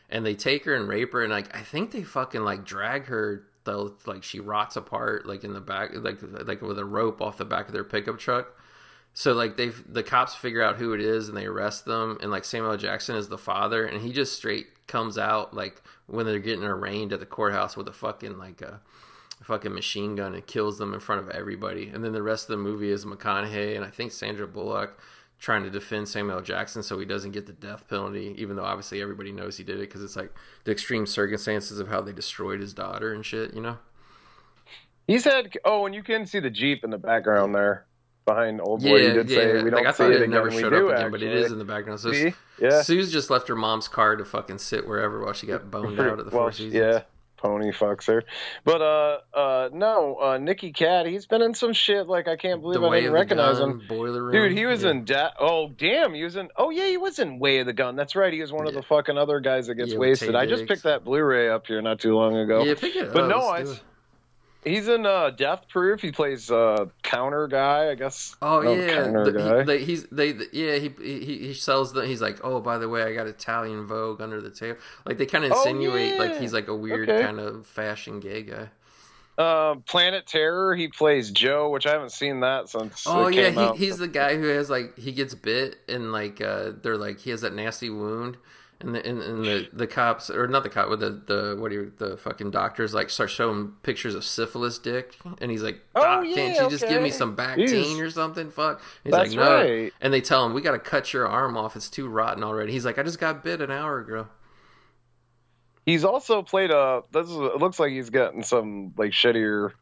and 0.09 0.27
they 0.27 0.35
take 0.35 0.65
her 0.65 0.75
and 0.75 0.89
rape 0.89 1.13
her, 1.13 1.23
and 1.23 1.33
like 1.33 1.55
I 1.57 1.61
think 1.61 1.93
they 1.93 2.03
fucking 2.03 2.43
like 2.43 2.65
drag 2.65 3.05
her 3.05 3.45
till 3.65 3.97
like 4.07 4.25
she 4.25 4.41
rots 4.41 4.75
apart, 4.75 5.27
like 5.27 5.45
in 5.45 5.53
the 5.53 5.61
back, 5.61 5.91
like 5.95 6.19
like 6.23 6.61
with 6.61 6.79
a 6.79 6.85
rope 6.85 7.21
off 7.21 7.39
the 7.39 7.45
back 7.45 7.69
of 7.69 7.73
their 7.73 7.85
pickup 7.85 8.19
truck. 8.19 8.49
So 9.13 9.33
like 9.33 9.57
they 9.57 9.69
the 9.69 10.03
cops 10.03 10.35
figure 10.35 10.63
out 10.63 10.77
who 10.77 10.93
it 10.93 11.01
is 11.01 11.29
and 11.29 11.37
they 11.37 11.47
arrest 11.47 11.85
them 11.85 12.19
and 12.23 12.31
like 12.31 12.45
Samuel 12.45 12.77
Jackson 12.77 13.17
is 13.17 13.29
the 13.29 13.39
father 13.39 13.85
and 13.85 14.01
he 14.01 14.13
just 14.13 14.37
straight 14.37 14.87
comes 14.87 15.19
out 15.19 15.55
like 15.55 15.83
when 16.07 16.27
they're 16.27 16.39
getting 16.39 16.65
arraigned 16.65 17.13
at 17.13 17.21
the 17.21 17.27
courthouse 17.27 17.77
with 17.77 17.89
a 17.89 17.93
fucking 17.93 18.39
like 18.39 18.61
a, 18.63 18.81
fucking 19.43 19.73
machine 19.73 20.17
gun 20.17 20.35
and 20.35 20.47
kills 20.47 20.77
them 20.79 20.93
in 20.93 21.01
front 21.01 21.23
of 21.23 21.31
everybody. 21.31 21.89
And 21.89 22.05
then 22.05 22.13
the 22.13 22.23
rest 22.23 22.45
of 22.45 22.49
the 22.49 22.63
movie 22.63 22.91
is 22.91 23.07
McConaughey 23.07 23.75
and 23.75 23.85
I 23.85 23.89
think 23.89 24.13
Sandra 24.13 24.47
Bullock 24.47 25.01
trying 25.39 25.63
to 25.63 25.71
defend 25.71 26.07
Samuel 26.07 26.43
Jackson 26.43 26.83
so 26.83 26.99
he 26.99 27.07
doesn't 27.07 27.31
get 27.31 27.47
the 27.47 27.55
death 27.55 27.89
penalty, 27.89 28.35
even 28.37 28.57
though 28.57 28.65
obviously 28.65 29.01
everybody 29.01 29.33
knows 29.33 29.57
he 29.57 29.65
did 29.65 29.77
it 29.77 29.89
because 29.89 30.05
it's 30.05 30.17
like 30.17 30.35
the 30.65 30.73
extreme 30.73 31.07
circumstances 31.07 31.81
of 31.81 31.89
how 31.89 32.03
they 32.03 32.13
destroyed 32.13 32.61
his 32.61 32.75
daughter 32.75 33.15
and 33.15 33.25
shit, 33.25 33.55
you 33.55 33.63
know? 33.63 33.79
He 35.07 35.19
said, 35.19 35.57
Oh, 35.65 35.87
and 35.87 35.95
you 35.95 36.03
can 36.03 36.27
see 36.27 36.41
the 36.41 36.51
jeep 36.51 36.85
in 36.85 36.91
the 36.91 36.99
background 36.99 37.55
there 37.55 37.87
behind 38.25 38.61
old 38.61 38.83
boy. 38.83 38.97
you 38.97 39.13
did 39.13 39.29
say 39.29 39.63
we 39.63 39.71
don't 39.71 39.73
like 39.85 39.87
I 39.87 39.91
see 39.93 39.97
thought 39.99 40.11
it 40.13 40.17
it 40.17 40.23
again. 40.23 40.31
never 40.31 40.49
we 40.51 40.61
showed 40.61 40.71
do, 40.71 40.91
up 40.91 40.97
again, 40.99 41.11
but 41.11 41.23
it 41.23 41.33
is 41.33 41.51
in 41.53 41.59
the 41.59 41.65
background. 41.65 42.01
So 42.01 42.13
See? 42.13 42.33
Yeah. 42.61 42.83
Sooze 42.83 43.11
just 43.13 43.31
left 43.31 43.49
her 43.49 43.57
mom's 43.57 43.89
car 43.89 44.17
to 44.17 44.25
fucking 44.25 44.59
sit 44.59 44.87
wherever 44.87 45.23
while 45.25 45.33
she 45.33 45.47
got 45.47 45.71
boned 45.71 45.99
out 46.01 46.19
at 46.21 46.27
the 46.27 46.37
well, 46.37 46.45
Four 46.45 46.53
Seasons. 46.53 46.75
yeah, 46.75 47.03
pony 47.39 47.73
fucks 47.73 48.07
her. 48.07 48.23
But 48.65 48.83
uh, 48.83 49.19
uh, 49.35 49.69
no, 49.73 50.17
uh, 50.17 50.37
Nicky 50.39 50.73
Katt, 50.73 51.07
he's 51.07 51.25
been 51.25 51.41
in 51.41 51.55
some 51.55 51.73
shit. 51.73 52.07
Like 52.07 52.29
I 52.29 52.37
can't 52.37 52.61
believe 52.61 52.81
the 52.83 52.87
I 52.87 52.97
didn't 52.97 53.09
of 53.09 53.15
recognize 53.15 53.59
gun, 53.59 53.71
him. 53.71 53.83
boiler 53.89 54.23
room. 54.25 54.33
Dude, 54.33 54.53
he 54.53 54.67
was 54.67 54.83
Yeah. 54.85 54.91
in 54.91 55.05
debt. 55.07 55.33
Oh, 55.41 55.71
damn, 55.71 56.13
he 56.13 56.23
was 56.23 56.37
in. 56.37 56.51
Oh, 56.57 56.69
yeah, 56.69 56.87
he 56.87 56.99
was 56.99 57.19
in 57.19 57.39
Way 57.39 57.59
of 57.61 57.67
the 57.67 57.73
Gun. 57.73 57.97
That's 57.97 58.15
right. 58.15 58.33
He 58.33 58.41
was 58.43 58.53
one 58.53 58.67
of 58.69 58.75
the 58.75 58.83
fucking 58.83 59.17
other 59.17 59.41
guys 59.41 59.67
that 59.69 59.77
gets 59.77 59.93
Yeah, 59.93 59.99
wasted. 59.99 60.35
I 60.37 60.45
just 60.45 60.67
picked 60.67 60.83
that 60.83 61.03
Blu-ray 61.05 61.49
up 61.49 61.67
here 61.67 61.81
not 61.81 61.99
too 61.99 62.15
long 62.15 62.37
ago. 62.37 62.63
Yeah, 62.63 62.75
pick 62.75 62.95
it 62.95 63.13
But 63.13 63.25
up. 63.25 63.31
no, 63.31 63.39
I- 63.41 63.61
it. 63.63 63.83
He's 64.63 64.89
in 64.89 65.07
uh, 65.07 65.31
Death 65.31 65.67
Proof. 65.69 66.03
He 66.03 66.13
plays 66.13 66.51
uh, 66.51 66.87
counter 67.03 67.47
guy, 67.49 67.91
I 67.91 67.95
guess. 67.95 68.37
Oh 68.43 68.61
No, 68.61 68.73
yeah, 68.75 69.05
the- 69.11 69.33
guy. 69.33 69.59
he, 69.61 69.65
they, 69.65 69.85
he's 69.85 70.05
they 70.09 70.33
the- 70.33 70.49
yeah 70.53 70.75
he, 70.77 70.91
he 71.03 71.39
he 71.47 71.55
sells 71.55 71.93
the 71.95 72.07
he's 72.07 72.21
like 72.21 72.41
oh 72.45 72.61
by 72.61 72.77
the 72.77 72.89
way 72.89 73.03
I 73.05 73.15
got 73.15 73.27
Italian 73.27 73.87
Vogue 73.87 74.21
under 74.21 74.41
the 74.43 74.51
table 74.51 74.79
like 75.07 75.17
they 75.17 75.25
kind 75.27 75.45
of 75.45 75.53
Oh, 75.53 75.57
insinuate 75.57 76.19
like 76.19 76.39
he's 76.39 76.53
like 76.53 76.69
a 76.69 76.75
weird 76.77 77.09
Okay. 77.09 77.23
kind 77.23 77.41
of 77.41 77.67
fashion 77.67 78.21
gay 78.21 78.43
guy. 78.43 78.69
Uh, 79.39 79.77
Planet 79.87 80.27
Terror. 80.27 80.75
He 80.75 80.89
plays 80.89 81.31
Joe, 81.31 81.71
which 81.71 81.87
I 81.87 81.93
haven't 81.93 82.13
seen 82.13 82.41
that 82.41 82.69
since. 82.69 83.07
Oh 83.07 83.29
it 83.29 83.35
yeah, 83.37 83.49
came 83.49 83.59
out. 83.59 83.77
he, 83.79 83.87
he's 83.87 83.97
the 83.97 84.09
guy 84.09 84.37
who 84.37 84.49
has 84.49 84.69
like 84.69 84.99
he 84.99 85.13
gets 85.13 85.35
bit 85.35 85.77
and 85.89 86.13
like 86.13 86.43
uh 86.43 86.73
they're 86.83 86.99
like 86.99 87.21
he 87.21 87.31
has 87.31 87.41
that 87.41 87.55
nasty 87.55 87.89
wound 87.89 88.37
and 88.81 88.95
the 88.95 89.07
and, 89.07 89.23
and 89.23 89.45
the 89.45 89.69
the 89.73 89.87
cops 89.87 90.31
or 90.31 90.47
not 90.49 90.63
the 90.63 90.69
cop 90.69 90.89
with 90.89 91.01
the 91.01 91.11
the 91.11 91.57
what 91.61 91.71
do 91.71 91.75
you 91.75 91.93
the 91.99 92.17
fucking 92.17 92.51
doctors 92.51 92.95
like 92.95 93.11
start 93.11 93.31
showing 93.31 93.73
pictures 93.83 94.15
of 94.15 94.25
syphilis 94.25 94.79
dick. 94.79 95.17
And 95.41 95.51
he's 95.51 95.63
like 95.63 95.81
Oh, 95.95 96.23
yeah, 96.23 96.35
can't 96.35 96.61
you 96.61 96.71
just 96.71 96.89
give 96.89 97.03
me 97.03 97.11
some 97.11 97.37
Bactine 97.37 98.01
or 98.01 98.11
something? 98.11 98.51
Fuck. 98.51 98.81
He's 99.05 99.13
That's 99.13 99.35
like 99.35 99.39
no. 99.39 99.55
right. 99.55 99.93
and 100.01 100.13
they 100.13 100.21
tell 100.21 100.47
him 100.47 100.55
we 100.55 100.63
got 100.63 100.73
to 100.73 100.79
cut 100.79 101.13
your 101.13 101.27
arm 101.27 101.57
off. 101.57 101.77
It's 101.77 101.91
too 101.91 102.09
rotten 102.09 102.43
already. 102.43 102.73
He's 102.73 102.85
like 102.85 102.99
I 102.99 103.03
just 103.03 103.19
got 103.19 103.45
bit 103.45 103.61
an 103.61 103.71
hour 103.71 103.99
ago. 103.99 104.29
He's 105.87 106.05
also 106.05 106.43
played 106.43 106.71
a. 106.71 107.03
This 107.11 107.27
is, 107.27 107.37
it 107.37 107.57
looks 107.57 107.81
like 107.81 107.91
he's 107.91 108.11
getting 108.11 108.43
some 108.43 108.95
like 108.97 109.13
shittier 109.13 109.73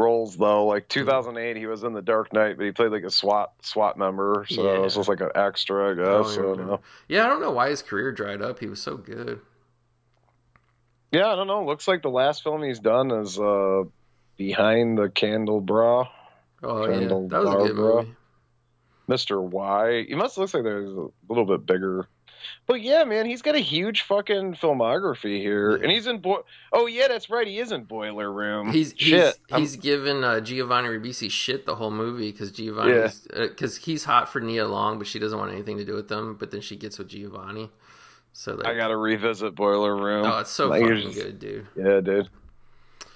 roles 0.00 0.36
though. 0.36 0.66
Like 0.66 0.88
2008, 0.88 1.56
he 1.56 1.66
was 1.66 1.82
in 1.84 1.92
The 1.92 2.02
Dark 2.02 2.32
Knight, 2.32 2.56
but 2.56 2.64
he 2.64 2.72
played 2.72 2.90
like 2.92 3.04
a 3.04 3.10
SWAT 3.10 3.52
SWAT 3.62 3.96
member, 3.98 4.46
so 4.48 4.64
Yeah. 4.64 4.76
it 4.76 4.80
was 4.80 4.94
just 4.94 5.08
like 5.08 5.20
an 5.20 5.30
extra, 5.34 5.92
I 5.92 5.94
guess. 5.94 6.36
I 6.38 6.42
don't 6.42 6.66
know. 6.66 6.80
Yeah, 7.08 7.26
I 7.26 7.28
don't 7.28 7.40
know 7.40 7.50
why 7.52 7.70
his 7.70 7.82
career 7.82 8.10
dried 8.12 8.42
up. 8.42 8.58
He 8.58 8.66
was 8.66 8.80
so 8.82 8.96
good. 8.96 9.40
Yeah, 11.12 11.26
I 11.28 11.34
don't 11.36 11.46
know. 11.48 11.64
Looks 11.64 11.88
like 11.88 12.02
the 12.02 12.10
last 12.10 12.42
film 12.42 12.62
he's 12.62 12.78
done 12.78 13.10
is 13.10 13.38
uh, 13.38 13.82
Behind 14.36 14.96
the 14.96 15.08
Candelabra, 15.10 16.08
Oh 16.62 16.86
Kendall 16.86 17.22
yeah, 17.22 17.28
that 17.38 17.44
was 17.44 17.54
a 17.54 17.68
good 17.68 17.76
movie. 17.76 18.14
Mr. 19.08 19.42
Y. 19.42 20.04
He 20.08 20.14
must 20.14 20.38
look 20.38 20.54
like 20.54 20.62
there's 20.62 20.90
a 20.92 21.08
little 21.28 21.44
bit 21.44 21.66
bigger. 21.66 22.06
But 22.66 22.80
yeah, 22.82 23.04
man, 23.04 23.26
he's 23.26 23.42
got 23.42 23.54
a 23.54 23.60
huge 23.60 24.02
fucking 24.02 24.54
filmography 24.54 25.40
here, 25.40 25.76
Yeah. 25.76 25.82
and 25.82 25.90
he's 25.92 26.06
in. 26.06 26.18
Bo- 26.18 26.44
oh 26.72 26.86
yeah, 26.86 27.08
that's 27.08 27.28
right. 27.30 27.46
He 27.46 27.58
is 27.58 27.72
in 27.72 27.84
Boiler 27.84 28.32
Room. 28.32 28.70
He's 28.72 28.94
shit. 28.96 29.38
he's, 29.48 29.58
he's 29.58 29.76
given 29.76 30.22
uh, 30.24 30.40
Giovanni 30.40 30.88
Ribisi 30.88 31.30
shit 31.30 31.66
the 31.66 31.74
whole 31.76 31.90
movie 31.90 32.30
because 32.32 32.52
Giovanni 32.52 32.92
Yeah. 32.92 33.10
because 33.48 33.76
he's 33.76 34.04
hot 34.04 34.28
for 34.28 34.40
Nia 34.40 34.66
Long, 34.66 34.98
but 34.98 35.06
she 35.06 35.18
doesn't 35.18 35.38
want 35.38 35.52
anything 35.52 35.78
to 35.78 35.84
do 35.84 35.94
with 35.94 36.08
them. 36.08 36.36
But 36.38 36.50
then 36.50 36.60
she 36.60 36.76
gets 36.76 36.98
with 36.98 37.08
Giovanni. 37.08 37.70
So 38.32 38.54
like, 38.54 38.66
I 38.66 38.74
gotta 38.76 38.96
revisit 38.96 39.54
Boiler 39.56 39.96
Room. 39.96 40.24
oh, 40.24 40.38
it's 40.38 40.50
so 40.50 40.68
Like, 40.68 40.82
fucking 40.82 40.96
just- 41.02 41.14
good, 41.16 41.38
dude. 41.40 41.66
Yeah, 41.76 42.00
dude. 42.00 42.28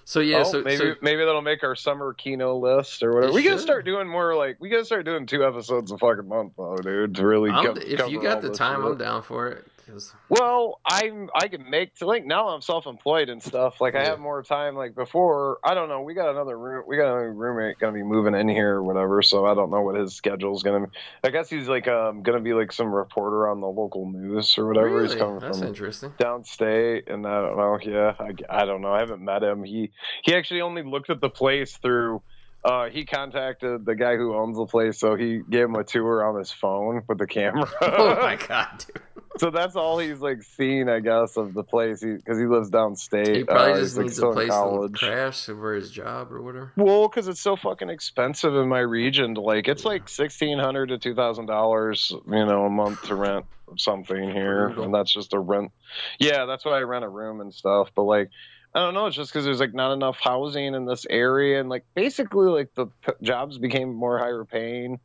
So 0.04 0.20
yeah, 0.20 0.40
oh, 0.40 0.44
so 0.44 0.62
maybe 0.62 0.76
so, 0.76 0.94
maybe 1.00 1.24
that'll 1.24 1.40
make 1.42 1.62
our 1.64 1.74
summer 1.74 2.12
kino 2.12 2.56
list 2.56 3.02
or 3.02 3.14
whatever. 3.14 3.32
We 3.32 3.42
gotta 3.42 3.58
start 3.58 3.84
doing 3.84 4.08
more 4.08 4.34
like 4.36 4.56
we 4.60 4.68
gotta 4.68 4.84
start 4.84 5.04
doing 5.04 5.26
two 5.26 5.44
episodes 5.44 5.90
a 5.92 5.98
fucking 5.98 6.28
month 6.28 6.52
though, 6.56 6.76
dude. 6.76 7.14
To 7.16 7.26
really 7.26 7.50
I'm, 7.50 7.74
co- 7.74 7.80
if 7.80 8.08
you 8.08 8.20
got 8.20 8.42
the 8.42 8.50
time, 8.50 8.82
shit. 8.82 8.90
I'm 8.92 8.98
down 8.98 9.22
for 9.22 9.48
it. 9.48 9.66
'Cause- 9.86 10.14
Well, 10.28 10.80
I'm 10.86 11.30
I 11.34 11.48
can 11.48 11.68
make 11.68 11.94
to 11.96 12.06
like 12.06 12.24
now 12.24 12.48
I'm 12.48 12.60
self 12.60 12.86
employed 12.86 13.28
and 13.28 13.42
stuff. 13.42 13.80
Like 13.80 13.94
I 13.94 14.04
have 14.04 14.18
more 14.18 14.42
time. 14.42 14.74
Like 14.76 14.94
before, 14.94 15.58
I 15.64 15.74
don't 15.74 15.88
know. 15.88 16.02
We 16.02 16.14
got 16.14 16.30
another 16.30 16.58
room. 16.58 16.84
We 16.86 16.96
got 16.96 17.06
another 17.12 17.32
roommate 17.32 17.78
gonna 17.78 17.92
be 17.92 18.02
moving 18.02 18.34
in 18.34 18.48
here 18.48 18.76
or 18.76 18.82
whatever. 18.82 19.22
So 19.22 19.46
I 19.46 19.54
don't 19.54 19.70
know 19.70 19.82
what 19.82 19.94
his 19.96 20.14
schedule's 20.14 20.62
gonna. 20.62 20.86
be. 20.86 20.92
I 21.22 21.30
guess 21.30 21.48
he's 21.50 21.68
like 21.68 21.86
um 21.88 22.22
gonna 22.22 22.40
be 22.40 22.54
like 22.54 22.72
some 22.72 22.92
reporter 22.94 23.48
on 23.48 23.60
the 23.60 23.66
local 23.68 24.10
news 24.10 24.56
or 24.58 24.66
whatever. 24.66 25.02
He's 25.02 25.14
coming 25.14 25.38
that's 25.40 25.58
from 25.58 25.68
interesting. 25.68 26.10
downstate, 26.18 27.12
and 27.12 27.26
I 27.26 27.40
don't 27.42 27.56
know. 27.56 27.78
Yeah, 27.82 28.14
I, 28.18 28.62
I 28.62 28.64
don't 28.64 28.80
know. 28.82 28.92
I 28.92 29.00
haven't 29.00 29.20
met 29.24 29.42
him. 29.42 29.64
He 29.64 29.90
he 30.22 30.34
actually 30.34 30.60
only 30.62 30.82
looked 30.82 31.10
at 31.10 31.20
the 31.20 31.30
place 31.30 31.76
through. 31.76 32.22
Uh, 32.64 32.88
he 32.88 33.04
contacted 33.04 33.84
the 33.84 33.94
guy 33.94 34.16
who 34.16 34.34
owns 34.34 34.56
the 34.56 34.64
place, 34.66 34.98
so 34.98 35.16
he 35.16 35.40
gave 35.50 35.64
him 35.64 35.74
a 35.74 35.84
tour 35.84 36.24
on 36.24 36.38
his 36.38 36.50
phone 36.50 37.02
with 37.06 37.18
the 37.18 37.26
camera. 37.26 37.68
oh 37.82 38.16
my 38.22 38.36
god, 38.48 38.84
dude. 38.86 39.02
So 39.36 39.50
that's 39.50 39.74
all 39.74 39.98
he's 39.98 40.20
like 40.20 40.42
seen, 40.44 40.88
I 40.88 41.00
guess, 41.00 41.36
of 41.36 41.54
the 41.54 41.64
place 41.64 42.00
because 42.04 42.38
he, 42.38 42.46
lives 42.46 42.70
downstate. 42.70 43.34
He 43.36 43.44
probably 43.44 43.72
Uh, 43.72 43.76
just 43.80 43.96
he's, 43.98 43.98
like, 43.98 44.04
needs 44.06 44.18
a 44.20 44.26
in 44.28 44.32
place 44.32 44.46
to 44.46 44.52
college. 44.52 44.94
crash 45.00 45.46
for 45.46 45.74
his 45.74 45.90
job 45.90 46.32
or 46.32 46.40
whatever. 46.40 46.72
Well, 46.76 47.08
because 47.08 47.26
it's 47.28 47.40
so 47.40 47.56
fucking 47.56 47.90
expensive 47.90 48.54
in 48.54 48.68
my 48.68 48.78
region. 48.78 49.34
To 49.34 49.40
like, 49.40 49.66
it's 49.68 49.84
like 49.84 50.08
sixteen 50.08 50.58
hundred 50.58 50.86
to 50.90 50.98
two 50.98 51.14
thousand 51.16 51.46
dollars, 51.46 52.12
you 52.26 52.46
know, 52.46 52.64
a 52.66 52.70
month 52.70 53.02
to 53.08 53.16
rent 53.16 53.44
something 53.76 54.30
here, 54.30 54.66
Brutal. 54.68 54.84
and 54.84 54.94
that's 54.94 55.12
just 55.12 55.32
a 55.34 55.38
rent. 55.40 55.72
Yeah, 56.20 56.44
that's 56.46 56.64
what 56.64 56.74
I 56.74 56.80
rent 56.82 57.04
a 57.04 57.08
room 57.08 57.40
and 57.40 57.52
stuff. 57.52 57.88
But 57.96 58.04
like, 58.04 58.30
I 58.74 58.80
don't 58.80 58.94
know. 58.94 59.06
It's 59.06 59.16
just 59.16 59.32
because 59.32 59.44
there's 59.44 59.60
like 59.60 59.74
not 59.74 59.92
enough 59.92 60.18
housing 60.20 60.74
in 60.74 60.84
this 60.84 61.06
area, 61.08 61.60
and 61.60 61.68
like 61.68 61.84
basically 61.94 62.46
like 62.48 62.74
the 62.74 62.86
p- 62.86 63.12
jobs 63.22 63.58
became 63.58 63.94
more 63.94 64.18
higher 64.18 64.44
paying, 64.44 64.98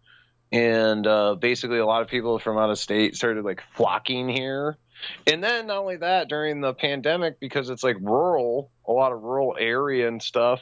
and 0.51 1.05
uh, 1.05 1.35
basically 1.35 1.77
a 1.77 1.85
lot 1.85 2.01
of 2.01 2.07
people 2.07 2.39
from 2.39 2.57
out 2.57 2.71
of 2.71 2.79
state 2.79 3.15
started 3.15 3.45
like 3.45 3.61
flocking 3.75 4.27
here. 4.29 4.77
And 5.27 5.43
then 5.43 5.67
not 5.67 5.77
only 5.77 5.97
that, 5.97 6.27
during 6.27 6.59
the 6.61 6.73
pandemic, 6.73 7.39
because 7.39 7.69
it's 7.69 7.83
like 7.83 7.97
rural, 8.01 8.69
a 8.87 8.91
lot 8.91 9.13
of 9.13 9.21
rural 9.21 9.55
area 9.57 10.07
and 10.09 10.21
stuff, 10.21 10.59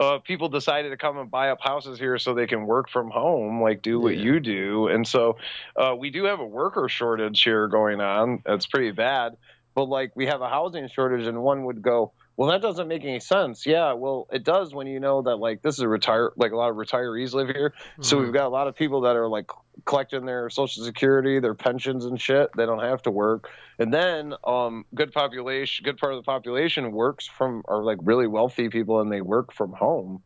uh, 0.00 0.18
people 0.18 0.48
decided 0.48 0.88
to 0.90 0.96
come 0.96 1.18
and 1.18 1.30
buy 1.30 1.50
up 1.50 1.58
houses 1.60 1.98
here 1.98 2.18
so 2.18 2.34
they 2.34 2.46
can 2.48 2.66
work 2.66 2.88
from 2.90 3.10
home, 3.10 3.62
like 3.62 3.82
do 3.82 4.00
what 4.00 4.16
Yeah. 4.16 4.22
you 4.24 4.40
do. 4.40 4.88
And 4.88 5.06
so 5.06 5.36
uh, 5.76 5.94
we 5.96 6.10
do 6.10 6.24
have 6.24 6.40
a 6.40 6.46
worker 6.46 6.88
shortage 6.88 7.42
here 7.42 7.68
going 7.68 8.00
on. 8.00 8.42
That's 8.44 8.66
pretty 8.66 8.90
bad. 8.90 9.36
But 9.74 9.84
like 9.84 10.16
we 10.16 10.26
have 10.26 10.40
a 10.40 10.48
housing 10.48 10.88
shortage, 10.88 11.26
and 11.26 11.40
one 11.42 11.64
would 11.66 11.80
go, 11.82 12.12
well, 12.38 12.50
that 12.50 12.62
doesn't 12.62 12.86
make 12.86 13.02
any 13.02 13.18
sense. 13.18 13.66
Yeah, 13.66 13.94
well, 13.94 14.28
it 14.32 14.44
does 14.44 14.72
when 14.72 14.86
you 14.86 15.00
know 15.00 15.22
that 15.22 15.36
like 15.36 15.60
this 15.60 15.74
is 15.74 15.80
a 15.80 15.88
retire, 15.88 16.30
like 16.36 16.52
a 16.52 16.56
lot 16.56 16.70
of 16.70 16.76
retirees 16.76 17.34
live 17.34 17.48
here. 17.48 17.74
So 18.00 18.16
Mhm. 18.16 18.22
we've 18.22 18.32
got 18.32 18.46
a 18.46 18.48
lot 18.48 18.68
of 18.68 18.76
people 18.76 19.00
that 19.02 19.16
are 19.16 19.28
like 19.28 19.46
collecting 19.84 20.24
their 20.24 20.48
social 20.48 20.84
security, 20.84 21.40
their 21.40 21.56
pensions 21.56 22.04
and 22.04 22.20
shit. 22.20 22.50
They 22.56 22.64
don't 22.64 22.84
have 22.84 23.02
to 23.02 23.10
work. 23.10 23.50
And 23.80 23.92
then 23.92 24.34
um 24.46 24.84
good 24.94 25.12
population, 25.12 25.82
good 25.84 25.98
part 25.98 26.12
of 26.12 26.18
the 26.18 26.22
population 26.22 26.92
works 26.92 27.26
from 27.26 27.62
are 27.66 27.82
like 27.82 27.98
really 28.02 28.28
wealthy 28.28 28.68
people 28.68 29.00
and 29.00 29.10
they 29.10 29.20
work 29.20 29.52
from 29.52 29.72
home. 29.72 30.22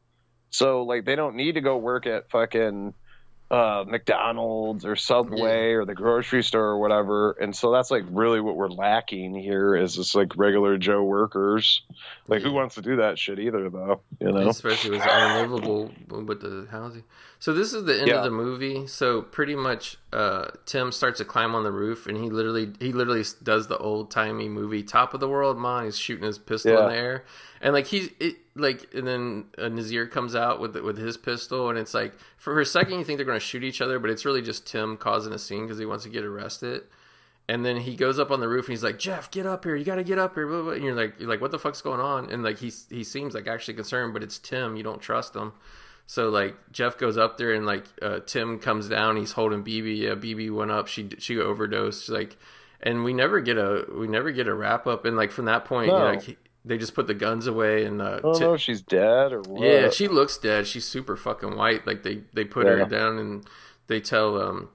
So 0.50 0.82
like 0.84 1.06
they 1.06 1.16
don't 1.16 1.34
need 1.36 1.54
to 1.54 1.62
go 1.62 1.78
work 1.78 2.06
at 2.06 2.30
fucking 2.30 2.92
uh, 3.52 3.84
McDonald's 3.86 4.86
or 4.86 4.96
Subway 4.96 5.72
or 5.72 5.84
the 5.84 5.94
grocery 5.94 6.42
store 6.42 6.64
or 6.64 6.78
whatever. 6.78 7.32
And 7.32 7.54
so 7.54 7.70
that's 7.70 7.90
like 7.90 8.04
really 8.10 8.40
what 8.40 8.56
we're 8.56 8.70
lacking 8.70 9.34
here 9.34 9.76
is 9.76 9.96
just 9.96 10.14
like 10.14 10.38
regular 10.38 10.78
Joe 10.78 11.02
workers. 11.02 11.82
Like 12.28 12.40
who 12.40 12.52
wants 12.52 12.76
to 12.76 12.82
do 12.82 12.96
that 12.96 13.18
shit 13.18 13.38
either 13.38 13.68
though? 13.68 14.00
You 14.20 14.32
know? 14.32 14.48
especially 14.48 14.92
with 14.92 15.06
unlivable 15.06 15.92
with 16.08 16.40
the 16.40 16.66
housing. 16.70 17.04
So 17.42 17.52
this 17.52 17.72
is 17.72 17.86
the 17.86 17.98
end 17.98 18.06
Yeah. 18.06 18.18
of 18.18 18.22
the 18.22 18.30
movie. 18.30 18.86
So 18.86 19.20
pretty 19.20 19.56
much, 19.56 19.98
uh, 20.12 20.50
Tim 20.64 20.92
starts 20.92 21.18
to 21.18 21.24
climb 21.24 21.56
on 21.56 21.64
the 21.64 21.72
roof, 21.72 22.06
and 22.06 22.16
he 22.16 22.30
literally 22.30 22.70
he 22.78 22.92
literally 22.92 23.24
does 23.42 23.66
the 23.66 23.76
old 23.78 24.12
timey 24.12 24.48
movie 24.48 24.84
"Top 24.84 25.12
of 25.12 25.18
the 25.18 25.26
World" 25.26 25.58
man. 25.58 25.86
He's 25.86 25.98
shooting 25.98 26.24
his 26.24 26.38
pistol 26.38 26.70
Yeah. 26.74 26.84
in 26.84 26.88
the 26.90 26.94
air, 26.96 27.24
and 27.60 27.74
like 27.74 27.88
he's 27.88 28.10
it 28.20 28.36
like, 28.54 28.94
and 28.94 29.08
then 29.08 29.46
uh, 29.58 29.62
Nazeer 29.62 30.08
comes 30.08 30.36
out 30.36 30.60
with 30.60 30.76
with 30.76 30.98
his 30.98 31.16
pistol, 31.16 31.68
and 31.68 31.76
it's 31.76 31.94
like 31.94 32.12
for 32.36 32.60
a 32.60 32.64
second 32.64 33.00
you 33.00 33.04
think 33.04 33.16
they're 33.18 33.26
going 33.26 33.40
to 33.40 33.44
shoot 33.44 33.64
each 33.64 33.80
other, 33.80 33.98
but 33.98 34.08
it's 34.08 34.24
really 34.24 34.40
just 34.42 34.64
Tim 34.64 34.96
causing 34.96 35.32
a 35.32 35.38
scene 35.38 35.62
because 35.62 35.78
he 35.78 35.84
wants 35.84 36.04
to 36.04 36.10
get 36.10 36.24
arrested. 36.24 36.84
And 37.48 37.64
then 37.66 37.78
he 37.78 37.96
goes 37.96 38.20
up 38.20 38.30
on 38.30 38.38
the 38.38 38.46
roof 38.48 38.66
and 38.66 38.72
he's 38.72 38.84
like, 38.84 39.00
Jeff, 39.00 39.28
get 39.32 39.46
up 39.46 39.64
here. 39.64 39.74
You 39.74 39.84
got 39.84 39.96
to 39.96 40.04
get 40.04 40.16
up 40.16 40.34
here. 40.36 40.46
Blah, 40.46 40.62
blah. 40.62 40.72
And 40.74 40.84
you're 40.84 40.94
like, 40.94 41.18
you're 41.18 41.28
like, 41.28 41.40
what 41.40 41.50
the 41.50 41.58
fuck's 41.58 41.82
going 41.82 41.98
on? 41.98 42.30
And 42.30 42.44
like, 42.44 42.58
he, 42.58 42.72
he 42.88 43.02
seems 43.02 43.34
like 43.34 43.48
actually 43.48 43.74
concerned, 43.74 44.12
but 44.14 44.22
it's 44.22 44.38
Tim. 44.38 44.76
You 44.76 44.84
don't 44.84 45.00
trust 45.02 45.34
him. 45.34 45.52
So 46.06 46.28
like 46.28 46.56
Jeff 46.72 46.98
goes 46.98 47.16
up 47.16 47.38
there 47.38 47.52
and 47.52 47.64
like 47.64 47.84
uh, 48.02 48.20
Tim 48.26 48.58
comes 48.58 48.88
down. 48.88 49.16
He's 49.16 49.32
holding 49.32 49.64
BB. 49.64 49.96
Yeah, 49.98 50.10
BB 50.14 50.50
went 50.54 50.70
up. 50.70 50.86
She 50.88 51.08
she 51.18 51.38
overdosed. 51.38 52.08
Like, 52.08 52.36
and 52.82 53.04
we 53.04 53.12
never 53.14 53.40
get 53.40 53.56
a 53.56 53.86
we 53.94 54.08
never 54.08 54.30
get 54.30 54.46
a 54.46 54.54
wrap 54.54 54.86
up. 54.86 55.04
And 55.04 55.16
like 55.16 55.30
from 55.32 55.46
that 55.46 55.64
point, 55.64 55.86
you 55.86 55.92
know, 55.92 56.12
No. 56.12 56.18
like, 56.18 56.38
they 56.64 56.78
just 56.78 56.94
put 56.94 57.06
the 57.08 57.14
guns 57.14 57.46
away 57.48 57.84
and 57.84 58.00
uh, 58.00 58.04
I 58.04 58.20
don't 58.20 58.34
Tim- 58.34 58.46
know 58.48 58.54
if 58.54 58.60
she's 58.60 58.82
dead 58.82 59.32
or 59.32 59.40
what. 59.40 59.60
yeah, 59.62 59.90
she 59.90 60.06
looks 60.06 60.36
dead. 60.38 60.66
She's 60.66 60.84
super 60.86 61.16
fucking 61.16 61.56
white. 61.56 61.86
Like 61.86 62.02
they 62.02 62.20
they 62.34 62.44
put 62.44 62.66
her 62.66 62.84
down 62.84 63.18
and 63.18 63.44
they 63.88 64.00
tell 64.00 64.40
um 64.40 64.68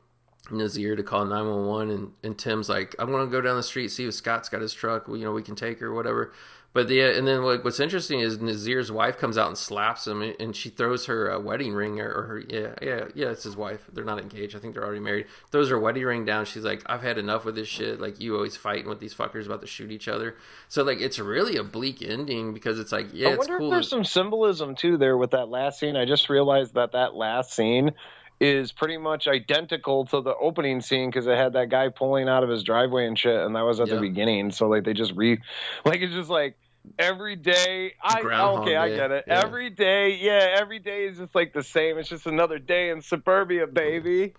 Nazeer 0.50 0.96
to 0.96 1.04
call 1.04 1.26
nine 1.26 1.46
one 1.48 1.66
one 1.68 1.90
and 1.92 2.12
and 2.24 2.38
Tim's 2.38 2.68
like 2.70 2.96
I'm 3.00 3.12
gonna 3.12 3.28
go 3.30 3.42
down 3.42 3.58
the 3.58 3.64
street 3.64 3.90
see 3.90 4.06
if 4.08 4.14
Scott's 4.14 4.50
got 4.50 4.62
his 4.62 4.74
truck. 4.74 5.08
We, 5.08 5.20
You 5.20 5.26
know 5.26 5.32
we 5.34 5.44
can 5.44 5.56
take 5.56 5.80
her 5.80 5.94
whatever. 5.94 6.34
But 6.78 6.90
yeah, 6.90 7.08
and 7.08 7.28
then 7.28 7.42
what, 7.42 7.64
what's 7.64 7.80
interesting 7.80 8.20
is 8.20 8.38
Nazeer's 8.38 8.92
wife 8.92 9.18
comes 9.18 9.36
out 9.36 9.48
and 9.48 9.58
slaps 9.58 10.06
him, 10.06 10.22
and- 10.22 10.56
she 10.56 10.70
throws 10.70 11.08
her 11.08 11.32
uh, 11.34 11.40
wedding 11.40 11.74
ring 11.74 12.00
or, 12.00 12.08
or 12.12 12.24
her 12.24 12.40
yeah 12.48 12.76
yeah 12.84 13.06
yeah 13.16 13.30
it's 13.32 13.44
his 13.44 13.56
wife. 13.58 13.84
They're 13.92 14.04
not 14.06 14.20
engaged. 14.20 14.56
I 14.56 14.60
think 14.60 14.76
they're 14.76 14.84
already 14.86 15.00
married. 15.00 15.26
Throws 15.52 15.70
her 15.70 15.80
wedding 15.80 16.04
ring 16.04 16.24
down. 16.24 16.46
She's 16.46 16.64
like, 16.64 16.84
I've 16.86 17.02
had 17.02 17.18
enough 17.18 17.46
with 17.46 17.56
this 17.56 17.68
shit. 17.68 18.00
Like 18.00 18.20
you 18.22 18.36
always 18.36 18.56
fighting 18.56 18.88
with 18.88 19.00
these 19.00 19.16
fuckers 19.16 19.48
about 19.48 19.62
to 19.62 19.68
shoot 19.68 19.92
each 19.92 20.08
other. 20.08 20.36
So 20.68 20.84
like 20.84 21.02
it's 21.02 21.18
really 21.18 21.58
a 21.58 21.64
bleak 21.64 22.04
ending 22.04 22.54
because 22.54 22.80
it's 22.80 22.92
like 22.92 23.08
yeah 23.12 23.30
I 23.30 23.36
wonder 23.38 23.58
cool. 23.58 23.68
if 23.70 23.72
there's 23.72 23.86
to- 23.88 23.90
some 23.90 24.04
symbolism 24.04 24.76
too 24.76 24.98
there 24.98 25.18
with 25.18 25.32
that 25.32 25.50
last 25.50 25.80
scene. 25.80 25.96
I 25.96 26.06
just 26.06 26.30
realized 26.30 26.76
that 26.76 26.92
that 26.92 27.16
last 27.16 27.54
scene 27.54 27.92
is 28.40 28.72
pretty 28.72 28.98
much 28.98 29.28
identical 29.28 30.06
to 30.06 30.22
the 30.22 30.36
opening 30.36 30.80
scene 30.80 31.10
because 31.10 31.26
it 31.26 31.36
had 31.36 31.54
that 31.54 31.70
guy 31.70 31.90
pulling 31.90 32.30
out 32.30 32.44
of 32.44 32.50
his 32.50 32.62
driveway 32.62 33.08
and 33.08 33.18
shit, 33.18 33.36
and 33.36 33.56
that 33.56 33.66
was 33.66 33.80
at 33.80 33.88
Yeah. 33.88 33.96
the 33.96 34.02
beginning. 34.02 34.52
So 34.52 34.68
like 34.68 34.84
they 34.84 34.94
just 34.94 35.14
re, 35.16 35.40
like 35.86 36.02
it's 36.02 36.14
just 36.14 36.30
like 36.30 36.56
every 37.00 37.36
day. 37.36 37.94
I 38.02 38.22
Groundhog 38.22 38.64
okay, 38.64 38.76
I 38.76 38.90
get 38.90 39.12
it. 39.12 39.26
Yeah. 39.28 39.42
Every 39.44 39.70
day, 39.70 40.16
yeah, 40.16 40.56
every 40.58 40.80
day 40.80 41.06
is 41.06 41.18
just 41.18 41.36
like 41.36 41.54
the 41.54 41.64
same. 41.64 41.98
It's 41.98 42.10
just 42.10 42.26
another 42.28 42.60
day 42.60 42.90
in 42.90 43.02
suburbia, 43.02 43.68
baby. 43.68 44.34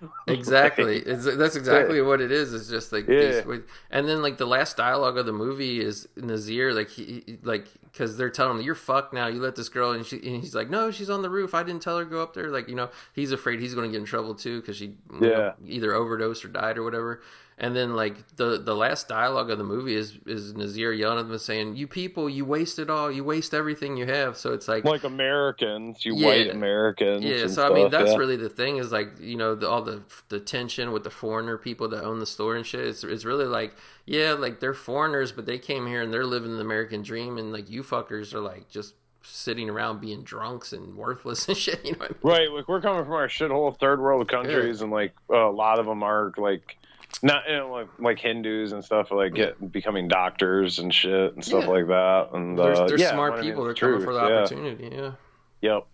exactly 0.26 0.96
it's, 0.98 1.24
that's 1.36 1.56
exactly 1.56 2.02
what 2.02 2.20
it 2.20 2.30
is 2.30 2.52
it's 2.52 2.68
just 2.68 2.92
like 2.92 3.06
Yeah. 3.08 3.40
these, 3.42 3.62
and 3.90 4.08
then 4.08 4.22
like 4.22 4.36
the 4.36 4.46
last 4.46 4.76
dialogue 4.76 5.16
of 5.16 5.24
the 5.24 5.32
movie 5.32 5.80
is 5.80 6.08
Nazeer 6.18 6.74
like 6.74 6.90
he 6.90 7.38
like 7.42 7.68
because 7.84 8.16
they're 8.16 8.28
telling 8.28 8.58
him 8.58 8.64
you're 8.64 8.74
fucked 8.74 9.14
now 9.14 9.28
you 9.28 9.40
let 9.40 9.54
this 9.56 9.68
girl 9.68 9.92
and, 9.92 10.04
she, 10.04 10.16
and 10.16 10.42
he's 10.42 10.54
like 10.54 10.68
no 10.68 10.90
she's 10.90 11.08
on 11.08 11.22
the 11.22 11.30
roof 11.30 11.54
i 11.54 11.62
didn't 11.62 11.80
tell 11.80 11.96
her 11.96 12.04
to 12.04 12.10
go 12.10 12.22
up 12.22 12.34
there 12.34 12.50
like 12.50 12.68
you 12.68 12.74
know 12.74 12.90
he's 13.14 13.32
afraid 13.32 13.60
he's 13.60 13.74
going 13.74 13.88
to 13.88 13.92
get 13.92 14.00
in 14.00 14.06
trouble 14.06 14.34
too 14.34 14.60
because 14.60 14.76
she 14.76 14.94
you 15.12 15.20
know, 15.20 15.28
Yeah. 15.28 15.52
either 15.66 15.94
overdosed 15.94 16.44
or 16.44 16.48
died 16.48 16.76
or 16.76 16.82
whatever 16.82 17.22
and 17.58 17.74
then 17.76 17.94
like 17.94 18.36
the 18.36 18.58
the 18.58 18.74
last 18.74 19.08
dialogue 19.08 19.50
of 19.50 19.58
the 19.58 19.64
movie 19.64 19.94
is 19.94 20.18
is 20.26 20.54
Nazeer 20.54 20.96
yelling 20.96 21.18
at 21.20 21.28
them 21.28 21.38
saying 21.38 21.76
you 21.76 21.86
people 21.86 22.28
you 22.28 22.44
waste 22.44 22.78
it 22.78 22.90
all 22.90 23.10
you 23.10 23.22
waste 23.24 23.54
everything 23.54 23.96
you 23.96 24.06
have 24.06 24.36
so 24.36 24.52
it's 24.52 24.66
like 24.68 24.84
Like 24.84 25.04
Americans, 25.04 26.04
you 26.04 26.14
Yeah. 26.16 26.26
white 26.26 26.50
Americans. 26.50 27.24
yeah, 27.24 27.46
so 27.46 27.66
I 27.70 27.72
mean 27.74 27.90
that's 27.90 28.10
yeah. 28.12 28.16
really 28.16 28.36
the 28.36 28.48
thing 28.48 28.78
is 28.78 28.90
like 28.92 29.20
you 29.20 29.36
know 29.36 29.54
the, 29.54 29.68
all 29.68 29.82
the 29.82 30.02
the 30.28 30.40
tension 30.40 30.92
with 30.92 31.04
the 31.04 31.10
foreigner 31.10 31.56
people 31.58 31.88
that 31.88 32.02
own 32.04 32.18
the 32.18 32.26
store 32.26 32.56
and 32.56 32.66
shit. 32.66 32.86
It's 32.86 33.04
it's 33.04 33.24
really 33.24 33.46
like 33.46 33.74
yeah, 34.06 34.32
like 34.32 34.60
they're 34.60 34.74
foreigners, 34.74 35.32
but 35.32 35.46
they 35.46 35.58
came 35.58 35.86
here 35.86 36.02
and 36.02 36.12
they're 36.12 36.26
living 36.26 36.56
the 36.56 36.60
American 36.60 37.02
dream, 37.02 37.38
and 37.38 37.52
like 37.52 37.70
you 37.70 37.82
fuckers 37.82 38.34
are 38.34 38.40
like 38.40 38.68
just 38.68 38.94
sitting 39.22 39.70
around 39.70 40.00
being 40.02 40.22
drunks 40.22 40.74
and 40.74 40.96
worthless 40.96 41.48
and 41.48 41.56
shit. 41.56 41.84
You 41.84 41.92
know 41.92 41.98
I 42.04 42.08
mean? 42.08 42.18
Right, 42.22 42.50
like 42.50 42.68
we're 42.68 42.82
coming 42.82 43.04
from 43.04 43.14
our 43.14 43.28
shithole 43.28 43.78
third 43.78 44.00
world 44.00 44.28
countries, 44.28 44.82
and 44.82 44.90
like 44.90 45.12
a 45.30 45.36
lot 45.46 45.78
of 45.78 45.86
them 45.86 46.02
are 46.02 46.32
like 46.36 46.76
not 47.22 47.48
you 47.48 47.56
know, 47.56 47.70
like 47.72 47.88
like 47.98 48.18
Hindus 48.18 48.72
and 48.72 48.84
stuff, 48.84 49.10
like 49.10 49.34
get 49.34 49.72
becoming 49.72 50.08
doctors 50.08 50.78
and 50.78 50.92
shit 50.92 51.34
and 51.34 51.44
stuff 51.44 51.64
Yeah. 51.64 51.70
like 51.70 51.86
that. 51.88 52.28
And 52.32 52.58
There's, 52.58 52.78
uh, 52.78 52.88
yeah, 52.96 53.12
smart 53.12 53.40
people 53.40 53.68
it's 53.68 53.78
coming 53.80 54.00
for 54.02 54.12
the 54.14 54.20
yeah. 54.26 54.36
opportunity. 54.38 54.90
Yeah. 54.94 55.12
Yep. 55.60 55.86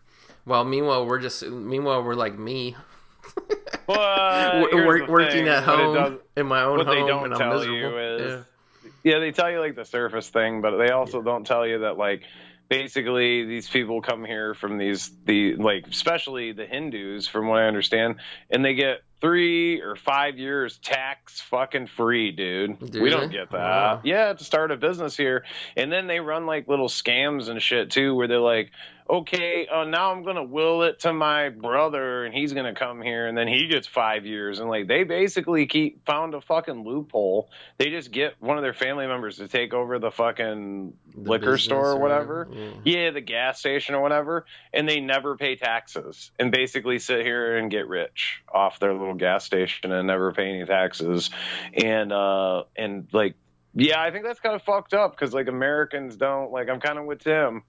Well, 0.47 0.65
meanwhile, 0.65 1.07
we're 1.07 1.21
just 1.21 1.45
meanwhile 1.47 2.03
we're 2.03 2.15
like 2.15 2.39
me. 2.39 2.77
We're- 3.89 4.69
we're 4.73 5.07
working 5.07 5.31
thing, 5.31 5.49
at 5.49 5.63
home 5.65 5.95
does- 5.95 6.21
in 6.37 6.47
my 6.47 6.63
own 6.63 6.79
what 6.79 6.87
home, 6.87 6.97
they 6.97 7.07
don't 7.07 7.25
and 7.25 7.35
I'm 7.35 7.39
tell 7.39 7.55
miserable. 7.59 7.79
you 7.79 7.99
is 7.99 8.45
yeah. 9.05 9.13
yeah 9.13 9.19
they 9.19 9.33
tell 9.33 9.51
you 9.51 9.61
like 9.61 9.75
the 9.77 9.85
surface 9.85 10.29
thing 10.31 10.61
but 10.61 10.77
they 10.79 10.91
also 10.91 11.23
don't 11.23 11.47
tell 11.47 11.67
you 11.67 11.81
that 11.81 11.99
like 11.99 12.23
basically 12.71 13.45
these 13.45 13.69
people 13.69 14.01
come 14.01 14.25
here 14.25 14.55
from 14.55 14.79
these 14.79 15.11
the 15.27 15.57
like 15.57 15.89
especially 15.89 16.53
the 16.53 16.65
hindus 16.65 17.27
from 17.27 17.49
what 17.49 17.59
i 17.59 17.67
understand 17.67 18.15
and 18.49 18.65
they 18.65 18.75
get 18.75 19.01
three 19.21 19.83
or 19.83 19.97
five 19.97 20.39
years 20.39 20.79
tax 20.79 21.41
fucking 21.41 21.89
free 21.89 22.31
dude 22.31 22.79
Do 22.79 23.03
we 23.03 23.11
they? 23.11 23.17
don't 23.17 23.31
get 23.33 23.51
that 23.51 23.59
Wow. 23.59 24.01
yeah 24.05 24.33
to 24.33 24.45
start 24.45 24.71
a 24.71 24.77
business 24.77 25.17
here 25.17 25.45
and 25.77 25.91
then 25.93 26.07
they 26.07 26.21
run 26.21 26.47
like 26.47 26.69
little 26.69 26.89
scams 26.89 27.49
and 27.49 27.61
shit 27.61 27.91
too 27.91 28.15
where 28.15 28.29
they're 28.29 28.39
like 28.39 28.71
okay 29.11 29.67
uh, 29.67 29.85
now 29.85 30.13
i'm 30.13 30.23
gonna 30.23 30.43
will 30.43 30.85
it 30.85 31.01
to 31.01 31.13
my 31.13 31.49
brother 31.49 32.25
and 32.25 32.35
he's 32.35 32.53
gonna 32.53 32.75
come 32.75 33.03
here 33.03 33.27
and 33.27 33.37
then 33.37 33.49
he 33.49 33.67
gets 33.67 33.87
five 33.87 34.25
years 34.25 34.61
and 34.61 34.71
like 34.71 34.87
they 34.87 35.03
basically 35.05 35.67
keep 35.67 36.07
found 36.07 36.35
a 36.35 36.41
fucking 36.41 36.85
loophole 36.85 37.51
they 37.79 37.91
just 37.91 38.13
get 38.13 38.35
one 38.41 38.57
of 38.57 38.63
their 38.63 38.75
family 38.75 39.07
members 39.07 39.39
to 39.39 39.49
take 39.49 39.75
over 39.75 39.99
the 39.99 40.11
fucking 40.11 40.93
The 41.15 41.31
liquor 41.31 41.59
store 41.59 41.93
or 41.93 41.99
whatever. 41.99 42.49
Yeah. 42.51 42.71
Yeah, 42.85 43.11
the 43.11 43.21
gas 43.21 43.59
station 43.59 43.95
or 43.95 44.03
whatever, 44.03 44.47
and 44.73 44.89
they 44.89 45.01
never 45.01 45.37
pay 45.37 45.57
taxes 45.57 46.31
and 46.39 46.53
basically 46.53 46.99
sit 46.99 47.25
here 47.25 47.57
and 47.57 47.71
get 47.71 47.89
rich 47.89 48.43
off 48.53 48.79
their 48.79 48.93
little 48.93 49.15
gas 49.15 49.45
station 49.45 49.93
and 49.93 50.07
never 50.07 50.33
pay 50.33 50.49
any 50.49 50.65
taxes. 50.65 51.31
And 51.73 52.13
uh 52.13 52.65
and 52.77 53.09
like 53.13 53.35
yeah, 53.75 54.03
I 54.03 54.11
think 54.11 54.25
that's 54.25 54.41
kind 54.41 54.55
of 54.55 54.63
fucked 54.63 54.95
up 54.95 55.13
because 55.13 55.33
like 55.33 55.49
Americans 55.49 56.17
don't 56.17 56.51
like 56.53 56.69
I'm 56.69 56.81
kind 56.81 56.99
of 56.99 57.05
with 57.05 57.21
Tim 57.21 57.63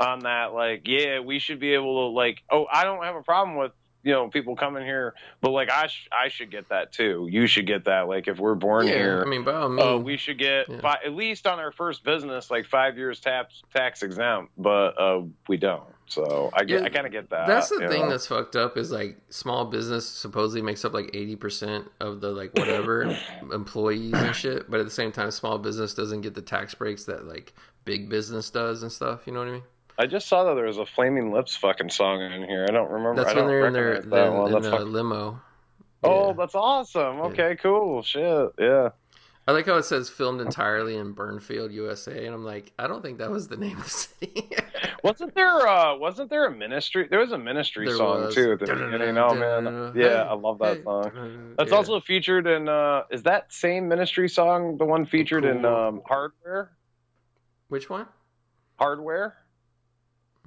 on 0.00 0.20
that 0.20 0.52
like 0.54 0.82
yeah, 0.88 1.20
we 1.20 1.38
should 1.38 1.60
be 1.60 1.74
able 1.74 2.08
to 2.08 2.14
like 2.14 2.42
oh, 2.50 2.66
I 2.72 2.84
don't 2.84 3.04
have 3.04 3.16
a 3.16 3.22
problem 3.22 3.56
with 3.56 3.72
you 4.02 4.12
know 4.12 4.28
people 4.28 4.56
coming 4.56 4.82
here 4.82 5.14
but 5.42 5.50
like 5.50 5.70
I 5.70 5.88
sh- 5.88 6.08
I 6.10 6.28
should 6.28 6.50
get 6.50 6.70
that 6.70 6.90
too. 6.92 7.28
You 7.30 7.46
should 7.46 7.66
get 7.66 7.84
that 7.84 8.08
like 8.08 8.28
if 8.28 8.38
we're 8.38 8.54
born 8.54 8.86
Yeah, 8.86 8.94
here 8.94 9.22
I 9.26 9.28
mean, 9.28 9.44
by 9.44 9.52
all 9.52 9.68
means, 9.68 9.86
uh, 9.86 9.98
we 9.98 10.16
should 10.16 10.38
get 10.38 10.68
Yeah. 10.70 10.80
fi- 10.80 11.00
at 11.04 11.12
least 11.12 11.46
on 11.46 11.58
our 11.60 11.70
first 11.70 12.02
business 12.02 12.50
like 12.50 12.66
five 12.66 12.96
years 12.96 13.20
tax 13.20 13.62
tax 13.74 14.02
exempt, 14.02 14.52
but 14.56 14.98
uh, 14.98 15.22
we 15.48 15.58
don't. 15.58 15.84
So 16.06 16.50
I 16.54 16.64
get, 16.64 16.80
Yeah, 16.80 16.86
I 16.86 16.88
kind 16.88 17.06
of 17.06 17.12
get 17.12 17.30
that. 17.30 17.46
That's 17.46 17.68
the 17.68 17.86
thing 17.88 18.00
know? 18.02 18.08
that's 18.10 18.26
fucked 18.26 18.56
up 18.56 18.76
is 18.76 18.90
like 18.90 19.18
small 19.28 19.66
business 19.66 20.08
supposedly 20.08 20.60
makes 20.62 20.84
up 20.84 20.92
like 20.94 21.10
eighty 21.14 21.36
percent 21.36 21.86
of 22.00 22.20
the 22.22 22.30
like 22.30 22.54
whatever 22.54 23.16
employees 23.52 24.14
and 24.14 24.34
shit, 24.34 24.70
but 24.70 24.80
at 24.80 24.86
the 24.86 24.90
same 24.90 25.12
time, 25.12 25.30
small 25.30 25.58
business 25.58 25.94
doesn't 25.94 26.22
get 26.22 26.34
the 26.34 26.42
tax 26.42 26.74
breaks 26.74 27.04
that 27.04 27.26
like 27.26 27.52
big 27.84 28.08
business 28.08 28.48
does 28.50 28.82
and 28.82 28.90
stuff. 28.90 29.20
You 29.26 29.32
know 29.34 29.40
what 29.40 29.48
I 29.48 29.52
mean? 29.52 29.62
I 30.00 30.06
just 30.06 30.28
saw 30.28 30.44
that 30.44 30.54
there 30.54 30.64
was 30.64 30.78
a 30.78 30.86
Flaming 30.86 31.30
Lips 31.30 31.56
fucking 31.56 31.90
song 31.90 32.22
in 32.22 32.42
here. 32.48 32.64
I 32.66 32.72
don't 32.72 32.90
remember. 32.90 33.22
That's 33.22 33.34
I 33.36 33.40
when 33.40 33.46
they're 33.48 33.66
in 33.66 33.72
their, 33.74 34.00
that 34.00 34.32
in 34.32 34.52
That's 34.52 34.64
the 34.64 34.70
fuck- 34.70 34.86
limo. 34.86 35.40
Oh, 36.02 36.28
Yeah. 36.28 36.32
that's 36.38 36.54
awesome. 36.54 37.20
Okay, 37.20 37.56
cool. 37.56 38.02
Shit. 38.02 38.48
Yeah. 38.58 38.88
I 39.46 39.52
like 39.52 39.66
how 39.66 39.76
it 39.76 39.82
says 39.84 40.08
filmed 40.08 40.40
entirely 40.40 40.96
in 40.96 41.14
Burnfield, 41.14 41.72
USA, 41.72 42.24
and 42.24 42.34
I'm 42.34 42.44
like, 42.44 42.72
I 42.78 42.86
don't 42.86 43.02
think 43.02 43.18
that 43.18 43.30
was 43.30 43.48
the 43.48 43.56
name 43.58 43.76
of 43.76 43.84
the 43.84 43.90
city. 43.90 44.50
Wasn't 45.04 45.34
there? 45.34 45.66
uh 45.68 45.96
Wasn't 45.96 46.30
there 46.30 46.46
a 46.46 46.50
ministry? 46.54 47.06
There 47.10 47.18
was 47.18 47.32
a 47.32 47.38
ministry 47.38 47.86
There 47.86 47.96
song 47.96 48.22
was. 48.22 48.34
too 48.34 48.52
at 48.52 48.60
the 48.60 48.66
beginning. 48.66 49.18
Oh 49.18 49.34
man, 49.34 49.92
yeah, 49.96 50.22
I 50.22 50.34
love 50.34 50.58
that 50.60 50.82
song. 50.84 51.54
That's 51.58 51.70
Yeah. 51.70 51.76
also 51.76 52.00
featured 52.00 52.46
in. 52.46 52.68
uh 52.68 53.02
Is 53.10 53.22
that 53.24 53.52
same 53.52 53.88
ministry 53.88 54.28
song 54.28 54.76
the 54.78 54.84
one 54.84 55.04
featured 55.04 55.44
in 55.44 55.64
um 55.64 56.00
Hardware? 56.06 56.72
which 57.68 57.90
one? 57.90 58.06
Hardware. 58.78 59.36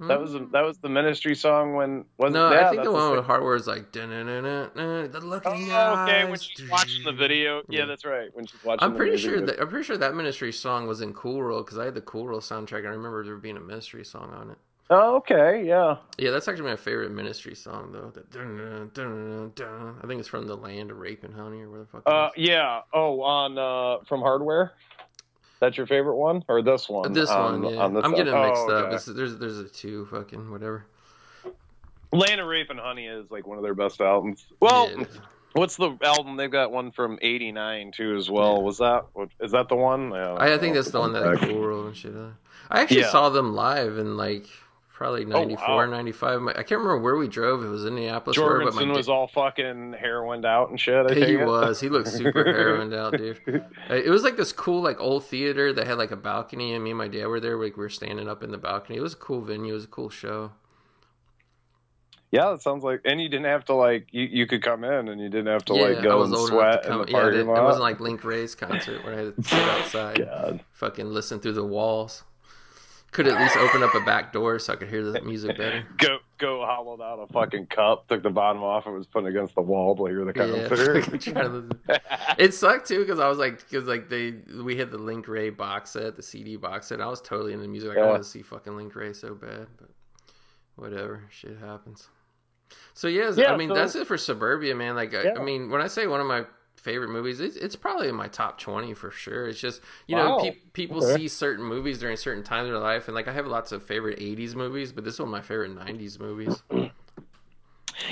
That 0.00 0.20
was 0.20 0.32
that 0.32 0.64
was 0.64 0.78
the 0.78 0.88
ministry 0.88 1.36
song 1.36 1.74
when 1.74 2.04
was 2.18 2.32
no. 2.32 2.50
yeah, 2.52 2.66
I 2.66 2.70
think 2.70 2.82
the 2.82 2.90
one 2.90 3.12
with 3.12 3.24
hardware 3.24 3.54
is 3.54 3.68
like 3.68 3.92
"Dun-dun-dun-dun-dun, 3.92 5.12
the 5.12 5.20
look 5.20 5.46
in 5.46 5.66
your 5.66 5.76
Oh, 5.76 6.02
okay. 6.02 6.28
When 6.28 6.38
she's 6.38 6.68
watching 6.68 7.04
the 7.04 7.12
video, 7.12 7.62
yeah, 7.68 7.84
that's 7.84 8.04
right. 8.04 8.28
When 8.34 8.44
she's 8.44 8.62
watching, 8.64 8.84
I'm 8.84 8.92
the 8.92 8.98
pretty 8.98 9.16
sure 9.18 9.40
that 9.40 9.60
I'm 9.60 9.68
pretty 9.68 9.84
sure 9.84 9.96
that 9.96 10.14
ministry 10.14 10.52
song 10.52 10.88
was 10.88 11.00
in 11.00 11.12
Cool 11.12 11.36
World 11.36 11.66
because 11.66 11.78
I 11.78 11.84
had 11.84 11.94
the 11.94 12.00
Cool 12.00 12.24
World 12.24 12.42
soundtrack. 12.42 12.78
and 12.78 12.88
I 12.88 12.90
remember 12.90 13.24
there 13.24 13.36
being 13.36 13.56
a 13.56 13.60
ministry 13.60 14.04
song 14.04 14.32
on 14.32 14.50
it. 14.50 14.58
Oh, 14.90 15.16
okay, 15.16 15.64
yeah. 15.66 15.96
Yeah, 16.18 16.30
that's 16.30 16.46
actually 16.46 16.68
my 16.68 16.76
favorite 16.76 17.10
ministry 17.10 17.54
song 17.54 17.92
though. 17.92 18.10
The 18.12 18.20
dun-dun-dun-dun-dun. 18.32 19.96
I 20.02 20.06
think 20.06 20.18
it's 20.20 20.28
from 20.28 20.46
the 20.46 20.56
Land 20.56 20.90
of 20.90 20.98
Rape 20.98 21.24
and 21.24 21.34
Honey 21.34 21.62
or 21.62 21.70
where 21.70 21.80
the 21.80 21.86
fuck. 21.86 22.02
Uh, 22.04 22.30
yeah. 22.36 22.80
Oh, 22.92 23.22
on 23.22 23.58
uh 23.58 24.04
from 24.06 24.20
Hardware. 24.20 24.72
That's 25.64 25.76
your 25.78 25.86
favorite 25.86 26.16
one, 26.16 26.44
or 26.48 26.60
this 26.62 26.88
one? 26.88 27.12
this 27.12 27.30
on- 27.30 27.62
one, 27.62 27.74
yeah. 27.74 27.80
on 27.80 27.94
this 27.94 28.04
I'm 28.04 28.14
getting 28.14 28.34
mixed 28.34 28.62
Oh, 28.68 28.76
up. 28.86 28.92
It's, 28.92 29.06
there's 29.06 29.38
there's 29.38 29.58
a 29.58 29.68
two 29.68 30.06
fucking 30.06 30.50
whatever. 30.50 30.84
Land 32.12 32.40
of 32.40 32.46
Rape 32.46 32.70
and 32.70 32.78
Honey 32.78 33.06
is 33.06 33.30
like 33.30 33.46
one 33.46 33.56
of 33.56 33.64
their 33.64 33.74
best 33.74 34.00
albums. 34.00 34.44
Well, 34.60 34.90
Yeah. 34.90 35.04
what's 35.54 35.76
the 35.76 35.96
album? 36.02 36.36
They've 36.36 36.50
got 36.50 36.70
one 36.70 36.90
from 36.92 37.18
'89 37.22 37.92
too, 37.92 38.14
as 38.16 38.30
well. 38.30 38.56
Yeah. 38.56 38.62
Was 38.62 38.78
that? 38.78 39.06
Is 39.40 39.52
that 39.52 39.68
the 39.68 39.76
one? 39.76 40.12
I, 40.12 40.54
I 40.54 40.58
think 40.58 40.74
that's 40.74 40.90
the 40.90 41.00
one 41.00 41.12
that. 41.14 41.38
Cool 41.38 41.58
World 41.60 41.86
and 41.86 41.96
shit. 41.96 42.12
I 42.70 42.82
actually 42.82 43.04
saw 43.04 43.30
them 43.30 43.54
live 43.54 43.96
and 43.98 44.16
like 44.16 44.46
probably 44.94 45.24
94, 45.24 45.68
wow. 45.68 45.86
95. 45.86 46.46
I 46.46 46.52
can't 46.54 46.70
remember 46.70 46.98
where 46.98 47.16
we 47.16 47.28
drove. 47.28 47.62
It 47.62 47.68
was 47.68 47.84
Indianapolis. 47.84 48.38
where, 48.38 48.64
but 48.64 48.72
Jourgensen 48.72 48.94
was 48.96 49.08
all 49.08 49.26
fucking 49.26 49.94
heroined 49.98 50.46
out 50.46 50.70
and 50.70 50.80
shit. 50.80 51.10
I 51.10 51.14
he 51.14 51.34
it? 51.34 51.46
was. 51.46 51.80
He 51.80 51.88
looked 51.88 52.08
super 52.08 52.44
heroined 52.44 52.94
out, 52.94 53.16
dude. 53.16 53.40
It 53.90 54.08
was 54.10 54.22
like 54.22 54.36
this 54.36 54.52
cool, 54.52 54.80
like 54.80 55.00
old 55.00 55.26
theater 55.26 55.72
that 55.72 55.86
had 55.86 55.98
like 55.98 56.12
a 56.12 56.16
balcony, 56.16 56.72
and 56.72 56.82
me 56.82 56.90
and 56.90 56.98
my 56.98 57.08
dad 57.08 57.26
were 57.26 57.40
there. 57.40 57.56
Like 57.56 57.76
we 57.76 57.82
were 57.82 57.90
standing 57.90 58.28
up 58.28 58.42
in 58.42 58.50
the 58.50 58.58
balcony. 58.58 58.98
It 58.98 59.02
was 59.02 59.12
a 59.12 59.16
cool 59.16 59.42
venue. 59.42 59.72
It 59.72 59.74
was 59.74 59.84
a 59.84 59.88
cool 59.88 60.10
show. 60.10 60.52
Yeah, 62.30 62.52
it 62.52 62.62
sounds 62.62 62.82
like, 62.82 63.00
and 63.04 63.20
you 63.20 63.28
didn't 63.28 63.46
have 63.46 63.64
to 63.66 63.74
like, 63.74 64.08
you, 64.10 64.24
you 64.24 64.46
could 64.48 64.60
come 64.60 64.82
in 64.82 65.06
and 65.06 65.20
you 65.20 65.28
didn't 65.28 65.46
have 65.46 65.64
to 65.66 65.74
yeah, 65.74 65.82
like 65.82 66.02
go 66.02 66.24
and 66.24 66.36
sweat 66.36 66.82
to 66.82 66.88
in 66.88 66.92
come. 66.92 67.06
the 67.06 67.12
Yeah, 67.12 67.40
it, 67.40 67.46
wasn't 67.46 67.84
like 67.84 68.00
Link 68.00 68.24
Wray's 68.24 68.56
concert 68.56 69.04
where 69.04 69.14
I 69.14 69.16
had 69.18 69.36
to 69.36 69.42
sit 69.44 69.58
outside, 69.68 70.64
fucking 70.72 71.06
listen 71.06 71.38
through 71.38 71.52
the 71.52 71.64
walls. 71.64 72.24
Could 73.14 73.28
at 73.28 73.40
least 73.40 73.56
open 73.56 73.82
up 73.82 73.94
a 73.94 74.00
back 74.00 74.32
door 74.32 74.58
so 74.58 74.72
I 74.72 74.76
could 74.76 74.88
hear 74.88 75.02
the 75.02 75.20
music 75.22 75.56
better. 75.56 75.84
Go, 75.98 76.18
go, 76.36 76.66
hollowed 76.66 77.00
out 77.00 77.20
a 77.20 77.32
fucking 77.32 77.66
cup, 77.66 78.08
took 78.08 78.22
the 78.24 78.28
bottom 78.28 78.62
off, 78.62 78.86
and 78.86 78.94
was 78.96 79.06
putting 79.06 79.28
against 79.28 79.54
the 79.54 79.62
wall 79.62 79.94
to 79.94 80.04
hear 80.06 80.24
the 80.24 80.32
Yeah, 80.34 80.68
concert. 80.68 81.20
to 81.20 81.68
it 82.38 82.52
sucked 82.54 82.88
too 82.88 82.98
because 83.00 83.20
I 83.20 83.28
was 83.28 83.38
like, 83.38 83.58
because 83.60 83.86
like 83.86 84.08
they 84.08 84.34
we 84.62 84.76
had 84.76 84.90
the 84.90 84.98
Link 84.98 85.28
Wray 85.28 85.50
box 85.50 85.90
set, 85.92 86.16
the 86.16 86.22
CD 86.22 86.56
box 86.56 86.88
set. 86.88 87.00
I 87.00 87.06
was 87.06 87.20
totally 87.22 87.52
into 87.52 87.68
music. 87.68 87.90
Like 87.90 87.98
I 87.98 88.00
Yeah. 88.00 88.06
wanted 88.08 88.24
to 88.24 88.28
see 88.28 88.42
fucking 88.42 88.76
Link 88.76 88.94
Wray 88.96 89.12
so 89.12 89.34
bad, 89.34 89.68
but 89.78 89.90
whatever, 90.76 91.22
shit 91.30 91.56
happens. 91.58 92.08
So 92.94 93.06
yeah, 93.06 93.30
Yeah, 93.36 93.52
I 93.52 93.56
mean 93.56 93.68
so- 93.68 93.74
that's 93.76 93.94
it 93.94 94.06
for 94.08 94.18
Suburbia, 94.18 94.74
man. 94.74 94.96
Like 94.96 95.14
I, 95.14 95.34
I 95.38 95.42
mean, 95.42 95.70
when 95.70 95.80
I 95.80 95.86
say 95.86 96.08
one 96.08 96.20
of 96.20 96.26
my 96.26 96.44
favorite 96.84 97.08
movies, 97.08 97.40
it's, 97.40 97.56
it's 97.56 97.74
probably 97.74 98.08
in 98.08 98.14
my 98.14 98.28
top 98.28 98.60
twenty 98.60 98.94
for 98.94 99.10
sure. 99.10 99.48
It's 99.48 99.60
just 99.60 99.80
you 100.06 100.14
know 100.14 100.36
pe- 100.36 100.58
people 100.74 101.00
Okay. 101.02 101.14
see 101.16 101.28
certain 101.28 101.64
movies 101.64 101.98
during 101.98 102.16
certain 102.16 102.44
times 102.44 102.66
of 102.66 102.74
their 102.74 102.82
life, 102.82 103.08
and 103.08 103.14
like 103.14 103.26
I 103.26 103.32
have 103.32 103.46
lots 103.46 103.72
of 103.72 103.82
favorite 103.82 104.18
'80s 104.20 104.54
movies, 104.54 104.92
but 104.92 105.02
this 105.04 105.14
is 105.14 105.20
one 105.20 105.28
of 105.28 105.32
my 105.32 105.40
favorite 105.40 105.74
'90s 105.74 106.20
movies. 106.20 106.62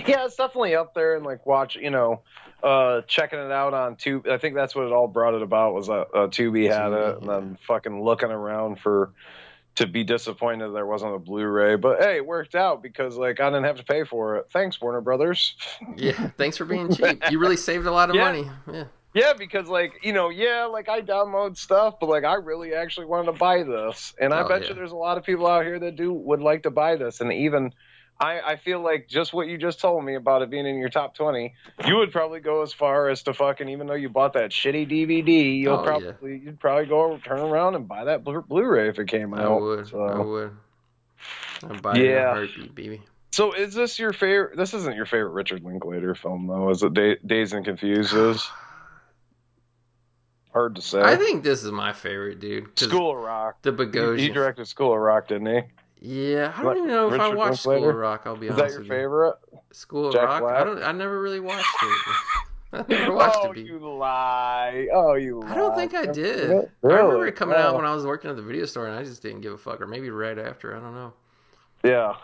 yeah, 0.06 0.24
it's 0.24 0.36
definitely 0.36 0.74
up 0.74 0.94
there 0.94 1.16
and 1.16 1.24
like 1.24 1.44
watch, 1.46 1.76
you 1.76 1.90
know, 1.90 2.22
uh, 2.62 3.02
checking 3.02 3.38
it 3.38 3.52
out 3.52 3.74
on 3.74 3.96
Tubi. 3.96 4.28
I 4.28 4.38
think 4.38 4.54
that's 4.54 4.74
what 4.74 4.86
it 4.86 4.92
all 4.92 5.08
brought 5.08 5.34
it 5.34 5.42
about 5.42 5.74
was 5.74 5.88
that 5.88 6.08
uh, 6.14 6.28
Tubi 6.28 6.68
had 6.68 6.92
Tubi, 6.92 7.10
it, 7.10 7.18
and 7.18 7.28
then 7.28 7.58
fucking 7.66 8.02
looking 8.02 8.30
around 8.30 8.78
for 8.80 9.12
to 9.76 9.86
be 9.86 10.04
disappointed 10.04 10.68
there 10.70 10.86
wasn't 10.86 11.14
a 11.14 11.18
Blu-ray. 11.18 11.76
But 11.76 12.00
hey, 12.00 12.16
it 12.16 12.26
worked 12.26 12.54
out 12.54 12.82
because 12.82 13.16
like 13.16 13.40
I 13.40 13.48
didn't 13.48 13.64
have 13.64 13.76
to 13.76 13.84
pay 13.84 14.04
for 14.04 14.36
it. 14.36 14.46
Thanks, 14.52 14.80
Warner 14.80 15.00
Brothers. 15.00 15.54
Yeah, 15.96 16.12
thanks 16.36 16.56
for 16.56 16.64
being 16.64 16.92
cheap. 16.94 17.22
You 17.30 17.38
really 17.38 17.56
saved 17.56 17.86
a 17.86 17.90
lot 17.92 18.10
of 18.10 18.16
Yeah. 18.16 18.24
money. 18.24 18.50
Yeah. 18.70 18.84
Yeah, 19.14 19.32
because 19.34 19.68
like 19.68 19.92
you 20.02 20.12
know, 20.14 20.30
yeah, 20.30 20.64
like 20.64 20.88
I 20.88 21.02
download 21.02 21.56
stuff, 21.58 22.00
but 22.00 22.08
like 22.08 22.24
I 22.24 22.34
really 22.34 22.74
actually 22.74 23.06
wanted 23.06 23.32
to 23.32 23.38
buy 23.38 23.62
this, 23.62 24.14
and 24.18 24.32
I 24.32 24.40
Oh, 24.42 24.48
bet 24.48 24.62
yeah. 24.62 24.68
you 24.70 24.74
there's 24.74 24.92
a 24.92 24.96
lot 24.96 25.18
of 25.18 25.24
people 25.24 25.46
out 25.46 25.64
here 25.64 25.78
that 25.80 25.96
do 25.96 26.12
would 26.14 26.40
like 26.40 26.62
to 26.62 26.70
buy 26.70 26.96
this, 26.96 27.20
and 27.20 27.30
even 27.32 27.72
I, 28.22 28.52
I 28.52 28.56
feel 28.56 28.80
like 28.80 29.08
just 29.08 29.32
what 29.34 29.48
you 29.48 29.58
just 29.58 29.80
told 29.80 30.04
me 30.04 30.14
about 30.14 30.42
it 30.42 30.50
being 30.50 30.66
in 30.66 30.76
your 30.78 30.88
top 30.88 31.14
twenty, 31.14 31.54
you 31.86 31.96
would 31.96 32.12
probably 32.12 32.40
go 32.40 32.62
as 32.62 32.72
far 32.72 33.08
as 33.08 33.22
to 33.24 33.34
fucking 33.34 33.68
even 33.68 33.86
though 33.86 33.94
you 33.94 34.08
bought 34.08 34.34
that 34.34 34.50
shitty 34.50 34.88
DVD, 34.90 35.58
you'll 35.60 35.74
Oh, 35.74 35.78
yeah. 35.80 35.84
probably 35.86 36.38
you'd 36.38 36.60
probably 36.60 36.86
go 36.86 37.18
turn 37.18 37.40
around 37.40 37.74
and 37.74 37.88
buy 37.88 38.04
that 38.04 38.22
Blu- 38.24 38.42
Blu-ray 38.42 38.88
if 38.88 38.98
it 38.98 39.08
came 39.08 39.34
I 39.34 39.42
out. 39.42 39.60
would. 39.60 39.88
So. 39.88 40.00
I 40.02 40.18
would. 40.20 40.56
I'd 41.68 41.82
buy 41.82 41.92
it 41.94 41.96
in 41.98 42.02
a 42.06 42.08
Yeah. 42.10 42.32
heartbeat, 42.34 42.74
baby. 42.74 43.02
So 43.32 43.52
is 43.52 43.74
this 43.74 43.98
your 43.98 44.12
favorite? 44.12 44.56
This 44.56 44.74
isn't 44.74 44.94
your 44.94 45.06
favorite 45.06 45.30
Richard 45.32 45.64
Linklater 45.64 46.14
film 46.14 46.46
though, 46.46 46.70
is 46.70 46.82
it? 46.82 46.94
Da- 46.94 47.18
Dazed 47.26 47.54
and 47.54 47.64
Confused 47.64 48.14
is. 48.14 48.48
Hard 50.52 50.76
to 50.76 50.82
say. 50.82 51.00
I 51.00 51.16
think 51.16 51.44
this 51.44 51.64
is 51.64 51.70
my 51.72 51.92
favorite, 51.94 52.38
dude. 52.40 52.78
School 52.78 53.16
of 53.16 53.24
Rock. 53.24 53.62
The 53.62 53.70
He, 53.70 53.76
Bogosian. 53.76 54.18
he 54.18 54.28
directed 54.28 54.66
School 54.66 54.92
of 54.92 55.00
Rock, 55.00 55.28
didn't 55.28 55.46
he? 55.46 55.60
Yeah, 56.04 56.52
I 56.56 56.62
don't 56.64 56.78
even 56.78 56.88
know 56.88 57.12
if 57.12 57.20
I 57.20 57.26
Richard 57.26 57.36
watched 57.38 57.60
School 57.60 57.88
of 57.88 57.94
Rock. 57.94 58.22
I'll 58.26 58.36
be 58.36 58.48
Is 58.48 58.56
that 58.56 58.70
your 58.70 58.78
with 58.80 58.86
you. 58.88 58.92
favorite? 58.92 59.36
School 59.70 60.08
of 60.08 60.12
Jack 60.14 60.40
Rock. 60.42 60.52
I 60.52 60.64
don't. 60.64 60.82
I 60.82 60.90
never 60.90 61.20
really 61.22 61.38
watched 61.38 61.64
it. 61.82 62.16
I 62.72 62.84
never 62.88 63.12
watched 63.14 63.38
oh, 63.40 63.52
it. 63.52 63.54
Be- 63.54 63.60
you 63.62 63.78
lie! 63.78 64.88
Oh, 64.92 65.14
you. 65.14 65.42
I 65.44 65.54
don't 65.54 65.76
think 65.76 65.94
I 65.94 66.06
did. 66.06 66.50
Really? 66.82 66.96
I 66.96 67.02
remember 67.02 67.26
it 67.28 67.36
coming 67.36 67.56
out 67.56 67.74
Oh. 67.74 67.76
when 67.76 67.84
I 67.84 67.94
was 67.94 68.04
working 68.04 68.30
at 68.30 68.36
the 68.36 68.42
video 68.42 68.64
store, 68.66 68.88
and 68.88 68.96
I 68.98 69.04
just 69.04 69.22
didn't 69.22 69.42
give 69.42 69.52
a 69.52 69.58
fuck, 69.58 69.80
or 69.80 69.86
maybe 69.86 70.10
right 70.10 70.38
after. 70.38 70.76
I 70.76 70.80
don't 70.80 70.94
know. 70.94 71.12
Yeah, 71.84 72.14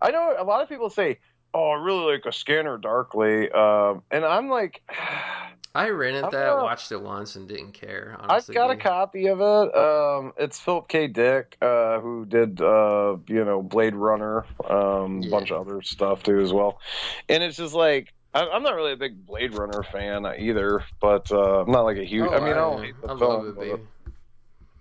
I 0.00 0.10
know 0.12 0.36
a 0.38 0.44
lot 0.44 0.62
of 0.62 0.68
people 0.68 0.88
say, 0.88 1.18
"Oh, 1.52 1.70
I 1.70 1.82
really 1.82 2.12
like 2.12 2.26
a 2.26 2.32
Scanner 2.32 2.78
Darkly," 2.78 3.50
um, 3.50 4.02
and 4.12 4.24
I'm 4.24 4.48
like, 4.48 4.82
I 5.76 5.90
rented 5.90 6.24
I'm 6.24 6.30
that, 6.30 6.56
watched 6.56 6.90
it 6.90 7.02
once, 7.02 7.36
and 7.36 7.46
didn't 7.46 7.72
care. 7.72 8.16
I've 8.18 8.30
Honestly, 8.30 8.54
got 8.54 8.70
a 8.70 8.76
copy 8.76 9.26
of 9.26 9.40
it. 9.40 9.76
Um, 9.76 10.32
it's 10.38 10.58
Philip 10.58 10.88
K. 10.88 11.06
Dick, 11.06 11.56
uh, 11.60 12.00
who 12.00 12.24
did, 12.24 12.60
uh, 12.60 13.16
you 13.28 13.44
know, 13.44 13.62
Blade 13.62 13.94
Runner, 13.94 14.46
um, 14.68 15.20
a 15.20 15.24
Yeah. 15.24 15.30
bunch 15.30 15.50
of 15.50 15.66
other 15.66 15.82
stuff 15.82 16.22
too 16.22 16.40
as 16.40 16.52
well. 16.52 16.80
And 17.28 17.42
it's 17.42 17.56
just 17.56 17.74
like 17.74 18.12
I- 18.34 18.48
I'm 18.50 18.62
not 18.62 18.74
really 18.74 18.92
a 18.92 18.96
big 18.96 19.24
Blade 19.24 19.54
Runner 19.54 19.82
fan 19.82 20.26
either, 20.26 20.82
but 21.00 21.32
uh, 21.32 21.60
I'm 21.62 21.70
not 21.70 21.84
like 21.84 21.96
a 21.96 22.04
huge. 22.04 22.28
Oh, 22.30 22.34
I 22.34 22.40
mean, 22.40 22.52
I 22.52 22.56
don't 22.56 22.78
am. 22.78 22.84
hate 22.84 23.00
the 23.00 23.08
I 23.10 23.18
film. 23.18 23.56
love 23.56 23.58
it. 23.58 23.80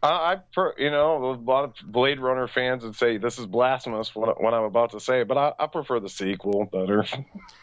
I, 0.04 0.08
I, 0.58 0.72
you 0.78 0.92
know, 0.92 1.32
a 1.32 1.34
lot 1.34 1.64
of 1.64 1.74
Blade 1.86 2.20
Runner 2.20 2.48
fans 2.48 2.84
would 2.84 2.96
say 2.96 3.18
this 3.18 3.40
is 3.40 3.46
blasphemous 3.46 4.14
what, 4.14 4.42
what 4.44 4.54
I'm 4.54 4.64
about 4.64 4.92
to 4.92 5.00
say, 5.00 5.24
but 5.24 5.38
I, 5.38 5.54
I 5.58 5.68
prefer 5.68 6.00
the 6.00 6.10
sequel 6.10 6.66
better. 6.72 7.06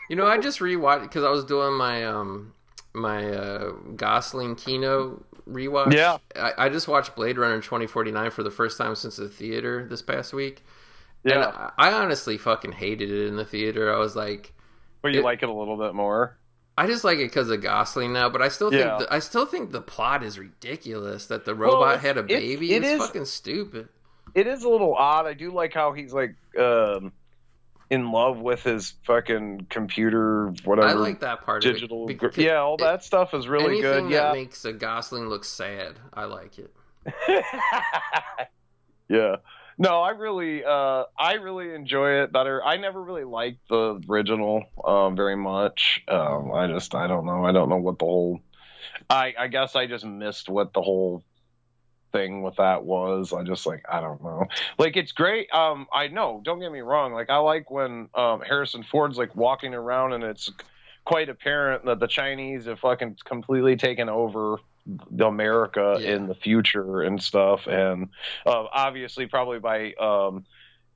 You 0.09 0.17
know, 0.17 0.27
I 0.27 0.39
just 0.39 0.59
rewatched 0.61 1.03
because 1.03 1.25
I 1.25 1.31
was 1.31 1.45
doing 1.45 1.75
my 1.75 2.05
um 2.05 2.55
my 2.95 3.31
uh 3.33 3.71
Gosling 3.97 4.55
Kino 4.57 5.25
rewatch. 5.49 5.93
Yeah. 5.95 6.19
I, 6.37 6.67
I 6.67 6.69
just 6.69 6.89
watched 6.89 7.17
Blade 7.17 7.39
Runner 7.39 7.61
2049 7.61 8.31
for 8.31 8.43
the 8.43 8.51
first 8.51 8.79
time 8.79 8.95
since 8.95 9.17
the 9.17 9.29
theater 9.29 9.87
this 9.89 10.03
past 10.03 10.33
week. 10.33 10.63
And 11.25 11.35
yeah, 11.35 11.71
I, 11.79 11.89
I 11.89 11.93
honestly 11.93 12.37
fucking 12.39 12.73
hated 12.73 13.11
it 13.11 13.27
in 13.29 13.37
the 13.37 13.45
theater. 13.45 13.93
I 13.95 13.99
was 13.99 14.17
like, 14.17 14.53
"Well, 15.03 15.13
you 15.13 15.21
it- 15.21 15.25
like 15.25 15.43
it 15.43 15.49
a 15.49 15.53
little 15.53 15.77
bit 15.77 15.95
more. 15.95 16.39
I 16.77 16.87
just 16.87 17.05
like 17.05 17.19
it 17.19 17.25
because 17.29 17.51
of 17.51 17.61
Gosling 17.63 18.15
now, 18.15 18.31
but 18.31 18.41
I 18.41 18.49
still 18.49 18.71
think 18.71 18.81
Yeah. 18.85 18.97
the, 18.99 19.13
I 19.13 19.19
still 19.19 19.45
think 19.45 19.73
the 19.73 19.83
plot 19.83 20.23
is 20.25 20.39
ridiculous. 20.39 21.27
That 21.27 21.45
the 21.45 21.55
robot 21.55 21.97
it's- 21.97 22.03
had 22.03 22.17
a 22.17 22.25
it's- 22.25 22.41
baby 22.41 22.73
it 22.75 22.83
is 22.83 22.93
is- 23.01 23.07
fucking 23.07 23.25
stupid. 23.27 23.89
it 24.35 24.47
is 24.47 24.65
a 24.65 24.69
little 24.69 24.95
odd. 24.95 25.27
I 25.27 25.35
do 25.35 25.53
like 25.53 25.75
how 25.75 25.93
he's 25.93 26.13
like 26.15 26.35
um, 26.59 27.13
in 27.93 28.11
love 28.11 28.39
with 28.39 28.63
his 28.63 28.95
fucking 29.05 29.67
computer, 29.69 30.47
whatever. 30.65 30.89
I 30.89 30.95
like 30.95 31.21
that 31.21 31.45
part. 31.45 31.61
digital. 31.61 32.05
of 32.05 32.11
it 32.11 32.39
yeah, 32.39 32.57
all 32.57 32.79
that 32.79 33.05
stuff 33.05 33.35
is 33.35 33.47
really 33.47 33.83
good. 33.83 34.05
that 34.05 34.11
Yeah, 34.11 34.33
makes 34.33 34.65
a 34.65 34.73
Gosling 34.73 35.29
look 35.29 35.45
sad, 35.45 36.01
I 36.15 36.25
like 36.25 36.59
it. 36.59 36.75
yeah. 39.11 39.37
No, 39.77 40.01
I 40.01 40.11
really, 40.11 40.65
uh, 40.65 41.05
I 41.19 41.35
really 41.35 41.75
enjoy 41.75 42.23
it 42.23 42.33
better. 42.33 42.65
I 42.65 42.79
never 42.79 43.03
really 43.03 43.25
liked 43.25 43.69
the 43.69 44.01
original 44.09 44.65
um, 44.83 45.15
very 45.15 45.37
much. 45.37 46.03
Um, 46.09 46.51
I 46.51 46.69
just, 46.69 46.95
I 46.95 47.07
don't 47.07 47.27
know. 47.27 47.45
I 47.45 47.53
don't 47.53 47.69
know 47.69 47.77
what 47.77 47.99
the 47.99 48.07
whole. 48.07 48.41
I, 49.11 49.35
I 49.39 49.49
guess 49.49 49.77
I 49.77 49.87
just 49.87 50.07
missed 50.07 50.49
what 50.49 50.73
the 50.73 50.81
whole 50.81 51.25
thing 52.13 52.43
with 52.43 52.57
that 52.57 52.85
was. 52.85 53.33
I 53.33 53.43
just 53.43 53.67
like, 53.67 53.83
I 53.91 54.01
don't 54.01 54.23
know. 54.23 54.47
Like, 54.79 54.97
it's 54.97 55.13
great. 55.13 55.53
Um, 55.53 55.87
I 55.93 56.09
know. 56.09 56.41
Don't 56.45 56.61
get 56.61 56.71
me 56.71 56.81
wrong. 56.81 57.13
Like, 57.13 57.31
I 57.31 57.39
like 57.39 57.71
when 57.71 58.09
um, 58.15 58.41
Harrison 58.43 58.83
Ford's 58.85 59.19
like 59.19 59.35
walking 59.35 59.75
around 59.75 60.13
and 60.13 60.23
it's 60.23 60.51
quite 61.05 61.29
apparent 61.29 61.85
that 61.87 61.99
the 61.99 62.07
Chinese 62.07 62.67
have 62.67 62.79
fucking 62.79 63.17
completely 63.25 63.77
taken 63.77 64.09
over 64.09 64.59
the 65.11 65.27
America 65.27 65.97
Yeah. 66.01 66.15
in 66.17 66.27
the 66.29 66.35
future 66.35 67.03
and 67.03 67.23
stuff. 67.23 67.67
And 67.67 68.09
uh, 68.47 68.65
obviously, 68.73 69.27
probably 69.27 69.59
by 69.59 69.93
um, 69.95 70.45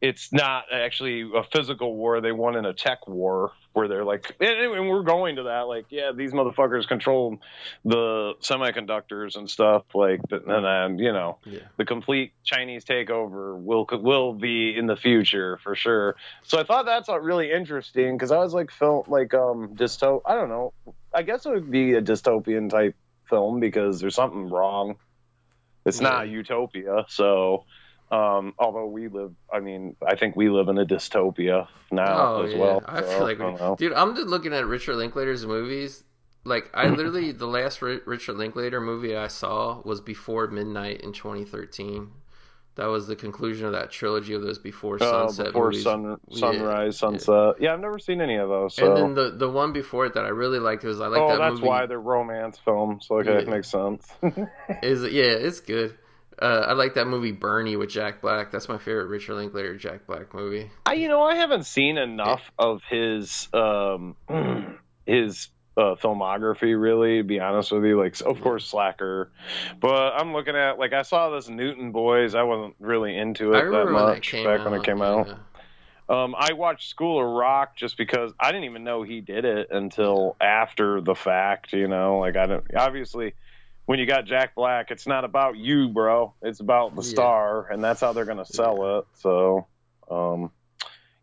it's 0.01 0.33
not 0.33 0.65
actually 0.71 1.23
a 1.35 1.43
physical 1.43 1.95
war. 1.97 2.21
They 2.21 2.33
won 2.33 2.57
in 2.57 2.67
a 2.67 2.75
tech 2.75 3.09
war 3.09 3.53
where 3.73 3.89
they're 3.89 4.05
like, 4.05 4.35
and, 4.41 4.89
we're 4.89 5.03
going 5.03 5.37
to 5.37 5.45
that. 5.45 5.69
Like, 5.69 5.87
yeah, 5.91 6.13
these 6.15 6.33
motherfuckers 6.33 6.87
control 6.87 7.39
the 7.85 8.35
semiconductors 8.41 9.37
and 9.37 9.49
stuff. 9.49 9.85
Like, 9.95 10.21
and 10.31 10.65
then 10.65 10.99
you 10.99 11.13
know, 11.13 11.39
Yeah. 11.45 11.61
the 11.77 11.85
complete 11.85 12.33
Chinese 12.45 12.85
takeover 12.85 13.59
will 13.59 13.87
will 13.91 14.35
be 14.35 14.77
in 14.77 14.87
the 14.87 14.97
future 14.97 15.59
for 15.63 15.75
sure. 15.75 16.17
So 16.43 16.59
I 16.59 16.65
thought 16.65 16.85
that's 16.87 17.09
uh, 17.09 17.19
really 17.21 17.51
interesting 17.51 18.17
because 18.17 18.31
I 18.31 18.39
was 18.39 18.53
like 18.53 18.71
film 18.71 19.05
like 19.09 19.33
um 19.35 19.75
dysto 19.77 20.21
I 20.27 20.35
don't 20.35 20.49
know. 20.51 20.73
I 21.15 21.23
guess 21.23 21.47
it 21.47 21.51
would 21.51 21.71
be 21.71 21.95
a 21.95 22.03
dystopian 22.03 22.69
type 22.69 22.95
film 23.31 23.61
because 23.61 24.01
there's 24.01 24.15
something 24.15 24.51
wrong. 24.51 24.97
It's 25.87 26.01
not 26.01 26.29
utopia, 26.29 27.07
so 27.09 27.65
um 28.11 28.55
although 28.59 28.87
we 28.87 29.09
live 29.09 29.33
I 29.53 29.61
mean 29.61 29.97
I 30.07 30.15
think 30.17 30.37
we 30.37 30.49
live 30.49 30.69
in 30.69 30.79
a 30.79 30.87
dystopia 30.87 31.67
now 31.91 32.37
Oh 32.37 32.43
as 32.43 32.53
yeah, 32.53 32.59
well. 32.59 32.83
I 32.87 33.01
so, 33.01 33.07
feel 33.09 33.21
like, 33.23 33.39
don't 33.39 33.79
dude, 33.79 33.93
I'm 33.93 34.15
just 34.15 34.29
looking 34.29 34.53
at 34.53 34.67
Richard 34.67 34.97
Linklater's 34.97 35.45
movies. 35.47 36.05
Like, 36.45 36.71
I 36.73 36.87
literally 36.87 37.33
the 37.45 37.47
last 37.49 37.83
Richard 37.83 38.37
Linklater 38.37 38.81
movie 38.81 39.17
I 39.17 39.27
saw 39.27 39.83
was 39.85 40.01
Before 40.01 40.47
Midnight 40.47 41.01
in 41.01 41.13
2013. 41.13 42.13
That 42.77 42.87
was 42.87 43.09
the 43.09 43.17
conclusion 43.17 43.67
of 43.67 43.73
that 43.73 43.91
trilogy 43.91 44.35
of 44.35 44.43
those 44.43 44.59
Before 44.61 44.99
Oh, 45.01 45.27
Sunset 45.27 45.47
before 45.47 45.71
movies. 45.71 45.83
sun, 45.83 46.17
Yeah, 46.29 46.39
sunrise, 46.39 46.99
sunset. 46.99 47.55
Yeah. 47.59 47.73
I've 47.73 47.81
never 47.81 47.99
seen 47.99 48.21
any 48.21 48.37
of 48.37 48.49
those. 48.49 48.77
So. 48.77 48.87
And 48.87 48.97
then 48.97 49.15
the 49.15 49.31
the 49.37 49.51
one 49.51 49.73
before 49.73 50.07
it 50.07 50.15
that 50.15 50.25
I 50.25 50.29
really 50.29 50.59
liked 50.61 50.85
was 50.85 51.01
I 51.01 51.09
like 51.09 51.21
oh, 51.21 51.29
that 51.31 51.39
that's 51.39 51.55
movie. 51.55 51.67
why 51.67 51.87
they're 51.87 51.99
romance 51.99 52.59
films. 52.65 53.09
Okay, 53.11 53.33
Yeah. 53.33 53.39
it 53.41 53.49
makes 53.49 53.69
sense. 53.69 54.07
Is 54.83 55.03
yeah, 55.03 55.25
it's 55.25 55.59
good. 55.61 55.97
Uh, 56.41 56.67
I 56.69 56.73
like 56.75 56.95
that 56.95 57.07
movie 57.07 57.33
Bernie 57.33 57.77
with 57.77 57.91
Jack 57.91 58.21
Black. 58.21 58.51
That's 58.51 58.69
my 58.69 58.79
favorite 58.79 59.07
Richard 59.07 59.35
Linklater 59.35 59.77
Jack 59.77 60.07
Black 60.07 60.35
movie. 60.35 60.71
I, 60.85 60.95
you 60.95 61.09
know, 61.09 61.23
I 61.23 61.37
haven't 61.37 61.65
seen 61.65 61.97
enough 61.97 62.43
of 62.59 62.83
his 62.91 63.49
um 63.55 64.17
his 65.07 65.49
uh, 65.77 65.95
filmography 65.95 66.81
really. 66.81 67.19
To 67.19 67.25
be 67.25 67.41
honest 67.41 67.73
with 67.73 67.85
you, 67.85 67.99
like 67.99 68.21
of 68.21 68.41
course 68.41 68.67
Slacker, 68.67 69.31
but 69.81 70.13
I'm 70.13 70.33
looking 70.33 70.57
at 70.57 70.79
like 70.79 70.93
I 70.93 71.03
saw 71.03 71.31
this 71.31 71.49
Newton 71.49 71.93
Boys. 71.93 72.35
I 72.35 72.43
wasn't 72.43 72.77
really 72.81 73.17
into 73.17 73.53
it 73.53 73.57
that 73.57 73.65
remember 73.65 73.95
when 73.95 74.07
that 74.07 74.15
much 74.15 74.33
back 74.33 74.61
out. 74.61 74.71
when 74.71 74.81
it 74.81 74.85
came 74.85 74.99
yeah. 74.99 75.05
out. 75.05 75.39
Um, 76.09 76.37
I 76.39 76.53
watched 76.53 76.89
School 76.89 77.19
of 77.19 77.27
Rock 77.35 77.77
just 77.77 77.99
because 77.99 78.33
I 78.39 78.53
didn't 78.53 78.65
even 78.65 78.85
know 78.85 79.03
he 79.03 79.21
did 79.21 79.45
it 79.45 79.69
until 79.71 80.37
after 80.41 81.01
the 81.01 81.15
fact. 81.15 81.73
You 81.73 81.89
know, 81.89 82.19
like 82.19 82.37
I 82.37 82.47
don't 82.47 82.65
obviously. 82.77 83.35
When 83.87 83.99
you 84.01 84.07
got 84.07 84.27
Jack 84.27 84.55
Black, 84.55 84.91
it's 84.91 85.07
not 85.07 85.25
about 85.25 85.57
you, 85.57 85.89
bro. 85.89 86.35
It's 86.43 86.61
about 86.61 86.95
the 86.97 87.03
Yeah. 87.03 87.09
star, 87.09 87.69
and 87.71 87.83
that's 87.83 88.01
how 88.01 88.13
they're 88.13 88.25
gonna 88.25 88.45
sell 88.45 88.99
it. 88.99 89.05
So, 89.15 89.67
um, 90.11 90.51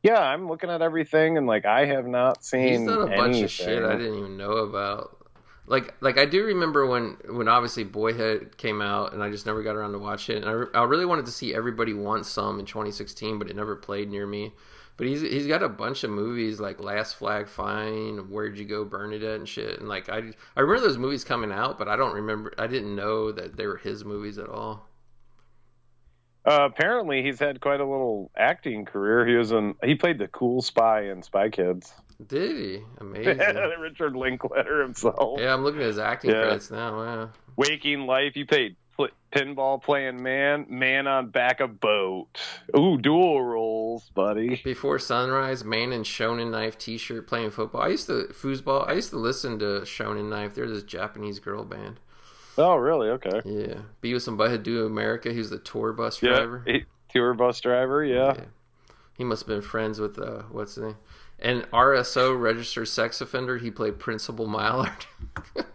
yeah, 0.02 0.20
I'm 0.20 0.48
looking 0.48 0.70
at 0.70 0.82
everything, 0.82 1.38
and 1.38 1.46
like 1.46 1.66
I 1.66 1.86
have 1.86 2.08
not 2.08 2.44
seen 2.44 2.68
He's 2.68 2.86
done 2.86 3.02
a 3.02 3.18
bunch 3.18 3.42
of 3.42 3.52
shit 3.52 3.84
I 3.84 3.98
didn't 3.98 4.18
even 4.18 4.38
know 4.38 4.52
about. 4.52 5.18
Like, 5.66 5.94
like 6.02 6.18
I 6.18 6.26
do 6.26 6.44
remember 6.44 6.86
when, 6.86 7.18
when 7.30 7.48
obviously 7.48 7.86
Boyhood 7.86 8.58
came 8.58 8.82
out, 8.82 9.14
and 9.14 9.24
I 9.24 9.30
just 9.30 9.46
never 9.46 9.64
got 9.64 9.76
around 9.76 9.94
to 9.94 10.00
watch 10.00 10.30
it. 10.30 10.44
And 10.44 10.68
I, 10.74 10.80
I 10.80 10.84
really 10.84 11.06
wanted 11.06 11.26
to 11.26 11.32
see 11.32 11.54
Everybody 11.56 11.94
Wants 11.94 12.30
Some 12.30 12.60
in 12.60 12.66
2016, 12.66 13.40
but 13.40 13.50
it 13.50 13.56
never 13.56 13.76
played 13.76 14.10
near 14.10 14.28
me. 14.28 14.54
But 14.96 15.08
he's 15.08 15.22
he's 15.22 15.48
got 15.48 15.64
a 15.64 15.70
bunch 15.70 16.04
of 16.04 16.12
movies 16.12 16.60
like 16.60 16.80
Last 16.80 17.16
Flag 17.16 17.48
Flying, 17.48 18.18
Where'd 18.30 18.58
You 18.58 18.66
Go, 18.66 18.86
Bernadette, 18.86 19.38
and 19.40 19.50
shit. 19.50 19.80
And 19.80 19.90
like 19.90 20.08
I 20.10 20.18
I 20.56 20.62
remember 20.62 20.82
those 20.82 20.98
movies 21.00 21.24
coming 21.24 21.52
out, 21.52 21.80
but 21.80 21.88
I 21.88 21.96
don't 21.96 22.14
remember. 22.14 22.54
I 22.60 22.68
didn't 22.68 22.96
know 22.96 23.32
that 23.32 23.58
they 23.58 23.66
were 23.66 23.78
his 23.78 24.06
movies 24.06 24.38
at 24.38 24.50
all. 24.50 24.88
Uh, 26.46 26.68
apparently, 26.72 27.24
he's 27.24 27.40
had 27.40 27.62
quite 27.62 27.80
a 27.80 27.86
little 27.86 28.30
acting 28.38 28.84
career. 28.86 29.26
He 29.26 29.36
was 29.36 29.52
in 29.52 29.76
he 29.84 29.96
played 29.96 30.20
the 30.20 30.28
cool 30.28 30.62
spy 30.62 31.04
in 31.10 31.24
Spy 31.24 31.50
Kids. 31.50 31.94
Did 32.28 32.56
he? 32.58 32.80
Amazing. 33.00 33.38
Richard 33.80 34.16
Linklater 34.16 34.82
himself. 34.84 35.40
yeah, 35.40 35.54
I'm 35.54 35.64
looking 35.64 35.82
at 35.82 35.88
his 35.88 35.98
acting 36.00 36.32
Yeah. 36.32 36.42
credits 36.44 36.70
now. 36.70 36.98
Wow. 36.98 37.30
Waking 37.56 38.02
Life. 38.06 38.34
He 38.36 38.44
played 38.44 38.76
pl- 38.76 38.83
pinball 39.34 39.82
playing 39.82 40.22
man, 40.22 40.66
man 40.70 41.08
on 41.08 41.30
back 41.30 41.60
of 41.60 41.80
boat. 41.80 42.28
Ooh, 42.78 42.98
dual 42.98 43.44
roles, 43.44 44.10
buddy. 44.14 44.62
Before 44.64 45.00
Sunrise, 45.00 45.64
Man 45.64 45.92
in 45.92 46.04
Shonen 46.04 46.52
Knife 46.52 46.78
T-shirt 46.78 47.28
playing 47.28 47.52
football. 47.52 47.82
I 47.82 47.88
used 47.90 48.08
to 48.08 48.28
foosball. 48.32 48.88
I 48.88 48.94
used 48.94 49.10
to 49.12 49.18
listen 49.18 49.60
to 49.60 49.82
Shonen 49.82 50.30
Knife. 50.30 50.54
They're 50.54 50.70
this 50.70 50.84
Japanese 50.84 51.40
girl 51.40 51.64
band. 51.66 52.00
Oh, 52.58 52.76
really? 52.76 53.10
Okay. 53.10 53.42
Yeah, 53.46 53.80
Beavis 54.04 54.28
and 54.28 54.38
Butthead 54.38 54.62
do 54.64 54.86
America. 54.86 55.34
He's 55.34 55.50
the 55.50 55.58
tour 55.58 55.92
bus 55.94 56.22
Yeah, 56.22 56.36
driver. 56.36 56.64
he- 56.68 56.86
tour 57.10 57.34
bus 57.34 57.60
driver. 57.60 58.04
Yeah. 58.04 58.36
He 59.18 59.24
must 59.24 59.42
have 59.44 59.48
been 59.48 59.62
friends 59.62 60.00
with 60.00 60.18
uh, 60.20 60.44
what's 60.52 60.76
his 60.76 60.84
name? 60.84 60.98
And 61.40 61.64
RSO 61.72 62.40
registered 62.40 62.88
sex 62.88 63.22
offender. 63.22 63.58
He 63.58 63.70
played 63.72 64.00
Principal 64.00 64.48
Mallard. 64.48 65.06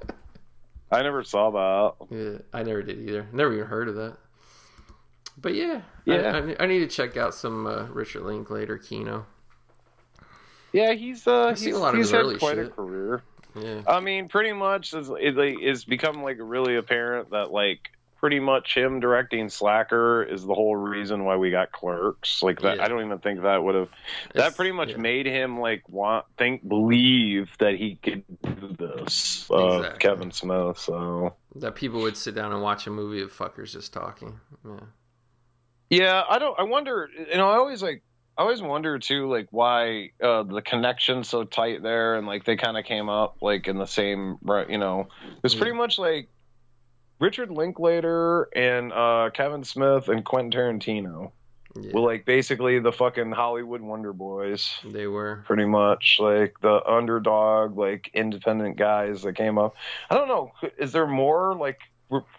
I 0.91 1.03
never 1.03 1.23
saw 1.23 1.51
that. 1.51 2.07
yeah, 2.11 2.39
I 2.53 2.63
never 2.63 2.83
did 2.83 2.99
either. 3.09 3.27
Never 3.33 3.53
even 3.53 3.67
heard 3.67 3.89
of 3.89 3.97
that. 3.97 4.17
But 5.41 5.55
yeah, 5.55 5.83
Yeah. 6.05 6.33
I, 6.35 6.51
I, 6.51 6.57
I 6.61 6.67
need 6.67 6.81
to 6.81 6.89
check 6.89 7.17
out 7.17 7.35
some 7.35 7.67
uh, 7.67 7.85
Richard 7.87 8.23
Linklater 8.23 8.79
Kino. 8.79 9.27
Yeah, 10.73 10.93
he's 10.93 11.27
uh, 11.27 11.51
he's, 11.51 11.67
a 11.75 11.79
lot 11.79 11.95
of 11.95 11.99
he's 11.99 12.11
had 12.11 12.39
quite 12.39 12.59
a 12.59 12.69
career. 12.69 13.23
Yeah, 13.59 13.81
I 13.87 14.01
mean, 14.01 14.29
pretty 14.29 14.53
much 14.53 14.93
is 14.93 15.09
it, 15.09 15.37
like, 15.37 15.57
it's 15.61 15.85
become 15.85 16.23
like 16.23 16.37
really 16.39 16.77
apparent 16.77 17.31
that 17.31 17.51
like 17.51 17.91
pretty 18.19 18.41
much 18.41 18.77
him 18.77 19.01
directing 19.01 19.49
Slacker 19.49 20.23
is 20.23 20.45
the 20.45 20.55
whole 20.55 20.77
reason 20.77 21.25
why 21.25 21.37
we 21.37 21.51
got 21.51 21.73
Clerks. 21.73 22.43
Like 22.43 22.61
that, 22.63 22.79
Yeah. 22.79 22.85
I 22.85 22.89
don't 22.89 23.05
even 23.05 23.19
think 23.19 23.43
that 23.43 23.63
would 23.63 23.75
have. 23.75 23.89
That 24.35 24.57
pretty 24.57 24.73
much 24.73 24.91
yeah. 24.91 24.97
made 24.97 25.27
him 25.27 25.61
like 25.61 25.89
want 25.89 26.27
think 26.37 26.67
believe 26.67 27.49
that 27.59 27.75
he 27.75 27.97
could 27.97 28.25
do 28.43 28.77
this. 28.79 29.49
Uh, 29.51 29.79
Exactly. 29.79 29.99
Kevin 30.01 30.31
Smith. 30.33 30.79
So 30.79 31.35
that 31.57 31.75
people 31.75 32.01
would 32.03 32.17
sit 32.17 32.35
down 32.35 32.53
and 32.53 32.63
watch 32.63 32.87
a 32.87 32.91
movie 32.91 33.23
of 33.23 33.33
fuckers 33.33 33.73
just 33.73 33.93
talking. 33.93 34.41
Yeah. 34.65 34.81
yeah, 35.91 36.23
I 36.29 36.39
don't. 36.39 36.59
I 36.59 36.65
wonder. 36.65 37.09
You 37.31 37.37
know, 37.37 37.49
I 37.49 37.57
always 37.57 37.83
like. 37.83 38.03
I 38.37 38.43
always 38.43 38.63
wonder 38.63 39.01
too, 39.01 39.29
like 39.29 39.49
why 39.51 40.11
uh, 40.23 40.45
the 40.45 40.63
connection's 40.63 41.29
so 41.29 41.43
tight 41.43 41.83
there, 41.83 42.15
and 42.15 42.25
like 42.25 42.45
they 42.45 42.55
kind 42.55 42.79
of 42.79 42.85
came 42.85 43.09
up 43.09 43.39
like 43.41 43.67
in 43.67 43.79
the 43.79 43.87
same. 43.87 44.39
You 44.69 44.79
know, 44.79 45.09
it's 45.43 45.57
pretty 45.57 45.73
much 45.73 45.99
like 45.99 46.29
Richard 47.21 47.51
Linklater 47.51 48.49
and 48.55 48.93
uh, 48.93 49.31
Kevin 49.35 49.65
Smith 49.65 50.09
and 50.09 50.25
Quentin 50.25 50.51
Tarantino. 50.51 51.33
Yeah. 51.79 51.91
Well, 51.93 52.05
like 52.05 52.25
basically 52.25 52.79
the 52.81 52.93
fucking 52.93 53.31
Hollywood 53.33 53.83
Wonder 53.83 54.13
Boys, 54.13 54.71
they 54.85 55.07
were. 55.07 55.43
pretty 55.47 55.67
much 55.67 56.17
like 56.19 56.55
the 56.61 56.81
underdog, 56.89 57.77
like 57.77 58.11
independent 58.15 58.77
guys 58.77 59.23
that 59.23 59.35
came 59.35 59.59
up. 59.59 59.75
I 60.11 60.15
don't 60.15 60.29
know. 60.29 60.53
Is 60.79 60.93
there 60.93 61.07
more? 61.07 61.55
Like 61.55 61.79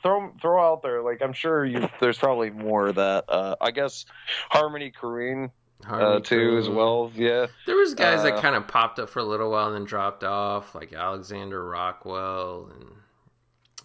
throw 0.01 0.33
throw 0.41 0.71
out 0.73 0.81
there. 0.81 1.01
Like 1.03 1.21
I'm 1.21 1.31
sure 1.33 1.63
you. 1.63 1.87
There's 2.01 2.17
probably 2.17 2.49
more 2.49 2.91
that. 2.91 3.25
Uh, 3.29 3.55
I 3.61 3.71
guess 3.71 4.05
Harmony 4.49 4.91
Korine 4.91 5.51
uh, 5.87 6.19
too 6.21 6.57
as 6.57 6.67
well. 6.67 7.11
Yeah. 7.15 7.45
There 7.65 7.77
was 7.77 7.93
guys 7.93 8.23
that 8.23 8.33
Uh, 8.33 8.41
kind 8.41 8.55
of 8.55 8.67
popped 8.67 8.99
up 8.99 9.09
for 9.09 9.19
a 9.19 9.23
little 9.23 9.51
while 9.51 9.67
and 9.67 9.75
then 9.75 9.85
dropped 9.85 10.23
off, 10.23 10.73
like 10.75 10.91
Alexander 10.91 11.63
Rockwell, 11.63 12.71
and 12.77 12.89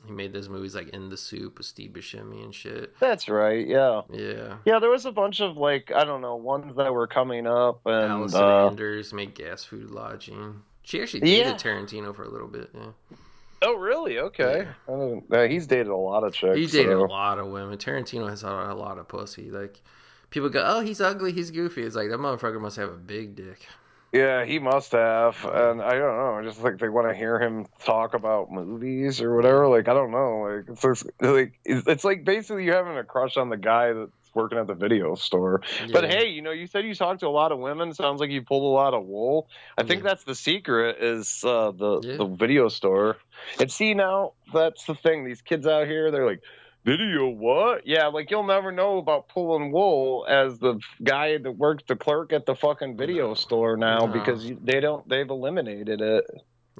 he 0.06 0.12
made 0.12 0.32
those 0.32 0.48
movies 0.48 0.74
like 0.74 0.88
In 0.90 1.08
the 1.08 1.16
Soup 1.16 1.56
with 1.58 1.66
Steve 1.66 1.90
Buscemi 1.92 2.42
and 2.44 2.54
shit. 2.54 2.98
That's 3.00 3.28
right. 3.28 3.66
Yeah. 3.66 4.02
Yeah. 4.10 4.56
Yeah, 4.64 4.78
there 4.78 4.90
was 4.90 5.06
a 5.06 5.12
bunch 5.12 5.40
of 5.40 5.56
like 5.56 5.90
I 5.94 6.04
don't 6.04 6.20
know 6.20 6.36
ones 6.36 6.76
that 6.76 6.92
were 6.92 7.06
coming 7.06 7.46
up, 7.46 7.80
and 7.86 8.12
Allison 8.12 8.42
uh, 8.42 8.66
Anders 8.68 9.12
made 9.12 9.34
Gas 9.34 9.64
Food 9.64 9.90
Lodging. 9.90 10.62
She 10.82 11.00
actually 11.00 11.20
dated 11.20 11.46
Yeah. 11.46 11.52
Tarantino 11.54 12.14
for 12.14 12.24
a 12.24 12.28
little 12.30 12.48
bit. 12.48 12.70
Yeah. 12.74 12.90
oh 13.62 13.74
really? 13.76 14.18
Okay, 14.18 14.68
I 14.86 14.90
don't- 14.90 15.24
uh, 15.32 15.42
he's 15.44 15.66
dated 15.66 15.86
a 15.88 15.96
lot 15.96 16.24
of 16.24 16.34
chicks. 16.34 16.56
He 16.56 16.66
dated 16.66 16.92
so- 16.92 17.04
a 17.04 17.06
lot 17.06 17.38
of 17.38 17.46
women. 17.48 17.78
Tarantino 17.78 18.28
has 18.28 18.42
a, 18.42 18.48
a 18.48 18.74
lot 18.74 18.98
of 18.98 19.08
pussy. 19.08 19.50
Like 19.50 19.80
people 20.30 20.50
go, 20.50 20.62
"Oh, 20.66 20.80
he's 20.80 21.00
ugly, 21.00 21.32
he's 21.32 21.50
goofy." 21.50 21.82
It's 21.82 21.96
like 21.96 22.10
that 22.10 22.18
motherfucker 22.18 22.60
must 22.60 22.76
have 22.76 22.90
a 22.90 22.96
big 22.96 23.34
dick. 23.36 23.66
Yeah, 24.14 24.44
he 24.44 24.60
must 24.60 24.92
have, 24.92 25.44
and 25.44 25.82
I 25.82 25.94
don't 25.94 26.16
know. 26.16 26.38
I 26.38 26.44
just 26.44 26.62
like 26.62 26.78
they 26.78 26.88
want 26.88 27.08
to 27.08 27.14
hear 27.14 27.40
him 27.40 27.66
talk 27.84 28.14
about 28.14 28.48
movies 28.48 29.20
or 29.20 29.34
whatever. 29.34 29.66
Like 29.66 29.88
I 29.88 29.92
don't 29.92 30.12
know. 30.12 30.42
Like 30.42 30.68
it's 30.68 31.04
like 31.20 31.58
it's 31.64 31.88
it's 31.88 32.04
like 32.04 32.24
basically 32.24 32.64
you 32.64 32.72
having 32.74 32.96
a 32.96 33.02
crush 33.02 33.36
on 33.36 33.48
the 33.48 33.56
guy 33.56 33.92
that's 33.92 34.12
working 34.32 34.56
at 34.56 34.68
the 34.68 34.74
video 34.74 35.16
store. 35.16 35.62
But 35.92 36.04
hey, 36.04 36.28
you 36.28 36.42
know, 36.42 36.52
you 36.52 36.68
said 36.68 36.84
you 36.84 36.94
talked 36.94 37.20
to 37.20 37.26
a 37.26 37.28
lot 37.28 37.50
of 37.50 37.58
women. 37.58 37.92
Sounds 37.92 38.20
like 38.20 38.30
you 38.30 38.42
pulled 38.42 38.62
a 38.62 38.74
lot 38.74 38.94
of 38.94 39.04
wool. 39.04 39.48
I 39.76 39.82
think 39.82 40.04
that's 40.04 40.22
the 40.22 40.36
secret 40.36 40.98
is 41.00 41.42
uh, 41.44 41.72
the 41.72 42.00
Yeah. 42.04 42.16
the 42.18 42.26
video 42.26 42.68
store. 42.68 43.16
And 43.58 43.68
see 43.68 43.94
now, 43.94 44.34
that's 44.52 44.84
the 44.84 44.94
thing. 44.94 45.24
These 45.24 45.42
kids 45.42 45.66
out 45.66 45.88
here, 45.88 46.12
they're 46.12 46.26
like. 46.26 46.40
Video 46.84 47.28
what? 47.28 47.86
Yeah, 47.86 48.08
like 48.08 48.30
you'll 48.30 48.42
never 48.46 48.70
know 48.70 48.98
about 48.98 49.28
pulling 49.28 49.72
wool 49.72 50.26
as 50.28 50.58
the 50.58 50.78
guy 51.02 51.38
that 51.38 51.52
works 51.52 51.82
the 51.88 51.96
clerk 51.96 52.32
at 52.32 52.44
the 52.44 52.54
fucking 52.54 52.96
video 52.96 53.28
No. 53.28 53.34
store 53.34 53.76
now 53.76 54.00
No. 54.00 54.06
because 54.08 54.50
they 54.62 54.80
don't 54.80 55.08
they've 55.08 55.28
eliminated 55.28 56.00
it. 56.02 56.24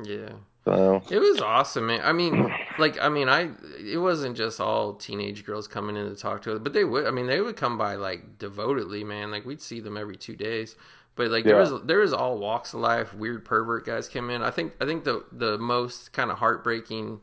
Yeah. 0.02 0.30
So 0.66 1.02
It 1.10 1.18
was 1.18 1.40
awesome, 1.40 1.86
man. 1.86 2.00
I 2.02 2.12
mean, 2.12 2.50
like, 2.78 2.98
I 3.00 3.08
mean, 3.08 3.28
I 3.28 3.50
it 3.78 3.98
wasn't 3.98 4.36
just 4.36 4.60
all 4.60 4.94
teenage 4.94 5.44
girls 5.46 5.66
coming 5.68 5.96
in 5.96 6.08
to 6.08 6.16
talk 6.16 6.42
to 6.42 6.52
us, 6.54 6.58
but 6.62 6.72
they 6.74 6.84
would. 6.84 7.06
I 7.06 7.10
mean, 7.10 7.26
they 7.26 7.40
would 7.40 7.56
come 7.56 7.78
by 7.78 7.94
like 7.96 8.38
devotedly, 8.38 9.04
man. 9.04 9.30
Like 9.30 9.44
we'd 9.46 9.62
see 9.62 9.80
them 9.80 9.96
every 9.96 10.16
two 10.16 10.36
days. 10.36 10.76
But 11.16 11.30
like 11.30 11.44
there 11.44 11.56
was 11.56 11.82
there 11.84 12.00
was 12.00 12.12
all 12.12 12.38
walks 12.38 12.74
of 12.74 12.80
life. 12.80 13.14
Weird 13.14 13.44
pervert 13.44 13.86
guys 13.86 14.08
came 14.08 14.28
in. 14.30 14.42
I 14.42 14.50
think 14.50 14.74
I 14.80 14.84
think 14.84 15.04
the 15.04 15.24
the 15.32 15.56
most 15.58 16.12
kind 16.12 16.30
of 16.30 16.38
heartbreaking 16.38 17.20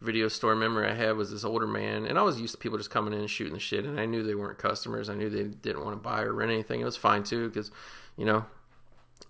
video 0.00 0.28
store 0.28 0.54
memory 0.54 0.88
I 0.88 0.94
had 0.94 1.16
was 1.16 1.30
this 1.30 1.44
older 1.44 1.66
man, 1.66 2.06
and 2.06 2.18
I 2.18 2.22
was 2.22 2.40
used 2.40 2.54
to 2.54 2.58
people 2.58 2.78
just 2.78 2.90
coming 2.90 3.12
in 3.12 3.20
and 3.20 3.30
shooting 3.30 3.54
the 3.54 3.60
shit, 3.60 3.84
and 3.84 4.00
I 4.00 4.06
knew 4.06 4.22
they 4.22 4.34
weren't 4.34 4.58
customers. 4.58 5.08
I 5.08 5.14
knew 5.14 5.28
they 5.28 5.44
didn't 5.44 5.84
want 5.84 5.96
to 5.96 6.00
buy 6.02 6.22
or 6.22 6.32
rent 6.32 6.50
anything. 6.50 6.80
It 6.80 6.84
was 6.84 6.96
fine 6.96 7.22
too, 7.22 7.48
because 7.48 7.70
you 8.16 8.24
know 8.24 8.44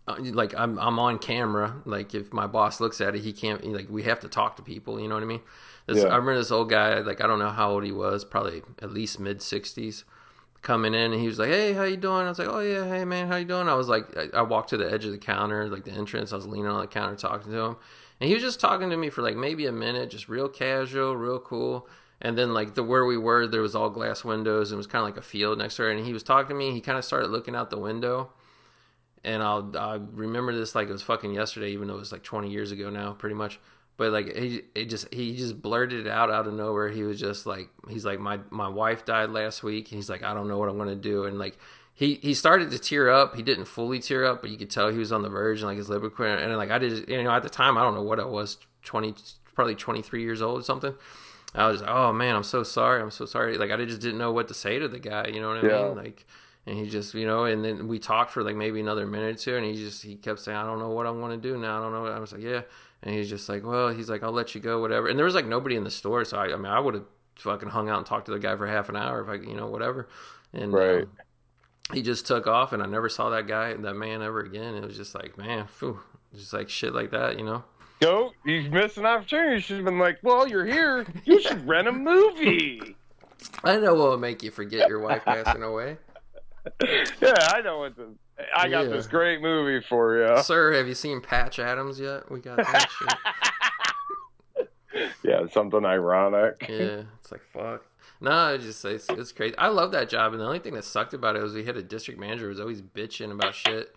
uh, 0.09 0.17
like 0.19 0.55
I'm 0.57 0.79
I'm 0.79 0.99
on 0.99 1.19
camera. 1.19 1.77
Like 1.85 2.15
if 2.15 2.33
my 2.33 2.47
boss 2.47 2.81
looks 2.81 3.01
at 3.01 3.15
it, 3.15 3.23
he 3.23 3.33
can't. 3.33 3.65
Like 3.65 3.89
we 3.91 4.05
have 4.05 4.21
to 4.21 4.29
talk 4.29 4.57
to 4.57 4.63
people. 4.63 5.01
You 5.01 5.09
know 5.09 5.15
what 5.15 5.23
I 5.23 5.27
mean? 5.27 5.41
This, 5.87 5.99
Yeah. 5.99 6.05
I 6.05 6.17
remember 6.17 6.37
this 6.37 6.51
old 6.51 6.71
guy. 6.71 7.01
Like 7.01 7.21
I 7.21 7.27
don't 7.27 7.39
know 7.39 7.51
how 7.51 7.71
old 7.73 7.85
he 7.85 7.93
was. 7.93 8.25
Probably 8.25 8.63
at 8.81 8.93
least 8.93 9.21
mid 9.21 9.43
sixties. 9.43 10.05
Coming 10.63 10.93
in 10.93 11.13
and 11.13 11.21
he 11.23 11.27
was 11.27 11.39
like, 11.39 11.49
"Hey, 11.49 11.73
how 11.73 11.85
you 11.85 11.97
doing?" 11.97 12.27
I 12.27 12.29
was 12.29 12.39
like, 12.39 12.49
"Oh 12.49 12.61
yeah, 12.61 12.87
hey 12.87 13.07
man, 13.07 13.29
how 13.29 13.37
you 13.37 13.47
doing?" 13.47 13.67
I 13.67 13.73
was 13.73 13.89
like, 13.89 14.15
I, 14.15 14.41
I 14.41 14.43
walked 14.43 14.69
to 14.71 14.77
the 14.77 14.93
edge 14.93 15.07
of 15.07 15.11
the 15.13 15.17
counter, 15.17 15.67
like 15.71 15.85
the 15.85 15.91
entrance. 15.91 16.35
I 16.35 16.37
was 16.37 16.47
leaning 16.47 16.67
on 16.67 16.83
the 16.83 16.87
counter 16.87 17.17
talking 17.17 17.51
to 17.51 17.59
him, 17.59 17.77
and 18.21 18.29
he 18.29 18.35
was 18.35 18.43
just 18.43 18.61
talking 18.61 18.91
to 18.91 18.97
me 18.97 19.11
for 19.11 19.23
like 19.23 19.37
maybe 19.37 19.67
a 19.67 19.73
minute, 19.73 20.11
just 20.11 20.29
real 20.29 20.49
casual, 20.49 21.17
real 21.17 21.39
cool. 21.39 21.89
And 22.21 22.37
then 22.37 22.53
like 22.53 22.75
the 22.75 22.83
where 22.83 23.07
we 23.07 23.17
were, 23.17 23.47
there 23.47 23.63
was 23.63 23.75
all 23.75 23.89
glass 23.89 24.25
windows 24.25 24.71
and 24.71 24.77
it 24.77 24.79
was 24.79 24.87
kind 24.87 25.01
of 25.01 25.09
like 25.09 25.17
a 25.17 25.27
field 25.27 25.59
next 25.59 25.77
to 25.77 25.83
her. 25.83 25.91
And 25.91 26.05
he 26.05 26.13
was 26.13 26.23
talking 26.23 26.51
to 26.51 26.55
me. 26.55 26.73
He 26.73 26.83
kind 26.83 26.99
of 26.99 27.05
started 27.05 27.31
looking 27.31 27.57
out 27.57 27.71
the 27.71 27.79
window 27.79 28.31
and 29.25 29.43
I'll 29.43 29.71
I 29.77 30.01
remember 30.13 30.55
this 30.55 30.75
like 30.75 30.89
it 30.89 30.93
was 30.93 31.03
fucking 31.03 31.35
yesterday, 31.35 31.71
even 31.71 31.89
though 31.89 31.97
it 31.97 32.01
was 32.01 32.13
like 32.13 32.23
20 32.23 32.51
years 32.51 32.73
ago 32.73 32.91
now, 32.91 33.13
pretty 33.13 33.35
much. 33.35 33.61
But 33.97 34.13
like 34.13 34.35
he 34.35 34.63
it 34.75 34.87
just 34.87 35.13
he 35.13 35.37
just 35.37 35.61
blurted 35.61 36.07
it 36.07 36.11
out 36.11 36.31
out 36.31 36.47
of 36.47 36.55
nowhere. 36.55 36.89
He 36.89 37.03
was 37.03 37.21
just 37.21 37.45
like 37.45 37.69
he's 37.89 38.05
like 38.05 38.19
my 38.19 38.41
my 38.49 38.69
wife 38.69 39.05
died 39.05 39.31
last 39.31 39.63
week. 39.63 39.89
He's 39.89 40.09
like 40.09 40.23
I 40.23 40.33
don't 40.33 40.49
know 40.49 40.59
what 40.59 40.71
I'm 40.71 40.79
gonna 40.79 40.97
do, 40.97 41.25
and 41.25 41.39
like 41.39 41.59
he 42.01 42.15
he 42.17 42.35
started 42.35 42.71
to 42.71 42.79
tear 42.79 43.11
up. 43.11 43.37
He 43.37 43.43
didn't 43.43 43.67
fully 43.67 43.99
tear 44.01 44.25
up, 44.25 44.41
but 44.43 44.51
you 44.51 44.57
could 44.57 44.71
tell 44.71 44.89
he 44.89 44.99
was 44.99 45.13
on 45.13 45.23
the 45.23 45.29
verge, 45.29 45.61
and 45.61 45.69
like 45.69 45.77
his 45.79 45.89
lip 45.89 46.03
was 46.03 46.13
quivering. 46.15 46.43
And 46.45 46.57
like 46.57 46.71
I 46.71 46.79
did, 46.79 47.09
you 47.09 47.23
know, 47.23 47.31
at 47.31 47.43
the 47.43 47.51
time 47.51 47.77
I 47.79 47.83
don't 47.83 47.95
know 47.95 48.03
what 48.03 48.21
I 48.21 48.25
was 48.25 48.59
20 48.85 49.15
probably 49.55 49.75
23 49.75 50.23
years 50.23 50.41
old 50.43 50.61
or 50.61 50.65
something. 50.65 50.95
I 51.55 51.67
was 51.69 51.81
like, 51.81 51.91
oh 51.91 52.13
man, 52.13 52.37
I'm 52.37 52.45
so 52.45 52.63
sorry. 52.63 53.03
I'm 53.03 53.11
so 53.11 53.27
sorry. 53.27 53.59
Like 53.59 53.71
I 53.71 53.85
just 53.85 54.01
didn't 54.01 54.19
know 54.19 54.33
what 54.33 54.49
to 54.49 54.55
say 54.55 54.79
to 54.79 54.89
the 54.89 54.99
guy. 55.01 55.27
You 55.29 55.41
know 55.41 55.49
what 55.49 55.59
I 55.59 55.63
Yeah. 55.63 55.69
mean? 55.69 55.95
Like 55.95 56.27
and 56.67 56.79
he 56.79 56.89
just 56.89 57.15
you 57.15 57.27
know 57.27 57.45
and 57.45 57.65
then 57.65 57.89
we 57.89 57.99
talked 57.99 58.31
for 58.33 58.43
like 58.43 58.55
maybe 58.57 58.81
another 58.81 59.07
minute 59.07 59.37
or 59.37 59.39
two 59.39 59.57
and 59.57 59.65
he 59.65 59.75
just 59.77 60.03
he 60.03 60.15
kept 60.15 60.39
saying 60.39 60.59
i 60.59 60.63
don't 60.63 60.79
know 60.79 60.91
what 60.91 61.07
i'm 61.07 61.19
going 61.19 61.31
to 61.31 61.39
do 61.49 61.57
now 61.57 61.79
i 61.79 61.83
don't 61.83 61.91
know 61.93 62.05
i 62.07 62.19
was 62.19 62.33
like 62.33 62.43
yeah 62.43 62.61
and 63.03 63.15
he's 63.15 63.31
just 63.31 63.49
like 63.49 63.65
well 63.65 63.89
he's 63.89 64.11
like 64.11 64.23
i'll 64.23 64.31
let 64.31 64.55
you 64.55 64.61
go 64.61 64.79
whatever 64.79 65.09
and 65.09 65.19
there 65.19 65.25
was 65.25 65.35
like 65.35 65.47
nobody 65.47 65.75
in 65.75 65.85
the 65.85 65.91
store 65.91 66.23
so 66.23 66.37
i, 66.37 66.53
I 66.53 66.57
mean 66.57 66.67
i 66.67 66.79
would 66.79 66.93
have 66.95 67.05
fucking 67.37 67.71
hung 67.71 67.89
out 67.89 67.97
and 67.97 68.07
talked 68.07 68.27
to 68.27 68.33
the 68.33 68.39
guy 68.39 68.55
for 68.57 68.67
half 68.67 68.91
an 68.91 68.97
hour 68.97 69.23
if 69.23 69.29
i 69.31 69.43
you 69.43 69.57
know 69.57 69.69
whatever 69.69 70.07
and 70.53 70.79
Right. 70.79 71.07
um, 71.07 71.13
he 71.93 72.03
just 72.03 72.27
took 72.27 72.47
off 72.47 72.73
and 72.73 72.83
i 72.83 72.87
never 72.87 73.09
saw 73.09 73.31
that 73.31 73.47
guy 73.47 73.75
that 73.75 73.95
man 73.95 74.23
ever 74.23 74.41
again 74.41 74.75
it 74.75 74.85
was 74.85 74.97
just 74.97 75.15
like 75.15 75.37
man 75.39 75.67
phew, 75.67 75.99
just 76.35 76.53
like 76.53 76.69
shit 76.69 76.95
like 76.95 77.11
that 77.11 77.39
you 77.39 77.45
know 77.45 77.65
Go, 78.01 78.33
you 78.47 78.71
missed 78.71 78.97
an 78.97 79.05
opportunity. 79.05 79.57
You 79.57 79.61
should 79.61 79.77
have 79.77 79.85
been 79.85 79.99
like, 79.99 80.21
"Well, 80.23 80.49
you're 80.49 80.65
here. 80.65 81.05
You 81.27 81.39
should 81.43 81.69
rent 81.69 81.87
a 81.87 81.93
movie." 81.93 82.97
i 83.65 83.77
know 83.77 83.93
what 83.95 84.09
would 84.13 84.21
make 84.21 84.43
you 84.43 84.51
forget 84.51 84.89
your 84.89 85.01
wife 85.01 85.23
passing 85.27 85.63
away 85.63 85.99
yeah, 87.21 87.35
I 87.53 87.61
know 87.63 87.79
what. 87.81 87.93
I 88.57 88.69
got 88.71 88.85
Yeah. 88.87 88.91
this 88.91 89.07
great 89.07 89.43
movie 89.43 89.85
for 89.87 90.17
you. 90.17 90.43
sir 90.43 90.73
have 90.75 90.89
you 90.89 90.95
seen 90.95 91.21
patch 91.21 91.59
adams 91.59 92.01
yet 92.01 92.31
we 92.31 92.41
got 92.41 92.57
that 92.57 92.89
shit 94.57 94.69
Yeah, 95.23 95.47
something 95.53 95.85
ironic. 95.85 96.67
yeah, 96.69 97.03
it's 97.21 97.31
like 97.31 97.43
fuck. 97.53 97.85
No, 98.21 98.55
it's 98.55 98.65
just 98.65 98.85
it's, 98.85 99.09
it's 99.09 99.33
crazy. 99.33 99.57
I 99.57 99.69
love 99.69 99.93
that 99.93 100.09
job, 100.09 100.33
and 100.33 100.41
the 100.41 100.47
only 100.47 100.59
thing 100.59 100.75
that 100.75 100.85
sucked 100.85 101.15
about 101.15 101.37
it 101.37 101.43
was 101.43 101.55
we 101.55 101.65
had 101.65 101.77
a 101.77 101.83
district 101.83 102.21
manager 102.21 102.45
who 102.45 102.49
was 102.51 102.61
always 102.61 102.83
bitching 102.83 103.33
about 103.33 103.55
shit. 103.55 103.95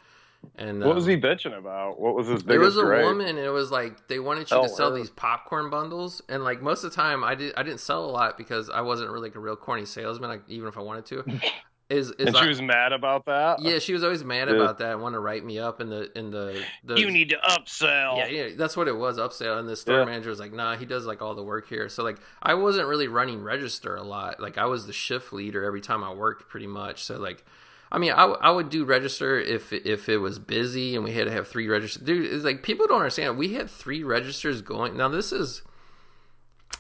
And 0.58 0.84
What 0.84 0.96
was 0.96 1.06
um, 1.06 1.10
he 1.10 1.18
bitching 1.18 1.58
about? 1.58 2.00
What 2.00 2.16
was 2.16 2.28
his 2.28 2.44
biggest 2.44 2.48
There 2.50 2.60
was 2.60 2.78
a 2.78 2.84
gripe? 2.84 3.06
woman, 3.06 3.28
and 3.28 3.40
it 3.40 3.50
was 3.50 3.72
like 3.72 4.08
they 4.08 4.20
wanted 4.20 4.50
you 4.52 4.58
Oh, 4.58 4.64
to 4.64 4.70
sell 4.70 4.92
these 4.94 5.10
popcorn 5.10 5.70
bundles, 5.70 6.22
and 6.30 6.44
like 6.44 6.62
most 6.62 6.84
of 6.84 6.92
the 6.92 6.96
time, 6.96 7.24
I 7.24 7.36
did 7.36 7.54
I 7.56 7.64
didn't 7.64 7.80
sell 7.80 8.06
a 8.06 8.12
lot 8.12 8.38
because 8.38 8.70
I 8.70 8.82
wasn't 8.82 9.10
really 9.12 9.30
like 9.30 9.36
a 9.36 9.40
real 9.40 9.56
corny 9.56 9.86
salesman, 9.86 10.30
like, 10.30 10.44
even 10.50 10.68
if 10.68 10.78
I 10.78 10.82
wanted 10.82 11.06
to. 11.08 11.24
Is 11.94 12.10
is 12.12 12.28
and 12.28 12.36
I- 12.38 12.42
she 12.42 12.48
was 12.48 12.62
mad 12.62 12.92
about 12.94 13.26
that. 13.26 13.62
yeah, 13.62 13.80
she 13.80 13.94
was 13.94 14.04
always 14.04 14.24
mad 14.24 14.50
Yeah. 14.50 14.56
about 14.56 14.80
that 14.80 15.00
wanted 15.00 15.16
to 15.16 15.20
write 15.20 15.46
me 15.46 15.60
up 15.60 15.80
in 15.82 15.90
the 15.90 16.18
in 16.18 16.32
the, 16.32 16.64
the 16.84 16.96
You 17.00 17.12
need 17.12 17.30
to 17.30 17.38
upsell. 17.38 18.18
yeah, 18.18 18.28
yeah, 18.28 18.50
that's 18.58 18.76
what 18.76 18.88
it 18.88 18.96
was. 18.98 19.18
Upsell, 19.18 19.60
and 19.60 19.68
the 19.70 19.76
store 19.76 20.00
Yeah. 20.00 20.06
manager 20.06 20.30
was 20.30 20.40
like, 20.40 20.54
"Nah, 20.54 20.76
he 20.76 20.86
does 20.86 21.06
like 21.06 21.22
all 21.22 21.36
the 21.36 21.44
work 21.44 21.68
here." 21.68 21.90
So 21.90 22.04
like, 22.04 22.18
I 22.42 22.56
wasn't 22.56 22.88
really 22.88 23.08
running 23.08 23.44
register 23.44 23.96
a 23.96 24.04
lot. 24.04 24.40
Like, 24.40 24.58
I 24.58 24.66
was 24.66 24.88
the 24.88 24.94
shift 24.94 25.32
leader 25.34 25.64
every 25.64 25.82
time 25.82 26.04
I 26.04 26.12
worked, 26.14 26.50
pretty 26.50 26.68
much. 26.68 27.04
So 27.04 27.18
like, 27.18 27.44
I 27.92 28.00
mean, 28.00 28.12
I, 28.12 28.24
I 28.26 28.50
would 28.50 28.70
do 28.70 28.86
register 28.86 29.40
if 29.40 29.72
if 29.72 30.10
it 30.10 30.18
was 30.18 30.40
busy 30.40 30.96
and 30.96 31.04
we 31.04 31.12
had 31.12 31.26
to 31.26 31.32
have 31.32 31.48
three 31.48 31.68
registers. 31.68 32.02
Dude, 32.04 32.26
it's 32.34 32.44
like 32.44 32.64
people 32.64 32.88
don't 32.88 32.98
understand. 33.00 33.38
We 33.38 33.54
had 33.54 33.70
three 33.70 34.04
registers 34.04 34.62
going. 34.62 34.98
Now 34.98 35.10
this 35.10 35.32
is. 35.32 35.62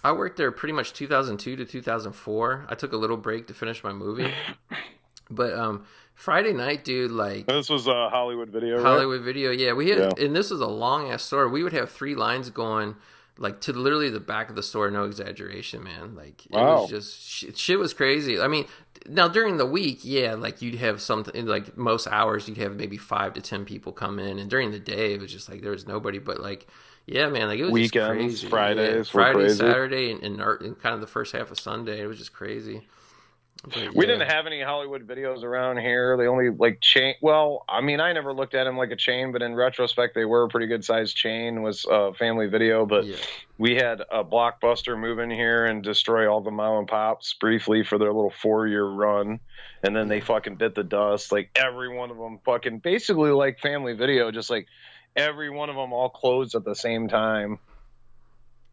I 0.04 0.12
worked 0.12 0.38
there 0.38 0.52
pretty 0.52 0.74
much 0.74 0.92
2002 0.92 1.56
to 1.56 1.66
2004. 1.66 2.66
I 2.68 2.76
took 2.76 2.92
a 2.94 2.98
little 2.98 3.16
break 3.16 3.48
to 3.48 3.54
finish 3.54 3.84
my 3.86 3.94
movie, 3.94 4.34
but 5.36 5.54
um, 5.54 5.86
Friday 6.16 6.54
night, 6.54 6.84
dude, 6.84 7.12
like 7.12 7.48
This 7.48 7.70
was 7.70 7.88
a 7.88 8.10
Hollywood 8.10 8.50
video. 8.50 8.76
right? 8.78 8.86
Hollywood 8.86 9.22
Video. 9.22 9.52
Yeah, 9.52 9.74
we 9.74 9.90
had, 9.90 10.00
Yeah. 10.00 10.26
and 10.26 10.36
this 10.36 10.50
was 10.52 10.62
a 10.62 10.68
long 10.68 11.10
ass 11.12 11.24
store. 11.24 11.48
We 11.50 11.64
would 11.64 11.74
have 11.74 11.90
three 11.92 12.16
lines 12.16 12.50
going 12.50 12.96
like 13.40 13.62
to 13.62 13.74
literally 13.74 14.10
the 14.12 14.20
back 14.20 14.50
of 14.50 14.56
the 14.56 14.62
store. 14.64 14.92
No 14.92 15.06
exaggeration, 15.06 15.84
man. 15.84 16.16
Like 16.16 16.46
it 16.46 16.52
Wow. 16.52 16.82
was 16.82 16.90
just 16.90 17.28
shit, 17.28 17.58
shit 17.58 17.80
was 17.80 17.94
crazy. 17.94 18.40
I 18.40 18.48
mean, 18.48 18.66
now 19.08 19.28
during 19.28 19.58
the 19.58 19.66
week, 19.66 20.02
yeah, 20.04 20.36
like 20.36 20.62
you'd 20.62 20.76
have 20.76 21.02
something 21.02 21.46
like 21.48 21.76
most 21.76 22.08
hours 22.08 22.48
you'd 22.48 22.60
have 22.60 22.76
maybe 22.76 22.96
five 22.98 23.34
to 23.34 23.42
ten 23.42 23.66
people 23.66 23.92
come 23.92 24.20
in, 24.20 24.38
and 24.38 24.50
during 24.50 24.70
the 24.72 24.80
day 24.80 25.14
it 25.16 25.22
was 25.22 25.32
just 25.32 25.50
like 25.50 25.62
there 25.62 25.72
was 25.72 25.88
nobody. 25.88 26.20
But 26.20 26.42
like, 26.42 26.68
yeah, 27.08 27.28
man, 27.28 27.48
like 27.48 27.58
it 27.60 27.64
was 27.64 27.72
just 27.72 27.96
Weekends, 27.96 28.12
crazy. 28.12 28.48
Fridays 28.48 29.08
yeah, 29.08 29.12
Friday. 29.12 29.50
Saturday, 29.50 30.12
and, 30.12 30.22
and, 30.24 30.40
and 30.40 30.80
kind 30.80 30.94
of 30.94 31.02
the 31.02 31.08
first 31.08 31.34
half 31.34 31.50
of 31.50 31.60
Sunday, 31.60 32.02
it 32.02 32.06
was 32.06 32.20
just 32.20 32.34
crazy. 32.34 32.88
But, 33.64 33.96
We 33.96 34.06
yeah. 34.06 34.14
didn't 34.14 34.30
have 34.30 34.46
any 34.46 34.62
Hollywood 34.62 35.08
videos 35.08 35.42
around 35.44 35.78
here. 35.80 36.18
They 36.18 36.28
only 36.28 36.50
like 36.50 36.82
chain. 36.82 37.16
Well, 37.22 37.64
I 37.70 37.80
mean, 37.80 38.02
I 38.02 38.12
never 38.12 38.34
looked 38.34 38.56
at 38.56 38.66
them 38.66 38.78
like 38.78 38.92
a 38.92 38.96
chain, 38.98 39.32
but 39.32 39.42
in 39.42 39.56
retrospect, 39.56 40.16
they 40.16 40.26
were 40.26 40.44
a 40.44 40.50
pretty 40.50 40.68
good 40.68 40.84
sized 40.84 41.16
chain. 41.16 41.62
Was 41.62 41.86
uh, 41.86 42.12
Family 42.20 42.48
Video, 42.48 42.86
but 42.86 43.06
Yeah. 43.06 43.16
we 43.58 43.76
had 43.76 44.02
a 44.12 44.22
blockbuster 44.24 45.00
move 45.00 45.20
in 45.20 45.32
here 45.32 45.66
and 45.66 45.82
destroy 45.82 46.30
all 46.30 46.42
the 46.42 46.52
mom 46.52 46.80
and 46.80 46.88
pops 46.90 47.34
briefly 47.36 47.84
for 47.86 47.98
their 47.98 48.12
little 48.12 48.34
four 48.42 48.68
year 48.68 48.86
run, 48.86 49.40
and 49.82 49.96
then 49.96 50.10
they 50.10 50.20
fucking 50.20 50.56
bit 50.56 50.76
the 50.76 50.84
dust. 50.84 51.32
Like 51.32 51.50
every 51.56 51.88
one 51.96 52.12
of 52.12 52.18
them, 52.18 52.40
fucking 52.44 52.80
basically 52.80 53.32
like 53.32 53.60
Family 53.60 53.94
Video, 53.94 54.30
just 54.32 54.50
like 54.50 54.68
every 55.16 55.50
one 55.50 55.70
of 55.70 55.78
them 55.78 55.94
all 55.94 56.10
closed 56.10 56.54
at 56.56 56.66
the 56.66 56.76
same 56.76 57.08
time. 57.08 57.60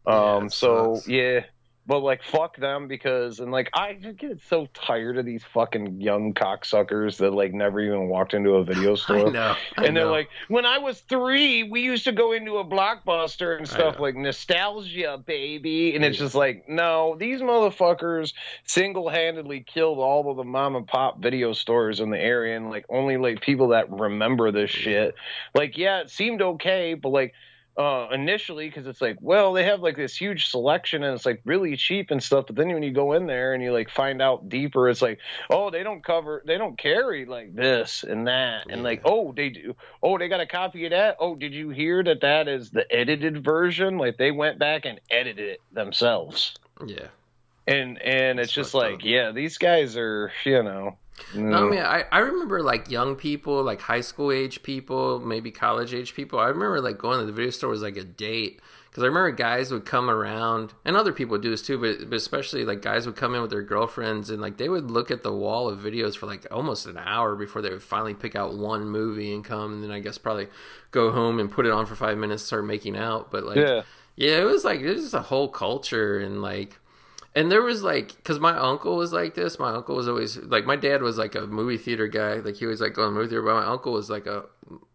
Um. 0.05 0.47
it 0.47 0.53
so 0.53 0.95
sucks. 0.97 1.07
yeah. 1.09 1.45
But 1.91 2.05
like 2.05 2.23
fuck 2.23 2.57
them 2.57 2.87
because 2.87 3.41
and 3.41 3.51
like 3.51 3.69
I 3.75 3.95
just 3.95 4.17
get 4.17 4.41
so 4.49 4.69
tired 4.75 5.19
of 5.19 5.27
these 5.27 5.43
fucking 5.43 6.01
young 6.01 6.35
cocksuckers 6.35 7.17
that 7.17 7.33
like 7.33 7.53
never 7.53 7.81
even 7.81 8.07
walked 8.09 8.33
into 8.33 8.51
a 8.51 8.63
video 8.63 8.95
store. 8.95 9.27
I 9.27 9.31
know. 9.31 9.57
I 9.77 9.87
And 9.87 9.97
they're 9.97 10.05
know. 10.05 10.13
like, 10.13 10.29
when 10.47 10.65
I 10.65 10.79
was 10.79 11.01
three, 11.01 11.65
we 11.65 11.81
used 11.81 12.05
to 12.05 12.13
go 12.13 12.31
into 12.31 12.59
a 12.59 12.65
blockbuster 12.65 13.59
and 13.59 13.67
stuff 13.67 13.99
like 13.99 14.15
nostalgia, 14.15 15.21
baby. 15.27 15.97
And 15.97 16.05
it's 16.05 16.17
just 16.17 16.37
like, 16.37 16.69
no, 16.69 17.17
these 17.19 17.41
motherfuckers 17.41 18.35
single 18.65 19.09
handedly 19.09 19.59
killed 19.59 19.99
all 19.99 20.31
of 20.31 20.37
the 20.37 20.45
mom 20.45 20.77
and 20.77 20.87
pop 20.87 21.21
video 21.21 21.53
stores 21.53 21.99
in 21.99 22.11
the 22.11 22.21
area. 22.21 22.57
And 22.57 22.71
like, 22.71 22.87
only 22.89 23.17
like 23.17 23.41
people 23.41 23.71
that 23.71 23.91
remember 23.91 24.53
this 24.53 24.71
shit. 24.71 25.17
Like, 25.57 25.77
yeah, 25.77 26.03
it 26.03 26.11
seemed 26.11 26.41
okay, 26.41 26.95
but 26.95 27.09
like, 27.09 27.35
uh, 27.77 28.09
initially, 28.13 28.69
because 28.69 28.87
it's 28.87 29.01
like, 29.01 29.17
well, 29.21 29.53
they 29.53 29.65
have 29.65 29.81
like 29.81 29.97
this 29.97 30.15
huge 30.17 30.49
selection 30.49 31.03
and 31.03 31.15
it's 31.15 31.25
like 31.25 31.41
really 31.45 31.77
cheap 31.77 32.11
and 32.11 32.23
stuff. 32.23 32.47
But 32.47 32.57
then 32.57 32.69
when 32.73 32.83
you 32.83 32.93
go 32.93 33.13
in 33.13 33.27
there 33.27 33.55
and 33.55 33.63
you 33.63 33.73
like 33.73 33.89
find 33.91 34.21
out 34.21 34.49
deeper, 34.49 34.89
it's 34.89 35.01
like, 35.01 35.19
oh, 35.49 35.71
they 35.71 35.83
don't 35.83 36.05
cover, 36.05 36.43
they 36.45 36.59
don't 36.59 36.77
carry 36.77 37.25
like 37.25 37.55
this 37.55 38.05
and 38.05 38.27
that, 38.27 38.67
and 38.69 38.83
like, 38.83 39.03
oh, 39.05 39.33
they 39.33 39.51
do, 39.51 39.75
oh, 40.03 40.19
they 40.19 40.29
got 40.29 40.41
a 40.41 40.47
copy 40.47 40.85
of 40.85 40.91
that. 40.91 41.17
Oh, 41.21 41.35
did 41.37 41.55
you 41.55 41.71
hear 41.71 42.03
that 42.03 42.21
that 42.21 42.49
is 42.49 42.71
the 42.71 42.85
edited 42.95 43.45
version? 43.45 43.97
Like 43.99 44.17
they 44.19 44.31
went 44.31 44.59
back 44.59 44.85
and 44.85 45.01
edited 45.11 45.49
it 45.49 45.61
themselves, 45.73 46.55
yeah. 46.85 47.07
and 47.67 48.01
and 48.03 48.39
it's 48.41 48.49
It's 48.49 48.55
just 48.55 48.75
like, 48.75 48.95
up. 48.97 49.05
yeah, 49.05 49.31
these 49.33 49.59
guys 49.59 49.97
are, 49.97 50.33
you 50.45 50.63
know, 50.63 50.97
No, 51.35 51.67
I 51.67 51.71
mean, 51.71 51.81
I, 51.81 52.05
I 52.11 52.19
remember 52.19 52.63
like 52.63 52.91
young 52.91 53.17
people, 53.17 53.63
like 53.63 53.81
high 53.81 54.01
school 54.01 54.33
age 54.33 54.63
people, 54.63 55.21
maybe 55.21 55.51
college 55.51 55.95
age 55.95 56.15
people. 56.15 56.39
I 56.39 56.49
remember 56.49 56.81
like 56.81 56.99
going 56.99 57.21
to 57.21 57.27
the 57.27 57.33
video 57.33 57.51
store 57.51 57.71
was 57.71 57.83
like 57.83 57.97
a 57.97 58.05
date 58.05 58.61
because 58.91 59.05
I 59.05 59.07
remember 59.07 59.31
guys 59.31 59.71
would 59.71 59.87
come 59.87 60.11
around, 60.11 60.75
and 60.85 60.97
other 60.97 61.13
people 61.13 61.33
would 61.33 61.43
do 61.43 61.51
this 61.51 61.63
too, 61.63 61.79
but, 61.79 62.11
but 62.11 62.17
especially 62.17 62.65
like 62.65 62.83
guys 62.83 63.07
would 63.07 63.15
come 63.15 63.37
in 63.37 63.41
with 63.41 63.51
their 63.51 63.63
girlfriends 63.63 64.31
and 64.31 64.43
like 64.43 64.57
they 64.57 64.69
would 64.69 64.91
look 64.91 65.13
at 65.13 65.23
the 65.23 65.33
wall 65.33 65.69
of 65.69 65.79
videos 65.79 66.17
for 66.17 66.27
like 66.27 66.45
almost 66.51 66.87
an 66.87 66.99
hour 66.99 67.37
before 67.37 67.63
they 67.63 67.71
would 67.71 67.83
finally 67.83 68.15
pick 68.15 68.35
out 68.35 68.57
one 68.57 68.89
movie 68.89 69.33
and 69.33 69.45
come, 69.45 69.75
and 69.75 69.85
then 69.85 69.93
I 69.93 70.01
guess 70.01 70.19
probably 70.19 70.49
go 70.91 71.13
home 71.13 71.39
and 71.39 71.51
put 71.51 71.67
it 71.67 71.73
on 71.73 71.87
for 71.87 71.95
five 71.95 72.19
minutes, 72.19 72.43
and 72.43 72.47
start 72.49 72.65
making 72.65 72.97
out. 72.97 73.31
But 73.31 73.45
like, 73.45 73.57
yeah, 73.57 73.83
yeah, 74.17 74.41
it 74.41 74.45
was 74.45 74.65
like 74.65 74.81
it 74.81 74.91
was 74.93 75.03
just 75.03 75.15
a 75.15 75.23
whole 75.23 75.49
culture 75.49 76.19
and 76.19 76.43
like 76.43 76.79
and 77.33 77.51
there 77.51 77.63
was 77.63 77.85
like 77.85 78.17
because 78.17 78.41
my 78.41 78.57
uncle 78.57 78.97
was 78.97 79.13
like 79.13 79.35
this 79.35 79.59
my 79.59 79.71
uncle 79.71 79.95
was 79.95 80.09
always 80.09 80.37
like 80.39 80.67
my 80.67 80.75
dad 80.75 81.01
was 81.01 81.17
like 81.17 81.37
a 81.37 81.47
movie 81.47 81.77
theater 81.77 82.09
guy. 82.09 82.35
Like 82.35 82.57
he 82.57 82.67
was 82.67 82.81
like 82.81 82.95
going 82.95 83.09
to 83.09 83.15
movie 83.15 83.29
theater 83.29 83.43
but 83.43 83.55
my 83.55 83.67
uncle 83.67 83.93
was 83.93 84.11
like 84.11 84.27
a 84.27 84.47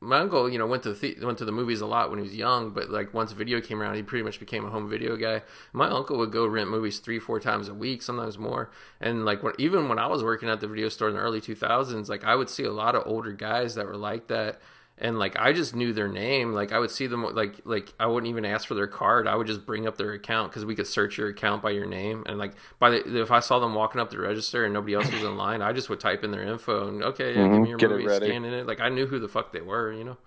my 0.02 0.20
uncle 0.20 0.50
you 0.50 0.58
know 0.58 0.68
went 0.68 0.84
to 0.84 0.94
the, 0.94 1.16
went 1.22 1.38
to 1.38 1.46
the 1.46 1.54
movies 1.54 1.80
a 1.80 1.86
lot 1.86 2.10
when 2.10 2.20
he 2.20 2.24
was 2.24 2.36
young 2.36 2.72
but 2.72 2.90
like 2.90 3.14
once 3.14 3.32
video 3.32 3.62
came 3.62 3.82
around 3.82 3.96
he 3.96 4.04
pretty 4.04 4.24
much 4.24 4.40
became 4.40 4.66
a 4.66 4.70
home 4.70 4.90
video 4.90 5.16
guy. 5.16 5.44
My 5.72 5.90
uncle 5.90 6.18
would 6.18 6.32
go 6.32 6.46
rent 6.46 6.70
movies 6.70 7.00
three 7.00 7.20
four 7.20 7.40
times 7.40 7.70
a 7.70 7.74
week 7.74 8.02
sometimes 8.02 8.38
more. 8.38 8.70
And 9.00 9.24
like 9.24 9.42
when 9.42 9.54
even 9.58 9.88
when 9.88 9.98
i 9.98 10.08
was 10.08 10.22
working 10.22 10.50
at 10.50 10.60
the 10.60 10.68
video 10.68 10.90
store 10.90 11.08
in 11.08 11.16
the 11.16 11.22
early 11.22 11.40
2000s 11.40 12.10
like 12.10 12.26
i 12.26 12.36
would 12.36 12.50
see 12.50 12.66
a 12.66 12.72
lot 12.74 12.96
of 12.96 13.04
older 13.06 13.32
guys 13.32 13.76
that 13.76 13.86
were 13.86 13.98
like 13.98 14.28
that 14.28 14.60
and 14.98 15.20
like 15.20 15.38
I 15.38 15.52
just 15.52 15.76
knew 15.76 15.92
their 15.92 16.08
name. 16.08 16.54
Like 16.54 16.72
I 16.72 16.80
would 16.80 16.92
see 16.92 17.08
them 17.08 17.24
like 17.36 17.62
like 17.66 17.94
I 18.00 18.08
wouldn't 18.08 18.30
even 18.30 18.46
ask 18.46 18.68
for 18.68 18.76
their 18.76 18.88
card. 18.88 19.28
I 19.28 19.36
would 19.36 19.48
just 19.48 19.66
bring 19.66 19.88
up 19.88 19.98
their 19.98 20.14
account 20.14 20.52
because 20.52 20.64
we 20.64 20.74
could 20.76 20.88
search 20.88 21.18
your 21.18 21.28
account 21.28 21.62
by 21.62 21.72
your 21.72 21.86
name. 21.86 22.24
And 22.28 22.38
like 22.38 22.54
by 22.80 22.92
the 22.92 23.22
if 23.22 23.32
I 23.32 23.42
saw 23.42 23.60
them 23.60 23.74
walking 23.76 24.00
up 24.00 24.10
the 24.10 24.20
register 24.20 24.64
and 24.64 24.74
nobody 24.74 24.94
else 24.94 25.12
was 25.12 25.24
in 25.24 25.36
line, 25.36 25.62
I 25.62 25.74
just 25.74 25.90
would 25.90 26.00
type 26.00 26.24
in 26.24 26.32
their 26.32 26.44
info 26.44 26.88
and 26.88 27.04
okay, 27.04 27.36
yeah, 27.36 27.44
give 27.44 27.52
me 27.52 27.58
mm-hmm. 27.58 27.66
your 27.66 27.78
Get 27.78 27.92
it 27.92 27.96
movie, 27.96 28.08
ready. 28.08 28.28
scan 28.28 28.46
it. 28.46 28.66
Like 28.66 28.80
I 28.80 28.90
knew 28.90 29.06
who 29.06 29.20
the 29.20 29.28
fuck 29.28 29.52
they 29.52 29.62
were, 29.62 29.92
you 29.92 30.06
know. 30.06 30.18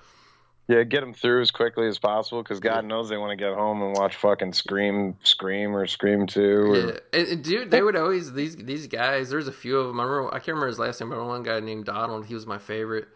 yeah, 0.69 0.83
get 0.83 1.01
them 1.01 1.15
through 1.15 1.41
as 1.41 1.51
quickly 1.51 1.87
as 1.89 1.99
possible 1.99 2.43
because 2.43 2.61
God 2.61 2.85
knows 2.85 3.09
they 3.09 3.17
want 3.17 3.31
to 3.31 3.43
get 3.43 3.55
home 3.55 3.81
and 3.81 3.97
watch 3.97 4.17
fucking 4.17 4.53
Scream, 4.53 5.17
Scream 5.23 5.75
or 5.75 5.87
Scream 5.87 6.27
Two. 6.27 6.43
Or, 6.43 6.77
Yeah, 6.77 6.99
and, 7.15 7.29
and 7.29 7.43
dude, 7.45 7.71
they 7.71 7.81
would 7.81 7.97
always 7.97 8.35
these 8.35 8.55
these 8.55 8.87
guys. 8.87 9.31
There's 9.31 9.49
a 9.49 9.53
few 9.53 9.79
of 9.79 9.87
them. 9.87 9.99
I 9.99 10.05
remember 10.05 10.29
I 10.29 10.41
can't 10.41 10.49
remember 10.49 10.67
his 10.67 10.79
last 10.79 11.01
name, 11.01 11.09
but 11.09 11.25
one 11.25 11.43
guy 11.43 11.59
named 11.61 11.87
Donald. 11.87 12.27
He 12.27 12.35
was 12.35 12.47
my 12.47 12.59
favorite, 12.59 13.09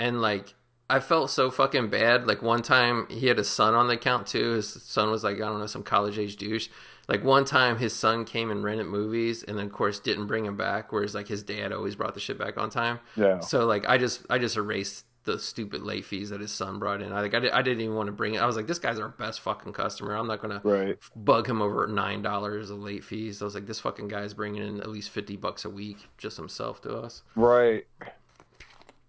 and 0.00 0.20
like 0.20 0.54
I 0.90 1.00
felt 1.00 1.30
so 1.30 1.50
fucking 1.50 1.88
bad. 1.90 2.26
Like 2.26 2.40
one 2.42 2.62
time 2.62 3.06
he 3.10 3.26
had 3.26 3.38
a 3.38 3.44
son 3.44 3.74
on 3.74 3.88
the 3.88 3.94
account 3.94 4.26
too. 4.26 4.52
His 4.52 4.68
son 4.82 5.10
was 5.10 5.22
like 5.24 5.36
I 5.36 5.40
don't 5.40 5.58
know 5.58 5.66
some 5.66 5.82
college 5.82 6.18
age 6.18 6.36
douche. 6.36 6.68
Like 7.08 7.24
one 7.24 7.44
time 7.44 7.78
his 7.78 7.94
son 7.94 8.24
came 8.24 8.50
and 8.50 8.62
rented 8.62 8.86
movies, 8.86 9.42
and 9.42 9.58
then 9.58 9.66
of 9.66 9.72
course 9.72 9.98
didn't 10.00 10.26
bring 10.26 10.44
him 10.46 10.56
back. 10.56 10.92
Whereas 10.92 11.14
like 11.14 11.28
his 11.28 11.42
dad 11.42 11.72
always 11.72 11.94
brought 11.96 12.14
the 12.14 12.20
shit 12.20 12.38
back 12.38 12.56
on 12.58 12.70
time. 12.70 13.00
Yeah. 13.16 13.40
So 13.40 13.66
like 13.66 13.88
I 13.88 13.98
just 13.98 14.24
I 14.30 14.38
just 14.38 14.56
erased 14.56 15.04
the 15.24 15.38
stupid 15.38 15.82
late 15.82 16.06
fees 16.06 16.30
that 16.30 16.40
his 16.40 16.52
son 16.52 16.78
brought 16.78 17.02
in. 17.02 17.12
I 17.12 17.20
like 17.20 17.34
I, 17.34 17.40
did, 17.40 17.50
I 17.52 17.60
didn't 17.60 17.82
even 17.82 17.94
want 17.94 18.06
to 18.06 18.12
bring 18.12 18.34
it. 18.34 18.38
I 18.40 18.46
was 18.46 18.56
like 18.56 18.66
this 18.66 18.78
guy's 18.78 18.98
our 18.98 19.08
best 19.10 19.40
fucking 19.40 19.74
customer. 19.74 20.14
I'm 20.14 20.26
not 20.26 20.40
gonna 20.40 20.62
Right. 20.64 20.96
bug 21.14 21.46
him 21.48 21.60
over 21.60 21.86
nine 21.86 22.22
dollars 22.22 22.70
of 22.70 22.78
late 22.78 23.04
fees. 23.04 23.42
I 23.42 23.44
was 23.44 23.54
like, 23.54 23.66
this 23.66 23.80
fucking 23.80 24.08
guy's 24.08 24.32
bringing 24.32 24.62
in 24.62 24.80
at 24.80 24.88
least 24.88 25.10
fifty 25.10 25.36
bucks 25.36 25.66
a 25.66 25.70
week 25.70 26.08
just 26.16 26.38
himself 26.38 26.80
to 26.82 26.96
us. 26.96 27.22
Right. 27.36 27.86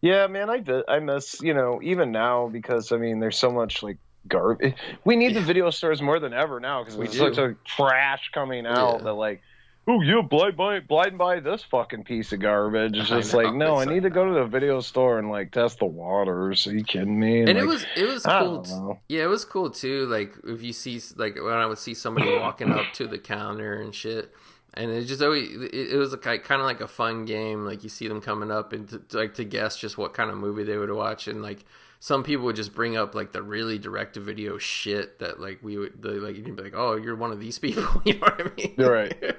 Yeah, 0.02 0.28
man, 0.28 0.50
I. 0.50 0.64
I 0.88 1.00
miss, 1.00 1.42
you 1.42 1.54
know, 1.54 1.80
even 1.84 2.12
now 2.12 2.48
because 2.48 2.92
I 2.92 2.98
mean, 2.98 3.20
there's 3.20 3.38
so 3.38 3.52
much 3.52 3.84
like 3.84 3.98
garbage. 4.28 4.76
We 5.04 5.16
need 5.16 5.36
the 5.36 5.42
video 5.42 5.70
stores 5.72 6.02
more 6.02 6.20
than 6.20 6.34
ever 6.34 6.60
now 6.60 6.84
because 6.84 6.98
We 6.98 7.06
there's 7.08 7.18
do. 7.20 7.34
such 7.34 7.38
a 7.38 7.56
trash 7.66 8.30
coming 8.34 8.66
out 8.66 8.98
Yeah. 9.00 9.04
that 9.06 9.14
like, 9.14 9.42
oh, 9.88 10.02
you 10.02 10.22
blind 10.24 10.56
buy 10.56 10.80
blind 10.82 11.18
buy 11.18 11.40
this 11.42 11.64
fucking 11.64 12.04
piece 12.06 12.32
of 12.32 12.40
garbage. 12.40 12.96
It's 12.96 13.10
just 13.10 13.34
know, 13.34 13.40
like, 13.40 13.54
no, 13.56 13.76
I 13.78 13.86
need 13.86 14.04
to 14.04 14.10
go 14.10 14.26
to 14.26 14.34
the 14.40 14.46
video 14.46 14.80
store 14.82 15.20
and 15.20 15.30
like 15.32 15.52
test 15.52 15.80
the 15.80 15.86
waters. 15.86 16.66
Are 16.68 16.74
you 16.74 16.84
kidding 16.84 17.20
me? 17.20 17.42
And 17.42 17.50
it 17.50 17.56
like, 17.56 17.68
was 17.68 17.86
it 17.98 18.06
was 18.08 18.24
cool. 18.24 18.62
t- 18.62 19.16
Yeah, 19.16 19.24
it 19.24 19.30
was 19.30 19.44
cool 19.46 19.70
too. 19.70 20.06
Like 20.06 20.34
if 20.46 20.62
you 20.64 20.72
see 20.74 21.02
like 21.18 21.36
when 21.36 21.54
I 21.54 21.66
would 21.66 21.80
see 21.80 21.94
somebody 21.94 22.34
walking 22.38 22.72
up 22.72 22.86
to 22.94 23.08
the 23.08 23.18
counter 23.18 23.82
and 23.82 23.94
shit. 23.94 24.32
And 24.80 24.92
it 24.92 25.06
just 25.06 25.22
always 25.22 25.50
it, 25.50 25.74
it 25.74 25.98
was 25.98 26.14
like 26.14 26.44
kind 26.46 26.62
of 26.62 26.66
like 26.66 26.80
a 26.80 26.88
fun 26.88 27.26
game. 27.26 27.66
Like 27.66 27.84
you 27.84 27.90
see 27.90 28.08
them 28.08 28.22
coming 28.22 28.50
up 28.50 28.72
and 28.72 28.88
to, 28.88 29.00
to, 29.00 29.18
like 29.18 29.34
to 29.36 29.44
guess 29.44 29.76
just 29.76 29.98
what 29.98 30.14
kind 30.14 30.30
of 30.32 30.38
movie 30.38 30.64
they 30.64 30.78
would 30.78 30.92
watch, 30.92 31.28
and 31.28 31.42
like 31.42 31.66
some 32.00 32.24
people 32.24 32.46
would 32.46 32.56
just 32.56 32.74
bring 32.74 32.96
up 32.96 33.14
like 33.14 33.34
the 33.34 33.44
really 33.44 33.78
direct 33.78 34.14
to 34.14 34.22
video 34.22 34.58
shit 34.58 35.20
that 35.20 35.42
like 35.42 35.60
we 35.62 35.78
would 35.78 36.02
the, 36.02 36.12
like 36.12 36.38
you'd 36.38 36.56
be 36.56 36.64
like, 36.64 36.76
oh, 36.76 36.96
you're 36.96 37.16
one 37.16 37.32
of 37.32 37.42
these 37.42 37.60
people. 37.68 38.02
you 38.06 38.14
know 38.14 38.20
what 38.22 38.42
I 38.42 38.52
mean? 38.56 38.76
You're 38.78 38.92
right. 38.92 39.36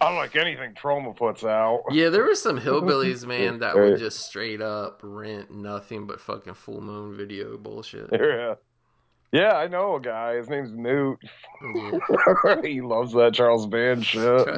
I 0.00 0.08
don't 0.08 0.16
like 0.16 0.34
anything 0.36 0.74
Troma 0.74 1.14
puts 1.14 1.44
out. 1.44 1.82
Yeah, 1.90 2.08
there 2.08 2.24
were 2.24 2.34
some 2.34 2.58
hillbillies, 2.58 3.26
man, 3.26 3.58
that 3.58 3.76
would 3.76 3.98
just 3.98 4.20
straight 4.20 4.62
up 4.62 5.00
rent 5.02 5.50
nothing 5.50 6.06
but 6.06 6.20
fucking 6.20 6.54
full 6.54 6.80
moon 6.80 7.14
video 7.14 7.58
bullshit. 7.58 8.08
Yeah. 8.12 8.54
Yeah, 9.32 9.52
I 9.52 9.68
know 9.68 9.96
a 9.96 10.00
guy. 10.00 10.36
His 10.36 10.48
name's 10.48 10.72
Newt. 10.72 11.18
Mm-hmm. 11.62 12.64
He 12.66 12.80
loves 12.80 13.12
that 13.12 13.34
Charles 13.34 13.66
Band 13.66 14.04
shit. 14.04 14.22
I 14.22 14.56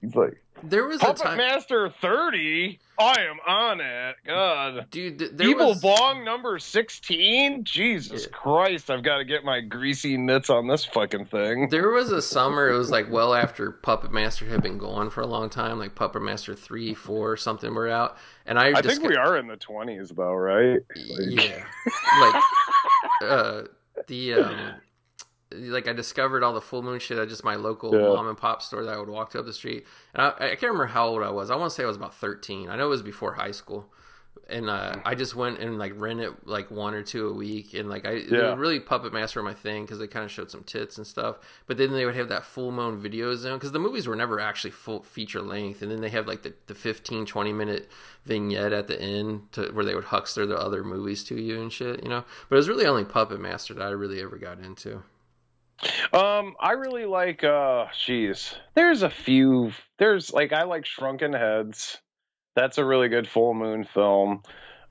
He's 0.00 0.14
like, 0.14 0.40
there 0.62 0.86
was 0.86 1.00
a 1.02 1.06
Puppet 1.06 1.22
time, 1.22 1.36
Master 1.38 1.88
30? 2.00 2.78
I 2.98 3.20
am 3.22 3.38
on 3.46 3.80
it. 3.80 4.16
God. 4.26 4.86
dude. 4.90 5.40
Evil 5.40 5.68
was, 5.70 5.80
Bong 5.80 6.24
number 6.24 6.58
16? 6.58 7.64
Jesus 7.64 8.22
Yeah. 8.22 8.28
Christ, 8.32 8.90
I've 8.90 9.02
got 9.02 9.18
to 9.18 9.24
get 9.24 9.44
my 9.44 9.60
greasy 9.60 10.16
mitts 10.16 10.50
on 10.50 10.68
this 10.68 10.84
fucking 10.84 11.26
thing. 11.26 11.68
There 11.70 11.90
was 11.90 12.12
a 12.12 12.22
summer. 12.22 12.68
It 12.68 12.78
was 12.78 12.90
like 12.90 13.10
well 13.10 13.34
after 13.34 13.70
Puppet 13.72 14.12
Master 14.12 14.46
had 14.46 14.62
been 14.62 14.78
going 14.78 15.10
for 15.10 15.20
a 15.20 15.26
long 15.26 15.50
time, 15.50 15.78
like 15.78 15.94
Puppet 15.94 16.22
Master 16.22 16.54
three, 16.54 16.94
four, 16.94 17.32
or 17.32 17.36
something 17.36 17.74
were 17.74 17.88
out, 17.88 18.16
and 18.46 18.58
I, 18.58 18.78
I 18.78 18.82
think 18.82 19.02
we 19.02 19.16
are 19.16 19.36
in 19.38 19.46
the 19.48 19.56
20s, 19.56 20.14
though, 20.14 20.34
right? 20.34 20.80
yeah, 20.96 21.64
like 22.20 22.42
uh, 23.22 23.62
the 24.06 24.34
um, 24.34 24.74
like 25.56 25.88
I 25.88 25.92
discovered 25.92 26.42
all 26.42 26.52
the 26.52 26.60
full 26.60 26.82
moon 26.82 26.98
shit 26.98 27.18
at 27.18 27.28
just 27.28 27.44
my 27.44 27.54
local 27.56 27.94
Yeah. 27.94 28.06
mom 28.08 28.28
and 28.28 28.36
pop 28.38 28.62
store 28.62 28.84
that 28.84 28.94
I 28.94 28.98
would 28.98 29.08
walk 29.08 29.30
to 29.30 29.38
up 29.40 29.46
the 29.46 29.52
street. 29.52 29.86
And 30.14 30.22
I, 30.22 30.28
I 30.28 30.48
can't 30.50 30.62
remember 30.62 30.86
how 30.86 31.08
old 31.08 31.22
I 31.22 31.30
was. 31.30 31.50
I 31.50 31.56
want 31.56 31.70
to 31.70 31.74
say 31.74 31.84
I 31.84 31.86
was 31.86 31.96
about 31.96 32.14
thirteen. 32.14 32.68
I 32.68 32.76
know 32.76 32.86
it 32.86 32.90
was 32.90 33.02
before 33.02 33.34
high 33.34 33.50
school, 33.52 33.92
and 34.48 34.68
uh, 34.68 34.96
I 35.04 35.14
just 35.14 35.34
went 35.34 35.58
and 35.60 35.78
like 35.78 35.92
rent 35.96 36.20
it 36.20 36.46
like 36.46 36.70
one 36.70 36.94
or 36.94 37.02
two 37.02 37.28
a 37.28 37.32
week, 37.32 37.74
and 37.74 37.88
like 37.88 38.04
I 38.06 38.12
Yeah. 38.12 38.54
really 38.56 38.80
Puppet 38.80 39.12
Master 39.12 39.42
my 39.42 39.54
thing 39.54 39.84
because 39.84 39.98
they 39.98 40.06
kind 40.06 40.24
of 40.24 40.30
showed 40.30 40.50
some 40.50 40.64
tits 40.64 40.98
and 40.98 41.06
stuff. 41.06 41.36
But 41.66 41.76
then 41.78 41.92
they 41.92 42.04
would 42.04 42.16
have 42.16 42.28
that 42.28 42.44
full 42.44 42.72
moon 42.72 42.98
video 43.00 43.34
zone 43.34 43.54
because 43.58 43.72
the 43.72 43.78
movies 43.78 44.06
were 44.06 44.16
never 44.16 44.40
actually 44.40 44.70
full 44.72 45.02
feature 45.02 45.42
length, 45.42 45.82
and 45.82 45.90
then 45.90 46.00
they 46.00 46.10
have 46.10 46.26
like 46.26 46.42
the, 46.42 46.54
the 46.66 46.74
15, 46.74 47.26
20 47.26 47.52
minute 47.52 47.88
vignette 48.24 48.72
at 48.72 48.86
the 48.86 49.00
end 49.00 49.50
to, 49.52 49.70
where 49.72 49.84
they 49.84 49.94
would 49.94 50.04
huckster 50.04 50.46
the 50.46 50.56
other 50.56 50.84
movies 50.84 51.24
to 51.24 51.34
you 51.40 51.60
and 51.60 51.72
shit, 51.72 52.02
you 52.02 52.08
know. 52.08 52.24
But 52.48 52.56
it 52.56 52.58
was 52.58 52.68
really 52.68 52.86
only 52.86 53.04
Puppet 53.04 53.40
Master 53.40 53.74
that 53.74 53.82
I 53.86 53.90
really 53.90 54.20
ever 54.22 54.36
got 54.38 54.58
into. 54.60 55.02
Um, 56.12 56.54
I 56.60 56.72
really 56.72 57.06
like. 57.06 57.44
uh 57.44 57.86
Jeez, 57.92 58.54
there's 58.74 59.02
a 59.02 59.10
few. 59.10 59.72
There's 59.98 60.32
like 60.32 60.52
I 60.52 60.64
like 60.64 60.86
Shrunken 60.86 61.32
Heads. 61.32 61.98
That's 62.54 62.78
a 62.78 62.84
really 62.84 63.08
good 63.08 63.28
full 63.28 63.54
moon 63.54 63.84
film. 63.84 64.42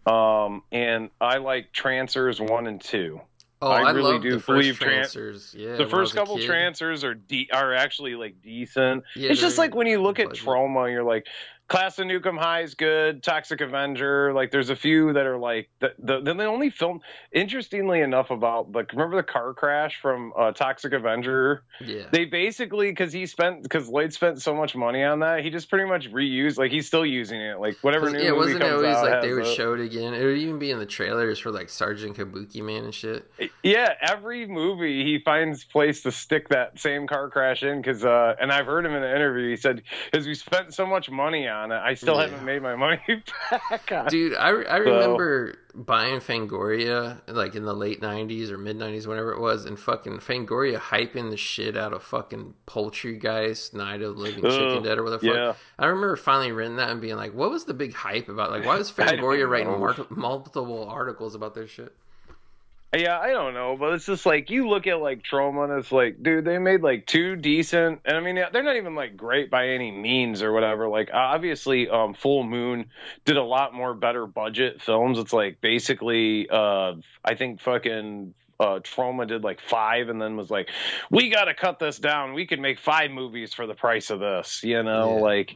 Um, 0.05 0.63
and 0.71 1.11
I 1.19 1.37
like 1.37 1.71
Trancers 1.71 2.41
one 2.41 2.67
and 2.67 2.81
two. 2.81 3.21
Oh, 3.63 3.69
I 3.69 3.83
I, 3.83 3.91
really 3.91 4.13
love 4.13 4.23
do 4.23 4.39
believe 4.39 4.79
tran- 4.79 5.53
Yeah, 5.55 5.75
the 5.75 5.85
first 5.85 6.15
couple. 6.15 6.39
Trancers 6.39 7.03
are 7.03 7.13
de- 7.13 7.49
are 7.53 7.75
actually 7.75 8.15
like 8.15 8.41
decent. 8.41 9.03
Yeah, 9.15 9.29
it's 9.29 9.39
just 9.39 9.59
like 9.59 9.75
when 9.75 9.85
you 9.85 10.01
look 10.01 10.17
at 10.17 10.29
budget. 10.29 10.43
Troma, 10.43 10.89
you're 10.91 11.03
like, 11.03 11.27
Class 11.71 11.97
of 11.99 12.05
Nuke 12.05 12.27
'Em 12.27 12.35
High 12.35 12.63
is 12.63 12.73
good, 12.73 13.23
Toxic 13.23 13.61
Avenger. 13.61 14.33
Like, 14.33 14.51
there's 14.51 14.69
a 14.69 14.75
few 14.75 15.13
that 15.13 15.25
are 15.25 15.37
like 15.37 15.69
the 15.79 15.93
the, 15.99 16.19
the, 16.19 16.33
the 16.33 16.45
only 16.45 16.69
film. 16.69 16.99
Interestingly 17.31 18.01
enough, 18.01 18.29
about 18.29 18.73
like 18.73 18.91
remember 18.91 19.15
the 19.15 19.23
car 19.23 19.53
crash 19.53 19.97
from 20.01 20.33
uh, 20.37 20.51
Toxic 20.51 20.91
Avenger. 20.91 21.63
Yeah. 21.79 22.07
They 22.11 22.25
basically 22.25 22.89
because 22.89 23.13
he 23.13 23.25
spent 23.25 23.63
because 23.63 23.87
Lloyd 23.87 24.11
spent 24.11 24.41
so 24.41 24.53
much 24.53 24.75
money 24.75 25.01
on 25.01 25.19
that, 25.19 25.45
he 25.45 25.49
just 25.49 25.69
pretty 25.69 25.87
much 25.87 26.11
reused 26.11 26.57
like 26.57 26.71
he's 26.71 26.87
still 26.87 27.05
using 27.05 27.39
it. 27.39 27.57
Like 27.57 27.77
whatever 27.79 28.09
new 28.09 28.19
yeah, 28.19 28.31
movie 28.31 28.37
wasn't 28.37 28.63
it 28.63 28.67
comes 28.67 28.73
always 28.73 29.09
like 29.09 29.21
they 29.21 29.31
would 29.31 29.47
show 29.47 29.73
it 29.73 29.79
again? 29.79 30.13
It 30.13 30.25
would 30.25 30.39
even 30.39 30.59
be 30.59 30.71
in 30.71 30.79
the 30.79 30.85
trailers 30.85 31.39
for 31.39 31.51
like 31.51 31.69
Sergeant 31.69 32.17
Kabuki 32.17 32.61
Man 32.61 32.83
and 32.83 32.93
shit. 32.93 33.31
Yeah, 33.63 33.93
every 34.01 34.45
movie 34.45 35.05
he 35.05 35.19
finds 35.19 35.63
place 35.63 36.03
to 36.03 36.11
stick 36.11 36.49
that 36.49 36.77
same 36.81 37.07
car 37.07 37.29
crash 37.29 37.63
in 37.63 37.77
because, 37.77 38.03
uh, 38.03 38.35
and 38.41 38.51
I've 38.51 38.65
heard 38.65 38.85
him 38.85 38.93
in 38.93 39.03
an 39.03 39.15
interview. 39.15 39.49
He 39.49 39.55
said, 39.55 39.83
"Because 40.11 40.27
we 40.27 40.35
spent 40.35 40.73
so 40.73 40.85
much 40.85 41.09
money 41.09 41.47
on 41.47 41.60
it, 41.69 41.75
I 41.75 41.95
still 41.95 42.15
Yeah. 42.15 42.21
haven't 42.29 42.45
made 42.45 42.61
my 42.61 42.75
money 42.75 43.01
back." 43.51 43.91
on 43.91 44.07
it." 44.07 44.09
Dude, 44.09 44.35
I, 44.37 44.49
I 44.61 44.77
So- 44.77 44.79
remember 44.79 45.55
buying 45.75 46.19
Fangoria 46.19 47.21
like 47.27 47.55
in 47.55 47.65
the 47.65 47.73
late 47.73 47.99
'90s 48.01 48.49
or 48.51 48.57
mid 48.57 48.77
'90s, 48.79 49.05
whenever 49.05 49.31
it 49.33 49.39
was, 49.39 49.65
and 49.65 49.77
fucking 49.77 50.19
Fangoria 50.19 50.77
hyping 50.77 51.29
the 51.29 51.37
shit 51.37 51.75
out 51.77 51.91
of 51.93 52.01
fucking 52.03 52.53
Poultrygeist, 52.67 53.73
Night 53.73 54.01
of 54.01 54.17
Living 54.17 54.45
Ugh, 54.45 54.51
Chicken 54.51 54.83
Dead, 54.83 54.97
or 54.97 55.03
whatever. 55.03 55.25
yeah. 55.25 55.53
I 55.77 55.85
remember 55.87 56.15
finally 56.15 56.51
renting 56.51 56.77
that 56.77 56.89
and 56.89 57.01
being 57.01 57.15
like, 57.17 57.33
"What 57.33 57.51
was 57.51 57.65
the 57.65 57.73
big 57.73 57.93
hype 57.93 58.29
about? 58.29 58.51
Like, 58.51 58.65
why 58.65 58.77
was 58.77 58.91
Fangoria 58.91 59.47
writing 59.49 59.79
mar- 59.79 59.95
multiple 60.09 60.87
articles 60.89 61.35
about 61.35 61.53
this 61.55 61.69
shit?" 61.69 61.93
Yeah, 62.93 63.17
I 63.17 63.29
don't 63.29 63.53
know, 63.53 63.77
but 63.79 63.93
it's 63.93 64.05
just 64.05 64.25
like 64.25 64.49
you 64.49 64.67
look 64.67 64.85
at 64.85 64.99
like 64.99 65.23
Troma, 65.23 65.63
and 65.69 65.79
it's 65.79 65.93
like, 65.93 66.21
dude, 66.21 66.43
they 66.43 66.57
made 66.57 66.81
like 66.81 67.05
two 67.05 67.37
decent, 67.37 68.01
and 68.03 68.17
I 68.17 68.19
mean, 68.19 68.35
they're 68.35 68.63
not 68.63 68.75
even 68.75 68.95
like 68.95 69.15
great 69.15 69.49
by 69.49 69.69
any 69.69 69.91
means 69.91 70.41
or 70.41 70.51
whatever. 70.51 70.89
Like, 70.89 71.09
obviously, 71.13 71.87
um, 71.87 72.13
Full 72.15 72.43
Moon 72.43 72.87
did 73.23 73.37
a 73.37 73.43
lot 73.43 73.73
more 73.73 73.93
better 73.93 74.27
budget 74.27 74.81
films. 74.81 75.19
It's 75.19 75.31
like 75.31 75.61
basically, 75.61 76.49
uh, 76.49 76.95
I 77.23 77.35
think 77.35 77.61
fucking 77.61 78.33
uh, 78.59 78.79
Troma 78.79 79.25
did 79.25 79.41
like 79.41 79.61
five, 79.61 80.09
and 80.09 80.21
then 80.21 80.35
was 80.35 80.51
like, 80.51 80.67
we 81.09 81.29
got 81.29 81.45
to 81.45 81.53
cut 81.53 81.79
this 81.79 81.97
down. 81.97 82.33
We 82.33 82.45
could 82.45 82.59
make 82.59 82.77
five 82.77 83.09
movies 83.09 83.53
for 83.53 83.67
the 83.67 83.73
price 83.73 84.09
of 84.09 84.19
this, 84.19 84.63
you 84.65 84.83
know, 84.83 85.15
Yeah. 85.15 85.23
like. 85.23 85.55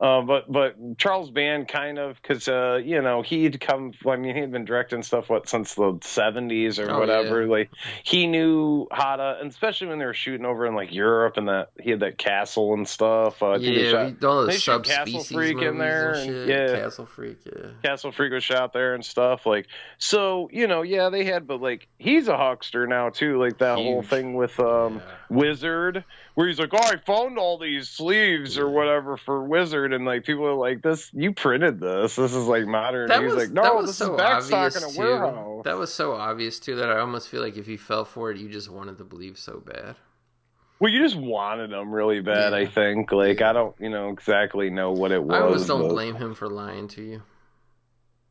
Uh, 0.00 0.22
but 0.22 0.50
but 0.50 0.96
Charles 0.96 1.30
Band 1.30 1.68
kind 1.68 1.98
of 1.98 2.16
because 2.22 2.48
uh, 2.48 2.80
you 2.82 3.02
know 3.02 3.20
he'd 3.20 3.60
come. 3.60 3.92
I 4.08 4.16
mean 4.16 4.34
he 4.34 4.40
had 4.40 4.50
been 4.50 4.64
directing 4.64 5.02
stuff 5.02 5.28
what 5.28 5.46
since 5.46 5.74
the 5.74 5.98
seventies 6.02 6.78
or 6.78 6.90
Oh, 6.90 6.98
whatever. 6.98 7.42
yeah. 7.42 7.50
Like 7.50 7.70
he 8.02 8.26
knew 8.26 8.86
how 8.90 9.16
to, 9.16 9.36
and 9.40 9.50
especially 9.50 9.88
when 9.88 9.98
they 9.98 10.06
were 10.06 10.14
shooting 10.14 10.46
over 10.46 10.64
in 10.64 10.74
like 10.74 10.90
Europe 10.94 11.36
and 11.36 11.48
that 11.48 11.68
he 11.78 11.90
had 11.90 12.00
that 12.00 12.16
castle 12.16 12.72
and 12.72 12.88
stuff. 12.88 13.42
Uh, 13.42 13.58
yeah, 13.60 13.90
shot- 13.90 14.24
all 14.24 14.46
they 14.46 14.56
the 14.56 14.80
Castle 14.82 15.22
Freak 15.22 15.60
in 15.60 15.76
there, 15.76 16.12
and 16.14 16.48
yeah. 16.48 16.66
Castle 16.80 17.04
Freak, 17.04 17.36
yeah. 17.44 17.68
Castle 17.82 18.10
Freak 18.10 18.32
was 18.32 18.42
shot 18.42 18.72
there 18.72 18.94
and 18.94 19.04
stuff. 19.04 19.44
Like, 19.44 19.66
so 19.98 20.48
you 20.50 20.66
know, 20.66 20.80
yeah, 20.80 21.10
they 21.10 21.24
had, 21.24 21.46
but 21.46 21.60
like, 21.60 21.88
he's 21.98 22.26
a 22.26 22.38
huckster 22.38 22.86
now 22.86 23.10
too. 23.10 23.38
Like 23.38 23.58
that 23.58 23.76
whole 23.76 24.02
thing 24.02 24.32
with 24.32 24.58
um 24.60 24.96
Yeah. 24.96 25.02
Wizard, 25.28 26.04
where 26.40 26.48
he's 26.48 26.58
like, 26.58 26.72
"Oh, 26.72 26.78
I 26.78 26.96
found 26.96 27.36
all 27.36 27.58
these 27.58 27.90
sleeves 27.90 28.56
or 28.56 28.70
whatever 28.70 29.18
for 29.18 29.44
Wizard," 29.44 29.92
and 29.92 30.06
like 30.06 30.24
people 30.24 30.46
are 30.46 30.54
like, 30.54 30.80
"This, 30.80 31.10
you 31.12 31.34
printed 31.34 31.80
this. 31.80 32.16
This 32.16 32.32
is 32.32 32.46
like 32.46 32.64
modern." 32.64 33.08
That 33.08 33.20
he's 33.22 33.34
was, 33.34 33.44
like, 33.44 33.52
"No, 33.52 33.62
that 33.62 33.76
was 33.76 33.86
this 33.88 33.98
so 33.98 34.14
is 34.14 34.20
backstock 34.22 34.52
obvious 34.54 34.82
in 34.82 34.88
a 34.88 34.92
too. 34.94 34.98
warehouse." 35.00 35.64
That 35.64 35.76
was 35.76 35.92
so 35.92 36.14
obvious 36.14 36.58
too 36.58 36.76
that 36.76 36.88
I 36.88 36.98
almost 37.00 37.28
feel 37.28 37.42
like 37.42 37.58
if 37.58 37.68
you 37.68 37.76
fell 37.76 38.06
for 38.06 38.30
it, 38.30 38.38
you 38.38 38.48
just 38.48 38.70
wanted 38.70 38.96
to 38.96 39.04
believe 39.04 39.38
so 39.38 39.60
bad. 39.60 39.96
Well, 40.78 40.90
you 40.90 41.02
just 41.02 41.16
wanted 41.16 41.72
them 41.72 41.92
really 41.92 42.20
bad. 42.22 42.52
Yeah. 42.54 42.58
I 42.60 42.64
think. 42.64 43.12
Like, 43.12 43.42
I 43.42 43.52
don't, 43.52 43.76
you 43.78 43.90
know, 43.90 44.08
exactly 44.08 44.70
know 44.70 44.92
what 44.92 45.12
it 45.12 45.22
was. 45.22 45.36
I 45.36 45.40
almost 45.42 45.66
don't 45.68 45.82
but- 45.82 45.88
blame 45.90 46.14
him 46.14 46.34
for 46.34 46.48
lying 46.48 46.88
to 46.88 47.02
you. 47.02 47.22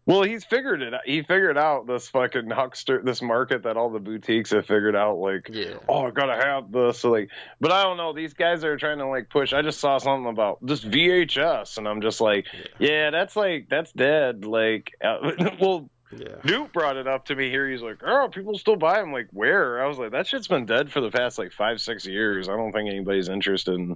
Well, 0.09 0.23
he's 0.23 0.43
figured 0.43 0.81
it. 0.81 0.91
out. 0.91 1.01
He 1.05 1.21
figured 1.21 1.55
out 1.55 1.85
this 1.85 2.07
fucking 2.09 2.49
huckster, 2.49 2.99
this 3.03 3.21
market 3.21 3.61
that 3.63 3.77
all 3.77 3.91
the 3.91 3.99
boutiques 3.99 4.49
have 4.49 4.65
figured 4.65 4.95
out. 4.95 5.17
Like, 5.19 5.49
Yeah. 5.51 5.75
oh, 5.87 6.07
I 6.07 6.09
gotta 6.09 6.35
have 6.35 6.71
this. 6.71 6.97
So 6.99 7.11
like, 7.11 7.29
but 7.61 7.71
I 7.71 7.83
don't 7.83 7.97
know. 7.97 8.11
These 8.13 8.33
guys 8.33 8.63
are 8.63 8.75
trying 8.75 8.97
to 8.97 9.05
like 9.07 9.29
push. 9.29 9.53
I 9.53 9.61
just 9.61 9.79
saw 9.79 9.99
something 9.99 10.27
about 10.31 10.57
this 10.65 10.83
VHS, 10.83 11.77
and 11.77 11.87
I'm 11.87 12.01
just 12.01 12.21
like, 12.21 12.47
yeah, 12.79 13.11
that's 13.11 13.35
like 13.35 13.67
that's 13.69 13.91
dead. 13.91 14.45
Like, 14.45 14.93
uh, 15.03 15.31
well, 15.61 15.91
Yeah. 16.11 16.37
Newt 16.43 16.73
brought 16.73 16.97
it 16.97 17.07
up 17.07 17.25
to 17.25 17.35
me 17.35 17.51
here. 17.51 17.69
He's 17.69 17.83
like, 17.83 18.01
oh, 18.03 18.29
people 18.29 18.57
still 18.57 18.77
buy 18.77 18.99
them. 18.99 19.13
Like, 19.13 19.27
where? 19.31 19.79
I 19.83 19.87
was 19.87 19.99
like, 19.99 20.13
that 20.13 20.25
shit's 20.25 20.47
been 20.47 20.65
dead 20.65 20.91
for 20.91 21.01
the 21.01 21.11
past 21.11 21.37
like 21.37 21.51
five, 21.51 21.79
six 21.81 22.07
years. 22.07 22.49
I 22.49 22.55
don't 22.55 22.71
think 22.71 22.89
anybody's 22.89 23.29
interested 23.29 23.75
in. 23.75 23.95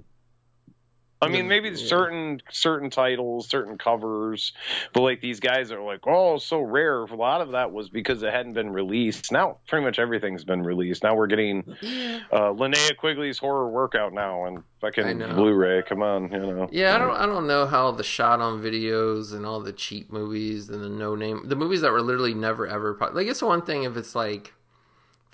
I 1.24 1.28
mean, 1.28 1.48
maybe 1.48 1.70
yeah. 1.70 1.76
certain 1.76 2.42
certain 2.50 2.90
titles, 2.90 3.48
certain 3.48 3.78
covers, 3.78 4.52
but 4.92 5.02
like 5.02 5.20
these 5.20 5.40
guys 5.40 5.72
are 5.72 5.82
like, 5.82 6.06
oh, 6.06 6.38
so 6.38 6.60
rare. 6.60 7.02
A 7.04 7.14
lot 7.14 7.40
of 7.40 7.52
that 7.52 7.72
was 7.72 7.88
because 7.88 8.22
it 8.22 8.32
hadn't 8.32 8.54
been 8.54 8.70
released. 8.70 9.32
Now, 9.32 9.58
pretty 9.66 9.84
much 9.84 9.98
everything's 9.98 10.44
been 10.44 10.62
released. 10.62 11.02
Now 11.02 11.14
we're 11.14 11.26
getting 11.26 11.76
Yeah. 11.80 12.20
uh, 12.32 12.52
Linnea 12.52 12.96
Quigley's 12.96 13.38
horror 13.38 13.68
workout 13.68 14.12
now 14.12 14.44
and 14.44 14.62
fucking. 14.80 15.18
Blu-ray. 15.18 15.82
Come 15.82 16.02
on, 16.02 16.30
you 16.30 16.38
know. 16.38 16.68
Yeah, 16.70 16.94
I 16.94 16.98
don't 16.98 17.16
I 17.16 17.26
don't 17.26 17.46
know 17.46 17.66
how 17.66 17.90
the 17.90 18.04
shot 18.04 18.40
on 18.40 18.62
videos 18.62 19.32
and 19.32 19.44
all 19.46 19.60
the 19.60 19.72
cheap 19.72 20.12
movies 20.12 20.68
and 20.68 20.82
the 20.82 20.88
no 20.88 21.14
name 21.14 21.42
the 21.48 21.56
movies 21.56 21.80
that 21.80 21.92
were 21.92 22.02
literally 22.02 22.34
never 22.34 22.66
ever 22.66 22.96
like 23.12 23.26
it's 23.26 23.42
one 23.42 23.62
thing 23.62 23.84
if 23.84 23.96
it's 23.96 24.14
like 24.14 24.52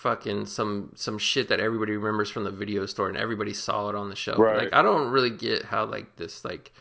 fucking 0.00 0.46
some 0.46 0.90
some 0.94 1.18
shit 1.18 1.48
that 1.48 1.60
everybody 1.60 1.94
remembers 1.94 2.30
from 2.30 2.44
the 2.44 2.50
video 2.50 2.86
store 2.86 3.08
and 3.08 3.18
everybody 3.18 3.52
saw 3.52 3.90
it 3.90 3.94
on 3.94 4.08
the 4.08 4.16
shelf. 4.16 4.38
Right. 4.38 4.56
Like 4.64 4.72
I 4.72 4.80
don't 4.80 5.10
really 5.10 5.28
get 5.28 5.64
how 5.64 5.84
like 5.84 6.16
this 6.16 6.42
like 6.42 6.72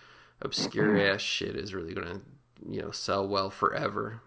obscure 0.41 0.97
ass 0.97 1.19
shit 1.19 1.57
is 1.57 1.73
really 1.73 1.93
gonna 1.93 2.21
you 2.65 2.81
know 2.81 2.91
sell 2.91 3.27
well 3.27 3.49
forever. 3.49 4.21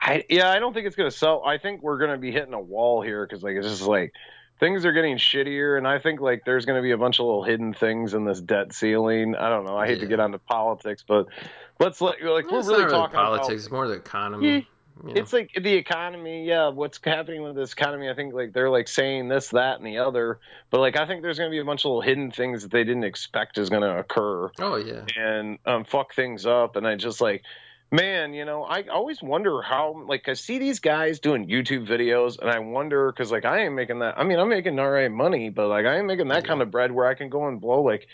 I, 0.00 0.24
yeah, 0.30 0.50
I 0.50 0.58
don't 0.58 0.72
think 0.72 0.86
it's 0.86 0.96
gonna 0.96 1.10
sell. 1.10 1.44
I 1.44 1.58
think 1.58 1.82
we're 1.82 1.98
gonna 1.98 2.16
be 2.16 2.32
hitting 2.32 2.54
a 2.54 2.60
wall 2.60 3.02
here 3.02 3.26
because 3.26 3.42
like 3.42 3.56
it's 3.56 3.66
just 3.68 3.82
like 3.82 4.14
things 4.58 4.86
are 4.86 4.92
getting 4.92 5.18
shittier, 5.18 5.76
and 5.76 5.86
I 5.86 5.98
think 5.98 6.22
like 6.22 6.46
there's 6.46 6.64
gonna 6.64 6.80
be 6.80 6.92
a 6.92 6.98
bunch 6.98 7.20
of 7.20 7.26
little 7.26 7.44
hidden 7.44 7.74
things 7.74 8.14
in 8.14 8.24
this 8.24 8.40
debt 8.40 8.72
ceiling. 8.72 9.34
I 9.34 9.50
don't 9.50 9.66
know. 9.66 9.76
I 9.76 9.86
hate 9.86 9.96
to 9.96 10.02
Yeah. 10.04 10.08
get 10.08 10.20
onto 10.20 10.38
politics, 10.38 11.04
but 11.06 11.26
let's 11.78 12.00
let 12.00 12.22
like 12.22 12.50
Well, 12.50 12.62
we're 12.62 12.78
really 12.78 12.90
talking 12.90 13.14
politics, 13.14 13.48
About, 13.48 13.54
it's 13.56 13.70
more 13.70 13.86
the 13.86 13.94
economy. 13.96 14.66
You 15.04 15.14
know? 15.14 15.20
it's 15.20 15.32
like 15.32 15.52
the 15.54 15.72
economy. 15.74 16.46
Yeah, 16.46 16.68
what's 16.68 17.00
happening 17.02 17.42
with 17.42 17.56
this 17.56 17.72
economy? 17.72 18.10
I 18.10 18.14
think 18.14 18.34
like 18.34 18.52
they're 18.52 18.70
like 18.70 18.88
saying 18.88 19.28
this, 19.28 19.48
that, 19.50 19.78
and 19.78 19.86
the 19.86 19.98
other, 19.98 20.38
but 20.70 20.80
like 20.80 20.96
I 20.96 21.06
think 21.06 21.22
there's 21.22 21.38
gonna 21.38 21.50
be 21.50 21.58
a 21.58 21.64
bunch 21.64 21.82
of 21.82 21.86
little 21.86 22.00
hidden 22.02 22.30
things 22.30 22.62
that 22.62 22.70
they 22.70 22.84
didn't 22.84 23.04
expect 23.04 23.58
is 23.58 23.70
gonna 23.70 23.98
occur 23.98 24.50
oh 24.58 24.76
yeah. 24.76 25.04
and 25.16 25.58
um, 25.66 25.84
fuck 25.84 26.14
things 26.14 26.46
up. 26.46 26.76
And 26.76 26.86
I 26.86 26.96
just 26.96 27.20
like, 27.20 27.42
man, 27.92 28.34
you 28.34 28.44
know, 28.44 28.64
I 28.64 28.82
always 28.84 29.22
wonder 29.22 29.62
how, 29.62 30.04
like, 30.06 30.28
I 30.28 30.34
see 30.34 30.58
these 30.58 30.80
guys 30.80 31.18
doing 31.20 31.48
YouTube 31.48 31.86
videos, 31.88 32.38
and 32.38 32.50
I 32.50 32.58
wonder 32.58 33.10
because, 33.12 33.32
like, 33.32 33.44
I 33.44 33.64
ain't 33.64 33.74
making 33.74 33.98
that. 34.00 34.18
I 34.18 34.24
mean, 34.24 34.38
I'm 34.38 34.48
making 34.48 34.78
all 34.78 34.90
right 34.90 35.10
money, 35.10 35.50
but 35.50 35.68
like, 35.68 35.86
I 35.86 35.96
ain't 35.98 36.06
making 36.06 36.28
that 36.28 36.44
Yeah. 36.44 36.48
kind 36.48 36.62
of 36.62 36.70
bread 36.70 36.92
where 36.92 37.06
I 37.06 37.14
can 37.14 37.28
go 37.28 37.48
and 37.48 37.60
blow 37.60 37.82
like 37.82 38.06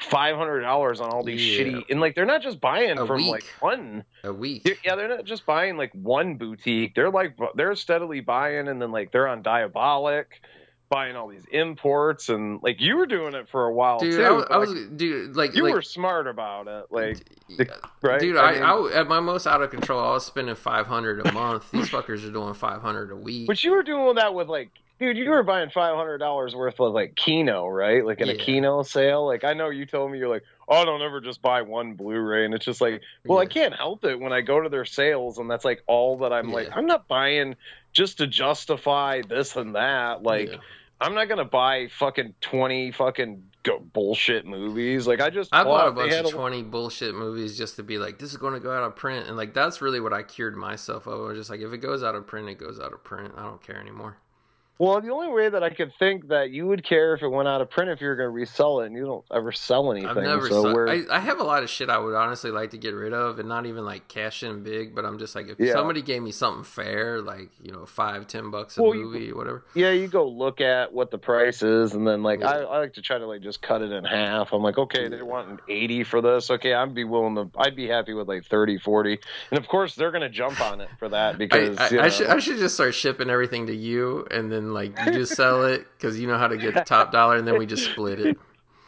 five 0.00 0.36
hundred 0.36 0.60
dollars 0.62 1.00
on 1.00 1.10
all 1.10 1.22
these 1.24 1.40
Yeah. 1.40 1.64
shitty. 1.64 1.82
And 1.90 2.00
like, 2.00 2.14
they're 2.14 2.26
not 2.26 2.42
just 2.42 2.60
buying 2.60 2.98
A 2.98 3.06
from 3.06 3.16
week. 3.18 3.30
like 3.30 3.44
one. 3.60 4.04
A 4.24 4.32
week. 4.32 4.62
Yeah, 4.64 4.74
Yeah, 4.84 4.96
they're 4.96 5.08
not 5.08 5.24
just 5.24 5.46
buying 5.46 5.76
like 5.76 5.92
one 5.94 6.36
boutique. 6.36 6.94
They're 6.94 7.10
like 7.10 7.36
they're 7.54 7.74
steadily 7.76 8.20
buying, 8.20 8.68
and 8.68 8.80
then 8.82 8.90
like 8.92 9.12
they're 9.12 9.28
on 9.28 9.42
Diabolik. 9.42 10.26
Buying 10.90 11.14
all 11.14 11.28
these 11.28 11.44
imports 11.52 12.28
and 12.30 12.60
like 12.64 12.80
you 12.80 12.96
were 12.96 13.06
doing 13.06 13.34
it 13.34 13.48
for 13.48 13.64
a 13.66 13.72
while 13.72 14.00
Dude, 14.00 14.14
too. 14.14 14.24
I, 14.24 14.30
was- 14.32 14.44
I 14.50 14.56
like, 14.56 14.68
was 14.68 14.86
dude 14.96 15.36
like 15.36 15.54
you 15.54 15.62
like, 15.62 15.72
were 15.74 15.82
smart 15.82 16.26
about 16.26 16.66
it, 16.66 16.86
like 16.90 17.18
the- 17.56 17.70
right, 18.02 18.18
Dude, 18.20 18.36
I 18.36 18.48
I, 18.48 18.52
mean- 18.54 18.62
I, 18.64 18.98
at 18.98 19.06
my 19.08 19.20
most 19.20 19.46
out 19.46 19.62
of 19.62 19.70
control, 19.70 20.00
I 20.00 20.10
was 20.10 20.26
spending 20.26 20.56
five 20.56 20.88
hundred 20.88 21.24
a 21.24 21.30
month. 21.32 21.70
These 21.70 21.90
fuckers 21.90 22.28
are 22.28 22.32
doing 22.32 22.54
five 22.54 22.82
hundred 22.82 23.12
a 23.12 23.16
week. 23.16 23.46
But 23.46 23.62
you 23.62 23.70
were 23.70 23.84
doing 23.84 24.16
that 24.16 24.34
with 24.34 24.48
like 24.48 24.70
dude, 24.98 25.16
you 25.16 25.30
were 25.30 25.44
buying 25.44 25.70
five 25.70 25.94
hundred 25.94 26.18
dollars 26.18 26.56
worth 26.56 26.80
of 26.80 26.92
like 26.92 27.14
Kino, 27.14 27.68
right? 27.68 28.04
Like 28.04 28.20
in 28.20 28.28
a 28.28 28.36
Kino 28.36 28.82
sale. 28.82 29.24
Like 29.24 29.44
I 29.44 29.54
know 29.54 29.70
you 29.70 29.86
told 29.86 30.10
me 30.10 30.18
you're 30.18 30.28
like, 30.28 30.42
oh, 30.68 30.82
I 30.82 30.84
don't 30.84 31.02
ever 31.02 31.20
just 31.20 31.40
buy 31.40 31.62
one 31.62 31.94
Blu-ray, 31.94 32.44
and 32.44 32.52
it's 32.52 32.64
just 32.64 32.80
like, 32.80 33.00
well, 33.24 33.38
I 33.38 33.46
can't 33.46 33.74
help 33.74 34.04
it 34.04 34.18
when 34.18 34.32
I 34.32 34.40
go 34.40 34.60
to 34.60 34.68
their 34.68 34.84
sales, 34.84 35.38
and 35.38 35.48
that's 35.48 35.64
like 35.64 35.82
all 35.86 36.18
that 36.18 36.32
I'm 36.32 36.50
like. 36.52 36.68
I'm 36.74 36.86
not 36.86 37.06
buying 37.06 37.54
just 37.92 38.18
to 38.18 38.26
justify 38.26 39.22
this 39.26 39.56
and 39.56 39.74
that. 39.74 40.22
Like 40.22 40.50
Yeah. 40.50 40.56
I'm 41.00 41.14
not 41.14 41.28
gonna 41.28 41.44
buy 41.44 41.88
fucking 41.88 42.34
twenty 42.40 42.92
fucking 42.92 43.42
go- 43.62 43.78
bullshit 43.78 44.44
movies. 44.46 45.06
Like 45.06 45.20
I 45.20 45.30
just 45.30 45.52
I 45.52 45.64
bought 45.64 45.88
a 45.88 45.92
bunch 45.92 46.12
of 46.12 46.30
twenty 46.30 46.62
bullshit 46.62 47.14
movies 47.14 47.56
just 47.56 47.76
to 47.76 47.82
be 47.82 47.98
like, 47.98 48.18
this 48.18 48.30
is 48.30 48.36
going 48.36 48.54
to 48.54 48.60
go 48.60 48.70
out 48.70 48.84
of 48.84 48.96
print, 48.96 49.26
and 49.26 49.36
like 49.36 49.54
that's 49.54 49.80
really 49.80 50.00
what 50.00 50.12
I 50.12 50.22
cured 50.22 50.56
myself 50.56 51.06
of. 51.06 51.20
I 51.20 51.24
was 51.28 51.38
just 51.38 51.50
like, 51.50 51.60
if 51.60 51.72
it 51.72 51.78
goes 51.78 52.02
out 52.02 52.14
of 52.14 52.26
print, 52.26 52.48
it 52.48 52.58
goes 52.58 52.78
out 52.78 52.92
of 52.92 53.02
print. 53.04 53.32
I 53.36 53.42
don't 53.44 53.62
care 53.62 53.80
anymore. 53.80 54.18
Well, 54.80 54.98
the 55.02 55.10
only 55.12 55.28
way 55.28 55.46
that 55.50 55.62
I 55.62 55.68
could 55.68 55.92
think 55.98 56.28
that 56.28 56.50
you 56.52 56.66
would 56.66 56.82
care 56.82 57.12
if 57.14 57.20
it 57.22 57.28
went 57.28 57.46
out 57.48 57.60
of 57.60 57.68
print 57.68 57.90
if 57.90 58.00
you 58.00 58.08
were 58.08 58.16
going 58.16 58.28
to 58.28 58.30
resell 58.30 58.80
it, 58.80 58.86
and 58.86 58.96
you 58.96 59.04
don't 59.04 59.24
ever 59.30 59.52
sell 59.52 59.92
anything. 59.92 60.08
I've 60.08 60.16
never. 60.16 60.48
so 60.48 60.72
we're, 60.72 60.88
I, 60.88 61.02
I 61.10 61.20
have 61.20 61.38
a 61.38 61.42
lot 61.44 61.62
of 61.62 61.68
shit 61.68 61.90
I 61.90 61.98
would 61.98 62.14
honestly 62.14 62.50
like 62.50 62.70
to 62.70 62.78
get 62.78 62.94
rid 62.94 63.12
of, 63.12 63.38
and 63.38 63.46
not 63.46 63.66
even 63.66 63.84
like 63.84 64.08
cash 64.08 64.42
in 64.42 64.62
big. 64.62 64.94
But 64.94 65.04
I'm 65.04 65.18
just 65.18 65.34
like, 65.34 65.48
if 65.48 65.60
Yeah. 65.60 65.72
somebody 65.74 66.00
gave 66.00 66.22
me 66.22 66.32
something 66.32 66.64
fair, 66.64 67.20
like 67.20 67.50
you 67.62 67.72
know, 67.72 67.84
five, 67.84 68.26
ten 68.26 68.50
bucks 68.50 68.78
a 68.78 68.82
Well, 68.82 68.94
you- 68.94 69.04
movie, 69.04 69.32
whatever. 69.34 69.66
yeah, 69.74 69.90
you 69.90 70.08
go 70.08 70.26
look 70.26 70.62
at 70.62 70.94
what 70.94 71.10
the 71.10 71.18
price 71.18 71.62
is, 71.62 71.92
and 71.92 72.06
then 72.08 72.22
like 72.22 72.40
Yeah. 72.40 72.48
I, 72.48 72.58
I 72.62 72.78
like 72.78 72.94
to 72.94 73.02
try 73.02 73.18
to 73.18 73.26
like 73.26 73.42
just 73.42 73.60
cut 73.60 73.82
it 73.82 73.92
in 73.92 74.04
half. 74.04 74.54
I'm 74.54 74.62
like, 74.62 74.78
okay, 74.78 75.08
they're 75.08 75.26
wanting 75.26 75.58
eighty 75.68 76.04
for 76.04 76.22
this. 76.22 76.50
Okay, 76.50 76.72
I'd 76.72 76.94
be 76.94 77.04
willing 77.04 77.34
to. 77.34 77.50
I'd 77.58 77.76
be 77.76 77.86
happy 77.86 78.14
with 78.14 78.28
like 78.28 78.46
30, 78.46 78.78
40. 78.78 79.18
and 79.50 79.58
of 79.60 79.68
course 79.68 79.94
they're 79.94 80.10
going 80.10 80.22
to 80.22 80.30
jump 80.30 80.58
on 80.62 80.80
it 80.80 80.88
for 80.98 81.10
that 81.10 81.34
I, 81.34 81.36
because 81.36 81.76
I, 81.76 81.88
you 81.90 81.96
know, 81.98 82.02
I 82.04 82.08
should 82.08 82.26
I 82.28 82.38
should 82.38 82.56
just 82.56 82.76
start 82.76 82.94
shipping 82.94 83.28
everything 83.28 83.66
to 83.66 83.74
you, 83.76 84.26
and 84.30 84.50
then 84.50 84.69
like 84.72 84.98
you 85.06 85.12
just 85.12 85.34
sell 85.34 85.64
it 85.64 85.86
because 85.96 86.18
you 86.18 86.26
know 86.26 86.38
how 86.38 86.48
to 86.48 86.56
get 86.56 86.74
the 86.74 86.80
top 86.84 87.12
dollar, 87.12 87.36
and 87.36 87.46
then 87.46 87.58
we 87.58 87.66
just 87.66 87.90
split 87.90 88.20
it. 88.20 88.36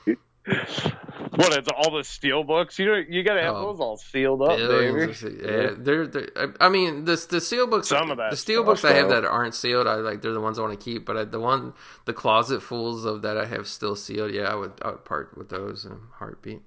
what 0.04 1.56
it's 1.56 1.68
all 1.68 1.96
the 1.96 2.02
steel 2.04 2.42
books. 2.44 2.78
You 2.78 2.86
know, 2.86 3.02
you 3.08 3.22
got 3.22 3.34
to 3.34 3.42
have 3.42 3.54
Oh, 3.54 3.70
those 3.72 3.80
all 3.80 3.96
sealed 3.96 4.42
up, 4.42 4.58
baby. 4.58 5.12
Yeah, 5.42 5.70
they're, 5.76 6.06
they're. 6.06 6.28
I- 6.60 6.68
mean, 6.68 7.04
the 7.04 7.24
the 7.28 7.40
steel 7.40 7.66
books. 7.66 7.88
Some 7.88 8.10
of 8.10 8.16
that 8.18 8.30
the 8.30 8.36
steel 8.36 8.64
books 8.64 8.84
I 8.84 8.92
have 8.94 9.08
that 9.10 9.24
aren't 9.24 9.54
sealed. 9.54 9.86
I 9.86 9.94
like. 9.96 10.22
They're 10.22 10.32
the 10.32 10.40
ones 10.40 10.58
I 10.58 10.62
want 10.62 10.78
to 10.78 10.84
keep. 10.84 11.04
But 11.06 11.16
I, 11.16 11.24
the 11.24 11.40
one, 11.40 11.74
the 12.06 12.12
closet 12.12 12.62
fulls 12.62 13.04
of 13.04 13.22
that 13.22 13.36
I 13.36 13.46
have 13.46 13.68
still 13.68 13.96
sealed. 13.96 14.32
Yeah, 14.32 14.44
I 14.44 14.54
would. 14.54 14.72
I 14.82 14.90
would 14.90 15.04
part 15.04 15.36
with 15.38 15.48
those 15.48 15.84
in 15.84 15.92
a 15.92 15.98
heartbeat. 16.18 16.60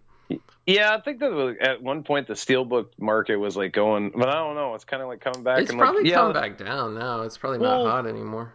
Yeah, 0.66 0.96
I 0.96 1.02
think 1.02 1.20
that 1.20 1.32
was- 1.32 1.56
at 1.62 1.84
one 1.84 2.04
point 2.04 2.28
the 2.28 2.34
steelbook 2.34 2.88
market 2.98 3.36
was 3.36 3.56
like 3.56 3.74
going, 3.74 4.12
but 4.16 4.28
I 4.30 4.34
don't 4.34 4.56
know. 4.56 4.74
It's 4.74 4.86
kind 4.86 5.04
of 5.04 5.10
like 5.10 5.22
coming 5.22 5.44
back. 5.44 5.60
It's 5.60 5.70
and 5.70 5.80
like, 5.80 5.90
probably 5.92 6.10
yeah, 6.10 6.32
back 6.32 6.58
down 6.58 6.96
now. 6.96 7.22
It's 7.22 7.38
probably 7.38 7.60
Well, 7.60 7.84
not 7.84 7.92
hot 7.92 8.08
anymore. 8.08 8.54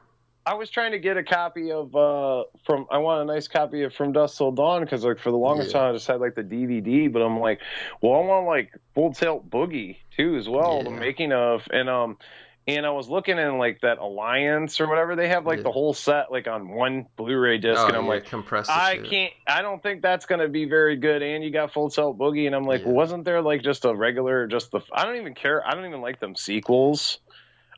I 0.50 0.54
was 0.54 0.68
trying 0.68 0.90
to 0.92 0.98
get 0.98 1.16
a 1.16 1.22
copy 1.22 1.70
of 1.70 1.94
uh 1.94 2.42
from 2.66 2.86
I 2.90 2.98
want 2.98 3.22
a 3.22 3.32
nice 3.32 3.46
copy 3.46 3.84
of 3.84 3.94
From 3.94 4.10
Dusk 4.12 4.36
Till 4.36 4.50
Dawn 4.50 4.82
because 4.82 5.04
like 5.04 5.20
for 5.20 5.30
the 5.30 5.36
longest 5.36 5.70
Yeah. 5.70 5.78
time 5.80 5.90
I 5.90 5.92
just 5.94 6.08
had 6.08 6.20
like 6.20 6.34
the 6.34 6.42
DVD, 6.42 7.12
but 7.12 7.22
I'm 7.22 7.38
like, 7.38 7.60
well, 8.02 8.14
I 8.14 8.24
want 8.24 8.46
like 8.48 8.72
Full 8.96 9.12
Tilt 9.12 9.48
Boogie 9.48 9.98
too 10.16 10.36
as 10.36 10.48
well, 10.48 10.82
the 10.82 10.90
making 10.90 11.32
of 11.32 11.62
and 11.72 11.88
um. 11.88 12.18
And 12.66 12.84
I 12.86 12.90
was 12.90 13.08
looking 13.08 13.38
in 13.38 13.58
like 13.58 13.80
that 13.80 13.98
Alliance 13.98 14.80
or 14.80 14.86
whatever 14.88 15.16
they 15.16 15.28
have 15.28 15.46
like 15.46 15.58
Yeah. 15.60 15.62
the 15.64 15.72
whole 15.72 15.94
set 15.94 16.30
like 16.30 16.46
on 16.46 16.68
one 16.68 17.06
Blu-ray 17.16 17.58
disc, 17.58 17.80
Oh, 17.80 17.86
and 17.88 17.96
I'm 17.96 18.04
yeah, 18.04 18.10
like, 18.10 18.26
compress 18.26 18.66
the 18.66 18.72
I 18.74 18.94
shit. 18.96 19.10
can't. 19.10 19.32
I 19.48 19.62
don't 19.62 19.82
think 19.82 20.02
that's 20.02 20.26
gonna 20.26 20.46
be 20.48 20.66
very 20.66 20.96
good. 20.96 21.22
And 21.22 21.42
you 21.42 21.50
got 21.50 21.72
Full 21.72 21.88
Tilt 21.90 22.18
Boogie, 22.18 22.46
and 22.46 22.54
I'm 22.54 22.64
like, 22.64 22.80
Yeah. 22.82 22.88
well, 22.88 22.96
wasn't 22.96 23.24
there 23.24 23.40
like 23.40 23.62
just 23.62 23.86
a 23.86 23.94
regular, 23.96 24.46
just 24.46 24.70
the? 24.72 24.80
I 24.92 25.04
don't 25.04 25.16
even 25.16 25.34
care. 25.34 25.66
I 25.66 25.74
don't 25.74 25.86
even 25.86 26.02
like 26.02 26.20
them 26.20 26.36
sequels. 26.36 27.18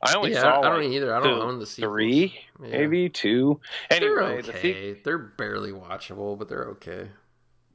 I 0.02 0.14
only 0.16 0.32
Yeah, 0.32 0.40
saw 0.40 0.60
I 0.60 0.62
don't 0.70 0.82
either. 0.92 1.14
I 1.14 1.20
don't 1.22 1.40
own 1.42 1.58
the 1.60 1.66
sequels. 1.66 1.92
three, 1.92 2.34
Yeah. 2.62 2.68
maybe 2.78 3.08
two. 3.08 3.60
They're 3.88 4.20
Anyway, 4.20 4.42
the 4.42 4.50
okay. 4.50 4.94
se- 4.94 5.00
They're 5.04 5.18
barely 5.18 5.70
watchable, 5.72 6.38
but 6.38 6.48
they're 6.48 6.68
okay. 6.70 7.08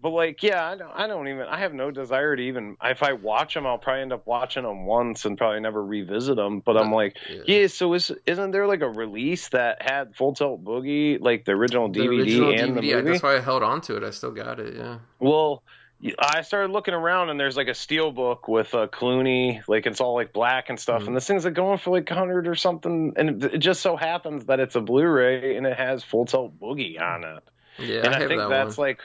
but 0.01 0.09
like, 0.11 0.43
yeah, 0.43 0.63
I 0.65 0.75
don't. 0.75 0.91
I 0.93 1.07
don't 1.07 1.27
even. 1.27 1.47
I 1.47 1.57
have 1.59 1.73
no 1.73 1.89
desire 1.89 2.35
to 2.35 2.41
even. 2.41 2.77
If 2.83 3.01
I 3.01 3.13
watch 3.13 3.53
them, 3.55 3.65
I'll 3.65 3.77
probably 3.79 4.01
end 4.03 4.13
up 4.13 4.27
watching 4.27 4.63
them 4.63 4.85
once 4.85 5.25
and 5.25 5.37
probably 5.37 5.59
never 5.59 5.83
revisit 5.83 6.35
them. 6.35 6.59
But 6.59 6.77
I'm 6.77 6.91
like, 6.91 7.15
Yeah. 7.29 7.41
yeah. 7.61 7.67
So 7.67 7.93
is 7.93 8.11
isn't 8.25 8.51
there 8.51 8.67
like 8.67 8.81
a 8.81 8.89
release 8.89 9.49
that 9.49 9.81
had 9.81 10.15
Full 10.15 10.33
Tilt 10.35 10.63
Boogie, 10.63 11.19
like 11.19 11.45
the 11.45 11.53
original 11.53 11.89
The 11.89 12.01
DVD 12.01 12.19
original 12.19 12.49
and 12.51 12.77
the 12.77 12.81
DVD. 12.81 12.95
movie? 12.97 13.09
That's 13.11 13.23
why 13.23 13.37
I 13.37 13.39
held 13.39 13.63
on 13.63 13.81
to 13.81 13.95
it. 13.97 14.03
I 14.03 14.11
still 14.11 14.31
got 14.31 14.59
it. 14.59 14.75
Yeah. 14.75 14.99
Well, 15.19 15.63
I 16.19 16.41
started 16.41 16.71
looking 16.71 16.93
around 16.93 17.29
and 17.29 17.39
there's 17.39 17.57
like 17.57 17.69
a 17.69 17.73
steel 17.73 18.11
book 18.11 18.47
with 18.47 18.73
uh, 18.75 18.87
Clooney, 18.87 19.61
like 19.67 19.87
it's 19.87 19.99
all 19.99 20.13
like 20.13 20.31
black 20.31 20.69
and 20.69 20.79
stuff, 20.79 21.03
Mhm. 21.03 21.07
and 21.07 21.15
this 21.15 21.25
thing's 21.25 21.43
like 21.43 21.55
going 21.55 21.79
for 21.79 21.89
like 21.89 22.07
hundred 22.07 22.47
or 22.47 22.53
something, 22.55 23.13
and 23.15 23.43
it, 23.43 23.55
it 23.55 23.57
just 23.57 23.81
so 23.81 23.95
happens 23.95 24.45
that 24.45 24.59
it's 24.59 24.75
a 24.75 24.81
Blu-ray 24.81 25.57
and 25.57 25.65
it 25.65 25.75
has 25.75 26.03
Full 26.03 26.25
Tilt 26.25 26.59
Boogie 26.59 27.01
on 27.01 27.23
it, 27.23 27.43
Yeah, 27.79 28.05
and 28.05 28.13
I 28.13 28.17
I, 28.23 28.27
think 28.27 28.39
that 28.41 28.49
that's 28.49 28.77
one. 28.77 28.87
like, 28.89 28.99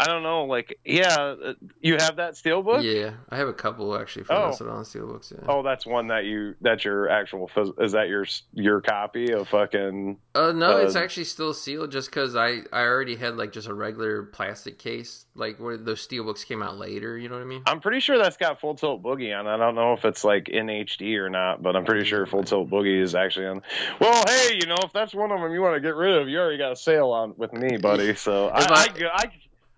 I 0.00 0.06
don't 0.06 0.22
know, 0.22 0.44
like 0.44 0.78
yeah, 0.84 1.14
uh, 1.14 1.52
you 1.80 1.94
have 1.98 2.16
that 2.16 2.34
steelbook. 2.34 2.82
Yeah, 2.82 3.12
I 3.28 3.36
have 3.36 3.48
a 3.48 3.52
couple 3.52 3.94
actually 3.96 4.24
for 4.24 4.32
Oh. 4.32 4.50
Steelbooks. 4.50 5.32
Yeah. 5.32 5.44
Oh, 5.48 5.62
that's 5.62 5.84
one 5.86 6.08
that 6.08 6.24
you 6.24 6.54
that's 6.60 6.84
your 6.84 7.08
actual 7.08 7.50
is 7.78 7.92
that 7.92 8.08
your 8.08 8.24
your 8.54 8.80
copy 8.80 9.32
of 9.32 9.48
fucking 9.48 10.16
Uh, 10.34 10.52
no, 10.52 10.78
it's 10.78 10.96
Uh, 10.96 11.00
actually 11.00 11.24
still 11.24 11.52
sealed 11.52 11.92
just 11.92 12.08
because 12.08 12.34
I, 12.36 12.60
I 12.72 12.82
already 12.82 13.16
had 13.16 13.36
like 13.36 13.52
just 13.52 13.68
a 13.68 13.74
regular 13.74 14.22
plastic 14.22 14.78
case, 14.78 15.26
like 15.34 15.58
where 15.58 15.76
those 15.76 16.06
steelbooks 16.06 16.46
came 16.46 16.62
out 16.62 16.78
later. 16.78 17.18
You 17.18 17.28
know 17.28 17.34
what 17.34 17.42
I 17.42 17.46
mean? 17.46 17.62
I'm 17.66 17.80
pretty 17.80 18.00
sure 18.00 18.16
that's 18.16 18.36
got 18.36 18.60
Full 18.60 18.74
Tilt 18.76 19.02
Boogie 19.02 19.38
on. 19.38 19.46
I 19.46 19.56
don't 19.56 19.74
know 19.74 19.92
if 19.92 20.04
it's 20.04 20.24
like 20.24 20.48
in 20.48 20.66
HD 20.68 21.16
or 21.18 21.28
not, 21.28 21.62
but 21.62 21.76
I'm 21.76 21.84
pretty 21.84 22.04
sure 22.06 22.24
Full 22.26 22.44
Tilt 22.44 22.70
Boogie 22.70 23.00
is 23.02 23.14
actually 23.14 23.46
on. 23.46 23.62
Well, 24.00 24.24
hey, 24.26 24.54
you 24.60 24.66
know, 24.66 24.76
if 24.82 24.92
that's 24.92 25.14
one 25.14 25.30
of 25.32 25.40
them 25.40 25.52
you 25.52 25.60
want 25.60 25.74
to 25.74 25.80
get 25.80 25.94
rid 25.94 26.16
of, 26.16 26.28
you 26.28 26.38
already 26.38 26.58
got 26.58 26.72
a 26.72 26.76
sale 26.76 27.10
on 27.10 27.34
with 27.36 27.52
me, 27.52 27.76
buddy. 27.76 28.14
So 28.14 28.48
I, 28.48 28.60
I, 28.60 28.64
I- 28.64 28.90
I, 29.12 29.32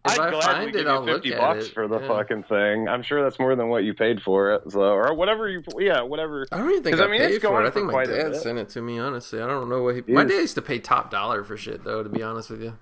if 0.04 0.12
I'd 0.12 0.20
I 0.20 0.30
gladly 0.30 0.42
find 0.42 0.72
give 0.72 0.86
it, 0.86 0.90
you 0.90 1.04
fifty 1.04 1.34
at 1.34 1.40
bucks 1.40 1.66
it, 1.66 1.74
for 1.74 1.86
the 1.86 2.00
yeah. 2.00 2.08
fucking 2.08 2.42
thing. 2.44 2.88
I'm 2.88 3.02
sure 3.02 3.22
that's 3.22 3.38
more 3.38 3.54
than 3.54 3.68
what 3.68 3.84
you 3.84 3.94
paid 3.94 4.20
for 4.20 4.52
it, 4.52 4.70
so 4.72 4.80
or 4.80 5.14
whatever 5.14 5.48
you, 5.48 5.62
yeah, 5.78 6.02
whatever. 6.02 6.46
I 6.50 6.58
don't 6.58 6.70
even 6.70 6.82
think 6.82 6.98
I, 6.98 7.04
I 7.04 7.08
mean, 7.08 7.20
paid 7.20 7.34
it's 7.34 7.44
for 7.44 7.62
it. 7.62 7.66
I 7.66 7.70
think 7.70 7.92
my 7.92 8.04
dad 8.04 8.34
sent 8.36 8.58
it 8.58 8.68
to 8.70 8.82
me. 8.82 8.98
Honestly, 8.98 9.40
I 9.40 9.46
don't 9.46 9.68
know 9.68 9.82
what 9.82 9.94
he. 9.94 10.02
My 10.08 10.24
dad 10.24 10.34
used 10.34 10.56
to 10.56 10.62
pay 10.62 10.80
top 10.80 11.10
dollar 11.10 11.44
for 11.44 11.56
shit 11.56 11.84
though. 11.84 12.02
To 12.02 12.08
be 12.08 12.22
honest 12.22 12.50
with 12.50 12.62
you. 12.62 12.76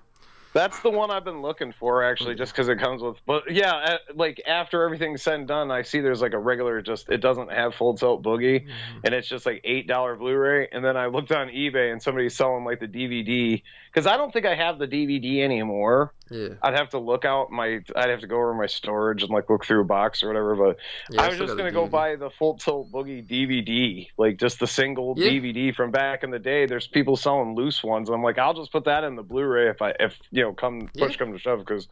That's 0.53 0.81
the 0.81 0.89
one 0.89 1.11
I've 1.11 1.23
been 1.23 1.41
looking 1.41 1.71
for 1.71 2.03
actually, 2.03 2.35
just 2.35 2.51
because 2.51 2.67
it 2.67 2.77
comes 2.77 3.01
with. 3.01 3.15
But 3.25 3.51
yeah, 3.51 3.97
like 4.13 4.41
after 4.45 4.83
everything's 4.83 5.21
said 5.21 5.35
and 5.35 5.47
done, 5.47 5.71
I 5.71 5.83
see 5.83 6.01
there's 6.01 6.21
like 6.21 6.33
a 6.33 6.39
regular, 6.39 6.81
just 6.81 7.09
it 7.09 7.19
doesn't 7.19 7.51
have 7.51 7.73
full 7.75 7.95
tilt 7.95 8.21
boogie, 8.21 8.63
mm-hmm. 8.63 8.99
and 9.05 9.13
it's 9.13 9.29
just 9.29 9.45
like 9.45 9.61
eight 9.63 9.87
dollar 9.87 10.15
Blu-ray. 10.15 10.67
And 10.71 10.83
then 10.83 10.97
I 10.97 11.05
looked 11.05 11.31
on 11.31 11.47
eBay 11.47 11.91
and 11.91 12.01
somebody's 12.01 12.35
selling 12.35 12.65
like 12.65 12.81
the 12.81 12.87
DVD 12.87 13.63
because 13.93 14.05
I 14.05 14.17
don't 14.17 14.33
think 14.33 14.45
I 14.45 14.55
have 14.55 14.77
the 14.77 14.87
DVD 14.87 15.41
anymore. 15.41 16.13
Yeah. 16.31 16.47
I'd 16.63 16.75
have 16.77 16.89
to 16.91 16.97
look 16.99 17.25
out 17.25 17.51
my, 17.51 17.81
I'd 17.95 18.09
have 18.09 18.21
to 18.21 18.27
go 18.27 18.37
over 18.37 18.53
my 18.53 18.67
storage 18.67 19.21
and 19.21 19.31
like 19.31 19.49
look 19.49 19.65
through 19.65 19.81
a 19.81 19.85
box 19.85 20.23
or 20.23 20.27
whatever. 20.27 20.55
But 20.55 20.77
yeah 21.09 21.23
I 21.23 21.27
was 21.27 21.37
just 21.37 21.57
gonna 21.57 21.71
go 21.71 21.87
buy 21.87 22.15
the 22.15 22.29
full 22.29 22.55
tilt 22.55 22.91
boogie 22.91 23.27
DVD, 23.27 24.07
like 24.17 24.37
just 24.37 24.59
the 24.59 24.67
single 24.67 25.13
Yeah. 25.17 25.29
DVD 25.29 25.75
from 25.75 25.91
back 25.91 26.23
in 26.23 26.31
the 26.31 26.39
day. 26.39 26.65
There's 26.65 26.87
people 26.87 27.17
selling 27.17 27.53
loose 27.55 27.83
ones. 27.83 28.09
I'm 28.09 28.23
like, 28.23 28.37
I'll 28.37 28.53
just 28.53 28.71
put 28.71 28.85
that 28.85 29.03
in 29.03 29.15
the 29.15 29.23
Blu-ray 29.23 29.69
if 29.69 29.81
I, 29.81 29.93
if 29.99 30.17
you 30.31 30.43
know, 30.43 30.53
come 30.53 30.89
push 30.97 31.17
come 31.17 31.33
to 31.33 31.39
shove, 31.39 31.59
because 31.59 31.87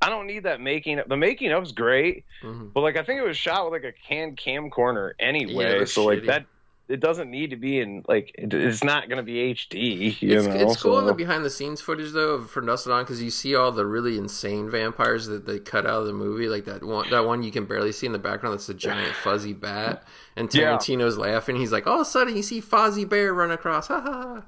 I 0.00 0.10
don't 0.10 0.26
need 0.26 0.44
that 0.44 0.60
making. 0.60 1.00
The 1.08 1.16
making 1.16 1.52
of's 1.52 1.72
great, 1.72 2.24
Mhm. 2.44 2.72
but 2.72 2.82
like 2.82 2.96
I 2.96 3.02
think 3.02 3.20
it 3.20 3.24
was 3.26 3.36
shot 3.36 3.64
with 3.64 3.82
like 3.82 3.92
a 3.92 3.96
canned 4.06 4.36
cam 4.36 4.70
corner 4.70 5.14
anyway, 5.18 5.84
so 5.86 6.04
like 6.04 6.24
that. 6.26 6.44
It 6.88 7.00
doesn't 7.00 7.30
need 7.30 7.50
to 7.50 7.56
be 7.56 7.80
in 7.80 8.02
like 8.08 8.32
it- 8.38 8.54
it's 8.54 8.82
not 8.82 9.08
going 9.08 9.18
to 9.18 9.22
be 9.22 9.54
HD. 9.54 10.16
You 10.20 10.38
It's, 10.38 10.46
know, 10.46 10.54
it's 10.54 10.80
cool 10.82 10.98
in 10.98 11.06
the 11.06 11.12
behind 11.12 11.44
the 11.44 11.50
scenes 11.50 11.80
footage 11.82 12.12
though 12.12 12.40
for 12.42 12.62
Dusk 12.62 12.84
Till 12.84 12.94
Dawn 12.94 13.04
because 13.04 13.22
you 13.22 13.30
see 13.30 13.54
all 13.54 13.70
the 13.72 13.84
really 13.84 14.16
insane 14.16 14.70
vampires 14.70 15.26
that 15.26 15.44
they 15.46 15.58
cut 15.58 15.84
out 15.84 16.00
of 16.00 16.06
the 16.06 16.14
movie, 16.14 16.48
like 16.48 16.64
that 16.64 16.82
one 16.82 17.10
that 17.10 17.26
one 17.26 17.42
you 17.42 17.50
can 17.50 17.66
barely 17.66 17.92
see 17.92 18.06
in 18.06 18.12
the 18.12 18.18
background. 18.18 18.54
That's 18.54 18.68
a 18.70 18.74
giant 18.74 19.14
fuzzy 19.14 19.52
bat, 19.52 20.02
and 20.36 20.52
Yeah. 20.54 20.76
Tarantino's 20.76 21.18
laughing. 21.18 21.56
He's 21.56 21.72
like, 21.72 21.86
all 21.86 21.96
of 21.96 22.00
a 22.00 22.04
sudden 22.06 22.34
you 22.34 22.42
see 22.42 22.60
Fozzie 22.62 23.08
Bear 23.08 23.34
run 23.34 23.50
across. 23.50 23.88
Ha 23.88 24.00
ha. 24.00 24.10
ha. 24.22 24.42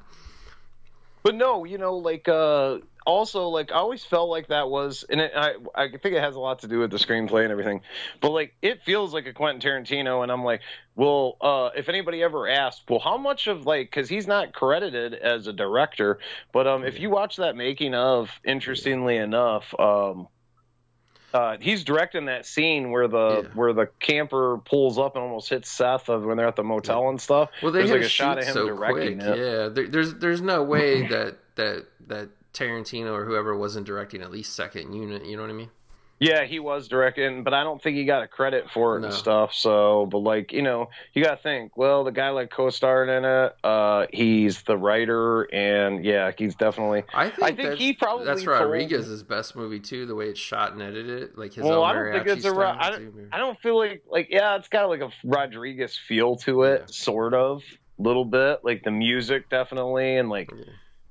But 1.22 1.34
no, 1.34 1.64
you 1.64 1.76
know, 1.76 1.96
like 1.96 2.26
uh 2.28 2.78
also 3.10 3.48
like 3.48 3.72
I 3.72 3.76
always 3.76 4.04
felt 4.04 4.30
like 4.30 4.46
that 4.48 4.70
was 4.70 5.04
and 5.10 5.20
it, 5.20 5.32
I 5.36 5.54
I 5.74 5.88
think 5.88 6.14
it 6.14 6.20
has 6.20 6.36
a 6.36 6.40
lot 6.40 6.60
to 6.60 6.68
do 6.68 6.78
with 6.78 6.90
the 6.90 6.96
screenplay 6.96 7.42
and 7.42 7.50
everything. 7.52 7.80
But 8.20 8.30
like 8.30 8.54
it 8.62 8.82
feels 8.82 9.12
like 9.12 9.26
a 9.26 9.32
Quentin 9.32 9.60
Tarantino 9.60 10.22
and 10.22 10.30
I'm 10.32 10.44
like, 10.44 10.60
well, 10.94 11.36
uh 11.40 11.70
if 11.76 11.88
anybody 11.88 12.22
ever 12.22 12.48
asked, 12.48 12.84
well 12.88 13.00
how 13.00 13.18
much 13.18 13.46
of 13.48 13.66
like 13.66 13.90
cuz 13.90 14.08
he's 14.08 14.26
not 14.26 14.52
credited 14.52 15.14
as 15.14 15.46
a 15.46 15.52
director, 15.52 16.18
but 16.52 16.66
um 16.66 16.84
if 16.84 17.00
you 17.00 17.10
watch 17.10 17.36
that 17.36 17.56
making 17.56 17.94
of 17.94 18.30
interestingly 18.44 19.16
enough, 19.16 19.74
um 19.78 20.28
uh, 21.32 21.56
he's 21.60 21.84
directing 21.84 22.24
that 22.24 22.44
scene 22.44 22.90
where 22.90 23.06
the 23.06 23.42
Yeah. 23.44 23.48
where 23.54 23.72
the 23.72 23.86
camper 24.00 24.58
pulls 24.58 24.98
up 24.98 25.14
and 25.14 25.22
almost 25.22 25.48
hits 25.48 25.70
Seth 25.70 26.08
of 26.08 26.24
when 26.24 26.36
they're 26.36 26.48
at 26.48 26.56
the 26.56 26.64
motel 26.64 27.08
and 27.08 27.20
stuff. 27.20 27.50
Well, 27.62 27.70
they 27.70 27.80
There's 27.80 27.90
like 27.92 28.00
a 28.00 28.08
shot 28.08 28.38
of 28.38 28.46
him 28.46 28.52
so 28.52 28.66
directing 28.66 29.18
quick. 29.20 29.28
it. 29.28 29.38
Yeah, 29.38 29.68
there, 29.68 29.86
there's 29.86 30.14
there's 30.14 30.42
no 30.42 30.64
way 30.64 31.02
that 31.06 31.38
that 31.54 31.86
that 32.08 32.30
Tarantino 32.52 33.12
or 33.12 33.24
whoever 33.24 33.56
wasn't 33.56 33.86
directing 33.86 34.22
at 34.22 34.30
least 34.30 34.54
second 34.54 34.92
unit. 34.92 35.24
You 35.24 35.36
know 35.36 35.42
what 35.42 35.50
I 35.50 35.54
mean? 35.54 35.70
Yeah, 36.22 36.44
he 36.44 36.58
was 36.58 36.86
directing, 36.86 37.44
but 37.44 37.54
I 37.54 37.64
don't 37.64 37.82
think 37.82 37.96
he 37.96 38.04
got 38.04 38.22
a 38.22 38.26
credit 38.28 38.66
for 38.74 38.98
it 38.98 39.00
No. 39.00 39.06
and 39.06 39.14
stuff. 39.16 39.54
So, 39.54 40.04
but 40.04 40.18
like 40.18 40.52
you 40.52 40.60
know, 40.60 40.90
you 41.14 41.24
got 41.24 41.36
to 41.36 41.42
think. 41.42 41.78
Well, 41.78 42.04
the 42.04 42.10
guy 42.12 42.28
like 42.28 42.50
co-starred 42.50 43.08
in 43.08 43.24
it. 43.24 43.52
Uh, 43.64 44.06
he's 44.12 44.60
the 44.64 44.76
writer, 44.76 45.44
and 45.44 46.04
yeah, 46.04 46.30
he's 46.36 46.54
definitely. 46.56 47.04
I 47.14 47.30
think, 47.30 47.42
I 47.42 47.52
think 47.52 47.78
he 47.78 47.94
probably 47.94 48.26
that's 48.26 48.44
Rodriguez's 48.44 49.22
best 49.22 49.56
movie 49.56 49.80
too. 49.80 50.04
The 50.04 50.14
way 50.14 50.26
it's 50.26 50.38
shot 50.38 50.74
and 50.74 50.82
edited, 50.82 51.38
like 51.38 51.54
his 51.54 51.64
Well, 51.64 51.82
own 51.82 51.88
I 51.88 51.92
don't 51.94 52.12
think 52.12 52.26
it's 52.36 52.44
a. 52.44 52.52
Ro- 52.52 52.76
I 52.78 52.90
don't, 52.90 53.28
I 53.32 53.38
don't 53.38 53.58
feel 53.60 53.78
like 53.78 54.02
like 54.06 54.28
yeah, 54.28 54.56
it's 54.56 54.68
got 54.68 54.90
like 54.90 55.00
a 55.00 55.08
Rodriguez 55.24 55.96
feel 55.96 56.36
to 56.40 56.64
it, 56.64 56.80
Yeah. 56.82 56.86
sort 56.88 57.32
of, 57.32 57.62
little 57.96 58.26
bit. 58.26 58.58
Like 58.62 58.82
the 58.84 58.90
music 58.90 59.48
definitely, 59.48 60.18
and 60.18 60.28
like 60.28 60.50
Yeah. 60.54 60.64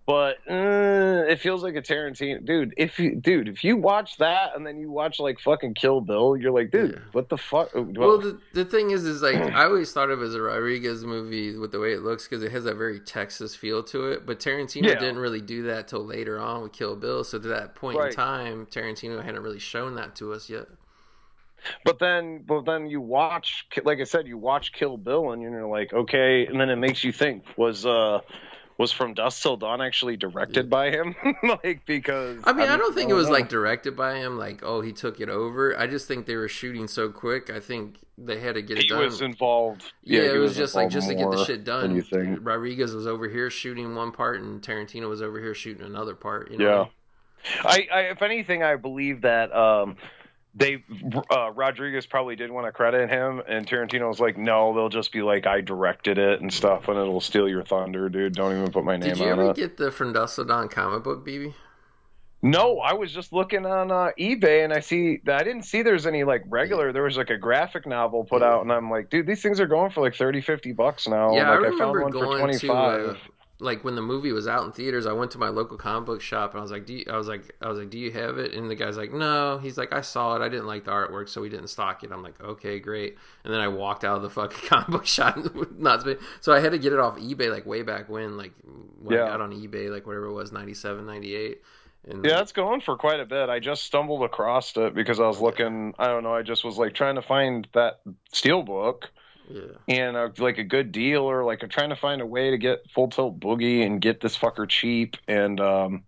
But 0.10 0.38
uh, 0.50 1.30
it 1.30 1.40
feels 1.40 1.62
like 1.62 1.76
a 1.76 1.84
Tarantino 1.84 2.44
dude. 2.44 2.74
If 2.78 2.98
you 2.98 3.14
dude, 3.16 3.48
if 3.48 3.64
you 3.64 3.78
watch 3.78 4.18
that 4.18 4.56
and 4.56 4.66
then 4.66 4.80
you 4.80 4.90
watch 4.90 5.20
like 5.20 5.40
fucking 5.40 5.76
Kill 5.76 6.02
Bill, 6.02 6.36
you're 6.36 6.52
like, 6.52 6.72
dude, 6.72 6.94
Yeah. 6.94 7.00
what 7.12 7.30
the 7.30 7.38
fuck? 7.38 7.70
Well, 7.76 8.18
the, 8.18 8.40
the 8.54 8.66
thing 8.66 8.90
is, 8.90 9.06
is 9.06 9.22
like 9.22 9.36
I 9.54 9.66
always 9.66 9.92
thought 9.94 10.10
of 10.10 10.20
it 10.24 10.26
as 10.26 10.34
a 10.34 10.42
Rodriguez 10.42 11.06
movie 11.06 11.56
with 11.56 11.72
the 11.72 11.80
way 11.80 11.94
it 11.94 12.02
looks 12.02 12.28
because 12.28 12.44
it 12.44 12.52
has 12.52 12.64
that 12.64 12.74
very 12.76 13.00
Texas 13.00 13.56
feel 13.56 13.84
to 13.84 14.08
it. 14.12 14.26
But 14.26 14.40
Tarantino 14.40 14.88
Yeah. 14.88 14.96
didn't 15.00 15.20
really 15.20 15.42
do 15.42 15.62
that 15.68 15.88
till 15.88 16.04
later 16.04 16.40
on 16.40 16.64
with 16.64 16.72
Kill 16.72 16.96
Bill. 16.96 17.24
So 17.24 17.38
to 17.38 17.48
that 17.50 17.76
point 17.76 18.00
Right. 18.00 18.10
in 18.10 18.16
time, 18.16 18.66
Tarantino 18.66 19.24
hadn't 19.24 19.44
really 19.44 19.60
shown 19.60 19.94
that 19.98 20.16
to 20.16 20.34
us 20.34 20.50
yet. 20.50 20.66
but 21.86 22.00
then, 22.00 22.44
but 22.48 22.66
then 22.66 22.88
you 22.90 23.00
watch, 23.02 23.68
like 23.84 24.00
I 24.00 24.06
said, 24.06 24.26
you 24.28 24.40
watch 24.40 24.72
Kill 24.72 24.98
Bill, 24.98 25.32
and 25.34 25.42
you're 25.44 25.68
like, 25.68 25.94
okay, 25.94 26.48
and 26.48 26.60
then 26.60 26.70
it 26.72 26.78
makes 26.78 27.04
you 27.04 27.12
think 27.12 27.44
was 27.58 27.86
uh 27.86 28.22
was 28.80 28.94
From 28.94 29.14
Dusk 29.14 29.44
Till 29.44 29.58
Dawn 29.58 29.82
actually 29.82 30.16
directed 30.16 30.70
by 30.70 30.90
him? 30.90 31.14
like 31.64 31.86
because 31.86 32.40
I 32.46 32.54
mean, 32.54 32.70
I, 32.70 32.78
don't 32.78 32.96
think 32.96 33.12
it 33.12 33.14
was 33.14 33.28
know. 33.28 33.34
like 33.34 33.50
directed 33.50 33.96
by 33.96 34.16
him, 34.16 34.38
like 34.38 34.62
oh 34.64 34.80
he 34.80 34.94
took 34.94 35.20
it 35.20 35.30
over. 35.30 35.78
I 35.78 35.86
just 35.86 36.08
think 36.08 36.26
they 36.26 36.38
were 36.38 36.48
shooting 36.48 36.88
so 36.88 37.10
quick. 37.10 37.50
I 37.50 37.60
think 37.60 37.98
they 38.18 38.40
had 38.40 38.56
to 38.56 38.62
get 38.62 38.78
it 38.78 38.84
he 38.84 38.88
done. 38.88 39.04
was 39.04 39.22
involved. 39.22 39.84
yeah, 40.02 40.22
he 40.22 40.28
it 40.30 40.38
was 40.38 40.56
just 40.56 40.76
like 40.76 40.90
just 40.90 41.10
to 41.10 41.16
get 41.16 41.30
the 41.30 41.44
shit 41.44 41.66
done. 41.66 42.02
Rodriguez 42.42 42.96
was 42.96 43.06
over 43.06 43.28
here 43.28 43.50
shooting 43.50 43.94
one 43.96 44.14
part, 44.14 44.42
and 44.42 44.62
Tarantino 44.62 45.10
was 45.10 45.22
over 45.22 45.40
here 45.40 45.54
shooting 45.54 45.86
another 45.86 46.16
part. 46.16 46.50
You 46.50 46.58
know? 46.58 46.66
Yeah. 46.66 46.86
I, 47.64 47.88
I, 47.94 48.00
if 48.02 48.22
anything, 48.22 48.64
I 48.64 48.76
believe 48.76 49.22
that 49.22 49.54
um, 49.54 49.98
they 50.56 50.84
uh, 51.32 51.52
Rodriguez 51.52 52.06
probably 52.06 52.36
did 52.36 52.52
want 52.52 52.66
to 52.66 52.72
credit 52.72 53.10
him, 53.10 53.42
and 53.48 53.68
Tarantino 53.68 54.08
was 54.08 54.20
like, 54.20 54.38
"No, 54.38 54.74
they'll 54.74 54.90
just 54.90 55.12
be 55.12 55.22
like, 55.22 55.46
I 55.46 55.62
directed 55.62 56.18
it 56.18 56.42
and 56.42 56.52
stuff, 56.52 56.88
and 56.88 56.98
it'll 56.98 57.22
steal 57.22 57.48
your 57.48 57.64
thunder, 57.64 58.10
dude. 58.10 58.34
Don't 58.34 58.58
even 58.58 58.72
put 58.72 58.84
my 58.84 58.98
name 58.98 59.10
Did 59.10 59.20
you 59.20 59.26
ever 59.26 59.52
it." 59.52 59.56
get 59.56 59.78
the 59.78 59.92
Till 59.92 60.68
comic 60.70 61.04
book, 61.04 61.26
BB? 61.26 61.54
No, 62.42 62.80
I 62.80 62.94
was 62.94 63.12
just 63.12 63.34
looking 63.34 63.66
on 63.66 63.92
uh, 63.92 64.12
eBay, 64.18 64.64
and 64.64 64.72
I 64.72 64.80
see 64.80 65.20
I 65.28 65.44
didn't 65.44 65.64
see 65.64 65.82
there's 65.82 66.08
any 66.08 66.24
like 66.24 66.44
regular. 66.48 66.94
There 66.94 67.04
was 67.04 67.18
like 67.18 67.30
a 67.30 67.38
graphic 67.38 67.86
novel 67.86 68.24
put 68.24 68.42
out, 68.42 68.62
and 68.62 68.72
I'm 68.72 68.90
like, 68.90 69.10
dude, 69.10 69.28
these 69.28 69.42
things 69.42 69.60
are 69.60 69.68
going 69.68 69.92
for 69.92 70.02
like 70.02 70.16
30, 70.16 70.40
50 70.42 70.72
bucks 70.72 71.08
now. 71.08 71.34
yeah, 71.34 71.50
like, 71.50 71.60
I 71.60 71.68
remember 71.68 71.78
found 71.78 72.04
one 72.04 72.12
for 72.14 72.20
going 72.20 72.54
to 72.54 72.60
25. 72.60 73.10
uh, 73.10 73.14
like 73.62 73.84
when 73.84 73.96
the 73.96 74.02
movie 74.02 74.32
was 74.32 74.48
out 74.48 74.64
in 74.64 74.72
theaters. 74.72 75.06
I 75.06 75.12
went 75.12 75.32
to 75.32 75.38
my 75.38 75.50
local 75.50 75.78
comic 75.78 76.06
book 76.06 76.22
shop 76.22 76.52
and 76.52 76.60
I 76.60 76.62
was 76.62 76.72
like, 76.72 76.86
"Do 76.86 76.94
you, 76.94 77.06
I 77.12 77.18
was 77.18 77.28
like, 77.28 77.54
I 77.62 77.68
was 77.68 77.78
like, 77.78 77.90
do 77.90 78.00
you 78.00 78.10
have 78.12 78.38
it?" 78.38 78.54
And 78.54 78.70
the 78.72 78.76
guy's 78.76 78.96
like, 78.98 79.12
"No." 79.12 79.58
He's 79.58 79.78
like, 79.78 79.92
"I 79.94 80.00
saw 80.02 80.36
it. 80.36 80.42
I 80.42 80.48
didn't 80.48 80.66
like 80.68 80.86
the 80.86 80.92
artwork, 80.92 81.28
so 81.28 81.42
we 81.42 81.50
didn't 81.50 81.68
stock 81.68 82.04
it." 82.04 82.12
I'm 82.12 82.24
like, 82.24 82.42
"Okay, 82.42 82.80
great." 82.80 83.18
And 83.44 83.54
then 83.54 83.60
I 83.60 83.68
walked 83.68 84.04
out 84.06 84.16
of 84.16 84.22
the 84.22 84.30
fucking 84.30 84.60
comic 84.68 84.88
book 84.88 85.06
shop, 85.06 85.38
not 85.78 86.06
be- 86.06 86.16
so 86.40 86.54
I 86.54 86.60
had 86.62 86.72
to 86.72 86.78
get 86.78 86.94
it 86.94 87.00
off 87.00 87.18
eBay 87.18 87.52
like 87.52 87.66
way 87.66 87.82
back 87.82 88.08
when, 88.10 88.38
like 88.38 88.54
when 89.02 89.18
Yeah. 89.18 89.26
I 89.26 89.28
got 89.30 89.42
on 89.42 89.52
eBay, 89.52 89.92
like 89.92 90.08
whatever 90.08 90.26
it 90.28 90.34
was, 90.34 90.52
97, 90.54 91.06
98. 91.06 91.62
And 92.08 92.24
Yeah, 92.24 92.40
it's 92.40 92.54
going 92.54 92.80
for 92.80 92.96
quite 92.96 93.20
a 93.20 93.26
bit. 93.26 93.50
I 93.50 93.60
just 93.60 93.84
stumbled 93.84 94.24
across 94.24 94.76
it 94.78 94.96
because 94.96 95.20
I 95.20 95.28
was 95.28 95.42
looking. 95.42 95.94
I 96.00 96.08
don't 96.08 96.24
know. 96.24 96.34
I 96.34 96.44
just 96.44 96.64
was 96.64 96.78
like 96.78 96.94
trying 96.94 97.16
to 97.16 97.22
find 97.22 97.68
that 97.74 98.00
steelbook 98.34 99.04
yeah. 99.50 99.62
and 99.88 100.16
uh, 100.16 100.30
like 100.38 100.58
a 100.58 100.64
good 100.64 100.92
deal, 100.92 101.24
or 101.24 101.44
like 101.44 101.64
I'm 101.64 101.70
trying 101.70 101.90
to 101.90 101.96
find 101.96 102.22
a 102.22 102.26
way 102.26 102.52
to 102.52 102.58
get 102.58 102.90
Full 102.92 103.10
Tilt 103.10 103.40
Boogie 103.40 103.86
and 103.86 104.02
get 104.02 104.22
this 104.22 104.38
fucker 104.38 104.68
cheap. 104.68 105.18
And 105.28 105.60
um, 105.60 106.04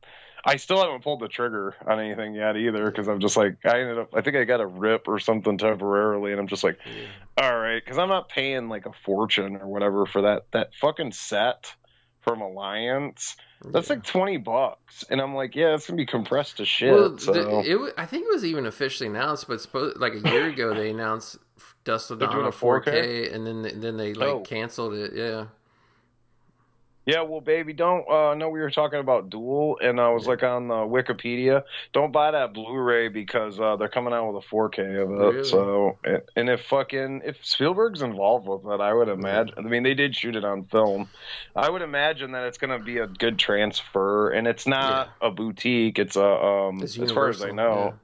I 0.45 0.55
still 0.55 0.81
haven't 0.81 1.03
pulled 1.03 1.19
the 1.19 1.27
trigger 1.27 1.75
on 1.85 1.99
anything 1.99 2.33
yet 2.33 2.57
either 2.57 2.85
because 2.85 3.07
I'm 3.07 3.19
just 3.19 3.37
like 3.37 3.57
I 3.65 3.79
ended 3.81 3.99
up. 3.99 4.15
I 4.15 4.21
think 4.21 4.35
I 4.37 4.43
got 4.43 4.61
a 4.61 4.65
rip 4.65 5.07
or 5.07 5.19
something 5.19 5.57
temporarily, 5.57 6.31
and 6.31 6.39
I'm 6.39 6.47
just 6.47 6.63
like, 6.63 6.79
all 7.37 7.57
right, 7.57 7.83
because 7.83 7.97
I'm 7.97 8.09
not 8.09 8.29
paying 8.29 8.69
like 8.69 8.85
a 8.85 8.93
fortune 9.05 9.57
or 9.57 9.67
whatever 9.67 10.05
for 10.05 10.23
that 10.23 10.45
that 10.51 10.73
fucking 10.75 11.11
set 11.11 11.73
from 12.21 12.41
Alliance. 12.41 13.35
That's 13.63 13.89
Yeah. 13.89 13.95
like 13.97 14.05
twenty 14.05 14.37
bucks, 14.37 15.03
and 15.09 15.21
I'm 15.21 15.35
like, 15.35 15.55
yeah, 15.55 15.75
it's 15.75 15.85
gonna 15.85 15.97
be 15.97 16.07
compressed 16.07 16.57
to 16.57 16.65
shit. 16.65 16.91
Well, 16.91 17.17
so. 17.19 17.31
the, 17.33 17.59
it, 17.59 17.93
I 17.95 18.07
think 18.07 18.25
it 18.25 18.33
was 18.33 18.43
even 18.43 18.65
officially 18.65 19.07
announced, 19.07 19.47
but 19.47 19.61
suppose, 19.61 19.95
like 19.97 20.13
a 20.13 20.19
year 20.19 20.47
ago 20.47 20.73
they 20.73 20.89
announced 20.89 21.37
Dusk 21.83 22.09
Till 22.09 22.17
Dawn 22.17 22.35
on 22.35 22.45
a 22.45 22.51
4K, 22.51 22.83
4K? 22.85 23.33
and 23.33 23.45
then 23.47 23.79
then 23.81 23.97
they 23.97 24.13
like 24.13 24.29
Oh. 24.29 24.39
canceled 24.41 24.93
it. 24.93 25.13
Yeah, 25.13 25.45
Yeah, 27.03 27.21
well, 27.23 27.41
baby, 27.41 27.73
don't. 27.73 28.05
Uh, 28.07 28.29
I 28.29 28.35
know 28.35 28.49
we 28.49 28.59
were 28.59 28.69
talking 28.69 28.99
about 28.99 29.31
Duel, 29.31 29.79
and 29.81 29.99
I 29.99 30.09
was 30.09 30.25
Yeah. 30.25 30.29
like 30.29 30.43
on 30.43 30.69
uh, 30.69 30.75
Wikipedia. 30.85 31.63
Don't 31.93 32.11
buy 32.11 32.29
that 32.29 32.53
Blu-ray 32.53 33.07
because 33.07 33.59
uh, 33.59 33.75
they're 33.77 33.87
coming 33.89 34.13
out 34.13 34.31
with 34.31 34.43
a 34.43 34.47
4K 34.47 35.01
of 35.01 35.09
it. 35.09 35.13
Really? 35.15 35.43
So, 35.43 35.97
and- 36.35 36.49
if 36.49 36.61
fucking 36.67 37.23
if 37.25 37.43
Spielberg's 37.43 38.03
involved 38.03 38.47
with 38.47 38.71
it, 38.71 38.79
I 38.79 38.93
would 38.93 39.09
imagine. 39.09 39.55
I 39.57 39.61
mean, 39.61 39.81
they 39.81 39.95
did 39.95 40.15
shoot 40.15 40.35
it 40.35 40.45
on 40.45 40.65
film. 40.65 41.09
I 41.55 41.67
would 41.71 41.81
imagine 41.81 42.33
that 42.33 42.45
it's 42.45 42.59
going 42.59 42.77
to 42.77 42.85
be 42.85 42.99
a 42.99 43.07
good 43.07 43.39
transfer, 43.39 44.29
and 44.29 44.45
it's 44.47 44.67
not 44.67 45.09
a 45.21 45.31
boutique. 45.31 45.97
It's 45.97 46.15
a 46.15 46.23
um, 46.23 46.83
It's 46.83 46.99
as 46.99 47.11
far 47.11 47.29
as 47.29 47.41
I 47.43 47.49
know. 47.49 47.95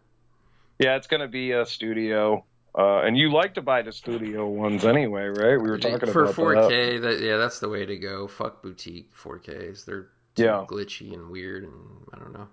Yeah, 0.80 0.96
it's 0.96 1.08
going 1.08 1.22
to 1.22 1.28
be 1.28 1.52
a 1.52 1.68
studio. 1.68 2.44
Uh, 2.78 3.00
and 3.02 3.18
you 3.18 3.32
like 3.32 3.56
to 3.56 3.62
buy 3.62 3.82
the 3.82 3.92
studio 3.92 4.48
ones 4.48 4.86
anyway, 4.86 5.24
right? 5.24 5.60
We 5.60 5.68
were 5.70 5.80
talking 5.80 6.12
for 6.12 6.26
about 6.26 6.36
4K. 6.36 7.02
That. 7.02 7.20
yeah, 7.22 7.38
that's 7.38 7.60
the 7.60 7.70
way 7.70 7.86
to 7.88 7.98
go. 7.98 8.28
Fuck 8.28 8.62
boutique 8.62 9.16
4Ks. 9.16 9.84
They're 9.86 10.10
too 10.36 10.44
Yeah. 10.44 10.66
glitchy 10.70 11.14
and 11.14 11.32
weird, 11.32 11.64
and 11.64 11.74
I 12.14 12.20
don't 12.20 12.34
know. 12.34 12.48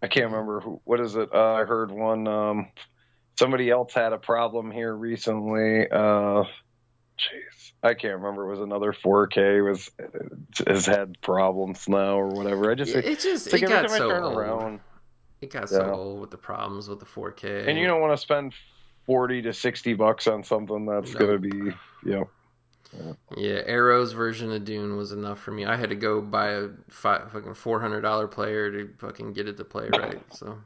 I 0.00 0.06
can't 0.06 0.26
remember 0.26 0.60
who. 0.60 0.80
What 0.84 1.00
is 1.00 1.16
it? 1.16 1.30
Uh, 1.34 1.54
I 1.54 1.64
heard 1.64 1.90
one. 1.90 2.28
Um, 2.28 2.68
somebody 3.36 3.68
else 3.70 3.92
had 3.92 4.12
a 4.12 4.18
problem 4.18 4.70
here 4.70 4.94
recently. 4.94 5.90
Uh, 5.90 6.44
jeez, 7.18 7.72
I 7.82 7.94
can't 7.94 8.14
remember. 8.18 8.46
It 8.46 8.50
was 8.50 8.60
another 8.60 8.92
4K. 8.92 9.68
Was 9.68 9.90
has 10.68 10.86
had 10.86 11.20
problems 11.22 11.88
now 11.88 12.20
or 12.20 12.28
whatever. 12.28 12.70
I 12.70 12.76
just 12.76 12.94
It, 12.94 13.04
it 13.04 13.18
just 13.18 13.52
like 13.52 13.62
it 13.64 13.68
got 13.68 13.90
so 13.90 14.12
old. 14.12 14.36
around, 14.36 14.78
It 15.40 15.50
got 15.52 15.68
so 15.68 15.92
old 15.92 16.20
with 16.20 16.30
the 16.30 16.38
problems 16.38 16.88
with 16.88 17.00
the 17.00 17.06
4K. 17.06 17.66
and 17.68 17.76
you 17.76 17.88
don't 17.88 18.00
want 18.00 18.12
to 18.12 18.16
spend 18.22 18.54
forty 19.08 19.40
to 19.42 19.52
sixty 19.54 19.94
bucks 19.94 20.26
on 20.28 20.44
something 20.44 20.84
that's 20.86 21.14
No. 21.14 21.18
gonna 21.18 21.38
be, 21.38 21.48
you 21.56 21.74
know. 22.04 22.28
Yeah, 23.36 23.60
Arrow's 23.66 24.12
version 24.12 24.52
of 24.52 24.64
Dune 24.64 24.96
was 24.96 25.12
enough 25.12 25.40
for 25.40 25.50
me. 25.50 25.64
I 25.66 25.76
had 25.76 25.88
to 25.90 25.96
go 25.96 26.20
buy 26.20 26.50
a 26.52 26.68
five, 26.88 27.32
fucking 27.32 27.54
four 27.54 27.80
hundred 27.80 28.02
dollar 28.02 28.28
player 28.28 28.70
to 28.70 28.90
fucking 28.98 29.32
get 29.32 29.48
it 29.48 29.56
to 29.56 29.64
play 29.64 29.88
right. 29.90 30.20
So 30.32 30.58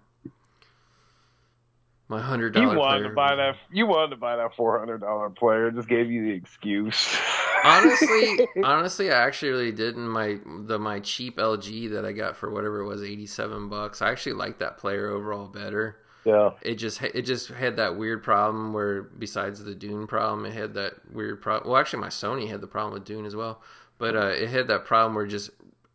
my 2.09 2.21
hundred 2.21 2.55
dollar. 2.55 2.73
You 2.75 2.79
wanted 2.79 3.03
to 3.09 3.15
buy 3.15 3.35
that. 3.37 3.57
You 3.73 3.87
wanted 3.87 4.11
to 4.11 4.17
buy 4.17 4.37
that 4.37 4.55
four 4.55 4.79
hundred 4.79 4.99
dollar 5.01 5.31
player. 5.31 5.71
Just 5.71 5.89
gave 5.89 6.11
you 6.11 6.25
the 6.27 6.33
excuse. 6.33 7.17
honestly, 7.65 8.47
honestly, 8.65 9.11
I 9.11 9.21
actually 9.25 9.51
really 9.53 9.73
didn't. 9.73 10.09
My 10.09 10.39
the 10.47 10.79
my 10.79 11.01
cheap 11.01 11.39
LG 11.39 11.91
that 11.93 12.05
I 12.05 12.13
got 12.13 12.37
for 12.37 12.51
whatever 12.51 12.81
it 12.81 12.87
was, 12.87 13.03
eighty 13.03 13.27
seven 13.27 13.69
bucks. 13.69 14.03
I 14.03 14.11
actually 14.11 14.35
liked 14.35 14.59
that 14.61 14.79
player 14.79 15.09
overall 15.09 15.49
better. 15.49 15.97
Yeah. 16.25 16.51
It 16.63 16.75
just 16.75 17.03
it 17.03 17.23
just 17.23 17.49
had 17.49 17.77
that 17.77 17.97
weird 17.97 18.23
problem 18.23 18.73
where 18.73 19.03
besides 19.03 19.63
the 19.65 19.75
Dune 19.75 20.07
problem, 20.07 20.47
it 20.47 20.53
had 20.53 20.75
that 20.75 21.13
weird 21.13 21.41
problem. 21.41 21.71
Well, 21.71 21.81
actually, 21.81 22.01
my 22.01 22.09
Sony 22.09 22.49
had 22.49 22.61
the 22.61 22.67
problem 22.67 22.95
with 22.95 23.05
Dune 23.05 23.27
as 23.27 23.35
well, 23.35 23.61
but 23.99 24.17
uh, 24.17 24.29
it 24.29 24.49
had 24.49 24.69
that 24.69 24.85
problem 24.85 25.15
where 25.15 25.27
just 25.27 25.51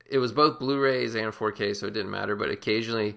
it 0.09 0.19
was 0.19 0.31
both 0.31 0.59
Blu-rays 0.59 1.15
and 1.15 1.33
4K, 1.33 1.75
so 1.75 1.88
it 1.88 1.93
didn't 1.93 2.11
matter. 2.11 2.35
But 2.35 2.49
occasionally, 2.49 3.15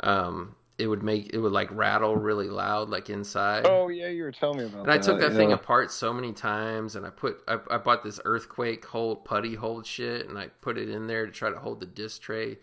um, 0.00 0.54
it 0.78 0.86
would 0.86 1.02
make 1.02 1.30
it 1.32 1.38
would 1.38 1.52
like 1.52 1.68
rattle 1.72 2.16
really 2.16 2.48
loud, 2.48 2.88
like 2.88 3.10
inside. 3.10 3.66
Oh 3.66 3.88
yeah, 3.88 4.08
you 4.08 4.22
were 4.22 4.32
telling 4.32 4.58
me 4.58 4.64
about 4.64 4.84
that. 4.84 4.92
And 4.92 4.92
I 4.92 4.98
took 4.98 5.20
that 5.20 5.32
thing 5.32 5.52
apart 5.52 5.90
so 5.90 6.12
many 6.12 6.32
times, 6.32 6.94
and 6.94 7.04
I 7.04 7.10
put 7.10 7.42
I, 7.48 7.58
I 7.70 7.78
bought 7.78 8.04
this 8.04 8.20
earthquake 8.24 8.84
hold 8.84 9.24
putty 9.24 9.56
hold 9.56 9.86
shit, 9.86 10.28
and 10.28 10.38
I 10.38 10.48
put 10.60 10.78
it 10.78 10.88
in 10.88 11.08
there 11.08 11.26
to 11.26 11.32
try 11.32 11.50
to 11.50 11.58
hold 11.58 11.80
the 11.80 11.86
disc 11.86 12.22
tray, 12.22 12.58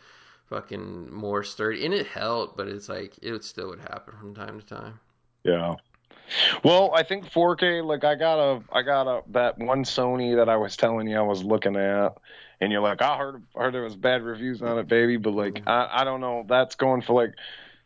fucking 0.49 1.11
more 1.13 1.43
sturdy, 1.43 1.85
and 1.85 1.93
it 1.93 2.07
helped, 2.07 2.57
but 2.57 2.67
it's 2.67 2.89
like 2.89 3.13
it 3.21 3.43
still 3.43 3.69
would 3.69 3.79
happen 3.79 4.15
from 4.19 4.35
time 4.35 4.59
to 4.59 4.65
time. 4.65 4.99
Yeah. 5.43 5.75
Well, 6.63 6.91
I 6.95 7.03
think 7.03 7.25
4K. 7.31 7.85
Like 7.85 8.03
I 8.03 8.15
got 8.15 8.39
a, 8.39 8.61
I 8.71 8.81
got 8.81 9.07
a 9.07 9.21
that 9.31 9.57
one 9.57 9.83
Sony 9.83 10.35
that 10.37 10.49
I 10.49 10.57
was 10.57 10.75
telling 10.75 11.07
you 11.07 11.17
I 11.17 11.21
was 11.21 11.43
looking 11.43 11.75
at, 11.75 12.17
and 12.59 12.71
you're 12.71 12.81
like, 12.81 13.01
I 13.01 13.17
heard, 13.17 13.43
heard 13.55 13.73
there 13.73 13.83
was 13.83 13.95
bad 13.95 14.23
reviews 14.23 14.61
on 14.61 14.79
it, 14.79 14.87
baby. 14.87 15.17
But 15.17 15.33
like, 15.33 15.53
mm-hmm. 15.53 15.69
I, 15.69 16.01
I 16.01 16.03
don't 16.03 16.21
know. 16.21 16.45
That's 16.47 16.75
going 16.75 17.01
for 17.01 17.13
like 17.13 17.35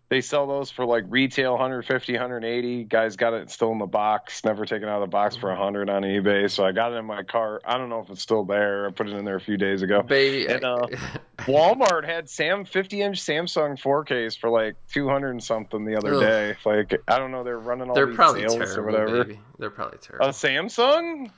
they 0.10 0.22
sell 0.22 0.48
those 0.48 0.72
for 0.72 0.86
like 0.86 1.06
retail 1.08 1.52
150 1.52 2.14
180 2.14 2.84
guys 2.86 3.16
got 3.16 3.34
it 3.34 3.50
still 3.52 3.72
in 3.72 3.78
the 3.78 3.86
box 3.86 4.44
never 4.44 4.66
taken 4.66 4.90
out 4.90 4.96
of 4.96 5.08
the 5.08 5.12
box 5.12 5.36
for 5.36 5.50
100 5.50 5.90
on 5.90 6.02
ebay. 6.02 6.50
So 6.50 6.66
i 6.66 6.72
got 6.72 6.92
it 6.94 6.96
in 6.96 7.06
my 7.06 7.24
car. 7.24 7.62
I 7.64 7.78
don't 7.78 7.90
know 7.90 8.00
if 8.02 8.10
it's 8.10 8.22
still 8.22 8.44
there. 8.44 8.88
I 8.88 8.92
put 8.92 9.08
it 9.08 9.16
in 9.16 9.24
there 9.24 9.36
a 9.36 9.42
few 9.42 9.58
days 9.58 9.82
ago. 9.84 10.02
Baby. 10.02 10.48
and 10.48 10.64
uh, 10.64 10.88
walmart 11.40 12.06
had 12.06 12.30
sam 12.30 12.66
50 12.66 13.02
inch 13.02 13.22
samsung 13.22 13.80
4ks 13.80 14.38
for 14.38 14.50
like 14.50 14.76
200 14.92 15.30
and 15.32 15.44
something 15.44 15.86
the 15.86 15.96
other 15.96 16.16
Ugh. 16.16 16.22
day. 16.22 16.56
Like 16.66 17.02
i 17.08 17.20
don't 17.20 17.32
know 17.32 17.44
they're 17.44 17.60
running 17.60 17.90
all 17.90 17.96
they're 17.96 18.08
these 18.08 18.16
probably 18.16 18.42
sales 18.42 18.56
terrible, 18.56 18.80
or 18.80 18.86
whatever. 18.86 19.24
baby. 19.24 19.40
They're 19.60 19.70
probably 19.70 20.00
terrible. 20.00 20.26
A 20.26 20.30
samsung 20.30 21.30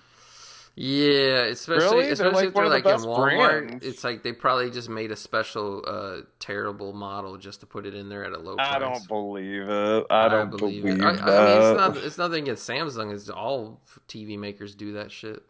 Yeah, 0.75 1.45
especially 1.45 1.83
Really? 1.85 2.03
They're 2.03 2.14
especially 2.14 2.33
like 2.33 2.48
if 2.48 2.53
they're 2.53 2.69
like 2.69 2.85
in 2.85 2.91
Walmart. 3.01 3.67
brands. 3.67 3.85
It's 3.85 4.03
like 4.03 4.24
they 4.24 4.32
probably 4.32 4.72
just 4.72 4.90
made 4.90 5.11
a 5.11 5.16
special 5.16 5.83
uh 5.85 6.22
terrible 6.40 6.93
model 6.93 7.38
just 7.38 7.59
to 7.59 7.66
put 7.66 7.85
it 7.85 7.93
in 7.93 8.09
there 8.09 8.24
at 8.24 8.32
a 8.32 8.40
low 8.40 8.56
price. 8.56 8.74
i 8.75 8.80
don't 8.80 9.08
believe 9.08 9.67
it 9.67 10.06
i 10.09 10.30
don't 10.30 10.50
believe, 10.50 10.85
it. 10.85 11.01
I, 11.01 11.09
I 11.09 11.14
mean, 11.14 11.61
it's 11.61 11.77
not 11.77 11.98
it's 11.98 12.17
nothing 12.17 12.43
against 12.43 12.67
Samsung. 12.67 13.14
It's 13.14 13.30
all 13.30 13.82
TV 14.08 14.40
makers 14.40 14.74
do 14.74 14.93
that 14.93 15.11
shit. 15.11 15.43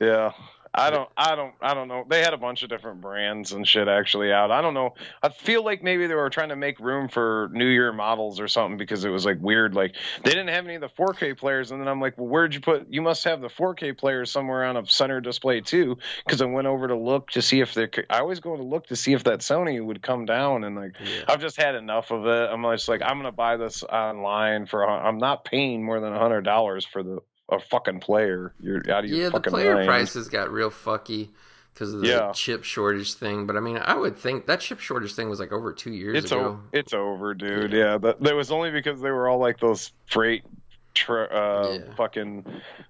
Yeah. 0.00 0.32
I 0.72 0.90
don't 0.90 1.08
I 1.16 1.34
don't 1.34 1.54
I 1.60 1.74
don't 1.74 1.88
know. 1.88 2.04
They 2.08 2.20
had 2.20 2.32
a 2.32 2.38
bunch 2.38 2.62
of 2.62 2.68
different 2.68 3.00
brands 3.00 3.52
and 3.52 3.66
shit 3.66 3.88
actually 3.88 4.32
out. 4.32 4.50
I 4.50 4.62
don't 4.62 4.74
know. 4.74 4.94
I 5.22 5.30
feel 5.30 5.64
like 5.64 5.82
maybe 5.82 6.06
they 6.06 6.14
were 6.14 6.30
trying 6.30 6.50
to 6.50 6.56
make 6.56 6.78
room 6.78 7.08
for 7.08 7.50
New 7.52 7.66
Year 7.66 7.92
models 7.92 8.38
or 8.38 8.46
something 8.46 8.76
because 8.76 9.04
it 9.04 9.10
was 9.10 9.24
like 9.24 9.38
weird 9.40 9.74
like 9.74 9.96
they 10.22 10.30
didn't 10.30 10.48
have 10.48 10.64
any 10.64 10.76
of 10.76 10.80
the 10.80 10.88
4K 10.88 11.36
players 11.36 11.72
and 11.72 11.80
then 11.80 11.88
I'm 11.88 12.00
like, 12.00 12.16
"Well, 12.16 12.28
where'd 12.28 12.54
you 12.54 12.60
put 12.60 12.86
you 12.88 13.02
must 13.02 13.24
have 13.24 13.40
the 13.40 13.48
4K 13.48 13.96
players 13.98 14.30
somewhere 14.30 14.64
on 14.64 14.76
a 14.76 14.86
center 14.86 15.20
display 15.20 15.60
too." 15.60 15.98
Cuz 16.28 16.40
I 16.40 16.46
went 16.46 16.68
over 16.68 16.88
to 16.88 16.96
look 16.96 17.30
to 17.32 17.42
see 17.42 17.60
if 17.60 17.74
they 17.74 17.88
could 17.88 18.06
I 18.08 18.20
always 18.20 18.40
go 18.40 18.56
to 18.56 18.62
look 18.62 18.86
to 18.88 18.96
see 18.96 19.12
if 19.12 19.24
that 19.24 19.40
Sony 19.40 19.84
would 19.84 20.02
come 20.02 20.24
down 20.24 20.64
and 20.64 20.76
like 20.76 20.96
Yeah. 21.00 21.24
I've 21.28 21.40
just 21.40 21.60
had 21.60 21.74
enough 21.74 22.10
of 22.10 22.26
it. 22.26 22.50
I'm 22.50 22.62
just 22.62 22.88
like 22.88 23.02
I'm 23.02 23.14
going 23.14 23.24
to 23.24 23.32
buy 23.32 23.56
this 23.56 23.82
online 23.82 24.66
for 24.66 24.88
I'm 24.88 25.18
not 25.18 25.44
paying 25.44 25.84
more 25.84 26.00
than 26.00 26.12
a 26.12 26.18
$100 26.18 26.86
for 26.86 27.02
the 27.02 27.18
a 27.50 27.58
fucking 27.60 28.00
player. 28.00 28.52
You're 28.60 28.78
out 28.90 29.04
of 29.04 29.10
your 29.10 29.18
Yeah, 29.18 29.28
the 29.30 29.40
player 29.40 29.74
mind. 29.74 29.86
prices 29.86 30.28
got 30.28 30.50
real 30.50 30.70
fucky 30.70 31.30
because 31.74 31.94
of 31.94 32.00
the 32.00 32.06
Yeah. 32.08 32.32
chip 32.32 32.64
shortage 32.64 33.14
thing. 33.14 33.46
But 33.46 33.56
I 33.56 33.60
mean, 33.60 33.78
I 33.78 33.94
would 33.96 34.16
think 34.16 34.46
that 34.46 34.60
chip 34.60 34.80
shortage 34.80 35.14
thing 35.14 35.28
was 35.28 35.40
like 35.40 35.52
over 35.52 35.72
two 35.72 35.92
years 35.92 36.24
It's 36.24 36.32
ago. 36.32 36.40
over. 36.44 36.58
It's 36.72 36.92
over, 36.94 37.34
dude. 37.34 37.72
Yeah, 37.72 37.98
that, 37.98 38.20
that 38.22 38.34
was 38.34 38.50
only 38.50 38.70
because 38.70 39.00
they 39.00 39.10
were 39.10 39.28
all 39.28 39.38
like 39.38 39.58
those 39.60 39.92
freight, 40.06 40.44
tra- 40.94 41.24
uh, 41.24 41.72
Yeah. 41.78 41.94
fucking 41.94 42.44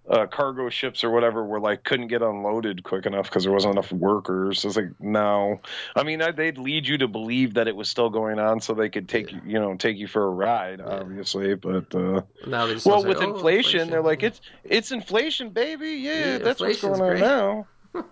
uh, 0.08 0.26
cargo 0.26 0.68
ships 0.70 1.04
or 1.04 1.10
whatever, 1.10 1.44
were 1.44 1.60
like 1.60 1.84
couldn't 1.84 2.08
get 2.08 2.22
unloaded 2.22 2.82
quick 2.82 3.06
enough 3.06 3.26
because 3.28 3.44
there 3.44 3.52
wasn't 3.52 3.72
enough 3.74 3.92
workers. 3.92 4.64
It's 4.64 4.76
like 4.76 4.98
no, 5.00 5.60
I 5.94 6.02
mean 6.02 6.22
I, 6.22 6.30
they'd 6.32 6.58
lead 6.58 6.86
you 6.86 6.98
to 6.98 7.08
believe 7.08 7.54
that 7.54 7.68
it 7.68 7.76
was 7.76 7.88
still 7.88 8.10
going 8.10 8.38
on 8.38 8.60
so 8.60 8.74
they 8.74 8.88
could 8.88 9.08
take 9.08 9.30
you, 9.32 9.40
you 9.46 9.58
know, 9.60 9.74
take 9.76 9.96
you 9.98 10.06
for 10.06 10.24
a 10.24 10.30
ride, 10.30 10.80
obviously. 10.80 11.54
But 11.54 11.94
uh, 11.94 12.22
Now 12.46 12.66
well, 12.84 13.02
say, 13.02 13.08
with 13.08 13.18
"Oh, 13.18 13.34
inflation, 13.34 13.90
they're 13.90 14.02
like 14.02 14.22
it's 14.22 14.40
it's 14.64 14.92
inflation, 14.92 15.50
baby. 15.50 15.90
Yeah, 15.90 16.18
Yeah, 16.32 16.38
that's 16.38 16.60
what's 16.60 16.80
going 16.80 17.00
on 17.00 17.18
now. 17.20 17.66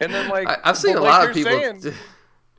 And 0.00 0.12
then 0.12 0.28
like 0.30 0.48
I, 0.48 0.56
I've 0.64 0.76
seen 0.78 0.96
a 0.96 1.00
like 1.00 1.10
lot 1.10 1.28
of 1.28 1.34
people. 1.34 1.52
saying- 1.52 1.94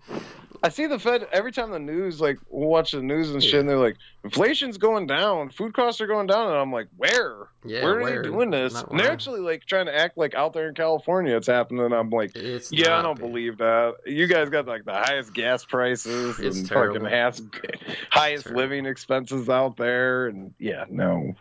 I 0.61 0.69
see 0.69 0.87
the 0.87 0.99
Fed 0.99 1.27
every 1.31 1.51
time 1.51 1.71
the 1.71 1.79
news, 1.79 2.19
like 2.19 2.37
we'll 2.49 2.67
watch 2.69 2.91
the 2.91 3.01
news 3.01 3.29
and 3.31 3.41
shit, 3.43 3.59
and 3.61 3.69
they're 3.69 3.77
like, 3.77 3.95
inflation's 4.23 4.77
going 4.77 5.07
down, 5.07 5.49
food 5.49 5.73
costs 5.73 6.01
are 6.01 6.07
going 6.07 6.27
down, 6.27 6.47
and 6.47 6.55
I'm 6.57 6.71
like, 6.71 6.87
where? 6.97 7.47
Yeah, 7.63 7.83
where 7.83 7.99
are 7.99 8.01
where? 8.03 8.15
they 8.21 8.29
doing 8.29 8.49
this? 8.51 8.73
Not 8.73 8.89
And 8.89 8.99
they're 8.99 9.05
where. 9.07 9.13
actually 9.13 9.39
like 9.39 9.65
trying 9.65 9.85
to 9.85 9.95
act 9.97 10.17
like 10.17 10.35
out 10.35 10.53
there 10.53 10.67
in 10.67 10.75
California 10.75 11.35
it's 11.35 11.47
happening. 11.47 11.85
And 11.85 11.93
I'm 11.93 12.09
like, 12.09 12.35
it's 12.35 12.71
yeah, 12.71 12.99
I 12.99 13.01
don't 13.01 13.15
baby. 13.17 13.27
believe 13.29 13.57
that. 13.59 13.95
You 14.05 14.27
guys 14.27 14.49
got 14.49 14.65
like 14.67 14.85
the 14.85 14.93
highest 14.93 15.33
gas 15.33 15.63
prices 15.65 16.39
It's 16.39 16.57
and 16.57 16.67
terrible. 16.67 16.95
fucking 16.95 17.09
highest, 17.09 17.43
highest 18.11 18.49
living 18.49 18.85
expenses 18.85 19.49
out 19.49 19.77
there, 19.77 20.27
and 20.27 20.53
yeah, 20.59 20.85
no. 20.89 21.35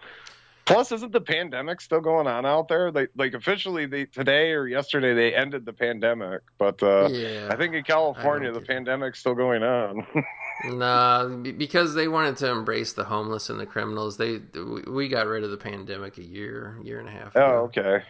Plus, 0.69 0.93
isn't 0.93 1.13
the 1.13 1.21
pandemic 1.21 1.81
still 1.81 2.01
going 2.01 2.27
on 2.27 2.45
out 2.47 2.69
there? 2.69 2.91
Like, 2.93 3.11
like 3.17 3.35
officially, 3.35 3.87
they 3.87 4.05
today 4.05 4.53
or 4.53 4.67
yesterday 4.69 5.15
they 5.15 5.35
ended 5.35 5.65
the 5.67 5.73
pandemic, 5.73 6.43
but 6.59 6.83
uh, 6.83 7.09
Yeah, 7.11 7.49
I 7.51 7.57
think 7.57 7.75
in 7.75 7.83
California 7.85 8.53
the 8.53 8.61
pandemic's 8.61 9.19
still 9.19 9.35
going 9.35 9.63
on. 9.63 10.07
Nah, 10.65 11.29
because 11.29 11.95
they 11.95 12.09
wanted 12.09 12.37
to 12.39 12.51
embrace 12.51 12.93
the 12.93 13.05
homeless 13.05 13.49
and 13.49 13.61
the 13.61 13.65
criminals. 13.67 14.17
They 14.17 14.41
we- 14.89 15.07
got 15.07 15.29
rid 15.29 15.45
of 15.45 15.53
the 15.53 15.57
pandemic 15.57 16.19
a 16.19 16.25
year, 16.25 16.77
year 16.83 16.99
and 16.99 17.09
a 17.09 17.13
half. 17.13 17.37
oh, 17.37 17.71
okay. 17.71 18.03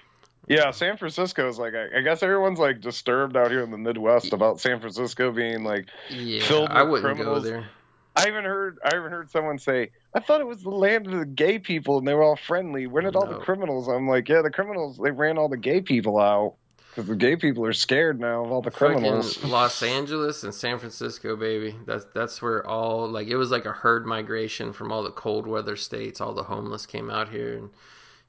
Yeah, 0.49 0.71
San 0.71 0.97
Francisco 0.97 1.47
is 1.47 1.59
like 1.59 1.75
I, 1.75 1.99
I 1.99 2.01
guess 2.01 2.23
everyone's 2.23 2.59
like 2.59 2.81
disturbed 2.81 3.37
out 3.37 3.51
here 3.51 3.63
in 3.63 3.71
the 3.71 3.77
Midwest 3.77 4.33
about 4.33 4.61
San 4.61 4.81
Francisco 4.81 5.31
being 5.31 5.63
like. 5.63 5.89
yeah. 6.09 6.43
filled 6.43 6.71
I 6.71 6.85
with 6.85 7.03
wouldn't 7.03 7.17
criminals. 7.19 7.43
go 7.45 7.51
there. 7.51 7.69
I 8.17 8.29
even 8.29 8.45
heard 8.45 8.79
I 8.83 8.97
even 8.97 9.11
heard 9.11 9.31
someone 9.31 9.59
say 9.59 9.91
I 10.15 10.21
thought 10.21 10.41
it 10.41 10.47
was 10.47 10.63
the 10.63 10.71
land 10.71 11.07
of 11.07 11.19
the 11.19 11.27
gay 11.27 11.59
people 11.59 11.99
and 11.99 12.09
they 12.09 12.15
were 12.15 12.23
all 12.23 12.37
friendly. 12.37 12.87
Where 12.87 13.03
did 13.03 13.15
all 13.17 13.27
the 13.27 13.39
criminals? 13.39 13.89
I'm 13.89 14.09
like, 14.09 14.29
yeah, 14.29 14.43
the 14.43 14.51
criminals 14.51 14.99
they 15.03 15.11
ran 15.11 15.39
all 15.39 15.49
the 15.49 15.57
gay 15.57 15.81
people 15.81 16.19
out 16.19 16.55
because 16.91 17.07
the 17.09 17.15
gay 17.17 17.37
people 17.37 17.65
are 17.65 17.73
scared 17.75 18.19
now 18.19 18.45
of 18.45 18.51
all 18.51 18.63
the 18.63 18.71
criminals. 18.71 19.35
Fucking 19.37 19.51
Los 19.51 19.83
Angeles 19.83 20.43
and 20.43 20.55
San 20.55 20.79
Francisco, 20.79 21.37
baby. 21.37 21.77
That's 21.87 22.07
that's 22.15 22.41
where 22.43 22.67
all 22.67 23.07
like 23.09 23.29
it 23.29 23.37
was 23.37 23.51
like 23.51 23.67
a 23.67 23.73
herd 23.73 24.07
migration 24.07 24.73
from 24.73 24.91
all 24.91 25.03
the 25.03 25.11
cold 25.11 25.47
weather 25.47 25.77
states. 25.77 26.21
All 26.21 26.33
the 26.35 26.45
homeless 26.45 26.87
came 26.87 27.11
out 27.11 27.29
here, 27.29 27.57
and 27.59 27.71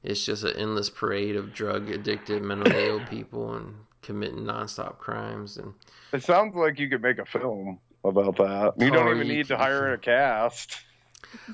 it's 0.02 0.24
just 0.24 0.44
an 0.44 0.56
endless 0.56 0.90
parade 0.90 1.34
of 1.34 1.52
drug 1.54 1.90
addicted, 1.90 2.42
mentally 2.42 2.84
ill 2.88 3.00
people 3.06 3.54
and 3.54 3.74
committing 4.02 4.44
nonstop 4.44 4.98
crimes. 4.98 5.56
And 5.56 5.72
It 6.12 6.22
sounds 6.22 6.54
like 6.54 6.78
you 6.78 6.88
could 6.88 7.02
make 7.02 7.18
a 7.18 7.24
film 7.26 7.78
about 8.04 8.36
that. 8.36 8.74
You 8.78 8.90
don't 8.90 9.08
Oh, 9.08 9.14
even 9.14 9.26
you 9.26 9.32
need 9.38 9.46
to 9.48 9.56
hire 9.56 9.92
a 9.94 9.98
cast. 9.98 10.76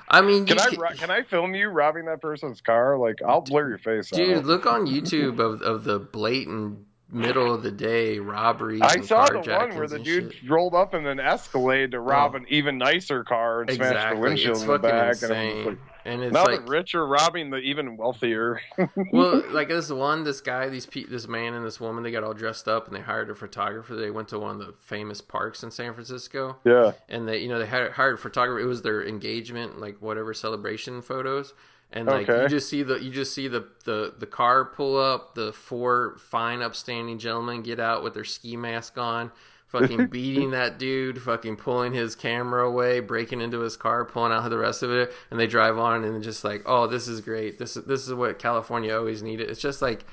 I 0.08 0.20
mean, 0.22 0.46
Can 0.46 0.58
I 0.58 0.66
can- 0.70 0.96
can 0.96 1.10
I 1.10 1.22
film 1.22 1.54
you 1.54 1.68
robbing 1.68 2.06
that 2.06 2.20
person's 2.20 2.60
car? 2.60 2.96
Like 2.98 3.20
I'll 3.26 3.40
blur 3.40 3.68
your 3.68 3.78
face 3.78 4.10
dude, 4.10 4.38
out. 4.38 4.44
look 4.44 4.66
on 4.66 4.86
YouTube 4.86 5.38
of 5.38 5.62
of 5.62 5.84
the 5.84 5.98
blatant 5.98 6.78
middle 7.10 7.54
of 7.54 7.62
the 7.62 7.70
day 7.70 8.18
robberies. 8.18 8.80
I 8.82 9.00
saw 9.00 9.26
the 9.26 9.38
one 9.38 9.76
where 9.76 9.86
the 9.86 9.98
dude 9.98 10.32
shit. 10.34 10.50
rolled 10.50 10.74
up 10.74 10.92
in 10.94 11.06
an 11.06 11.20
Escalade 11.20 11.92
to 11.92 12.00
rob 12.00 12.32
Oh. 12.34 12.38
an 12.38 12.46
even 12.48 12.78
nicer 12.78 13.22
car 13.24 13.60
and 13.62 13.70
smashed 13.70 14.14
the 14.14 14.20
windshield 14.20 14.52
it's 14.56 14.62
in 14.62 14.68
the 14.68 14.78
back. 14.78 15.12
insane. 15.12 15.68
And 15.68 15.78
and 16.06 16.22
it's 16.22 16.32
now 16.32 16.44
like 16.44 16.64
the 16.64 16.70
rich 16.70 16.94
are 16.94 17.06
robbing 17.06 17.50
the 17.50 17.58
even 17.58 17.96
wealthier. 17.96 18.60
well, 19.12 19.42
like 19.50 19.68
this 19.68 19.90
one, 19.90 20.24
this 20.24 20.40
guy, 20.40 20.68
these 20.68 20.86
pe- 20.86 21.04
this 21.04 21.26
man 21.28 21.54
and 21.54 21.66
this 21.66 21.80
woman, 21.80 22.02
they 22.02 22.10
got 22.10 22.24
all 22.24 22.32
dressed 22.34 22.68
up 22.68 22.86
and 22.86 22.96
they 22.96 23.00
hired 23.00 23.28
a 23.30 23.34
photographer. 23.34 23.94
They 23.96 24.10
went 24.10 24.28
to 24.28 24.38
one 24.38 24.60
of 24.60 24.66
the 24.66 24.74
famous 24.80 25.20
parks 25.20 25.62
in 25.62 25.70
San 25.70 25.92
Francisco, 25.92 26.56
yeah. 26.64 26.92
and 27.08 27.28
they, 27.28 27.38
you 27.38 27.48
know, 27.48 27.58
they 27.58 27.66
hired, 27.66 28.18
photographer. 28.20 28.60
It 28.60 28.66
was 28.66 28.82
their 28.82 29.04
engagement, 29.06 29.80
like 29.80 30.00
whatever 30.00 30.32
celebration 30.32 31.02
photos. 31.02 31.52
And 31.92 32.06
like 32.06 32.28
Okay. 32.28 32.42
you 32.42 32.48
just 32.48 32.68
see 32.68 32.82
the 32.82 32.96
you 33.00 33.10
just 33.12 33.32
see 33.32 33.46
the, 33.46 33.68
the 33.84 34.12
the 34.18 34.26
car 34.26 34.64
pull 34.64 34.98
up, 34.98 35.34
the 35.36 35.52
four 35.52 36.16
fine 36.18 36.60
upstanding 36.60 37.18
gentlemen 37.18 37.62
get 37.62 37.78
out 37.78 38.02
with 38.02 38.14
their 38.14 38.24
ski 38.24 38.56
mask 38.56 38.98
on, 38.98 39.30
fucking 39.66 40.06
beating 40.10 40.50
that 40.50 40.78
dude, 40.78 41.20
fucking 41.20 41.56
pulling 41.56 41.92
his 41.92 42.14
camera 42.14 42.66
away, 42.66 43.00
breaking 43.00 43.40
into 43.40 43.60
his 43.60 43.76
car, 43.76 44.04
pulling 44.04 44.32
out 44.32 44.48
the 44.48 44.58
rest 44.58 44.82
of 44.82 44.90
it, 44.90 45.12
and 45.30 45.38
they 45.38 45.46
drive 45.46 45.78
on 45.78 46.04
and 46.04 46.22
just 46.22 46.44
like, 46.44 46.62
oh, 46.66 46.86
this 46.86 47.08
is 47.08 47.20
great. 47.20 47.58
This 47.58 47.76
is 47.76 47.84
this 47.84 48.06
is 48.06 48.14
what 48.14 48.38
California 48.38 48.96
always 48.96 49.22
needed. 49.22 49.50
It's 49.50 49.60
just 49.60 49.82
like, 49.82 50.04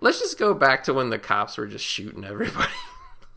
let's 0.00 0.20
just 0.20 0.38
go 0.38 0.54
back 0.54 0.84
to 0.84 0.94
when 0.94 1.10
the 1.10 1.18
cops 1.18 1.58
were 1.58 1.66
just 1.66 1.84
shooting 1.84 2.24
everybody. 2.24 2.72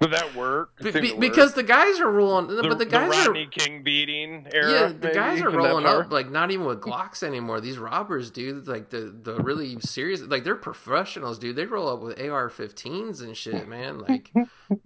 Did 0.00 0.10
that 0.12 0.34
work? 0.34 0.76
Be- 0.82 0.90
be- 0.90 1.10
work. 1.12 1.20
because 1.20 1.54
the 1.54 1.62
guys 1.62 1.98
are 1.98 2.10
rolling, 2.10 2.54
the, 2.54 2.62
but 2.62 2.78
the 2.78 2.84
guys 2.84 3.10
are 3.26 3.28
Rodney 3.28 3.46
King 3.50 3.82
beating 3.82 4.46
era. 4.52 4.70
yeah, 4.70 4.86
the 4.88 4.94
maybe, 4.94 5.14
guys 5.14 5.40
are 5.40 5.50
rolling 5.50 5.86
up 5.86 6.12
like 6.12 6.30
not 6.30 6.50
even 6.50 6.66
with 6.66 6.80
Glocks 6.82 7.22
anymore. 7.22 7.60
These 7.60 7.78
robbers, 7.78 8.30
dude, 8.30 8.66
like 8.66 8.90
the 8.90 9.14
the 9.22 9.36
really 9.36 9.78
serious, 9.80 10.20
like 10.20 10.44
they're 10.44 10.56
professionals, 10.56 11.38
dude. 11.38 11.56
They 11.56 11.64
roll 11.64 11.88
up 11.88 12.00
with 12.00 12.20
AR-15s 12.20 13.22
and 13.22 13.36
shit, 13.36 13.66
man. 13.74 13.98
Like 13.98 14.30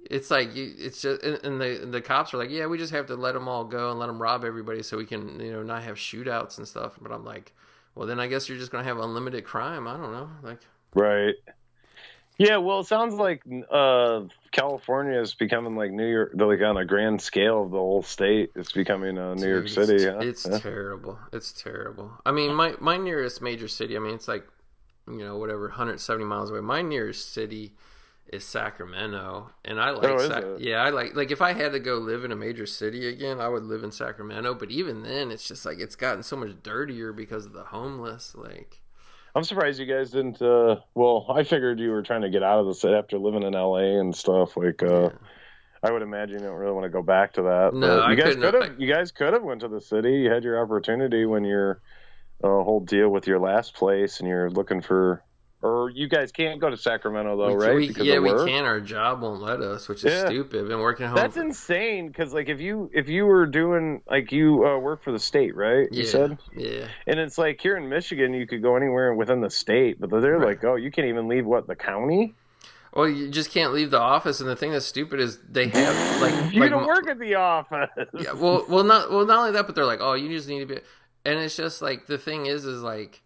it's 0.05 0.31
like 0.31 0.55
you, 0.55 0.73
it's 0.79 1.03
just 1.03 1.23
and, 1.23 1.41
and 1.45 1.61
the 1.61 1.87
the 1.91 2.01
cops 2.01 2.33
are 2.33 2.39
like, 2.39 2.51
yeah, 2.51 2.67
we 2.67 2.79
just 2.79 2.93
have 2.93 3.07
to 3.07 3.17
let 3.17 3.35
them 3.35 3.49
all 3.49 3.65
go 3.65 3.91
and 3.91 3.99
let 3.99 4.07
them 4.07 4.21
rob 4.21 4.45
everybody 4.45 4.83
so 4.83 4.97
we 4.97 5.07
can 5.07 5.41
you 5.41 5.53
know 5.53 5.63
not 5.63 5.83
have 5.83 5.97
shootouts 5.97 6.59
and 6.59 6.69
stuff. 6.69 6.93
But 7.01 7.13
I'm 7.13 7.25
like, 7.25 7.53
well, 7.95 8.07
then 8.07 8.21
I 8.21 8.27
guess 8.29 8.49
you're 8.49 8.59
just 8.59 8.71
gonna 8.71 8.85
have 8.85 8.99
unlimited 8.99 9.45
crime. 9.45 9.89
I 9.89 9.97
don't 9.97 10.13
know, 10.13 10.29
like. 10.43 10.61
Right. 10.95 11.35
Yeah, 12.39 12.59
well, 12.59 12.81
it 12.81 12.87
sounds 12.87 13.15
like 13.15 13.43
uh, 13.69 14.23
California 14.53 15.21
is 15.21 15.35
becoming 15.35 15.75
like 15.75 15.91
New 15.91 16.07
York, 16.07 16.31
like 16.35 16.63
on 16.63 16.77
a 16.77 16.85
grand 16.85 17.21
scale 17.21 17.65
of 17.65 17.73
the 17.73 17.79
whole 17.79 18.03
state. 18.05 18.53
It's 18.55 18.71
becoming 18.71 19.19
uh, 19.19 19.35
New 19.35 19.49
York 19.49 19.67
Dude, 19.67 19.73
City. 19.75 19.95
It's, 19.95 20.05
huh? 20.05 20.19
it's 20.21 20.47
Yeah. 20.49 20.59
terrible. 20.59 21.19
It's 21.33 21.53
terrible. 21.53 22.13
I 22.25 22.31
mean, 22.31 22.55
my 22.55 22.75
my 22.81 22.97
nearest 22.97 23.43
major 23.43 23.67
city. 23.67 23.97
I 23.97 23.99
mean, 24.01 24.15
it's 24.15 24.29
like 24.29 24.47
you 25.09 25.19
know 25.19 25.37
whatever, 25.37 25.63
170 25.69 26.25
miles 26.25 26.51
away. 26.51 26.61
My 26.61 26.81
nearest 26.81 27.33
city 27.33 27.73
is 28.33 28.45
Sacramento, 28.45 29.51
and 29.65 29.81
I 29.81 29.91
like. 29.91 30.05
Oh, 30.09 30.29
Sac- 30.29 30.45
yeah, 30.59 30.77
I 30.77 30.91
like. 30.91 31.17
Like 31.17 31.33
if 31.33 31.43
I 31.43 31.55
had 31.55 31.73
to 31.73 31.81
go 31.81 31.97
live 31.97 32.25
in 32.25 32.31
a 32.31 32.37
major 32.37 32.67
city 32.67 33.09
again, 33.09 33.41
I 33.41 33.49
would 33.49 33.65
live 33.65 33.83
in 33.83 33.91
Sacramento. 33.91 34.55
But 34.55 34.71
even 34.71 35.03
then, 35.03 35.33
it's 35.33 35.49
just 35.49 35.67
like 35.67 35.81
it's 35.81 35.97
gotten 35.97 36.23
so 36.23 36.37
much 36.37 36.51
dirtier 36.63 37.13
because 37.13 37.47
of 37.47 37.53
the 37.53 37.65
homeless. 37.65 38.37
Like. 38.37 38.81
I'm 39.35 39.45
surprised 39.45 39.79
you 39.79 39.87
guys 39.87 40.11
didn't. 40.11 40.41
Uh, 40.41 40.77
well, 40.95 41.27
I 41.29 41.45
figured 41.45 41.79
you 41.81 41.91
were 41.91 42.03
trying 42.03 42.23
to 42.23 42.31
get 42.31 42.43
out 42.43 42.61
of 42.61 42.67
the 42.67 42.75
city 42.75 42.95
after 42.95 43.19
living 43.19 43.43
in 43.43 43.53
LA 43.53 43.99
and 44.01 44.15
stuff. 44.15 44.57
Like, 44.57 44.83
uh. 44.83 45.11
I 45.81 45.93
would 45.93 46.03
imagine 46.03 46.41
you 46.41 46.47
don't 46.47 46.57
really 46.57 46.73
want 46.73 46.87
to 46.87 46.91
go 46.91 47.03
back 47.03 47.35
to 47.35 47.43
that. 47.43 47.73
No, 47.73 48.09
you 48.09 48.17
guys 48.17 48.35
could 48.35 48.55
have. 48.55 48.81
You 48.81 48.93
guys 48.93 49.13
could 49.13 49.33
have 49.33 49.45
went 49.45 49.61
to 49.61 49.69
the 49.69 49.81
city. 49.81 50.23
You 50.23 50.31
had 50.31 50.43
your 50.43 50.61
opportunity 50.61 51.25
when 51.25 51.45
your 51.45 51.81
uh, 52.43 52.49
whole 52.49 52.81
deal 52.81 53.09
with 53.09 53.29
your 53.29 53.39
last 53.39 53.75
place, 53.75 54.19
and 54.19 54.29
you're 54.29 54.51
looking 54.51 54.81
for. 54.81 55.23
Or 55.61 55.91
you 55.91 56.09
guys 56.09 56.31
can't 56.31 56.61
go 56.61 56.71
to 56.71 56.77
Sacramento 56.77 57.37
though, 57.37 57.49
we, 57.49 57.67
right? 57.67 57.75
we- 57.75 57.89
yeah, 58.05 58.21
we 58.21 58.31
can. 58.47 58.65
Our 58.65 58.81
job 58.81 59.23
won't 59.23 59.43
let 59.43 59.61
us, 59.61 59.89
which 59.89 60.05
is 60.05 60.13
Yeah. 60.13 60.27
stupid. 60.27 60.61
I've 60.63 60.69
been 60.69 60.79
working 60.79 61.07
home. 61.07 61.17
That's 61.17 61.37
insane. 61.37 62.07
Because 62.07 62.33
like 62.33 62.49
if 62.49 62.61
you 62.61 62.89
if 62.95 63.09
you 63.09 63.27
were 63.27 63.45
doing 63.45 64.01
like 64.09 64.31
you 64.31 64.65
uh, 64.65 64.79
work 64.79 65.03
for 65.03 65.11
the 65.11 65.19
state, 65.19 65.57
right? 65.57 65.89
yeah, 65.91 65.99
You 66.01 66.07
said. 66.07 66.39
yeah. 66.55 66.87
And 67.09 67.19
it's 67.19 67.39
like 67.39 67.61
here 67.61 67.77
in 67.77 67.89
Michigan, 67.89 68.35
you 68.35 68.47
could 68.47 68.63
go 68.63 68.77
anywhere 68.77 69.13
within 69.15 69.41
the 69.41 69.51
state, 69.51 69.99
but 69.99 70.11
they're 70.21 70.39
Right. 70.39 70.49
like, 70.51 70.65
oh, 70.65 70.77
you 70.77 70.93
can't 70.93 71.09
even 71.09 71.27
leave 71.27 71.45
what 71.45 71.67
the 71.67 71.75
county. 71.75 72.35
Well, 72.95 73.09
you 73.09 73.29
just 73.29 73.51
can't 73.51 73.73
leave 73.75 73.91
the 73.91 74.01
office, 74.01 74.41
and 74.41 74.49
the 74.49 74.57
thing 74.57 74.71
that's 74.73 74.87
stupid 74.87 75.19
is 75.21 75.41
they 75.51 75.69
have 75.69 76.23
like 76.23 76.35
You 76.55 76.61
like 76.61 76.71
don't 76.71 76.87
work 76.87 77.09
at 77.11 77.19
the 77.19 77.35
office. 77.35 77.91
Yeah, 78.15 78.33
well, 78.33 78.65
well, 78.69 78.85
not 78.85 79.11
well, 79.11 79.27
not 79.27 79.39
only 79.41 79.53
that, 79.53 79.67
but 79.67 79.75
they're 79.75 79.85
like, 79.85 80.01
oh, 80.01 80.15
you 80.15 80.29
just 80.29 80.49
need 80.49 80.61
to 80.61 80.67
be, 80.67 80.81
and 81.25 81.39
it's 81.41 81.57
just 81.57 81.83
like 81.83 82.07
the 82.07 82.17
thing 82.17 82.47
is, 82.47 82.65
is 82.65 82.81
like 82.83 83.23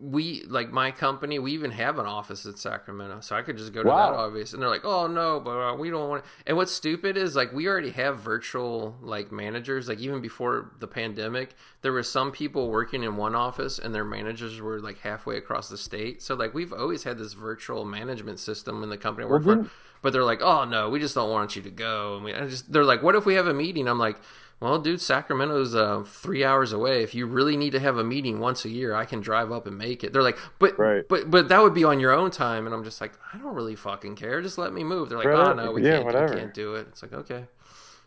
we 0.00 0.44
like 0.48 0.70
my 0.70 0.90
company, 0.90 1.38
we 1.38 1.52
even 1.52 1.70
have 1.70 1.98
an 1.98 2.06
office 2.06 2.44
in 2.44 2.56
Sacramento, 2.56 3.20
so 3.20 3.36
I 3.36 3.42
could 3.42 3.56
just 3.56 3.72
go 3.72 3.82
to 3.82 3.88
Wow. 3.88 4.10
that 4.10 4.16
office, 4.18 4.52
and 4.52 4.62
they're 4.62 4.68
like, 4.68 4.84
oh 4.84 5.06
no, 5.06 5.40
but 5.40 5.58
uh, 5.58 5.74
we 5.74 5.90
don't 5.90 6.08
want. 6.08 6.24
to 6.24 6.30
And 6.46 6.56
what's 6.56 6.72
stupid 6.72 7.16
is 7.16 7.34
like 7.36 7.52
we 7.52 7.66
already 7.68 7.90
have 7.90 8.18
virtual 8.18 8.96
like 9.00 9.32
managers. 9.32 9.88
Like 9.88 9.98
even 10.00 10.20
before 10.20 10.72
the 10.80 10.86
pandemic, 10.86 11.54
there 11.82 11.92
were 11.92 12.02
some 12.02 12.32
people 12.32 12.70
working 12.70 13.02
in 13.02 13.16
one 13.16 13.34
office, 13.34 13.78
and 13.78 13.94
their 13.94 14.04
managers 14.04 14.60
were 14.60 14.80
like 14.80 14.98
halfway 15.00 15.36
across 15.36 15.68
the 15.68 15.78
state. 15.78 16.22
So 16.22 16.34
like 16.34 16.54
we've 16.54 16.72
always 16.72 17.04
had 17.04 17.18
this 17.18 17.32
virtual 17.32 17.84
management 17.84 18.38
system 18.38 18.82
in 18.82 18.88
the 18.90 18.98
company 18.98 19.26
I 19.26 19.30
work 19.30 19.44
Well, 19.44 19.64
for. 19.64 19.70
But 20.02 20.12
they're 20.12 20.24
like, 20.24 20.42
oh 20.42 20.64
no, 20.64 20.90
we 20.90 21.00
just 21.00 21.14
don't 21.14 21.30
want 21.30 21.56
you 21.56 21.62
to 21.62 21.70
go. 21.70 22.16
And 22.16 22.24
we, 22.24 22.34
I 22.34 22.46
just 22.46 22.70
they're 22.70 22.84
like, 22.84 23.02
what 23.02 23.14
if 23.16 23.24
we 23.26 23.34
have 23.34 23.46
a 23.46 23.54
meeting? 23.54 23.88
I'm 23.88 23.98
like, 23.98 24.18
well, 24.60 24.78
dude, 24.78 25.00
Sacramento's 25.00 25.74
uh, 25.74 26.02
three 26.06 26.42
hours 26.44 26.72
away. 26.72 27.02
If 27.02 27.14
you 27.14 27.26
really 27.26 27.56
need 27.56 27.70
to 27.72 27.80
have 27.80 27.98
a 27.98 28.04
meeting 28.04 28.38
once 28.40 28.64
a 28.64 28.70
year, 28.70 28.94
I 28.94 29.04
can 29.04 29.20
drive 29.20 29.52
up 29.52 29.66
and 29.66 29.76
make 29.76 30.02
it. 30.02 30.12
They're 30.12 30.22
like, 30.22 30.38
but 30.58 30.78
Right. 30.78 31.06
but 31.08 31.30
but 31.30 31.48
that 31.48 31.62
would 31.62 31.74
be 31.74 31.84
on 31.84 32.00
your 32.00 32.12
own 32.12 32.30
time. 32.30 32.64
And 32.66 32.74
I'm 32.74 32.82
just 32.84 33.00
like, 33.00 33.12
I 33.34 33.38
don't 33.38 33.54
really 33.54 33.76
fucking 33.76 34.16
care. 34.16 34.40
Just 34.40 34.56
let 34.58 34.72
me 34.72 34.82
move. 34.84 35.08
They're 35.10 35.18
like, 35.18 35.26
Right. 35.28 35.50
oh 35.50 35.52
no, 35.52 35.72
we 35.72 35.82
Yeah, 35.84 35.96
can't, 35.96 36.04
whatever. 36.06 36.34
we 36.34 36.40
can't 36.40 36.54
do 36.54 36.74
it. 36.76 36.86
It's 36.90 37.02
like, 37.02 37.12
okay, 37.12 37.44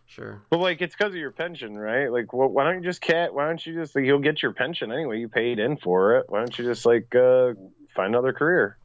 sure. 0.08 0.42
But 0.50 0.60
like, 0.60 0.82
it's 0.82 0.96
because 0.96 1.14
of 1.14 1.20
your 1.20 1.32
pension, 1.32 1.78
right? 1.78 2.08
Like, 2.12 2.34
well, 2.34 2.48
why 2.50 2.64
don't 2.64 2.82
you 2.82 2.90
just 2.90 3.02
cat? 3.02 3.34
Why 3.34 3.46
don't 3.46 3.64
you 3.66 3.74
just 3.76 3.96
like, 3.96 4.06
you'll 4.06 4.20
get 4.20 4.42
your 4.42 4.54
pension 4.54 4.92
anyway? 4.92 5.20
You 5.20 5.28
paid 5.30 5.60
in 5.60 5.78
for 5.78 6.18
it. 6.18 6.26
Why 6.30 6.40
don't 6.40 6.58
you 6.58 6.66
just 6.66 6.86
like 6.86 7.14
uh, 7.16 7.54
find 7.96 8.08
another 8.16 8.34
career? 8.34 8.78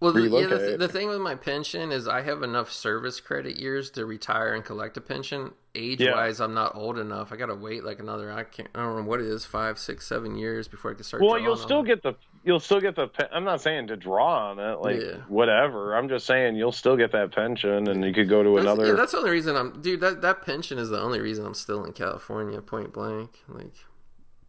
Well, 0.00 0.12
the, 0.12 0.22
yeah, 0.22 0.46
the, 0.46 0.58
th- 0.58 0.78
the 0.78 0.88
thing 0.88 1.08
with 1.08 1.20
my 1.20 1.34
pension 1.34 1.92
is 1.92 2.06
I 2.08 2.22
have 2.22 2.42
enough 2.42 2.70
service 2.70 3.20
credit 3.20 3.58
years 3.58 3.90
to 3.92 4.04
retire 4.06 4.54
and 4.54 4.64
collect 4.64 4.96
a 4.96 5.00
pension. 5.00 5.52
Age 5.74 6.00
wise, 6.04 6.40
I'm 6.40 6.54
not 6.54 6.74
old 6.74 6.98
enough. 6.98 7.32
I 7.32 7.36
gotta 7.36 7.54
wait 7.54 7.84
like 7.84 8.00
another 8.00 8.32
I 8.32 8.42
can't 8.44 8.68
I 8.74 8.80
don't 8.80 8.96
know 8.96 9.02
what 9.02 9.20
it 9.20 9.26
is 9.26 9.44
five, 9.44 9.78
six, 9.78 10.06
seven 10.06 10.34
years 10.36 10.66
before 10.66 10.90
I 10.90 10.94
can 10.94 11.04
start. 11.04 11.22
Well, 11.22 11.38
you'll 11.38 11.56
still 11.56 11.82
get 11.84 12.02
the 12.02 12.14
you'll 12.42 12.58
still 12.60 12.80
get 12.80 12.96
the. 12.96 13.08
I'm 13.32 13.44
not 13.44 13.60
saying 13.60 13.88
to 13.88 13.96
draw 13.96 14.50
on 14.50 14.58
it, 14.58 14.80
like 14.80 15.00
Yeah. 15.00 15.18
whatever. 15.28 15.94
I'm 15.94 16.08
just 16.08 16.26
saying 16.26 16.56
you'll 16.56 16.72
still 16.72 16.96
get 16.96 17.12
that 17.12 17.32
pension, 17.32 17.86
and 17.88 18.04
you 18.04 18.12
could 18.12 18.28
go 18.28 18.42
to 18.42 18.50
That's, 18.56 18.62
another. 18.62 18.86
yeah, 18.86 18.92
that's 18.94 19.12
the 19.12 19.18
only 19.18 19.30
reason 19.30 19.56
I'm, 19.56 19.80
dude. 19.80 20.00
That 20.00 20.22
that 20.22 20.42
pension 20.44 20.78
is 20.78 20.88
the 20.88 21.00
only 21.00 21.20
reason 21.20 21.46
I'm 21.46 21.54
still 21.54 21.84
in 21.84 21.92
California, 21.92 22.60
point 22.60 22.92
blank. 22.92 23.38
Like, 23.48 23.74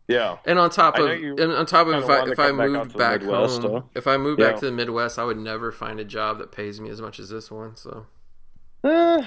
yeah. 0.10 0.38
and 0.46 0.60
on 0.60 0.70
top 0.70 0.98
of, 0.98 1.06
and 1.10 1.40
on 1.54 1.66
top 1.66 1.88
of 1.88 1.94
if 2.04 2.10
I 2.10 2.24
if 2.30 2.40
I 2.40 2.52
back 2.52 2.56
moved 2.56 2.98
back, 2.98 3.22
Midwest, 3.22 3.62
home, 3.62 3.90
if 3.96 4.08
I 4.08 4.18
moved 4.18 4.42
Yeah. 4.42 4.52
back 4.52 4.60
to 4.60 4.66
the 4.66 4.72
Midwest, 4.72 5.18
I 5.18 5.24
would 5.24 5.38
never 5.38 5.72
find 5.72 6.00
a 6.00 6.04
job 6.04 6.40
that 6.40 6.52
pays 6.52 6.82
me 6.82 6.90
as 6.90 7.00
much 7.00 7.20
as 7.20 7.30
this 7.30 7.50
one. 7.50 7.76
So, 7.78 8.08
Eh, 8.84 9.24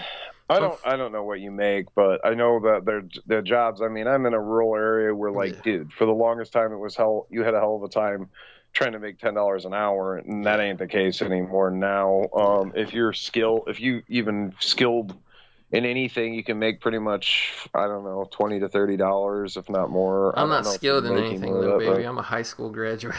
I 0.51 0.59
don't. 0.59 0.79
I 0.85 0.97
don't 0.97 1.13
know 1.13 1.23
what 1.25 1.41
you 1.41 1.51
make, 1.51 1.87
but 1.95 2.21
I 2.27 2.35
know 2.35 2.61
that 2.61 2.85
their 2.85 3.05
their 3.27 3.43
jobs. 3.43 3.81
I 3.81 3.89
mean, 3.89 4.07
I'm 4.07 4.27
in 4.27 4.35
a 4.35 4.41
rural 4.41 4.75
area 4.75 5.15
where, 5.15 5.31
like, 5.31 5.55
Yeah. 5.55 5.61
dude, 5.63 5.93
for 5.93 6.05
the 6.05 6.13
longest 6.13 6.53
time, 6.53 6.73
it 6.73 6.79
was 6.79 6.97
hell. 6.97 7.27
You 7.31 7.45
had 7.45 7.55
a 7.55 7.61
hell 7.61 7.77
of 7.77 7.83
a 7.85 7.89
time 7.89 8.29
trying 8.73 8.93
to 8.93 8.99
make 8.99 9.19
ten 9.19 9.35
dollars 9.35 9.65
an 9.67 9.75
hour, 9.75 10.17
and 10.17 10.45
that 10.45 10.59
ain't 10.59 10.79
the 10.79 10.87
case 10.89 11.23
anymore. 11.23 11.71
Now, 11.71 12.25
um, 12.35 12.73
if 12.75 12.93
you're 12.93 13.13
skilled, 13.13 13.65
if 13.69 13.81
you 13.81 14.03
even 14.09 14.55
skilled 14.59 15.15
in 15.73 15.85
anything, 15.87 16.35
you 16.35 16.45
can 16.45 16.59
make 16.59 16.81
pretty 16.81 16.99
much. 16.99 17.53
I 17.75 17.87
don't 17.87 18.05
know, 18.05 18.29
twenty 18.31 18.61
to 18.61 18.69
thirty 18.69 18.97
dollars, 18.97 19.57
if 19.57 19.69
not 19.71 19.91
more. 19.91 20.39
I'm 20.39 20.49
not 20.51 20.67
skilled 20.67 21.07
in 21.07 21.17
anything 21.17 21.53
baby. 21.61 21.87
but- 21.87 22.05
I'm 22.07 22.19
a 22.19 22.23
high 22.23 22.43
school 22.43 22.71
graduate. 22.71 23.17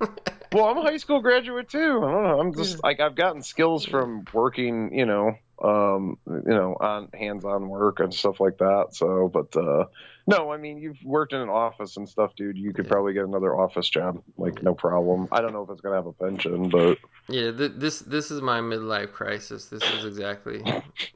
Well, 0.50 0.64
I'm 0.64 0.78
a 0.78 0.82
high 0.82 0.96
school 0.96 1.20
graduate 1.20 1.68
too. 1.68 1.78
I 2.02 2.10
don't 2.10 2.22
know. 2.24 2.40
I'm 2.40 2.54
just 2.54 2.82
like 2.82 3.00
I've 3.00 3.14
gotten 3.14 3.42
skills 3.42 3.84
from 3.84 4.24
working, 4.32 4.96
you 4.96 5.04
know, 5.04 5.32
um, 5.62 6.16
you 6.26 6.42
know, 6.46 6.74
on 6.80 7.08
hands-on 7.12 7.68
work 7.68 8.00
and 8.00 8.14
stuff 8.14 8.40
like 8.40 8.56
that. 8.58 8.86
So, 8.92 9.28
but 9.28 9.54
uh, 9.54 9.84
no, 10.28 10.52
I 10.52 10.58
mean, 10.58 10.76
you've 10.78 10.98
worked 11.02 11.32
in 11.32 11.40
an 11.40 11.48
office 11.48 11.96
and 11.96 12.06
stuff, 12.08 12.36
dude. 12.36 12.58
You 12.58 12.72
could 12.74 12.84
Yeah. 12.84 12.92
probably 12.92 13.14
get 13.14 13.24
another 13.24 13.56
office 13.58 13.88
job, 13.88 14.22
like 14.36 14.62
no 14.62 14.74
problem. 14.74 15.26
I 15.32 15.40
don't 15.40 15.52
know 15.54 15.62
if 15.62 15.70
it's 15.70 15.80
gonna 15.80 15.96
have 15.96 16.06
a 16.06 16.12
pension, 16.12 16.68
but 16.68 16.98
Yeah, 17.28 17.50
th- 17.52 17.72
this 17.76 18.00
this 18.00 18.30
is 18.30 18.42
my 18.42 18.60
midlife 18.60 19.12
crisis. 19.12 19.66
This 19.66 19.82
is 19.94 20.04
exactly 20.04 20.62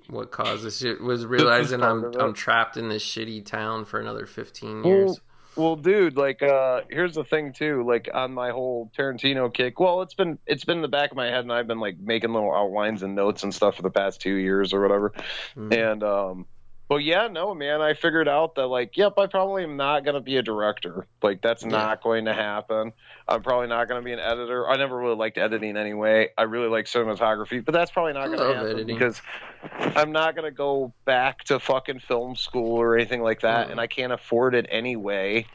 what 0.09 0.31
caused 0.31 0.65
this 0.65 0.79
shit. 0.79 1.01
Was 1.01 1.27
realizing 1.27 1.83
I'm. 1.83 2.05
I'm 2.19 2.33
trapped 2.33 2.77
in 2.79 2.89
this 2.89 3.05
shitty 3.05 3.45
town 3.45 3.85
for 3.85 4.01
another 4.01 4.25
15 4.27 4.83
years. 4.85 5.21
Well, 5.55 5.77
dude, 5.77 6.17
like, 6.17 6.43
uh, 6.43 6.81
here's 6.89 7.15
the 7.15 7.25
thing 7.25 7.53
too. 7.53 7.85
Like 7.87 8.09
on 8.15 8.33
my 8.33 8.51
whole 8.53 8.91
Tarantino 8.97 9.53
kick. 9.53 9.79
Well, 9.79 10.01
it's 10.01 10.15
been 10.15 10.39
it's 10.47 10.65
been 10.65 10.79
in 10.79 10.83
the 10.83 10.89
back 10.89 11.11
of 11.11 11.17
my 11.19 11.27
head, 11.27 11.41
and 11.41 11.53
I've 11.53 11.67
been 11.67 11.81
like 11.81 11.99
making 11.99 12.33
little 12.33 12.55
outlines 12.55 13.03
and 13.03 13.15
notes 13.15 13.43
and 13.43 13.55
stuff 13.55 13.77
for 13.77 13.83
the 13.83 13.91
past 13.91 14.23
two 14.23 14.33
years 14.35 14.73
or 14.73 14.81
whatever. 14.81 15.13
Mhm. 15.55 15.77
And 15.93 16.03
um, 16.03 16.47
well, 16.93 17.01
yeah, 17.01 17.29
no, 17.29 17.55
man, 17.55 17.81
I 17.81 17.95
figured 17.95 18.29
out 18.29 18.55
that 18.57 18.67
like, 18.67 18.97
yep, 18.97 19.15
I 19.19 19.27
probably 19.27 19.65
am 19.65 19.77
not 19.77 20.05
gonna 20.05 20.21
be 20.21 20.37
a 20.37 20.43
director. 20.43 21.07
Like, 21.23 21.41
that's 21.43 21.63
Yeah. 21.63 21.71
not 21.71 22.03
going 22.03 22.27
to 22.27 22.35
happen. 22.35 22.93
I'm 23.27 23.43
probably 23.43 23.69
not 23.69 23.89
gonna 23.89 24.03
be 24.03 24.13
an 24.13 24.19
editor. 24.19 24.69
I 24.69 24.77
never 24.77 24.97
really 24.97 25.17
liked 25.17 25.39
editing 25.39 25.77
anyway. 25.77 26.29
I 26.37 26.43
really 26.43 26.69
like 26.69 26.85
cinematography, 26.87 27.65
but 27.65 27.73
that's 27.73 27.91
probably 27.91 28.13
not 28.13 28.27
gonna 28.31 28.55
happen 28.55 28.71
editing. 28.73 28.87
because 28.87 29.23
I'm 29.97 30.13
not 30.13 30.37
gonna 30.37 30.51
go 30.51 30.93
back 31.05 31.45
to 31.45 31.59
fucking 31.59 32.01
film 32.01 32.37
school 32.37 32.77
or 32.81 32.97
anything 32.97 33.23
like 33.23 33.41
that, 33.41 33.69
Mm. 33.69 33.73
and 33.73 33.81
I 33.81 33.87
can't 33.87 34.13
afford 34.13 34.55
it 34.55 34.67
anyway. 34.69 35.47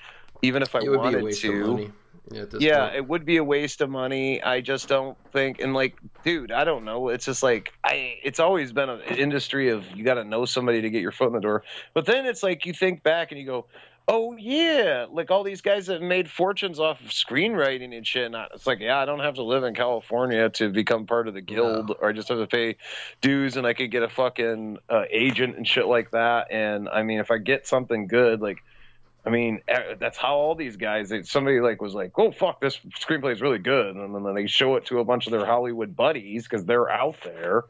Even 0.41 0.61
if 0.61 0.75
I 0.75 0.79
it 0.79 0.89
would 0.89 1.01
be 1.01 1.15
wanted 1.15 1.33
to. 1.35 1.91
Yeah, 2.31 2.43
yeah, 2.59 2.85
point. 2.85 2.95
it 2.97 3.07
would 3.07 3.25
be 3.25 3.37
a 3.37 3.43
waste 3.43 3.81
of 3.81 3.89
money. 3.89 4.41
I 4.41 4.61
just 4.61 4.87
don't 4.89 5.17
think, 5.31 5.59
and 5.61 5.73
like, 5.73 5.97
dude, 6.23 6.51
I 6.51 6.63
don't 6.63 6.83
know. 6.85 7.09
It's 7.09 7.25
just 7.25 7.43
like 7.43 7.71
I. 7.83 8.15
It's 8.23 8.39
always 8.39 8.73
been 8.73 8.89
an 8.89 9.01
industry 9.01 9.69
of 9.69 9.85
you 9.95 10.03
got 10.03 10.15
to 10.15 10.23
know 10.23 10.45
somebody 10.45 10.81
to 10.81 10.89
get 10.89 11.01
your 11.01 11.11
foot 11.11 11.27
in 11.27 11.33
the 11.33 11.39
door. 11.39 11.63
But 11.93 12.05
then 12.05 12.25
it's 12.25 12.43
like 12.43 12.65
you 12.65 12.73
think 12.73 13.01
back 13.03 13.31
and 13.31 13.39
you 13.39 13.45
go, 13.45 13.65
oh 14.09 14.35
yeah, 14.37 15.05
like 15.11 15.31
all 15.31 15.43
these 15.43 15.61
guys 15.61 15.87
that 15.87 16.01
made 16.01 16.29
fortunes 16.29 16.79
off 16.79 17.01
of 17.01 17.07
screenwriting 17.07 17.95
and 17.95 18.05
shit. 18.07 18.25
And 18.25 18.35
I- 18.37 18.47
it's 18.53 18.65
like, 18.67 18.79
yeah, 18.79 18.97
I 18.97 19.05
don't 19.05 19.19
have 19.19 19.35
to 19.35 19.43
live 19.43 19.63
in 19.63 19.73
California 19.75 20.49
to 20.51 20.69
become 20.69 21.05
part 21.05 21.27
of 21.27 21.33
the 21.33 21.41
guild, 21.41 21.89
No. 21.89 21.95
or 22.01 22.09
I 22.09 22.11
just 22.13 22.29
have 22.29 22.39
to 22.39 22.47
pay 22.47 22.77
dues, 23.21 23.57
and 23.57 23.67
I 23.67 23.73
could 23.73 23.91
get 23.91 24.03
a 24.03 24.09
fucking 24.09 24.77
uh, 24.89 25.03
agent 25.09 25.57
and 25.57 25.67
shit 25.67 25.87
like 25.87 26.11
that. 26.11 26.47
And 26.51 26.87
I 26.89 27.03
mean, 27.03 27.19
if 27.19 27.31
I 27.31 27.37
get 27.37 27.67
something 27.67 28.07
good, 28.07 28.41
like. 28.41 28.63
I 29.27 29.29
mean, 29.29 29.61
that's 29.99 30.17
how 30.17 30.35
all 30.35 30.55
these 30.55 30.77
guys. 30.77 31.11
Somebody 31.29 31.59
like 31.59 31.81
was 31.81 31.93
like, 31.93 32.17
"Oh 32.17 32.31
fuck, 32.31 32.61
this 32.61 32.79
screenplay 32.97 33.33
is 33.33 33.41
really 33.41 33.59
good," 33.59 33.95
and 33.97 34.15
then 34.15 34.33
they 34.33 34.47
show 34.47 34.77
it 34.77 34.85
to 34.85 34.99
a 34.99 35.03
bunch 35.03 35.27
of 35.27 35.31
their 35.31 35.45
Hollywood 35.45 35.95
buddies 35.97 36.43
because 36.47 36.63
they're 36.65 36.89
out 36.89 37.17
there. 37.25 37.65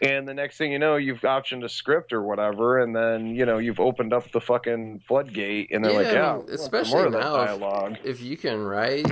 And 0.00 0.26
the 0.26 0.34
next 0.34 0.56
thing 0.56 0.72
you 0.72 0.78
know, 0.78 0.96
you've 0.96 1.20
optioned 1.20 1.64
a 1.64 1.68
script 1.68 2.12
or 2.12 2.22
whatever, 2.22 2.80
and 2.80 2.96
then 2.96 3.26
you 3.36 3.44
know 3.44 3.58
you've 3.58 3.78
opened 3.78 4.14
up 4.14 4.32
the 4.32 4.40
fucking 4.40 5.02
floodgate, 5.06 5.70
and 5.70 5.84
they're 5.84 5.92
Yeah, 5.92 5.98
like, 5.98 6.06
I 6.08 6.12
"Yeah, 6.12 6.22
mean, 6.22 6.36
want 6.38 6.48
some 6.48 6.54
especially 6.54 6.94
more 6.96 7.06
of 7.06 7.12
that 7.12 7.20
now, 7.20 7.86
if- 7.86 8.06
if 8.06 8.22
you 8.22 8.36
can 8.38 8.64
write, 8.64 9.06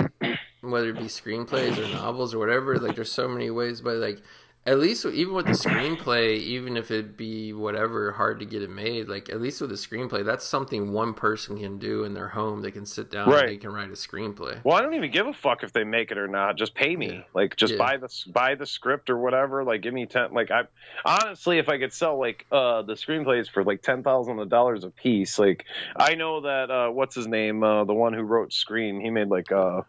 whether 0.63 0.89
it 0.89 0.97
be 0.99 1.05
screenplays 1.05 1.77
or 1.79 1.87
novels 1.95 2.35
or 2.35 2.39
whatever, 2.39 2.79
like 2.79 2.97
there's 2.97 3.13
so 3.13 3.29
many 3.29 3.51
ways. 3.51 3.83
But 3.83 3.97
like, 3.97 4.21
at 4.67 4.79
least 4.79 5.07
even 5.07 5.33
with 5.35 5.47
the 5.47 5.53
screenplay, 5.53 6.37
even 6.37 6.77
if 6.77 6.91
it 6.91 7.17
be 7.17 7.51
whatever 7.55 8.13
hard 8.13 8.39
to 8.41 8.45
get 8.45 8.61
it 8.61 8.69
made, 8.69 9.09
like 9.09 9.31
at 9.31 9.41
least 9.41 9.63
with 9.63 9.71
the 9.71 9.77
screenplay, 9.77 10.23
that's 10.23 10.45
something 10.45 10.93
one 10.93 11.15
person 11.15 11.59
can 11.59 11.79
do 11.79 12.05
in 12.05 12.13
their 12.13 12.29
home. 12.29 12.61
They 12.61 12.71
can 12.71 12.85
sit 12.85 13.11
down 13.11 13.31
Right. 13.31 13.41
and 13.45 13.49
they 13.49 13.57
can 13.57 13.73
write 13.73 13.89
a 13.89 13.93
screenplay. 13.93 14.63
Well, 14.63 14.77
I 14.77 14.83
don't 14.83 14.93
even 14.93 15.11
give 15.11 15.27
a 15.27 15.33
fuck 15.33 15.63
if 15.63 15.73
they 15.73 15.83
make 15.85 16.11
it 16.11 16.19
or 16.19 16.29
not. 16.29 16.57
Just 16.57 16.75
pay 16.75 16.95
me. 16.95 17.11
Yeah. 17.11 17.23
Like, 17.33 17.57
just 17.57 17.73
Yeah. 17.73 17.79
buy 17.79 17.97
the 17.97 18.09
buy 18.33 18.55
the 18.55 18.67
script 18.67 19.09
or 19.09 19.17
whatever. 19.17 19.65
Like, 19.65 19.81
give 19.81 19.95
me 19.95 20.05
ten. 20.05 20.35
Like, 20.35 20.51
I 20.51 20.65
honestly, 21.07 21.57
if 21.59 21.71
I 21.71 21.79
could 21.79 21.95
sell 21.95 22.19
like 22.19 22.45
uh 22.53 22.83
the 22.83 22.95
screenplays 22.95 23.51
for 23.51 23.65
like 23.65 23.81
ten 23.81 24.03
thousand 24.03 24.47
dollars 24.51 24.85
a 24.85 24.91
piece, 24.91 25.39
like 25.39 25.65
I 25.97 26.17
know 26.17 26.43
that 26.43 26.71
uh 26.71 26.91
what's 26.91 27.15
his 27.15 27.27
name, 27.27 27.63
uh 27.65 27.85
the 27.85 27.95
one 27.95 28.13
who 28.13 28.23
wrote 28.23 28.53
Scream, 28.53 29.01
he 29.01 29.09
made 29.09 29.29
like 29.29 29.51
uh 29.51 29.81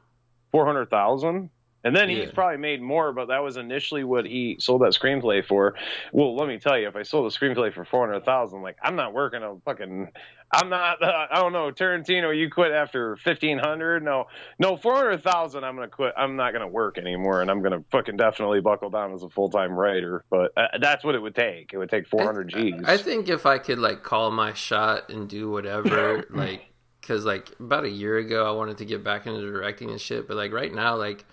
four 0.53 0.65
hundred 0.65 0.89
thousand. 0.89 1.49
And 1.83 1.95
then 1.95 2.09
Yeah. 2.09 2.25
probably 2.33 2.57
made 2.57 2.81
more, 2.81 3.11
but 3.11 3.29
that 3.29 3.43
was 3.43 3.57
initially 3.57 4.03
what 4.03 4.25
he 4.25 4.57
sold 4.59 4.81
that 4.81 4.93
screenplay 4.93 5.43
for. 5.43 5.75
Well, 6.11 6.35
let 6.35 6.47
me 6.47 6.59
tell 6.59 6.77
you, 6.77 6.87
if 6.87 6.95
I 6.95 7.01
sold 7.03 7.31
a 7.31 7.35
screenplay 7.35 7.73
for 7.73 7.83
four 7.85 8.05
hundred 8.05 8.23
thousand, 8.23 8.61
like 8.61 8.77
I'm 8.83 8.95
not 8.95 9.13
working 9.13 9.41
a 9.41 9.55
fucking, 9.65 10.09
I'm 10.51 10.69
not, 10.69 11.01
uh, 11.01 11.27
I 11.31 11.39
don't 11.41 11.53
know, 11.53 11.71
Tarantino, 11.71 12.37
you 12.37 12.49
quit 12.51 12.71
after 12.71 13.15
fifteen 13.17 13.57
hundred? 13.57 14.03
No, 14.03 14.25
no, 14.59 14.77
four 14.77 14.95
hundred 14.95 15.23
thousand, 15.23 15.63
I'm 15.63 15.75
gonna 15.75 15.87
quit. 15.87 16.13
I'm 16.15 16.35
not 16.35 16.53
gonna 16.53 16.67
work 16.67 16.99
anymore, 16.99 17.41
and 17.41 17.49
I'm 17.49 17.63
gonna 17.63 17.83
fucking 17.91 18.17
definitely 18.17 18.61
buckle 18.61 18.91
down 18.91 19.13
as 19.13 19.23
a 19.23 19.29
full 19.29 19.49
time 19.49 19.71
writer. 19.71 20.23
But 20.29 20.51
uh, 20.55 20.67
that's 20.79 21.03
what 21.03 21.15
it 21.15 21.19
would 21.21 21.35
take. 21.35 21.73
It 21.73 21.77
would 21.77 21.89
take 21.89 22.07
four 22.07 22.23
hundred 22.23 22.49
G's. 22.49 22.83
I 22.85 22.97
think 22.97 23.27
if 23.27 23.47
I 23.47 23.57
could 23.57 23.79
like 23.79 24.03
call 24.03 24.29
my 24.29 24.53
shot 24.53 25.09
and 25.09 25.27
do 25.27 25.49
whatever, 25.49 26.25
like, 26.29 26.61
cause 27.01 27.25
like 27.25 27.49
about 27.59 27.85
a 27.85 27.89
year 27.89 28.17
ago 28.17 28.47
I 28.47 28.55
wanted 28.55 28.77
to 28.79 28.85
get 28.85 29.03
back 29.03 29.25
into 29.25 29.41
directing 29.41 29.89
and 29.89 29.99
shit, 29.99 30.27
but 30.27 30.37
like 30.37 30.51
right 30.53 30.71
now, 30.73 30.95
like, 30.95 31.25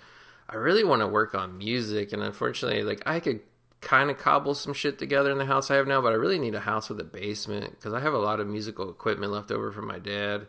I 0.48 0.56
really 0.56 0.84
want 0.84 1.00
to 1.02 1.06
work 1.06 1.34
on 1.34 1.58
music, 1.58 2.12
and 2.12 2.22
unfortunately, 2.22 2.82
like, 2.82 3.02
I 3.06 3.20
could 3.20 3.40
kind 3.80 4.10
of 4.10 4.18
cobble 4.18 4.54
some 4.54 4.72
shit 4.72 4.98
together 4.98 5.30
in 5.30 5.38
the 5.38 5.44
house 5.44 5.70
I 5.70 5.76
have 5.76 5.86
now, 5.86 6.00
but 6.00 6.12
I 6.12 6.16
really 6.16 6.38
need 6.38 6.54
a 6.54 6.60
house 6.60 6.88
with 6.88 6.98
a 7.00 7.04
basement 7.04 7.72
because 7.72 7.92
I 7.92 8.00
have 8.00 8.14
a 8.14 8.18
lot 8.18 8.40
of 8.40 8.46
musical 8.48 8.88
equipment 8.90 9.30
left 9.30 9.50
over 9.50 9.70
from 9.72 9.86
my 9.86 9.98
dad. 9.98 10.46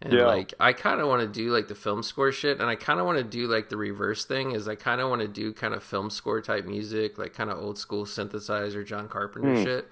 And 0.00 0.12
Yeah. 0.14 0.26
like 0.26 0.52
I 0.58 0.72
kind 0.72 1.00
of 1.00 1.06
want 1.06 1.20
to 1.22 1.28
do 1.28 1.52
like 1.52 1.68
the 1.68 1.76
film 1.76 2.02
score 2.02 2.32
shit, 2.32 2.58
and 2.60 2.68
I 2.68 2.74
kind 2.74 2.98
of 2.98 3.06
want 3.06 3.18
to 3.18 3.24
do 3.24 3.46
like 3.46 3.68
the 3.68 3.76
reverse 3.76 4.24
thing. 4.24 4.50
Is 4.52 4.66
I 4.66 4.74
kind 4.74 5.00
of 5.00 5.08
want 5.08 5.22
to 5.22 5.28
do 5.28 5.52
kind 5.52 5.74
of 5.74 5.82
film 5.84 6.10
score 6.10 6.40
type 6.40 6.64
music, 6.64 7.18
like 7.18 7.34
kind 7.34 7.50
of 7.50 7.58
old 7.58 7.78
school 7.78 8.04
synthesizer, 8.04 8.84
John 8.84 9.06
Carpenter 9.08 9.54
Hmm. 9.54 9.62
shit. 9.62 9.88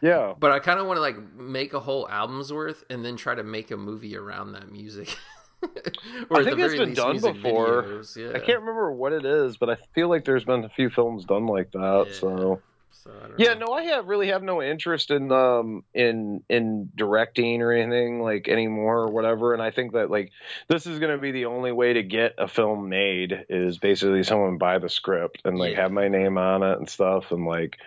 yeah. 0.00 0.32
But 0.38 0.52
I 0.52 0.60
kind 0.60 0.80
of 0.80 0.86
want 0.86 0.96
to 0.96 1.02
like 1.02 1.34
make 1.34 1.74
a 1.74 1.80
whole 1.80 2.08
album's 2.08 2.50
worth 2.50 2.84
and 2.88 3.04
then 3.04 3.16
try 3.16 3.34
to 3.34 3.42
make 3.42 3.70
a 3.70 3.76
movie 3.76 4.16
around 4.16 4.52
that 4.52 4.72
music. 4.72 5.18
I 5.62 6.44
think 6.44 6.58
it's 6.58 6.76
been 6.76 6.94
done 6.94 7.20
before. 7.20 8.02
Yeah. 8.16 8.32
I 8.34 8.38
can't 8.38 8.60
remember 8.60 8.92
what 8.92 9.12
it 9.12 9.24
is, 9.24 9.56
but 9.56 9.70
I 9.70 9.76
feel 9.94 10.08
like 10.08 10.24
there's 10.24 10.44
been 10.44 10.64
a 10.64 10.68
few 10.68 10.90
films 10.90 11.24
done 11.24 11.46
like 11.46 11.72
that. 11.72 12.06
Yeah. 12.08 12.14
So 12.14 12.62
So, 12.92 13.10
I 13.10 13.28
don't 13.28 13.40
yeah, 13.40 13.54
know. 13.54 13.66
no, 13.66 13.72
I 13.72 13.84
have 13.84 14.06
really 14.06 14.28
have 14.28 14.42
no 14.42 14.62
interest 14.62 15.10
in 15.10 15.32
um 15.32 15.84
in 15.94 16.42
in 16.50 16.90
directing 16.94 17.62
or 17.62 17.72
anything 17.72 18.20
like 18.20 18.46
anymore 18.48 18.98
or 18.98 19.06
whatever. 19.10 19.54
And 19.54 19.62
I 19.62 19.70
think 19.70 19.92
that 19.92 20.10
like 20.10 20.32
this 20.68 20.86
is 20.86 20.98
gonna 20.98 21.16
be 21.18 21.30
the 21.32 21.46
only 21.46 21.72
way 21.72 21.94
to 21.94 22.02
get 22.02 22.34
a 22.36 22.46
film 22.46 22.88
made 22.90 23.46
is 23.48 23.78
basically 23.78 24.22
someone 24.22 24.58
buy 24.58 24.78
the 24.78 24.90
script 24.90 25.40
and 25.44 25.58
like 25.58 25.72
Yeah. 25.72 25.82
have 25.82 25.92
my 25.92 26.08
name 26.08 26.36
on 26.36 26.62
it 26.62 26.78
and 26.78 26.88
stuff. 26.90 27.30
And 27.32 27.46
like 27.46 27.78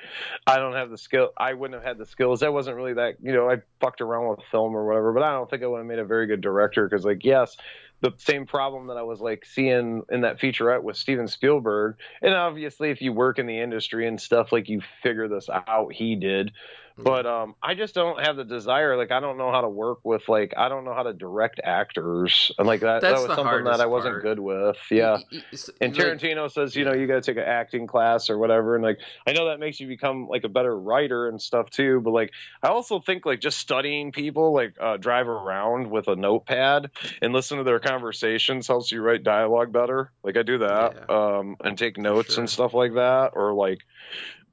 I 0.48 0.58
don't 0.58 0.74
have 0.74 0.90
the 0.90 0.98
skill. 0.98 1.32
I 1.38 1.54
wouldn't 1.54 1.76
have 1.80 1.88
had 1.88 1.98
the 2.00 2.06
skills. 2.08 2.42
I 2.42 2.50
wasn't 2.50 2.78
really 2.78 2.94
that 2.94 3.18
you 3.22 3.34
know 3.34 3.50
I 3.50 3.58
fucked 3.80 4.02
around 4.02 4.30
with 4.30 4.40
film 4.50 4.76
or 4.76 4.86
whatever. 4.88 5.14
But 5.14 5.24
I 5.24 5.34
don't 5.34 5.50
think 5.50 5.62
I 5.62 5.68
would 5.68 5.78
have 5.78 5.86
made 5.86 6.00
a 6.00 6.06
very 6.06 6.26
good 6.26 6.42
director 6.42 6.88
because 6.88 7.06
like 7.06 7.24
yes. 7.24 7.56
The 8.04 8.12
same 8.18 8.46
problem 8.46 8.88
that 8.88 8.98
I 8.98 9.04
was 9.04 9.22
like 9.22 9.46
seeing 9.46 10.04
in 10.12 10.22
that 10.22 10.38
featurette 10.38 10.84
with 10.84 10.98
Steven 10.98 11.30
Spielberg, 11.30 11.96
and 12.22 12.34
obviously 12.34 12.90
if 12.90 13.02
you 13.02 13.14
work 13.14 13.40
in 13.40 13.48
the 13.48 13.62
industry 13.62 14.06
and 14.06 14.20
stuff 14.20 14.52
like 14.52 14.68
you 14.68 14.82
figure 15.02 15.30
this 15.30 15.50
out 15.50 15.94
he 15.94 16.18
did 16.18 16.52
but 16.98 17.26
um 17.26 17.56
i 17.62 17.74
just 17.74 17.96
don't 17.96 18.20
have 18.24 18.36
the 18.36 18.44
desire 18.44 18.96
like 18.98 19.12
i 19.12 19.20
don't 19.20 19.38
know 19.38 19.52
how 19.52 19.62
to 19.62 19.70
work 19.70 20.00
with 20.04 20.28
like 20.30 20.54
i 20.58 20.70
don't 20.70 20.86
know 20.86 20.94
how 20.94 21.04
to 21.04 21.14
direct 21.14 21.60
actors 21.64 22.52
and 22.60 22.68
like 22.68 22.82
that 22.82 23.02
That's 23.02 23.22
that 23.22 23.28
was 23.30 23.36
something 23.38 23.64
that 23.64 23.82
i 23.82 23.86
wasn't 23.86 24.14
part. 24.14 24.22
good 24.24 24.40
with 24.40 24.78
yeah 24.92 25.14
Y- 25.14 25.24
y- 25.32 25.44
s- 25.54 25.70
and 25.82 25.98
like- 25.98 26.06
Tarantino 26.08 26.52
says, 26.52 26.76
you 26.76 26.86
know, 26.86 26.94
you 26.94 27.08
got 27.08 27.16
to 27.16 27.22
take 27.22 27.38
an 27.38 27.44
acting 27.50 27.88
class 27.88 28.30
or 28.30 28.38
whatever. 28.38 28.76
And 28.76 28.84
like, 28.84 29.00
I 29.28 29.34
know 29.34 29.48
that 29.48 29.60
makes 29.60 29.80
you 29.80 29.88
become 29.88 30.28
like 30.28 30.44
a 30.44 30.50
better 30.50 30.78
writer 30.78 31.28
and 31.28 31.42
stuff 31.42 31.70
too. 31.70 32.00
But 32.02 32.12
like, 32.12 32.32
I 32.62 32.68
also 32.68 33.00
think 33.00 33.26
like 33.26 33.40
just 33.40 33.58
studying 33.58 34.12
people, 34.12 34.54
like 34.54 34.76
uh, 34.80 34.98
drive 34.98 35.28
around 35.28 35.90
with 35.90 36.08
a 36.08 36.16
notepad 36.16 36.92
and 37.22 37.34
listen 37.34 37.58
to 37.58 37.64
their 37.64 37.80
conversations 37.80 38.68
helps 38.68 38.92
you 38.92 39.02
write 39.02 39.24
dialogue 39.24 39.72
better. 39.72 40.12
Like 40.24 40.38
I 40.38 40.44
do 40.44 40.60
that, 40.60 41.10
um, 41.10 41.56
and 41.64 41.78
take 41.78 41.98
notes 41.98 42.38
and 42.38 42.50
stuff 42.50 42.74
like 42.74 42.94
that. 42.96 43.32
Or 43.34 43.54
like, 43.54 43.80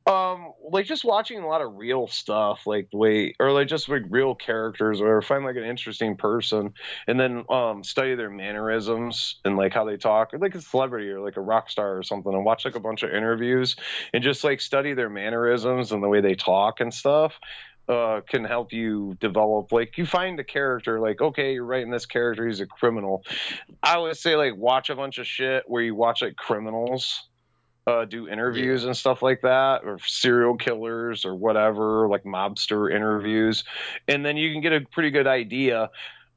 um, 0.06 0.52
like 0.70 0.86
just 0.86 1.04
watching 1.04 1.38
a 1.38 1.46
lot 1.46 1.60
of 1.60 1.76
real 1.76 2.06
stuff, 2.06 2.66
like 2.66 2.90
the 2.90 2.96
way, 2.96 3.34
or 3.38 3.52
like 3.52 3.68
just 3.68 3.88
like 3.88 4.02
real 4.08 4.34
characters, 4.34 5.00
or 5.00 5.20
find 5.20 5.44
like 5.44 5.56
an 5.56 5.64
interesting 5.64 6.16
person, 6.16 6.72
and 7.06 7.20
then 7.20 7.44
um 7.50 7.84
study 7.84 8.14
their 8.14 8.30
mannerisms 8.30 9.36
and 9.44 9.56
like 9.56 9.74
how 9.74 9.84
they 9.84 9.96
talk, 9.96 10.32
or 10.32 10.38
like 10.38 10.54
a 10.54 10.60
celebrity 10.60 11.10
or 11.10 11.20
like 11.20 11.36
a 11.36 11.40
rock 11.40 11.70
star 11.70 11.98
or 11.98 12.02
something, 12.02 12.32
and 12.32 12.44
watch 12.44 12.64
like 12.64 12.76
a 12.76 12.80
bunch 12.80 13.02
of 13.02 13.10
interviews 13.10 13.76
and 14.14 14.22
just 14.24 14.42
like 14.42 14.60
study 14.60 14.94
their 14.94 15.10
mannerisms 15.10 15.92
and 15.92 16.02
the 16.02 16.08
way 16.08 16.20
they 16.20 16.34
talk 16.34 16.80
and 16.80 16.92
stuff. 16.94 17.34
Uh, 17.88 18.20
can 18.20 18.44
help 18.44 18.72
you 18.72 19.16
develop 19.18 19.72
like 19.72 19.98
you 19.98 20.06
find 20.06 20.38
a 20.38 20.44
character 20.44 21.00
like 21.00 21.20
okay 21.20 21.54
you're 21.54 21.64
writing 21.64 21.90
this 21.90 22.06
character 22.06 22.46
he's 22.46 22.60
a 22.60 22.66
criminal 22.66 23.24
i 23.82 23.98
would 23.98 24.16
say 24.16 24.36
like 24.36 24.54
watch 24.54 24.90
a 24.90 24.94
bunch 24.94 25.18
of 25.18 25.26
shit 25.26 25.64
where 25.66 25.82
you 25.82 25.92
watch 25.92 26.22
like 26.22 26.36
criminals 26.36 27.28
uh, 27.90 28.04
do 28.04 28.28
interviews 28.28 28.84
and 28.84 28.96
stuff 28.96 29.22
like 29.22 29.42
that, 29.42 29.82
or 29.84 29.98
serial 30.06 30.56
killers 30.56 31.24
or 31.24 31.34
whatever, 31.34 32.08
like 32.08 32.24
mobster 32.24 32.94
interviews, 32.94 33.64
and 34.06 34.24
then 34.24 34.36
you 34.36 34.52
can 34.52 34.60
get 34.60 34.72
a 34.72 34.80
pretty 34.80 35.10
good 35.10 35.26
idea 35.26 35.90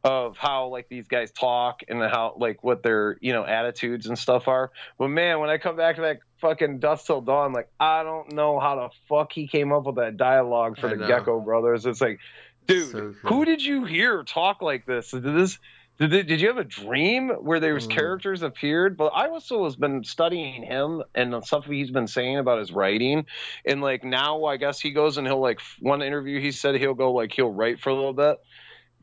of 0.04 0.36
how 0.36 0.68
like 0.68 0.90
these 0.90 1.08
guys 1.08 1.32
talk 1.32 1.82
and 1.88 2.02
how 2.02 2.36
like 2.38 2.64
what 2.64 2.84
their 2.84 3.18
you 3.22 3.32
know 3.32 3.46
attitudes 3.46 4.08
and 4.08 4.18
stuff 4.18 4.48
are. 4.48 4.72
But 4.98 5.10
man, 5.10 5.40
when 5.40 5.50
I 5.50 5.58
come 5.58 5.78
back 5.78 5.96
to 5.96 6.02
that 6.02 6.20
fucking 6.40 6.80
Dusk 6.80 7.06
Till 7.06 7.22
Dawn, 7.22 7.54
like 7.54 7.70
I 7.80 8.04
don't 8.04 8.34
know 8.34 8.60
how 8.60 8.76
the 8.76 8.90
fuck 9.08 9.32
he 9.32 9.48
came 9.48 9.72
up 9.72 9.86
with 9.86 9.96
that 9.96 10.18
dialogue 10.18 10.78
for 10.78 10.88
I 10.88 10.92
the 10.92 10.96
know. 10.98 11.08
Gecko 11.08 11.40
Brothers. 11.40 11.86
It's 11.86 12.02
like, 12.02 12.20
dude, 12.68 12.92
So 12.92 13.14
who 13.24 13.46
did 13.46 13.64
you 13.64 13.86
hear 13.86 14.24
talk 14.24 14.62
like 14.62 14.86
this? 14.86 15.12
Did 15.12 15.24
this? 15.24 15.60
Did, 16.00 16.10
they, 16.10 16.24
did 16.24 16.42
you 16.42 16.48
have 16.48 16.58
a 16.58 16.64
dream 16.64 17.30
where 17.30 17.60
there 17.60 17.76
was 17.76 17.86
Mm. 17.88 17.92
characters 17.92 18.42
appeared? 18.42 18.98
But 18.98 19.14
I 19.16 19.30
also 19.30 19.64
has 19.66 19.76
been 19.76 20.04
studying 20.04 20.64
him 20.64 21.04
and 21.14 21.32
the 21.32 21.42
stuff 21.42 21.66
he's 21.66 21.92
been 21.92 22.08
saying 22.08 22.38
about 22.38 22.60
his 22.60 22.72
writing, 22.72 23.26
and 23.66 23.82
like 23.82 24.04
now 24.04 24.46
I 24.46 24.58
guess 24.58 24.80
he 24.80 24.92
goes 24.92 25.18
and 25.18 25.28
he'll 25.28 25.40
like 25.42 25.60
one 25.80 26.02
interview 26.02 26.40
he 26.40 26.52
said 26.52 26.76
he'll 26.76 26.96
go 26.96 27.14
like 27.14 27.32
he'll 27.32 27.52
write 27.52 27.80
for 27.80 27.90
a 27.90 27.96
little 27.96 28.14
bit 28.14 28.38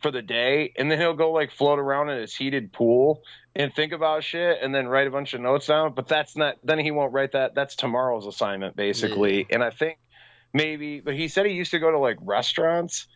for 0.03 0.11
the 0.11 0.23
day, 0.23 0.73
and 0.77 0.91
then 0.91 0.99
he'll 0.99 1.15
go 1.15 1.31
like 1.31 1.53
float 1.53 1.79
around 1.79 2.11
in 2.11 2.19
his 2.21 2.35
heated 2.35 2.73
pool 2.73 3.21
and 3.55 3.73
think 3.75 3.93
about 3.93 4.25
shit, 4.25 4.59
and 4.61 4.75
then 4.75 4.89
write 4.89 5.07
a 5.07 5.11
bunch 5.11 5.33
of 5.35 5.41
notes 5.41 5.67
down. 5.67 5.95
But 5.95 6.09
that's 6.09 6.37
not 6.37 6.57
then 6.65 6.79
he 6.81 6.91
won't 6.91 7.13
write 7.13 7.33
that. 7.33 7.55
That's 7.55 7.77
tomorrow's 7.77 8.27
assignment 8.27 8.75
basically, 8.77 9.47
and 9.51 9.63
I 9.63 9.71
think 9.71 9.99
maybe. 10.53 11.01
But 11.01 11.15
he 11.15 11.29
said 11.29 11.47
he 11.47 11.53
used 11.53 11.71
to 11.71 11.79
go 11.79 11.91
to 11.93 11.99
like 11.99 12.17
restaurants 12.21 13.07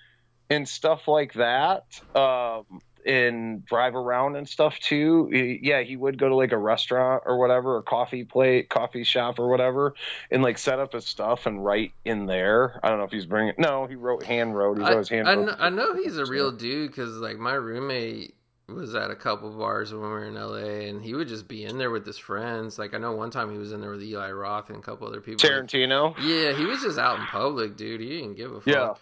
and 0.51 0.69
stuff 0.69 1.09
like 1.09 1.33
that. 1.35 1.83
Um, 2.15 2.81
and 3.07 3.65
drive 3.65 3.95
around 3.95 4.37
and 4.37 4.49
stuff 4.49 4.79
too. 4.79 5.29
Yeah, 5.63 5.83
he 5.83 5.97
would 5.97 6.19
go 6.19 6.29
to 6.29 6.35
like 6.35 6.53
a 6.53 6.59
restaurant 6.59 7.23
or 7.27 7.39
whatever, 7.39 7.79
a 7.79 7.83
coffee 7.83 8.25
plate, 8.25 8.69
coffee 8.69 9.05
shop 9.05 9.39
or 9.39 9.49
whatever, 9.49 9.95
and 10.31 10.43
like 10.43 10.59
set 10.59 10.79
up 10.79 10.93
his 10.93 11.05
stuff 11.05 11.47
and 11.47 11.65
write 11.65 11.93
in 12.05 12.27
there. 12.27 12.81
I 12.83 12.89
don't 12.89 12.99
know 12.99 13.05
if 13.05 13.13
he's 13.13 13.27
bringing. 13.27 13.55
No, 13.59 13.87
he 13.87 13.95
wrote 13.95 14.23
hand 14.23 14.57
wrote. 14.57 14.79
He's 14.79 14.87
I, 14.87 14.93
always 14.93 15.09
hand 15.09 15.29
I, 15.29 15.35
know, 15.35 15.57
I 15.59 15.71
know 15.71 15.95
he's 15.95 16.17
a 16.17 16.27
real 16.27 16.53
dude 16.53 16.91
because 16.91 17.17
like 17.17 17.39
my 17.39 17.55
roommate 17.55 18.35
was 18.69 18.95
at 18.95 19.11
a 19.11 19.15
couple 19.15 19.51
bars 19.51 19.93
when 19.93 20.01
we 20.01 20.09
were 20.09 20.25
in 20.25 20.35
LA, 20.35 20.89
and 20.89 21.03
he 21.03 21.15
would 21.15 21.29
just 21.29 21.47
be 21.47 21.65
in 21.65 21.77
there 21.77 21.91
with 21.91 22.07
his 22.07 22.19
friends. 22.19 22.79
Like 22.79 22.95
I 22.95 22.99
know 22.99 23.13
one 23.13 23.31
time 23.31 23.53
he 23.53 23.59
was 23.59 23.73
in 23.73 23.81
there 23.81 23.91
with 23.91 24.03
Eli 24.03 24.31
Roth 24.31 24.71
and 24.71 24.79
a 24.79 24.83
couple 24.83 25.07
other 25.07 25.21
people. 25.21 25.47
Tarantino. 25.47 26.15
yeah, 26.21 26.57
he 26.57 26.65
was 26.65 26.81
just 26.81 26.99
out 26.99 27.19
in 27.19 27.27
public, 27.27 27.77
dude. 27.77 28.01
He 28.01 28.09
didn't 28.09 28.35
give 28.35 28.53
a 28.53 28.61
fuck. 28.61 28.67
Yeah. 28.67 28.95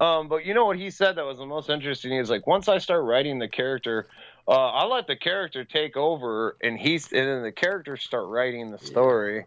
Um, 0.00 0.28
but 0.28 0.44
you 0.44 0.54
know 0.54 0.64
what 0.64 0.78
he 0.78 0.90
said 0.90 1.16
that 1.16 1.24
was 1.24 1.38
the 1.38 1.46
most 1.46 1.70
interesting? 1.70 2.12
He 2.12 2.18
was 2.18 2.30
like, 2.30 2.46
once 2.46 2.68
I 2.68 2.78
start 2.78 3.04
writing 3.04 3.38
the 3.38 3.48
character, 3.48 4.06
uh, 4.46 4.52
I 4.52 4.84
let 4.86 5.06
the 5.06 5.16
character 5.16 5.64
take 5.64 5.96
over, 5.96 6.56
and 6.62 6.78
he's 6.78 7.12
and 7.12 7.26
then 7.26 7.42
the 7.42 7.52
characters 7.52 8.02
start 8.02 8.28
writing 8.28 8.70
the 8.70 8.78
story. 8.78 9.46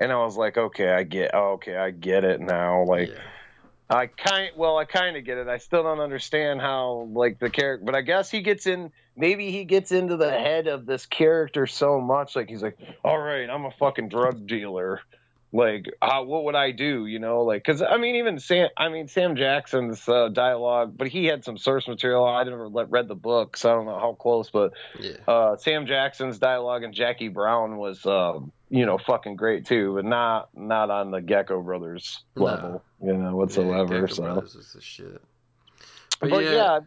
And 0.00 0.10
I 0.10 0.16
was 0.24 0.36
like, 0.36 0.58
okay, 0.58 0.90
I 0.90 1.04
get, 1.04 1.30
oh, 1.32 1.52
okay, 1.52 1.76
I 1.76 1.92
get 1.92 2.24
it 2.24 2.40
now. 2.40 2.82
Like, 2.84 3.10
Yeah. 3.10 3.18
I 3.88 4.06
kind, 4.06 4.50
well, 4.56 4.78
I 4.78 4.84
kind 4.84 5.16
of 5.16 5.24
get 5.24 5.38
it. 5.38 5.48
I 5.48 5.58
still 5.58 5.82
don't 5.82 6.00
understand 6.00 6.60
how, 6.60 7.08
like, 7.12 7.38
the 7.38 7.50
character, 7.50 7.84
but 7.84 7.94
I 7.94 8.00
guess 8.00 8.30
he 8.30 8.40
gets 8.40 8.66
in. 8.66 8.90
Maybe 9.16 9.52
he 9.52 9.64
gets 9.64 9.92
into 9.92 10.16
the 10.16 10.30
head 10.30 10.66
of 10.66 10.86
this 10.86 11.06
character 11.06 11.66
so 11.66 12.00
much, 12.00 12.34
like 12.34 12.48
he's 12.48 12.62
like, 12.62 12.78
all 13.04 13.18
right, 13.18 13.48
I'm 13.48 13.66
a 13.66 13.70
fucking 13.70 14.08
drug 14.08 14.46
dealer. 14.46 15.02
Like, 15.54 15.92
how, 16.00 16.24
what 16.24 16.44
would 16.44 16.54
I 16.54 16.70
do? 16.70 17.04
You 17.04 17.18
know, 17.18 17.42
like, 17.42 17.62
because 17.62 17.82
I 17.82 17.98
mean, 17.98 18.16
even 18.16 18.38
Sam, 18.38 18.70
I 18.76 18.88
mean, 18.88 19.06
Sam 19.06 19.36
Jackson's 19.36 20.08
uh, 20.08 20.28
dialogue, 20.28 20.94
but 20.96 21.08
he 21.08 21.26
had 21.26 21.44
some 21.44 21.58
source 21.58 21.86
material. 21.86 22.24
I 22.24 22.42
never 22.44 22.68
let, 22.68 22.90
read 22.90 23.06
the 23.06 23.14
book, 23.14 23.58
so 23.58 23.70
I 23.70 23.74
don't 23.74 23.84
know 23.84 23.98
how 23.98 24.14
close, 24.14 24.48
but 24.48 24.72
yeah. 24.98 25.12
uh, 25.28 25.56
Sam 25.56 25.86
Jackson's 25.86 26.38
dialogue 26.38 26.84
and 26.84 26.94
Jackie 26.94 27.28
Brown 27.28 27.76
was, 27.76 28.06
um, 28.06 28.50
you 28.70 28.86
know, 28.86 28.96
fucking 28.96 29.36
great 29.36 29.66
too, 29.66 29.94
but 29.94 30.06
not 30.06 30.48
not 30.56 30.88
on 30.90 31.10
the 31.10 31.20
Gecko 31.20 31.60
Brothers 31.60 32.24
No. 32.34 32.44
level, 32.44 32.82
you 33.02 33.12
know, 33.12 33.24
Yeah, 33.24 33.32
whatsoever. 33.32 34.00
Gecko 34.00 34.14
so, 34.14 34.22
Brothers 34.22 34.54
was 34.54 34.72
the 34.72 34.80
shit. 34.80 35.20
but, 36.18 36.44
yeah. 36.44 36.80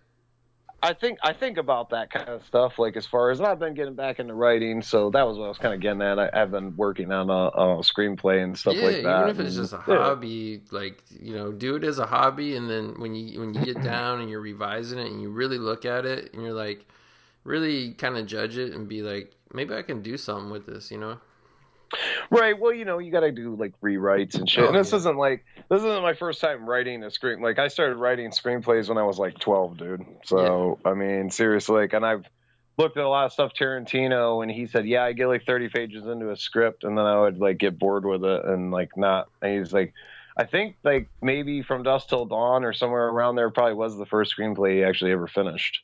I 0.85 0.93
think 0.93 1.17
I 1.23 1.33
think 1.33 1.57
about 1.57 1.89
that 1.89 2.11
kind 2.11 2.29
of 2.29 2.45
stuff. 2.45 2.77
Like 2.77 2.95
as 2.95 3.07
far 3.07 3.31
as 3.31 3.41
I've 3.41 3.57
been 3.57 3.73
getting 3.73 3.95
back 3.95 4.19
into 4.19 4.35
writing, 4.35 4.83
so 4.83 5.09
that 5.09 5.23
was 5.23 5.37
what 5.37 5.45
I 5.45 5.47
was 5.47 5.57
kind 5.57 5.73
of 5.73 5.81
getting 5.81 6.03
at. 6.03 6.19
I, 6.19 6.29
I've 6.31 6.51
been 6.51 6.75
working 6.77 7.11
on 7.11 7.31
uh, 7.31 7.49
a, 7.55 7.79
a 7.79 7.81
screenplay 7.81 8.43
and 8.43 8.57
stuff 8.57 8.75
yeah, 8.75 8.85
like 8.85 9.03
that. 9.03 9.21
even 9.21 9.29
if 9.29 9.39
it's 9.39 9.55
just 9.55 9.73
a 9.73 9.83
yeah. 9.87 9.97
hobby, 9.97 10.61
like 10.69 11.01
you 11.19 11.35
know, 11.35 11.51
do 11.51 11.75
it 11.75 11.83
as 11.83 11.97
a 11.97 12.05
hobby, 12.05 12.55
and 12.55 12.69
then 12.69 12.99
when 12.99 13.15
you 13.15 13.39
when 13.39 13.55
you 13.55 13.65
get 13.65 13.81
down 13.83 14.21
and 14.21 14.29
you're 14.29 14.41
revising 14.41 14.99
it, 14.99 15.07
and 15.11 15.21
you 15.21 15.29
really 15.29 15.57
look 15.57 15.85
at 15.85 16.05
it, 16.05 16.31
and 16.33 16.43
you're 16.43 16.53
like, 16.53 16.85
really 17.43 17.93
kind 17.93 18.15
of 18.15 18.27
judge 18.27 18.57
it 18.57 18.73
and 18.73 18.87
be 18.87 19.01
like, 19.01 19.33
maybe 19.53 19.73
I 19.73 19.81
can 19.81 20.03
do 20.03 20.17
something 20.17 20.51
with 20.51 20.67
this, 20.67 20.91
you 20.91 20.99
know. 20.99 21.17
Right. 22.29 22.59
Well, 22.59 22.73
you 22.73 22.85
know, 22.85 22.99
you 22.99 23.11
got 23.11 23.21
to 23.21 23.31
do 23.31 23.55
like 23.55 23.73
rewrites 23.81 24.35
and 24.35 24.49
shit. 24.49 24.63
Oh, 24.63 24.67
and 24.67 24.75
this 24.75 24.91
yeah. 24.91 24.97
isn't 24.97 25.17
like 25.17 25.45
this 25.69 25.79
isn't 25.79 26.01
my 26.01 26.13
first 26.13 26.41
time 26.41 26.67
writing 26.67 27.03
a 27.03 27.11
screen. 27.11 27.41
Like 27.41 27.59
I 27.59 27.67
started 27.67 27.97
writing 27.97 28.29
screenplays 28.31 28.89
when 28.89 28.97
I 28.97 29.03
was 29.03 29.17
like 29.17 29.39
12, 29.39 29.77
dude. 29.77 30.05
So 30.25 30.79
I 30.85 30.93
mean, 30.93 31.29
seriously, 31.29 31.81
like, 31.81 31.93
and 31.93 32.05
I've 32.05 32.25
looked 32.77 32.97
at 32.97 33.03
a 33.03 33.09
lot 33.09 33.25
of 33.25 33.33
stuff 33.33 33.53
Tarantino, 33.59 34.41
and 34.41 34.51
he 34.51 34.67
said, 34.67 34.85
yeah, 34.85 35.03
I 35.03 35.13
get 35.13 35.27
like 35.27 35.45
30 35.45 35.69
pages 35.69 36.05
into 36.05 36.31
a 36.31 36.37
script, 36.37 36.83
and 36.83 36.97
then 36.97 37.05
I 37.05 37.19
would 37.21 37.39
like 37.39 37.57
get 37.57 37.79
bored 37.79 38.05
with 38.05 38.23
it 38.23 38.45
and 38.45 38.71
like 38.71 38.97
not. 38.97 39.29
And 39.41 39.59
he's 39.59 39.73
like. 39.73 39.93
I 40.37 40.43
think 40.43 40.75
like 40.83 41.07
maybe 41.21 41.61
from 41.61 41.83
Dusk 41.83 42.09
Till 42.09 42.25
Dawn 42.25 42.65
or 42.65 42.73
somewhere 42.73 43.07
around 43.07 43.37
there 43.37 43.49
probably 43.51 43.75
was 43.75 43.97
the 43.97 44.05
first 44.05 44.35
screenplay 44.37 44.73
he 44.73 44.83
actually 44.83 45.13
ever 45.13 45.27
finished. 45.27 45.81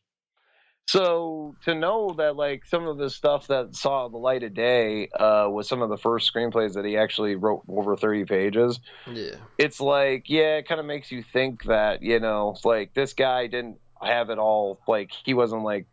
So 0.87 1.55
to 1.63 1.73
know 1.75 2.13
that 2.17 2.35
like 2.35 2.65
some 2.65 2.85
of 2.87 2.97
the 2.97 3.09
stuff 3.09 3.47
that 3.47 3.75
saw 3.75 4.09
the 4.09 4.17
light 4.17 4.43
of 4.43 4.53
day 4.53 5.07
uh, 5.17 5.47
was 5.49 5.69
some 5.69 5.81
of 5.81 5.89
the 5.89 5.97
first 5.97 6.31
screenplays 6.33 6.73
that 6.73 6.83
he 6.85 6.97
actually 6.97 7.35
wrote 7.35 7.63
over 7.69 7.95
30 7.95 8.25
pages, 8.25 8.79
Yeah. 9.09 9.35
it's 9.57 9.79
like 9.79 10.25
yeah, 10.29 10.57
it 10.57 10.67
kind 10.67 10.79
of 10.79 10.85
makes 10.85 11.11
you 11.11 11.23
think 11.23 11.63
that 11.65 12.01
you 12.01 12.19
know 12.19 12.57
like 12.65 12.93
this 12.93 13.13
guy 13.13 13.47
didn't 13.47 13.77
have 14.01 14.29
it 14.31 14.37
all 14.39 14.79
like 14.87 15.11
he 15.23 15.33
wasn't 15.33 15.63
like 15.63 15.85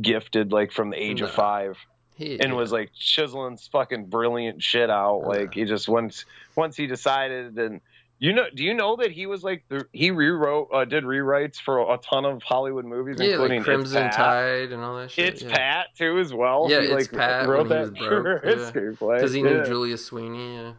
gifted 0.00 0.52
like 0.52 0.72
from 0.72 0.90
the 0.90 0.96
age 1.02 1.20
of 1.22 1.30
five 1.30 1.76
He 2.14 2.38
and 2.40 2.54
was 2.54 2.72
like 2.72 2.90
chiseling 2.94 3.56
fucking 3.70 4.06
brilliant 4.06 4.62
shit 4.62 4.90
out. 4.90 5.20
Like 5.20 5.54
he 5.54 5.64
just 5.64 5.88
once 5.88 6.24
once 6.56 6.76
he 6.76 6.86
decided 6.86 7.56
and 7.58 7.80
you 8.24 8.32
know 8.32 8.44
do 8.54 8.62
you 8.62 8.72
know 8.72 8.94
that 8.96 9.10
he 9.10 9.26
was 9.26 9.42
like 9.42 9.64
the, 9.68 9.84
he 9.92 10.10
rewrote 10.12 10.68
uh, 10.72 10.84
did 10.84 11.02
rewrites 11.04 11.56
for 11.56 11.92
a 11.92 11.98
ton 11.98 12.24
of 12.24 12.42
Hollywood 12.42 12.84
movies 12.84 13.16
yeah, 13.18 13.30
including 13.32 13.58
like 13.58 13.64
Crimson 13.64 14.10
Tide 14.10 14.70
and 14.72 14.80
all 14.82 14.96
that 14.98 15.10
shit. 15.10 15.34
It's 15.34 15.42
yeah. 15.42 15.56
Pat 15.56 15.86
too 15.98 16.18
as 16.18 16.32
well. 16.32 16.66
Yeah, 16.70 16.80
he, 16.80 16.86
It's 16.86 17.10
like, 17.12 17.12
Pat 17.12 17.48
wrote 17.48 17.68
that 17.68 17.80
was 17.80 17.90
broke, 17.90 18.42
for 18.42 18.48
yeah. 18.48 18.54
screenplay. 18.70 19.16
because 19.16 19.32
he 19.32 19.42
knew 19.42 19.64
Julia 19.64 19.98
Sweeney. 19.98 20.72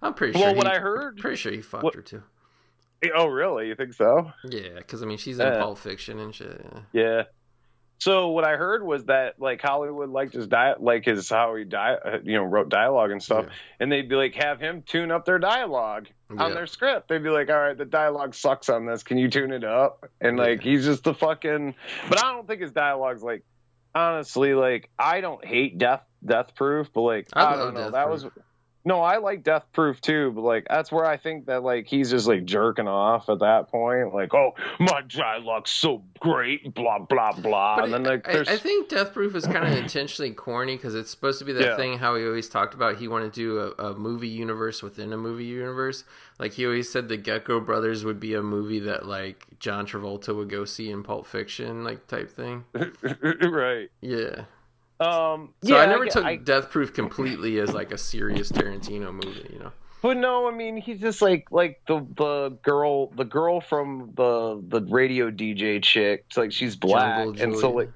I'm 0.00 0.14
pretty 0.14 0.38
sure. 0.38 0.46
Well, 0.46 0.54
what 0.56 0.66
he, 0.68 0.72
I 0.74 0.78
heard. 0.78 1.16
pretty 1.18 1.36
sure 1.36 1.52
he 1.52 1.60
fucked 1.60 1.84
what- 1.84 1.94
her 1.96 2.02
too. 2.02 2.22
Oh, 3.14 3.26
really? 3.26 3.68
You 3.68 3.74
think 3.74 3.92
so? 3.92 4.32
Yeah, 4.48 4.70
because 4.78 5.02
I 5.02 5.06
mean 5.06 5.18
she's 5.18 5.38
in 5.38 5.46
Yeah. 5.46 5.58
Pulp 5.60 5.78
Fiction 5.78 6.18
and 6.18 6.34
shit. 6.34 6.64
Yeah. 6.92 7.02
Yeah. 7.02 7.22
So 7.98 8.28
what 8.28 8.44
I 8.44 8.56
heard 8.56 8.82
was 8.84 9.04
that 9.06 9.40
like 9.40 9.60
Hollywood 9.62 10.10
liked 10.10 10.34
his 10.34 10.46
diet, 10.46 10.82
like 10.82 11.04
his 11.04 11.28
how 11.28 11.54
he 11.56 11.64
di- 11.64 11.96
uh, 12.04 12.18
you 12.22 12.36
know 12.36 12.44
wrote 12.44 12.68
dialogue 12.68 13.10
and 13.10 13.22
stuff, 13.22 13.46
Yeah. 13.46 13.52
and 13.80 13.90
they'd 13.92 14.08
be 14.08 14.16
like 14.16 14.34
have 14.36 14.60
him 14.60 14.82
tune 14.82 15.10
up 15.10 15.24
their 15.24 15.38
dialogue 15.38 16.06
on 16.30 16.54
their 16.54 16.66
script. 16.66 17.08
They'd 17.08 17.22
be 17.22 17.30
like, 17.30 17.50
all 17.50 17.58
right, 17.58 17.76
the 17.76 17.84
dialogue 17.84 18.34
sucks 18.34 18.68
on 18.68 18.86
this. 18.86 19.02
Can 19.02 19.18
you 19.18 19.28
tune 19.28 19.52
it 19.52 19.64
up? 19.64 20.08
And 20.20 20.36
like 20.36 20.64
Yeah. 20.64 20.72
he's 20.72 20.84
just 20.84 21.04
the 21.04 21.14
fucking. 21.14 21.74
But 22.08 22.22
I 22.24 22.32
don't 22.32 22.46
think 22.46 22.60
his 22.62 22.72
dialogue's 22.72 23.22
like 23.22 23.42
honestly 23.94 24.54
like 24.54 24.90
I 24.98 25.20
don't 25.20 25.44
hate 25.44 25.78
Death 25.78 26.02
Death 26.24 26.54
Proof, 26.54 26.88
but 26.92 27.02
like 27.02 27.28
I 27.32 27.54
I, 27.54 27.56
don't 27.56 27.74
know 27.74 27.84
Death 27.84 27.92
that 27.92 28.06
Proof. 28.06 28.22
was. 28.24 28.32
No, 28.86 29.00
I 29.02 29.16
like 29.18 29.42
Death 29.42 29.64
Proof 29.72 30.00
too, 30.00 30.30
but 30.30 30.42
like 30.42 30.66
that's 30.70 30.92
where 30.92 31.04
I 31.04 31.16
think 31.16 31.46
that 31.46 31.64
like 31.64 31.88
he's 31.88 32.08
just 32.08 32.28
like 32.28 32.44
jerking 32.44 32.86
off 32.86 33.28
at 33.28 33.40
that 33.40 33.68
point. 33.68 34.14
Like, 34.14 34.32
oh, 34.32 34.54
my 34.78 35.02
dialogue's 35.08 35.72
so 35.72 36.04
great, 36.20 36.72
blah 36.72 37.00
blah 37.00 37.32
blah. 37.32 37.76
But 37.76 37.84
and 37.86 37.92
then 37.94 38.06
I, 38.06 38.10
like 38.10 38.28
I- 38.28 38.52
I 38.54 38.56
think 38.56 38.88
Death 38.88 39.12
Proof 39.12 39.34
is 39.34 39.44
kind 39.44 39.66
of 39.66 39.72
intentionally 39.76 40.30
corny 40.30 40.76
because 40.76 40.94
it's 40.94 41.10
supposed 41.10 41.40
to 41.40 41.44
be 41.44 41.52
that 41.54 41.62
Yeah. 41.62 41.76
thing 41.76 41.98
how 41.98 42.14
he 42.14 42.24
always 42.24 42.48
talked 42.48 42.74
about 42.74 42.98
he 42.98 43.08
wanted 43.08 43.32
to 43.34 43.40
do 43.40 43.58
a, 43.76 43.90
a 43.90 43.94
movie 43.98 44.28
universe 44.28 44.82
within 44.84 45.12
a 45.12 45.16
movie 45.16 45.44
universe. 45.46 46.04
Like 46.38 46.52
he 46.52 46.64
always 46.64 46.88
said 46.88 47.08
the 47.08 47.16
Gecko 47.16 47.58
Brothers 47.58 48.04
would 48.04 48.20
be 48.20 48.34
a 48.34 48.42
movie 48.42 48.78
that 48.80 49.04
like 49.04 49.46
John 49.58 49.84
Travolta 49.86 50.32
would 50.36 50.48
go 50.48 50.64
see 50.64 50.90
in 50.90 51.02
Pulp 51.02 51.26
Fiction, 51.26 51.82
like 51.82 52.06
type 52.06 52.30
thing. 52.30 52.64
right. 53.42 53.90
Yeah. 54.00 54.44
Um, 55.00 55.52
So 55.62 55.74
yeah, 55.74 55.82
I 55.82 55.86
never 55.86 56.04
get- 56.04 56.12
took 56.14 56.24
I- 56.24 56.36
Death 56.36 56.70
Proof 56.70 56.92
completely 56.94 57.58
as 57.58 57.72
like 57.74 57.92
a 57.92 57.98
serious 57.98 58.50
Tarantino 58.50 59.12
movie, 59.12 59.50
you 59.52 59.58
know. 59.58 59.72
but 60.02 60.16
no, 60.16 60.48
I 60.48 60.52
mean 60.52 60.76
he's 60.76 61.00
just 61.00 61.20
like 61.20 61.46
like 61.50 61.80
the 61.86 62.06
the 62.16 62.56
girl 62.62 63.08
the 63.16 63.24
girl 63.24 63.60
from 63.60 64.12
the 64.14 64.62
the 64.68 64.80
radio 64.82 65.30
DJ 65.30 65.82
chick. 65.82 66.24
It's 66.28 66.36
like 66.36 66.52
she's 66.52 66.76
black, 66.76 67.24
Jungle 67.24 67.42
and 67.42 67.56
so 67.56 67.70
like 67.72 67.90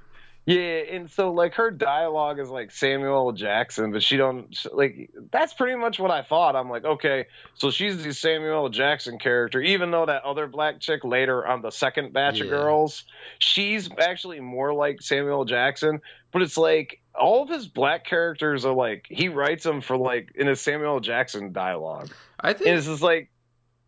yeah, 0.50 0.82
and 0.96 1.08
so 1.08 1.32
like 1.32 1.54
her 1.54 1.70
dialogue 1.70 2.40
is 2.40 2.48
like 2.48 2.72
Samuel 2.72 3.30
Jackson, 3.32 3.92
but 3.92 4.02
she 4.02 4.16
don't 4.16 4.56
like. 4.72 5.10
That's 5.30 5.54
pretty 5.54 5.78
much 5.78 6.00
what 6.00 6.10
I 6.10 6.22
thought. 6.22 6.56
I'm 6.56 6.68
like, 6.68 6.84
okay, 6.84 7.26
so 7.54 7.70
she's 7.70 8.02
the 8.02 8.12
Samuel 8.12 8.68
Jackson 8.68 9.18
character, 9.18 9.60
even 9.60 9.92
though 9.92 10.06
that 10.06 10.24
other 10.24 10.48
black 10.48 10.80
chick 10.80 11.04
later 11.04 11.46
on 11.46 11.62
the 11.62 11.70
second 11.70 12.12
batch 12.12 12.40
of 12.40 12.48
girls, 12.48 13.04
she's 13.38 13.88
actually 13.98 14.40
more 14.40 14.74
like 14.74 15.00
Samuel 15.02 15.44
Jackson. 15.44 16.00
But 16.32 16.42
it's 16.42 16.56
like 16.56 17.00
all 17.14 17.44
of 17.44 17.48
his 17.48 17.68
black 17.68 18.04
characters 18.04 18.64
are 18.64 18.74
like 18.74 19.06
he 19.08 19.28
writes 19.28 19.62
them 19.62 19.80
for 19.80 19.96
like 19.96 20.32
in 20.34 20.48
his 20.48 20.60
Samuel 20.60 20.98
Jackson 20.98 21.52
dialogue. 21.52 22.10
I 22.40 22.50
And 22.50 22.58
think 22.58 22.70
it's 22.70 22.86
just 22.86 23.02
like 23.02 23.30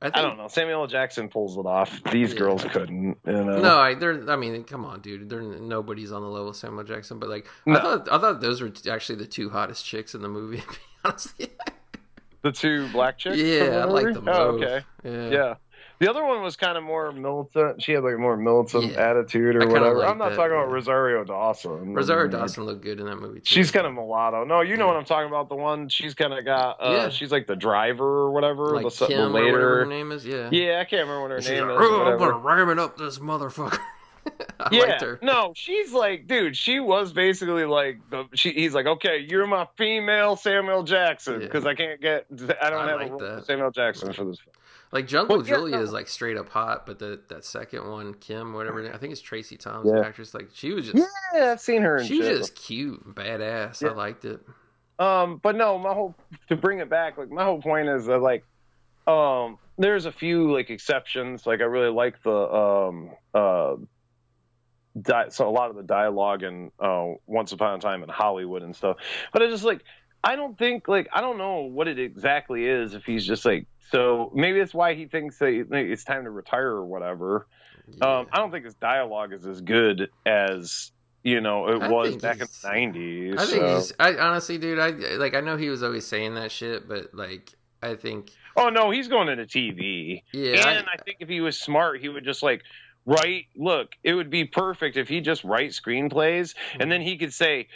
I 0.02 0.06
think 0.06 0.16
I 0.16 0.22
don't 0.22 0.36
know. 0.36 0.48
Samuel 0.48 0.86
Jackson 0.88 1.28
pulls 1.28 1.56
it 1.56 1.64
off. 1.64 2.00
These 2.10 2.32
Yeah. 2.32 2.38
girls 2.40 2.64
couldn't. 2.64 3.16
You 3.26 3.32
know? 3.44 3.60
No, 3.60 3.78
I, 3.78 3.94
they're. 3.94 4.28
I 4.30 4.36
mean, 4.36 4.64
come 4.64 4.84
on, 4.84 5.00
dude. 5.00 5.28
They're 5.30 5.40
nobody's 5.42 6.10
on 6.12 6.22
the 6.22 6.28
level 6.28 6.48
of 6.50 6.56
Samuel 6.56 6.84
Jackson. 6.84 7.18
But 7.20 7.28
like, 7.30 7.46
No. 7.66 7.78
I 7.78 7.80
thought, 7.82 8.08
I 8.12 8.18
thought 8.18 8.40
those 8.40 8.60
were 8.60 8.72
actually 8.90 9.16
the 9.16 9.26
two 9.26 9.48
hottest 9.48 9.86
chicks 9.86 10.14
in 10.14 10.22
the 10.22 10.28
movie. 10.28 10.62
To 11.02 11.08
be 11.08 11.08
honest, 11.08 11.40
the 12.42 12.52
two 12.52 12.88
black 12.92 13.18
chicks. 13.18 13.36
yeah, 13.38 13.80
I 13.82 13.84
like 13.84 14.12
them 14.14 14.28
Oh, 14.28 14.52
both. 14.58 14.62
okay. 14.62 14.84
Yeah. 15.04 15.28
Yeah. 15.30 15.54
The 16.02 16.10
other 16.10 16.24
one 16.24 16.42
was 16.42 16.56
kind 16.56 16.76
of 16.76 16.82
more 16.82 17.12
militant. 17.12 17.80
She 17.80 17.92
had 17.92 18.02
like 18.02 18.18
more 18.18 18.36
militant 18.36 18.92
Yeah. 18.92 19.10
attitude 19.10 19.54
or 19.54 19.68
whatever. 19.68 19.98
like 19.98 20.08
I'm 20.08 20.18
not 20.18 20.30
that, 20.30 20.36
talking 20.36 20.50
about. 20.50 20.72
Rosario 20.72 21.22
Dawson. 21.22 21.94
Rosario 21.94 22.26
Dawson 22.28 22.64
looked 22.64 22.82
good 22.82 22.98
in 22.98 23.06
that 23.06 23.16
movie 23.18 23.38
too. 23.38 23.44
She's 23.54 23.70
kind 23.70 23.86
of 23.86 23.92
mulatto. 23.94 24.44
No, 24.44 24.62
you 24.62 24.76
know 24.76 24.86
Yeah. 24.86 24.94
what 24.94 24.96
I'm 24.96 25.04
talking 25.04 25.28
about. 25.28 25.48
The 25.48 25.54
one 25.54 25.88
she's 25.88 26.14
kind 26.14 26.32
of 26.32 26.44
got. 26.44 26.78
Uh, 26.80 26.90
Yeah. 26.90 27.08
She's 27.10 27.30
like 27.30 27.46
the 27.46 27.54
driver 27.54 28.04
or 28.04 28.32
whatever. 28.32 28.74
like 28.74 28.92
the, 28.92 29.06
the 29.06 29.06
Kim 29.12 29.20
or 29.20 29.28
later. 29.28 29.52
whatever 29.52 29.78
her 29.80 29.86
name 29.86 30.10
is. 30.10 30.26
Yeah. 30.26 30.48
Yeah, 30.50 30.80
I 30.80 30.84
can't 30.86 31.02
remember 31.08 31.22
what 31.22 31.30
her 31.30 31.40
She's 31.40 31.50
name 31.50 31.68
like, 31.68 31.80
is. 31.80 31.86
"Oh, 31.88 32.02
I'm 32.04 32.18
gonna 32.18 32.36
ram 32.38 32.68
it 32.70 32.80
up 32.80 32.98
this 32.98 33.18
motherfucker. 33.20 33.78
I 34.60 34.68
yeah, 34.72 34.80
liked 34.82 35.02
her. 35.02 35.18
no, 35.22 35.52
she's 35.54 35.92
like, 35.92 36.26
dude, 36.26 36.56
she 36.56 36.80
was 36.80 37.12
basically 37.12 37.64
like 37.64 37.98
the. 38.10 38.24
She, 38.34 38.50
he's 38.50 38.74
like, 38.74 38.86
okay, 38.86 39.18
you're 39.18 39.46
my 39.46 39.68
female 39.76 40.34
Samuel 40.34 40.82
Jackson 40.82 41.34
Yeah. 41.34 41.46
because 41.46 41.64
I 41.64 41.74
can't 41.74 42.00
get, 42.00 42.26
I 42.60 42.70
don't 42.70 42.80
I 42.86 42.88
have 42.90 43.00
like 43.00 43.08
a 43.08 43.10
role 43.12 43.20
that. 43.20 43.38
for 43.40 43.44
Samuel 43.44 43.70
Jackson 43.70 44.12
for 44.12 44.24
this. 44.24 44.38
Like 44.92 45.06
Jungle 45.06 45.38
Well, 45.38 45.46
yeah, 45.46 45.54
Julia 45.54 45.76
no. 45.78 45.82
is 45.82 45.92
like 45.92 46.06
straight 46.06 46.36
up 46.36 46.50
hot, 46.50 46.84
but 46.86 46.98
the 46.98 47.18
that 47.28 47.44
second 47.46 47.88
one, 47.90 48.12
Kim, 48.14 48.52
whatever, 48.52 48.92
I 48.92 48.98
think 48.98 49.12
it's 49.12 49.22
Tracy 49.22 49.56
Thomas, 49.56 49.90
Yeah. 49.94 50.06
actress. 50.06 50.34
Like 50.34 50.50
she 50.52 50.72
was 50.72 50.84
just, 50.90 51.08
Yeah, 51.34 51.52
I've 51.52 51.60
seen 51.60 51.80
her. 51.82 51.96
And 51.96 52.06
she 52.06 52.18
was 52.18 52.28
just 52.28 52.54
cute, 52.54 53.14
badass. 53.14 53.80
Yeah. 53.80 53.88
I 53.88 53.92
liked 53.94 54.24
it. 54.26 54.40
Um, 54.98 55.40
but 55.42 55.56
no, 55.56 55.78
my 55.78 55.94
whole 55.94 56.14
to 56.48 56.56
bring 56.56 56.80
it 56.80 56.90
back, 56.90 57.16
like 57.16 57.30
my 57.30 57.42
whole 57.42 57.60
point 57.62 57.88
is 57.88 58.04
that 58.06 58.18
like, 58.18 58.44
um, 59.06 59.58
there's 59.78 60.04
a 60.04 60.12
few 60.12 60.52
like 60.52 60.68
exceptions. 60.68 61.46
Like 61.46 61.60
I 61.60 61.64
really 61.64 61.90
like 61.90 62.22
the 62.22 62.30
um 62.30 63.10
uh, 63.34 63.76
di- 65.00 65.30
so 65.30 65.48
a 65.48 65.50
lot 65.50 65.70
of 65.70 65.76
the 65.76 65.82
dialogue 65.82 66.42
in 66.42 66.70
uh, 66.78 67.12
Once 67.26 67.52
Upon 67.52 67.78
a 67.78 67.80
Time 67.80 68.02
in 68.02 68.08
Hollywood 68.08 68.62
and 68.62 68.76
stuff. 68.76 68.98
But 69.32 69.42
I 69.42 69.46
just 69.48 69.64
like 69.64 69.82
I 70.24 70.36
don't 70.36 70.56
think 70.56 70.88
like 70.88 71.08
I 71.12 71.20
don't 71.20 71.38
know 71.38 71.60
what 71.60 71.88
it 71.88 71.98
exactly 71.98 72.66
is 72.66 72.94
if 72.94 73.04
he's 73.04 73.26
just 73.26 73.44
like 73.44 73.66
so 73.90 74.30
maybe 74.34 74.58
that's 74.58 74.72
why 74.74 74.94
he 74.94 75.06
thinks 75.06 75.38
that 75.38 75.68
it's 75.70 76.04
time 76.04 76.24
to 76.24 76.30
retire 76.30 76.68
or 76.68 76.84
whatever. 76.84 77.46
Yeah. 77.88 78.18
Um, 78.18 78.26
I 78.32 78.38
don't 78.38 78.50
think 78.50 78.64
his 78.64 78.74
dialogue 78.74 79.32
is 79.32 79.46
as 79.46 79.60
good 79.60 80.10
as 80.24 80.92
you 81.22 81.40
know 81.40 81.68
it 81.68 81.82
I 81.82 81.88
was 81.88 82.16
back 82.16 82.40
in 82.40 82.46
the 82.46 82.68
nineties. 82.68 83.34
I 83.38 83.46
think 83.46 83.64
he's. 83.64 83.92
I 83.98 84.14
honestly, 84.16 84.58
dude, 84.58 84.78
I 84.78 84.90
like. 85.16 85.34
I 85.34 85.40
know 85.40 85.56
he 85.56 85.68
was 85.68 85.82
always 85.82 86.06
saying 86.06 86.34
that 86.34 86.50
shit, 86.50 86.88
but 86.88 87.14
like, 87.14 87.52
I 87.82 87.96
think, 87.96 88.30
Oh 88.56 88.70
no, 88.70 88.90
he's 88.90 89.08
going 89.08 89.28
into 89.28 89.44
TV. 89.44 90.22
yeah, 90.32 90.68
and 90.68 90.86
I, 90.88 91.02
think 91.02 91.18
if 91.20 91.28
he 91.28 91.40
was 91.40 91.58
smart, 91.58 92.00
he 92.00 92.08
would 92.08 92.24
just 92.24 92.42
like 92.42 92.62
write. 93.06 93.46
Look, 93.56 93.92
it 94.02 94.14
would 94.14 94.30
be 94.30 94.44
perfect 94.44 94.96
if 94.96 95.08
he 95.08 95.20
just 95.20 95.44
write 95.44 95.70
screenplays, 95.70 96.54
and 96.78 96.90
then 96.90 97.00
he 97.00 97.16
could 97.16 97.32
say 97.32 97.68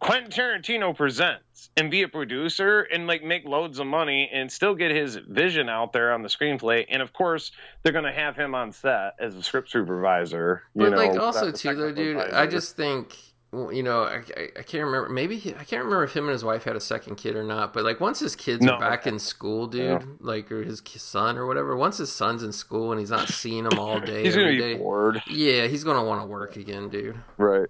Quentin 0.00 0.30
Tarantino 0.30 0.96
presents 0.96 1.70
and 1.76 1.90
be 1.90 2.02
a 2.02 2.08
producer 2.08 2.80
and 2.80 3.06
like 3.06 3.22
make 3.22 3.44
loads 3.44 3.78
of 3.78 3.86
money 3.86 4.30
and 4.32 4.50
still 4.50 4.74
get 4.74 4.90
his 4.90 5.16
vision 5.16 5.68
out 5.68 5.92
there 5.92 6.12
on 6.12 6.22
the 6.22 6.28
screenplay. 6.28 6.84
And 6.88 7.02
of 7.02 7.12
course, 7.12 7.52
they're 7.82 7.92
going 7.92 8.04
to 8.04 8.12
have 8.12 8.36
him 8.36 8.54
on 8.54 8.72
set 8.72 9.14
as 9.18 9.34
a 9.34 9.42
script 9.42 9.70
supervisor. 9.70 10.62
You 10.74 10.82
but 10.82 10.90
know, 10.90 10.96
like 10.96 11.18
also 11.18 11.50
too 11.50 11.74
though, 11.74 11.92
dude. 11.92 12.16
I 12.16 12.46
just 12.46 12.76
think. 12.76 13.16
Well, 13.50 13.72
You 13.72 13.82
know, 13.82 14.02
I, 14.02 14.22
I, 14.36 14.48
I 14.58 14.62
can't 14.62 14.84
remember. 14.84 15.08
Maybe 15.08 15.36
he, 15.38 15.50
I 15.54 15.64
can't 15.64 15.84
remember 15.84 16.04
if 16.04 16.14
him 16.14 16.24
and 16.24 16.32
his 16.32 16.44
wife 16.44 16.64
had 16.64 16.76
a 16.76 16.80
second 16.80 17.16
kid 17.16 17.34
or 17.36 17.42
not. 17.44 17.72
But 17.72 17.84
like, 17.84 17.98
once 18.00 18.18
his 18.20 18.36
kids 18.36 18.62
No. 18.64 18.74
are 18.74 18.80
back 18.80 19.06
in 19.06 19.18
school, 19.18 19.66
dude, 19.66 19.84
Yeah. 19.84 20.02
like 20.20 20.52
or 20.52 20.62
his 20.62 20.82
son 20.96 21.38
or 21.38 21.46
whatever. 21.46 21.76
Once 21.76 21.98
his 21.98 22.12
son's 22.12 22.42
in 22.42 22.52
school 22.52 22.90
and 22.92 23.00
he's 23.00 23.10
not 23.10 23.28
seeing 23.28 23.64
him 23.64 23.78
all 23.78 24.00
day, 24.00 24.22
he's 24.24 24.34
gonna 24.36 24.48
be 24.48 24.58
day, 24.58 24.74
bored. 24.74 25.22
yeah, 25.28 25.66
he's 25.66 25.84
gonna 25.84 26.04
want 26.04 26.20
to 26.20 26.26
work 26.26 26.56
again, 26.56 26.88
dude. 26.90 27.16
Right. 27.38 27.68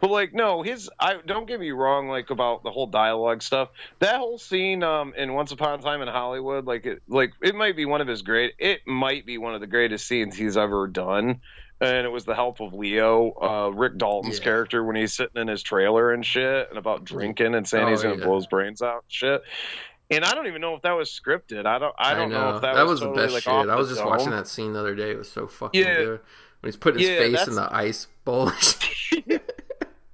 But 0.00 0.10
like 0.10 0.34
no, 0.34 0.62
his 0.62 0.90
I 0.98 1.18
don't 1.24 1.46
get 1.46 1.60
me 1.60 1.70
wrong 1.70 2.08
like 2.08 2.30
about 2.30 2.64
the 2.64 2.70
whole 2.72 2.88
dialogue 2.88 3.40
stuff. 3.40 3.68
That 4.00 4.16
whole 4.16 4.36
scene 4.36 4.82
um 4.82 5.14
in 5.16 5.32
Once 5.32 5.52
Upon 5.52 5.78
a 5.78 5.82
Time 5.82 6.02
in 6.02 6.08
Hollywood, 6.08 6.66
like 6.66 6.86
it 6.86 7.02
like 7.06 7.34
it 7.40 7.54
might 7.54 7.76
be 7.76 7.84
one 7.86 8.00
of 8.00 8.08
his 8.08 8.22
great 8.22 8.54
it 8.58 8.80
might 8.86 9.24
be 9.26 9.38
one 9.38 9.54
of 9.54 9.60
the 9.60 9.68
greatest 9.68 10.08
scenes 10.08 10.36
he's 10.36 10.56
ever 10.56 10.88
done 10.88 11.40
and 11.80 12.06
it 12.06 12.10
was 12.10 12.24
the 12.24 12.34
help 12.34 12.60
of 12.60 12.72
Leo, 12.74 13.32
uh, 13.40 13.70
Rick 13.74 13.96
Dalton's 13.98 14.38
Yeah. 14.38 14.44
character 14.44 14.84
when 14.84 14.96
he's 14.96 15.14
sitting 15.14 15.40
in 15.40 15.48
his 15.48 15.62
trailer 15.62 16.12
and 16.12 16.24
shit, 16.24 16.68
and 16.68 16.78
about 16.78 17.04
drinking 17.04 17.54
and 17.54 17.66
saying 17.66 17.86
Oh, 17.86 17.90
he's 17.90 18.02
gonna 18.02 18.16
yeah. 18.16 18.24
blow 18.26 18.36
his 18.36 18.46
brains 18.46 18.82
out 18.82 19.02
and 19.04 19.12
shit. 19.12 19.42
And 20.10 20.24
I 20.24 20.32
don't 20.34 20.46
even 20.48 20.60
know 20.60 20.74
if 20.74 20.82
that 20.82 20.92
was 20.92 21.08
scripted. 21.08 21.66
I 21.66 21.78
don't. 21.78 21.94
I 21.98 22.14
don't 22.14 22.30
know. 22.30 22.56
if 22.56 22.62
that, 22.62 22.74
that 22.74 22.82
was, 22.86 23.00
was 23.00 23.08
the 23.08 23.14
best 23.22 23.32
like, 23.32 23.42
shit. 23.44 23.68
I 23.70 23.76
was 23.76 23.88
just 23.88 24.04
watching 24.04 24.30
that 24.30 24.48
scene 24.48 24.72
the 24.72 24.80
other 24.80 24.94
day. 24.96 25.12
It 25.12 25.18
was 25.18 25.30
so 25.30 25.46
fucking 25.46 25.80
Yeah. 25.80 25.94
good. 25.94 26.20
When 26.60 26.68
he's 26.72 26.76
putting 26.76 26.98
his 27.00 27.08
Yeah, 27.08 27.18
face 27.18 27.30
that's- 27.32 27.48
in 27.48 27.54
the 27.54 27.68
ice 27.74 28.08
bowl. 28.24 28.50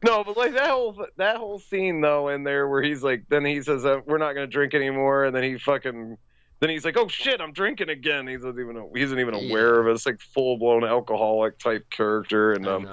No, 0.04 0.22
but 0.22 0.36
like 0.36 0.52
that 0.52 0.68
whole 0.70 1.06
that 1.16 1.36
whole 1.38 1.58
scene 1.58 2.00
though 2.00 2.28
in 2.28 2.44
there 2.44 2.68
where 2.68 2.82
he's 2.82 3.02
like, 3.02 3.24
then 3.28 3.44
he 3.44 3.60
says 3.62 3.84
uh, 3.84 4.00
we're 4.06 4.18
not 4.18 4.34
gonna 4.34 4.46
drink 4.46 4.72
anymore, 4.74 5.24
and 5.24 5.34
then 5.34 5.42
he 5.42 5.58
fucking, 5.58 6.16
then 6.60 6.70
he's 6.70 6.84
like, 6.84 6.96
oh 6.96 7.08
shit, 7.08 7.40
I'm 7.40 7.52
drinking 7.52 7.90
again. 7.90 8.26
He 8.26 8.36
doesn't 8.36 8.58
even 8.58 8.90
he 8.94 9.02
isn't 9.02 9.18
even 9.18 9.34
aware 9.34 9.74
Yeah. 9.74 9.80
of 9.80 9.86
it. 9.88 9.92
It's 9.92 10.06
like 10.06 10.20
full 10.20 10.58
blown 10.58 10.84
alcoholic 10.84 11.58
type 11.58 11.88
character, 11.90 12.52
and 12.52 12.66
um, 12.66 12.88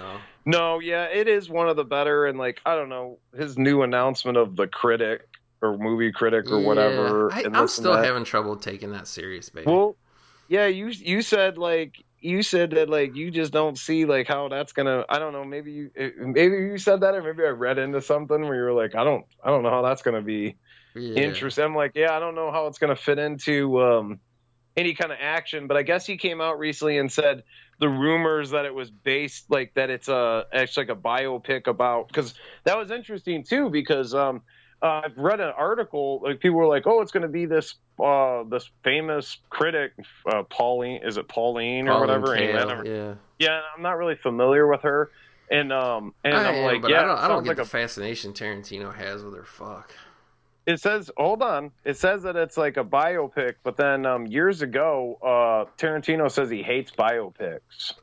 no, 0.45 0.79
yeah, 0.79 1.05
it 1.05 1.27
is 1.27 1.49
one 1.49 1.69
of 1.69 1.75
the 1.75 1.85
better, 1.85 2.25
and 2.25 2.37
like 2.37 2.59
I 2.65 2.75
don't 2.75 2.89
know 2.89 3.19
his 3.37 3.57
new 3.57 3.81
announcement 3.83 4.37
of 4.37 4.55
the 4.55 4.67
critic 4.67 5.21
or 5.61 5.77
movie 5.77 6.11
critic 6.11 6.51
or 6.51 6.59
Yeah. 6.59 6.67
whatever. 6.67 7.31
I, 7.31 7.41
and 7.43 7.55
I'm 7.55 7.63
this 7.63 7.77
and 7.77 7.85
still 7.85 7.95
having 7.95 8.25
trouble 8.25 8.57
taking 8.57 8.91
that 8.91 9.07
serious, 9.07 9.49
baby. 9.49 9.71
Well, 9.71 9.95
yeah, 10.49 10.67
you 10.67 10.87
you 10.89 11.21
said 11.21 11.57
like 11.57 11.95
you 12.19 12.41
said 12.41 12.71
that 12.71 12.89
like 12.89 13.15
you 13.15 13.31
just 13.31 13.53
don't 13.53 13.77
see 13.77 14.05
like 14.05 14.27
how 14.27 14.49
that's 14.49 14.73
gonna. 14.73 15.05
I 15.07 15.19
don't 15.19 15.31
know. 15.31 15.45
Maybe 15.45 15.71
you 15.71 15.91
maybe 16.19 16.55
you 16.57 16.77
said 16.77 17.01
that, 17.01 17.15
or 17.15 17.23
maybe 17.23 17.43
I 17.43 17.51
read 17.51 17.77
into 17.77 18.01
something 18.01 18.41
where 18.41 18.55
you 18.55 18.61
were 18.63 18.73
like, 18.73 18.95
I 18.95 19.05
don't 19.05 19.25
I 19.43 19.49
don't 19.49 19.63
know 19.63 19.69
how 19.69 19.81
that's 19.83 20.01
gonna 20.01 20.21
be 20.21 20.57
yeah. 20.95 21.15
interesting. 21.15 21.63
I'm 21.63 21.75
like, 21.75 21.93
yeah, 21.95 22.15
I 22.15 22.19
don't 22.19 22.35
know 22.35 22.51
how 22.51 22.67
it's 22.67 22.77
gonna 22.77 22.95
fit 22.95 23.19
into 23.19 23.81
um 23.81 24.19
any 24.75 24.93
kind 24.93 25.11
of 25.11 25.17
action. 25.21 25.67
But 25.67 25.77
I 25.77 25.83
guess 25.83 26.05
he 26.05 26.17
came 26.17 26.41
out 26.41 26.59
recently 26.59 26.97
and 26.97 27.11
said 27.11 27.43
the 27.79 27.89
rumors 27.89 28.51
that 28.51 28.65
it 28.65 28.73
was 28.73 28.89
based 28.89 29.49
like 29.49 29.73
that 29.75 29.89
it's 29.89 30.07
a 30.07 30.45
actually 30.53 30.87
like 30.87 30.97
a 30.97 31.01
biopic 31.01 31.67
about 31.67 32.07
because 32.07 32.33
that 32.63 32.77
was 32.77 32.91
interesting 32.91 33.43
too 33.43 33.69
because 33.69 34.13
um 34.13 34.41
uh, 34.81 35.01
I've 35.05 35.17
read 35.17 35.39
an 35.39 35.51
article 35.57 36.21
like 36.23 36.39
people 36.39 36.57
were 36.57 36.67
like 36.67 36.85
oh 36.87 37.01
it's 37.01 37.11
going 37.11 37.23
to 37.23 37.29
be 37.29 37.45
this 37.45 37.75
uh 38.01 38.43
this 38.43 38.69
famous 38.83 39.37
critic 39.49 39.93
uh, 40.31 40.43
Pauline 40.43 41.01
is 41.03 41.17
it 41.17 41.27
Pauline 41.27 41.87
or 41.87 41.99
whatever 41.99 42.27
Kael, 42.27 42.85
yeah. 42.85 43.15
yeah 43.39 43.61
I'm 43.75 43.81
not 43.81 43.97
really 43.97 44.15
familiar 44.15 44.67
with 44.67 44.81
her 44.81 45.11
and 45.49 45.73
um 45.73 46.13
and 46.23 46.35
I 46.35 46.49
I'm 46.49 46.55
am, 46.55 46.63
like 46.63 46.81
but 46.81 46.91
yeah 46.91 47.01
I 47.01 47.05
don't, 47.05 47.19
I 47.19 47.27
don't 47.27 47.43
get 47.43 47.49
like 47.49 47.57
the 47.57 47.63
a 47.63 47.65
fascination 47.65 48.33
Tarantino 48.33 48.93
has 48.93 49.23
with 49.23 49.35
her. 49.35 49.43
Fuck. 49.43 49.93
It 50.65 50.79
says, 50.79 51.11
hold 51.17 51.41
on. 51.41 51.71
It 51.83 51.97
says 51.97 52.23
that 52.23 52.35
it's 52.35 52.55
like 52.55 52.77
a 52.77 52.83
biopic, 52.83 53.55
but 53.63 53.75
then 53.75 54.05
um, 54.05 54.27
years 54.27 54.61
ago, 54.61 55.17
uh, 55.21 55.69
Tarantino 55.77 56.31
says 56.31 56.49
he 56.49 56.63
hates 56.63 56.91
biopics. 56.91 57.93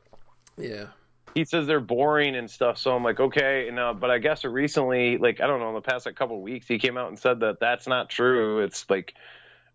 Yeah. 0.57 0.87
He 1.33 1.45
says 1.45 1.65
they're 1.65 1.79
boring 1.79 2.35
and 2.35 2.51
stuff. 2.51 2.77
So 2.77 2.95
I'm 2.95 3.03
like, 3.03 3.19
okay. 3.19 3.67
And, 3.67 3.79
uh, 3.79 3.93
but 3.93 4.11
I 4.11 4.19
guess 4.19 4.43
recently, 4.45 5.17
like 5.17 5.41
I 5.41 5.47
don't 5.47 5.59
know, 5.59 5.69
in 5.69 5.75
the 5.75 5.81
past 5.81 6.05
like 6.05 6.15
couple 6.15 6.35
of 6.35 6.41
weeks, 6.43 6.67
he 6.67 6.77
came 6.77 6.97
out 6.97 7.07
and 7.07 7.17
said 7.17 7.39
that 7.39 7.59
that's 7.59 7.87
not 7.87 8.09
true. 8.09 8.59
It's 8.59 8.87
like, 8.89 9.13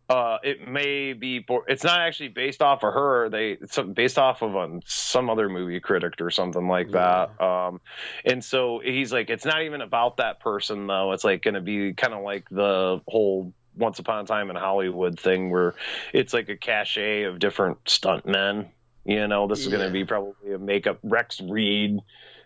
uh, 0.09 0.39
it 0.43 0.68
may 0.68 1.12
be. 1.12 1.44
It's 1.67 1.83
not 1.83 2.01
actually 2.01 2.28
based 2.28 2.62
off 2.62 2.85
of 2.85 2.94
her. 2.94 3.28
They 3.28 3.52
it's 3.52 3.78
based 3.78 4.18
off 4.18 4.43
of 4.43 4.57
um, 4.57 4.81
some 4.86 5.28
other 5.28 5.49
movie 5.49 5.81
critic 5.81 6.20
or 6.20 6.31
something 6.31 6.68
like 6.68 6.93
that. 6.93 7.41
Um, 7.41 7.81
and 8.25 8.44
so 8.44 8.81
he's 8.85 9.12
like, 9.12 9.31
it's 9.31 9.44
not 9.44 9.62
even 9.62 9.81
about 9.81 10.18
that 10.18 10.41
person 10.41 10.86
though. 10.86 11.12
It's 11.12 11.25
like 11.25 11.43
going 11.43 11.55
to 11.55 11.60
be 11.60 11.93
kind 11.94 12.15
of 12.15 12.23
like 12.23 12.49
the 12.51 13.01
whole 13.09 13.52
Once 13.76 13.99
Upon 13.99 14.25
a 14.25 14.26
Time 14.26 14.49
in 14.51 14.57
Hollywood 14.57 15.18
thing, 15.18 15.51
where 15.51 15.75
it's 16.12 16.33
like 16.33 16.49
a 16.49 16.57
cachet 16.57 17.25
of 17.25 17.41
different 17.41 17.83
stuntmen. 17.85 18.68
You 19.05 19.26
know, 19.26 19.49
this 19.49 19.60
is 19.60 19.68
going 19.68 19.86
to 19.86 19.93
be 19.93 20.05
probably 20.05 20.52
a 20.52 20.59
makeup 20.59 20.99
Rex 21.02 21.41
Reed. 21.41 21.99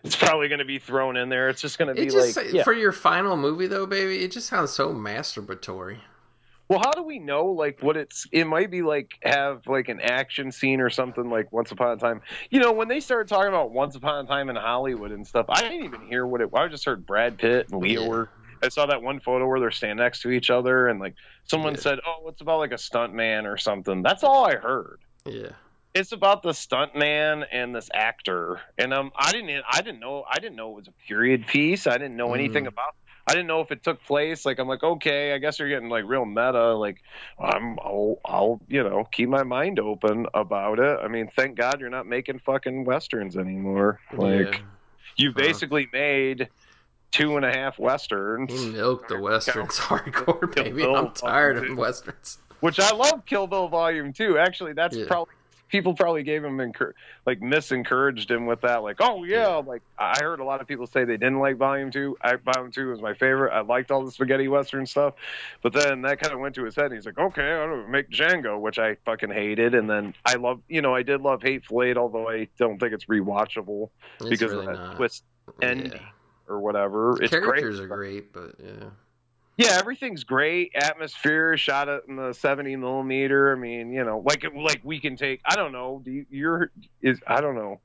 It's 0.03 0.15
probably 0.15 0.47
going 0.47 0.59
to 0.59 0.65
be 0.65 0.79
thrown 0.79 1.15
in 1.15 1.29
there. 1.29 1.49
It's 1.49 1.61
just 1.61 1.77
going 1.77 1.95
to 1.95 1.99
be 1.99 2.09
just 2.09 2.35
like, 2.35 2.53
yeah. 2.53 2.63
for 2.63 2.73
your 2.73 2.91
final 2.91 3.37
movie 3.37 3.67
though, 3.67 3.85
baby. 3.85 4.23
It 4.23 4.31
just 4.31 4.47
sounds 4.47 4.71
so 4.71 4.93
masturbatory. 4.93 5.99
Well, 6.71 6.79
how 6.79 6.93
do 6.93 7.03
we 7.03 7.19
know 7.19 7.47
like 7.47 7.79
what 7.81 7.97
it's? 7.97 8.25
It 8.31 8.47
might 8.47 8.71
be 8.71 8.81
like 8.81 9.11
have 9.23 9.67
like 9.67 9.89
an 9.89 9.99
action 9.99 10.53
scene 10.53 10.79
or 10.79 10.89
something 10.89 11.29
like 11.29 11.51
Once 11.51 11.69
Upon 11.73 11.91
a 11.91 11.97
Time. 11.97 12.21
You 12.49 12.61
know, 12.61 12.71
when 12.71 12.87
they 12.87 13.01
started 13.01 13.27
talking 13.27 13.49
about 13.49 13.71
Once 13.73 13.97
Upon 13.97 14.23
a 14.23 14.27
Time 14.29 14.49
in 14.49 14.55
Hollywood 14.55 15.11
and 15.11 15.27
stuff, 15.27 15.47
I 15.49 15.59
didn't 15.63 15.83
even 15.83 15.99
hear 16.01 16.25
what 16.25 16.39
it. 16.39 16.47
I 16.55 16.69
just 16.69 16.85
heard 16.85 17.05
Brad 17.05 17.37
Pitt 17.37 17.67
and 17.69 17.81
Leo 17.81 18.03
Yeah. 18.03 18.07
were. 18.07 18.29
I 18.63 18.69
saw 18.69 18.85
that 18.85 19.01
one 19.01 19.19
photo 19.19 19.45
where 19.47 19.59
they're 19.59 19.71
standing 19.71 19.97
next 19.97 20.21
to 20.21 20.29
each 20.29 20.49
other, 20.49 20.87
and 20.87 21.01
like 21.01 21.15
someone 21.43 21.73
Yeah. 21.73 21.81
said, 21.81 21.99
"Oh, 22.07 22.29
it's 22.29 22.39
about 22.39 22.59
like 22.59 22.71
a 22.71 22.77
stunt 22.77 23.13
man 23.13 23.47
or 23.47 23.57
something." 23.57 24.01
That's 24.01 24.23
all 24.23 24.45
I 24.45 24.55
heard. 24.55 25.01
Yeah. 25.25 25.49
It's 25.93 26.13
about 26.13 26.41
the 26.41 26.53
stunt 26.53 26.95
man 26.95 27.43
and 27.51 27.75
this 27.75 27.89
actor, 27.93 28.61
and 28.77 28.93
um, 28.93 29.11
I 29.13 29.33
didn't, 29.33 29.61
I 29.69 29.81
didn't 29.81 29.99
know, 29.99 30.23
I 30.25 30.39
didn't 30.39 30.55
know 30.55 30.71
it 30.71 30.75
was 30.75 30.87
a 30.87 30.93
period 31.05 31.47
piece. 31.47 31.85
I 31.85 31.97
didn't 31.97 32.15
know 32.15 32.33
anything 32.33 32.63
Mm. 32.63 32.69
about. 32.69 32.95
I 33.27 33.33
didn't 33.33 33.47
know 33.47 33.61
if 33.61 33.71
it 33.71 33.83
took 33.83 34.03
place. 34.03 34.45
Like 34.45 34.59
I'm 34.59 34.67
like, 34.67 34.83
okay, 34.83 35.33
I 35.33 35.37
guess 35.37 35.59
you're 35.59 35.69
getting 35.69 35.89
like 35.89 36.05
real 36.05 36.25
meta. 36.25 36.73
Like 36.73 37.01
I'm, 37.39 37.77
I'll, 37.79 38.19
I'll, 38.25 38.61
you 38.67 38.83
know, 38.83 39.03
keep 39.11 39.29
my 39.29 39.43
mind 39.43 39.79
open 39.79 40.25
about 40.33 40.79
it. 40.79 40.99
I 41.03 41.07
mean, 41.07 41.29
thank 41.35 41.55
God 41.57 41.79
you're 41.79 41.89
not 41.89 42.07
making 42.07 42.39
fucking 42.39 42.83
westerns 42.85 43.37
anymore. 43.37 43.99
Like 44.11 44.53
yeah. 44.53 44.59
you 45.17 45.29
Huh. 45.29 45.41
basically 45.41 45.87
made 45.93 46.49
two 47.11 47.35
and 47.37 47.45
a 47.45 47.51
half 47.51 47.77
westerns. 47.77 48.51
He 48.51 48.69
milked 48.71 49.09
the 49.09 49.19
westerns 49.19 49.77
hardcore, 49.77 50.53
baby. 50.55 50.83
I'm 50.83 51.11
tired 51.11 51.57
of 51.57 51.77
westerns. 51.77 52.39
which 52.61 52.79
I 52.79 52.91
love 52.95 53.25
Kill 53.25 53.47
Bill 53.47 53.67
Volume 53.67 54.13
Two. 54.13 54.37
Actually, 54.37 54.73
that's 54.73 54.95
Yeah. 54.95 55.05
probably 55.07 55.33
people 55.71 55.93
probably 55.95 56.21
gave 56.23 56.43
him 56.43 56.57
encour- 56.57 56.93
like 57.25 57.39
misencouraged 57.39 58.29
him 58.29 58.45
with 58.45 58.61
that. 58.61 58.83
Like, 58.83 58.97
oh 58.99 59.23
yeah, 59.23 59.47
like 59.55 59.81
I 59.97 60.19
heard 60.21 60.39
a 60.39 60.43
lot 60.43 60.61
of 60.61 60.67
people 60.67 60.85
say 60.85 61.05
they 61.05 61.17
didn't 61.17 61.39
like 61.39 61.57
Volume 61.57 61.89
Two. 61.91 62.17
I, 62.21 62.35
Volume 62.35 62.71
Two 62.71 62.89
was 62.89 63.01
my 63.01 63.13
favorite. 63.13 63.51
I 63.53 63.61
liked 63.61 63.89
all 63.89 64.03
the 64.05 64.11
spaghetti 64.11 64.47
western 64.47 64.85
stuff, 64.85 65.15
but 65.63 65.73
then 65.73 66.01
that 66.03 66.19
kind 66.19 66.33
of 66.33 66.39
went 66.39 66.53
to 66.55 66.63
his 66.65 66.75
head. 66.75 66.85
And 66.87 66.95
he's 66.95 67.05
like, 67.05 67.17
okay, 67.17 67.53
I 67.53 67.65
don't 67.65 67.89
make 67.89 68.09
Django, 68.09 68.59
which 68.59 68.77
I 68.77 68.95
fucking 69.05 69.31
hated, 69.31 69.73
and 69.73 69.89
then 69.89 70.13
I 70.25 70.35
love, 70.35 70.61
you 70.67 70.81
know, 70.81 70.93
I 70.93 71.03
did 71.03 71.21
love 71.21 71.41
Hateful 71.41 71.81
Eight, 71.83 71.97
although 71.97 72.29
I 72.29 72.47
don't 72.57 72.77
think 72.79 72.93
it's 72.93 73.05
rewatchable 73.05 73.89
It's 74.19 74.29
because 74.29 74.51
really 74.51 74.67
of 74.67 74.73
that 74.73 74.83
not. 74.83 74.95
twist 74.97 75.23
ending 75.61 75.93
Yeah. 75.93 75.99
or 76.47 76.59
whatever. 76.59 77.21
It's 77.21 77.31
Characters 77.31 77.77
great. 77.79 77.85
are 77.91 77.95
great, 77.95 78.33
but 78.33 78.55
yeah. 78.63 78.89
Yeah, 79.61 79.77
everything's 79.79 80.23
great. 80.23 80.71
Atmosphere 80.75 81.57
shot 81.57 81.87
it 81.89 82.03
in 82.07 82.15
the 82.15 82.33
70 82.33 82.75
millimeter. 82.77 83.51
I 83.51 83.55
mean, 83.59 83.91
you 83.91 84.03
know, 84.03 84.23
like 84.25 84.45
like 84.55 84.81
we 84.83 84.99
can 84.99 85.15
take. 85.15 85.41
I 85.45 85.55
don't 85.55 85.71
know. 85.71 86.01
Do 86.03 86.11
you, 86.11 86.25
you're 86.29 86.71
is 87.01 87.19
I 87.27 87.41
don't 87.41 87.55
know. 87.55 87.79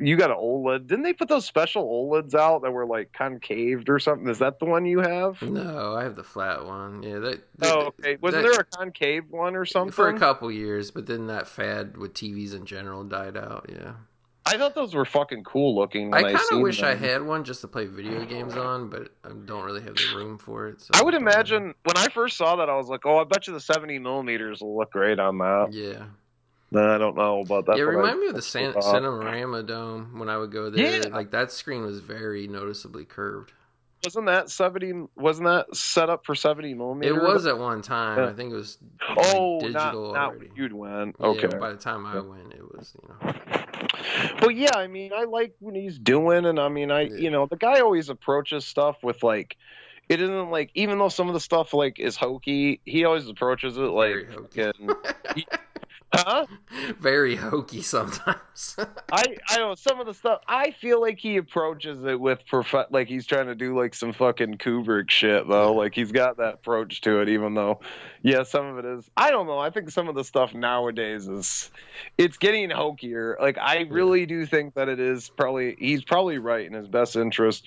You 0.00 0.16
got 0.16 0.30
an 0.30 0.36
OLED. 0.36 0.88
Didn't 0.88 1.04
they 1.04 1.12
put 1.12 1.28
those 1.28 1.46
special 1.46 1.84
OLEDs 1.84 2.34
out 2.34 2.62
that 2.62 2.72
were 2.72 2.84
like 2.84 3.12
concaved 3.12 3.88
or 3.88 4.00
something? 4.00 4.28
Is 4.28 4.40
that 4.40 4.58
the 4.58 4.64
one 4.64 4.86
you 4.86 4.98
have? 4.98 5.40
No, 5.40 5.94
I 5.94 6.02
have 6.02 6.16
the 6.16 6.24
flat 6.24 6.64
one. 6.66 7.04
Yeah, 7.04 7.20
that. 7.20 7.40
that 7.58 7.72
Oh, 7.72 7.80
okay. 8.00 8.16
Wasn't 8.20 8.42
that- 8.42 8.50
there 8.50 8.60
a 8.60 8.64
concave 8.64 9.30
one 9.30 9.54
or 9.54 9.64
something? 9.64 9.92
for 9.92 10.08
a 10.08 10.18
couple 10.18 10.50
years, 10.50 10.90
but 10.90 11.06
then 11.06 11.28
that 11.28 11.46
fad 11.46 11.96
with 11.96 12.12
TVs 12.12 12.54
in 12.54 12.66
general 12.66 13.04
died 13.04 13.36
out. 13.36 13.66
Yeah, 13.72 13.92
I 14.54 14.58
thought 14.58 14.74
those 14.74 14.94
were 14.94 15.04
fucking 15.04 15.44
cool 15.44 15.74
looking. 15.74 16.14
I 16.14 16.22
kind 16.22 16.38
of 16.52 16.60
wish 16.60 16.82
I 16.82 16.94
had 16.94 17.22
one 17.22 17.44
just 17.44 17.60
to 17.62 17.68
play 17.68 17.86
video 17.86 18.24
games 18.24 18.54
on, 18.56 18.88
but 18.88 19.08
I 19.24 19.30
don't 19.30 19.64
really 19.64 19.82
have 19.82 19.96
the 19.96 20.12
room 20.16 20.38
for 20.38 20.68
it. 20.68 20.80
So 20.80 20.90
I 20.94 21.02
would 21.02 21.12
know. 21.14 21.18
imagine 21.20 21.74
when 21.84 21.96
I 21.96 22.06
first 22.08 22.36
saw 22.36 22.56
that, 22.56 22.68
I 22.70 22.76
was 22.76 22.88
like, 22.88 23.04
"Oh, 23.04 23.18
I 23.18 23.24
bet 23.24 23.46
you 23.46 23.52
the 23.52 23.60
70 23.60 23.98
millimeters 23.98 24.60
will 24.60 24.76
look 24.76 24.92
great 24.92 25.18
on 25.18 25.38
that." 25.38 25.68
Yeah, 25.72 26.04
No, 26.70 26.94
I 26.94 26.98
don't 26.98 27.16
know, 27.16 27.44
but 27.46 27.66
that's 27.66 27.78
yeah. 27.78 27.84
what 27.86 27.94
I- 27.94 27.98
Remind 27.98 28.20
me 28.20 28.26
of 28.28 28.34
the 28.34 28.42
San- 28.42 28.72
Cinerama 28.74 29.64
Dome 29.66 30.18
when 30.18 30.28
I 30.28 30.38
would 30.38 30.50
go 30.52 30.70
there. 30.70 31.02
Yeah. 31.02 31.08
Like 31.14 31.30
that 31.32 31.52
screen 31.52 31.82
was 31.82 32.00
very 32.00 32.46
noticeably 32.48 33.04
curved. 33.04 33.52
Wasn't 34.04 34.26
that 34.26 34.50
70? 34.50 35.08
Wasn't 35.16 35.46
that 35.46 35.74
set 35.74 36.10
up 36.10 36.24
for 36.26 36.34
70 36.34 36.74
millimeters? 36.74 37.16
It 37.16 37.20
was 37.22 37.46
at 37.46 37.58
one 37.58 37.82
time. 37.82 38.18
Yeah. 38.18 38.26
I 38.28 38.32
think 38.34 38.52
it 38.52 38.56
was 38.56 38.78
like, 39.16 39.26
Oh, 39.34 39.60
digital 39.60 40.12
not, 40.12 40.14
not 40.14 40.28
already. 40.30 40.48
when 40.48 40.56
you'd. 40.56 41.14
Yeah, 41.20 41.26
Okay. 41.26 41.58
by 41.58 41.70
the 41.70 41.76
time 41.78 42.06
I 42.06 42.20
went, 42.20 42.52
it 42.52 42.62
was 42.76 42.94
you 43.02 43.08
know. 43.08 43.34
Well, 44.40 44.50
yeah, 44.50 44.70
I 44.76 44.86
mean, 44.86 45.12
I 45.14 45.24
like 45.24 45.54
when 45.60 45.74
he's 45.74 45.98
doing, 45.98 46.44
and 46.44 46.58
I 46.60 46.68
mean, 46.68 46.90
I, 46.90 47.02
Yeah. 47.02 47.16
you 47.16 47.30
know, 47.30 47.46
the 47.46 47.56
guy 47.56 47.80
always 47.80 48.08
approaches 48.10 48.66
stuff 48.66 48.96
with 49.02 49.22
like, 49.22 49.56
it 50.08 50.20
isn't 50.20 50.50
like, 50.50 50.70
even 50.74 50.98
though 50.98 51.08
some 51.08 51.28
of 51.28 51.34
the 51.34 51.40
stuff 51.40 51.72
like 51.72 51.98
is 51.98 52.16
hokey, 52.16 52.80
he 52.84 53.04
always 53.04 53.26
approaches 53.28 53.76
it 53.78 53.80
like, 53.80 54.10
Very 54.10 54.26
hokey. 54.32 54.62
fucking- 54.64 55.44
huh? 56.16 56.46
very 57.00 57.36
hokey 57.36 57.82
sometimes. 57.82 58.76
I, 59.12 59.36
I 59.48 59.56
know 59.58 59.74
some 59.74 60.00
of 60.00 60.06
the 60.06 60.14
stuff. 60.14 60.40
I 60.48 60.70
feel 60.72 61.00
like 61.00 61.18
he 61.18 61.36
approaches 61.36 62.04
it 62.04 62.20
with 62.20 62.46
prof- 62.46 62.90
like 62.90 63.08
he's 63.08 63.26
trying 63.26 63.46
to 63.46 63.54
do 63.54 63.76
like 63.76 63.94
some 63.94 64.12
fucking 64.12 64.58
Kubrick 64.58 65.10
shit 65.10 65.48
though. 65.48 65.74
Like 65.74 65.94
he's 65.94 66.12
got 66.12 66.36
that 66.38 66.54
approach 66.54 67.00
to 67.02 67.20
it, 67.20 67.28
even 67.28 67.54
though, 67.54 67.80
yeah, 68.22 68.42
some 68.42 68.66
of 68.66 68.78
it 68.78 68.84
is. 68.84 69.10
I 69.16 69.30
don't 69.30 69.46
know. 69.46 69.58
I 69.58 69.70
think 69.70 69.90
some 69.90 70.08
of 70.08 70.14
the 70.14 70.24
stuff 70.24 70.54
nowadays 70.54 71.26
is, 71.28 71.70
it's 72.18 72.36
getting 72.36 72.70
hokier. 72.70 73.36
Like 73.40 73.58
I 73.58 73.86
really 73.90 74.26
do 74.26 74.46
think 74.46 74.74
that 74.74 74.88
it 74.88 75.00
is 75.00 75.28
probably 75.28 75.76
he's 75.78 76.04
probably 76.04 76.38
right 76.38 76.66
in 76.66 76.72
his 76.72 76.88
best 76.88 77.16
interest 77.16 77.66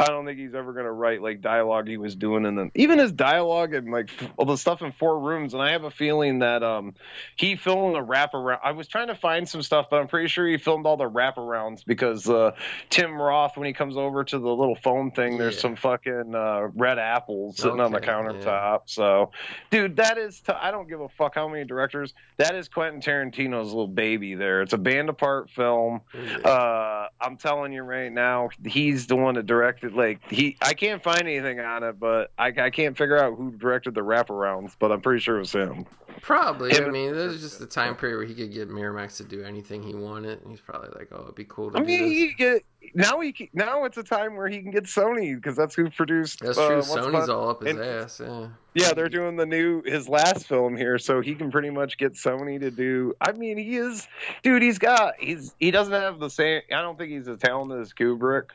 I 0.00 0.06
don't 0.06 0.24
think 0.24 0.38
he's 0.38 0.54
ever 0.54 0.72
gonna 0.72 0.92
write 0.92 1.20
like 1.22 1.40
dialogue 1.40 1.88
he 1.88 1.96
was 1.96 2.14
doing 2.14 2.46
in 2.46 2.54
the 2.54 2.70
even 2.76 3.00
his 3.00 3.10
dialogue 3.10 3.74
and 3.74 3.90
like 3.90 4.10
all 4.36 4.44
the 4.46 4.56
stuff 4.56 4.80
in 4.80 4.92
Four 4.92 5.18
Rooms. 5.18 5.54
And 5.54 5.62
I 5.62 5.72
have 5.72 5.82
a 5.82 5.90
feeling 5.90 6.38
that 6.38 6.62
um 6.62 6.94
he 7.34 7.56
filmed 7.56 7.96
the 7.96 8.00
wraparound. 8.04 8.58
I 8.62 8.72
was 8.72 8.86
trying 8.86 9.08
to 9.08 9.16
find 9.16 9.48
some 9.48 9.60
stuff, 9.60 9.86
but 9.90 10.00
I'm 10.00 10.06
pretty 10.06 10.28
sure 10.28 10.46
he 10.46 10.56
filmed 10.56 10.86
all 10.86 10.96
the 10.96 11.10
wraparounds 11.10 11.84
because 11.84 12.28
uh, 12.30 12.52
Tim 12.90 13.20
Roth 13.20 13.56
when 13.56 13.66
he 13.66 13.72
comes 13.72 13.96
over 13.96 14.22
to 14.22 14.38
the 14.38 14.48
little 14.54 14.76
phone 14.76 15.10
thing, 15.10 15.36
there's 15.36 15.56
Yeah. 15.56 15.60
some 15.62 15.74
fucking 15.76 16.32
uh, 16.32 16.68
red 16.76 16.98
apples 17.00 17.56
sitting 17.56 17.80
on 17.80 17.90
the 17.90 17.98
Okay, 17.98 18.06
countertop. 18.08 18.82
So, 18.86 19.32
dude, 19.70 19.96
that 19.96 20.16
is 20.16 20.40
t- 20.40 20.52
I 20.52 20.70
don't 20.70 20.88
give 20.88 21.00
a 21.00 21.08
fuck 21.08 21.34
how 21.34 21.48
many 21.48 21.64
directors. 21.64 22.14
That 22.36 22.54
is 22.54 22.68
Quentin 22.68 23.00
Tarantino's 23.00 23.68
little 23.70 23.88
baby. 23.88 24.36
There, 24.36 24.62
it's 24.62 24.74
a 24.74 24.78
band 24.78 25.08
apart 25.08 25.50
film. 25.50 26.02
Uh, 26.44 27.06
I'm 27.20 27.36
telling 27.36 27.72
you 27.72 27.82
right 27.82 28.12
now, 28.12 28.50
he's 28.64 29.08
the 29.08 29.16
one 29.16 29.34
that 29.34 29.46
directed. 29.46 29.87
Like 29.94 30.20
he, 30.30 30.56
I 30.62 30.74
can't 30.74 31.02
find 31.02 31.22
anything 31.22 31.60
on 31.60 31.82
it, 31.82 31.98
but 32.00 32.30
I, 32.38 32.48
I 32.58 32.70
can't 32.70 32.96
figure 32.96 33.18
out 33.18 33.36
who 33.36 33.50
directed 33.52 33.94
the 33.94 34.02
wraparounds. 34.02 34.72
But 34.78 34.92
I'm 34.92 35.00
pretty 35.00 35.20
sure 35.20 35.36
it 35.36 35.40
was 35.40 35.52
him. 35.52 35.86
Probably. 36.20 36.70
Yeah, 36.72 36.78
I 36.78 36.80
but- 36.84 36.92
mean, 36.92 37.14
there's 37.14 37.40
just 37.40 37.60
a 37.60 37.66
time 37.66 37.94
period 37.94 38.16
where 38.16 38.26
he 38.26 38.34
could 38.34 38.52
get 38.52 38.68
Miramax 38.68 39.18
to 39.18 39.24
do 39.24 39.42
anything 39.44 39.82
he 39.82 39.94
wanted. 39.94 40.40
And 40.42 40.50
he's 40.50 40.60
probably 40.60 40.90
like, 40.98 41.08
"Oh, 41.12 41.22
it'd 41.22 41.34
be 41.36 41.44
cool 41.44 41.70
to 41.70 41.78
I 41.78 41.80
do 41.80 41.86
mean, 41.86 42.02
this." 42.08 42.12
he 42.12 42.34
get 42.34 42.64
now 42.94 43.20
he 43.20 43.50
now 43.52 43.84
it's 43.84 43.98
a 43.98 44.02
time 44.02 44.34
where 44.36 44.48
he 44.48 44.60
can 44.60 44.70
get 44.72 44.84
Sony 44.84 45.34
because 45.36 45.54
that's 45.56 45.74
who 45.76 45.88
produced. 45.90 46.40
That's 46.40 46.58
uh, 46.58 46.66
true. 46.66 46.76
Once 46.76 46.88
Sony's 46.90 47.06
Upon- 47.28 47.30
all 47.30 47.50
up 47.50 47.62
his 47.62 47.76
and- 47.76 47.84
ass. 47.84 48.20
Yeah. 48.24 48.48
Yeah, 48.74 48.92
they're 48.94 49.08
doing 49.08 49.34
the 49.36 49.46
new 49.46 49.82
his 49.84 50.08
last 50.08 50.46
film 50.46 50.76
here, 50.76 50.98
so 50.98 51.20
he 51.20 51.34
can 51.34 51.50
pretty 51.50 51.70
much 51.70 51.98
get 51.98 52.12
Sony 52.12 52.60
to 52.60 52.70
do. 52.70 53.12
I 53.20 53.32
mean, 53.32 53.56
he 53.58 53.76
is, 53.76 54.06
dude. 54.44 54.62
He's 54.62 54.78
got 54.78 55.14
he's 55.18 55.52
he 55.58 55.70
doesn't 55.72 55.92
have 55.92 56.20
the 56.20 56.30
same. 56.30 56.62
I 56.72 56.82
don't 56.82 56.96
think 56.96 57.10
he's 57.10 57.26
as 57.26 57.38
talented 57.38 57.80
as 57.80 57.92
Kubrick, 57.92 58.50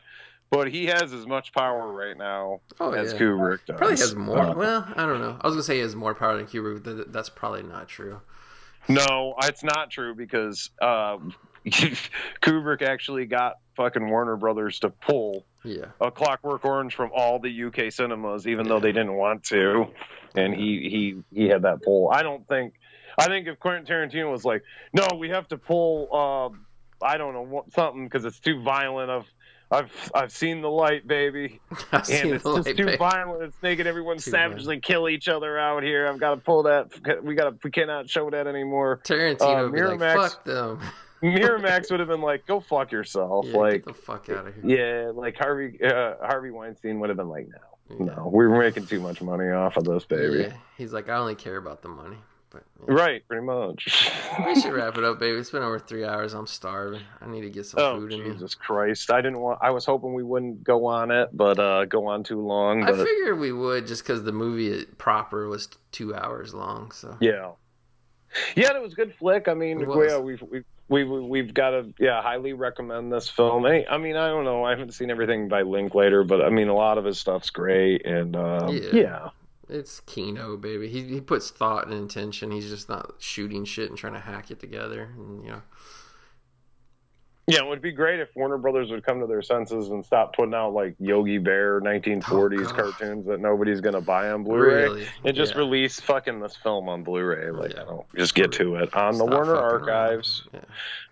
but 0.50 0.70
he 0.70 0.86
has 0.86 1.12
as 1.12 1.26
much 1.26 1.52
power 1.52 1.92
right 1.92 2.16
now 2.16 2.60
Oh, 2.80 2.92
as 2.92 3.12
yeah. 3.12 3.18
Kubrick 3.18 3.64
does. 3.66 3.76
Probably 3.76 3.96
has 3.96 4.14
more. 4.14 4.38
Uh, 4.38 4.54
well, 4.54 4.86
I 4.96 5.06
don't 5.06 5.20
know. 5.20 5.36
I 5.40 5.46
was 5.46 5.54
gonna 5.54 5.62
say 5.64 5.76
he 5.76 5.80
has 5.80 5.96
more 5.96 6.14
power 6.14 6.36
than 6.36 6.46
Kubrick, 6.46 6.82
but 6.84 7.12
that's 7.12 7.28
probably 7.28 7.62
not 7.62 7.88
true. 7.88 8.20
no, 8.88 9.34
it's 9.42 9.64
not 9.64 9.90
true 9.90 10.14
because 10.14 10.70
um, 10.82 11.34
Kubrick 12.42 12.82
actually 12.82 13.26
got 13.26 13.54
fucking 13.76 14.08
Warner 14.08 14.36
Brothers 14.36 14.78
to 14.80 14.90
pull 14.90 15.44
Yeah. 15.64 15.86
a 16.00 16.10
Clockwork 16.10 16.64
Orange 16.64 16.94
from 16.94 17.10
all 17.14 17.38
the 17.38 17.64
UK 17.64 17.90
cinemas, 17.92 18.46
even 18.46 18.68
though 18.68 18.80
they 18.80 18.92
didn't 18.92 19.14
want 19.14 19.44
to, 19.44 19.86
and 20.34 20.54
he 20.54 20.88
he 21.32 21.40
he 21.42 21.48
had 21.48 21.62
that 21.62 21.82
pull. 21.82 22.10
I 22.12 22.22
don't 22.22 22.46
think. 22.48 22.74
I 23.16 23.26
think 23.26 23.46
if 23.46 23.60
Quentin 23.60 23.86
Tarantino 23.86 24.30
was 24.30 24.44
like, 24.44 24.62
"No, 24.92 25.06
we 25.18 25.30
have 25.30 25.46
to 25.48 25.56
pull," 25.56 26.08
uh, 26.12 27.04
I 27.06 27.16
don't 27.16 27.32
know 27.32 27.64
something 27.74 28.04
because 28.04 28.24
it's 28.24 28.40
too 28.40 28.60
violent. 28.62 29.08
I've 29.10 29.32
I've 29.74 30.10
I've 30.14 30.32
seen 30.32 30.60
the 30.62 30.70
light, 30.70 31.06
baby, 31.06 31.60
I've 31.92 32.06
seen 32.06 32.16
and 32.26 32.30
it's 32.34 32.44
the 32.44 32.54
just 32.56 32.66
light, 32.68 32.76
too 32.76 32.86
babe. 32.86 32.98
violent. 32.98 33.42
It's 33.42 33.56
making 33.62 33.86
everyone 33.86 34.16
Too 34.18 34.30
savagely 34.30 34.80
kill 34.80 35.08
each 35.08 35.28
other 35.28 35.58
out 35.58 35.82
here. 35.82 36.06
I've 36.06 36.18
got 36.20 36.30
to 36.34 36.40
pull 36.40 36.62
that. 36.64 36.88
We 37.22 37.34
got 37.34 37.50
to. 37.50 37.58
We 37.62 37.70
cannot 37.70 38.08
show 38.08 38.30
that 38.30 38.46
anymore. 38.46 39.00
Tarantino 39.04 39.60
uh, 39.60 39.62
would 39.64 39.72
be 39.74 39.82
like, 39.82 39.98
Miramax- 39.98 40.16
"Fuck 40.30 40.44
them." 40.44 40.80
Miramax 41.22 41.90
would 41.90 42.00
have 42.00 42.08
been 42.08 42.20
like, 42.20 42.46
"Go 42.46 42.60
fuck 42.60 42.92
yourself." 42.92 43.46
Yeah, 43.46 43.56
like, 43.56 43.84
get 43.84 43.86
the 43.86 43.94
fuck 43.94 44.28
out 44.30 44.46
of 44.46 44.54
here. 44.62 45.04
yeah, 45.06 45.10
like 45.12 45.36
Harvey 45.36 45.78
uh, 45.82 46.14
Harvey 46.20 46.50
Weinstein 46.50 47.00
would 47.00 47.08
have 47.10 47.16
been 47.16 47.28
like, 47.28 47.48
"No, 47.48 47.96
Yeah. 48.06 48.14
no, 48.16 48.28
we're 48.32 48.48
making 48.58 48.86
too 48.86 49.00
much 49.00 49.22
money 49.22 49.48
off 49.50 49.76
of 49.76 49.84
this, 49.84 50.04
baby." 50.04 50.42
Yeah. 50.42 50.52
He's 50.76 50.92
like, 50.92 51.08
I 51.08 51.16
only 51.16 51.34
care 51.34 51.56
about 51.56 51.82
the 51.82 51.88
money. 51.88 52.16
But 52.54 52.62
yeah. 52.88 52.94
Right, 53.02 53.28
pretty 53.28 53.44
much. 53.44 54.10
we 54.46 54.60
should 54.60 54.72
wrap 54.72 54.96
it 54.96 55.04
up, 55.04 55.18
baby. 55.18 55.36
It's 55.38 55.50
been 55.50 55.62
over 55.62 55.78
three 55.78 56.04
hours. 56.04 56.32
I'm 56.34 56.46
starving. 56.46 57.02
I 57.20 57.28
need 57.28 57.42
to 57.42 57.50
get 57.50 57.66
some 57.66 57.80
oh 57.80 57.98
food 57.98 58.12
in 58.12 58.22
me. 58.22 58.30
Jesus 58.30 58.54
Christ! 58.54 59.10
I 59.10 59.20
didn't 59.20 59.40
want. 59.40 59.58
I 59.60 59.70
was 59.70 59.84
hoping 59.84 60.14
we 60.14 60.22
wouldn't 60.22 60.62
go 60.62 60.86
on 60.86 61.10
it, 61.10 61.30
but 61.32 61.58
uh, 61.58 61.84
go 61.86 62.06
on 62.06 62.22
too 62.22 62.40
long. 62.40 62.84
I 62.84 62.92
figured 62.92 63.38
we 63.38 63.52
would 63.52 63.86
just 63.86 64.02
because 64.02 64.22
the 64.22 64.32
movie 64.32 64.84
proper 64.98 65.48
was 65.48 65.68
two 65.92 66.14
hours 66.14 66.54
long. 66.54 66.92
So 66.92 67.16
yeah, 67.20 67.52
yeah, 68.54 68.76
it 68.76 68.82
was 68.82 68.92
a 68.92 68.96
good 68.96 69.14
flick. 69.16 69.48
I 69.48 69.54
mean, 69.54 69.80
yeah, 69.80 70.18
we've 70.18 70.42
we've 70.42 70.64
we've, 70.88 71.08
we've 71.08 71.54
got 71.54 71.70
to 71.70 71.94
yeah 71.98 72.22
highly 72.22 72.52
recommend 72.52 73.12
this 73.12 73.28
film. 73.28 73.64
Hey, 73.64 73.86
I 73.88 73.98
mean, 73.98 74.16
I 74.16 74.28
don't 74.28 74.44
know. 74.44 74.64
I 74.64 74.70
haven't 74.70 74.92
seen 74.92 75.10
everything 75.10 75.48
by 75.48 75.62
Linklater, 75.62 76.24
but 76.24 76.42
I 76.42 76.50
mean, 76.50 76.68
a 76.68 76.74
lot 76.74 76.98
of 76.98 77.04
his 77.04 77.18
stuff's 77.18 77.50
great, 77.50 78.06
and 78.06 78.36
um, 78.36 78.68
Yeah. 78.68 78.90
yeah. 78.92 79.28
It's 79.68 80.00
Kino, 80.00 80.56
baby. 80.56 80.88
He 80.88 81.02
he 81.04 81.20
puts 81.20 81.50
thought 81.50 81.84
and 81.86 81.94
intention. 81.94 82.50
He's 82.50 82.68
just 82.68 82.88
not 82.88 83.14
shooting 83.18 83.64
shit 83.64 83.88
and 83.88 83.98
trying 83.98 84.12
to 84.14 84.20
hack 84.20 84.50
it 84.50 84.60
together. 84.60 85.10
And 85.16 85.42
you 85.44 85.50
know, 85.50 85.62
Yeah, 87.46 87.58
it 87.62 87.66
would 87.68 87.82
be 87.82 87.92
great 87.92 88.20
if 88.20 88.28
Warner 88.34 88.56
Brothers 88.56 88.90
would 88.90 89.04
come 89.04 89.20
to 89.20 89.26
their 89.26 89.42
senses 89.42 89.88
and 89.90 90.04
stop 90.04 90.34
putting 90.34 90.54
out 90.54 90.72
like 90.72 90.94
Yogi 90.98 91.36
Bear 91.38 91.78
1940s 91.82 92.68
Oh, 92.70 92.74
cartoons 92.74 93.26
that 93.26 93.38
nobody's 93.40 93.80
gonna 93.82 94.00
buy 94.00 94.30
on 94.30 94.44
Blu-ray, 94.44 94.84
Really? 94.84 95.06
and 95.24 95.36
just 95.36 95.52
Yeah. 95.52 95.58
release 95.58 96.00
fucking 96.00 96.40
this 96.40 96.56
film 96.56 96.88
on 96.88 97.02
Blu-ray. 97.04 97.50
Like, 97.50 97.74
Yeah. 97.74 97.82
I 97.82 97.84
don't 97.84 98.06
just 98.16 98.34
get 98.34 98.52
to 98.52 98.76
it 98.76 98.94
on 98.94 99.18
the 99.18 99.26
Warner. 99.26 99.56
Archives. 99.56 100.46
Yeah. 100.54 100.60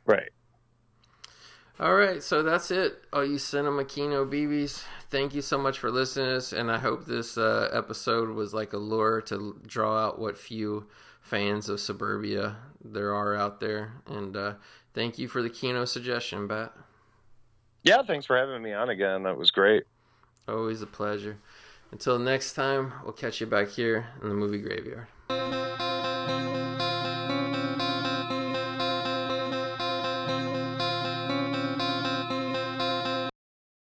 Right. 0.07 0.31
All 1.81 1.95
right, 1.95 2.23
so 2.23 2.43
that's 2.43 2.71
it. 2.71 3.03
All 3.13 3.25
you 3.25 3.39
Cinema 3.39 3.85
Kino 3.85 4.25
BBs, 4.25 4.85
thank 5.11 5.35
you 5.35 5.43
so 5.43 5.59
much 5.59 5.79
for 5.79 5.91
listening 5.91 6.27
to 6.27 6.37
us, 6.37 6.53
and 6.53 6.71
I 6.71 6.79
hope 6.79 7.07
this 7.07 7.37
uh, 7.37 7.71
episode 7.73 8.29
was 8.31 8.53
like 8.55 8.73
a 8.73 8.79
lure 8.79 9.21
to 9.23 9.61
draw 9.67 10.07
out 10.07 10.19
what 10.19 10.37
few 10.37 10.87
fans 11.23 11.69
of 11.69 11.81
Suburbia 11.81 12.57
there 12.85 13.15
are 13.15 13.35
out 13.35 13.61
there. 13.61 13.95
And 14.07 14.37
uh, 14.37 14.55
thank 14.93 15.19
you 15.19 15.29
for 15.29 15.43
the 15.43 15.51
Kino 15.51 15.85
suggestion, 15.85 16.47
Bat. 16.47 16.73
Yeah. 17.83 18.03
Thanks 18.03 18.27
for 18.27 18.37
having 18.37 18.63
me 18.63 18.73
on 18.73 18.91
again. 18.91 19.23
That 19.23 19.37
was 19.37 19.51
great. 19.51 19.85
Always 20.47 20.83
a 20.83 20.87
pleasure. 20.87 21.39
Until 21.91 22.19
next 22.19 22.55
time, 22.55 22.93
we'll 23.05 23.13
catch 23.13 23.41
you 23.41 23.47
back 23.47 23.69
here 23.69 24.07
in 24.23 24.29
the 24.29 24.35
movie 24.35 24.59
graveyard. 24.59 25.07